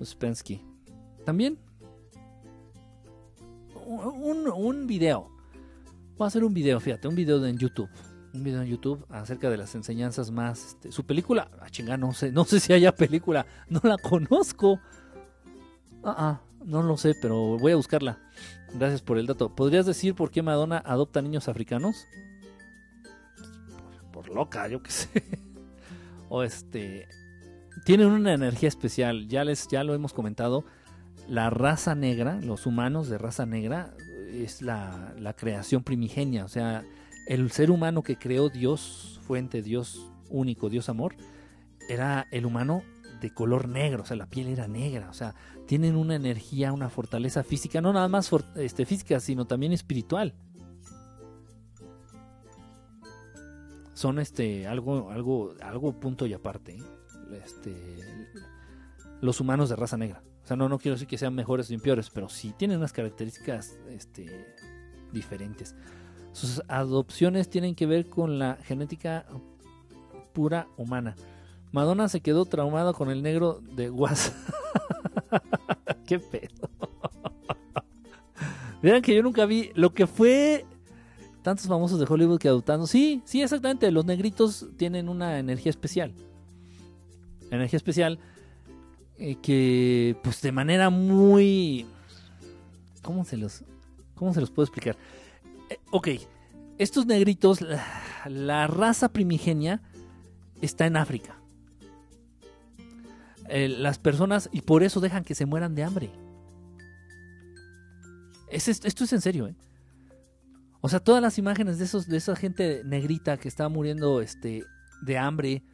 Uspensky. 0.00 0.60
También 1.24 1.58
un, 3.86 4.86
video. 4.86 5.30
Voy 6.16 6.24
a 6.24 6.28
hacer 6.28 6.44
un 6.44 6.54
video, 6.54 6.80
fíjate, 6.80 7.08
un 7.08 7.14
video 7.14 7.44
en 7.44 7.58
YouTube. 7.58 7.88
Un 8.34 8.42
video 8.42 8.62
en 8.62 8.68
YouTube 8.68 9.04
acerca 9.08 9.48
de 9.48 9.56
las 9.56 9.74
enseñanzas 9.74 10.30
más. 10.30 10.66
Este, 10.66 10.92
su 10.92 11.04
película, 11.04 11.50
ah, 11.60 11.70
chingar, 11.70 11.98
no 11.98 12.12
sé, 12.12 12.32
no 12.32 12.44
sé 12.44 12.60
si 12.60 12.72
haya 12.72 12.94
película, 12.94 13.46
no 13.68 13.80
la 13.82 13.96
conozco. 13.96 14.80
Ah, 16.04 16.14
ah, 16.18 16.40
no 16.64 16.82
lo 16.82 16.96
sé, 16.96 17.14
pero 17.20 17.58
voy 17.58 17.72
a 17.72 17.76
buscarla. 17.76 18.18
Gracias 18.74 19.02
por 19.02 19.18
el 19.18 19.26
dato. 19.26 19.54
¿Podrías 19.54 19.86
decir 19.86 20.14
por 20.14 20.30
qué 20.30 20.42
Madonna 20.42 20.82
adopta 20.84 21.22
niños 21.22 21.48
africanos? 21.48 22.06
Loca, 24.32 24.68
yo 24.68 24.82
qué 24.82 24.90
sé. 24.90 25.08
o 26.28 26.42
este. 26.42 27.08
Tienen 27.84 28.08
una 28.08 28.32
energía 28.32 28.68
especial. 28.68 29.28
Ya 29.28 29.44
les, 29.44 29.68
ya 29.68 29.84
lo 29.84 29.94
hemos 29.94 30.12
comentado. 30.12 30.64
La 31.28 31.50
raza 31.50 31.94
negra, 31.94 32.40
los 32.40 32.66
humanos 32.66 33.08
de 33.08 33.18
raza 33.18 33.46
negra, 33.46 33.94
es 34.32 34.62
la, 34.62 35.14
la 35.18 35.34
creación 35.34 35.82
primigenia. 35.82 36.44
O 36.44 36.48
sea, 36.48 36.84
el 37.26 37.50
ser 37.50 37.70
humano 37.70 38.02
que 38.02 38.16
creó 38.16 38.48
Dios, 38.48 39.20
fuente, 39.26 39.62
Dios 39.62 40.06
único, 40.30 40.68
Dios 40.68 40.88
amor, 40.88 41.16
era 41.88 42.26
el 42.30 42.46
humano 42.46 42.82
de 43.20 43.30
color 43.30 43.68
negro, 43.68 44.02
o 44.02 44.06
sea, 44.06 44.16
la 44.16 44.26
piel 44.26 44.48
era 44.48 44.68
negra, 44.68 45.08
o 45.08 45.14
sea, 45.14 45.34
tienen 45.66 45.96
una 45.96 46.14
energía, 46.14 46.72
una 46.72 46.90
fortaleza 46.90 47.42
física, 47.42 47.80
no 47.80 47.92
nada 47.92 48.08
más 48.08 48.30
este, 48.56 48.86
física, 48.86 49.20
sino 49.20 49.46
también 49.46 49.72
espiritual. 49.72 50.34
Son 53.96 54.18
este 54.18 54.66
algo, 54.66 55.10
algo, 55.10 55.54
algo 55.62 55.98
punto 55.98 56.26
y 56.26 56.34
aparte. 56.34 56.76
Este, 57.42 57.74
los 59.22 59.40
humanos 59.40 59.70
de 59.70 59.76
raza 59.76 59.96
negra. 59.96 60.22
O 60.44 60.46
sea, 60.46 60.54
no, 60.54 60.68
no 60.68 60.78
quiero 60.78 60.96
decir 60.96 61.08
que 61.08 61.16
sean 61.16 61.34
mejores 61.34 61.70
o 61.70 61.78
peores, 61.78 62.10
pero 62.10 62.28
sí 62.28 62.52
tienen 62.58 62.76
unas 62.76 62.92
características 62.92 63.78
este, 63.88 64.54
diferentes. 65.12 65.74
Sus 66.32 66.62
adopciones 66.68 67.48
tienen 67.48 67.74
que 67.74 67.86
ver 67.86 68.10
con 68.10 68.38
la 68.38 68.56
genética 68.56 69.24
pura 70.34 70.68
humana. 70.76 71.16
Madonna 71.72 72.10
se 72.10 72.20
quedó 72.20 72.44
traumada 72.44 72.92
con 72.92 73.10
el 73.10 73.22
negro 73.22 73.62
de 73.62 73.88
WhatsApp. 73.88 74.34
Qué 76.06 76.18
pedo. 76.18 76.68
Vean 78.82 79.00
que 79.00 79.14
yo 79.14 79.22
nunca 79.22 79.46
vi 79.46 79.70
lo 79.74 79.94
que 79.94 80.06
fue 80.06 80.66
tantos 81.46 81.68
famosos 81.68 82.00
de 82.00 82.06
Hollywood 82.08 82.40
que 82.40 82.48
adoptando. 82.48 82.88
Sí, 82.88 83.22
sí, 83.24 83.40
exactamente. 83.40 83.88
Los 83.92 84.04
negritos 84.04 84.66
tienen 84.76 85.08
una 85.08 85.38
energía 85.38 85.70
especial. 85.70 86.12
Energía 87.52 87.76
especial 87.76 88.18
eh, 89.16 89.36
que, 89.36 90.16
pues, 90.24 90.42
de 90.42 90.50
manera 90.50 90.90
muy. 90.90 91.86
¿Cómo 93.00 93.24
se 93.24 93.36
los, 93.36 93.62
cómo 94.16 94.34
se 94.34 94.40
los 94.40 94.50
puedo 94.50 94.64
explicar? 94.64 94.96
Eh, 95.70 95.78
ok, 95.92 96.08
estos 96.78 97.06
negritos, 97.06 97.60
la, 97.60 98.66
raza 98.66 99.10
primigenia 99.12 99.80
está 100.60 100.84
en 100.86 100.96
África. 100.96 101.36
Eh, 103.48 103.68
las 103.68 103.98
personas, 104.00 104.48
y 104.52 104.62
por 104.62 104.82
eso 104.82 104.98
dejan 104.98 105.22
que 105.22 105.36
se 105.36 105.46
mueran 105.46 105.76
de 105.76 105.84
hambre. 105.84 106.10
Es, 108.50 108.66
es- 108.66 108.84
esto 108.84 109.04
es 109.04 109.12
en 109.12 109.20
serio, 109.20 109.46
¿eh? 109.46 109.54
O 110.86 110.88
sea, 110.88 111.00
todas 111.00 111.20
las 111.20 111.36
imágenes 111.36 111.78
de 111.78 111.84
esos, 111.84 112.06
de 112.06 112.16
esa 112.16 112.36
gente 112.36 112.82
negrita 112.84 113.38
que 113.38 113.48
está 113.48 113.68
muriendo 113.68 114.20
este, 114.20 114.62
de 115.02 115.18
hambre, 115.18 115.64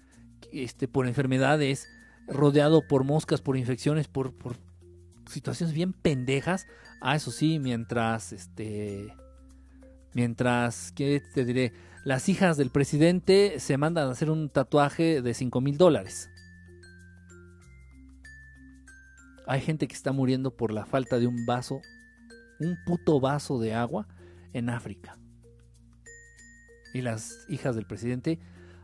este, 0.55 0.89
por 0.89 1.07
enfermedades, 1.07 1.87
rodeado 2.27 2.89
por 2.89 3.05
moscas, 3.05 3.43
por 3.43 3.59
infecciones, 3.59 4.09
por, 4.09 4.33
por 4.33 4.57
situaciones 5.29 5.75
bien 5.75 5.93
pendejas. 5.93 6.65
Ah, 7.03 7.15
eso 7.15 7.31
sí, 7.31 7.59
mientras, 7.59 8.33
este, 8.33 9.15
mientras, 10.15 10.93
¿qué 10.93 11.23
te 11.35 11.45
diré? 11.45 11.75
Las 12.07 12.31
hijas 12.31 12.57
del 12.57 12.71
presidente 12.71 13.61
se 13.61 13.77
mandan 13.77 14.09
a 14.09 14.13
hacer 14.13 14.31
un 14.31 14.49
tatuaje 14.49 15.21
de 15.21 15.35
5 15.35 15.61
mil 15.61 15.77
dólares. 15.77 16.31
Hay 19.47 19.61
gente 19.61 19.87
que 19.87 19.95
está 19.95 20.13
muriendo 20.13 20.57
por 20.57 20.73
la 20.73 20.87
falta 20.87 21.19
de 21.19 21.27
un 21.27 21.45
vaso, 21.45 21.83
un 22.59 22.79
puto 22.87 23.21
vaso 23.21 23.59
de 23.59 23.75
agua 23.75 24.09
en 24.53 24.71
África. 24.71 25.17
Y 26.95 27.01
las 27.01 27.47
hijas 27.49 27.75
del 27.75 27.87
presidente 27.87 28.39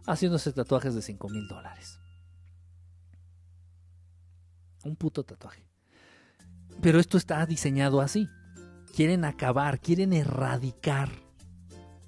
haciéndose 0.06 0.52
tatuajes 0.52 0.94
de 0.94 1.02
5 1.02 1.28
mil 1.28 1.46
dólares. 1.48 2.00
Un 4.84 4.96
puto 4.96 5.24
tatuaje. 5.24 5.64
Pero 6.80 7.00
esto 7.00 7.18
está 7.18 7.44
diseñado 7.44 8.00
así. 8.00 8.28
Quieren 8.94 9.24
acabar, 9.24 9.80
quieren 9.80 10.12
erradicar 10.12 11.10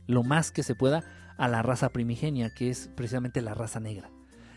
lo 0.06 0.22
más 0.22 0.50
que 0.50 0.62
se 0.62 0.74
pueda 0.74 1.05
a 1.36 1.48
la 1.48 1.62
raza 1.62 1.90
primigenia, 1.90 2.50
que 2.55 2.70
es 2.70 2.90
precisamente 2.97 3.42
la 3.42 3.55
raza 3.55 3.80
negra. 3.80 4.10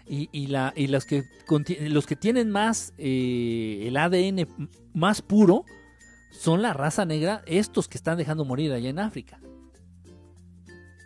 Y, 0.06 0.48
los 0.48 1.06
que 1.06 2.16
tienen 2.20 2.52
más 2.52 2.94
eh, 2.98 3.86
el 3.88 3.96
ADN 3.96 4.48
más 4.94 5.22
puro 5.22 5.64
son 6.34 6.62
la 6.62 6.74
raza 6.74 7.06
negra, 7.06 7.44
estos 7.46 7.88
que 7.88 7.98
están 7.98 8.18
dejando 8.18 8.44
morir 8.44 8.74
allá 8.74 8.90
en 8.90 9.00
África. 9.00 9.40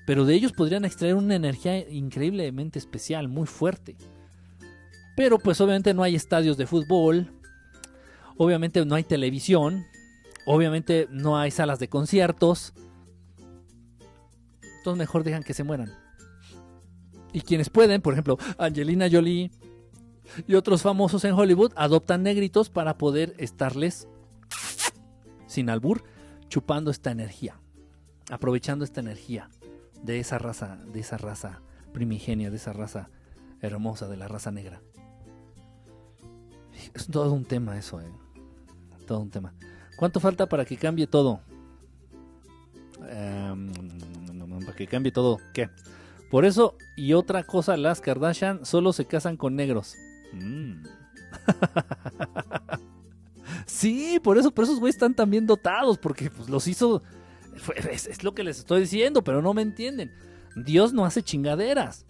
Pero 0.07 0.25
de 0.25 0.33
ellos 0.33 0.53
podrían 0.53 0.85
extraer 0.85 1.15
una 1.15 1.35
energía 1.35 1.77
increíblemente 1.89 2.79
especial, 2.79 3.27
muy 3.27 3.45
fuerte. 3.45 3.97
Pero 5.17 5.37
pues 5.37 5.59
obviamente 5.59 5.93
no 5.93 6.01
hay 6.01 6.15
estadios 6.15 6.57
de 6.57 6.65
fútbol, 6.65 7.31
obviamente 8.37 8.85
no 8.85 8.95
hay 8.95 9.03
televisión, 9.03 9.85
obviamente 10.45 11.07
no 11.11 11.37
hay 11.37 11.51
salas 11.51 11.79
de 11.79 11.89
conciertos. 11.89 12.73
Entonces 14.77 14.97
mejor 14.97 15.23
dejan 15.23 15.43
que 15.43 15.53
se 15.53 15.63
mueran. 15.63 15.91
Y 17.33 17.41
quienes 17.41 17.69
pueden, 17.69 18.01
por 18.01 18.13
ejemplo, 18.13 18.37
Angelina 18.57 19.09
Jolie 19.11 19.51
y 20.47 20.55
otros 20.55 20.81
famosos 20.81 21.25
en 21.25 21.33
Hollywood, 21.33 21.73
adoptan 21.75 22.23
negritos 22.23 22.69
para 22.69 22.97
poder 22.97 23.35
estarles, 23.37 24.07
sin 25.57 25.71
albur, 25.71 26.03
chupando 26.49 26.91
esta 26.91 27.09
energía. 27.09 27.59
Aprovechando 28.29 28.85
esta 28.85 29.01
energía 29.01 29.49
de 30.03 30.19
esa 30.19 30.37
raza, 30.37 30.77
de 30.93 30.99
esa 30.99 31.17
raza 31.17 31.61
primigenia, 31.93 32.51
de 32.51 32.57
esa 32.57 32.73
raza 32.73 33.09
hermosa, 33.59 34.07
de 34.07 34.17
la 34.17 34.27
raza 34.27 34.51
negra. 34.51 34.83
Es 36.93 37.07
todo 37.07 37.33
un 37.33 37.43
tema 37.43 37.75
eso, 37.75 37.99
eh. 37.99 38.11
Todo 39.07 39.19
un 39.19 39.31
tema. 39.31 39.55
¿Cuánto 39.97 40.19
falta 40.19 40.45
para 40.45 40.63
que 40.63 40.77
cambie 40.77 41.07
todo? 41.07 41.39
Em, 43.09 43.73
para 44.63 44.75
que 44.75 44.85
cambie 44.85 45.11
todo, 45.11 45.39
¿qué? 45.55 45.71
Por 46.29 46.45
eso 46.45 46.77
y 46.95 47.13
otra 47.13 47.41
cosa, 47.45 47.77
las 47.77 47.99
Kardashian 47.99 48.63
solo 48.63 48.93
se 48.93 49.05
casan 49.05 49.37
con 49.37 49.55
negros. 49.55 49.95
Mm. 50.33 50.83
sí, 53.67 54.19
por 54.23 54.37
eso, 54.37 54.51
por 54.51 54.63
esos 54.63 54.79
güeyes 54.79 54.95
están 54.95 55.13
también 55.13 55.45
dotados, 55.45 55.97
porque 55.97 56.31
pues, 56.31 56.49
los 56.49 56.67
hizo. 56.67 57.03
es, 57.91 58.23
lo 58.23 58.33
que 58.33 58.43
les 58.43 58.59
estoy 58.59 58.81
diciendo, 58.81 59.23
pero 59.23 59.41
no 59.41 59.53
me 59.53 59.61
entienden. 59.61 60.11
Dios 60.55 60.93
no 60.93 61.05
hace 61.05 61.21
chingaderas. 61.21 62.05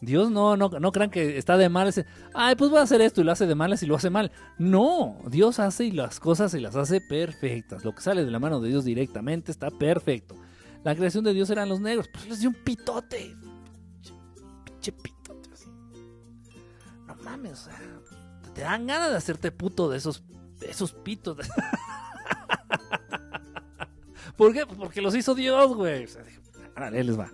Dios 0.00 0.32
no, 0.32 0.56
no, 0.56 0.68
no 0.68 0.90
crean 0.90 1.10
que 1.10 1.38
está 1.38 1.56
de 1.56 1.68
mal. 1.68 1.86
ese, 1.86 2.06
Ay, 2.34 2.56
pues 2.56 2.70
voy 2.70 2.80
a 2.80 2.82
hacer 2.82 3.00
esto 3.00 3.20
y 3.20 3.24
lo 3.24 3.30
hace 3.30 3.46
de 3.46 3.54
malas 3.54 3.82
y 3.82 3.86
lo 3.86 3.94
hace 3.94 4.10
mal. 4.10 4.32
No, 4.58 5.16
Dios 5.28 5.60
hace 5.60 5.84
y 5.84 5.90
las 5.92 6.18
cosas 6.18 6.54
y 6.54 6.60
las 6.60 6.74
hace 6.74 7.00
perfectas. 7.00 7.84
Lo 7.84 7.94
que 7.94 8.00
sale 8.00 8.24
de 8.24 8.30
la 8.30 8.40
mano 8.40 8.60
de 8.60 8.68
Dios 8.68 8.84
directamente 8.84 9.52
está 9.52 9.70
perfecto. 9.70 10.34
La 10.82 10.96
creación 10.96 11.22
de 11.22 11.32
Dios 11.32 11.50
eran 11.50 11.68
los 11.68 11.80
negros. 11.80 12.08
Pues 12.12 12.28
les 12.28 12.40
dio 12.40 12.48
un 12.48 12.56
pitote. 12.56 13.36
Pinche 14.64 14.90
pitote 14.90 15.50
así. 15.52 15.70
No 17.06 17.14
mames, 17.22 17.52
o 17.52 17.64
sea. 17.66 17.80
Te 18.54 18.62
dan 18.62 18.86
ganas 18.86 19.10
de 19.10 19.16
hacerte 19.16 19.50
puto 19.50 19.88
de 19.88 19.96
esos, 19.98 20.22
esos 20.68 20.92
pitos. 20.92 21.38
¿Por 24.36 24.52
qué? 24.52 24.66
Pues 24.66 24.78
porque 24.78 25.00
los 25.02 25.14
hizo 25.14 25.34
Dios, 25.34 25.74
güey. 25.74 26.06
Les 26.90 27.18
va. 27.18 27.30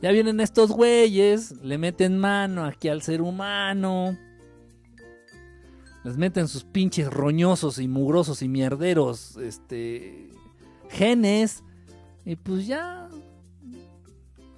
Ya 0.00 0.12
vienen 0.12 0.40
estos 0.40 0.70
güeyes, 0.70 1.52
le 1.62 1.76
meten 1.76 2.18
mano 2.18 2.64
aquí 2.64 2.88
al 2.88 3.02
ser 3.02 3.20
humano. 3.20 4.16
Les 6.04 6.16
meten 6.16 6.46
sus 6.48 6.64
pinches 6.64 7.12
roñosos 7.12 7.78
y 7.78 7.88
mugrosos 7.88 8.42
y 8.42 8.48
mierderos, 8.48 9.36
este, 9.36 10.30
genes. 10.88 11.64
Y 12.24 12.36
pues 12.36 12.66
ya 12.66 13.08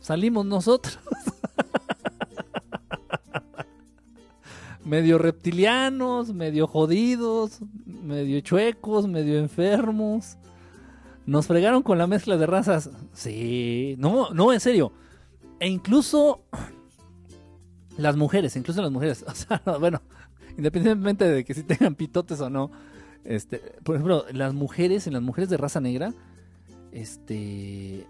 salimos 0.00 0.44
nosotros. 0.44 0.98
medio 4.84 5.18
reptilianos, 5.18 6.32
medio 6.32 6.66
jodidos, 6.66 7.60
medio 7.86 8.40
chuecos, 8.40 9.06
medio 9.06 9.38
enfermos. 9.38 10.36
Nos 11.26 11.46
fregaron 11.46 11.82
con 11.82 11.98
la 11.98 12.06
mezcla 12.06 12.36
de 12.36 12.46
razas. 12.46 12.90
Sí, 13.12 13.94
no, 13.98 14.30
no, 14.30 14.52
en 14.52 14.60
serio. 14.60 14.92
E 15.58 15.68
incluso 15.68 16.44
las 17.96 18.16
mujeres, 18.16 18.56
incluso 18.56 18.82
las 18.82 18.90
mujeres. 18.90 19.24
O 19.28 19.34
sea, 19.34 19.62
no, 19.66 19.78
bueno, 19.78 20.02
independientemente 20.56 21.28
de 21.28 21.44
que 21.44 21.54
si 21.54 21.62
tengan 21.62 21.94
pitotes 21.94 22.40
o 22.40 22.50
no. 22.50 22.70
Este, 23.22 23.58
por 23.84 23.96
ejemplo, 23.96 24.24
las 24.32 24.54
mujeres, 24.54 25.06
en 25.06 25.12
las 25.12 25.22
mujeres 25.22 25.50
de 25.50 25.58
raza 25.58 25.80
negra, 25.80 26.14
este, 26.90 28.06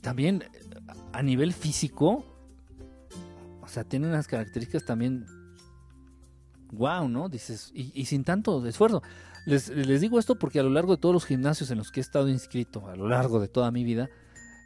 también 0.00 0.44
a 1.12 1.22
nivel 1.22 1.52
físico, 1.52 2.24
o 3.60 3.68
sea, 3.68 3.84
tienen 3.84 4.08
unas 4.08 4.26
características 4.26 4.86
también 4.86 5.26
wow, 6.72 7.08
¿no? 7.08 7.28
Dices, 7.28 7.70
y, 7.74 7.92
y 7.94 8.06
sin 8.06 8.24
tanto 8.24 8.66
esfuerzo. 8.66 9.02
Les, 9.46 9.68
les 9.68 10.00
digo 10.00 10.18
esto 10.18 10.38
porque 10.38 10.60
a 10.60 10.62
lo 10.62 10.70
largo 10.70 10.92
de 10.92 11.00
todos 11.00 11.12
los 11.12 11.26
gimnasios 11.26 11.70
en 11.70 11.78
los 11.78 11.90
que 11.90 12.00
he 12.00 12.02
estado 12.02 12.28
inscrito, 12.28 12.88
a 12.88 12.96
lo 12.96 13.08
largo 13.08 13.40
de 13.40 13.48
toda 13.48 13.70
mi 13.70 13.84
vida, 13.84 14.08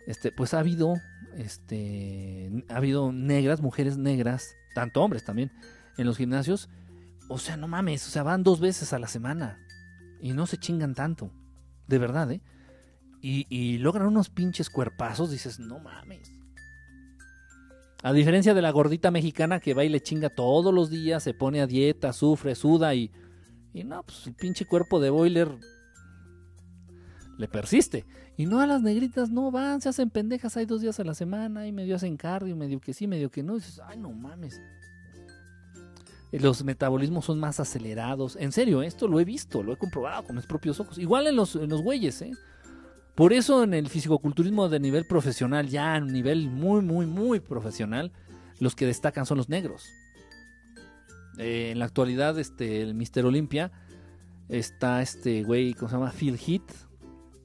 este, 0.07 0.33
pues 0.33 0.55
ha 0.55 0.61
habido, 0.61 0.95
este, 1.37 2.65
ha 2.69 2.77
habido 2.77 3.13
negras, 3.13 3.61
mujeres 3.61 3.99
negras, 3.99 4.55
tanto 4.75 5.03
hombres 5.03 5.25
también, 5.25 5.51
en 5.97 6.07
los 6.07 6.17
gimnasios. 6.17 6.69
O 7.29 7.39
sea, 7.39 7.57
no 7.57 7.69
mames, 7.69 8.07
o 8.07 8.11
sea, 8.11 8.23
van 8.23 8.43
dos 8.43 8.61
veces 8.61 8.93
a 8.93 8.99
la 8.99 9.09
semana 9.09 9.59
y 10.21 10.33
no 10.33 10.47
se 10.47 10.59
chingan 10.59 10.95
tanto, 10.95 11.33
de 11.89 11.99
verdad, 11.99 12.31
¿eh? 12.31 12.41
Y, 13.21 13.47
y 13.49 13.79
logran 13.79 14.07
unos 14.07 14.29
pinches 14.29 14.71
cuerpazos, 14.71 15.31
dices, 15.31 15.59
no 15.59 15.81
mames. 15.81 16.36
A 18.03 18.13
diferencia 18.13 18.55
de 18.55 18.63
la 18.63 18.71
gordita 18.71 19.11
mexicana 19.11 19.59
que 19.59 19.75
va 19.75 19.85
y 19.85 19.89
le 19.89 20.01
chinga 20.01 20.31
todos 20.31 20.73
los 20.73 20.91
días, 20.91 21.23
se 21.23 21.35
pone 21.35 21.61
a 21.61 21.67
dieta, 21.67 22.13
sufre, 22.13 22.55
suda 22.55 22.95
y, 22.95 23.11
y 23.73 23.85
no, 23.85 24.03
pues 24.03 24.27
el 24.27 24.35
pinche 24.35 24.67
cuerpo 24.67 25.01
de 25.01 25.11
boiler 25.11 25.49
le 27.39 27.49
persiste. 27.49 28.07
Y 28.37 28.47
no 28.47 28.61
a 28.61 28.67
las 28.67 28.83
negritas, 28.83 29.31
no 29.31 29.51
van, 29.51 29.81
se 29.81 29.89
hacen 29.89 30.11
pendejas, 30.11 30.57
hay 30.57 30.67
dos 30.67 30.83
días 30.83 31.01
a 31.01 31.05
la 31.05 31.15
semana, 31.15 31.67
y 31.67 31.73
medio 31.73 31.97
hacen 31.97 32.17
cardio, 32.17 32.55
medio 32.55 32.81
que 32.81 32.93
sí, 32.93 33.07
medio 33.07 33.31
que 33.31 33.43
no. 33.43 33.55
Dices, 33.55 33.81
ay, 33.87 33.99
no 33.99 34.13
mames. 34.13 34.61
Eh, 36.33 36.41
Los 36.41 36.63
metabolismos 36.63 37.25
son 37.25 37.39
más 37.41 37.61
acelerados. 37.61 38.37
En 38.37 38.53
serio, 38.53 38.83
esto 38.83 39.09
lo 39.09 39.21
he 39.21 39.25
visto, 39.25 39.63
lo 39.63 39.73
he 39.73 39.79
comprobado 39.79 40.25
con 40.25 40.37
mis 40.37 40.47
propios 40.47 40.79
ojos. 40.81 40.99
Igual 40.99 41.27
en 41.29 41.37
los, 41.37 41.57
en 41.57 41.71
los 41.71 41.83
güeyes, 41.83 42.21
¿eh? 42.23 42.33
Por 43.17 43.33
eso 43.33 43.65
en 43.65 43.73
el 43.73 43.89
fisicoculturismo 43.89 44.69
de 44.69 44.79
nivel 44.79 45.07
profesional, 45.07 45.69
ya 45.69 45.95
a 45.95 45.99
un 45.99 46.09
nivel 46.09 46.51
muy, 46.51 46.83
muy, 46.83 47.07
muy 47.07 47.41
profesional, 47.41 48.13
los 48.61 48.75
que 48.77 48.85
destacan 48.87 49.25
son 49.25 49.39
los 49.39 49.49
negros. 49.49 49.89
Eh, 51.39 51.71
en 51.73 51.79
la 51.79 51.87
actualidad, 51.87 52.39
este, 52.39 52.83
el 52.83 52.95
Mister 52.95 53.25
Olympia 53.25 53.73
está 54.49 55.01
este 55.01 55.43
güey, 55.43 55.75
¿cómo 55.75 55.89
se 55.89 55.97
llama? 55.97 56.11
Phil 56.11 56.39
Heath. 56.39 56.71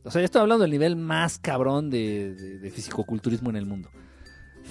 O 0.04 0.12
sea, 0.12 0.22
ya 0.22 0.26
estoy 0.26 0.42
hablando 0.42 0.64
del 0.64 0.72
nivel 0.72 0.96
más 0.96 1.40
cabrón 1.40 1.90
de, 1.90 2.36
de, 2.36 2.60
de 2.60 2.70
fisicoculturismo 2.70 3.50
en 3.50 3.56
el 3.56 3.66
mundo. 3.66 3.90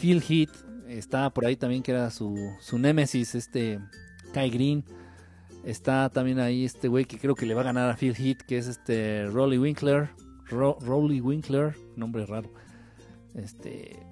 Phil 0.01 0.23
Heath 0.29 0.55
está 0.87 1.31
por 1.31 1.47
ahí 1.47 1.57
también, 1.57 1.83
que 1.83 1.93
era 1.93 2.11
su, 2.11 2.37
su 2.61 2.79
némesis, 2.79 3.35
este 3.35 3.81
Kai 4.35 4.51
Green. 4.51 4.85
Está 5.65 6.09
también 6.11 6.41
ahí 6.41 6.65
este 6.65 6.89
güey 6.89 7.05
que 7.05 7.19
creo 7.19 7.35
que 7.35 7.47
le 7.47 7.55
va 7.55 7.62
a 7.62 7.65
ganar 7.65 7.91
a 7.91 7.97
Phil 7.97 8.15
Heath, 8.15 8.43
que 8.43 8.59
es 8.59 8.67
este 8.67 9.27
Rolly 9.27 9.59
Winkler. 9.59 10.11
Ro 10.51 10.79
Rolly 10.81 11.20
Winkler, 11.20 11.77
nombre 11.97 12.27
raro. 12.27 12.51
Este. 13.35 14.05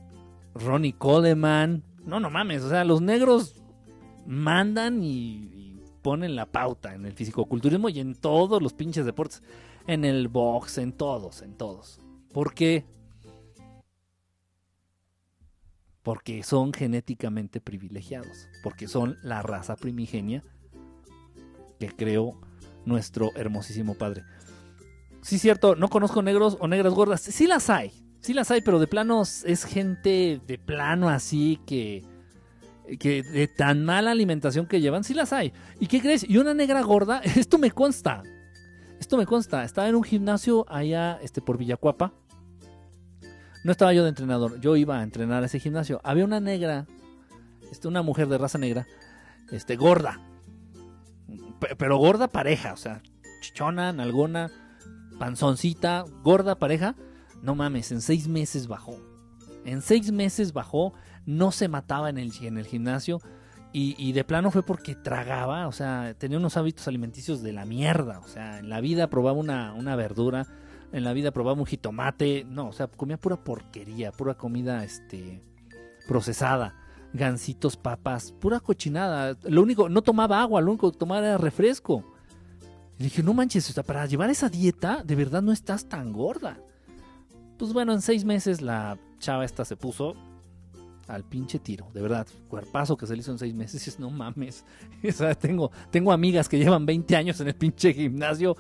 Ronnie 0.55 0.93
Coleman. 0.93 1.83
No, 2.05 2.21
no 2.21 2.31
mames. 2.31 2.63
O 2.63 2.69
sea, 2.71 2.85
los 2.85 3.01
negros 3.01 3.63
mandan 4.27 5.03
y, 5.03 5.51
y 5.55 5.83
ponen 6.03 6.37
la 6.37 6.47
pauta 6.47 6.95
en 6.95 7.05
el 7.05 7.13
fisicoculturismo 7.13 7.89
y 7.89 8.01
en 8.01 8.15
todos 8.15 8.63
los 8.63 8.73
pinches 8.73 9.05
deportes. 9.05 9.43
En 9.87 10.05
el 10.05 10.29
box, 10.29 10.79
en 10.79 10.93
todos, 10.93 11.43
en 11.43 11.55
todos. 11.55 12.01
¿Por 12.33 12.55
qué? 12.55 12.85
Porque 16.03 16.43
son 16.43 16.73
genéticamente 16.73 17.61
privilegiados. 17.61 18.49
Porque 18.63 18.89
son 18.89 19.19
la 19.23 19.43
raza 19.43 19.77
primigenia 19.77 20.43
que 21.79 21.89
creó 21.89 22.41
nuestro 22.85 23.31
hermosísimo 23.37 23.95
padre. 23.95 24.25
Sí, 25.23 25.39
cierto, 25.39 25.77
no 25.77 25.89
conozco 25.89 26.23
negros 26.23 26.57
o 26.61 26.69
negras 26.69 26.95
gordas. 26.95 27.21
Sí 27.21 27.47
las 27.47 27.71
hay, 27.71 27.93
sí 28.21 28.35
las 28.35 28.51
hay, 28.51 28.61
pero 28.61 28.79
de 28.79 28.87
plano 28.87 29.23
es 29.23 29.65
gente 29.65 30.41
de 30.47 30.59
plano 30.59 31.09
así 31.09 31.61
que, 31.67 32.05
que 32.99 33.23
de 33.23 33.49
tan 33.49 33.85
mala 33.85 34.11
alimentación 34.11 34.67
que 34.67 34.81
llevan, 34.81 35.05
sí 35.05 35.15
las 35.15 35.33
hay. 35.33 35.53
¿Y 35.81 35.87
qué 35.87 36.01
crees? 36.01 36.29
Y 36.29 36.39
una 36.39 36.55
negra 36.55 36.83
gorda, 36.83 37.19
esto 37.25 37.59
me 37.59 37.71
consta. 37.71 38.23
Esto 39.01 39.17
me 39.17 39.27
consta. 39.27 39.65
Estaba 39.65 39.89
en 39.89 39.95
un 39.95 40.03
gimnasio 40.03 40.67
allá 40.69 41.19
este, 41.23 41.41
por 41.41 41.59
Villacuapa. 41.59 42.13
No 43.65 43.73
estaba 43.73 43.93
yo 43.93 44.03
de 44.03 44.09
entrenador, 44.09 44.61
yo 44.61 44.77
iba 44.77 45.01
a 45.01 45.03
entrenar 45.03 45.43
a 45.43 45.47
ese 45.47 45.59
gimnasio. 45.59 46.01
Había 46.05 46.25
una 46.25 46.41
negra, 46.41 46.87
este, 47.71 47.89
una 47.89 48.03
mujer 48.03 48.29
de 48.29 48.39
raza 48.39 48.57
negra, 48.57 48.87
este, 49.51 49.77
gorda. 49.77 50.21
Pero 51.77 51.99
gorda 51.99 52.29
pareja, 52.29 52.73
o 52.73 52.77
sea, 52.77 53.03
chichona, 53.41 53.93
nalgona, 53.93 54.51
panzoncita, 55.19 56.05
gorda 56.23 56.59
pareja. 56.59 56.95
No 57.43 57.55
mames, 57.55 57.93
en 57.93 58.01
seis 58.01 58.29
meses 58.29 58.67
bajó. 58.67 58.99
En 59.65 59.83
seis 59.83 60.11
meses 60.13 60.53
bajó, 60.53 60.95
no 61.27 61.53
se 61.53 61.69
mataba 61.69 62.11
en 62.11 62.19
el, 62.19 62.33
en 62.41 62.59
el 62.59 62.67
gimnasio. 62.67 63.21
Y, 63.73 63.95
y 63.99 64.13
de 64.13 64.25
plano 64.25 64.51
fue 64.51 64.63
porque 64.63 64.95
tragaba, 64.95 65.69
o 65.69 65.73
sea, 65.73 66.15
tenía 66.17 66.39
unos 66.39 66.57
hábitos 66.57 66.89
alimenticios 66.89 67.43
de 67.43 67.53
la 67.53 67.67
mierda. 67.67 68.19
O 68.21 68.29
sea, 68.29 68.59
en 68.59 68.71
la 68.71 68.81
vida 68.81 69.11
probaba 69.11 69.39
una, 69.39 69.75
una 69.75 69.95
verdura, 69.95 70.47
en 70.91 71.05
la 71.05 71.13
vida 71.13 71.33
probaba 71.33 71.59
un 71.59 71.67
jitomate. 71.67 72.47
No, 72.49 72.69
o 72.69 72.73
sea, 72.73 72.87
comía 72.87 73.19
pura 73.19 73.37
porquería, 73.37 74.11
pura 74.11 74.35
comida 74.35 74.85
este, 74.85 75.43
procesada. 76.07 76.75
Gancitos, 77.13 77.77
papas, 77.77 78.33
pura 78.33 78.61
cochinada. 78.61 79.37
Lo 79.45 79.63
único, 79.63 79.89
no 79.89 80.03
tomaba 80.03 80.41
agua, 80.41 80.61
lo 80.61 80.71
único 80.71 80.91
que 80.91 80.99
tomaba 80.99 81.27
era 81.27 81.39
refresco. 81.39 82.05
Y 82.99 83.05
dije, 83.05 83.23
no 83.23 83.33
manches, 83.33 83.73
para 83.87 84.07
llevar 84.07 84.31
esa 84.31 84.49
dieta, 84.49 85.03
de 85.05 85.15
verdad 85.15 85.43
no 85.43 85.53
estás 85.53 85.89
tan 85.89 86.13
gorda. 86.13 86.59
Pues 87.57 87.73
bueno, 87.73 87.93
en 87.93 88.03
seis 88.03 88.25
meses 88.25 88.61
la 88.61 88.99
chava 89.19 89.45
esta 89.45 89.65
se 89.65 89.77
puso 89.77 90.15
al 91.07 91.25
pinche 91.25 91.59
tiro, 91.59 91.89
de 91.95 92.03
verdad. 92.03 92.27
Cuerpazo 92.49 92.97
que 92.97 93.07
se 93.07 93.15
le 93.15 93.21
hizo 93.21 93.33
en 93.33 93.39
seis 93.39 93.55
meses, 93.55 93.99
no 93.99 94.11
mames. 94.11 94.65
Tengo, 95.41 95.71
tengo 95.91 96.13
amigas 96.13 96.49
que 96.49 96.59
llevan 96.59 96.87
20 96.87 97.17
años 97.17 97.41
en 97.41 97.49
el 97.49 97.55
pinche 97.55 97.95
gimnasio 97.95 98.57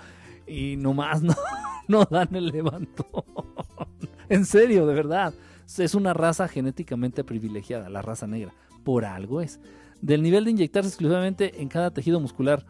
y 0.46 0.76
nomás 0.76 1.22
no, 1.22 1.34
no 1.88 2.04
dan 2.04 2.34
el 2.34 2.46
levantón. 2.46 3.24
en 4.28 4.44
serio, 4.44 4.86
de 4.86 4.94
verdad. 4.94 5.34
Es 5.76 5.94
una 5.94 6.14
raza 6.14 6.48
genéticamente 6.48 7.24
privilegiada, 7.24 7.90
la 7.90 8.00
raza 8.00 8.26
negra. 8.26 8.54
Por 8.84 9.04
algo 9.04 9.42
es. 9.42 9.60
Del 10.00 10.22
nivel 10.22 10.44
de 10.44 10.52
inyectarse 10.52 10.88
exclusivamente 10.88 11.60
en 11.60 11.68
cada 11.68 11.90
tejido 11.90 12.20
muscular. 12.20 12.64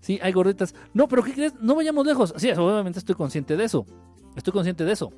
Sí, 0.00 0.18
hay 0.22 0.32
gorditas. 0.32 0.74
No, 0.94 1.08
pero 1.08 1.22
¿qué 1.22 1.32
crees? 1.32 1.54
No 1.60 1.74
vayamos 1.74 2.06
lejos. 2.06 2.34
Sí, 2.36 2.50
obviamente 2.50 2.98
estoy 2.98 3.14
consciente 3.14 3.56
de 3.56 3.64
eso. 3.64 3.86
Estoy 4.36 4.52
consciente 4.52 4.84
de 4.84 4.92
eso. 4.92 5.12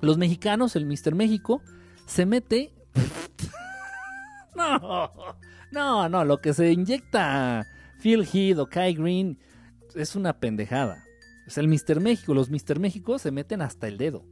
Los 0.00 0.16
mexicanos, 0.16 0.76
el 0.76 0.86
Mister 0.86 1.14
México, 1.14 1.62
se 2.06 2.24
mete. 2.24 2.72
no, 4.56 5.12
no, 5.72 6.08
no. 6.08 6.24
Lo 6.24 6.40
que 6.40 6.54
se 6.54 6.72
inyecta 6.72 7.66
Phil 8.00 8.26
Heath 8.26 8.58
o 8.58 8.66
Kai 8.66 8.94
Green 8.94 9.38
es 9.94 10.16
una 10.16 10.38
pendejada. 10.38 11.04
Es 11.46 11.58
el 11.58 11.68
Mister 11.68 12.00
México. 12.00 12.32
Los 12.32 12.50
Mister 12.50 12.78
México 12.80 13.18
se 13.18 13.30
meten 13.30 13.60
hasta 13.60 13.88
el 13.88 13.98
dedo. 13.98 14.24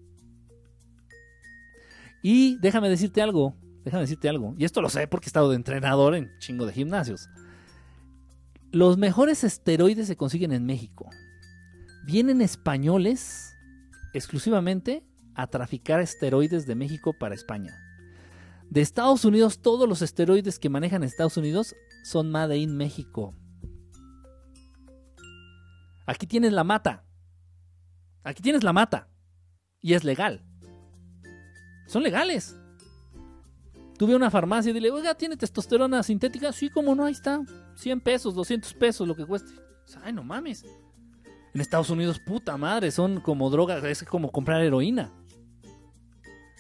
Y 2.23 2.59
déjame 2.59 2.89
decirte 2.89 3.21
algo. 3.21 3.57
Déjame 3.85 4.03
decirte 4.03 4.29
algo. 4.29 4.55
Y 4.59 4.65
esto 4.65 4.81
lo 4.81 4.89
sé 4.89 5.07
porque 5.07 5.27
he 5.27 5.29
estado 5.29 5.51
de 5.51 5.57
entrenador 5.57 6.15
en 6.15 6.31
chingo 6.39 6.67
de 6.67 6.73
gimnasios. 6.73 7.29
Los 8.73 8.99
mejores 8.99 9.45
esteroides 9.45 10.07
se 10.07 10.17
consiguen 10.17 10.53
en 10.53 10.67
México. 10.67 11.09
Vienen 12.05 12.41
españoles 12.41 13.55
exclusivamente 14.13 15.05
a 15.35 15.47
traficar 15.47 16.01
esteroides 16.01 16.67
de 16.67 16.75
México 16.75 17.13
para 17.19 17.35
España. 17.35 17.75
De 18.71 18.81
Estados 18.81 19.25
Unidos, 19.25 19.61
todos 19.61 19.89
los 19.89 20.03
esteroides 20.03 20.59
que 20.59 20.69
manejan 20.69 21.03
Estados 21.03 21.37
Unidos 21.37 21.75
son 22.05 22.31
Made 22.31 22.59
in 22.59 22.77
México. 22.77 23.35
Aquí 26.07 26.27
tienes 26.27 26.53
la 26.53 26.65
mata. 26.65 27.05
Aquí 28.25 28.43
tienes 28.43 28.65
la 28.65 28.73
mata. 28.73 29.09
Y 29.81 29.95
es 29.95 30.05
legal. 30.05 30.45
Son 31.87 32.03
legales. 32.03 32.57
Tuve 33.99 34.15
una 34.15 34.31
farmacia 34.31 34.71
y 34.71 34.73
dile, 34.75 34.91
oiga, 34.91 35.15
¿tiene 35.15 35.37
testosterona 35.37 36.03
sintética? 36.03 36.53
Sí, 36.53 36.69
como 36.69 36.95
no, 36.95 37.05
ahí 37.05 37.13
está. 37.13 37.41
100 37.77 38.01
pesos, 38.01 38.35
200 38.35 38.75
pesos, 38.75 39.09
lo 39.09 39.17
que 39.17 39.25
cueste. 39.25 39.53
Ay, 40.03 40.13
no 40.13 40.23
mames. 40.23 40.65
En 41.55 41.61
Estados 41.61 41.89
Unidos, 41.89 42.21
puta 42.21 42.57
madre, 42.59 42.91
son 42.91 43.21
como 43.21 43.49
drogas, 43.49 43.83
es 43.85 44.03
como 44.03 44.31
comprar 44.31 44.63
heroína. 44.63 45.13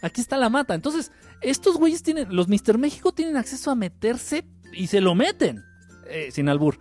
Aquí 0.00 0.20
está 0.20 0.39
la 0.39 0.48
mata. 0.48 0.74
Entonces, 0.74 1.12
estos 1.42 1.76
güeyes 1.76 2.02
tienen, 2.02 2.34
los 2.34 2.48
Mister 2.48 2.78
México 2.78 3.12
tienen 3.12 3.36
acceso 3.36 3.70
a 3.70 3.74
meterse 3.74 4.44
y 4.73 4.86
se 4.86 5.00
lo 5.00 5.15
meten, 5.15 5.65
eh, 6.08 6.31
sin 6.31 6.48
albur, 6.48 6.78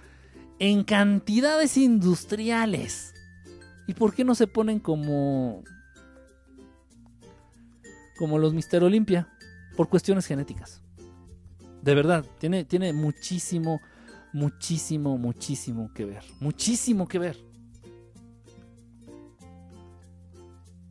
en 0.59 0.83
cantidades 0.83 1.75
industriales. 1.75 3.13
¿Y 3.87 3.93
por 3.93 4.13
qué 4.13 4.23
no 4.23 4.35
se 4.35 4.47
ponen 4.47 4.79
como 4.79 5.63
como 8.17 8.39
los 8.39 8.53
Mister 8.53 8.83
Olimpia? 8.83 9.27
Por 9.75 9.89
cuestiones 9.89 10.25
genéticas. 10.25 10.81
De 11.81 11.93
verdad, 11.93 12.25
tiene, 12.39 12.65
tiene 12.65 12.93
muchísimo, 12.93 13.81
muchísimo, 14.33 15.17
muchísimo 15.17 15.91
que 15.93 16.05
ver. 16.05 16.23
Muchísimo 16.39 17.07
que 17.07 17.19
ver. 17.19 17.37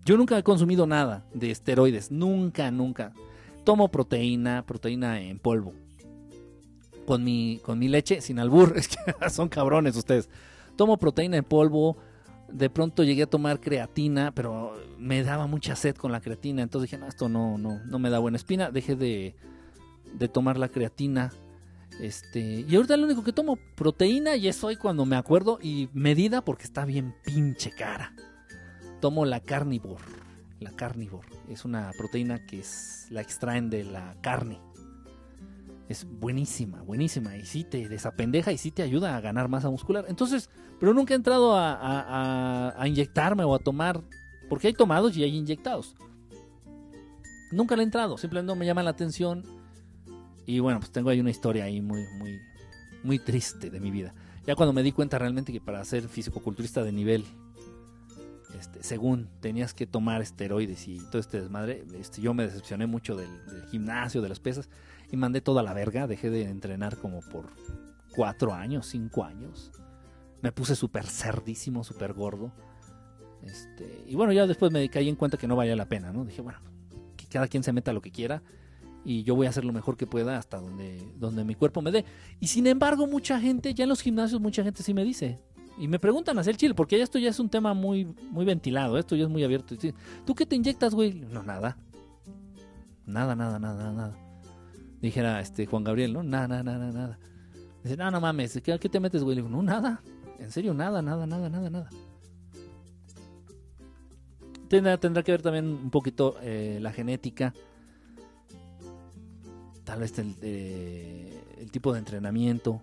Yo 0.05 0.19
nunca 0.19 0.39
he 0.39 0.43
consumido 0.43 0.87
nada 0.87 1.25
de 1.33 1.51
esteroides. 1.51 2.11
Nunca, 2.11 2.71
nunca. 2.71 3.13
Tomo 3.65 3.89
proteína, 3.89 4.65
proteína 4.67 5.21
en 5.21 5.39
polvo. 5.39 5.73
con 7.07 7.25
mi, 7.25 7.61
con 7.65 7.79
mi 7.79 7.89
leche, 7.89 8.21
sin 8.21 8.39
albur, 8.39 8.75
es 8.77 8.89
que 8.89 8.99
son 9.31 9.49
cabrones 9.49 9.97
ustedes. 9.97 10.29
Tomo 10.77 10.99
proteína 10.99 11.39
en 11.39 11.45
polvo, 11.45 11.97
de 12.55 12.71
pronto 12.71 13.03
llegué 13.03 13.25
a 13.25 13.27
tomar 13.27 13.61
creatina, 13.61 14.33
pero 14.33 14.77
me 14.97 15.25
daba 15.25 15.49
mucha 15.49 15.75
sed 15.75 15.97
con 15.97 16.13
la 16.13 16.21
creatina, 16.21 16.63
entonces 16.63 16.89
dije, 16.89 17.01
no, 17.01 17.09
esto 17.09 17.29
no, 17.29 17.59
no, 17.59 17.81
no 17.85 17.99
me 17.99 18.11
da 18.11 18.21
buena 18.21 18.37
espina, 18.37 18.71
dejé 18.71 18.95
de, 18.95 19.35
de 20.15 20.29
tomar 20.29 20.57
la 20.57 20.69
creatina. 20.69 21.33
Este, 22.01 22.65
y 22.69 22.75
ahorita 22.75 22.97
lo 22.97 23.07
único 23.07 23.25
que 23.25 23.33
tomo 23.33 23.59
proteína 23.75 24.37
y 24.37 24.47
eso 24.47 24.69
hoy 24.69 24.77
cuando 24.77 25.05
me 25.05 25.17
acuerdo 25.17 25.59
y 25.61 25.89
medida 25.93 26.45
porque 26.45 26.65
está 26.65 26.85
bien 26.85 27.15
pinche 27.25 27.73
cara. 27.73 28.15
Tomo 29.01 29.25
la 29.25 29.41
carnivore. 29.41 30.05
La 30.61 30.71
carnivore 30.71 31.29
es 31.49 31.65
una 31.65 31.91
proteína 31.99 32.47
que 32.47 32.61
es, 32.61 33.09
la 33.11 33.21
extraen 33.21 33.69
de 33.69 33.83
la 33.83 34.17
carne. 34.21 34.61
Es 35.89 36.05
buenísima, 36.05 36.83
buenísima. 36.83 37.37
Y 37.37 37.45
sí 37.45 37.65
te 37.65 37.89
desapendeja 37.89 38.53
y 38.53 38.59
sí 38.59 38.71
te 38.71 38.83
ayuda 38.83 39.17
a 39.17 39.21
ganar 39.21 39.49
masa 39.49 39.69
muscular. 39.71 40.07
Entonces, 40.09 40.49
pero 40.81 40.95
nunca 40.95 41.13
he 41.15 41.17
entrado 41.17 41.55
a, 41.57 41.73
a- 41.75 42.81
a- 42.83 42.89
inyectarme 42.89 43.45
o 43.45 43.55
a 43.55 43.59
tomar. 43.59 44.03
Porque 44.49 44.69
hay 44.69 44.75
tomados 44.75 45.17
y 45.17 45.23
hay 45.25 45.37
inyectados. 45.37 45.95
Nunca 47.53 47.77
le 47.77 47.83
he 47.83 47.85
entrado. 47.85 48.19
Simplemente 48.19 48.53
no 48.53 48.57
me 48.57 48.67
llama 48.67 48.83
la 48.83 48.91
atención. 48.91 49.43
Y 50.47 50.59
bueno, 50.59 50.81
pues 50.81 50.91
tengo 50.91 51.11
ahí 51.11 51.21
una 51.21 51.31
historia 51.31 51.65
ahí 51.65 51.81
muy, 51.81 52.05
muy, 52.19 52.39
muy 53.03 53.19
triste 53.19 53.71
de 53.71 53.81
mi 53.81 53.91
vida. 53.91 54.15
Ya 54.47 54.55
cuando 54.55 54.73
me 54.73 54.83
di 54.83 54.93
cuenta 54.93 55.19
realmente 55.19 55.53
que 55.53 55.61
para 55.61 55.83
ser 55.85 56.09
fisicoculturista 56.09 56.83
de 56.83 56.93
nivel, 56.93 57.25
este, 58.59 58.83
según 58.83 59.29
tenías 59.41 59.73
que 59.73 59.87
tomar 59.87 60.21
esteroides 60.21 60.87
y 60.89 60.99
todo 61.11 61.19
este 61.19 61.41
desmadre, 61.41 61.85
este, 61.99 62.21
yo 62.21 62.35
me 62.35 62.45
decepcioné 62.45 62.87
mucho 62.87 63.17
del 63.17 63.29
gimnasio, 63.71 64.21
de 64.21 64.29
las 64.29 64.41
pesas, 64.41 64.69
y 65.15 65.17
mandé 65.17 65.41
toda 65.41 65.63
la 65.63 65.73
verga. 65.73 66.07
Dejé 66.07 66.29
de 66.29 66.43
entrenar 66.43 66.99
como 66.99 67.21
por 67.21 67.51
cuatro 68.15 68.53
años, 68.53 68.87
cinco 68.87 69.25
años. 69.25 69.73
Me 70.43 70.53
puse 70.53 70.77
súper 70.77 71.07
cerdísimo, 71.07 71.85
súper 71.85 72.13
gordo. 72.13 72.53
Este, 73.43 74.05
y 74.07 74.15
bueno, 74.15 74.33
ya 74.33 74.47
después 74.47 74.73
me 74.73 74.89
caí 74.89 75.09
en 75.09 75.17
cuenta 75.17 75.37
que 75.37 75.47
no 75.47 75.57
valía 75.57 75.77
la 75.77 75.89
pena, 75.89 76.13
¿no? 76.13 76.25
Dije, 76.25 76.43
bueno, 76.43 76.59
que 77.17 77.27
cada 77.27 77.49
quien 77.49 77.63
se 77.63 77.73
meta 77.73 77.93
lo 77.93 78.03
que 78.03 78.11
quiera 78.11 78.43
y 79.05 79.23
yo 79.23 79.35
voy 79.35 79.47
a 79.47 79.51
hacer 79.51 79.65
lo 79.65 79.73
mejor 79.73 79.97
que 79.97 80.07
pueda 80.07 80.39
hasta 80.39 80.59
donde, 80.59 81.13
donde 81.17 81.45
mi 81.45 81.55
cuerpo 81.55 81.83
me 81.83 81.93
dé. 81.93 82.05
Y 82.41 82.49
sin 82.49 82.67
embargo, 82.67 83.07
mucha 83.07 83.39
gente, 83.41 83.75
ya 83.75 83.85
en 83.85 83.91
los 83.91 84.01
gimnasios, 84.01 84.41
mucha 84.41 84.65
gente 84.65 84.83
sí 84.83 84.95
me 84.95 85.05
dice. 85.05 85.41
Y 85.79 85.89
me 85.89 85.99
preguntan 85.99 86.39
hacia 86.39 86.51
el 86.51 86.57
chile, 86.57 86.75
porque 86.75 87.01
esto 87.01 87.19
ya 87.19 87.31
es 87.31 87.39
un 87.39 87.51
tema 87.51 87.75
muy, 87.75 88.07
muy 88.31 88.45
ventilado, 88.45 88.99
esto 88.99 89.17
ya 89.17 89.25
es 89.25 89.31
muy 89.31 89.45
abierto. 89.45 89.77
¿Tú 90.25 90.35
qué 90.35 90.47
te 90.47 90.57
inyectas, 90.57 90.95
güey? 90.95 91.13
No, 91.13 91.43
nada. 91.43 91.77
Nada, 93.07 93.37
nada, 93.37 93.59
nada, 93.59 93.93
nada. 93.93 94.24
Dijera 95.05 95.39
este 95.39 95.67
Juan 95.67 95.85
Gabriel, 95.85 96.15
¿no? 96.15 96.23
Nada, 96.23 96.63
nada, 96.63 96.79
nada, 96.79 96.91
nada. 96.91 97.19
Dice, 97.83 97.95
no, 97.95 98.11
no 98.11 98.23
mames, 98.23 98.59
¿qué, 98.65 98.79
qué 98.79 98.89
te 98.89 98.99
metes, 98.99 99.23
güey? 99.23 99.37
Le 99.37 99.43
digo, 99.43 99.55
no, 99.55 99.63
nada. 99.63 100.01
En 100.39 100.51
serio, 100.51 100.73
nada, 100.73 101.03
nada, 101.03 101.27
nada, 101.27 101.51
nada, 101.51 101.69
nada. 101.69 101.91
Tendrá, 104.69 104.97
tendrá 104.97 105.23
que 105.23 105.33
ver 105.33 105.43
también 105.43 105.67
un 105.67 105.91
poquito 105.91 106.39
eh, 106.41 106.79
la 106.81 106.91
genética 106.91 107.53
tal 109.85 110.01
vez 110.01 110.19
el, 110.19 110.35
eh, 110.41 111.39
el 111.61 111.71
tipo 111.71 111.93
de 111.93 111.99
entrenamiento. 111.99 112.81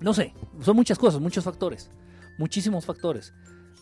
No 0.00 0.14
sé, 0.14 0.34
son 0.62 0.74
muchas 0.74 0.98
cosas, 0.98 1.20
muchos 1.20 1.44
factores, 1.44 1.92
muchísimos 2.38 2.84
factores. 2.84 3.32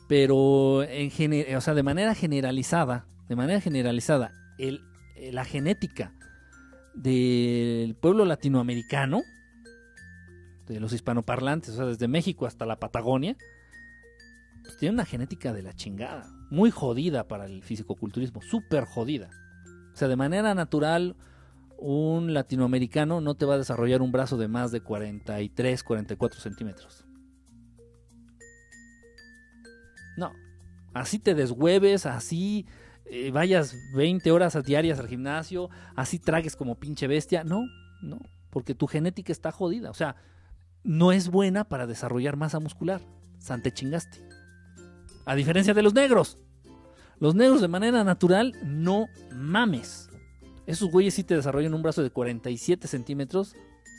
Pero 0.06 0.82
en 0.82 1.56
o 1.56 1.60
sea, 1.62 1.72
de 1.72 1.82
manera 1.82 2.14
generalizada, 2.14 3.06
de 3.26 3.36
manera 3.36 3.62
generalizada, 3.62 4.32
el, 4.58 4.82
eh, 5.16 5.32
la 5.32 5.46
genética 5.46 6.12
del 6.94 7.94
pueblo 7.94 8.24
latinoamericano, 8.24 9.22
de 10.66 10.80
los 10.80 10.92
hispanoparlantes, 10.92 11.70
o 11.70 11.76
sea, 11.76 11.86
desde 11.86 12.08
México 12.08 12.46
hasta 12.46 12.66
la 12.66 12.76
Patagonia, 12.76 13.36
pues 14.62 14.76
tiene 14.76 14.94
una 14.94 15.04
genética 15.04 15.52
de 15.52 15.62
la 15.62 15.74
chingada, 15.74 16.28
muy 16.50 16.70
jodida 16.70 17.26
para 17.28 17.46
el 17.46 17.62
fisicoculturismo, 17.62 18.42
súper 18.42 18.84
jodida. 18.84 19.30
O 19.92 19.96
sea, 19.96 20.08
de 20.08 20.16
manera 20.16 20.54
natural, 20.54 21.16
un 21.78 22.32
latinoamericano 22.32 23.20
no 23.20 23.34
te 23.34 23.44
va 23.44 23.54
a 23.54 23.58
desarrollar 23.58 24.02
un 24.02 24.12
brazo 24.12 24.36
de 24.36 24.48
más 24.48 24.70
de 24.70 24.80
43, 24.80 25.82
44 25.82 26.40
centímetros. 26.40 27.04
No. 30.16 30.32
Así 30.94 31.18
te 31.18 31.34
deshueves, 31.34 32.06
así 32.06 32.66
eh, 33.06 33.30
vayas 33.30 33.76
20 33.94 34.30
horas 34.30 34.56
diarias 34.64 34.98
al 34.98 35.08
gimnasio, 35.08 35.70
así 35.96 36.18
tragues 36.18 36.56
como 36.56 36.78
pinche 36.78 37.06
bestia. 37.06 37.44
No, 37.44 37.64
no. 38.02 38.20
Porque 38.50 38.74
tu 38.74 38.86
genética 38.86 39.32
está 39.32 39.52
jodida. 39.52 39.90
O 39.90 39.94
sea, 39.94 40.16
no 40.84 41.12
es 41.12 41.28
buena 41.28 41.64
para 41.64 41.86
desarrollar 41.86 42.36
masa 42.36 42.60
muscular. 42.60 43.00
Sante 43.38 43.72
chingaste. 43.72 44.18
A 45.24 45.34
diferencia 45.34 45.74
de 45.74 45.82
los 45.82 45.94
negros. 45.94 46.38
Los 47.18 47.34
negros 47.34 47.60
de 47.60 47.68
manera 47.68 48.02
natural, 48.02 48.52
no 48.64 49.06
mames. 49.32 50.10
Esos 50.66 50.90
güeyes 50.90 51.14
sí 51.14 51.24
te 51.24 51.36
desarrollan 51.36 51.74
un 51.74 51.82
brazo 51.82 52.02
de 52.02 52.10
47 52.10 52.88
centímetros 52.88 53.54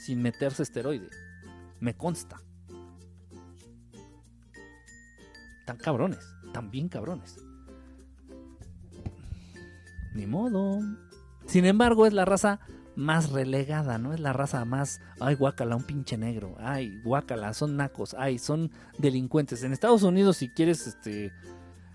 sin 0.05 0.21
meterse 0.21 0.63
esteroide. 0.63 1.09
Me 1.79 1.95
consta. 1.95 2.41
Tan 5.65 5.77
cabrones, 5.77 6.25
tan 6.53 6.69
bien 6.69 6.89
cabrones. 6.89 7.37
Ni 10.13 10.27
modo. 10.27 10.79
Sin 11.45 11.65
embargo, 11.65 12.05
es 12.05 12.13
la 12.13 12.25
raza 12.25 12.59
más 12.95 13.31
relegada, 13.31 13.97
¿no? 13.97 14.13
Es 14.13 14.19
la 14.19 14.33
raza 14.33 14.63
más, 14.65 15.01
ay, 15.19 15.35
guácala, 15.35 15.75
un 15.75 15.83
pinche 15.83 16.17
negro, 16.17 16.55
ay, 16.59 17.01
guácala, 17.03 17.53
son 17.53 17.75
nacos, 17.75 18.15
ay, 18.17 18.37
son 18.37 18.71
delincuentes. 18.97 19.63
En 19.63 19.73
Estados 19.73 20.03
Unidos, 20.03 20.37
si 20.37 20.49
quieres, 20.49 20.85
este, 20.87 21.31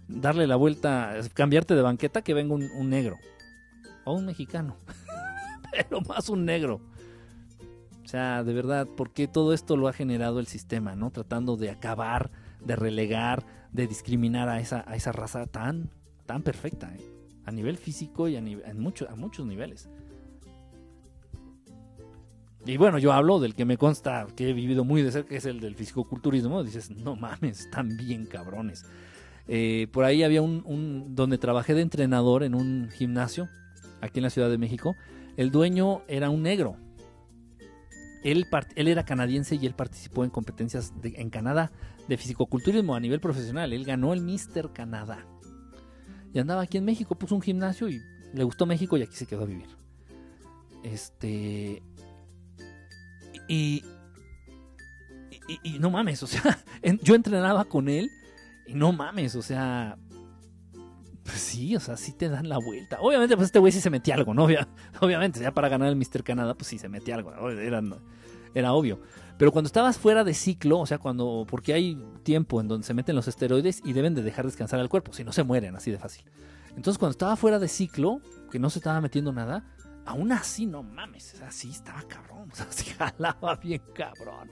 darle 0.08 0.46
la 0.46 0.56
vuelta, 0.56 1.14
cambiarte 1.34 1.74
de 1.74 1.82
banqueta, 1.82 2.22
que 2.22 2.34
venga 2.34 2.54
un, 2.54 2.90
negro. 2.90 3.18
O 4.04 4.14
un 4.14 4.26
mexicano. 4.26 4.76
Pero 5.72 6.00
más 6.02 6.28
un 6.28 6.44
negro. 6.44 6.80
O 8.04 8.08
sea, 8.08 8.42
de 8.42 8.54
verdad, 8.54 8.88
porque 8.96 9.28
todo 9.28 9.52
esto 9.52 9.76
lo 9.76 9.86
ha 9.86 9.92
generado 9.92 10.40
el 10.40 10.46
sistema, 10.46 10.96
¿no? 10.96 11.10
Tratando 11.10 11.56
de 11.56 11.70
acabar, 11.70 12.30
de 12.64 12.74
relegar, 12.74 13.44
de 13.70 13.86
discriminar 13.86 14.48
a 14.48 14.60
esa, 14.60 14.82
a 14.88 14.96
esa 14.96 15.12
raza 15.12 15.46
tan, 15.46 15.90
tan 16.24 16.42
perfecta, 16.42 16.90
¿eh? 16.94 17.17
A 17.48 17.50
nivel 17.50 17.78
físico 17.78 18.28
y 18.28 18.36
a, 18.36 18.40
a 18.40 19.16
muchos 19.16 19.46
niveles. 19.46 19.88
Y 22.66 22.76
bueno, 22.76 22.98
yo 22.98 23.14
hablo 23.14 23.40
del 23.40 23.54
que 23.54 23.64
me 23.64 23.78
consta, 23.78 24.26
que 24.36 24.50
he 24.50 24.52
vivido 24.52 24.84
muy 24.84 25.00
de 25.00 25.10
cerca, 25.10 25.30
que 25.30 25.36
es 25.36 25.46
el 25.46 25.58
del 25.58 25.74
fisicoculturismo. 25.74 26.62
Dices, 26.62 26.90
no 26.90 27.16
mames, 27.16 27.60
están 27.60 27.96
bien 27.96 28.26
cabrones. 28.26 28.84
Eh, 29.46 29.86
por 29.92 30.04
ahí 30.04 30.22
había 30.24 30.42
un, 30.42 31.14
donde 31.14 31.38
trabajé 31.38 31.72
de 31.72 31.80
entrenador 31.80 32.42
en 32.42 32.54
un 32.54 32.90
gimnasio, 32.90 33.48
aquí 34.02 34.18
en 34.18 34.24
la 34.24 34.30
Ciudad 34.30 34.50
de 34.50 34.58
México. 34.58 34.94
El 35.38 35.50
dueño 35.50 36.02
era 36.06 36.28
un 36.28 36.42
negro. 36.42 36.76
Él, 38.24 38.46
él 38.74 38.88
era 38.88 39.06
canadiense 39.06 39.56
y 39.56 39.64
él 39.64 39.72
participó 39.72 40.24
en 40.24 40.30
competencias 40.30 40.92
en 41.02 41.30
Canadá 41.30 41.72
de 42.08 42.18
fisicoculturismo 42.18 42.94
a 42.94 43.00
nivel 43.00 43.20
profesional. 43.20 43.72
Él 43.72 43.86
ganó 43.86 44.12
el 44.12 44.20
Mister 44.20 44.70
Canadá. 44.74 45.24
Y 46.32 46.38
andaba 46.38 46.62
aquí 46.62 46.78
en 46.78 46.84
México, 46.84 47.14
puso 47.16 47.34
un 47.34 47.42
gimnasio 47.42 47.88
y 47.88 48.00
le 48.34 48.44
gustó 48.44 48.66
México 48.66 48.96
y 48.96 49.02
aquí 49.02 49.14
se 49.14 49.26
quedó 49.26 49.42
a 49.42 49.46
vivir. 49.46 49.68
Este. 50.82 51.82
Y. 53.48 53.84
Y, 55.64 55.78
no 55.78 55.88
mames, 55.90 56.22
o 56.22 56.26
sea, 56.26 56.62
yo 57.02 57.14
entrenaba 57.14 57.64
con 57.64 57.88
él 57.88 58.10
y 58.66 58.74
no 58.74 58.92
mames, 58.92 59.34
o 59.34 59.42
sea. 59.42 59.96
Pues 61.24 61.38
sí, 61.40 61.74
o 61.76 61.80
sea, 61.80 61.96
sí 61.96 62.12
te 62.12 62.28
dan 62.28 62.48
la 62.48 62.58
vuelta. 62.58 62.98
Obviamente, 63.00 63.34
pues 63.36 63.46
este 63.46 63.58
güey 63.58 63.70
sí 63.72 63.80
se 63.80 63.90
metía 63.90 64.14
algo, 64.14 64.32
¿no? 64.34 64.44
Obvia- 64.46 64.68
Obviamente, 65.00 65.40
ya 65.40 65.52
para 65.52 65.68
ganar 65.68 65.88
el 65.88 65.96
Mr. 65.96 66.22
Canadá, 66.22 66.54
pues 66.54 66.68
sí 66.68 66.78
se 66.78 66.88
metía 66.88 67.14
algo. 67.16 67.30
¿no? 67.34 67.50
Era, 67.50 67.82
era 68.58 68.72
obvio. 68.72 69.00
Pero 69.38 69.52
cuando 69.52 69.68
estabas 69.68 69.98
fuera 69.98 70.24
de 70.24 70.34
ciclo, 70.34 70.80
o 70.80 70.86
sea, 70.86 70.98
cuando. 70.98 71.46
Porque 71.48 71.72
hay 71.72 72.02
tiempo 72.24 72.60
en 72.60 72.68
donde 72.68 72.86
se 72.86 72.92
meten 72.92 73.14
los 73.14 73.28
esteroides 73.28 73.80
y 73.84 73.92
deben 73.92 74.14
de 74.14 74.22
dejar 74.22 74.44
descansar 74.44 74.80
al 74.80 74.88
cuerpo, 74.88 75.12
si 75.12 75.22
no 75.24 75.32
se 75.32 75.44
mueren 75.44 75.76
así 75.76 75.90
de 75.90 75.98
fácil. 75.98 76.24
Entonces, 76.76 76.98
cuando 76.98 77.12
estaba 77.12 77.36
fuera 77.36 77.58
de 77.58 77.68
ciclo, 77.68 78.20
que 78.50 78.58
no 78.58 78.68
se 78.68 78.80
estaba 78.80 79.00
metiendo 79.00 79.32
nada, 79.32 79.64
aún 80.04 80.32
así, 80.32 80.66
no 80.66 80.82
mames, 80.82 81.34
o 81.34 81.36
sea, 81.38 81.50
sí 81.50 81.70
estaba 81.70 82.02
cabrón, 82.02 82.48
o 82.52 82.54
sea, 82.54 82.66
sí 82.70 82.90
jalaba 82.90 83.56
bien 83.56 83.82
cabrón. 83.94 84.50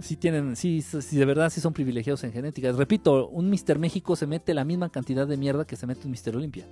Sí 0.00 0.16
tienen, 0.16 0.56
sí, 0.56 0.82
sí, 0.82 1.16
de 1.16 1.24
verdad 1.24 1.50
sí 1.50 1.60
son 1.60 1.72
privilegiados 1.72 2.24
en 2.24 2.32
genética. 2.32 2.72
Repito, 2.72 3.28
un 3.28 3.48
Mister 3.48 3.78
México 3.78 4.16
se 4.16 4.26
mete 4.26 4.52
la 4.52 4.64
misma 4.64 4.88
cantidad 4.88 5.26
de 5.26 5.36
mierda 5.36 5.64
que 5.64 5.76
se 5.76 5.86
mete 5.86 6.06
un 6.06 6.10
Mister 6.10 6.36
Olimpia. 6.36 6.66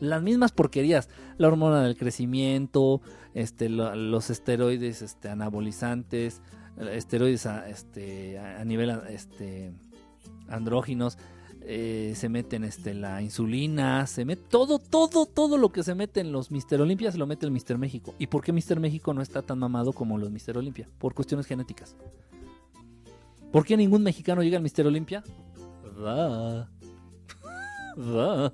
Las 0.00 0.22
mismas 0.22 0.52
porquerías, 0.52 1.08
la 1.38 1.48
hormona 1.48 1.82
del 1.82 1.96
crecimiento, 1.96 3.00
este, 3.34 3.68
lo- 3.68 3.94
los 3.94 4.30
esteroides 4.30 5.02
este, 5.02 5.28
anabolizantes, 5.28 6.42
esteroides 6.92 7.46
a, 7.46 7.68
este, 7.68 8.38
a 8.38 8.64
nivel 8.64 8.90
este, 9.08 9.72
andróginos, 10.48 11.16
eh, 11.68 12.12
se 12.14 12.28
meten 12.28 12.62
este, 12.62 12.94
la 12.94 13.22
insulina, 13.22 14.06
se 14.06 14.24
mete 14.24 14.42
todo, 14.48 14.78
todo, 14.78 15.26
todo 15.26 15.58
lo 15.58 15.72
que 15.72 15.82
se 15.82 15.94
mete 15.94 16.20
en 16.20 16.30
los 16.30 16.50
Mister 16.52 16.80
Olympia 16.80 17.10
se 17.10 17.18
lo 17.18 17.26
mete 17.26 17.44
el 17.46 17.50
Mister 17.52 17.76
México. 17.78 18.14
¿Y 18.18 18.28
por 18.28 18.44
qué 18.44 18.52
Mister 18.52 18.78
México 18.78 19.12
no 19.14 19.22
está 19.22 19.42
tan 19.42 19.58
mamado 19.58 19.92
como 19.92 20.16
los 20.18 20.30
Mister 20.30 20.56
Olympia? 20.58 20.88
Por 20.98 21.14
cuestiones 21.14 21.46
genéticas. 21.46 21.96
¿Por 23.50 23.64
qué 23.64 23.76
ningún 23.76 24.02
mexicano 24.02 24.42
llega 24.42 24.58
al 24.58 24.62
Mister 24.62 24.86
Olympia? 24.86 25.24
Va. 25.98 26.68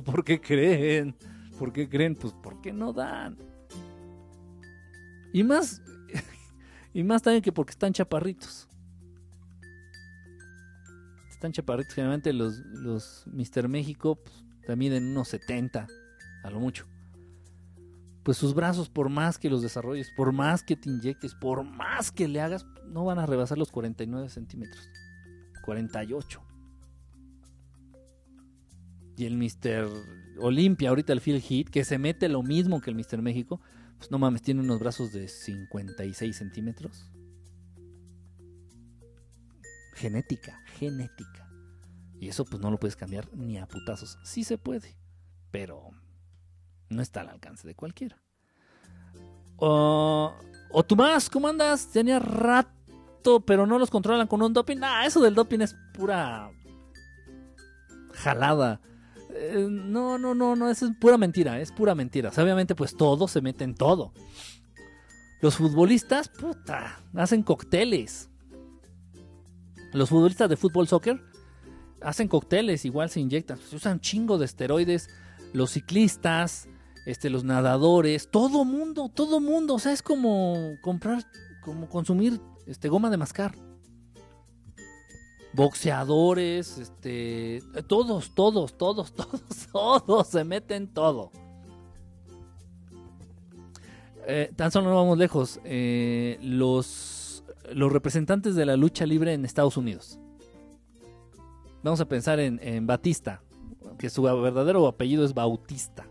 ¿Por 0.00 0.24
qué 0.24 0.40
creen? 0.40 1.14
¿Por 1.58 1.72
qué 1.72 1.88
creen? 1.88 2.14
Pues 2.14 2.34
porque 2.42 2.72
no 2.72 2.92
dan. 2.92 3.36
Y 5.32 5.42
más, 5.44 5.82
y 6.94 7.02
más 7.02 7.22
también 7.22 7.42
que 7.42 7.52
porque 7.52 7.72
están 7.72 7.92
chaparritos. 7.92 8.68
Están 11.30 11.52
chaparritos. 11.52 11.94
Generalmente 11.94 12.32
los, 12.32 12.58
los 12.58 13.24
Mister 13.26 13.68
México 13.68 14.16
pues, 14.16 14.44
también 14.66 14.92
unos 15.10 15.28
70, 15.28 15.86
a 16.42 16.50
lo 16.50 16.60
mucho. 16.60 16.86
Pues 18.22 18.36
sus 18.36 18.54
brazos, 18.54 18.88
por 18.88 19.08
más 19.08 19.38
que 19.38 19.50
los 19.50 19.62
desarrolles, 19.62 20.10
por 20.16 20.32
más 20.32 20.62
que 20.62 20.76
te 20.76 20.88
inyectes, 20.88 21.34
por 21.34 21.64
más 21.64 22.12
que 22.12 22.28
le 22.28 22.40
hagas, 22.40 22.64
no 22.86 23.04
van 23.04 23.18
a 23.18 23.26
rebasar 23.26 23.58
los 23.58 23.72
49 23.72 24.28
centímetros. 24.28 24.88
48. 25.64 26.51
Y 29.16 29.26
el 29.26 29.36
Mister 29.36 29.86
Olimpia, 30.38 30.88
ahorita 30.88 31.12
el 31.12 31.20
Field 31.20 31.42
Hit, 31.42 31.68
que 31.68 31.84
se 31.84 31.98
mete 31.98 32.28
lo 32.28 32.42
mismo 32.42 32.80
que 32.80 32.90
el 32.90 32.96
Mister 32.96 33.20
México, 33.20 33.60
pues 33.98 34.10
no 34.10 34.18
mames, 34.18 34.42
tiene 34.42 34.60
unos 34.60 34.80
brazos 34.80 35.12
de 35.12 35.28
56 35.28 36.36
centímetros. 36.36 37.10
Genética, 39.94 40.60
genética. 40.78 41.48
Y 42.18 42.28
eso 42.28 42.44
pues 42.44 42.62
no 42.62 42.70
lo 42.70 42.78
puedes 42.78 42.96
cambiar 42.96 43.28
ni 43.34 43.58
a 43.58 43.66
putazos. 43.66 44.18
Sí 44.24 44.44
se 44.44 44.56
puede, 44.56 44.96
pero 45.50 45.90
no 46.88 47.02
está 47.02 47.20
al 47.20 47.28
alcance 47.28 47.66
de 47.66 47.74
cualquiera. 47.74 48.22
O, 49.56 50.34
o 50.70 50.82
tú 50.84 50.96
más, 50.96 51.28
¿cómo 51.28 51.48
andas? 51.48 51.90
Tenía 51.92 52.18
rato, 52.18 53.40
pero 53.46 53.66
no 53.66 53.78
los 53.78 53.90
controlan 53.90 54.26
con 54.26 54.42
un 54.42 54.52
doping. 54.52 54.78
Ah, 54.82 55.06
eso 55.06 55.20
del 55.20 55.34
doping 55.34 55.60
es 55.60 55.76
pura 55.94 56.50
jalada. 58.14 58.80
Eh, 59.34 59.66
no, 59.68 60.18
no, 60.18 60.34
no, 60.34 60.56
no, 60.56 60.70
eso 60.70 60.86
es 60.86 60.92
pura 61.00 61.16
mentira, 61.16 61.60
es 61.60 61.72
pura 61.72 61.94
mentira. 61.94 62.30
Obviamente, 62.36 62.74
pues 62.74 62.96
todo 62.96 63.28
se 63.28 63.40
mete 63.40 63.64
en 63.64 63.74
todo. 63.74 64.12
Los 65.40 65.56
futbolistas, 65.56 66.28
puta, 66.28 67.00
hacen 67.14 67.42
cócteles. 67.42 68.28
Los 69.92 70.08
futbolistas 70.08 70.48
de 70.48 70.56
fútbol 70.56 70.86
soccer 70.86 71.20
hacen 72.00 72.28
cócteles, 72.28 72.84
igual 72.84 73.10
se 73.10 73.20
inyectan, 73.20 73.58
se 73.58 73.76
usan 73.76 74.00
chingo 74.00 74.38
de 74.38 74.44
esteroides. 74.44 75.08
Los 75.52 75.72
ciclistas, 75.72 76.68
este, 77.06 77.28
los 77.28 77.44
nadadores, 77.44 78.30
todo 78.30 78.64
mundo, 78.64 79.10
todo 79.12 79.40
mundo. 79.40 79.74
O 79.74 79.78
sea, 79.78 79.92
es 79.92 80.02
como 80.02 80.76
comprar, 80.82 81.24
como 81.62 81.88
consumir 81.88 82.40
este, 82.66 82.88
goma 82.88 83.10
de 83.10 83.16
mascar 83.16 83.54
boxeadores, 85.52 86.78
este, 86.78 87.62
todos, 87.86 88.34
todos, 88.34 88.76
todos, 88.76 89.12
todos, 89.72 90.06
todos 90.06 90.26
se 90.26 90.44
meten 90.44 90.88
todo. 90.88 91.30
Eh, 94.26 94.52
tan 94.54 94.70
solo 94.70 94.90
no 94.90 94.96
vamos 94.96 95.18
lejos. 95.18 95.60
eh, 95.64 96.38
los, 96.42 97.44
los 97.72 97.92
representantes 97.92 98.54
de 98.54 98.66
la 98.66 98.76
lucha 98.76 99.04
libre 99.06 99.34
en 99.34 99.44
Estados 99.44 99.76
Unidos. 99.76 100.18
Vamos 101.82 102.00
a 102.00 102.06
pensar 102.06 102.38
en, 102.38 102.60
en 102.62 102.86
Batista, 102.86 103.42
que 103.98 104.08
su 104.08 104.22
verdadero 104.22 104.86
apellido 104.86 105.24
es 105.24 105.34
Bautista. 105.34 106.06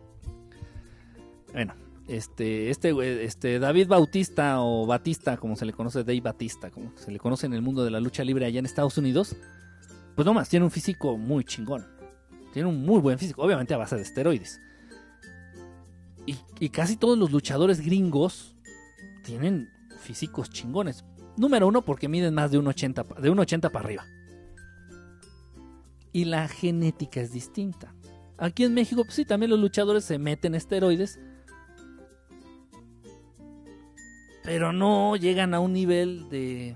Bueno, 1.54 1.74
este, 2.16 2.70
este, 2.70 3.24
este 3.24 3.60
David 3.60 3.88
Bautista 3.88 4.62
o 4.62 4.86
Batista, 4.86 5.38
como 5.38 5.56
se 5.56 5.66
le 5.66 5.74
conoce, 5.74 6.00
Dave 6.04 6.22
Batista, 6.22 6.70
como 6.70 6.92
se 6.98 7.12
le 7.12 7.20
conoce 7.20 7.46
en 7.46 7.54
el 7.54 7.62
mundo 7.62 7.84
de 7.84 7.92
la 7.92 8.00
lucha 8.00 8.24
libre 8.24 8.46
allá 8.46 8.60
en 8.60 8.66
Estados 8.66 8.98
Unidos, 8.98 9.36
pues 10.16 10.26
nomás 10.26 10.50
tiene 10.50 10.66
un 10.66 10.72
físico 10.72 11.18
muy 11.18 11.44
chingón. 11.44 11.86
Tiene 12.54 12.68
un 12.68 12.86
muy 12.86 13.00
buen 13.00 13.18
físico, 13.18 13.42
obviamente 13.42 13.74
a 13.74 13.78
base 13.78 13.96
de 13.96 14.02
esteroides. 14.02 14.60
Y, 16.60 16.70
casi 16.70 16.98
todos 16.98 17.18
los 17.18 17.32
luchadores 17.32 17.82
gringos 17.82 18.56
tienen 19.24 19.70
físicos 20.00 20.50
chingones. 20.50 21.04
Número 21.38 21.68
uno, 21.68 21.82
porque 21.82 22.08
miden 22.08 22.34
más 22.36 22.52
de 22.52 22.60
1,80 22.60 23.04
pa- 23.04 23.20
de 23.20 23.32
1,80 23.32 23.72
para 23.72 23.86
arriba. 23.86 24.06
Y 26.14 26.26
la 26.26 26.48
genética 26.48 27.22
es 27.22 27.32
distinta. 27.32 27.96
Aquí 28.38 28.64
en 28.64 28.74
México, 28.74 29.04
pues 29.04 29.16
sí, 29.16 29.26
también 29.26 29.50
los 29.50 29.60
luchadores 29.60 30.04
se 30.04 30.20
meten 30.20 30.56
esteroides, 30.56 31.20
pero 34.44 34.74
no 34.74 35.16
llegan 35.16 35.54
a 35.54 35.60
un 35.60 35.74
nivel 35.74 36.30
de, 36.30 36.76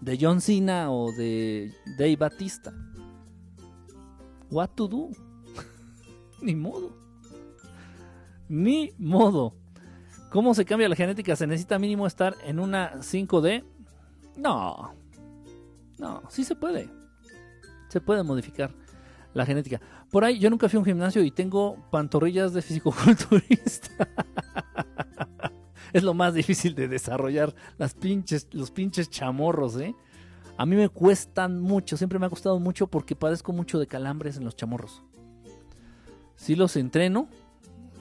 de 0.00 0.18
John 0.20 0.40
Cena 0.40 0.90
o 0.90 1.12
de 1.12 1.72
Dave 1.98 2.16
Batista. 2.16 2.72
What 4.50 4.70
to 4.74 4.88
do? 4.88 5.10
Ni 6.42 6.54
modo. 6.54 6.96
Ni 8.48 8.92
modo. 8.98 9.54
¿Cómo 10.30 10.54
se 10.54 10.64
cambia 10.64 10.88
la 10.88 10.96
genética? 10.96 11.36
¿Se 11.36 11.46
necesita 11.46 11.78
mínimo 11.78 12.06
estar 12.06 12.36
en 12.44 12.58
una 12.58 12.94
5D? 12.94 13.64
No. 14.36 14.94
No, 15.98 16.22
sí 16.28 16.44
se 16.44 16.56
puede. 16.56 16.88
Se 17.88 18.00
puede 18.00 18.22
modificar 18.22 18.74
la 19.34 19.46
genética. 19.46 19.80
Por 20.10 20.24
ahí, 20.24 20.38
yo 20.38 20.50
nunca 20.50 20.68
fui 20.68 20.76
a 20.76 20.80
un 20.80 20.84
gimnasio 20.84 21.22
y 21.22 21.30
tengo 21.30 21.76
pantorrillas 21.90 22.52
de 22.52 22.62
fisicoculturista. 22.62 24.08
es 25.92 26.02
lo 26.02 26.14
más 26.14 26.34
difícil 26.34 26.74
de 26.74 26.88
desarrollar 26.88 27.54
las 27.78 27.94
pinches, 27.94 28.48
los 28.52 28.70
pinches 28.70 29.10
chamorros, 29.10 29.76
¿eh? 29.76 29.94
A 30.56 30.66
mí 30.66 30.76
me 30.76 30.88
cuestan 30.88 31.60
mucho, 31.60 31.96
siempre 31.96 32.18
me 32.18 32.26
ha 32.26 32.30
costado 32.30 32.58
mucho 32.60 32.86
porque 32.86 33.16
padezco 33.16 33.52
mucho 33.52 33.78
de 33.78 33.86
calambres 33.86 34.36
en 34.36 34.44
los 34.44 34.54
chamorros. 34.54 35.02
Sí 36.36 36.54
los 36.54 36.76
entreno, 36.76 37.28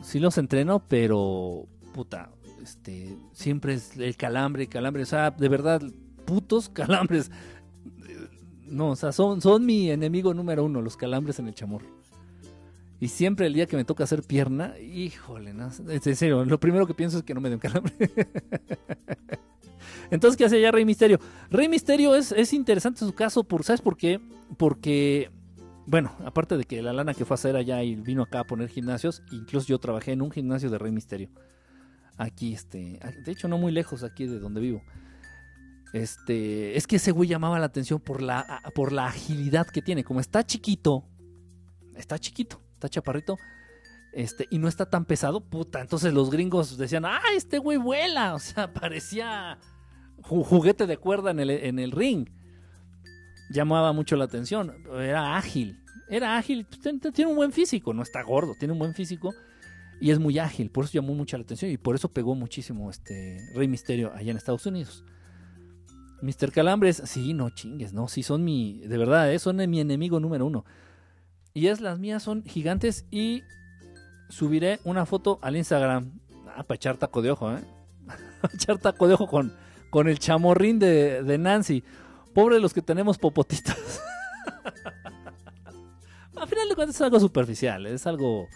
sí 0.01 0.19
los 0.19 0.37
entreno, 0.37 0.79
pero 0.87 1.65
puta, 1.93 2.29
este, 2.61 3.17
siempre 3.31 3.75
es 3.75 3.97
el 3.97 4.15
calambre, 4.17 4.67
calambre, 4.67 5.03
o 5.03 5.05
sea, 5.05 5.31
de 5.31 5.49
verdad, 5.49 5.81
putos 6.25 6.69
calambres. 6.73 7.31
No, 8.65 8.91
o 8.91 8.95
sea, 8.95 9.11
son, 9.11 9.41
son 9.41 9.65
mi 9.65 9.89
enemigo 9.89 10.33
número 10.33 10.63
uno, 10.63 10.81
los 10.81 10.97
calambres 10.97 11.39
en 11.39 11.47
el 11.47 11.53
chamorro. 11.53 12.00
Y 13.01 13.07
siempre 13.07 13.47
el 13.47 13.53
día 13.53 13.65
que 13.65 13.75
me 13.75 13.83
toca 13.83 14.03
hacer 14.03 14.21
pierna, 14.21 14.77
híjole, 14.77 15.55
no, 15.55 15.71
en 15.87 16.15
serio, 16.15 16.45
lo 16.45 16.59
primero 16.59 16.85
que 16.85 16.93
pienso 16.93 17.17
es 17.17 17.23
que 17.23 17.33
no 17.33 17.41
me 17.41 17.49
dé 17.49 17.55
un 17.55 17.59
calambre. 17.59 17.93
Entonces, 20.11 20.37
¿qué 20.37 20.45
hace 20.45 20.61
ya 20.61 20.71
Rey 20.71 20.85
Misterio? 20.85 21.19
Rey 21.49 21.67
Misterio 21.67 22.13
es, 22.13 22.31
es 22.31 22.53
interesante 22.53 22.99
su 22.99 23.13
caso, 23.13 23.43
por, 23.43 23.63
¿sabes 23.63 23.81
por 23.81 23.97
qué? 23.97 24.21
Porque, 24.55 25.31
bueno, 25.87 26.15
aparte 26.23 26.57
de 26.57 26.63
que 26.63 26.83
la 26.83 26.93
lana 26.93 27.15
que 27.15 27.25
fue 27.25 27.33
a 27.33 27.39
hacer 27.39 27.55
allá 27.55 27.81
y 27.81 27.95
vino 27.95 28.21
acá 28.21 28.41
a 28.41 28.43
poner 28.43 28.69
gimnasios, 28.69 29.23
incluso 29.31 29.67
yo 29.67 29.79
trabajé 29.79 30.11
en 30.11 30.21
un 30.21 30.29
gimnasio 30.29 30.69
de 30.69 30.77
Rey 30.77 30.91
Misterio. 30.91 31.29
Aquí, 32.17 32.53
este, 32.53 32.99
de 33.25 33.31
hecho, 33.31 33.47
no 33.47 33.57
muy 33.57 33.71
lejos 33.71 34.03
aquí 34.03 34.27
de 34.27 34.37
donde 34.37 34.61
vivo. 34.61 34.83
Este, 35.91 36.77
es 36.77 36.85
que 36.85 36.97
ese 36.97 37.11
güey 37.11 37.27
llamaba 37.27 37.57
la 37.57 37.65
atención 37.65 37.99
por 37.99 38.21
la, 38.21 38.61
por 38.75 38.91
la 38.91 39.07
agilidad 39.07 39.65
que 39.65 39.81
tiene. 39.81 40.03
Como 40.03 40.19
está 40.19 40.45
chiquito, 40.45 41.03
está 41.95 42.19
chiquito, 42.19 42.61
está 42.81 42.89
chaparrito, 42.89 43.37
este, 44.13 44.47
y 44.49 44.57
no 44.57 44.67
está 44.67 44.89
tan 44.89 45.05
pesado, 45.05 45.39
puta. 45.39 45.79
Entonces 45.81 46.13
los 46.13 46.31
gringos 46.31 46.77
decían, 46.77 47.05
ah, 47.05 47.21
este 47.35 47.59
güey 47.59 47.77
vuela. 47.77 48.33
O 48.35 48.39
sea, 48.39 48.73
parecía 48.73 49.57
ju- 50.23 50.43
juguete 50.43 50.87
de 50.87 50.97
cuerda 50.97 51.31
en 51.31 51.39
el, 51.39 51.49
en 51.51 51.77
el 51.79 51.91
ring. 51.91 52.27
Llamaba 53.49 53.93
mucho 53.93 54.15
la 54.15 54.25
atención. 54.25 54.73
Era 54.93 55.37
ágil. 55.37 55.77
Era 56.09 56.37
ágil. 56.37 56.65
Tiene 57.13 57.29
un 57.31 57.35
buen 57.37 57.51
físico. 57.51 57.93
No 57.93 58.01
está 58.01 58.21
gordo, 58.23 58.55
tiene 58.57 58.73
un 58.73 58.79
buen 58.79 58.93
físico. 58.93 59.33
Y 59.99 60.09
es 60.11 60.19
muy 60.19 60.39
ágil. 60.39 60.71
Por 60.71 60.85
eso 60.85 60.93
llamó 60.93 61.13
mucho 61.13 61.37
la 61.37 61.43
atención. 61.43 61.69
Y 61.71 61.77
por 61.77 61.95
eso 61.95 62.09
pegó 62.09 62.33
muchísimo 62.33 62.89
este 62.89 63.37
Rey 63.55 63.67
Misterio 63.67 64.11
allá 64.15 64.31
en 64.31 64.37
Estados 64.37 64.65
Unidos. 64.65 65.03
Mr. 66.21 66.51
Calambres, 66.51 67.01
sí, 67.05 67.33
no 67.33 67.49
chingues, 67.49 67.93
no, 67.93 68.07
sí 68.07 68.21
son 68.21 68.43
mi, 68.43 68.77
de 68.85 68.95
verdad, 68.95 69.33
eh, 69.33 69.39
son 69.39 69.55
mi 69.67 69.79
enemigo 69.79 70.19
número 70.19 70.45
uno. 70.45 70.65
Y 71.53 71.67
es 71.67 71.81
las 71.81 71.99
mías 71.99 72.23
son 72.23 72.43
gigantes 72.43 73.05
y 73.11 73.43
subiré 74.29 74.79
una 74.83 75.05
foto 75.05 75.39
al 75.41 75.57
Instagram. 75.57 76.11
Ah, 76.55 76.63
para 76.63 76.75
echar 76.75 76.97
taco 76.97 77.21
de 77.21 77.31
ojo, 77.31 77.51
¿eh? 77.51 77.59
echar 78.53 78.77
taco 78.77 79.07
de 79.07 79.13
ojo 79.15 79.27
con, 79.27 79.53
con 79.89 80.07
el 80.07 80.19
chamorrín 80.19 80.79
de, 80.79 81.23
de 81.23 81.37
Nancy. 81.37 81.83
Pobre 82.33 82.59
los 82.59 82.73
que 82.73 82.81
tenemos 82.81 83.17
popotitas. 83.17 83.77
Al 86.35 86.47
final 86.47 86.69
de 86.69 86.75
cuentas 86.75 86.95
es 86.95 87.01
algo 87.01 87.19
superficial, 87.19 87.85
es 87.85 88.07
algo 88.07 88.47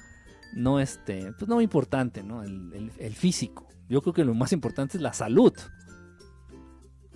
no 0.55 0.79
este, 0.79 1.33
pues 1.33 1.47
no 1.47 1.61
importante, 1.61 2.23
¿no? 2.23 2.41
El- 2.43 2.91
el 2.97 3.13
físico. 3.13 3.67
Yo 3.89 4.01
creo 4.01 4.13
que 4.13 4.23
lo 4.25 4.33
más 4.33 4.53
importante 4.53 4.97
es 4.97 5.01
la 5.01 5.13
salud. 5.13 5.53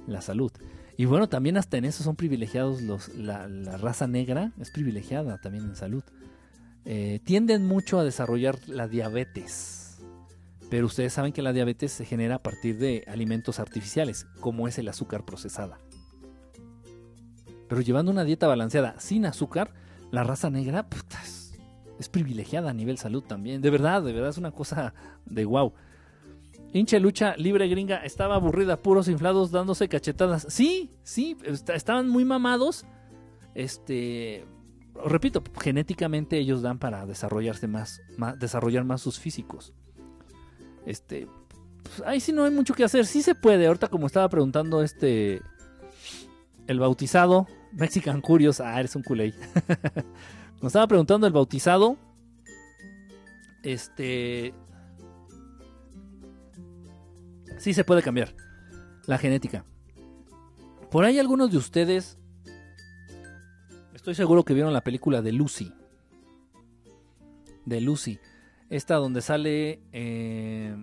La 0.06 0.22
salud. 0.22 0.52
Y 1.00 1.06
bueno, 1.06 1.30
también 1.30 1.56
hasta 1.56 1.78
en 1.78 1.86
eso 1.86 2.04
son 2.04 2.18
privilegiados 2.18 2.82
los, 2.82 3.08
la, 3.16 3.48
raza 3.78 4.06
negra, 4.06 4.52
es 4.60 4.70
privilegiada 4.70 5.38
también 5.38 5.64
en 5.64 5.78
salud. 5.78 6.04
Eh, 6.84 7.22
tienden 7.24 7.66
mucho 7.66 8.00
a 8.00 8.04
desarrollar 8.04 8.60
la 8.68 8.90
diabetes. 8.90 9.98
Pero 10.70 10.88
ustedes 10.88 11.14
saben 11.14 11.32
que 11.32 11.42
la 11.42 11.54
diabetes 11.54 11.94
se 11.94 12.04
genera 12.04 12.36
a 12.36 12.44
partir 12.44 12.80
de 12.80 13.06
alimentos 13.08 13.62
artificiales, 13.62 14.28
como 14.42 14.68
es 14.68 14.78
el 14.78 14.90
azúcar 14.90 15.24
procesada. 15.24 15.80
Pero 17.70 17.80
llevando 17.80 18.12
una 18.12 18.26
dieta 18.26 18.48
balanceada 18.48 19.00
sin 19.00 19.26
azúcar, 19.26 19.72
la 20.12 20.26
raza 20.26 20.50
negra 20.50 20.86
es 21.98 22.10
privilegiada 22.10 22.72
a 22.72 22.74
nivel 22.74 22.98
salud 22.98 23.24
también. 23.24 23.62
De 23.62 23.70
verdad, 23.70 24.04
de 24.04 24.12
verdad 24.12 24.32
es 24.32 24.38
una 24.38 24.52
cosa 24.52 24.94
de 25.26 25.46
wow. 25.46 25.72
Hinche 26.72 27.00
lucha 27.00 27.36
libre 27.38 27.68
gringa 27.68 27.98
estaba 27.98 28.36
aburrida, 28.36 28.78
puros 28.78 29.08
inflados 29.08 29.52
dándose 29.52 29.88
cachetadas. 29.90 30.46
Sí, 30.50 30.92
sí, 31.04 31.36
est- 31.44 31.70
estaban 31.70 32.08
muy 32.10 32.26
mamados. 32.26 32.86
Este, 33.56 34.46
repito, 35.06 35.42
genéticamente 35.60 36.38
ellos 36.38 36.62
dan 36.62 36.78
para 36.78 37.06
desarrollarse 37.08 37.68
más, 37.68 38.02
desarrollar 38.38 38.84
más 38.86 39.02
sus 39.02 39.20
físicos. 39.20 39.74
Este, 40.86 41.28
pues, 41.84 42.04
ahí 42.06 42.20
sí 42.20 42.32
no 42.32 42.44
hay 42.44 42.52
mucho 42.52 42.74
que 42.76 42.84
hacer. 42.84 43.06
Sí 43.08 43.24
se 43.24 43.34
puede. 43.34 43.66
Ahorita 43.66 43.88
como 43.88 44.06
estaba 44.06 44.30
preguntando 44.30 44.84
este, 44.84 45.42
el 46.68 46.80
bautizado, 46.80 47.48
Mexican 47.72 48.22
Curious, 48.22 48.62
ah, 48.62 48.80
eres 48.80 48.96
un 48.96 49.02
culé. 49.02 49.34
Nos 50.62 50.70
estaba 50.72 50.88
preguntando 50.88 51.26
el 51.26 51.34
bautizado, 51.34 51.98
este, 53.64 54.54
sí 57.60 57.74
se 57.74 57.84
puede 57.84 58.02
cambiar 58.02 58.36
la 59.06 59.20
genética. 59.20 59.64
Por 60.90 61.06
ahí 61.06 61.20
algunos 61.20 61.52
de 61.52 61.58
ustedes, 61.58 62.18
estoy 63.94 64.16
seguro 64.16 64.44
que 64.44 64.56
vieron 64.56 64.74
la 64.74 64.82
película 64.82 65.22
de 65.22 65.32
Lucy. 65.32 65.72
De 67.66 67.82
Lucy. 67.82 68.20
Esta 68.70 68.96
donde 68.96 69.22
sale 69.22 69.82
eh, 69.94 70.76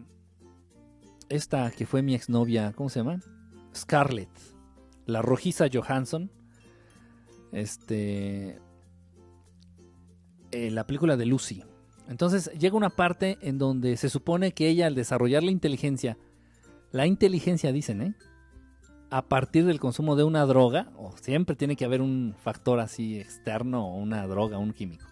esta 1.29 1.73
que 1.73 1.87
fue 1.87 2.03
mi 2.03 2.15
exnovia, 2.15 2.73
¿cómo 2.73 2.89
se 2.89 3.01
llama? 3.01 3.21
Scarlett. 3.75 4.31
La 5.07 5.23
rojiza 5.23 5.67
Johansson. 5.73 6.31
Este... 7.53 8.61
eh, 10.51 10.71
la 10.71 10.87
película 10.87 11.17
de 11.17 11.27
Lucy. 11.27 11.65
Entonces 12.09 12.51
llega 12.59 12.77
una 12.77 12.91
parte 12.91 13.39
en 13.41 13.59
donde 13.59 13.97
se 13.97 14.09
supone 14.09 14.53
que 14.53 14.69
ella 14.69 14.87
al 14.87 14.95
desarrollar 14.95 15.43
la 15.43 15.51
inteligencia, 15.51 16.17
la 16.93 17.07
inteligencia 17.07 17.73
dicen, 17.73 18.03
¿eh? 18.03 18.15
A 19.11 19.23
partir 19.29 19.65
del 19.65 19.79
consumo 19.79 20.17
de 20.17 20.25
una 20.25 20.45
droga, 20.47 20.91
o 20.97 21.17
siempre 21.17 21.55
tiene 21.55 21.77
que 21.77 21.85
haber 21.85 22.01
un 22.01 22.35
factor 22.39 22.81
así 22.81 23.21
externo, 23.21 23.87
o 23.87 23.97
una 23.97 24.27
droga, 24.27 24.59
un 24.59 24.73
químico. 24.73 25.07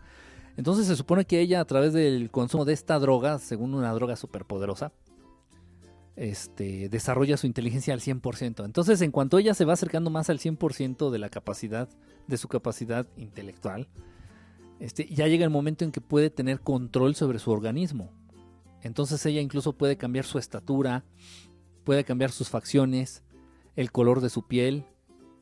Entonces 0.56 0.86
se 0.86 0.96
supone 0.96 1.24
que 1.24 1.40
ella 1.40 1.60
a 1.60 1.64
través 1.64 1.92
del 1.92 2.30
consumo 2.30 2.64
de 2.64 2.72
esta 2.72 2.98
droga, 2.98 3.38
según 3.38 3.74
una 3.74 3.92
droga 3.92 4.16
superpoderosa, 4.16 4.92
este, 6.16 6.88
desarrolla 6.88 7.36
su 7.36 7.46
inteligencia 7.46 7.92
al 7.92 8.00
100%. 8.00 8.64
Entonces 8.64 9.00
en 9.00 9.10
cuanto 9.10 9.38
ella 9.38 9.54
se 9.54 9.64
va 9.64 9.72
acercando 9.72 10.10
más 10.10 10.30
al 10.30 10.38
100% 10.38 11.10
de 11.10 11.18
la 11.18 11.28
capacidad, 11.28 11.88
de 12.28 12.36
su 12.36 12.48
capacidad 12.48 13.06
intelectual, 13.16 13.88
este, 14.78 15.06
ya 15.06 15.26
llega 15.26 15.44
el 15.44 15.50
momento 15.50 15.84
en 15.84 15.92
que 15.92 16.00
puede 16.00 16.30
tener 16.30 16.60
control 16.60 17.14
sobre 17.14 17.38
su 17.38 17.50
organismo. 17.50 18.10
Entonces 18.82 19.24
ella 19.26 19.40
incluso 19.40 19.72
puede 19.72 19.96
cambiar 19.96 20.24
su 20.24 20.38
estatura, 20.38 21.04
puede 21.84 22.04
cambiar 22.04 22.32
sus 22.32 22.48
facciones, 22.48 23.22
el 23.76 23.92
color 23.92 24.20
de 24.20 24.30
su 24.30 24.46
piel, 24.46 24.84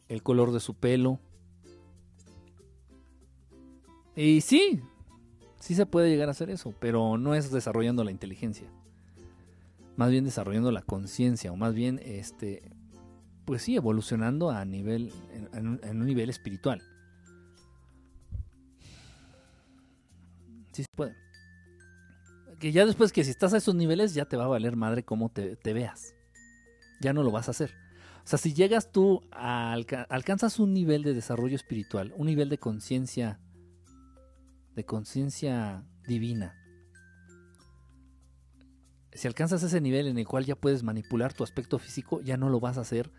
el 0.09 0.23
color 0.23 0.53
de 0.53 0.61
su 0.61 0.75
pelo. 0.75 1.19
Y 4.15 4.41
sí, 4.43 4.83
sí 5.61 5.75
se 5.75 5.87
puede 5.87 6.11
llegar 6.11 6.29
a 6.29 6.33
hacer 6.33 6.51
eso, 6.51 6.75
pero 6.79 7.17
no 7.17 7.35
es 7.35 7.51
desarrollando 7.51 8.05
la 8.05 8.11
inteligencia. 8.11 8.69
Más 9.97 10.11
bien 10.11 10.25
desarrollando 10.25 10.71
la 10.73 10.83
conciencia, 10.83 11.53
o 11.53 11.57
más 11.57 11.75
bien, 11.75 12.01
este, 12.05 12.71
pues 13.45 13.63
sí, 13.63 13.77
evolucionando 13.77 14.51
a 14.51 14.65
nivel, 14.65 15.13
en, 15.53 15.69
un- 15.69 16.07
nivel 16.07 16.31
espiritual. 16.31 16.83
Sí 20.73 20.83
se 20.83 20.89
puede. 20.97 21.15
Que 22.59 22.73
ya 22.73 22.87
después 22.87 23.13
que 23.13 23.25
si 23.25 23.31
estás 23.31 23.53
a 23.53 23.59
esos 23.59 23.75
niveles 23.75 24.15
ya 24.15 24.25
te 24.25 24.37
va 24.37 24.45
a 24.45 24.49
valer 24.49 24.77
madre 24.77 25.03
cómo 25.05 25.29
te 25.31 25.73
veas. 25.73 26.15
Ya 27.03 27.13
no 27.13 27.25
lo 27.25 27.33
vas 27.33 27.49
a 27.49 27.51
hacer. 27.51 27.75
O 28.25 28.29
sea, 28.29 28.39
si 28.39 28.55
llegas 28.55 28.93
tú 28.93 29.23
a 29.33 29.73
alca- 29.73 30.07
alcanzas 30.09 30.61
un 30.61 30.73
nivel 30.73 31.03
de 31.03 31.15
desarrollo 31.15 31.57
espiritual, 31.57 32.13
un 32.17 32.27
nivel 32.27 32.49
de 32.49 32.59
conciencia, 32.59 33.41
de 34.77 34.85
conciencia 34.85 35.85
divina. 36.07 36.55
Si 39.13 39.27
alcanzas 39.27 39.65
ese 39.65 39.81
nivel 39.81 40.07
en 40.07 40.17
el 40.17 40.27
cual 40.29 40.45
ya 40.45 40.55
puedes 40.55 40.85
manipular 40.85 41.35
tu 41.35 41.43
aspecto 41.43 41.81
físico, 41.81 42.21
ya 42.23 42.37
no 42.37 42.49
lo 42.49 42.61
vas 42.61 42.79
a 42.79 42.83
hacer 42.83 43.11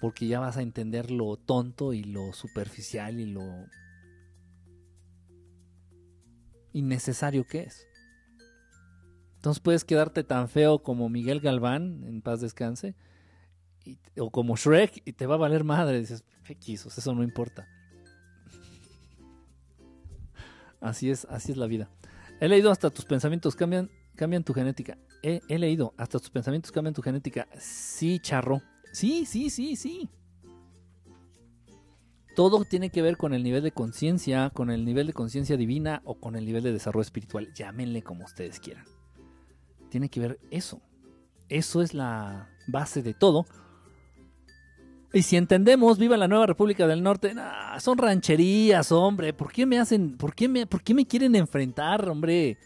porque 0.00 0.26
ya 0.26 0.40
vas 0.40 0.56
a 0.56 0.62
entender 0.62 1.12
lo 1.12 1.36
tonto 1.36 1.92
y 1.92 2.02
lo 2.02 2.32
superficial 2.32 3.20
y 3.20 3.26
lo 3.26 3.66
innecesario 6.72 7.46
que 7.46 7.60
es. 7.60 7.86
Entonces 9.44 9.60
puedes 9.60 9.84
quedarte 9.84 10.24
tan 10.24 10.48
feo 10.48 10.78
como 10.82 11.10
Miguel 11.10 11.40
Galván, 11.40 12.02
en 12.04 12.22
paz 12.22 12.40
descanse, 12.40 12.94
y- 13.84 13.98
o 14.18 14.30
como 14.30 14.56
Shrek, 14.56 15.02
y 15.04 15.12
te 15.12 15.26
va 15.26 15.34
a 15.34 15.36
valer 15.36 15.64
madre. 15.64 16.00
Dices, 16.00 16.24
eso 16.48 17.14
no 17.14 17.22
importa. 17.22 17.68
Así 20.80 21.10
es, 21.10 21.26
así 21.26 21.52
es 21.52 21.58
la 21.58 21.66
vida. 21.66 21.90
He 22.40 22.48
leído 22.48 22.70
hasta 22.70 22.88
tus 22.88 23.04
pensamientos 23.04 23.54
cambian, 23.54 23.90
cambian 24.16 24.44
tu 24.44 24.54
genética. 24.54 24.96
He 25.22 25.58
leído 25.58 25.92
hasta 25.98 26.18
tus 26.18 26.30
pensamientos 26.30 26.72
cambian 26.72 26.94
tu 26.94 27.02
genética. 27.02 27.46
Sí, 27.58 28.20
charro. 28.20 28.62
Sí, 28.92 29.26
sí, 29.26 29.50
sí, 29.50 29.76
sí. 29.76 30.08
Todo 32.34 32.64
tiene 32.64 32.88
que 32.88 33.02
ver 33.02 33.18
con 33.18 33.34
el 33.34 33.42
nivel 33.42 33.62
de 33.62 33.72
conciencia, 33.72 34.48
con 34.54 34.70
el 34.70 34.86
nivel 34.86 35.06
de 35.06 35.12
conciencia 35.12 35.58
divina 35.58 36.00
o 36.06 36.14
con 36.14 36.34
el 36.34 36.46
nivel 36.46 36.62
de 36.62 36.72
desarrollo 36.72 37.02
espiritual. 37.02 37.52
Llámenle 37.52 38.02
como 38.02 38.24
ustedes 38.24 38.58
quieran. 38.58 38.86
Tiene 39.94 40.08
que 40.08 40.18
ver 40.18 40.40
eso. 40.50 40.82
Eso 41.48 41.80
es 41.80 41.94
la 41.94 42.48
base 42.66 43.00
de 43.00 43.14
todo. 43.14 43.46
Y 45.12 45.22
si 45.22 45.36
entendemos, 45.36 46.00
viva 46.00 46.16
la 46.16 46.26
nueva 46.26 46.46
República 46.46 46.88
del 46.88 47.00
Norte, 47.00 47.32
son 47.78 47.98
rancherías, 47.98 48.90
hombre. 48.90 49.32
¿Por 49.32 49.52
qué 49.52 49.66
me 49.66 49.78
hacen, 49.78 50.16
por 50.16 50.34
qué 50.34 50.48
me, 50.48 50.66
por 50.66 50.82
qué 50.82 50.94
me 50.94 51.06
quieren 51.06 51.36
enfrentar, 51.36 52.08
hombre? 52.08 52.58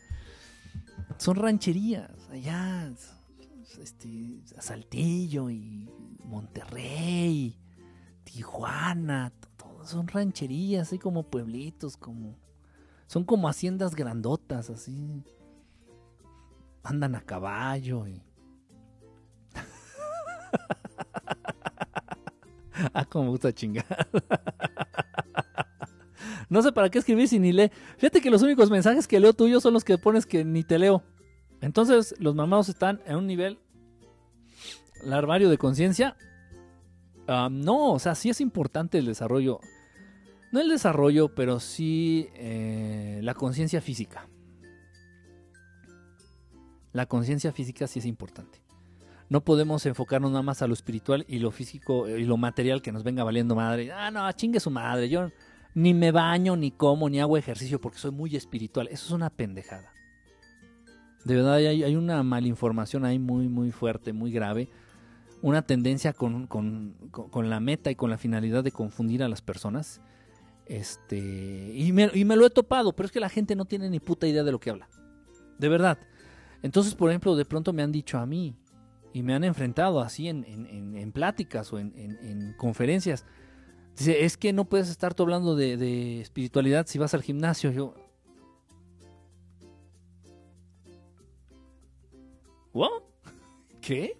Son 1.18 1.36
rancherías. 1.36 2.30
Allá, 2.30 2.94
este, 3.78 4.40
Saltillo 4.58 5.50
y 5.50 5.86
Monterrey, 6.24 7.58
Tijuana, 8.24 9.34
todo 9.58 9.84
son 9.84 10.08
rancherías, 10.08 10.88
así 10.88 10.98
como 10.98 11.24
pueblitos, 11.24 11.98
como 11.98 12.38
son 13.06 13.24
como 13.24 13.50
haciendas 13.50 13.94
grandotas, 13.94 14.70
así. 14.70 15.22
Andan 16.88 17.14
a 17.14 17.20
caballo 17.20 18.08
y 18.08 18.22
Ah, 22.94 23.04
como 23.04 23.30
gusta 23.30 23.52
chingar. 23.52 23.84
no 26.48 26.62
sé 26.62 26.72
para 26.72 26.88
qué 26.88 26.98
escribir 26.98 27.28
si 27.28 27.38
ni 27.38 27.52
lee. 27.52 27.70
Fíjate 27.98 28.22
que 28.22 28.30
los 28.30 28.40
únicos 28.40 28.70
mensajes 28.70 29.06
que 29.06 29.20
leo 29.20 29.34
tuyos 29.34 29.62
son 29.62 29.74
los 29.74 29.84
que 29.84 29.98
pones 29.98 30.24
que 30.24 30.46
ni 30.46 30.64
te 30.64 30.78
leo. 30.78 31.02
Entonces, 31.60 32.14
los 32.18 32.34
mamados 32.34 32.70
están 32.70 33.02
en 33.04 33.16
un 33.16 33.26
nivel 33.26 33.58
larvario 35.04 35.50
de 35.50 35.58
conciencia. 35.58 36.16
Ah, 37.26 37.50
no, 37.50 37.92
o 37.92 37.98
sea, 37.98 38.14
sí 38.14 38.30
es 38.30 38.40
importante 38.40 38.96
el 38.96 39.04
desarrollo. 39.04 39.60
No 40.52 40.60
el 40.60 40.70
desarrollo, 40.70 41.34
pero 41.34 41.60
sí 41.60 42.30
eh, 42.32 43.20
la 43.22 43.34
conciencia 43.34 43.82
física. 43.82 44.26
La 46.98 47.06
conciencia 47.06 47.52
física 47.52 47.86
sí 47.86 48.00
es 48.00 48.06
importante. 48.06 48.60
No 49.28 49.40
podemos 49.44 49.86
enfocarnos 49.86 50.32
nada 50.32 50.42
más 50.42 50.62
a 50.62 50.66
lo 50.66 50.74
espiritual 50.74 51.24
y 51.28 51.38
lo 51.38 51.52
físico 51.52 52.08
y 52.08 52.24
lo 52.24 52.36
material 52.36 52.82
que 52.82 52.90
nos 52.90 53.04
venga 53.04 53.22
valiendo 53.22 53.54
madre. 53.54 53.92
Ah, 53.92 54.10
no, 54.10 54.32
chingue 54.32 54.58
su 54.58 54.68
madre. 54.72 55.08
Yo 55.08 55.30
ni 55.76 55.94
me 55.94 56.10
baño, 56.10 56.56
ni 56.56 56.72
como, 56.72 57.08
ni 57.08 57.20
hago 57.20 57.36
ejercicio 57.36 57.80
porque 57.80 57.98
soy 57.98 58.10
muy 58.10 58.34
espiritual. 58.34 58.88
Eso 58.90 59.06
es 59.06 59.12
una 59.12 59.30
pendejada. 59.30 59.92
De 61.24 61.36
verdad 61.36 61.54
hay, 61.54 61.94
una 61.94 62.20
malinformación 62.24 63.04
ahí 63.04 63.20
muy, 63.20 63.46
muy 63.46 63.70
fuerte, 63.70 64.12
muy 64.12 64.32
grave. 64.32 64.68
Una 65.40 65.62
tendencia 65.62 66.12
con, 66.12 66.48
con, 66.48 66.96
con- 67.12 67.30
con 67.30 67.48
la 67.48 67.60
meta 67.60 67.92
y 67.92 67.94
con 67.94 68.10
la 68.10 68.18
finalidad 68.18 68.64
de 68.64 68.72
confundir 68.72 69.22
a 69.22 69.28
las 69.28 69.40
personas. 69.40 70.00
Este, 70.66 71.72
y 71.76 71.92
me, 71.92 72.10
y 72.12 72.24
me 72.24 72.34
lo 72.34 72.44
he 72.44 72.50
topado, 72.50 72.92
pero 72.92 73.06
es 73.06 73.12
que 73.12 73.20
la 73.20 73.28
gente 73.28 73.54
no 73.54 73.66
tiene 73.66 73.88
ni 73.88 74.00
puta 74.00 74.26
idea 74.26 74.42
de 74.42 74.50
lo 74.50 74.58
que 74.58 74.70
habla. 74.70 74.88
De 75.60 75.68
verdad. 75.68 75.96
Entonces, 76.62 76.94
por 76.94 77.10
ejemplo, 77.10 77.36
de 77.36 77.44
pronto 77.44 77.72
me 77.72 77.82
han 77.82 77.92
dicho 77.92 78.18
a 78.18 78.26
mí, 78.26 78.54
y 79.12 79.22
me 79.22 79.34
han 79.34 79.44
enfrentado 79.44 80.00
así 80.00 80.28
en, 80.28 81.12
pláticas 81.12 81.72
o 81.72 81.78
en, 81.78 81.92
en- 81.96 82.18
en 82.22 82.54
conferencias. 82.56 83.24
Dice, 83.96 84.24
es 84.24 84.36
que 84.36 84.52
no 84.52 84.64
puedes 84.66 84.88
estar 84.90 85.14
tú 85.14 85.24
hablando 85.24 85.56
de, 85.56 86.20
espiritualidad 86.20 86.86
si 86.86 86.98
vas 86.98 87.14
al 87.14 87.22
gimnasio. 87.22 87.72
Yo, 87.72 87.94
¿what? 92.72 93.02
¿Qué? 93.80 94.16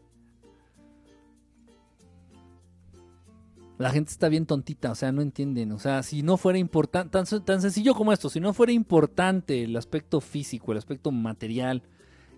La 3.79 3.91
gente 3.91 4.11
está 4.11 4.29
bien 4.29 4.45
tontita, 4.47 4.91
o 4.91 4.95
sea, 4.97 5.13
no 5.13 5.23
entienden. 5.23 5.71
O 5.71 5.79
sea, 5.79 6.03
si 6.03 6.25
no 6.25 6.37
fuera 6.37 6.59
importante, 6.59 7.17
tan 7.41 7.61
sencillo 7.63 7.95
como 7.95 8.13
esto, 8.13 8.29
si 8.29 8.41
no 8.41 8.53
fuera 8.53 8.73
importante 8.73 9.63
el 9.63 9.77
aspecto 9.77 10.21
físico, 10.21 10.73
el 10.73 10.79
aspecto 10.79 11.13
material, 11.13 11.85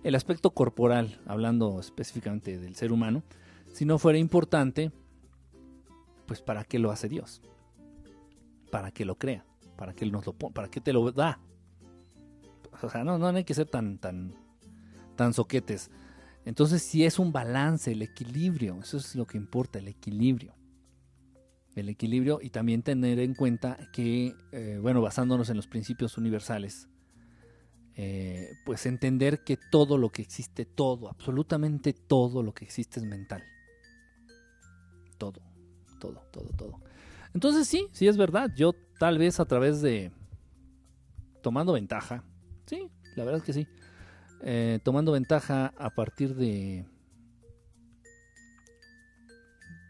el 0.03 0.15
aspecto 0.15 0.51
corporal, 0.51 1.21
hablando 1.27 1.79
específicamente 1.81 2.59
del 2.59 2.75
ser 2.75 2.93
humano, 2.93 3.23
si 3.73 3.85
no 3.85 3.99
fuera 3.99 4.19
importante, 4.19 4.91
pues 6.27 6.43
¿para 6.43 6.65
qué 6.65 6.79
lo 6.79 6.91
hace 6.91 7.09
Dios? 7.09 7.43
¿Para 8.71 8.91
qué 8.91 9.05
lo 9.05 9.17
crea? 9.17 9.45
¿Para 9.77 9.95
qué 9.95 10.07
nos 10.07 10.27
lo? 10.27 10.33
¿Para 10.33 10.69
qué 10.69 10.81
te 10.81 10.93
lo 10.93 11.11
da? 11.13 11.41
O 12.83 12.89
sea, 12.89 13.05
no, 13.05 13.19
no 13.19 13.29
hay 13.29 13.45
que 13.45 13.55
ser 13.55 13.69
tan, 13.69 13.99
tan, 13.99 14.35
tan 15.17 15.35
soquetes. 15.35 15.91
Entonces, 16.45 16.83
si 16.83 17.05
es 17.05 17.19
un 17.19 17.33
balance, 17.33 17.93
el 17.93 18.03
equilibrio, 18.03 18.79
eso 18.81 18.97
es 18.97 19.15
lo 19.15 19.27
que 19.27 19.37
importa, 19.37 19.79
el 19.79 19.89
equilibrio. 19.89 20.55
El 21.75 21.89
equilibrio 21.89 22.41
y 22.43 22.51
también 22.51 22.83
tener 22.83 23.19
en 23.21 23.35
cuenta 23.35 23.79
que, 23.93 24.35
eh, 24.53 24.79
bueno, 24.81 25.03
basándonos 25.03 25.51
en 25.51 25.57
los 25.57 25.67
principios 25.67 26.19
universales, 26.19 26.89
eh, 27.97 28.53
pues 28.65 28.87
entender 28.87 29.45
que 29.45 29.59
todo 29.71 29.99
lo 29.99 30.11
que 30.11 30.23
existe, 30.23 30.65
todo, 30.65 31.09
absolutamente 31.09 31.93
todo 31.93 32.43
lo 32.43 32.53
que 32.55 32.65
existe 32.65 33.01
es 33.01 33.07
mental. 33.07 33.43
Todo, 35.19 35.41
todo, 35.99 36.23
todo, 36.31 36.49
todo. 36.57 36.81
Entonces 37.35 37.67
sí, 37.67 37.87
sí 37.93 38.09
es 38.09 38.17
verdad. 38.17 38.51
Yo 38.57 38.75
tal 38.99 39.19
vez 39.19 39.41
a 39.41 39.45
través 39.45 39.83
de 39.83 40.13
tomando 41.43 41.73
ventaja, 41.73 42.25
sí, 42.67 42.89
la 43.17 43.25
verdad 43.25 43.39
es 43.39 43.45
que 43.45 43.53
sí, 43.53 43.67
eh, 44.43 44.79
tomando 44.83 45.13
ventaja 45.13 45.73
a 45.77 45.91
partir 45.91 46.35
de 46.35 46.87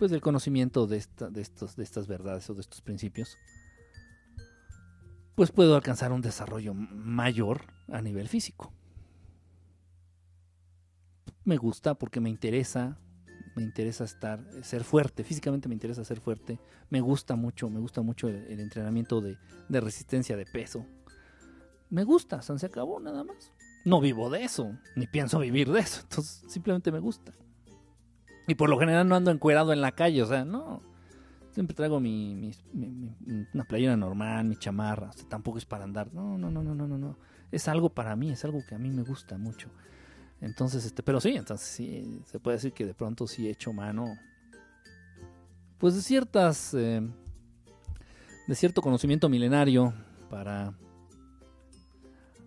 pues 0.01 0.11
del 0.11 0.23
conocimiento 0.23 0.87
de, 0.87 0.97
esta, 0.97 1.29
de, 1.29 1.43
estos, 1.43 1.77
de 1.77 1.85
estas 1.85 2.07
verdades 2.07 2.49
o 2.49 2.55
de 2.55 2.63
estos 2.63 2.81
principios, 2.81 3.37
pues 5.35 5.53
puedo 5.53 5.75
alcanzar 5.75 6.11
un 6.11 6.23
desarrollo 6.23 6.73
mayor 6.73 7.61
a 7.91 8.01
nivel 8.03 8.29
físico. 8.29 8.73
Me 11.45 11.57
gusta 11.57 11.95
porque 11.95 12.21
me 12.21 12.29
interesa, 12.29 12.99
me 13.57 13.63
interesa 13.63 14.05
estar, 14.05 14.45
ser 14.63 14.85
fuerte, 14.85 15.25
físicamente 15.25 15.69
me 15.69 15.75
interesa 15.75 16.05
ser 16.05 16.21
fuerte, 16.21 16.59
me 16.91 17.01
gusta 17.01 17.35
mucho, 17.35 17.71
me 17.71 17.81
gusta 17.81 18.03
mucho 18.03 18.29
el, 18.29 18.61
entrenamiento 18.61 19.21
de, 19.21 19.37
de, 19.69 19.81
resistencia 19.81 20.37
de 20.37 20.47
peso. 20.47 20.85
Me 21.89 22.05
gusta, 22.05 22.43
se 22.43 22.67
acabó 22.67 23.01
nada 23.01 23.25
más. 23.25 23.53
No 23.85 24.01
vivo 24.01 24.31
de 24.31 24.45
eso, 24.45 24.77
ni 24.95 25.07
pienso 25.07 25.39
vivir 25.39 25.71
de 25.73 25.81
eso, 25.81 26.01
entonces 26.03 26.45
simplemente 26.49 26.93
me 26.93 27.01
gusta. 27.01 27.33
Y 28.47 28.55
por 28.55 28.69
lo 28.69 28.79
general 28.79 29.09
no 29.09 29.17
ando 29.17 29.31
encuerado 29.31 29.73
en 29.73 29.81
la 29.81 29.93
calle, 29.93 30.23
o 30.23 30.27
sea, 30.27 30.45
no. 30.45 30.81
Siempre 31.53 31.75
traigo 31.75 31.99
mi 31.99 32.53
una 33.53 33.65
playera 33.65 33.97
normal, 33.97 34.45
mi 34.45 34.57
chamarra, 34.57 35.09
o 35.11 35.13
sea, 35.13 35.29
tampoco 35.29 35.59
es 35.59 35.65
para 35.65 35.85
andar. 35.85 36.13
No, 36.13 36.39
no, 36.39 36.51
no, 36.51 36.63
no, 36.63 36.75
no, 36.75 36.87
no, 36.87 36.99
no. 36.99 37.17
Es 37.51 37.69
algo 37.69 37.91
para 37.91 38.17
mí, 38.17 38.31
es 38.31 38.45
algo 38.45 38.65
que 38.67 38.75
a 38.75 38.79
mí 38.79 38.91
me 38.91 39.03
gusta 39.03 39.39
mucho. 39.39 39.69
Entonces, 40.41 40.85
este, 40.85 41.03
pero 41.03 41.21
sí, 41.21 41.31
entonces 41.31 41.67
sí, 41.67 42.23
se 42.25 42.41
puede 42.41 42.57
decir 42.57 42.73
que 42.73 42.87
de 42.87 42.95
pronto 42.95 43.27
sí 43.27 43.47
he 43.47 43.51
hecho 43.51 43.73
mano, 43.73 44.17
pues 45.79 45.95
de 45.95 46.03
ciertas, 46.03 46.75
eh, 46.75 47.03
de 48.47 48.55
cierto 48.55 48.81
conocimiento 48.81 49.29
milenario 49.29 49.93
para 50.31 50.75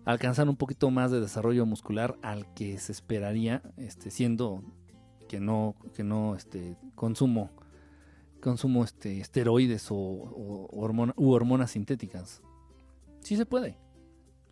alcanzar 0.04 0.48
un 0.48 0.56
poquito 0.56 0.90
más 0.90 1.10
de 1.10 1.20
desarrollo 1.20 1.66
muscular 1.66 2.16
al 2.22 2.52
que 2.54 2.78
se 2.78 2.92
esperaría, 2.92 3.62
este, 3.76 4.10
siendo 4.10 4.62
que 5.28 5.40
no, 5.40 5.76
que 5.94 6.02
no, 6.02 6.34
este, 6.34 6.76
consumo, 6.94 7.50
consumo, 8.40 8.84
este, 8.84 9.20
esteroides 9.20 9.90
o, 9.90 9.96
o 9.96 11.12
u 11.16 11.30
hormonas 11.32 11.70
sintéticas. 11.70 12.42
Sí 13.20 13.36
se 13.36 13.46
puede. 13.46 13.83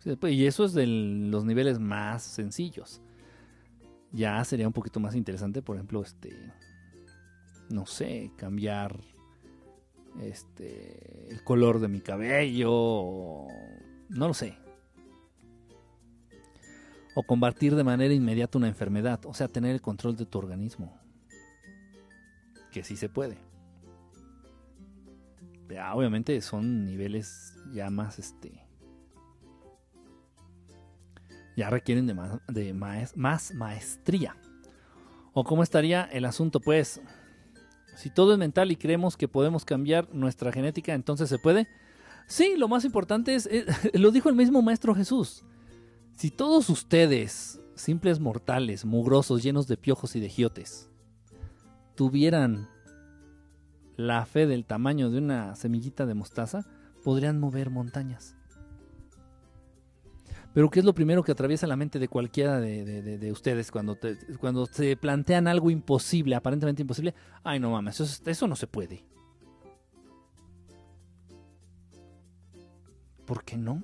Se 0.03 0.17
puede. 0.17 0.33
Y 0.33 0.45
eso 0.45 0.65
es 0.65 0.73
de 0.73 0.85
los 0.85 1.45
niveles 1.45 1.79
más 1.79 2.23
sencillos 2.23 3.01
ya 4.13 4.43
sería 4.45 4.67
un 4.67 4.73
poquito 4.73 4.99
más 4.99 5.15
interesante, 5.15 5.61
por 5.61 5.75
ejemplo, 5.75 6.01
este, 6.01 6.53
no 7.69 7.85
sé, 7.87 8.31
cambiar 8.37 9.01
este, 10.21 11.31
el 11.31 11.43
color 11.43 11.79
de 11.79 11.87
mi 11.87 11.99
cabello, 11.99 13.47
no 14.09 14.27
lo 14.27 14.33
sé. 14.33 14.55
O 17.15 17.23
combatir 17.23 17.75
de 17.75 17.83
manera 17.83 18.13
inmediata 18.13 18.57
una 18.59 18.67
enfermedad, 18.67 19.19
o 19.25 19.33
sea, 19.33 19.47
tener 19.47 19.71
el 19.71 19.81
control 19.81 20.15
de 20.15 20.25
tu 20.25 20.37
organismo. 20.37 20.95
Que 22.71 22.83
sí 22.83 22.95
se 22.95 23.09
puede. 23.09 23.37
Ya, 25.69 25.93
obviamente 25.95 26.39
son 26.41 26.85
niveles 26.85 27.55
ya 27.73 27.89
más, 27.89 28.19
este, 28.19 28.62
ya 31.55 31.69
requieren 31.69 32.07
de, 32.07 32.73
más, 33.15 33.53
maestría. 33.53 34.35
¿O 35.33 35.43
cómo 35.43 35.63
estaría 35.63 36.03
el 36.03 36.25
asunto? 36.25 36.59
Pues, 36.59 37.01
si 37.95 38.09
todo 38.09 38.33
es 38.33 38.39
mental 38.39 38.71
y 38.71 38.75
creemos 38.75 39.17
que 39.17 39.27
podemos 39.27 39.65
cambiar 39.65 40.13
nuestra 40.13 40.51
genética, 40.51 40.93
entonces 40.93 41.29
se 41.29 41.39
puede. 41.39 41.67
Sí, 42.27 42.55
lo 42.57 42.67
más 42.67 42.85
importante 42.85 43.35
es, 43.35 43.47
eh, 43.47 43.65
lo 43.93 44.11
dijo 44.11 44.29
el 44.29 44.35
mismo 44.35 44.61
Maestro 44.61 44.95
Jesús. 44.95 45.43
Si 46.15 46.29
todos 46.29 46.69
ustedes, 46.69 47.59
simples 47.75 48.19
mortales, 48.19 48.85
mugrosos, 48.85 49.41
llenos 49.43 49.67
de 49.67 49.77
piojos 49.77 50.15
y 50.15 50.19
de 50.19 50.29
giotes, 50.29 50.89
tuvieran 51.95 52.69
la 53.95 54.25
fe 54.25 54.47
del 54.47 54.65
tamaño 54.65 55.09
de 55.09 55.19
una 55.19 55.55
semillita 55.55 56.05
de 56.05 56.13
mostaza, 56.13 56.65
podrían 57.03 57.39
mover 57.39 57.69
montañas. 57.69 58.35
Pero 60.53 60.69
¿qué 60.69 60.79
es 60.79 60.85
lo 60.85 60.93
primero 60.93 61.23
que 61.23 61.31
atraviesa 61.31 61.65
la 61.65 61.75
mente 61.75 61.99
de 61.99 62.07
cualquiera 62.07 62.59
de, 62.59 62.85
de, 62.85 63.01
de, 63.01 63.17
de 63.17 63.31
ustedes 63.31 63.71
cuando, 63.71 63.97
cuando 64.39 64.67
se 64.67 64.95
plantean 64.95 65.47
algo 65.47 65.71
imposible, 65.71 66.35
aparentemente 66.35 66.83
imposible? 66.83 67.15
Ay, 67.43 67.59
no 67.59 67.71
mames, 67.71 67.99
eso, 67.99 68.29
eso 68.29 68.47
no 68.47 68.55
se 68.55 68.67
puede. 68.67 69.03
¿Por 73.25 73.43
qué 73.43 73.57
no? 73.57 73.83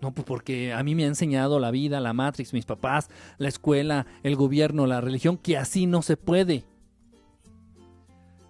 No, 0.00 0.12
pues 0.12 0.24
porque 0.24 0.72
a 0.72 0.82
mí 0.82 0.94
me 0.94 1.04
ha 1.04 1.08
enseñado 1.08 1.58
la 1.58 1.70
vida, 1.70 2.00
la 2.00 2.12
Matrix, 2.12 2.52
mis 2.52 2.64
papás, 2.64 3.10
la 3.38 3.48
escuela, 3.48 4.06
el 4.22 4.34
gobierno, 4.34 4.86
la 4.86 5.00
religión, 5.00 5.36
que 5.36 5.58
así 5.58 5.86
no 5.86 6.02
se 6.02 6.16
puede. 6.16 6.64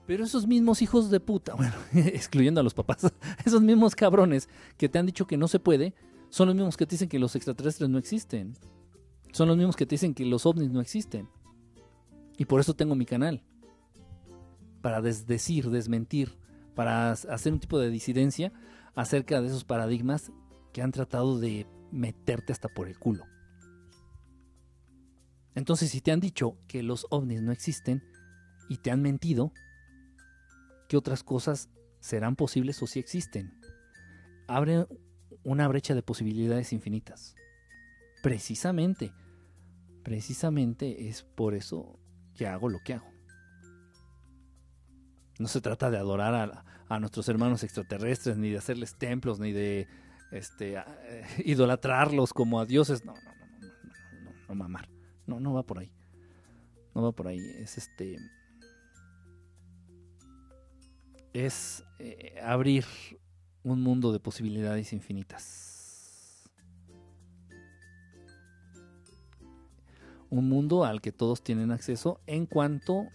Pero 0.06 0.24
esos 0.24 0.46
mismos 0.46 0.82
hijos 0.82 1.10
de 1.10 1.20
puta, 1.20 1.54
bueno, 1.56 1.74
excluyendo 1.92 2.60
a 2.60 2.64
los 2.64 2.74
papás, 2.74 3.12
esos 3.44 3.62
mismos 3.62 3.94
cabrones 3.94 4.48
que 4.76 4.88
te 4.88 4.98
han 4.98 5.06
dicho 5.06 5.26
que 5.26 5.36
no 5.36 5.48
se 5.48 5.58
puede, 5.58 5.94
son 6.30 6.46
los 6.46 6.54
mismos 6.54 6.76
que 6.76 6.86
te 6.86 6.92
dicen 6.92 7.08
que 7.08 7.18
los 7.18 7.34
extraterrestres 7.34 7.90
no 7.90 7.98
existen. 7.98 8.56
Son 9.32 9.48
los 9.48 9.56
mismos 9.56 9.76
que 9.76 9.84
te 9.84 9.94
dicen 9.94 10.14
que 10.14 10.24
los 10.24 10.46
ovnis 10.46 10.70
no 10.70 10.80
existen. 10.80 11.28
Y 12.38 12.44
por 12.44 12.60
eso 12.60 12.74
tengo 12.74 12.94
mi 12.94 13.04
canal. 13.04 13.42
Para 14.80 15.02
desdecir, 15.02 15.70
desmentir, 15.70 16.38
para 16.74 17.10
hacer 17.10 17.52
un 17.52 17.60
tipo 17.60 17.78
de 17.78 17.90
disidencia 17.90 18.52
acerca 18.94 19.40
de 19.40 19.48
esos 19.48 19.64
paradigmas 19.64 20.32
que 20.72 20.82
han 20.82 20.92
tratado 20.92 21.38
de 21.38 21.66
meterte 21.90 22.52
hasta 22.52 22.68
por 22.68 22.88
el 22.88 22.98
culo. 22.98 23.24
Entonces, 25.56 25.90
si 25.90 26.00
te 26.00 26.12
han 26.12 26.20
dicho 26.20 26.56
que 26.68 26.84
los 26.84 27.06
ovnis 27.10 27.42
no 27.42 27.50
existen 27.50 28.04
y 28.68 28.78
te 28.78 28.92
han 28.92 29.02
mentido, 29.02 29.52
¿qué 30.88 30.96
otras 30.96 31.24
cosas 31.24 31.68
serán 31.98 32.36
posibles 32.36 32.80
o 32.82 32.86
si 32.86 33.00
existen? 33.00 33.52
Abre 34.46 34.86
una 35.44 35.68
brecha 35.68 35.94
de 35.94 36.02
posibilidades 36.02 36.72
infinitas. 36.72 37.34
Precisamente, 38.22 39.12
precisamente 40.02 41.08
es 41.08 41.22
por 41.22 41.54
eso 41.54 41.98
que 42.34 42.46
hago 42.46 42.68
lo 42.68 42.80
que 42.80 42.94
hago. 42.94 43.10
No 45.38 45.48
se 45.48 45.60
trata 45.60 45.90
de 45.90 45.96
adorar 45.96 46.64
a, 46.88 47.00
nuestros 47.00 47.28
hermanos 47.28 47.62
extraterrestres, 47.62 48.36
ni 48.36 48.50
de 48.50 48.58
hacerles 48.58 48.96
templos, 48.96 49.38
ni 49.38 49.52
de 49.52 49.88
este, 50.32 50.74
eh, 50.76 50.82
idolatrarlos 51.44 52.34
como 52.34 52.60
a 52.60 52.66
dioses. 52.66 53.04
No, 53.04 53.14
no, 53.14 53.20
no, 53.22 53.46
no, 53.46 53.58
no, 53.60 54.20
no, 54.22 54.32
no, 54.48 54.54
mamar. 54.54 54.88
No, 55.26 55.40
no 55.40 55.54
va 55.54 55.62
por 55.62 55.78
ahí. 55.78 55.90
No 56.94 57.02
va 57.02 57.12
por 57.12 57.28
ahí. 57.28 57.40
Es 57.58 57.78
este. 57.78 58.18
Es 61.32 61.84
eh, 61.98 62.38
abrir 62.42 62.84
un 63.64 63.82
mundo 63.82 64.12
de 64.12 64.20
posibilidades 64.20 64.92
infinitas. 64.92 65.70
un 70.30 70.48
mundo 70.48 70.84
al 70.84 71.00
que 71.00 71.12
todos 71.12 71.42
tienen 71.42 71.72
acceso 71.72 72.20
en 72.26 72.46
cuanto 72.46 73.08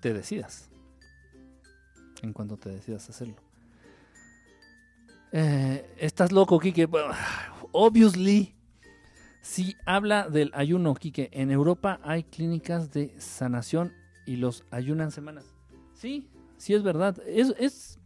te 0.00 0.14
decidas. 0.14 0.70
En 2.22 2.32
cuanto 2.32 2.56
te 2.56 2.70
decidas 2.70 3.08
hacerlo. 3.10 3.36
Eh, 5.32 5.84
estás 5.98 6.30
loco, 6.30 6.58
Kike. 6.58 6.88
Obviously, 7.72 8.54
si 9.40 9.76
habla 9.86 10.28
del 10.28 10.52
ayuno, 10.54 10.94
Kike, 10.94 11.30
en 11.32 11.50
Europa 11.50 12.00
hay 12.04 12.22
clínicas 12.22 12.92
de 12.92 13.12
sanación 13.20 13.92
y 14.24 14.36
los 14.36 14.64
ayunan 14.70 15.10
semanas. 15.10 15.44
Sí, 15.94 16.28
sí 16.58 16.74
es 16.74 16.82
verdad. 16.82 17.18
Es, 17.26 17.98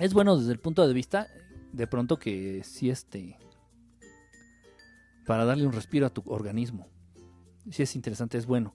es 0.00 0.14
bueno 0.14 0.36
desde 0.36 0.52
el 0.52 0.58
punto 0.58 0.86
de 0.86 0.92
vista, 0.92 1.28
de 1.72 1.86
pronto 1.86 2.18
que 2.18 2.62
sí 2.64 2.90
este, 2.90 3.38
para 5.26 5.44
darle 5.44 5.66
un 5.66 5.72
respiro 5.72 6.06
a 6.06 6.10
tu 6.10 6.22
organismo. 6.26 6.88
Sí 7.70 7.82
es 7.82 7.94
interesante, 7.94 8.38
es 8.38 8.46
bueno. 8.46 8.74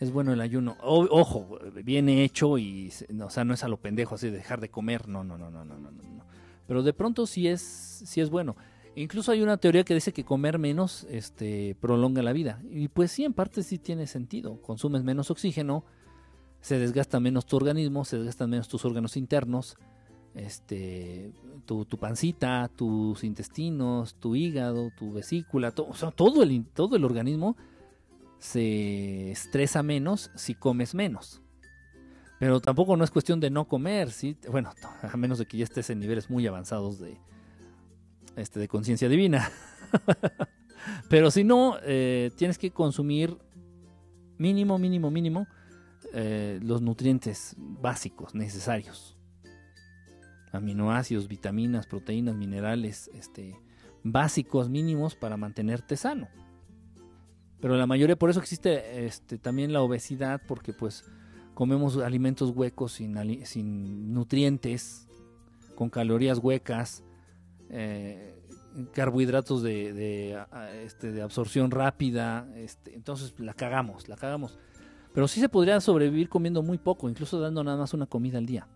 Es 0.00 0.10
bueno 0.10 0.32
el 0.32 0.40
ayuno. 0.40 0.76
Ojo, 0.80 1.58
viene 1.82 2.24
hecho 2.24 2.58
y, 2.58 2.92
o 3.20 3.30
sea, 3.30 3.44
no 3.44 3.54
es 3.54 3.64
a 3.64 3.68
lo 3.68 3.80
pendejo 3.80 4.14
así 4.14 4.28
de 4.28 4.36
dejar 4.36 4.60
de 4.60 4.68
comer. 4.68 5.08
No, 5.08 5.24
no, 5.24 5.38
no, 5.38 5.50
no, 5.50 5.64
no, 5.64 5.78
no, 5.78 5.90
no. 5.90 6.02
no. 6.02 6.24
Pero 6.66 6.82
de 6.82 6.92
pronto 6.92 7.26
sí 7.26 7.48
es, 7.48 7.60
sí 7.62 8.20
es 8.20 8.30
bueno. 8.30 8.56
Incluso 8.96 9.32
hay 9.32 9.42
una 9.42 9.56
teoría 9.56 9.84
que 9.84 9.94
dice 9.94 10.12
que 10.12 10.24
comer 10.24 10.58
menos 10.58 11.06
este, 11.10 11.76
prolonga 11.80 12.22
la 12.22 12.32
vida. 12.32 12.60
Y 12.70 12.88
pues 12.88 13.10
sí, 13.10 13.24
en 13.24 13.32
parte 13.32 13.62
sí 13.62 13.78
tiene 13.78 14.06
sentido. 14.06 14.60
Consumes 14.62 15.02
menos 15.02 15.30
oxígeno, 15.30 15.84
se 16.60 16.78
desgasta 16.78 17.18
menos 17.18 17.46
tu 17.46 17.56
organismo, 17.56 18.04
se 18.04 18.18
desgastan 18.18 18.50
menos 18.50 18.68
tus 18.68 18.84
órganos 18.84 19.16
internos, 19.16 19.76
este, 20.34 21.32
tu, 21.66 21.86
pancita, 21.98 22.70
tus 22.74 23.24
intestinos, 23.24 24.14
tu 24.16 24.34
hígado, 24.34 24.90
tu 24.96 25.12
vesícula, 25.12 25.70
todo, 25.70 26.42
el, 26.42 26.64
todo 26.66 26.96
el 26.96 27.04
organismo 27.04 27.56
se 28.38 29.30
estresa 29.30 29.82
menos 29.82 30.30
si 30.34 30.54
comes 30.54 30.94
menos. 30.94 31.40
Pero 32.38 32.60
tampoco 32.60 32.96
no 32.96 33.04
es 33.04 33.10
cuestión 33.10 33.40
de 33.40 33.48
no 33.48 33.66
comer. 33.66 34.10
Bueno, 34.50 34.72
a 35.02 35.16
menos 35.16 35.38
de 35.38 35.46
que 35.46 35.56
ya 35.56 35.64
estés 35.64 35.88
en 35.90 36.00
niveles 36.00 36.28
muy 36.28 36.46
avanzados 36.46 36.98
de, 36.98 37.16
este, 38.36 38.60
de 38.60 38.68
conciencia 38.68 39.08
divina. 39.08 39.50
Pero 41.08 41.30
si 41.30 41.44
no, 41.44 41.78
eh, 41.82 42.30
tienes 42.36 42.58
que 42.58 42.70
consumir 42.70 43.38
mínimo, 44.36 44.78
mínimo, 44.78 45.10
mínimo 45.10 45.46
eh, 46.12 46.58
los 46.62 46.82
nutrientes 46.82 47.54
básicos, 47.56 48.34
necesarios. 48.34 49.13
Aminoácidos, 50.54 51.28
vitaminas, 51.28 51.86
proteínas, 51.86 52.36
minerales, 52.36 53.10
este, 53.14 53.58
básicos, 54.02 54.70
mínimos 54.70 55.14
para 55.16 55.36
mantenerte 55.36 55.96
sano. 55.96 56.28
Pero 57.60 57.76
la 57.76 57.86
mayoría, 57.86 58.16
por 58.16 58.30
eso 58.30 58.40
existe 58.40 59.06
este, 59.06 59.38
también 59.38 59.72
la 59.72 59.80
obesidad, 59.80 60.42
porque 60.46 60.72
pues 60.72 61.04
comemos 61.54 61.96
alimentos 61.96 62.50
huecos 62.50 62.92
sin, 62.92 63.16
sin 63.46 64.12
nutrientes, 64.12 65.08
con 65.74 65.90
calorías 65.90 66.38
huecas, 66.38 67.02
eh, 67.70 68.34
carbohidratos 68.92 69.62
de, 69.62 69.92
de, 69.92 70.44
este, 70.84 71.12
de 71.12 71.22
absorción 71.22 71.70
rápida, 71.70 72.48
este, 72.54 72.94
entonces 72.94 73.34
la 73.38 73.54
cagamos, 73.54 74.08
la 74.08 74.16
cagamos. 74.16 74.58
Pero 75.12 75.28
sí 75.28 75.40
se 75.40 75.48
podría 75.48 75.80
sobrevivir 75.80 76.28
comiendo 76.28 76.62
muy 76.62 76.78
poco, 76.78 77.08
incluso 77.08 77.40
dando 77.40 77.62
nada 77.62 77.78
más 77.78 77.94
una 77.94 78.06
comida 78.06 78.38
al 78.38 78.46
día. 78.46 78.66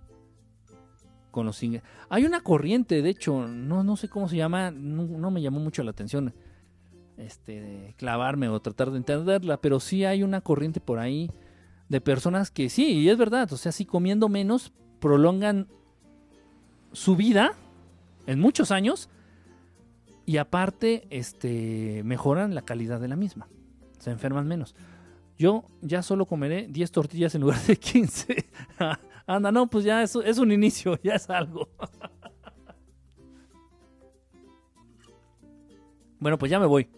Con 1.31 1.47
los 1.47 1.61
Hay 2.09 2.25
una 2.25 2.41
corriente, 2.41 3.03
de 3.03 3.11
hecho, 3.11 3.47
no, 3.47 3.83
no 3.83 3.97
sé 3.97 4.09
cómo 4.09 4.29
se 4.29 4.37
llama, 4.37 4.71
no, 4.71 5.31
me 5.31 5.43
llamó 5.43 5.61
mucho 5.61 5.83
la 5.83 5.91
atención 5.91 6.35
este, 7.17 7.95
clavarme 7.99 8.49
o 8.49 8.61
tratar 8.61 8.91
de 8.91 8.99
entenderla, 8.99 9.61
pero 9.61 9.79
sí 9.79 10.05
hay 10.05 10.23
una 10.23 10.41
corriente 10.41 10.81
por 10.81 10.99
ahí 10.99 11.31
de 11.89 12.01
personas 12.01 12.51
que 12.51 12.71
sí, 12.71 12.93
y 12.93 13.09
es 13.09 13.19
verdad, 13.19 13.53
o 13.53 13.57
sea, 13.57 13.73
sí 13.73 13.85
comiendo 13.85 14.29
menos 14.29 14.73
prolongan 15.01 15.69
su 16.93 17.17
vida 17.17 17.53
en 18.27 18.41
muchos 18.41 18.71
años 18.71 19.09
y 20.27 20.37
aparte 20.37 21.07
este, 21.11 22.03
mejoran 22.05 22.55
la 22.55 22.63
calidad 22.63 23.01
de 23.01 23.09
la 23.09 23.17
misma, 23.17 23.49
se 23.99 24.11
enferman 24.11 24.47
menos. 24.47 24.75
Yo 25.39 25.65
ya 25.81 26.03
solo 26.03 26.27
comeré 26.27 26.67
10 26.69 26.91
tortillas 26.91 27.35
en 27.35 27.43
lugar 27.43 27.61
de 27.63 27.77
15. 27.77 28.47
Anda, 29.29 29.53
no, 29.53 29.69
pues 29.69 29.85
ya 29.85 30.03
es, 30.03 30.17
es 30.17 30.39
un 30.39 30.51
inicio, 30.53 30.99
ya 31.03 31.17
es 31.17 31.29
algo. 31.29 31.69
bueno, 36.19 36.39
pues 36.39 36.51
ya 36.51 36.59
me 36.59 36.65
voy. 36.65 36.89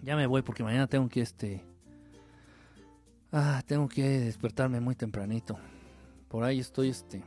Ya 0.00 0.14
me 0.14 0.28
voy 0.28 0.42
porque 0.42 0.62
mañana 0.62 0.86
tengo 0.86 1.08
que 1.08 1.22
este. 1.22 1.64
Ah, 3.32 3.64
tengo 3.66 3.88
que 3.88 4.20
despertarme 4.20 4.78
muy 4.78 4.94
tempranito. 4.94 5.58
Por 6.28 6.44
ahí 6.44 6.60
estoy 6.60 6.90
este. 6.90 7.24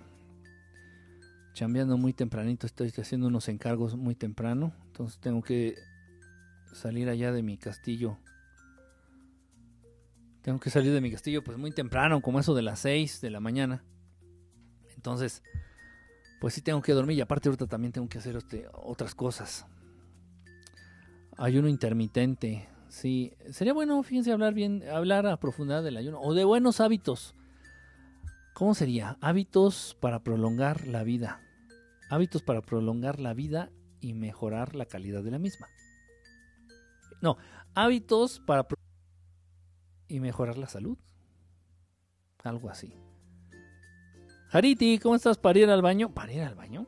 Chambeando 1.52 1.98
muy 1.98 2.14
tempranito. 2.14 2.66
Estoy 2.66 2.94
haciendo 2.96 3.28
unos 3.28 3.50
encargos 3.50 3.98
muy 3.98 4.16
temprano. 4.16 4.72
Entonces 4.86 5.20
tengo 5.20 5.42
que 5.42 5.76
salir 6.72 7.10
allá 7.10 7.34
de 7.34 7.44
mi 7.44 7.58
castillo. 7.58 8.18
Tengo 10.44 10.62
que 10.62 10.70
salir 10.70 10.94
de 10.94 11.02
mi 11.02 11.12
castillo 11.12 11.44
pues 11.44 11.58
muy 11.58 11.72
temprano, 11.72 12.22
como 12.22 12.40
eso 12.40 12.56
de 12.56 12.62
las 12.62 12.80
6 12.80 13.20
de 13.20 13.32
la 13.32 13.42
mañana. 13.42 13.84
Entonces, 15.08 15.42
pues 16.42 16.54
sí 16.54 16.62
tengo 16.62 16.82
que 16.82 16.92
dormir 16.92 17.18
y 17.18 17.22
aparte 17.22 17.48
ahorita 17.48 17.66
también 17.66 17.94
tengo 17.94 18.10
que 18.10 18.18
hacer 18.18 18.36
este, 18.36 18.68
otras 18.74 19.16
cosas. 19.16 19.66
Ayuno 21.38 21.70
intermitente. 21.70 22.68
Sí, 22.90 23.34
sería 23.50 23.72
bueno, 23.72 24.04
fíjense, 24.04 24.34
hablar 24.34 24.54
bien, 24.54 24.84
hablar 24.90 25.26
a 25.26 25.40
profundidad 25.40 25.82
del 25.82 25.96
ayuno 25.96 26.20
o 26.20 26.34
de 26.34 26.44
buenos 26.44 26.82
hábitos. 26.82 27.36
¿Cómo 28.54 28.74
sería? 28.74 29.18
Hábitos 29.22 29.96
para 30.02 30.24
prolongar 30.24 30.88
la 30.88 31.04
vida. 31.04 31.40
Hábitos 32.10 32.42
para 32.42 32.62
prolongar 32.62 33.22
la 33.22 33.34
vida 33.34 33.72
y 34.02 34.14
mejorar 34.14 34.76
la 34.76 34.88
calidad 34.88 35.24
de 35.24 35.32
la 35.32 35.40
misma. 35.40 35.70
No, 37.22 37.38
hábitos 37.76 38.42
para 38.42 38.68
y 40.10 40.20
mejorar 40.20 40.58
la 40.58 40.68
salud. 40.68 40.98
Algo 42.44 42.70
así. 42.70 42.94
Hariti, 44.52 44.98
¿cómo 45.00 45.16
estás 45.16 45.38
para 45.38 45.60
ir 45.60 45.70
al 45.70 45.82
baño? 45.82 46.10
¿Para 46.14 46.32
ir 46.32 46.42
al 46.42 46.56
baño? 46.56 46.86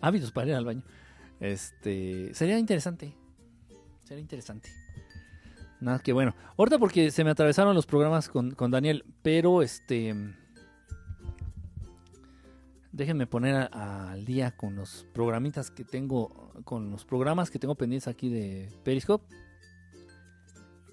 Hábitos 0.00 0.30
para 0.30 0.48
ir 0.48 0.54
al 0.54 0.64
baño. 0.64 0.82
Este, 1.40 2.32
sería 2.34 2.58
interesante. 2.58 3.12
Sería 4.04 4.20
interesante. 4.20 4.70
Nada 5.80 5.98
que 5.98 6.12
bueno. 6.12 6.34
Ahorita 6.56 6.78
porque 6.78 7.10
se 7.10 7.24
me 7.24 7.30
atravesaron 7.30 7.74
los 7.74 7.86
programas 7.86 8.28
con, 8.28 8.52
con 8.52 8.70
Daniel, 8.70 9.04
pero 9.22 9.62
este. 9.62 10.14
Déjenme 12.92 13.26
poner 13.26 13.68
al 13.72 14.24
día 14.24 14.56
con 14.56 14.74
los 14.76 15.06
programitas 15.12 15.70
que 15.70 15.84
tengo, 15.84 16.52
con 16.64 16.90
los 16.90 17.04
programas 17.04 17.50
que 17.50 17.58
tengo 17.58 17.74
pendientes 17.74 18.08
aquí 18.08 18.30
de 18.30 18.70
Periscope. 18.84 19.26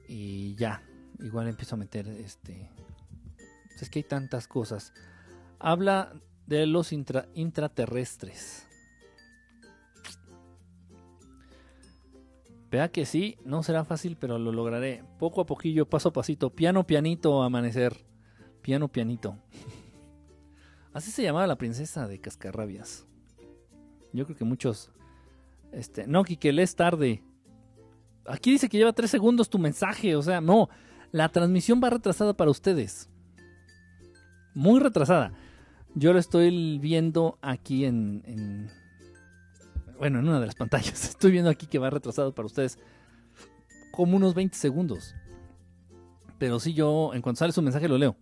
Y 0.07 0.55
ya, 0.55 0.83
igual 1.19 1.47
empiezo 1.47 1.75
a 1.75 1.77
meter 1.77 2.07
este. 2.07 2.69
Es 3.81 3.89
que 3.89 3.99
hay 3.99 4.03
tantas 4.03 4.47
cosas. 4.47 4.93
Habla 5.59 6.13
de 6.47 6.65
los 6.65 6.91
intra- 6.93 7.27
intraterrestres. 7.33 8.67
Vea 12.71 12.89
que 12.91 13.05
sí, 13.05 13.37
no 13.45 13.61
será 13.61 13.85
fácil, 13.85 14.17
pero 14.19 14.39
lo 14.39 14.51
lograré. 14.51 15.03
Poco 15.19 15.41
a 15.41 15.45
poquillo, 15.45 15.87
paso 15.87 16.09
a 16.09 16.13
pasito. 16.13 16.49
Piano, 16.49 16.87
pianito, 16.87 17.43
amanecer. 17.43 18.03
Piano, 18.61 18.87
pianito. 18.87 19.37
Así 20.93 21.11
se 21.11 21.23
llamaba 21.23 21.45
la 21.45 21.57
princesa 21.57 22.07
de 22.07 22.19
Cascarrabias. 22.19 23.05
Yo 24.11 24.25
creo 24.25 24.37
que 24.37 24.45
muchos. 24.45 24.91
Este, 25.71 26.07
no, 26.07 26.23
que 26.23 26.51
lees 26.51 26.75
tarde. 26.75 27.23
Aquí 28.25 28.51
dice 28.51 28.69
que 28.69 28.77
lleva 28.77 28.93
tres 28.93 29.11
segundos 29.11 29.49
tu 29.49 29.59
mensaje. 29.59 30.15
O 30.15 30.21
sea, 30.23 30.41
no. 30.41 30.69
La 31.11 31.29
transmisión 31.29 31.79
va 31.83 31.91
retrasada 31.91 32.33
para 32.35 32.49
ustedes. 32.49 33.07
Muy 34.53 34.79
retrasada. 34.79 35.31
Yo 35.95 36.13
lo 36.13 36.19
estoy 36.19 36.79
viendo 36.79 37.37
aquí 37.41 37.85
en, 37.85 38.23
en- 38.25 38.69
Bueno, 39.97 40.19
en 40.19 40.27
una 40.27 40.39
de 40.39 40.45
las 40.47 40.55
pantallas. 40.55 41.03
Estoy 41.09 41.31
viendo 41.31 41.49
aquí 41.49 41.67
que 41.67 41.79
va 41.79 41.89
retrasado 41.89 42.33
para 42.33 42.45
ustedes. 42.45 42.77
Como 43.91 44.17
unos 44.17 44.33
20 44.33 44.57
segundos. 44.57 45.15
Pero 46.39 46.59
sí, 46.59 46.73
yo, 46.73 47.11
en 47.13 47.21
cuanto 47.21 47.39
sale 47.39 47.53
su 47.53 47.61
mensaje, 47.61 47.87
lo 47.87 47.97
leo. 47.97 48.15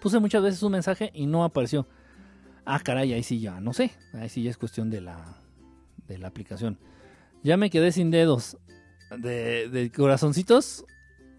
Puse 0.00 0.18
muchas 0.18 0.42
veces 0.42 0.62
un 0.62 0.72
mensaje 0.72 1.10
y 1.14 1.26
no 1.26 1.44
apareció. 1.44 1.86
Ah, 2.64 2.80
caray, 2.80 3.12
ahí 3.12 3.22
sí 3.22 3.40
ya, 3.40 3.60
no 3.60 3.72
sé. 3.72 3.92
Ahí 4.14 4.28
sí 4.28 4.42
ya 4.42 4.50
es 4.50 4.56
cuestión 4.58 4.90
de 4.90 5.00
la, 5.02 5.36
de 6.08 6.18
la 6.18 6.28
aplicación. 6.28 6.78
Ya 7.42 7.56
me 7.56 7.70
quedé 7.70 7.92
sin 7.92 8.10
dedos. 8.10 8.56
De, 9.18 9.68
de 9.68 9.92
corazoncitos. 9.92 10.84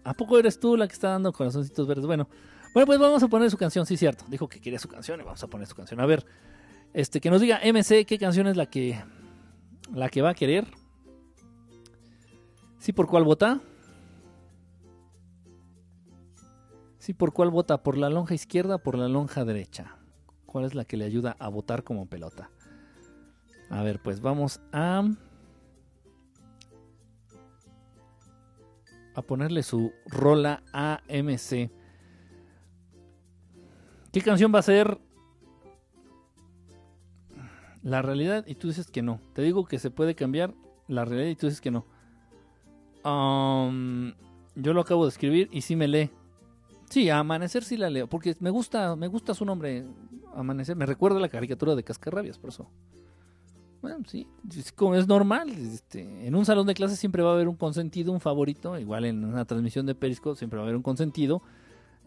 ¿A 0.04 0.14
poco 0.14 0.38
eres 0.38 0.58
tú 0.60 0.76
la 0.76 0.86
que 0.86 0.94
está 0.94 1.10
dando 1.10 1.32
corazoncitos 1.32 1.86
verdes? 1.86 2.06
Bueno, 2.06 2.28
bueno, 2.76 2.88
pues 2.88 2.98
vamos 2.98 3.22
a 3.22 3.28
poner 3.28 3.50
su 3.50 3.56
canción, 3.56 3.86
sí, 3.86 3.96
cierto. 3.96 4.26
Dijo 4.28 4.50
que 4.50 4.60
quería 4.60 4.78
su 4.78 4.86
canción 4.86 5.18
y 5.18 5.22
vamos 5.22 5.42
a 5.42 5.46
poner 5.46 5.66
su 5.66 5.74
canción. 5.74 5.98
A 5.98 6.04
ver, 6.04 6.26
este, 6.92 7.22
que 7.22 7.30
nos 7.30 7.40
diga 7.40 7.58
MC 7.64 8.04
qué 8.04 8.18
canción 8.18 8.46
es 8.48 8.56
la 8.58 8.66
que, 8.66 9.02
la 9.94 10.10
que 10.10 10.20
va 10.20 10.28
a 10.28 10.34
querer. 10.34 10.66
¿Sí 12.78 12.92
por 12.92 13.06
cuál 13.06 13.24
vota? 13.24 13.62
¿Sí 16.98 17.14
por 17.14 17.32
cuál 17.32 17.48
vota? 17.48 17.82
¿Por 17.82 17.96
la 17.96 18.10
lonja 18.10 18.34
izquierda 18.34 18.76
por 18.76 18.98
la 18.98 19.08
lonja 19.08 19.46
derecha? 19.46 19.96
¿Cuál 20.44 20.66
es 20.66 20.74
la 20.74 20.84
que 20.84 20.98
le 20.98 21.06
ayuda 21.06 21.34
a 21.38 21.48
votar 21.48 21.82
como 21.82 22.04
pelota? 22.04 22.50
A 23.70 23.82
ver, 23.82 24.02
pues 24.02 24.20
vamos 24.20 24.60
a... 24.74 25.02
A 29.14 29.22
ponerle 29.22 29.62
su 29.62 29.94
rola 30.04 30.62
AMC. 30.74 31.70
¿Qué 34.16 34.22
canción 34.22 34.50
va 34.50 34.60
a 34.60 34.62
ser? 34.62 34.96
La 37.82 38.00
realidad 38.00 38.46
y 38.46 38.54
tú 38.54 38.68
dices 38.68 38.90
que 38.90 39.02
no. 39.02 39.20
Te 39.34 39.42
digo 39.42 39.66
que 39.66 39.78
se 39.78 39.90
puede 39.90 40.14
cambiar 40.14 40.54
la 40.88 41.04
realidad 41.04 41.28
y 41.28 41.36
tú 41.36 41.48
dices 41.48 41.60
que 41.60 41.70
no. 41.70 41.84
Um, 43.04 44.14
yo 44.54 44.72
lo 44.72 44.80
acabo 44.80 45.04
de 45.04 45.10
escribir 45.10 45.50
y 45.52 45.60
sí 45.60 45.76
me 45.76 45.86
lee. 45.86 46.10
Sí, 46.88 47.10
a 47.10 47.18
Amanecer 47.18 47.62
sí 47.62 47.76
la 47.76 47.90
leo, 47.90 48.06
porque 48.06 48.34
me 48.40 48.48
gusta, 48.48 48.96
me 48.96 49.06
gusta 49.06 49.34
su 49.34 49.44
nombre, 49.44 49.84
Amanecer. 50.34 50.76
Me 50.76 50.86
recuerda 50.86 51.20
la 51.20 51.28
caricatura 51.28 51.74
de 51.74 51.84
Cascarrabias, 51.84 52.38
por 52.38 52.48
eso. 52.48 52.70
Bueno, 53.82 53.98
sí, 54.06 54.26
es 54.94 55.06
normal. 55.06 55.50
Este, 55.50 56.26
en 56.26 56.34
un 56.34 56.46
salón 56.46 56.66
de 56.66 56.72
clases 56.72 56.98
siempre 56.98 57.22
va 57.22 57.32
a 57.32 57.34
haber 57.34 57.48
un 57.48 57.56
consentido, 57.56 58.12
un 58.12 58.20
favorito. 58.20 58.78
Igual 58.78 59.04
en 59.04 59.26
una 59.26 59.44
transmisión 59.44 59.84
de 59.84 59.94
Periscope 59.94 60.38
siempre 60.38 60.56
va 60.56 60.62
a 60.62 60.68
haber 60.68 60.76
un 60.76 60.82
consentido. 60.82 61.42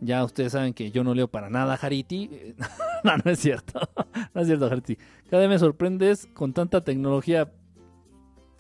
Ya 0.02 0.24
ustedes 0.24 0.54
saben 0.54 0.74
que 0.74 0.92
yo 0.92 1.04
no 1.04 1.14
leo 1.14 1.28
para 1.28 1.50
nada 1.50 1.76
Hariti. 1.76 2.56
no, 3.04 3.18
no 3.18 3.32
es 3.32 3.40
cierto. 3.40 3.80
no 4.34 4.42
es 4.42 4.48
cierto, 4.48 4.66
Hariti. 4.66 4.98
Cada 5.30 5.42
vez 5.42 5.50
me 5.50 5.60
sorprendes 5.60 6.28
con 6.34 6.54
tanta 6.54 6.84
tecnología. 6.84 7.52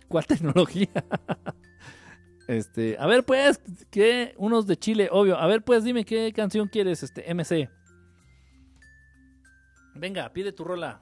¿Cuál 0.08 0.26
tecnología? 0.28 0.90
este, 2.48 2.98
a 3.00 3.08
ver 3.08 3.24
pues, 3.24 3.62
que 3.90 4.34
unos 4.38 4.68
de 4.68 4.78
Chile, 4.78 5.10
obvio. 5.12 5.38
A 5.38 5.48
ver 5.48 5.64
pues, 5.64 5.84
dime 5.84 6.04
qué 6.04 6.34
canción 6.34 6.68
quieres, 6.68 7.04
este 7.04 7.34
MC. 7.34 7.70
Venga, 9.96 10.32
pide 10.34 10.52
tu 10.52 10.64
rola. 10.64 11.02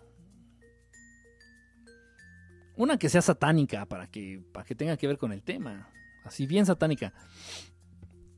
Una 2.75 2.97
que 2.97 3.09
sea 3.09 3.23
satánica 3.23 3.87
para 3.87 4.05
que, 4.05 4.43
para 4.51 4.65
que 4.65 4.75
tenga 4.75 4.97
que 4.97 5.07
ver 5.07 5.17
con 5.17 5.31
el 5.33 5.41
tema. 5.41 5.89
Así 6.23 6.45
bien 6.45 6.65
satánica. 6.65 7.13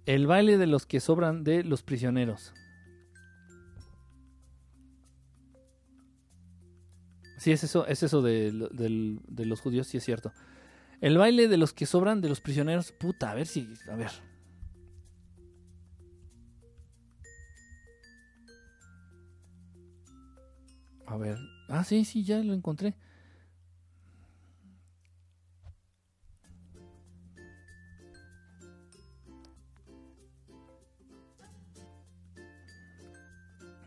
El 0.09 0.25
baile 0.25 0.57
de 0.57 0.65
los 0.65 0.87
que 0.87 0.99
sobran 0.99 1.43
de 1.43 1.63
los 1.63 1.83
prisioneros. 1.83 2.51
Sí, 7.37 7.51
es 7.51 7.63
eso, 7.63 7.85
es 7.85 8.01
eso 8.01 8.23
de, 8.23 8.51
de, 8.71 9.45
los 9.45 9.61
judíos, 9.61 9.85
sí 9.85 9.97
es 9.97 10.03
cierto. 10.03 10.33
El 10.99 11.19
baile 11.19 11.47
de 11.47 11.57
los 11.57 11.73
que 11.73 11.85
sobran 11.85 12.21
de 12.21 12.29
los 12.29 12.41
prisioneros. 12.41 12.91
Puta, 12.91 13.29
a 13.29 13.35
ver 13.35 13.45
si. 13.45 13.71
A 13.87 13.95
ver. 13.95 14.09
A 21.05 21.17
ver. 21.17 21.37
Ah, 21.67 21.83
sí, 21.83 22.03
sí, 22.03 22.23
ya 22.23 22.39
lo 22.39 22.55
encontré. 22.55 22.95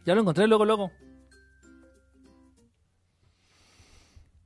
Ya 0.05 0.15
lo 0.15 0.21
encontré 0.21 0.47
luego, 0.47 0.65
luego. 0.65 0.91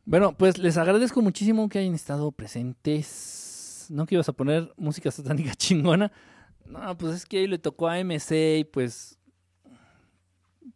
Bueno, 0.04 0.36
pues 0.36 0.58
les 0.58 0.76
agradezco 0.76 1.20
muchísimo 1.20 1.68
que 1.68 1.80
hayan 1.80 1.94
estado 1.94 2.30
presentes. 2.30 3.86
No 3.90 4.06
que 4.06 4.14
ibas 4.14 4.28
a 4.28 4.32
poner 4.32 4.72
música 4.76 5.10
satánica 5.10 5.54
chingona. 5.56 6.12
No, 6.66 6.96
pues 6.96 7.16
es 7.16 7.26
que 7.26 7.38
ahí 7.38 7.46
le 7.46 7.58
tocó 7.58 7.88
a 7.88 7.98
MC 7.98 8.58
y 8.58 8.64
pues. 8.64 9.18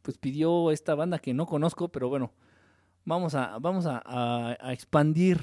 Pues 0.02 0.18
pidió 0.18 0.70
esta 0.70 0.94
banda 0.94 1.18
que 1.18 1.34
no 1.34 1.46
conozco, 1.46 1.88
pero 1.90 2.08
bueno. 2.08 2.32
Vamos 3.04 3.34
a, 3.34 3.58
vamos 3.58 3.86
a, 3.86 4.56
expandir. 4.72 5.40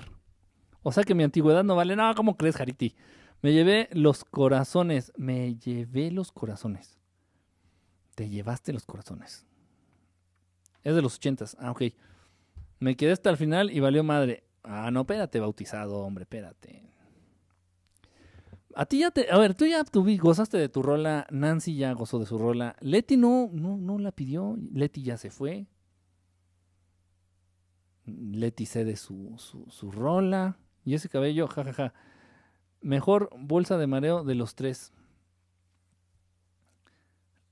O 0.83 0.91
sea 0.91 1.03
que 1.03 1.15
mi 1.15 1.23
antigüedad 1.23 1.63
no 1.63 1.75
vale. 1.75 1.95
No, 1.95 2.13
¿cómo 2.15 2.37
crees, 2.37 2.57
Jariti? 2.57 2.95
Me 3.41 3.53
llevé 3.53 3.89
los 3.93 4.25
corazones. 4.25 5.13
Me 5.15 5.55
llevé 5.55 6.11
los 6.11 6.31
corazones. 6.31 6.96
Te 8.17 8.27
llevaste 8.27 8.73
los 8.73 8.87
corazones. 8.87 9.45
Es 10.83 10.95
de 10.95 11.03
los 11.03 11.17
ochentas. 11.17 11.55
Ah, 11.59 11.69
ok. 11.69 11.83
Me 12.79 12.97
quedé 12.97 13.11
hasta 13.11 13.29
el 13.29 13.37
final 13.37 13.69
y 13.69 13.79
valió 13.79 14.03
madre. 14.03 14.43
Ah, 14.63 14.89
no, 14.89 15.01
espérate, 15.01 15.39
bautizado, 15.39 15.99
hombre, 15.99 16.23
espérate. 16.23 16.89
A 18.73 18.87
ti 18.87 19.01
ya 19.01 19.11
te. 19.11 19.29
A 19.29 19.37
ver, 19.37 19.53
tú 19.53 19.67
ya 19.67 19.83
tuvi, 19.83 20.17
gozaste 20.17 20.57
de 20.57 20.67
tu 20.67 20.81
rola. 20.81 21.27
Nancy 21.29 21.75
ya 21.75 21.93
gozó 21.93 22.17
de 22.17 22.25
su 22.25 22.39
rola. 22.39 22.75
Leti 22.79 23.17
no, 23.17 23.51
no, 23.53 23.77
no 23.77 23.99
la 23.99 24.11
pidió. 24.11 24.57
Leti 24.73 25.03
ya 25.03 25.17
se 25.17 25.29
fue. 25.29 25.67
Leti 28.07 28.65
cede 28.65 28.95
su, 28.95 29.35
su, 29.37 29.69
su 29.69 29.91
rola. 29.91 30.57
Y 30.83 30.95
ese 30.95 31.07
cabello, 31.07 31.47
jajaja. 31.47 31.71
Ja, 31.71 31.89
ja. 31.89 31.93
Mejor 32.81 33.29
bolsa 33.37 33.77
de 33.77 33.85
mareo 33.85 34.23
de 34.23 34.33
los 34.33 34.55
tres. 34.55 34.91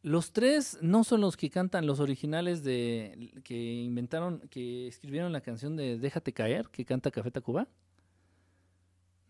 Los 0.06 0.34
tres 0.34 0.77
no 0.84 1.03
son 1.03 1.22
los 1.22 1.35
que 1.35 1.50
cantan 1.50 1.88
los 1.88 2.00
originales 2.00 2.64
de 2.64 3.42
que 3.43 3.74
inventaron, 3.74 4.40
que 4.51 4.88
escribieron 4.88 5.34
la 5.34 5.42
canción 5.42 5.75
de 5.75 5.98
Déjate 5.98 6.32
caer, 6.32 6.69
que 6.69 6.85
canta 6.85 7.09
Café 7.09 7.32
Tacuba. 7.32 7.67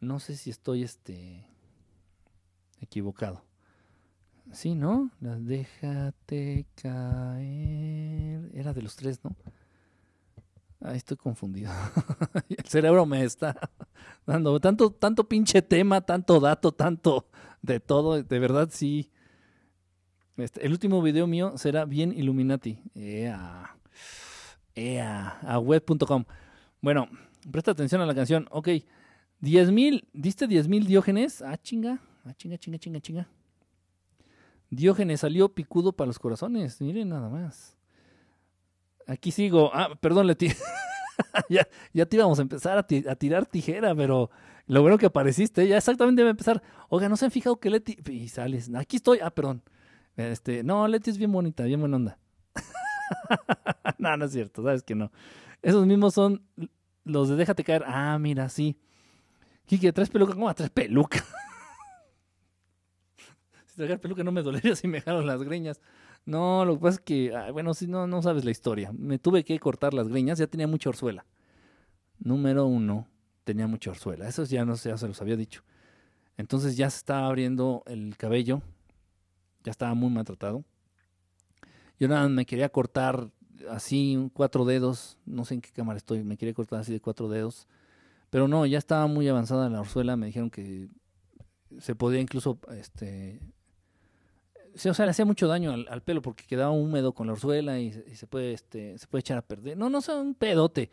No 0.01 0.19
sé 0.19 0.35
si 0.35 0.49
estoy 0.49 0.83
este 0.83 1.47
equivocado. 2.81 3.45
Sí, 4.51 4.75
¿no? 4.75 5.11
La 5.21 5.37
Déjate 5.39 6.65
caer. 6.75 8.51
Era 8.53 8.73
de 8.73 8.81
los 8.81 8.97
tres, 8.97 9.23
¿no? 9.23 9.33
Ahí 10.81 10.97
estoy 10.97 11.15
confundido. 11.15 11.71
El 12.49 12.65
cerebro 12.65 13.05
me 13.05 13.23
está 13.23 13.55
dando 14.27 14.59
tanto, 14.59 14.91
tanto 14.91 15.29
pinche 15.29 15.61
tema, 15.61 16.01
tanto 16.01 16.41
dato, 16.41 16.73
tanto 16.73 17.29
de 17.61 17.79
todo. 17.79 18.21
De 18.21 18.39
verdad, 18.39 18.67
sí. 18.73 19.09
Este, 20.38 20.65
el 20.65 20.72
último 20.72 21.01
video 21.01 21.27
mío 21.27 21.57
será 21.57 21.85
bien 21.85 22.11
Illuminati. 22.11 22.77
Ea. 22.93 23.77
Ea. 24.75 25.39
A 25.41 25.59
web.com. 25.59 26.25
Bueno, 26.81 27.07
presta 27.51 27.72
atención 27.72 28.01
a 28.01 28.05
la 28.05 28.14
canción. 28.14 28.47
Ok. 28.51 28.69
10 29.39 29.72
mil. 29.72 30.07
¿Diste 30.14 30.47
10 30.47 30.67
mil 30.67 30.85
Diógenes? 30.85 31.41
Ah, 31.41 31.57
chinga. 31.57 31.99
Ah, 32.25 32.33
chinga, 32.33 32.57
chinga, 32.57 32.77
chinga, 32.77 32.99
chinga. 32.99 33.30
Diógenes 34.69 35.22
salió 35.22 35.53
picudo 35.53 35.93
para 35.93 36.07
los 36.07 36.19
corazones. 36.19 36.81
Miren 36.81 37.09
nada 37.09 37.30
más. 37.30 37.77
Aquí 39.07 39.31
sigo. 39.31 39.72
Ah, 39.73 39.95
perdón, 40.01 40.27
Leti. 40.27 40.49
ya, 41.49 41.65
ya 41.93 42.05
te 42.05 42.17
íbamos 42.17 42.39
a 42.39 42.41
empezar 42.41 42.77
a, 42.77 42.81
a, 43.11 43.15
tirar 43.15 43.45
tijera, 43.45 43.95
pero 43.95 44.30
lo 44.67 44.81
bueno 44.81 44.97
que 44.97 45.05
apareciste. 45.05 45.65
Ya 45.65 45.77
exactamente 45.77 46.22
iba 46.22 46.30
a 46.30 46.31
empezar. 46.31 46.61
Oiga, 46.89 47.07
¿no 47.07 47.15
se 47.15 47.23
han 47.23 47.31
fijado 47.31 47.57
que 47.57 47.69
Leti... 47.69 47.97
Y 48.11 48.27
sales. 48.27 48.69
Aquí 48.75 48.97
estoy. 48.97 49.19
Ah, 49.22 49.30
perdón. 49.30 49.64
Este, 50.18 50.64
no, 50.64 50.88
Leti 50.88 51.10
es 51.10 51.18
bien 51.18 51.32
bonita, 51.32 51.64
bien 51.64 51.80
buena 51.80 51.98
onda. 51.98 52.19
no, 53.98 54.18
no 54.18 54.26
es 54.26 54.32
cierto, 54.32 54.64
sabes 54.64 54.84
que 54.84 54.95
no. 54.95 55.11
Esos 55.61 55.85
mismos 55.85 56.14
son 56.14 56.42
los 57.03 57.30
de 57.30 57.35
Déjate 57.35 57.64
caer. 57.64 57.84
Ah, 57.85 58.18
mira, 58.19 58.50
sí. 58.50 58.77
Kike, 59.66 59.92
¿traes 59.94 60.10
peluca? 60.10 60.34
¿Cómo 60.34 60.53
traes 60.53 60.72
peluca? 60.72 61.19
si 63.66 63.76
traer 63.76 64.00
peluca 64.00 64.24
no 64.24 64.32
me 64.32 64.42
dolería 64.42 64.76
si 64.76 64.88
me 64.88 65.02
jalo 65.02 65.22
las 65.22 65.44
greñas. 65.44 65.82
No, 66.26 66.66
lo 66.66 66.76
que 66.76 66.82
pasa 66.82 66.95
es 66.95 67.02
que, 67.02 67.35
ay, 67.35 67.52
bueno, 67.52 67.74
si 67.74 67.88
no, 67.88 68.08
no 68.08 68.22
sabes 68.22 68.45
la 68.45 68.52
historia. 68.52 68.92
Me 68.94 69.19
tuve 69.19 69.44
que 69.44 69.60
cortar 69.60 69.94
las 69.94 70.08
greñas, 70.08 70.40
ya 70.40 70.48
tenía 70.48 70.68
mucha 70.68 70.90
orzuela. 70.90 71.26
Número 72.19 72.66
uno, 72.66 73.08
tenía 73.44 73.68
mucha 73.68 73.92
orzuela. 73.92 74.27
Eso 74.27 74.44
ya 74.45 74.66
no 74.66 74.76
ya 74.76 74.98
se 74.98 75.08
los 75.08 75.22
había 75.22 75.35
dicho. 75.35 75.64
Entonces 76.38 76.77
ya 76.77 76.90
se 76.90 76.98
estaba 76.98 77.27
abriendo 77.27 77.84
el 77.85 78.18
cabello 78.18 78.61
ya 79.66 79.72
estaba 79.72 79.94
muy 79.95 80.10
maltratado. 80.10 80.64
Yo 82.00 82.08
nada 82.08 82.30
me 82.30 82.45
quería 82.45 82.69
cortar 82.69 83.30
así, 83.69 84.30
cuatro 84.34 84.64
dedos, 84.64 85.18
no 85.26 85.44
sé 85.44 85.56
en 85.56 85.61
qué 85.61 85.72
cámara 85.72 85.98
estoy, 85.98 86.24
me 86.24 86.38
quería 86.38 86.53
cortar 86.53 86.80
así 86.80 86.94
de 86.94 87.00
cuatro 87.00 87.30
dedos, 87.30 87.68
pero 88.30 88.48
no, 88.48 88.66
ya 88.66 88.77
estaba 88.77 89.08
muy 89.08 89.27
avanzada 89.27 89.69
la 89.69 89.82
orzuela, 89.82 90.16
me 90.16 90.27
dijeron 90.27 90.50
que 90.50 90.90
se 91.80 91.95
podía 91.95 92.19
incluso, 92.19 92.60
este, 92.77 93.40
o 94.76 94.94
sea, 94.94 95.06
le 95.06 95.11
hacía 95.11 95.26
mucho 95.26 95.48
daño 95.48 95.72
al, 95.72 96.02
pelo 96.03 96.22
porque 96.22 96.45
quedaba 96.45 96.72
húmedo 96.72 97.14
con 97.14 97.27
la 97.27 97.34
orzuela 97.34 97.80
y, 97.80 97.92
se 97.92 98.27
puede, 98.27 98.53
este, 98.53 98.98
se 98.98 99.08
puede 99.08 99.22
echar 99.22 99.38
a 99.38 99.42
perder. 99.42 99.77
No, 99.77 99.90
no, 99.90 100.02
sé, 100.02 100.14
un 100.14 100.35
pedote. 100.35 100.92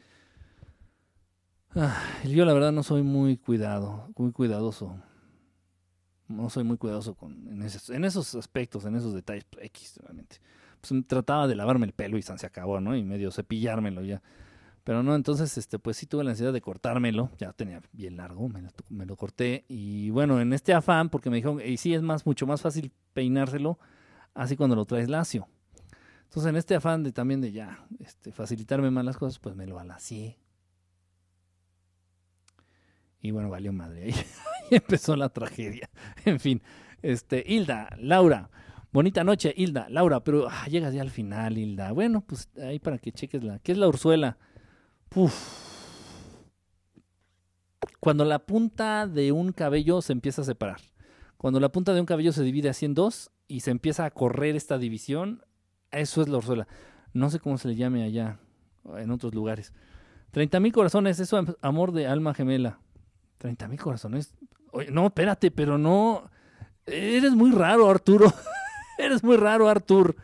Ah, 1.74 2.00
yo 2.24 2.44
la 2.44 2.52
verdad 2.52 2.70
no 2.70 2.82
soy 2.82 3.02
muy 3.02 3.36
cuidado, 3.36 4.08
muy 4.16 4.30
cuidadoso 4.30 4.96
no 6.32 6.50
soy 6.50 6.64
muy 6.64 6.76
cuidadoso 6.76 7.14
con, 7.14 7.48
en, 7.48 7.62
esos, 8.04 8.34
aspectos, 8.34 8.84
en 8.84 8.96
esos 8.96 9.14
detalles 9.14 9.46
X, 9.60 9.98
realmente. 10.02 10.36
Pues 10.80 10.92
trataba 11.06 11.46
de 11.46 11.54
lavarme 11.54 11.86
el 11.86 11.92
pelo 11.92 12.18
y 12.18 12.22
se 12.22 12.46
acabó, 12.46 12.80
¿no? 12.80 12.96
Y 12.96 13.04
medio 13.04 13.30
cepillármelo 13.30 14.02
ya. 14.02 14.22
Pero 14.84 15.04
no, 15.04 15.14
entonces, 15.14 15.56
este, 15.58 15.78
pues 15.78 15.96
sí 15.96 16.06
tuve 16.06 16.24
la 16.24 16.30
necesidad 16.30 16.52
de 16.52 16.60
cortármelo. 16.60 17.30
Ya 17.38 17.52
tenía 17.52 17.80
bien 17.92 18.16
largo, 18.16 18.48
me 18.48 18.62
lo, 18.62 18.70
me 18.88 19.06
lo 19.06 19.16
corté. 19.16 19.64
Y 19.68 20.10
bueno, 20.10 20.40
en 20.40 20.52
este 20.52 20.74
afán, 20.74 21.08
porque 21.08 21.30
me 21.30 21.36
dijeron, 21.36 21.60
y 21.64 21.76
sí 21.76 21.94
es 21.94 22.02
más, 22.02 22.26
mucho 22.26 22.46
más 22.46 22.62
fácil 22.62 22.90
peinárselo 23.12 23.78
así 24.34 24.56
cuando 24.56 24.74
lo 24.74 24.84
traes 24.84 25.08
lacio. 25.08 25.46
Entonces, 26.24 26.50
en 26.50 26.56
este 26.56 26.74
afán 26.74 27.02
de 27.02 27.12
también 27.12 27.40
de 27.40 27.52
ya 27.52 27.86
este, 28.00 28.32
facilitarme 28.32 28.90
más 28.90 29.04
las 29.04 29.18
cosas, 29.18 29.38
pues 29.38 29.54
me 29.54 29.66
lo 29.66 29.78
alacié. 29.78 30.38
Y 33.20 33.30
bueno, 33.30 33.50
valió 33.50 33.72
madre. 33.72 34.04
Ahí, 34.04 34.14
empezó 34.76 35.16
la 35.16 35.28
tragedia. 35.28 35.88
En 36.24 36.40
fin, 36.40 36.62
este, 37.02 37.44
Hilda, 37.46 37.88
Laura. 37.98 38.50
Bonita 38.92 39.24
noche, 39.24 39.54
Hilda, 39.56 39.88
Laura, 39.88 40.22
pero 40.22 40.48
ah, 40.50 40.66
llegas 40.68 40.92
ya 40.92 41.00
al 41.00 41.10
final, 41.10 41.56
Hilda. 41.56 41.92
Bueno, 41.92 42.20
pues 42.22 42.48
ahí 42.62 42.78
para 42.78 42.98
que 42.98 43.12
cheques 43.12 43.42
la. 43.42 43.58
¿Qué 43.58 43.72
es 43.72 43.78
la 43.78 43.88
Ursuela? 43.88 44.36
Puf. 45.08 45.32
Cuando 48.00 48.24
la 48.24 48.40
punta 48.40 49.06
de 49.06 49.32
un 49.32 49.52
cabello 49.52 50.02
se 50.02 50.12
empieza 50.12 50.42
a 50.42 50.44
separar. 50.44 50.80
Cuando 51.36 51.58
la 51.58 51.72
punta 51.72 51.94
de 51.94 52.00
un 52.00 52.06
cabello 52.06 52.32
se 52.32 52.42
divide 52.42 52.68
así 52.68 52.84
en 52.84 52.94
dos 52.94 53.30
y 53.48 53.60
se 53.60 53.70
empieza 53.70 54.04
a 54.04 54.10
correr 54.10 54.56
esta 54.56 54.78
división, 54.78 55.42
eso 55.90 56.22
es 56.22 56.28
la 56.28 56.38
Ursuela. 56.38 56.68
No 57.12 57.30
sé 57.30 57.40
cómo 57.40 57.58
se 57.58 57.68
le 57.68 57.76
llame 57.76 58.04
allá, 58.04 58.38
en 58.96 59.10
otros 59.10 59.34
lugares. 59.34 59.72
30 60.32 60.60
mil 60.60 60.72
corazones, 60.72 61.18
eso 61.18 61.38
es 61.38 61.56
amor 61.60 61.92
de 61.92 62.06
alma 62.06 62.34
gemela. 62.34 62.80
30 63.38 63.68
mil 63.68 63.80
corazones. 63.80 64.34
Oye, 64.72 64.90
no, 64.90 65.06
espérate, 65.06 65.50
pero 65.50 65.78
no. 65.78 66.30
Eres 66.86 67.34
muy 67.34 67.52
raro, 67.52 67.88
Arturo. 67.88 68.32
Eres 68.98 69.22
muy 69.22 69.36
raro, 69.36 69.68
Artur. 69.68 70.16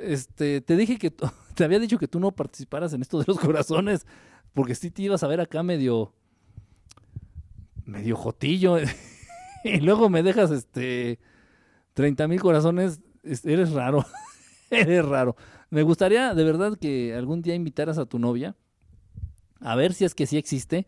Este, 0.00 0.60
te 0.60 0.76
dije 0.76 0.98
que 0.98 1.10
te 1.54 1.64
había 1.64 1.78
dicho 1.78 1.98
que 1.98 2.08
tú 2.08 2.20
no 2.20 2.30
participaras 2.30 2.92
en 2.92 3.02
esto 3.02 3.18
de 3.18 3.24
los 3.26 3.38
corazones, 3.38 4.06
porque 4.54 4.74
sí 4.74 4.90
te 4.90 5.02
ibas 5.02 5.22
a 5.22 5.26
ver 5.26 5.40
acá 5.40 5.62
medio 5.62 6.14
medio 7.84 8.16
jotillo 8.16 8.76
y 9.64 9.80
luego 9.80 10.10
me 10.10 10.22
dejas 10.22 10.50
este 10.50 11.18
30 11.94 12.28
mil 12.28 12.38
corazones, 12.38 13.00
eres 13.44 13.72
raro, 13.72 14.04
eres 14.70 15.04
raro. 15.04 15.36
Me 15.70 15.82
gustaría 15.82 16.34
de 16.34 16.44
verdad 16.44 16.78
que 16.78 17.14
algún 17.14 17.40
día 17.40 17.54
invitaras 17.54 17.98
a 17.98 18.06
tu 18.06 18.18
novia 18.18 18.54
a 19.60 19.74
ver 19.74 19.94
si 19.94 20.04
es 20.04 20.14
que 20.14 20.26
sí 20.26 20.36
existe. 20.36 20.86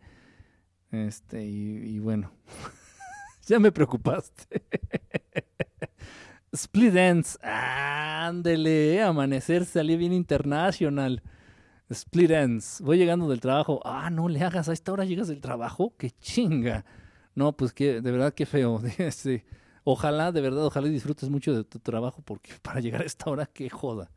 Este, 0.91 1.45
y, 1.45 1.95
y 1.95 1.99
bueno, 1.99 2.31
ya 3.47 3.59
me 3.59 3.71
preocupaste. 3.71 4.63
Split 6.53 6.95
Ends. 6.95 7.39
Ándele, 7.41 9.01
amanecer 9.01 9.65
salí 9.65 9.95
bien 9.95 10.13
internacional. 10.13 11.21
Split 11.89 12.31
Ends. 12.31 12.81
Voy 12.81 12.97
llegando 12.97 13.29
del 13.29 13.39
trabajo. 13.39 13.81
Ah, 13.85 14.09
no 14.09 14.27
le 14.27 14.41
hagas, 14.41 14.69
a 14.69 14.73
esta 14.73 14.91
hora 14.91 15.05
llegas 15.05 15.27
del 15.27 15.41
trabajo. 15.41 15.93
Qué 15.97 16.11
chinga. 16.11 16.85
No, 17.35 17.55
pues 17.55 17.73
que, 17.73 18.01
de 18.01 18.11
verdad, 18.11 18.33
qué 18.33 18.45
feo. 18.45 18.81
sí. 19.11 19.43
Ojalá, 19.83 20.31
de 20.31 20.41
verdad, 20.41 20.63
ojalá 20.65 20.87
disfrutes 20.89 21.29
mucho 21.31 21.55
de 21.55 21.63
tu 21.63 21.79
trabajo 21.79 22.21
porque 22.21 22.51
para 22.61 22.81
llegar 22.81 23.01
a 23.01 23.05
esta 23.05 23.31
hora, 23.31 23.47
qué 23.47 23.67
joda. 23.67 24.11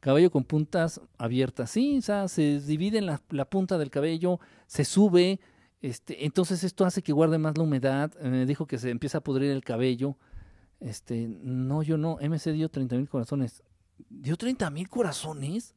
Cabello 0.00 0.32
con 0.32 0.42
puntas 0.42 1.00
abiertas. 1.16 1.70
Sí, 1.70 1.98
o 1.98 2.02
sea, 2.02 2.26
se 2.26 2.58
divide 2.58 2.98
en 2.98 3.06
la, 3.06 3.22
la 3.30 3.44
punta 3.44 3.78
del 3.78 3.90
cabello, 3.90 4.40
se 4.66 4.84
sube. 4.84 5.38
Este, 5.80 6.26
entonces 6.26 6.62
esto 6.62 6.84
hace 6.84 7.02
que 7.02 7.12
guarde 7.12 7.38
más 7.38 7.56
la 7.56 7.64
humedad. 7.64 8.12
Me 8.20 8.44
dijo 8.46 8.66
que 8.66 8.78
se 8.78 8.90
empieza 8.90 9.18
a 9.18 9.22
pudrir 9.22 9.50
el 9.50 9.64
cabello. 9.64 10.16
Este, 10.78 11.28
no, 11.28 11.82
yo 11.82 11.96
no. 11.96 12.18
MC 12.20 12.52
dio 12.52 12.68
30 12.68 12.96
mil 12.96 13.08
corazones. 13.08 13.62
¿Dio 14.08 14.36
30 14.36 14.70
mil 14.70 14.88
corazones? 14.88 15.74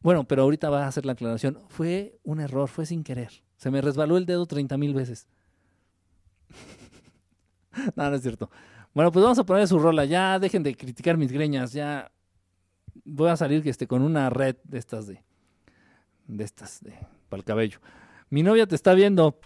Bueno, 0.00 0.24
pero 0.24 0.42
ahorita 0.42 0.68
va 0.68 0.84
a 0.84 0.88
hacer 0.88 1.06
la 1.06 1.12
aclaración. 1.12 1.58
Fue 1.68 2.18
un 2.24 2.40
error, 2.40 2.68
fue 2.68 2.86
sin 2.86 3.04
querer. 3.04 3.30
Se 3.56 3.70
me 3.70 3.80
resbaló 3.80 4.16
el 4.16 4.26
dedo 4.26 4.46
30 4.46 4.76
mil 4.76 4.94
veces. 4.94 5.28
no, 7.94 8.10
no 8.10 8.16
es 8.16 8.22
cierto. 8.22 8.50
Bueno, 8.94 9.12
pues 9.12 9.22
vamos 9.22 9.38
a 9.38 9.46
poner 9.46 9.68
su 9.68 9.78
rola. 9.78 10.04
Ya 10.04 10.40
dejen 10.40 10.64
de 10.64 10.76
criticar 10.76 11.16
mis 11.16 11.30
greñas. 11.30 11.72
Ya 11.72 12.10
voy 13.04 13.30
a 13.30 13.36
salir 13.36 13.66
este, 13.66 13.86
con 13.86 14.02
una 14.02 14.28
red 14.28 14.56
de 14.64 14.78
estas 14.78 15.06
de. 15.06 15.22
De 16.32 16.44
estas 16.44 16.82
de. 16.82 16.92
Para 17.28 17.40
el 17.40 17.44
cabello. 17.44 17.78
Mi 18.30 18.42
novia 18.42 18.66
te 18.66 18.74
está 18.74 18.94
viendo. 18.94 19.38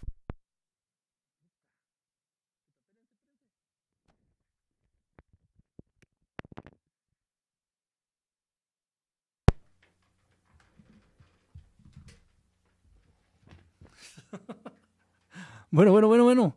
Bueno, 15.73 15.90
bueno, 15.90 16.06
bueno, 16.06 16.24
bueno. 16.24 16.56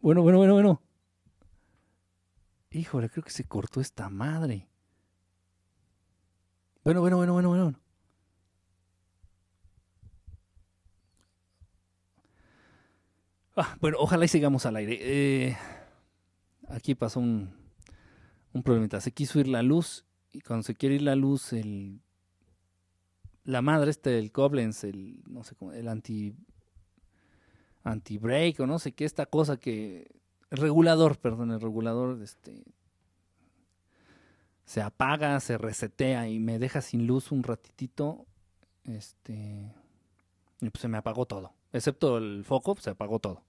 Bueno, 0.00 0.22
bueno, 0.22 0.38
bueno, 0.38 0.52
bueno. 0.52 0.82
Híjole, 2.70 3.08
creo 3.08 3.24
que 3.24 3.30
se 3.30 3.44
cortó 3.48 3.80
esta 3.80 4.08
madre. 4.10 4.68
Bueno, 6.86 7.00
bueno, 7.00 7.16
bueno, 7.16 7.32
bueno, 7.32 7.48
bueno. 7.48 7.80
Ah, 13.56 13.76
bueno, 13.80 13.96
ojalá 13.98 14.24
y 14.24 14.28
sigamos 14.28 14.66
al 14.66 14.76
aire. 14.76 14.96
Eh, 15.00 15.56
aquí 16.68 16.94
pasó 16.94 17.18
un, 17.18 17.52
un 18.52 18.62
problemita. 18.62 19.00
Se 19.00 19.10
quiso 19.10 19.40
ir 19.40 19.48
la 19.48 19.64
luz 19.64 20.04
y 20.30 20.42
cuando 20.42 20.62
se 20.62 20.76
quiere 20.76 20.94
ir 20.94 21.02
la 21.02 21.16
luz, 21.16 21.52
el 21.52 22.02
la 23.42 23.62
madre 23.62 23.90
este 23.90 24.20
el 24.20 24.30
Koblenz, 24.30 24.84
el 24.84 25.24
no 25.28 25.42
sé 25.42 25.56
cómo, 25.56 25.72
el 25.72 25.88
anti 25.88 26.36
anti 27.82 28.16
break 28.16 28.60
o 28.60 28.66
no 28.68 28.78
sé 28.78 28.92
qué 28.92 29.06
esta 29.06 29.26
cosa 29.26 29.56
que 29.56 30.06
el 30.50 30.58
regulador, 30.58 31.18
perdón, 31.18 31.50
el 31.50 31.60
regulador 31.60 32.22
este 32.22 32.62
se 34.66 34.82
apaga, 34.82 35.40
se 35.40 35.56
resetea 35.56 36.28
y 36.28 36.38
me 36.38 36.58
deja 36.58 36.82
sin 36.82 37.06
luz 37.06 37.32
un 37.32 37.42
ratitito, 37.42 38.26
este 38.84 39.72
y 40.60 40.70
pues 40.70 40.82
se 40.82 40.88
me 40.88 40.98
apagó 40.98 41.24
todo, 41.24 41.54
excepto 41.72 42.18
el 42.18 42.44
foco, 42.44 42.76
se 42.78 42.90
apagó 42.90 43.18
todo. 43.18 43.42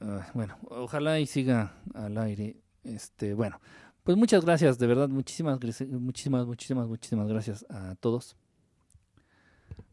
Uh, 0.00 0.20
bueno, 0.34 0.56
ojalá 0.68 1.20
y 1.20 1.26
siga 1.26 1.74
al 1.94 2.18
aire. 2.18 2.56
Este, 2.84 3.34
bueno, 3.34 3.60
pues 4.02 4.16
muchas 4.16 4.44
gracias, 4.44 4.78
de 4.78 4.86
verdad, 4.86 5.08
muchísimas, 5.08 5.60
muchísimas, 5.90 6.46
muchísimas, 6.46 6.88
muchísimas 6.88 7.28
gracias 7.28 7.66
a 7.68 7.94
todos 7.96 8.36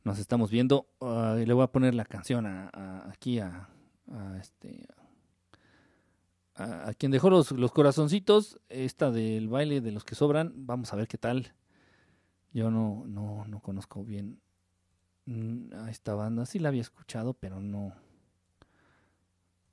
nos 0.06 0.20
estamos 0.20 0.52
viendo. 0.52 0.88
Uh, 1.00 1.38
y 1.40 1.46
le 1.46 1.54
voy 1.54 1.64
a 1.64 1.68
poner 1.68 1.94
la 1.94 2.06
canción 2.06 2.46
a, 2.46 2.70
a, 2.72 3.10
aquí 3.10 3.40
a, 3.40 3.68
a 4.12 4.38
este 4.40 4.88
a, 6.56 6.94
quien 6.94 7.12
dejó 7.12 7.30
los, 7.30 7.52
los, 7.52 7.72
corazoncitos, 7.72 8.60
esta 8.70 9.12
del 9.12 9.50
baile 9.50 9.82
de 9.82 9.92
los 9.92 10.04
que 10.04 10.16
sobran. 10.16 10.54
Vamos 10.56 10.94
a 10.94 10.96
ver 10.96 11.08
qué 11.08 11.18
tal. 11.18 11.54
Yo 12.54 12.72
no, 12.72 13.04
no, 13.08 13.46
no 13.48 13.60
conozco 13.60 14.06
bien 14.06 14.40
mm, 15.26 15.74
a 15.74 15.92
esta 15.92 16.16
banda. 16.16 16.46
Sí 16.46 16.60
la 16.60 16.70
había 16.70 16.82
escuchado, 16.82 17.34
pero 17.34 17.60
no. 17.60 17.94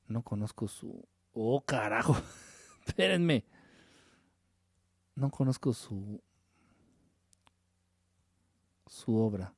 No 0.08 0.22
conozco 0.22 0.66
su. 0.66 1.06
Oh, 1.32 1.64
carajo. 1.64 2.16
Espérenme. 2.86 3.44
No 5.14 5.30
conozco 5.30 5.72
su. 5.72 6.20
Su 8.88 9.16
obra. 9.16 9.54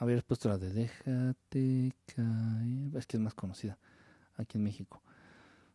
Habías 0.00 0.22
puesto 0.22 0.48
la 0.48 0.56
de 0.56 0.72
Déjate 0.72 1.92
caer. 2.06 2.96
Es 2.96 3.06
que 3.06 3.18
es 3.18 3.20
más 3.20 3.34
conocida 3.34 3.76
aquí 4.38 4.56
en 4.56 4.64
México. 4.64 5.02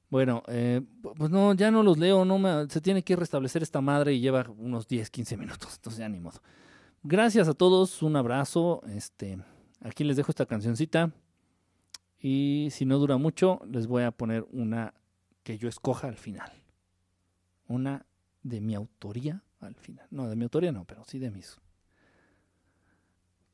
Bueno, 0.09 0.41
eh, 0.47 0.81
pues 1.15 1.29
no, 1.29 1.53
ya 1.53 1.69
no 1.69 1.83
los 1.83 1.99
leo. 1.99 2.25
No 2.25 2.67
se 2.67 2.81
tiene 2.81 3.03
que 3.03 3.15
restablecer 3.15 3.61
esta 3.61 3.81
madre 3.81 4.15
y 4.15 4.21
lleva 4.21 4.49
unos 4.57 4.87
10, 4.87 5.11
15 5.11 5.37
minutos. 5.37 5.75
Entonces 5.75 5.99
ya 5.99 6.09
ni 6.09 6.19
modo. 6.19 6.41
Gracias 7.03 7.47
a 7.47 7.53
todos. 7.53 8.01
Un 8.01 8.15
abrazo. 8.15 8.81
Este, 8.87 9.37
aquí 9.81 10.03
les 10.03 10.17
dejo 10.17 10.31
esta 10.31 10.47
cancioncita. 10.47 11.11
Y 12.19 12.69
si 12.71 12.83
no 12.83 12.97
dura 12.97 13.17
mucho, 13.17 13.61
les 13.69 13.85
voy 13.85 14.01
a 14.01 14.11
poner 14.11 14.47
una 14.51 14.95
que 15.43 15.59
yo 15.59 15.69
escoja 15.69 16.07
al 16.07 16.17
final. 16.17 16.51
Una 17.67 18.07
de 18.41 18.59
mi 18.59 18.73
autoría 18.73 19.43
al 19.59 19.75
final. 19.75 20.07
No, 20.09 20.27
de 20.27 20.35
mi 20.35 20.45
autoría 20.45 20.71
no, 20.71 20.83
pero 20.85 21.03
sí 21.05 21.19
de 21.19 21.29
mis 21.29 21.59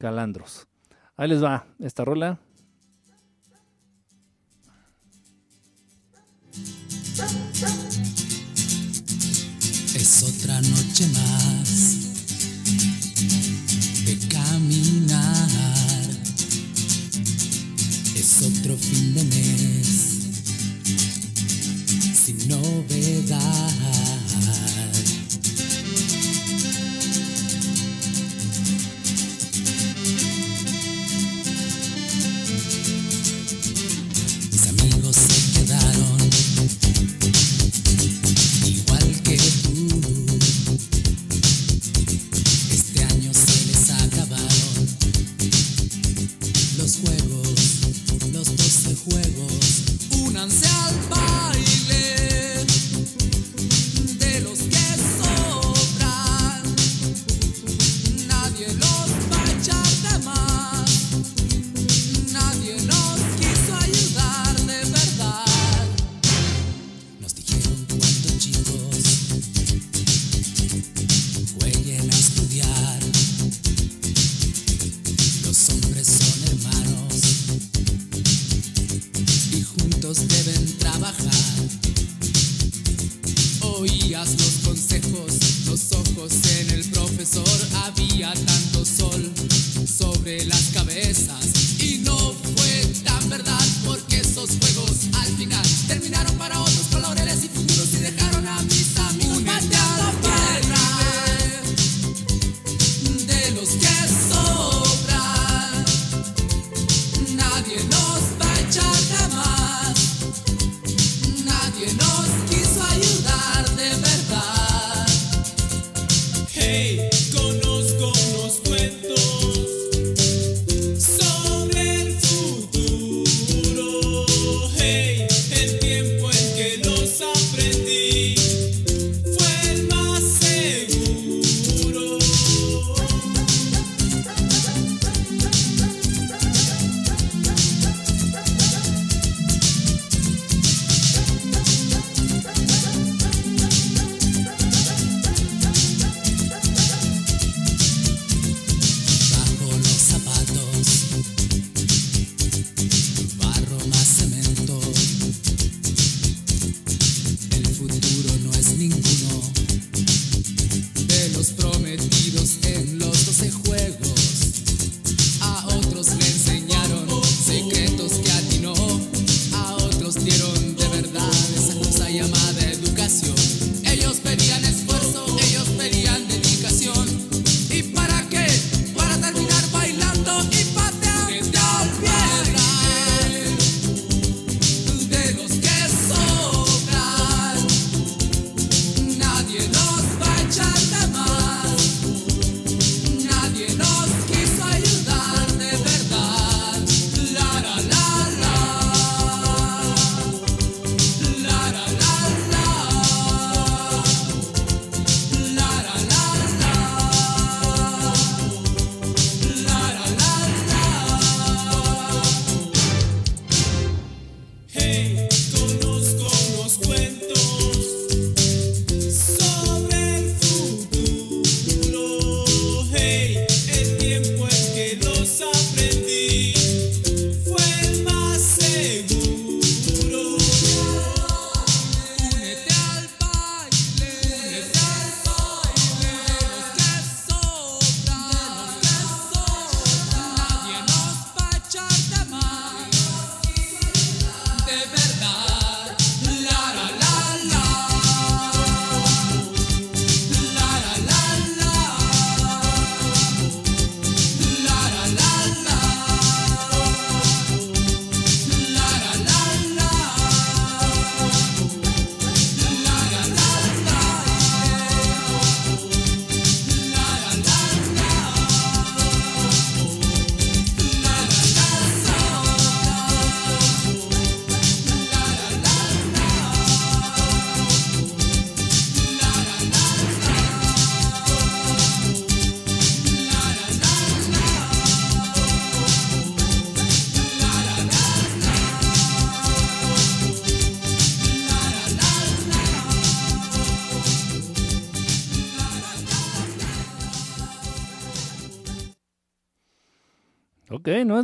Calandros. 0.02 0.68
Ahí 1.16 1.30
les 1.30 1.44
va 1.44 1.68
esta 1.80 2.04
rola. 2.04 2.40
Es 9.94 10.24
otra 10.24 10.60
noche 10.60 11.08
más 11.14 11.70
de 14.06 14.18
caminar. 14.28 15.50
Es 18.16 18.42
otro 18.42 18.76
fin 18.76 19.14
de 19.14 19.24
mes 19.26 20.12
sin 22.26 22.52
había 22.52 23.42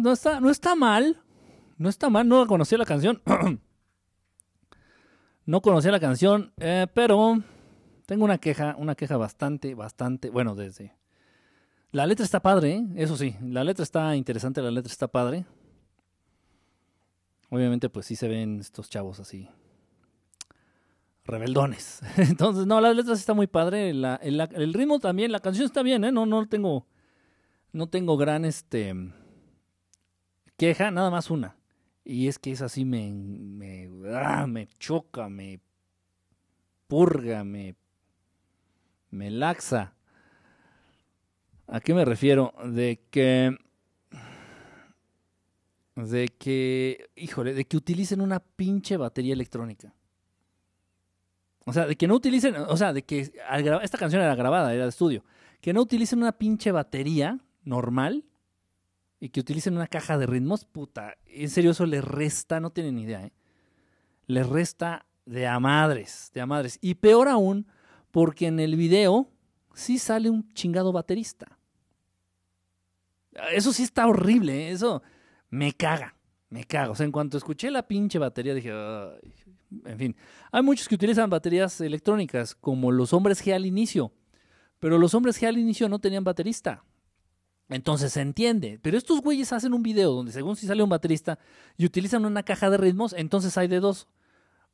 no, 0.01 0.11
está, 0.11 0.39
no 0.39 0.49
está 0.49 0.75
mal. 0.75 1.21
No 1.77 1.89
está 1.89 2.09
mal, 2.09 2.27
no 2.27 2.47
conocía 2.47 2.77
la 2.77 2.85
canción. 2.85 3.21
no 5.45 5.61
conocía 5.61 5.91
la 5.91 5.99
canción, 5.99 6.51
eh, 6.57 6.87
pero 6.93 7.41
tengo 8.05 8.25
una 8.25 8.37
queja, 8.37 8.75
una 8.77 8.95
queja 8.95 9.17
bastante, 9.17 9.73
bastante, 9.75 10.29
bueno, 10.29 10.55
desde... 10.55 10.95
La 11.91 12.05
letra 12.05 12.25
está 12.25 12.41
padre, 12.41 12.73
¿eh? 12.75 12.85
eso 12.97 13.15
sí, 13.15 13.35
la 13.41 13.63
letra 13.63 13.81
está 13.83 14.15
interesante, 14.15 14.61
la 14.61 14.71
letra 14.71 14.91
está 14.91 15.07
padre. 15.07 15.45
Obviamente, 17.49 17.89
pues 17.89 18.05
sí 18.05 18.17
se 18.17 18.27
ven 18.27 18.59
estos 18.59 18.89
chavos 18.89 19.21
así, 19.21 19.47
rebeldones. 21.23 22.01
Entonces, 22.17 22.65
no, 22.65 22.81
la 22.81 22.93
letra 22.93 23.15
sí 23.15 23.21
está 23.21 23.33
muy 23.33 23.47
padre, 23.47 23.91
el 23.91 24.73
ritmo 24.73 24.99
también, 24.99 25.31
la 25.31 25.39
canción 25.39 25.65
está 25.65 25.81
bien, 25.81 26.03
¿eh? 26.03 26.11
No, 26.11 26.25
no 26.25 26.45
tengo, 26.47 26.85
no 27.71 27.87
tengo 27.87 28.17
gran, 28.17 28.43
este, 28.43 28.93
queja, 30.57 30.91
nada 30.91 31.09
más 31.09 31.29
una. 31.29 31.55
Y 32.03 32.27
es 32.27 32.39
que 32.39 32.51
es 32.51 32.61
así, 32.61 32.85
me, 32.85 33.11
me, 33.11 33.89
ah, 34.13 34.47
me 34.47 34.67
choca, 34.79 35.29
me 35.29 35.59
purga, 36.87 37.43
me, 37.43 37.75
me 39.11 39.29
laxa. 39.29 39.93
¿A 41.67 41.79
qué 41.81 41.93
me 41.93 42.05
refiero? 42.05 42.53
De 42.65 43.01
que, 43.11 43.57
de 45.95 46.29
que, 46.29 47.09
híjole, 47.15 47.53
de 47.53 47.65
que 47.65 47.77
utilicen 47.77 48.21
una 48.21 48.39
pinche 48.39 48.95
batería 48.95 49.33
electrónica. 49.33 49.93
O 51.65 51.73
sea, 51.73 51.85
de 51.85 51.97
que 51.97 52.07
no 52.07 52.15
utilicen, 52.15 52.55
o 52.55 52.77
sea, 52.77 52.93
de 52.93 53.03
que 53.03 53.33
esta 53.81 53.97
canción 53.97 54.21
era 54.21 54.35
grabada, 54.35 54.73
era 54.73 54.83
de 54.83 54.89
estudio. 54.89 55.25
Que 55.59 55.73
no 55.73 55.81
utilicen 55.81 56.19
una 56.19 56.31
pinche 56.31 56.71
batería 56.71 57.37
normal 57.65 58.23
y 59.19 59.29
que 59.29 59.39
utilicen 59.39 59.75
una 59.75 59.87
caja 59.87 60.17
de 60.17 60.25
ritmos, 60.25 60.65
puta, 60.65 61.17
en 61.25 61.49
serio 61.49 61.71
eso 61.71 61.85
les 61.85 62.03
resta, 62.03 62.59
no 62.59 62.69
tienen 62.69 62.95
ni 62.95 63.03
idea, 63.03 63.25
¿eh? 63.25 63.33
Les 64.27 64.47
resta 64.47 65.05
de 65.25 65.47
a 65.47 65.59
madres, 65.59 66.31
de 66.33 66.41
a 66.41 66.45
madres. 66.45 66.77
Y 66.81 66.95
peor 66.95 67.27
aún, 67.27 67.67
porque 68.11 68.47
en 68.47 68.59
el 68.59 68.75
video 68.75 69.29
sí 69.73 69.97
sale 69.99 70.29
un 70.29 70.51
chingado 70.53 70.91
baterista. 70.91 71.57
Eso 73.51 73.71
sí 73.71 73.83
está 73.83 74.07
horrible, 74.07 74.67
¿eh? 74.67 74.71
eso 74.71 75.01
me 75.49 75.73
caga, 75.73 76.15
me 76.49 76.63
caga. 76.63 76.91
O 76.91 76.95
sea, 76.95 77.05
en 77.05 77.11
cuanto 77.11 77.37
escuché 77.37 77.71
la 77.71 77.87
pinche 77.87 78.19
batería 78.19 78.53
dije, 78.53 78.71
en 78.71 79.97
fin, 79.97 80.15
hay 80.51 80.63
muchos 80.63 80.87
que 80.87 80.95
utilizan 80.95 81.29
baterías 81.29 81.79
electrónicas, 81.81 82.55
como 82.55 82.91
los 82.91 83.13
hombres 83.13 83.45
G 83.45 83.53
al 83.53 83.65
inicio, 83.65 84.11
pero 84.79 84.97
los 84.97 85.13
hombres 85.13 85.41
G 85.41 85.47
al 85.47 85.57
inicio 85.57 85.89
no 85.89 85.99
tenían 85.99 86.23
baterista. 86.23 86.83
Entonces 87.69 88.13
se 88.13 88.21
entiende. 88.21 88.79
Pero 88.81 88.97
estos 88.97 89.21
güeyes 89.21 89.51
hacen 89.53 89.73
un 89.73 89.83
video 89.83 90.11
donde 90.13 90.31
según 90.31 90.55
si 90.55 90.65
sale 90.67 90.83
un 90.83 90.89
baterista 90.89 91.37
y 91.77 91.85
utilizan 91.85 92.25
una 92.25 92.43
caja 92.43 92.69
de 92.69 92.77
ritmos, 92.77 93.13
entonces 93.13 93.57
hay 93.57 93.67
de 93.67 93.79
dos. 93.79 94.07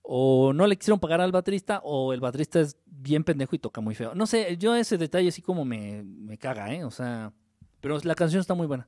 O 0.02 0.52
no 0.54 0.68
le 0.68 0.76
quisieron 0.78 1.00
pagar 1.00 1.22
al 1.22 1.32
baterista 1.32 1.80
o 1.84 2.12
el 2.14 2.20
baterista 2.20 2.60
es 2.60 2.78
bien 2.86 3.24
pendejo 3.24 3.56
y 3.56 3.60
toca 3.60 3.80
muy 3.82 3.96
feo. 3.96 4.14
No 4.14 4.28
sé, 4.28 4.58
yo 4.58 4.76
ese 4.76 4.98
detalle 4.98 5.30
así 5.30 5.42
como 5.42 5.64
me, 5.66 6.04
me 6.04 6.38
caga, 6.38 6.74
¿eh? 6.74 6.84
O 6.84 6.92
sea, 6.92 7.32
pero 7.80 7.98
la 8.04 8.14
canción 8.16 8.42
está 8.42 8.54
muy 8.54 8.68
buena. 8.68 8.88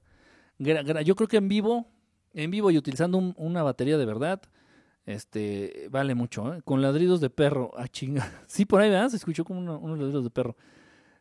Yo 0.59 1.16
creo 1.16 1.27
que 1.27 1.38
en 1.38 1.48
vivo, 1.48 1.88
en 2.34 2.51
vivo 2.51 2.69
y 2.69 2.77
utilizando 2.77 3.17
un- 3.17 3.34
una 3.38 3.64
batería 3.64 3.98
de 3.98 4.06
verdad, 4.06 4.42
este, 5.06 5.88
vale 5.90 6.16
mucho, 6.16 6.53
¿eh? 6.53 6.61
Con 6.64 6.82
ladridos 6.82 7.22
de 7.22 7.30
perro, 7.30 7.72
ah, 7.77 7.88
chinga. 7.88 8.30
Sí, 8.48 8.66
por 8.66 8.82
ahí. 8.82 8.92
Se 9.09 9.16
escuchó 9.17 9.45
como 9.45 9.59
uno- 9.59 9.80
unos 9.80 9.98
ladridos 9.98 10.24
de 10.24 10.30
perro. 10.30 10.56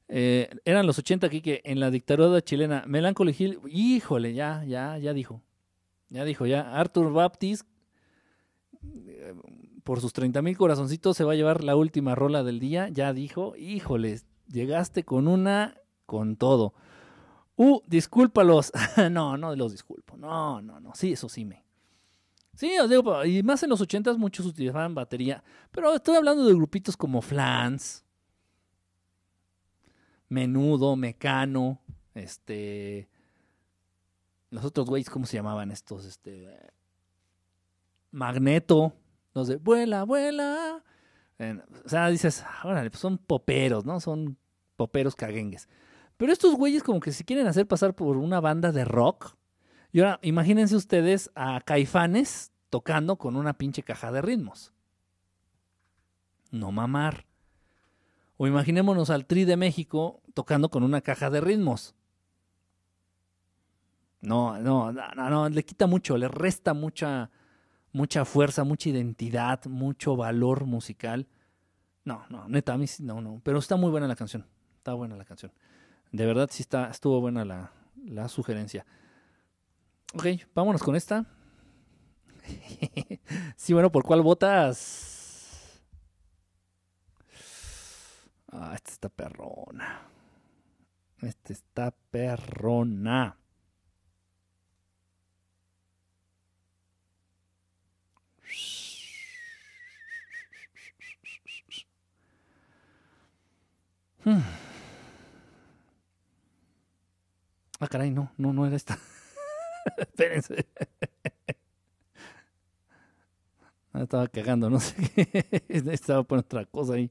Eh, 0.08 0.50
eran 0.65 0.86
los 0.86 0.99
80 0.99 1.26
aquí 1.26 1.41
que 1.41 1.62
en 1.65 1.81
la 1.81 1.91
dictadura 1.91 2.42
chilena, 2.42 2.84
Melancholy 2.86 3.34
Hill, 3.36 3.60
híjole, 3.68 4.34
ya, 4.34 4.65
ya, 4.65 4.99
ya 4.99 5.12
dijo. 5.12 5.42
Ya 6.08 6.24
dijo, 6.24 6.47
ya. 6.47 6.78
Arthur 6.78 7.12
Baptist, 7.12 7.66
eh, 9.07 9.34
por 9.83 10.00
sus 10.00 10.12
30 10.12 10.42
mil 10.42 10.57
corazoncitos, 10.57 11.16
se 11.16 11.24
va 11.24 11.33
a 11.33 11.36
llevar 11.36 11.65
la 11.65 11.76
última 11.76 12.15
rola 12.15 12.42
del 12.42 12.60
día. 12.60 12.89
Ya 12.89 13.12
dijo, 13.12 13.57
híjole, 13.57 14.20
llegaste 14.49 15.05
con 15.05 15.28
una, 15.28 15.76
con 16.07 16.36
todo. 16.36 16.74
Uh, 17.57 17.81
discúlpalos. 17.86 18.73
no, 19.10 19.36
no 19.36 19.55
los 19.57 19.73
disculpo. 19.73 20.16
No, 20.16 20.60
no, 20.60 20.81
no. 20.81 20.92
Sí, 20.94 21.12
eso 21.12 21.28
sí 21.28 21.44
me. 21.44 21.65
Sí, 22.57 22.78
os 22.78 22.89
digo, 22.89 23.24
y 23.24 23.42
más 23.42 23.62
en 23.65 23.70
los 23.70 23.81
80 23.81 24.15
muchos 24.15 24.47
utilizaban 24.47 24.94
batería. 24.94 25.42
Pero 25.70 25.94
estoy 25.94 26.16
hablando 26.16 26.44
de 26.44 26.55
grupitos 26.55 26.97
como 26.97 27.20
Flans, 27.20 28.03
Menudo, 30.34 30.96
Mecano, 30.96 31.80
este. 32.12 33.08
Los 34.50 34.64
otros 34.64 34.88
güeyes, 34.88 35.08
¿cómo 35.08 35.26
se 35.26 35.36
llamaban 35.36 35.70
estos? 35.70 36.04
Este. 36.04 36.48
Magneto, 38.10 38.92
los 39.32 39.46
de 39.46 39.56
vuela, 39.56 40.02
vuela. 40.02 40.82
O 41.84 41.88
sea, 41.88 42.08
dices, 42.08 42.44
órale, 42.64 42.90
pues 42.90 43.00
son 43.00 43.16
poperos, 43.18 43.84
¿no? 43.84 44.00
Son 44.00 44.36
poperos 44.76 45.14
caguengues. 45.14 45.68
Pero 46.16 46.32
estos 46.32 46.56
güeyes, 46.56 46.82
como 46.82 46.98
que 46.98 47.12
se 47.12 47.24
quieren 47.24 47.46
hacer 47.46 47.68
pasar 47.68 47.94
por 47.94 48.16
una 48.16 48.40
banda 48.40 48.72
de 48.72 48.84
rock. 48.84 49.36
Y 49.92 50.00
ahora, 50.00 50.18
imagínense 50.22 50.74
ustedes 50.74 51.30
a 51.36 51.60
Caifanes 51.60 52.52
tocando 52.70 53.16
con 53.16 53.36
una 53.36 53.56
pinche 53.56 53.84
caja 53.84 54.10
de 54.10 54.20
ritmos. 54.20 54.72
No 56.50 56.72
mamar. 56.72 57.24
O 58.36 58.46
imaginémonos 58.46 59.10
al 59.10 59.26
Tri 59.26 59.44
de 59.44 59.56
México 59.56 60.22
tocando 60.34 60.68
con 60.68 60.82
una 60.82 61.00
caja 61.00 61.30
de 61.30 61.40
ritmos. 61.40 61.94
No, 64.20 64.58
no, 64.58 64.90
no, 64.90 65.30
no, 65.30 65.48
le 65.48 65.64
quita 65.64 65.86
mucho, 65.86 66.16
le 66.16 66.28
resta 66.28 66.72
mucha, 66.72 67.30
mucha 67.92 68.24
fuerza, 68.24 68.64
mucha 68.64 68.88
identidad, 68.88 69.64
mucho 69.66 70.16
valor 70.16 70.64
musical. 70.64 71.28
No, 72.04 72.24
no, 72.30 72.48
neta, 72.48 72.76
no, 73.00 73.20
no. 73.20 73.40
Pero 73.44 73.58
está 73.58 73.76
muy 73.76 73.90
buena 73.90 74.08
la 74.08 74.16
canción. 74.16 74.46
Está 74.78 74.94
buena 74.94 75.16
la 75.16 75.24
canción. 75.24 75.52
De 76.10 76.24
verdad 76.26 76.48
sí 76.50 76.62
está, 76.62 76.88
estuvo 76.90 77.20
buena 77.20 77.44
la, 77.44 77.72
la 78.06 78.28
sugerencia. 78.28 78.86
Ok, 80.14 80.26
vámonos 80.54 80.82
con 80.82 80.96
esta. 80.96 81.26
sí, 83.56 83.72
bueno, 83.72 83.90
¿por 83.90 84.04
cuál 84.04 84.22
votas? 84.22 85.13
Ah, 88.57 88.73
esta 88.74 88.91
está 88.92 89.08
perrona. 89.08 90.00
Esta 91.20 91.52
está 91.52 91.91
perrona. 91.91 93.36
Hmm. 104.24 104.41
Ah, 107.81 107.89
caray, 107.89 108.10
no, 108.10 108.31
no, 108.39 108.52
no 108.52 108.66
era 108.66 108.76
esta. 108.76 108.99
Espérense. 109.99 110.66
Ah, 113.92 114.02
estaba 114.02 114.28
cagando, 114.28 114.70
no 114.70 114.78
sé 114.81 114.94
qué. 115.15 115.65
Estaba 115.68 116.23
poniendo 116.23 116.47
otra 116.47 116.65
cosa 116.66 116.94
ahí. 116.94 117.10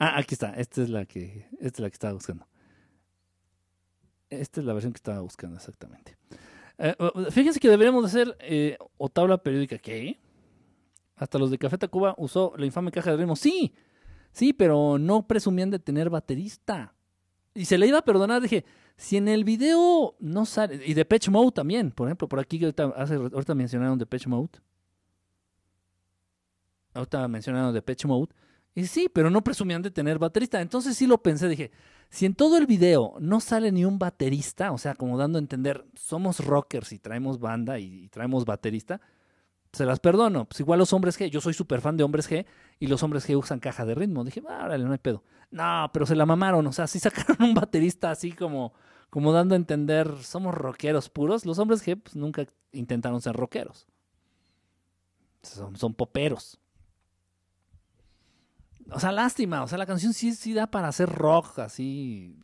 Ah, 0.00 0.18
aquí 0.18 0.34
está. 0.34 0.54
Esta 0.54 0.82
es 0.82 0.88
la 0.88 1.04
que, 1.04 1.46
esta 1.60 1.66
es 1.66 1.80
la 1.80 1.90
que 1.90 1.94
estaba 1.94 2.14
buscando. 2.14 2.48
Esta 4.30 4.60
es 4.60 4.66
la 4.66 4.72
versión 4.72 4.94
que 4.94 4.96
estaba 4.96 5.20
buscando 5.20 5.56
exactamente. 5.56 6.16
Eh, 6.78 6.96
fíjense 7.30 7.60
que 7.60 7.68
deberíamos 7.68 8.02
de 8.02 8.08
hacer 8.08 8.36
eh, 8.40 8.78
o 8.96 9.10
tabla 9.10 9.36
periódica. 9.36 9.76
¿Qué? 9.76 10.18
Hasta 11.16 11.38
los 11.38 11.50
de 11.50 11.58
Café 11.58 11.76
Tacuba 11.76 12.14
usó 12.16 12.54
la 12.56 12.64
infame 12.64 12.90
caja 12.90 13.10
de 13.10 13.18
ritmo. 13.18 13.36
Sí, 13.36 13.74
sí, 14.32 14.54
pero 14.54 14.96
no 14.96 15.26
presumían 15.26 15.70
de 15.70 15.78
tener 15.78 16.08
baterista. 16.08 16.94
Y 17.52 17.66
se 17.66 17.76
le 17.76 17.86
iba 17.86 17.98
a 17.98 18.02
perdonar. 18.02 18.40
Dije, 18.40 18.64
si 18.96 19.18
en 19.18 19.28
el 19.28 19.44
video 19.44 20.16
no 20.18 20.46
sale. 20.46 20.80
Y 20.86 20.94
Depeche 20.94 21.30
Mode 21.30 21.52
también, 21.52 21.90
por 21.90 22.08
ejemplo, 22.08 22.26
por 22.26 22.40
aquí 22.40 22.58
ahorita, 22.64 22.94
hace, 22.96 23.16
ahorita 23.16 23.54
mencionaron 23.54 23.98
Depeche 23.98 24.30
Mode. 24.30 24.60
Ahorita 26.94 27.28
mencionaron 27.28 27.74
Depeche 27.74 28.08
Mode. 28.08 28.32
Y 28.74 28.86
sí, 28.86 29.08
pero 29.12 29.30
no 29.30 29.42
presumían 29.42 29.82
de 29.82 29.90
tener 29.90 30.18
baterista. 30.18 30.60
Entonces 30.60 30.96
sí 30.96 31.06
lo 31.06 31.22
pensé, 31.22 31.48
dije, 31.48 31.70
si 32.08 32.26
en 32.26 32.34
todo 32.34 32.56
el 32.56 32.66
video 32.66 33.14
no 33.20 33.40
sale 33.40 33.72
ni 33.72 33.84
un 33.84 33.98
baterista, 33.98 34.72
o 34.72 34.78
sea, 34.78 34.94
como 34.94 35.18
dando 35.18 35.38
a 35.38 35.40
entender, 35.40 35.84
somos 35.94 36.44
rockers 36.44 36.92
y 36.92 36.98
traemos 36.98 37.38
banda 37.38 37.78
y, 37.78 38.08
traemos 38.08 38.44
baterista, 38.44 39.00
se 39.72 39.84
las 39.86 40.00
perdono. 40.00 40.46
Pues 40.46 40.60
igual 40.60 40.78
los 40.78 40.92
hombres 40.92 41.18
G, 41.18 41.30
yo 41.30 41.40
soy 41.40 41.54
súper 41.54 41.80
fan 41.80 41.96
de 41.96 42.04
hombres 42.04 42.28
G 42.28 42.46
y 42.78 42.86
los 42.88 43.02
hombres 43.02 43.28
G 43.28 43.36
usan 43.36 43.60
caja 43.60 43.84
de 43.84 43.94
ritmo. 43.94 44.24
Dije, 44.24 44.42
ah, 44.48 44.64
órale, 44.64 44.84
no 44.84 44.92
hay 44.92 44.98
pedo. 44.98 45.22
No, 45.50 45.90
pero 45.92 46.06
se 46.06 46.16
la 46.16 46.26
mamaron, 46.26 46.66
o 46.66 46.72
sea, 46.72 46.86
si 46.86 46.98
sacaron 46.98 47.36
un 47.40 47.54
baterista 47.54 48.10
así 48.10 48.32
como, 48.32 48.72
como 49.08 49.32
dando 49.32 49.54
a 49.54 49.56
entender, 49.56 50.12
somos 50.22 50.54
rockeros 50.54 51.08
puros. 51.10 51.44
Los 51.44 51.58
hombres 51.58 51.86
G 51.86 52.00
pues, 52.00 52.16
nunca 52.16 52.46
intentaron 52.72 53.20
ser 53.20 53.34
rockeros. 53.34 53.86
Son 55.42 55.94
poperos. 55.94 56.60
O 58.92 59.00
sea, 59.00 59.12
lástima. 59.12 59.62
O 59.62 59.68
sea, 59.68 59.78
la 59.78 59.86
canción 59.86 60.12
sí, 60.12 60.32
sí 60.34 60.54
da 60.54 60.66
para 60.66 60.88
hacer 60.88 61.08
rock, 61.08 61.60
así. 61.60 62.36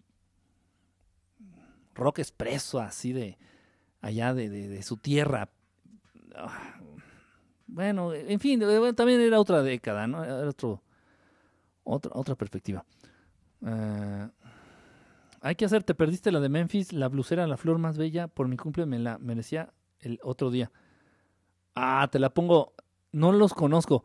Rock 1.94 2.20
expreso, 2.20 2.80
así 2.80 3.12
de. 3.12 3.38
Allá 4.00 4.34
de, 4.34 4.48
de, 4.48 4.82
su 4.82 4.98
tierra. 4.98 5.48
Bueno, 7.66 8.12
en 8.12 8.38
fin, 8.38 8.62
eh, 8.62 8.92
también 8.92 9.20
era 9.20 9.40
otra 9.40 9.62
década, 9.62 10.06
¿no? 10.06 10.22
Era 10.22 10.48
otro, 10.48 10.82
otra, 11.82 12.12
otra 12.14 12.34
perspectiva. 12.36 12.84
Eh, 13.66 14.28
hay 15.40 15.54
que 15.56 15.64
hacer, 15.64 15.82
te 15.82 15.94
perdiste 15.94 16.30
la 16.30 16.40
de 16.40 16.48
Memphis, 16.48 16.92
la 16.92 17.08
blusera, 17.08 17.46
la 17.46 17.56
flor 17.56 17.78
más 17.78 17.98
bella. 17.98 18.28
Por 18.28 18.48
mi 18.48 18.56
cumple 18.56 18.86
me 18.86 18.98
la 18.98 19.18
merecía 19.18 19.72
el 20.00 20.20
otro 20.22 20.50
día. 20.50 20.70
Ah, 21.74 22.08
te 22.10 22.18
la 22.18 22.30
pongo. 22.30 22.74
No 23.12 23.32
los 23.32 23.54
conozco. 23.54 24.04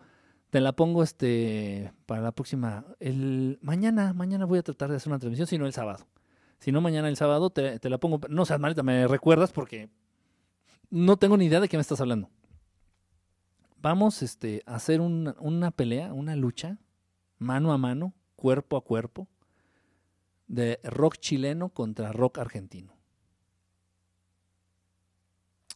Te 0.51 0.59
la 0.59 0.73
pongo 0.73 1.01
este 1.01 1.93
para 2.05 2.21
la 2.21 2.33
próxima. 2.33 2.85
El 2.99 3.57
mañana, 3.61 4.13
mañana 4.13 4.45
voy 4.45 4.59
a 4.59 4.63
tratar 4.63 4.89
de 4.89 4.97
hacer 4.97 5.09
una 5.09 5.17
transmisión, 5.17 5.47
si 5.47 5.57
no 5.57 5.65
el 5.65 5.71
sábado. 5.71 6.05
Si 6.59 6.73
no, 6.73 6.81
mañana 6.81 7.07
el 7.07 7.15
sábado 7.15 7.49
te, 7.49 7.79
te 7.79 7.89
la 7.89 7.97
pongo. 7.97 8.19
No 8.29 8.45
seas 8.45 8.59
malita, 8.59 8.83
me 8.83 9.07
recuerdas 9.07 9.53
porque 9.53 9.89
no 10.89 11.15
tengo 11.15 11.37
ni 11.37 11.45
idea 11.45 11.61
de 11.61 11.69
qué 11.69 11.77
me 11.77 11.81
estás 11.81 12.01
hablando. 12.01 12.29
Vamos 13.77 14.21
este, 14.21 14.61
a 14.65 14.75
hacer 14.75 14.99
una, 14.99 15.35
una 15.39 15.71
pelea, 15.71 16.13
una 16.13 16.35
lucha, 16.35 16.77
mano 17.39 17.71
a 17.71 17.77
mano, 17.77 18.13
cuerpo 18.35 18.75
a 18.75 18.83
cuerpo, 18.83 19.29
de 20.47 20.81
rock 20.83 21.15
chileno 21.17 21.69
contra 21.69 22.11
rock 22.11 22.39
argentino. 22.39 22.93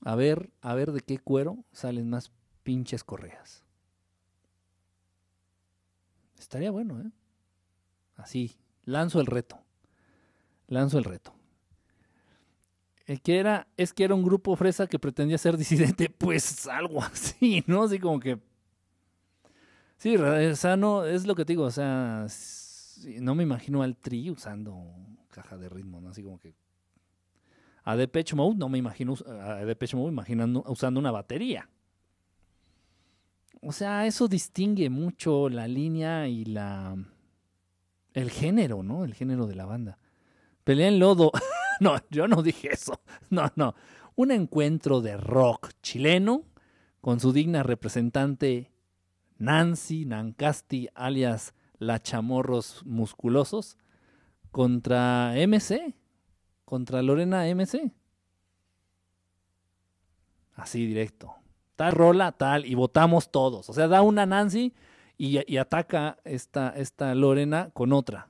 A 0.04 0.16
ver, 0.16 0.52
a 0.62 0.76
ver 0.76 0.92
de 0.92 1.00
qué 1.00 1.18
cuero 1.18 1.64
salen 1.72 2.10
más 2.10 2.34
pinches 2.64 3.06
correas. 3.06 3.65
Estaría 6.46 6.70
bueno, 6.70 7.02
¿eh? 7.02 7.10
Así, 8.18 8.56
lanzo 8.84 9.20
el 9.20 9.26
reto. 9.26 9.58
Lanzo 10.68 11.00
el 11.00 11.04
reto. 11.04 11.34
El 13.08 13.20
que 13.20 13.40
era, 13.40 13.68
es 13.78 13.94
que 13.94 14.04
era 14.04 14.14
un 14.14 14.22
grupo 14.22 14.56
fresa 14.56 14.86
que 14.86 15.00
pretendía 15.00 15.40
ser 15.40 15.58
disidente, 15.66 16.08
pues 16.08 16.68
algo 16.68 17.02
así, 17.02 17.64
¿no? 17.66 17.82
Así 17.82 17.98
como 17.98 18.20
que. 18.20 18.40
Sí, 19.98 20.16
o 20.18 20.56
sea, 20.56 20.76
es 21.08 21.26
lo 21.26 21.34
que 21.34 21.46
te 21.46 21.54
digo, 21.54 21.64
o 21.64 21.72
sea, 21.72 22.28
no 23.22 23.34
me 23.34 23.42
imagino 23.42 23.82
al 23.82 23.98
Tri 23.98 24.30
usando 24.30 24.94
caja 25.32 25.58
de 25.58 25.68
ritmo, 25.68 26.00
¿no? 26.00 26.10
Así 26.10 26.22
como 26.22 26.40
que. 26.40 26.54
A 27.84 27.96
Depeche 27.96 28.36
Mode 28.36 28.56
no 28.56 28.70
me 28.70 28.78
imagino, 28.78 29.16
a 29.28 29.66
Depeche 29.66 29.98
Mode 29.98 30.12
imaginando, 30.12 30.64
usando 30.68 31.00
una 31.00 31.10
batería. 31.10 31.68
O 33.68 33.72
sea, 33.72 34.06
eso 34.06 34.28
distingue 34.28 34.92
mucho 34.92 35.50
la 35.50 35.68
línea 35.68 36.28
y 36.28 36.46
la. 36.46 36.96
el 38.14 38.30
género, 38.30 38.84
¿no? 38.84 39.04
El 39.04 39.16
género 39.16 39.48
de 39.48 39.56
la 39.56 39.66
banda. 39.66 39.98
Pelea 40.64 40.88
en 40.90 41.00
lodo. 41.00 41.32
no, 41.80 41.96
yo 42.12 42.28
no 42.28 42.44
dije 42.44 42.74
eso. 42.74 43.02
No, 43.32 43.52
no. 43.56 43.74
Un 44.16 44.30
encuentro 44.30 45.02
de 45.02 45.18
rock 45.18 45.72
chileno 45.82 46.44
con 47.02 47.20
su 47.20 47.34
digna 47.34 47.64
representante 47.64 48.72
Nancy 49.40 50.06
Nancasti, 50.06 50.90
alias 50.94 51.56
La 51.80 52.00
Chamorros 52.00 52.86
Musculosos, 52.86 53.78
contra 54.52 55.34
MC, 55.36 55.96
contra 56.66 57.02
Lorena 57.02 57.48
MC. 57.48 57.92
Así 60.54 60.86
directo. 60.86 61.36
Tal 61.76 61.92
rola, 61.92 62.32
tal, 62.32 62.66
y 62.66 62.76
votamos 62.76 63.30
todos. 63.32 63.70
O 63.70 63.74
sea, 63.74 63.88
da 63.88 64.02
una 64.02 64.26
Nancy 64.26 64.74
y, 65.18 65.58
ataca 65.58 66.18
esta, 66.24 66.70
esta 66.70 67.14
Lorena 67.16 67.70
con 67.74 67.92
otra. 67.94 68.30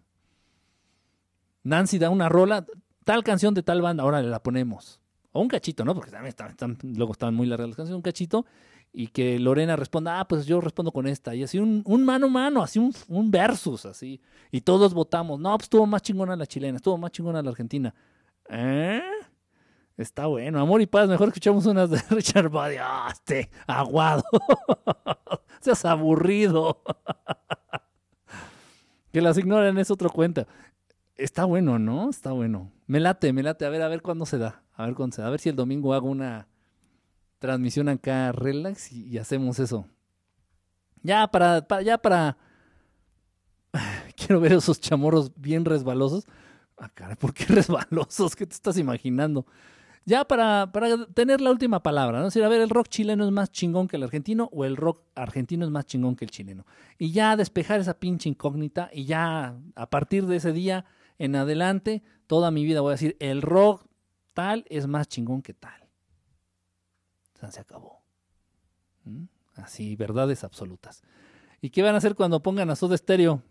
Nancy 1.63 1.97
da 1.97 2.09
una 2.09 2.29
rola, 2.29 2.65
tal 3.03 3.23
canción 3.23 3.53
de 3.53 3.63
tal 3.63 3.81
banda, 3.81 4.03
ahora 4.03 4.21
le 4.21 4.29
la 4.29 4.41
ponemos. 4.41 4.99
O 5.31 5.41
un 5.41 5.47
cachito, 5.47 5.83
¿no? 5.83 5.93
Porque 5.93 6.11
también 6.11 6.29
están, 6.29 6.49
están- 6.49 6.77
luego 6.81 7.11
estaban 7.11 7.35
muy 7.35 7.45
largas 7.47 7.67
las 7.67 7.75
canciones, 7.75 7.97
un 7.97 8.01
cachito. 8.01 8.45
Y 8.93 9.07
que 9.07 9.37
Lorena 9.39 9.75
responda, 9.75 10.21
ah, 10.21 10.27
pues 10.27 10.45
yo 10.45 10.61
respondo 10.61 10.91
con 10.93 11.05
esta. 11.05 11.35
Y 11.35 11.43
así 11.43 11.59
un, 11.59 11.81
un 11.85 12.05
mano 12.05 12.27
a 12.27 12.29
mano, 12.29 12.63
así 12.63 12.79
un, 12.79 12.93
un 13.09 13.29
versus, 13.29 13.85
así. 13.85 14.21
Y 14.51 14.61
todos 14.61 14.93
votamos. 14.93 15.37
No, 15.39 15.51
pues 15.57 15.65
estuvo 15.65 15.85
más 15.85 16.01
chingona 16.01 16.35
la 16.37 16.45
chilena, 16.45 16.77
estuvo 16.77 16.97
más 16.97 17.11
chingona 17.11 17.41
la 17.41 17.49
argentina. 17.49 17.93
¿Eh? 18.47 19.01
Está 19.97 20.25
bueno. 20.25 20.59
Amor 20.59 20.81
y 20.81 20.87
paz, 20.87 21.07
mejor 21.07 21.29
escuchamos 21.29 21.65
unas 21.65 21.89
de 21.89 22.01
Richard 22.09 22.49
Body. 22.49 22.75
Ah, 22.79 23.13
aguado. 23.67 24.23
Seas 25.61 25.85
aburrido. 25.85 26.81
que 29.11 29.21
las 29.21 29.37
ignoren 29.37 29.77
es 29.77 29.89
otro 29.89 30.09
cuenta. 30.09 30.47
Está 31.15 31.45
bueno, 31.45 31.79
¿no? 31.79 32.09
Está 32.09 32.33
bueno. 32.33 32.71
Me 32.87 32.99
late, 32.99 33.31
me 33.31 33.41
late. 33.41 33.65
A 33.65 33.69
ver, 33.69 33.81
a 33.81 33.87
ver 33.87 34.01
cuándo 34.01 34.25
se 34.25 34.37
da. 34.37 34.63
A 34.73 34.85
ver 34.85 34.95
cuándo 34.95 35.15
se 35.15 35.21
da. 35.21 35.29
A 35.29 35.31
ver 35.31 35.39
si 35.39 35.47
el 35.49 35.55
domingo 35.55 35.93
hago 35.93 36.09
una 36.09 36.47
transmisión 37.39 37.87
acá 37.87 38.33
relax 38.33 38.91
y, 38.91 39.17
hacemos 39.17 39.59
eso. 39.59 39.87
Ya 41.03 41.25
para, 41.27 41.65
pa- 41.65 41.81
ya 41.81 41.97
para. 41.97 42.37
Quiero 44.17 44.41
ver 44.41 44.53
esos 44.53 44.81
chamorros 44.81 45.31
bien 45.35 45.63
resbalosos. 45.63 46.25
Ah, 46.77 46.89
caray, 46.93 47.15
¿por 47.15 47.33
qué 47.33 47.45
resbalosos? 47.45 48.35
¿Qué 48.35 48.45
te 48.45 48.53
estás 48.53 48.77
imaginando? 48.77 49.45
Ya 50.07 50.23
para, 50.23 50.71
para 50.71 51.07
tener 51.07 51.41
la 51.41 51.49
última 51.49 51.81
palabra, 51.81 52.19
¿no? 52.19 52.27
Es 52.27 52.33
decir, 52.33 52.45
a 52.45 52.49
ver, 52.49 52.61
¿el 52.61 52.69
rock 52.69 52.89
chileno 52.89 53.25
es 53.25 53.31
más 53.31 53.51
chingón 53.51 53.87
que 53.87 53.95
el 53.95 54.03
argentino 54.03 54.49
o 54.53 54.63
el 54.63 54.77
rock 54.77 55.01
argentino 55.15 55.65
es 55.65 55.71
más 55.71 55.87
chingón 55.87 56.15
que 56.15 56.25
el 56.25 56.31
chileno? 56.31 56.65
Y 56.99 57.11
ya 57.11 57.35
despejar 57.35 57.79
esa 57.79 57.99
pinche 57.99 58.29
incógnita 58.29 58.91
y 58.93 59.05
ya 59.05 59.57
a 59.75 59.89
partir 59.89 60.27
de 60.27 60.35
ese 60.35 60.51
día 60.51 60.85
en 61.17 61.35
adelante, 61.35 62.03
toda 62.27 62.51
mi 62.51 62.63
vida 62.63 62.81
voy 62.81 62.91
a 62.91 62.93
decir, 62.93 63.17
el 63.19 63.41
rock 63.41 63.87
tal 64.35 64.65
es 64.69 64.85
más 64.85 65.07
chingón 65.07 65.41
que 65.41 65.55
tal. 65.55 65.89
O 67.35 67.39
sea, 67.39 67.51
se 67.51 67.61
acabó. 67.61 68.03
¿Mm? 69.05 69.23
Así, 69.55 69.95
verdades 69.95 70.43
absolutas. 70.43 71.01
¿Y 71.61 71.71
qué 71.71 71.81
van 71.81 71.95
a 71.95 71.97
hacer 71.97 72.13
cuando 72.13 72.43
pongan 72.43 72.69
a 72.69 72.75
Soda 72.75 72.95
Stereo? 72.95 73.41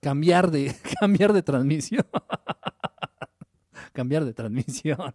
Cambiar 0.00 0.50
de, 0.50 0.76
cambiar 1.00 1.32
de 1.32 1.42
transmisión. 1.42 2.06
cambiar 3.98 4.24
de 4.24 4.32
transmisión. 4.32 5.12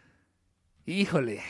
Híjole. 0.86 1.42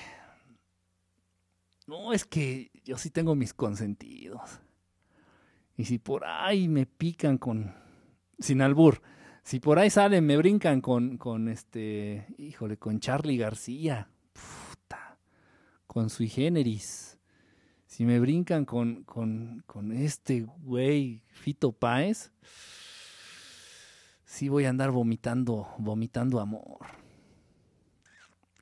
No, 1.86 2.12
es 2.12 2.24
que 2.24 2.72
yo 2.84 2.98
sí 2.98 3.08
tengo 3.08 3.36
mis 3.36 3.54
consentidos. 3.54 4.58
Y 5.76 5.84
si 5.84 5.98
por 5.98 6.24
ahí 6.24 6.66
me 6.66 6.86
pican 6.86 7.38
con. 7.38 7.72
Sin 8.40 8.62
albur. 8.62 9.00
Si 9.44 9.60
por 9.60 9.78
ahí 9.78 9.90
salen, 9.90 10.26
me 10.26 10.36
brincan 10.36 10.80
con, 10.80 11.18
con 11.18 11.48
este. 11.48 12.26
Híjole, 12.36 12.78
con 12.78 12.98
Charlie 12.98 13.36
García. 13.36 14.08
Puta. 14.32 15.20
Con 15.86 16.10
sui 16.10 16.26
generis. 16.28 17.16
Si 17.86 18.04
me 18.04 18.18
brincan 18.18 18.64
con, 18.64 19.04
con, 19.04 19.62
con 19.66 19.92
este 19.92 20.40
güey, 20.40 21.22
Fito 21.28 21.70
Páez. 21.70 22.32
Sí 24.30 24.48
voy 24.48 24.64
a 24.64 24.70
andar 24.70 24.92
vomitando, 24.92 25.66
vomitando 25.76 26.38
amor. 26.38 26.86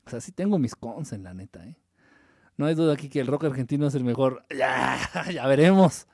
O 0.06 0.08
sea, 0.08 0.18
sí 0.18 0.32
tengo 0.32 0.58
mis 0.58 0.74
cons 0.74 1.12
en 1.12 1.24
la 1.24 1.34
neta, 1.34 1.62
¿eh? 1.66 1.76
No 2.56 2.64
hay 2.64 2.74
duda 2.74 2.94
aquí 2.94 3.10
que 3.10 3.20
el 3.20 3.26
rock 3.26 3.44
argentino 3.44 3.86
es 3.86 3.94
el 3.94 4.02
mejor. 4.02 4.46
Ya, 4.48 4.98
ya 5.30 5.46
veremos. 5.46 6.08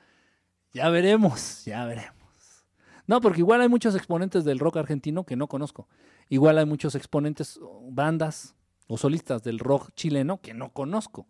Ya 0.73 0.89
veremos, 0.89 1.63
ya 1.63 1.85
veremos. 1.85 2.65
No, 3.07 3.21
porque 3.21 3.39
igual 3.39 3.61
hay 3.61 3.69
muchos 3.69 3.95
exponentes 3.95 4.43
del 4.43 4.59
rock 4.59 4.75
argentino 4.75 5.23
que 5.23 5.37
no 5.37 5.47
conozco. 5.47 5.87
Igual 6.27 6.57
hay 6.57 6.65
muchos 6.65 6.93
exponentes, 6.93 7.57
bandas 7.89 8.55
o 8.87 8.97
solistas 8.97 9.41
del 9.41 9.59
rock 9.59 9.91
chileno 9.95 10.41
que 10.41 10.53
no 10.53 10.73
conozco. 10.73 11.27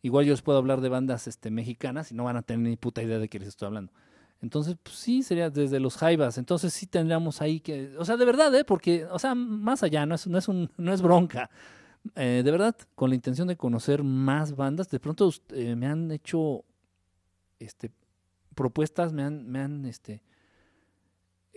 Igual 0.00 0.26
yo 0.26 0.32
les 0.32 0.42
puedo 0.42 0.58
hablar 0.58 0.80
de 0.80 0.90
bandas 0.90 1.26
este, 1.26 1.50
mexicanas 1.50 2.12
y 2.12 2.14
no 2.14 2.22
van 2.22 2.36
a 2.36 2.42
tener 2.42 2.68
ni 2.68 2.76
puta 2.76 3.02
idea 3.02 3.18
de 3.18 3.28
qué 3.28 3.40
les 3.40 3.48
estoy 3.48 3.66
hablando. 3.66 3.92
Entonces, 4.40 4.76
pues, 4.82 4.96
sí, 4.96 5.22
sería 5.22 5.50
desde 5.50 5.80
los 5.80 5.96
Jaivas. 5.96 6.38
Entonces 6.38 6.72
sí 6.72 6.86
tendríamos 6.86 7.42
ahí 7.42 7.60
que, 7.60 7.96
o 7.98 8.04
sea, 8.04 8.16
de 8.16 8.24
verdad, 8.24 8.54
¿eh? 8.54 8.64
Porque, 8.64 9.04
o 9.06 9.18
sea, 9.18 9.34
más 9.34 9.82
allá, 9.82 10.06
no 10.06 10.14
es, 10.14 10.26
no 10.26 10.38
es, 10.38 10.48
un, 10.48 10.70
no 10.76 10.92
es 10.92 11.02
bronca. 11.02 11.50
Eh, 12.14 12.42
de 12.44 12.50
verdad, 12.50 12.76
con 12.94 13.10
la 13.10 13.16
intención 13.16 13.48
de 13.48 13.56
conocer 13.56 14.02
más 14.02 14.54
bandas, 14.54 14.88
de 14.90 15.00
pronto 15.00 15.30
eh, 15.50 15.74
me 15.74 15.86
han 15.86 16.10
hecho 16.12 16.64
este, 17.58 17.90
propuestas, 18.54 19.12
me 19.12 19.24
han, 19.24 19.48
me 19.50 19.60
han, 19.60 19.84
este, 19.84 20.22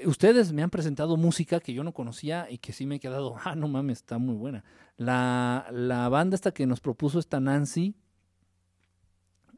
ustedes 0.06 0.52
me 0.52 0.64
han 0.64 0.70
presentado 0.70 1.18
música 1.18 1.60
que 1.60 1.74
yo 1.74 1.84
no 1.84 1.94
conocía 1.94 2.48
y 2.50 2.58
que 2.58 2.74
sí 2.74 2.86
me 2.86 2.96
he 2.96 3.00
quedado, 3.00 3.36
ah, 3.46 3.56
no 3.56 3.68
mames, 3.68 4.00
está 4.00 4.18
muy 4.18 4.36
buena. 4.36 4.64
La, 4.98 5.68
la 5.72 6.10
banda 6.10 6.36
esta 6.36 6.52
que 6.52 6.66
nos 6.66 6.80
propuso 6.80 7.20
esta 7.20 7.40
Nancy, 7.40 7.96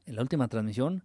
en 0.05 0.15
la 0.15 0.21
última 0.21 0.49
transmisión, 0.49 1.03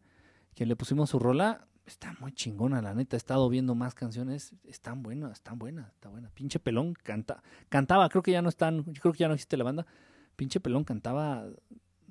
que 0.55 0.67
le 0.67 0.75
pusimos 0.75 1.11
su 1.11 1.21
rola, 1.21 1.68
está 1.89 2.15
muy 2.21 2.33
chingona, 2.33 2.81
la 2.81 2.95
neta. 2.95 3.17
He 3.17 3.19
estado 3.19 3.49
viendo 3.49 3.75
más 3.75 3.95
canciones, 3.95 4.53
están 4.65 5.03
buenas, 5.03 5.33
están 5.33 5.59
buenas, 5.59 5.91
está 5.93 6.09
buena. 6.09 6.31
Pinche 6.31 6.61
pelón 6.61 6.95
canta, 6.95 7.43
cantaba, 7.69 8.09
creo 8.09 8.23
que 8.23 8.33
ya 8.33 8.43
no 8.43 8.49
están, 8.49 8.85
creo 8.85 9.13
que 9.13 9.19
ya 9.19 9.29
no 9.29 9.35
existe 9.35 9.57
la 9.57 9.65
banda. 9.65 9.87
Pinche 10.37 10.61
pelón 10.61 10.85
cantaba, 10.85 11.47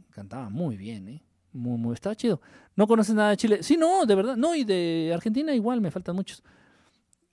cantaba 0.10 0.50
muy 0.50 0.76
bien, 0.76 1.08
eh. 1.08 1.24
Muy, 1.54 1.78
muy, 1.78 1.94
estaba 1.94 2.16
chido. 2.16 2.42
¿No 2.76 2.86
conoces 2.88 3.16
nada 3.16 3.30
de 3.30 3.38
Chile? 3.38 3.64
Sí, 3.64 3.78
no, 3.78 4.06
de 4.06 4.16
verdad. 4.16 4.36
No, 4.36 4.54
y 4.54 4.64
de 4.64 5.12
Argentina 5.14 5.56
igual, 5.56 5.82
me 5.82 5.90
faltan 5.90 6.16
muchos. 6.16 6.44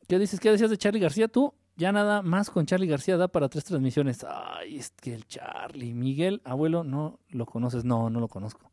¿Qué 0.06 0.18
dices? 0.18 0.38
¿Qué 0.38 0.50
decías 0.50 0.70
de 0.70 0.78
Charlie 0.78 1.00
García? 1.00 1.28
Tú, 1.28 1.52
ya 1.76 1.92
nada 1.92 2.22
más 2.22 2.48
con 2.48 2.64
Charlie 2.64 2.86
García 2.86 3.16
da 3.16 3.28
para 3.28 3.48
tres 3.48 3.64
transmisiones. 3.64 4.24
Ay, 4.24 4.76
es 4.76 4.92
que 4.92 5.14
el 5.14 5.26
Charlie. 5.26 5.92
Miguel, 5.92 6.40
abuelo, 6.44 6.84
no 6.84 7.18
lo 7.28 7.44
conoces. 7.44 7.84
No, 7.84 8.08
no 8.08 8.20
lo 8.20 8.28
conozco. 8.28 8.70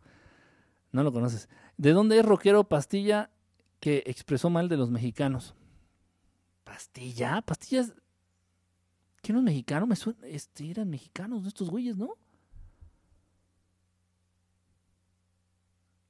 No 0.91 1.03
lo 1.03 1.11
conoces. 1.11 1.49
¿De 1.77 1.91
dónde 1.91 2.19
es 2.19 2.25
rockero 2.25 2.65
Pastilla 2.65 3.31
que 3.81 4.03
expresó 4.05 4.49
mal 4.49 4.69
de 4.69 4.77
los 4.77 4.89
mexicanos? 4.89 5.55
¿Pastilla? 6.63 7.41
¿Pastillas? 7.41 7.93
¿Quién 9.21 9.39
es 9.39 9.43
mexicano? 9.43 9.87
Me 9.87 9.95
suena, 9.95 10.25
este, 10.27 10.69
eran 10.69 10.89
mexicanos 10.89 11.45
estos 11.45 11.69
güeyes, 11.69 11.97
¿no? 11.97 12.15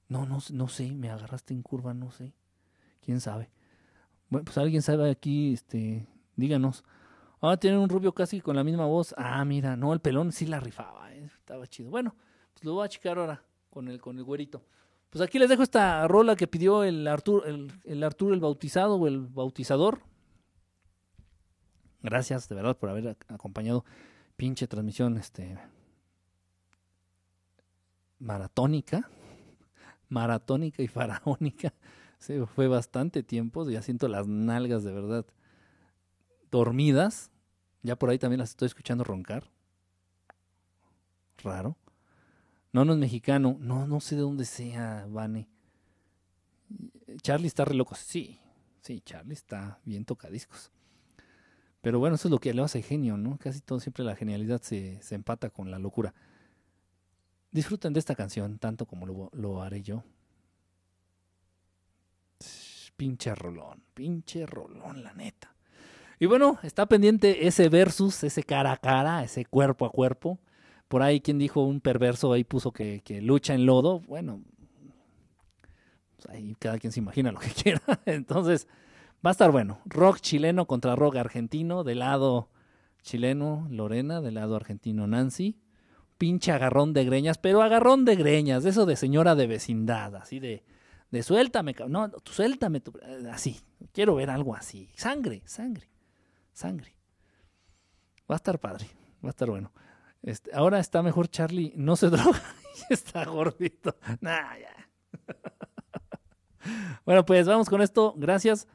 No, 0.09 0.25
no, 0.25 0.39
no 0.51 0.67
sé, 0.67 0.91
me 0.91 1.09
agarraste 1.09 1.53
en 1.53 1.63
curva, 1.63 1.93
no 1.93 2.11
sé. 2.11 2.33
¿Quién 2.99 3.21
sabe? 3.21 3.49
Bueno, 4.29 4.43
pues 4.45 4.57
alguien 4.57 4.81
sabe 4.81 5.09
aquí, 5.09 5.53
este, 5.53 6.05
díganos. 6.35 6.83
Ah, 7.39 7.55
tienen 7.55 7.79
un 7.79 7.89
rubio 7.89 8.13
casi 8.13 8.41
con 8.41 8.57
la 8.57 8.65
misma 8.65 8.85
voz. 8.85 9.15
Ah, 9.17 9.43
mira, 9.45 9.77
no, 9.77 9.93
el 9.93 10.01
pelón 10.01 10.33
sí 10.33 10.45
la 10.45 10.59
rifaba, 10.59 11.13
eh, 11.13 11.23
estaba 11.39 11.65
chido. 11.67 11.89
Bueno, 11.89 12.15
pues 12.53 12.65
lo 12.65 12.73
voy 12.73 12.85
a 12.85 12.89
checar 12.89 13.17
ahora 13.17 13.43
con 13.69 13.87
el, 13.87 14.01
con 14.01 14.17
el 14.17 14.25
güerito. 14.25 14.65
Pues 15.11 15.21
aquí 15.21 15.37
les 15.39 15.49
dejo 15.49 15.61
esta 15.61 16.07
rola 16.07 16.35
que 16.35 16.47
pidió 16.47 16.83
el 16.83 17.05
Arturo, 17.07 17.45
el, 17.45 17.71
el 17.85 18.01
el 18.03 18.39
bautizado 18.39 18.95
o 18.95 19.07
el 19.07 19.19
bautizador. 19.19 19.99
Gracias 22.01 22.49
de 22.49 22.55
verdad 22.55 22.77
por 22.77 22.89
haber 22.89 23.05
ac- 23.05 23.25
acompañado 23.27 23.85
pinche 24.35 24.67
transmisión 24.67 25.17
este 25.17 25.57
maratónica, 28.19 29.09
maratónica 30.09 30.81
y 30.83 30.87
faraónica. 30.87 31.73
Sí, 32.21 32.35
fue 32.53 32.67
bastante 32.67 33.23
tiempo, 33.23 33.67
ya 33.67 33.81
siento 33.81 34.07
las 34.07 34.27
nalgas 34.27 34.83
de 34.83 34.93
verdad 34.93 35.25
dormidas. 36.51 37.31
Ya 37.81 37.95
por 37.95 38.09
ahí 38.11 38.19
también 38.19 38.39
las 38.39 38.51
estoy 38.51 38.67
escuchando 38.67 39.03
roncar. 39.03 39.49
Raro. 41.43 41.75
No, 42.73 42.85
no 42.85 42.93
es 42.93 42.99
mexicano. 42.99 43.57
No, 43.59 43.87
no 43.87 43.99
sé 43.99 44.15
de 44.15 44.21
dónde 44.21 44.45
sea, 44.45 45.05
Vane. 45.09 45.47
Charlie 47.21 47.47
está 47.47 47.65
re 47.65 47.75
loco. 47.75 47.95
Sí, 47.95 48.39
sí, 48.81 49.01
Charlie 49.01 49.33
está 49.33 49.79
bien 49.83 50.05
tocadiscos. 50.05 50.71
Pero 51.81 51.99
bueno, 51.99 52.15
eso 52.15 52.27
es 52.27 52.31
lo 52.31 52.39
que 52.39 52.53
le 52.53 52.61
hace 52.61 52.81
genio, 52.81 53.17
¿no? 53.17 53.37
Casi 53.37 53.59
todo 53.59 53.79
siempre 53.79 54.05
la 54.05 54.15
genialidad 54.15 54.61
se, 54.61 55.01
se 55.01 55.15
empata 55.15 55.49
con 55.49 55.71
la 55.71 55.79
locura. 55.79 56.13
Disfruten 57.51 57.91
de 57.91 57.99
esta 57.99 58.15
canción 58.15 58.59
tanto 58.59 58.85
como 58.85 59.05
lo, 59.05 59.29
lo 59.33 59.61
haré 59.61 59.81
yo. 59.81 60.03
Pinche 62.95 63.33
rolón, 63.33 63.83
pinche 63.95 64.45
rolón, 64.45 65.03
la 65.03 65.13
neta. 65.13 65.55
Y 66.19 66.27
bueno, 66.27 66.59
está 66.61 66.85
pendiente 66.85 67.47
ese 67.47 67.67
versus, 67.67 68.23
ese 68.23 68.43
cara 68.43 68.71
a 68.73 68.77
cara, 68.77 69.23
ese 69.23 69.43
cuerpo 69.43 69.85
a 69.85 69.91
cuerpo. 69.91 70.39
Por 70.91 71.03
ahí 71.03 71.21
quien 71.21 71.39
dijo 71.39 71.63
un 71.63 71.79
perverso 71.79 72.33
ahí 72.33 72.43
puso 72.43 72.73
que, 72.73 72.99
que 73.05 73.21
lucha 73.21 73.53
en 73.53 73.65
lodo. 73.65 74.01
Bueno, 74.01 74.41
pues 76.17 76.27
ahí 76.27 76.53
cada 76.59 76.79
quien 76.79 76.91
se 76.91 76.99
imagina 76.99 77.31
lo 77.31 77.39
que 77.39 77.47
quiera. 77.63 77.81
Entonces, 78.05 78.67
va 79.25 79.29
a 79.29 79.31
estar 79.31 79.51
bueno. 79.51 79.79
Rock 79.85 80.19
chileno 80.19 80.67
contra 80.67 80.97
rock 80.97 81.15
argentino. 81.15 81.85
Del 81.85 81.99
lado 81.99 82.49
chileno, 83.03 83.69
Lorena. 83.69 84.19
Del 84.19 84.33
lado 84.33 84.57
argentino, 84.57 85.07
Nancy. 85.07 85.61
Pinche 86.17 86.51
agarrón 86.51 86.91
de 86.91 87.05
greñas, 87.05 87.37
pero 87.37 87.61
agarrón 87.61 88.03
de 88.03 88.17
greñas, 88.17 88.65
eso 88.65 88.85
de 88.85 88.97
señora 88.97 89.33
de 89.33 89.47
vecindad, 89.47 90.13
así 90.17 90.41
de, 90.41 90.65
de 91.09 91.23
suéltame, 91.23 91.73
no, 91.87 92.11
suéltame, 92.25 92.83
así. 93.31 93.61
Quiero 93.93 94.15
ver 94.15 94.29
algo 94.29 94.55
así. 94.55 94.89
Sangre, 94.97 95.41
sangre, 95.45 95.89
sangre. 96.51 96.97
Va 98.29 98.35
a 98.35 98.39
estar 98.43 98.59
padre, 98.59 98.87
va 99.23 99.29
a 99.29 99.31
estar 99.31 99.49
bueno. 99.49 99.71
Este, 100.23 100.51
ahora 100.53 100.79
está 100.79 101.01
mejor 101.01 101.27
Charlie, 101.29 101.73
no 101.75 101.95
se 101.95 102.09
droga 102.11 102.41
y 102.89 102.93
está 102.93 103.25
gordito. 103.25 103.95
Nah, 104.19 104.57
ya. 104.57 104.89
bueno, 107.05 107.25
pues 107.25 107.47
vamos 107.47 107.69
con 107.69 107.81
esto. 107.81 108.13
Gracias. 108.17 108.67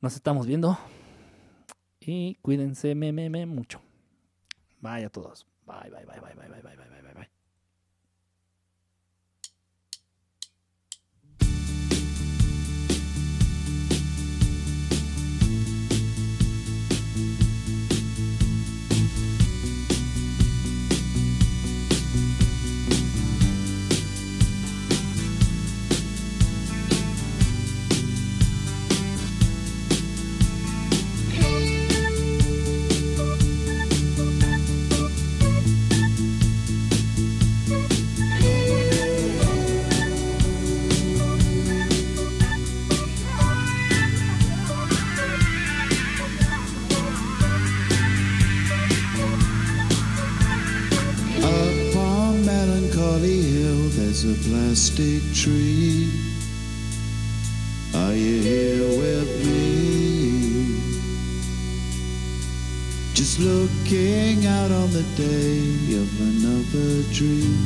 Nos 0.00 0.14
estamos 0.14 0.46
viendo. 0.46 0.78
Y 2.00 2.34
cuídense 2.42 2.94
me, 2.94 3.12
me, 3.12 3.30
me 3.30 3.46
mucho. 3.46 3.80
Bye 4.80 5.04
a 5.04 5.10
todos. 5.10 5.46
Bye, 5.64 5.90
bye, 5.90 6.04
bye, 6.04 6.20
bye, 6.20 6.34
bye, 6.34 6.48
bye, 6.48 6.60
bye, 6.60 6.76
bye, 6.76 7.02
bye, 7.02 7.14
bye. 7.14 7.31
There's 54.12 54.24
a 54.24 54.50
plastic 54.50 55.22
tree. 55.32 56.10
Are 57.94 58.12
you 58.12 58.42
here 58.42 58.86
with 58.86 59.46
me? 59.46 60.76
Just 63.14 63.40
looking 63.40 64.44
out 64.44 64.70
on 64.70 64.90
the 64.90 65.02
day 65.16 65.96
of 65.96 66.20
another 66.20 67.02
dream. 67.10 67.56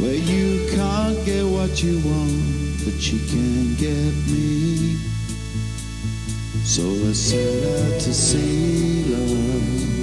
Where 0.00 0.14
you 0.14 0.68
can't 0.74 1.24
get 1.24 1.44
what 1.44 1.80
you 1.80 2.00
want, 2.00 2.84
but 2.84 2.98
you 3.12 3.20
can 3.28 3.76
get 3.76 4.12
me. 4.26 4.96
So 6.64 6.82
I 6.82 7.12
set 7.12 7.62
out 7.62 8.00
to 8.00 8.12
see 8.12 9.04
love. 9.04 9.97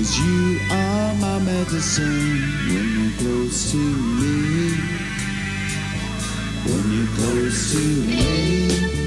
Cause 0.00 0.18
you 0.18 0.58
are 0.70 1.14
my 1.16 1.38
medicine 1.40 2.40
when 2.68 2.88
you're 2.96 3.18
close 3.18 3.70
to 3.72 3.76
me. 3.76 4.72
When 6.64 6.84
you're 6.90 7.16
close 7.16 7.72
to 7.72 7.78
me. 8.06 8.99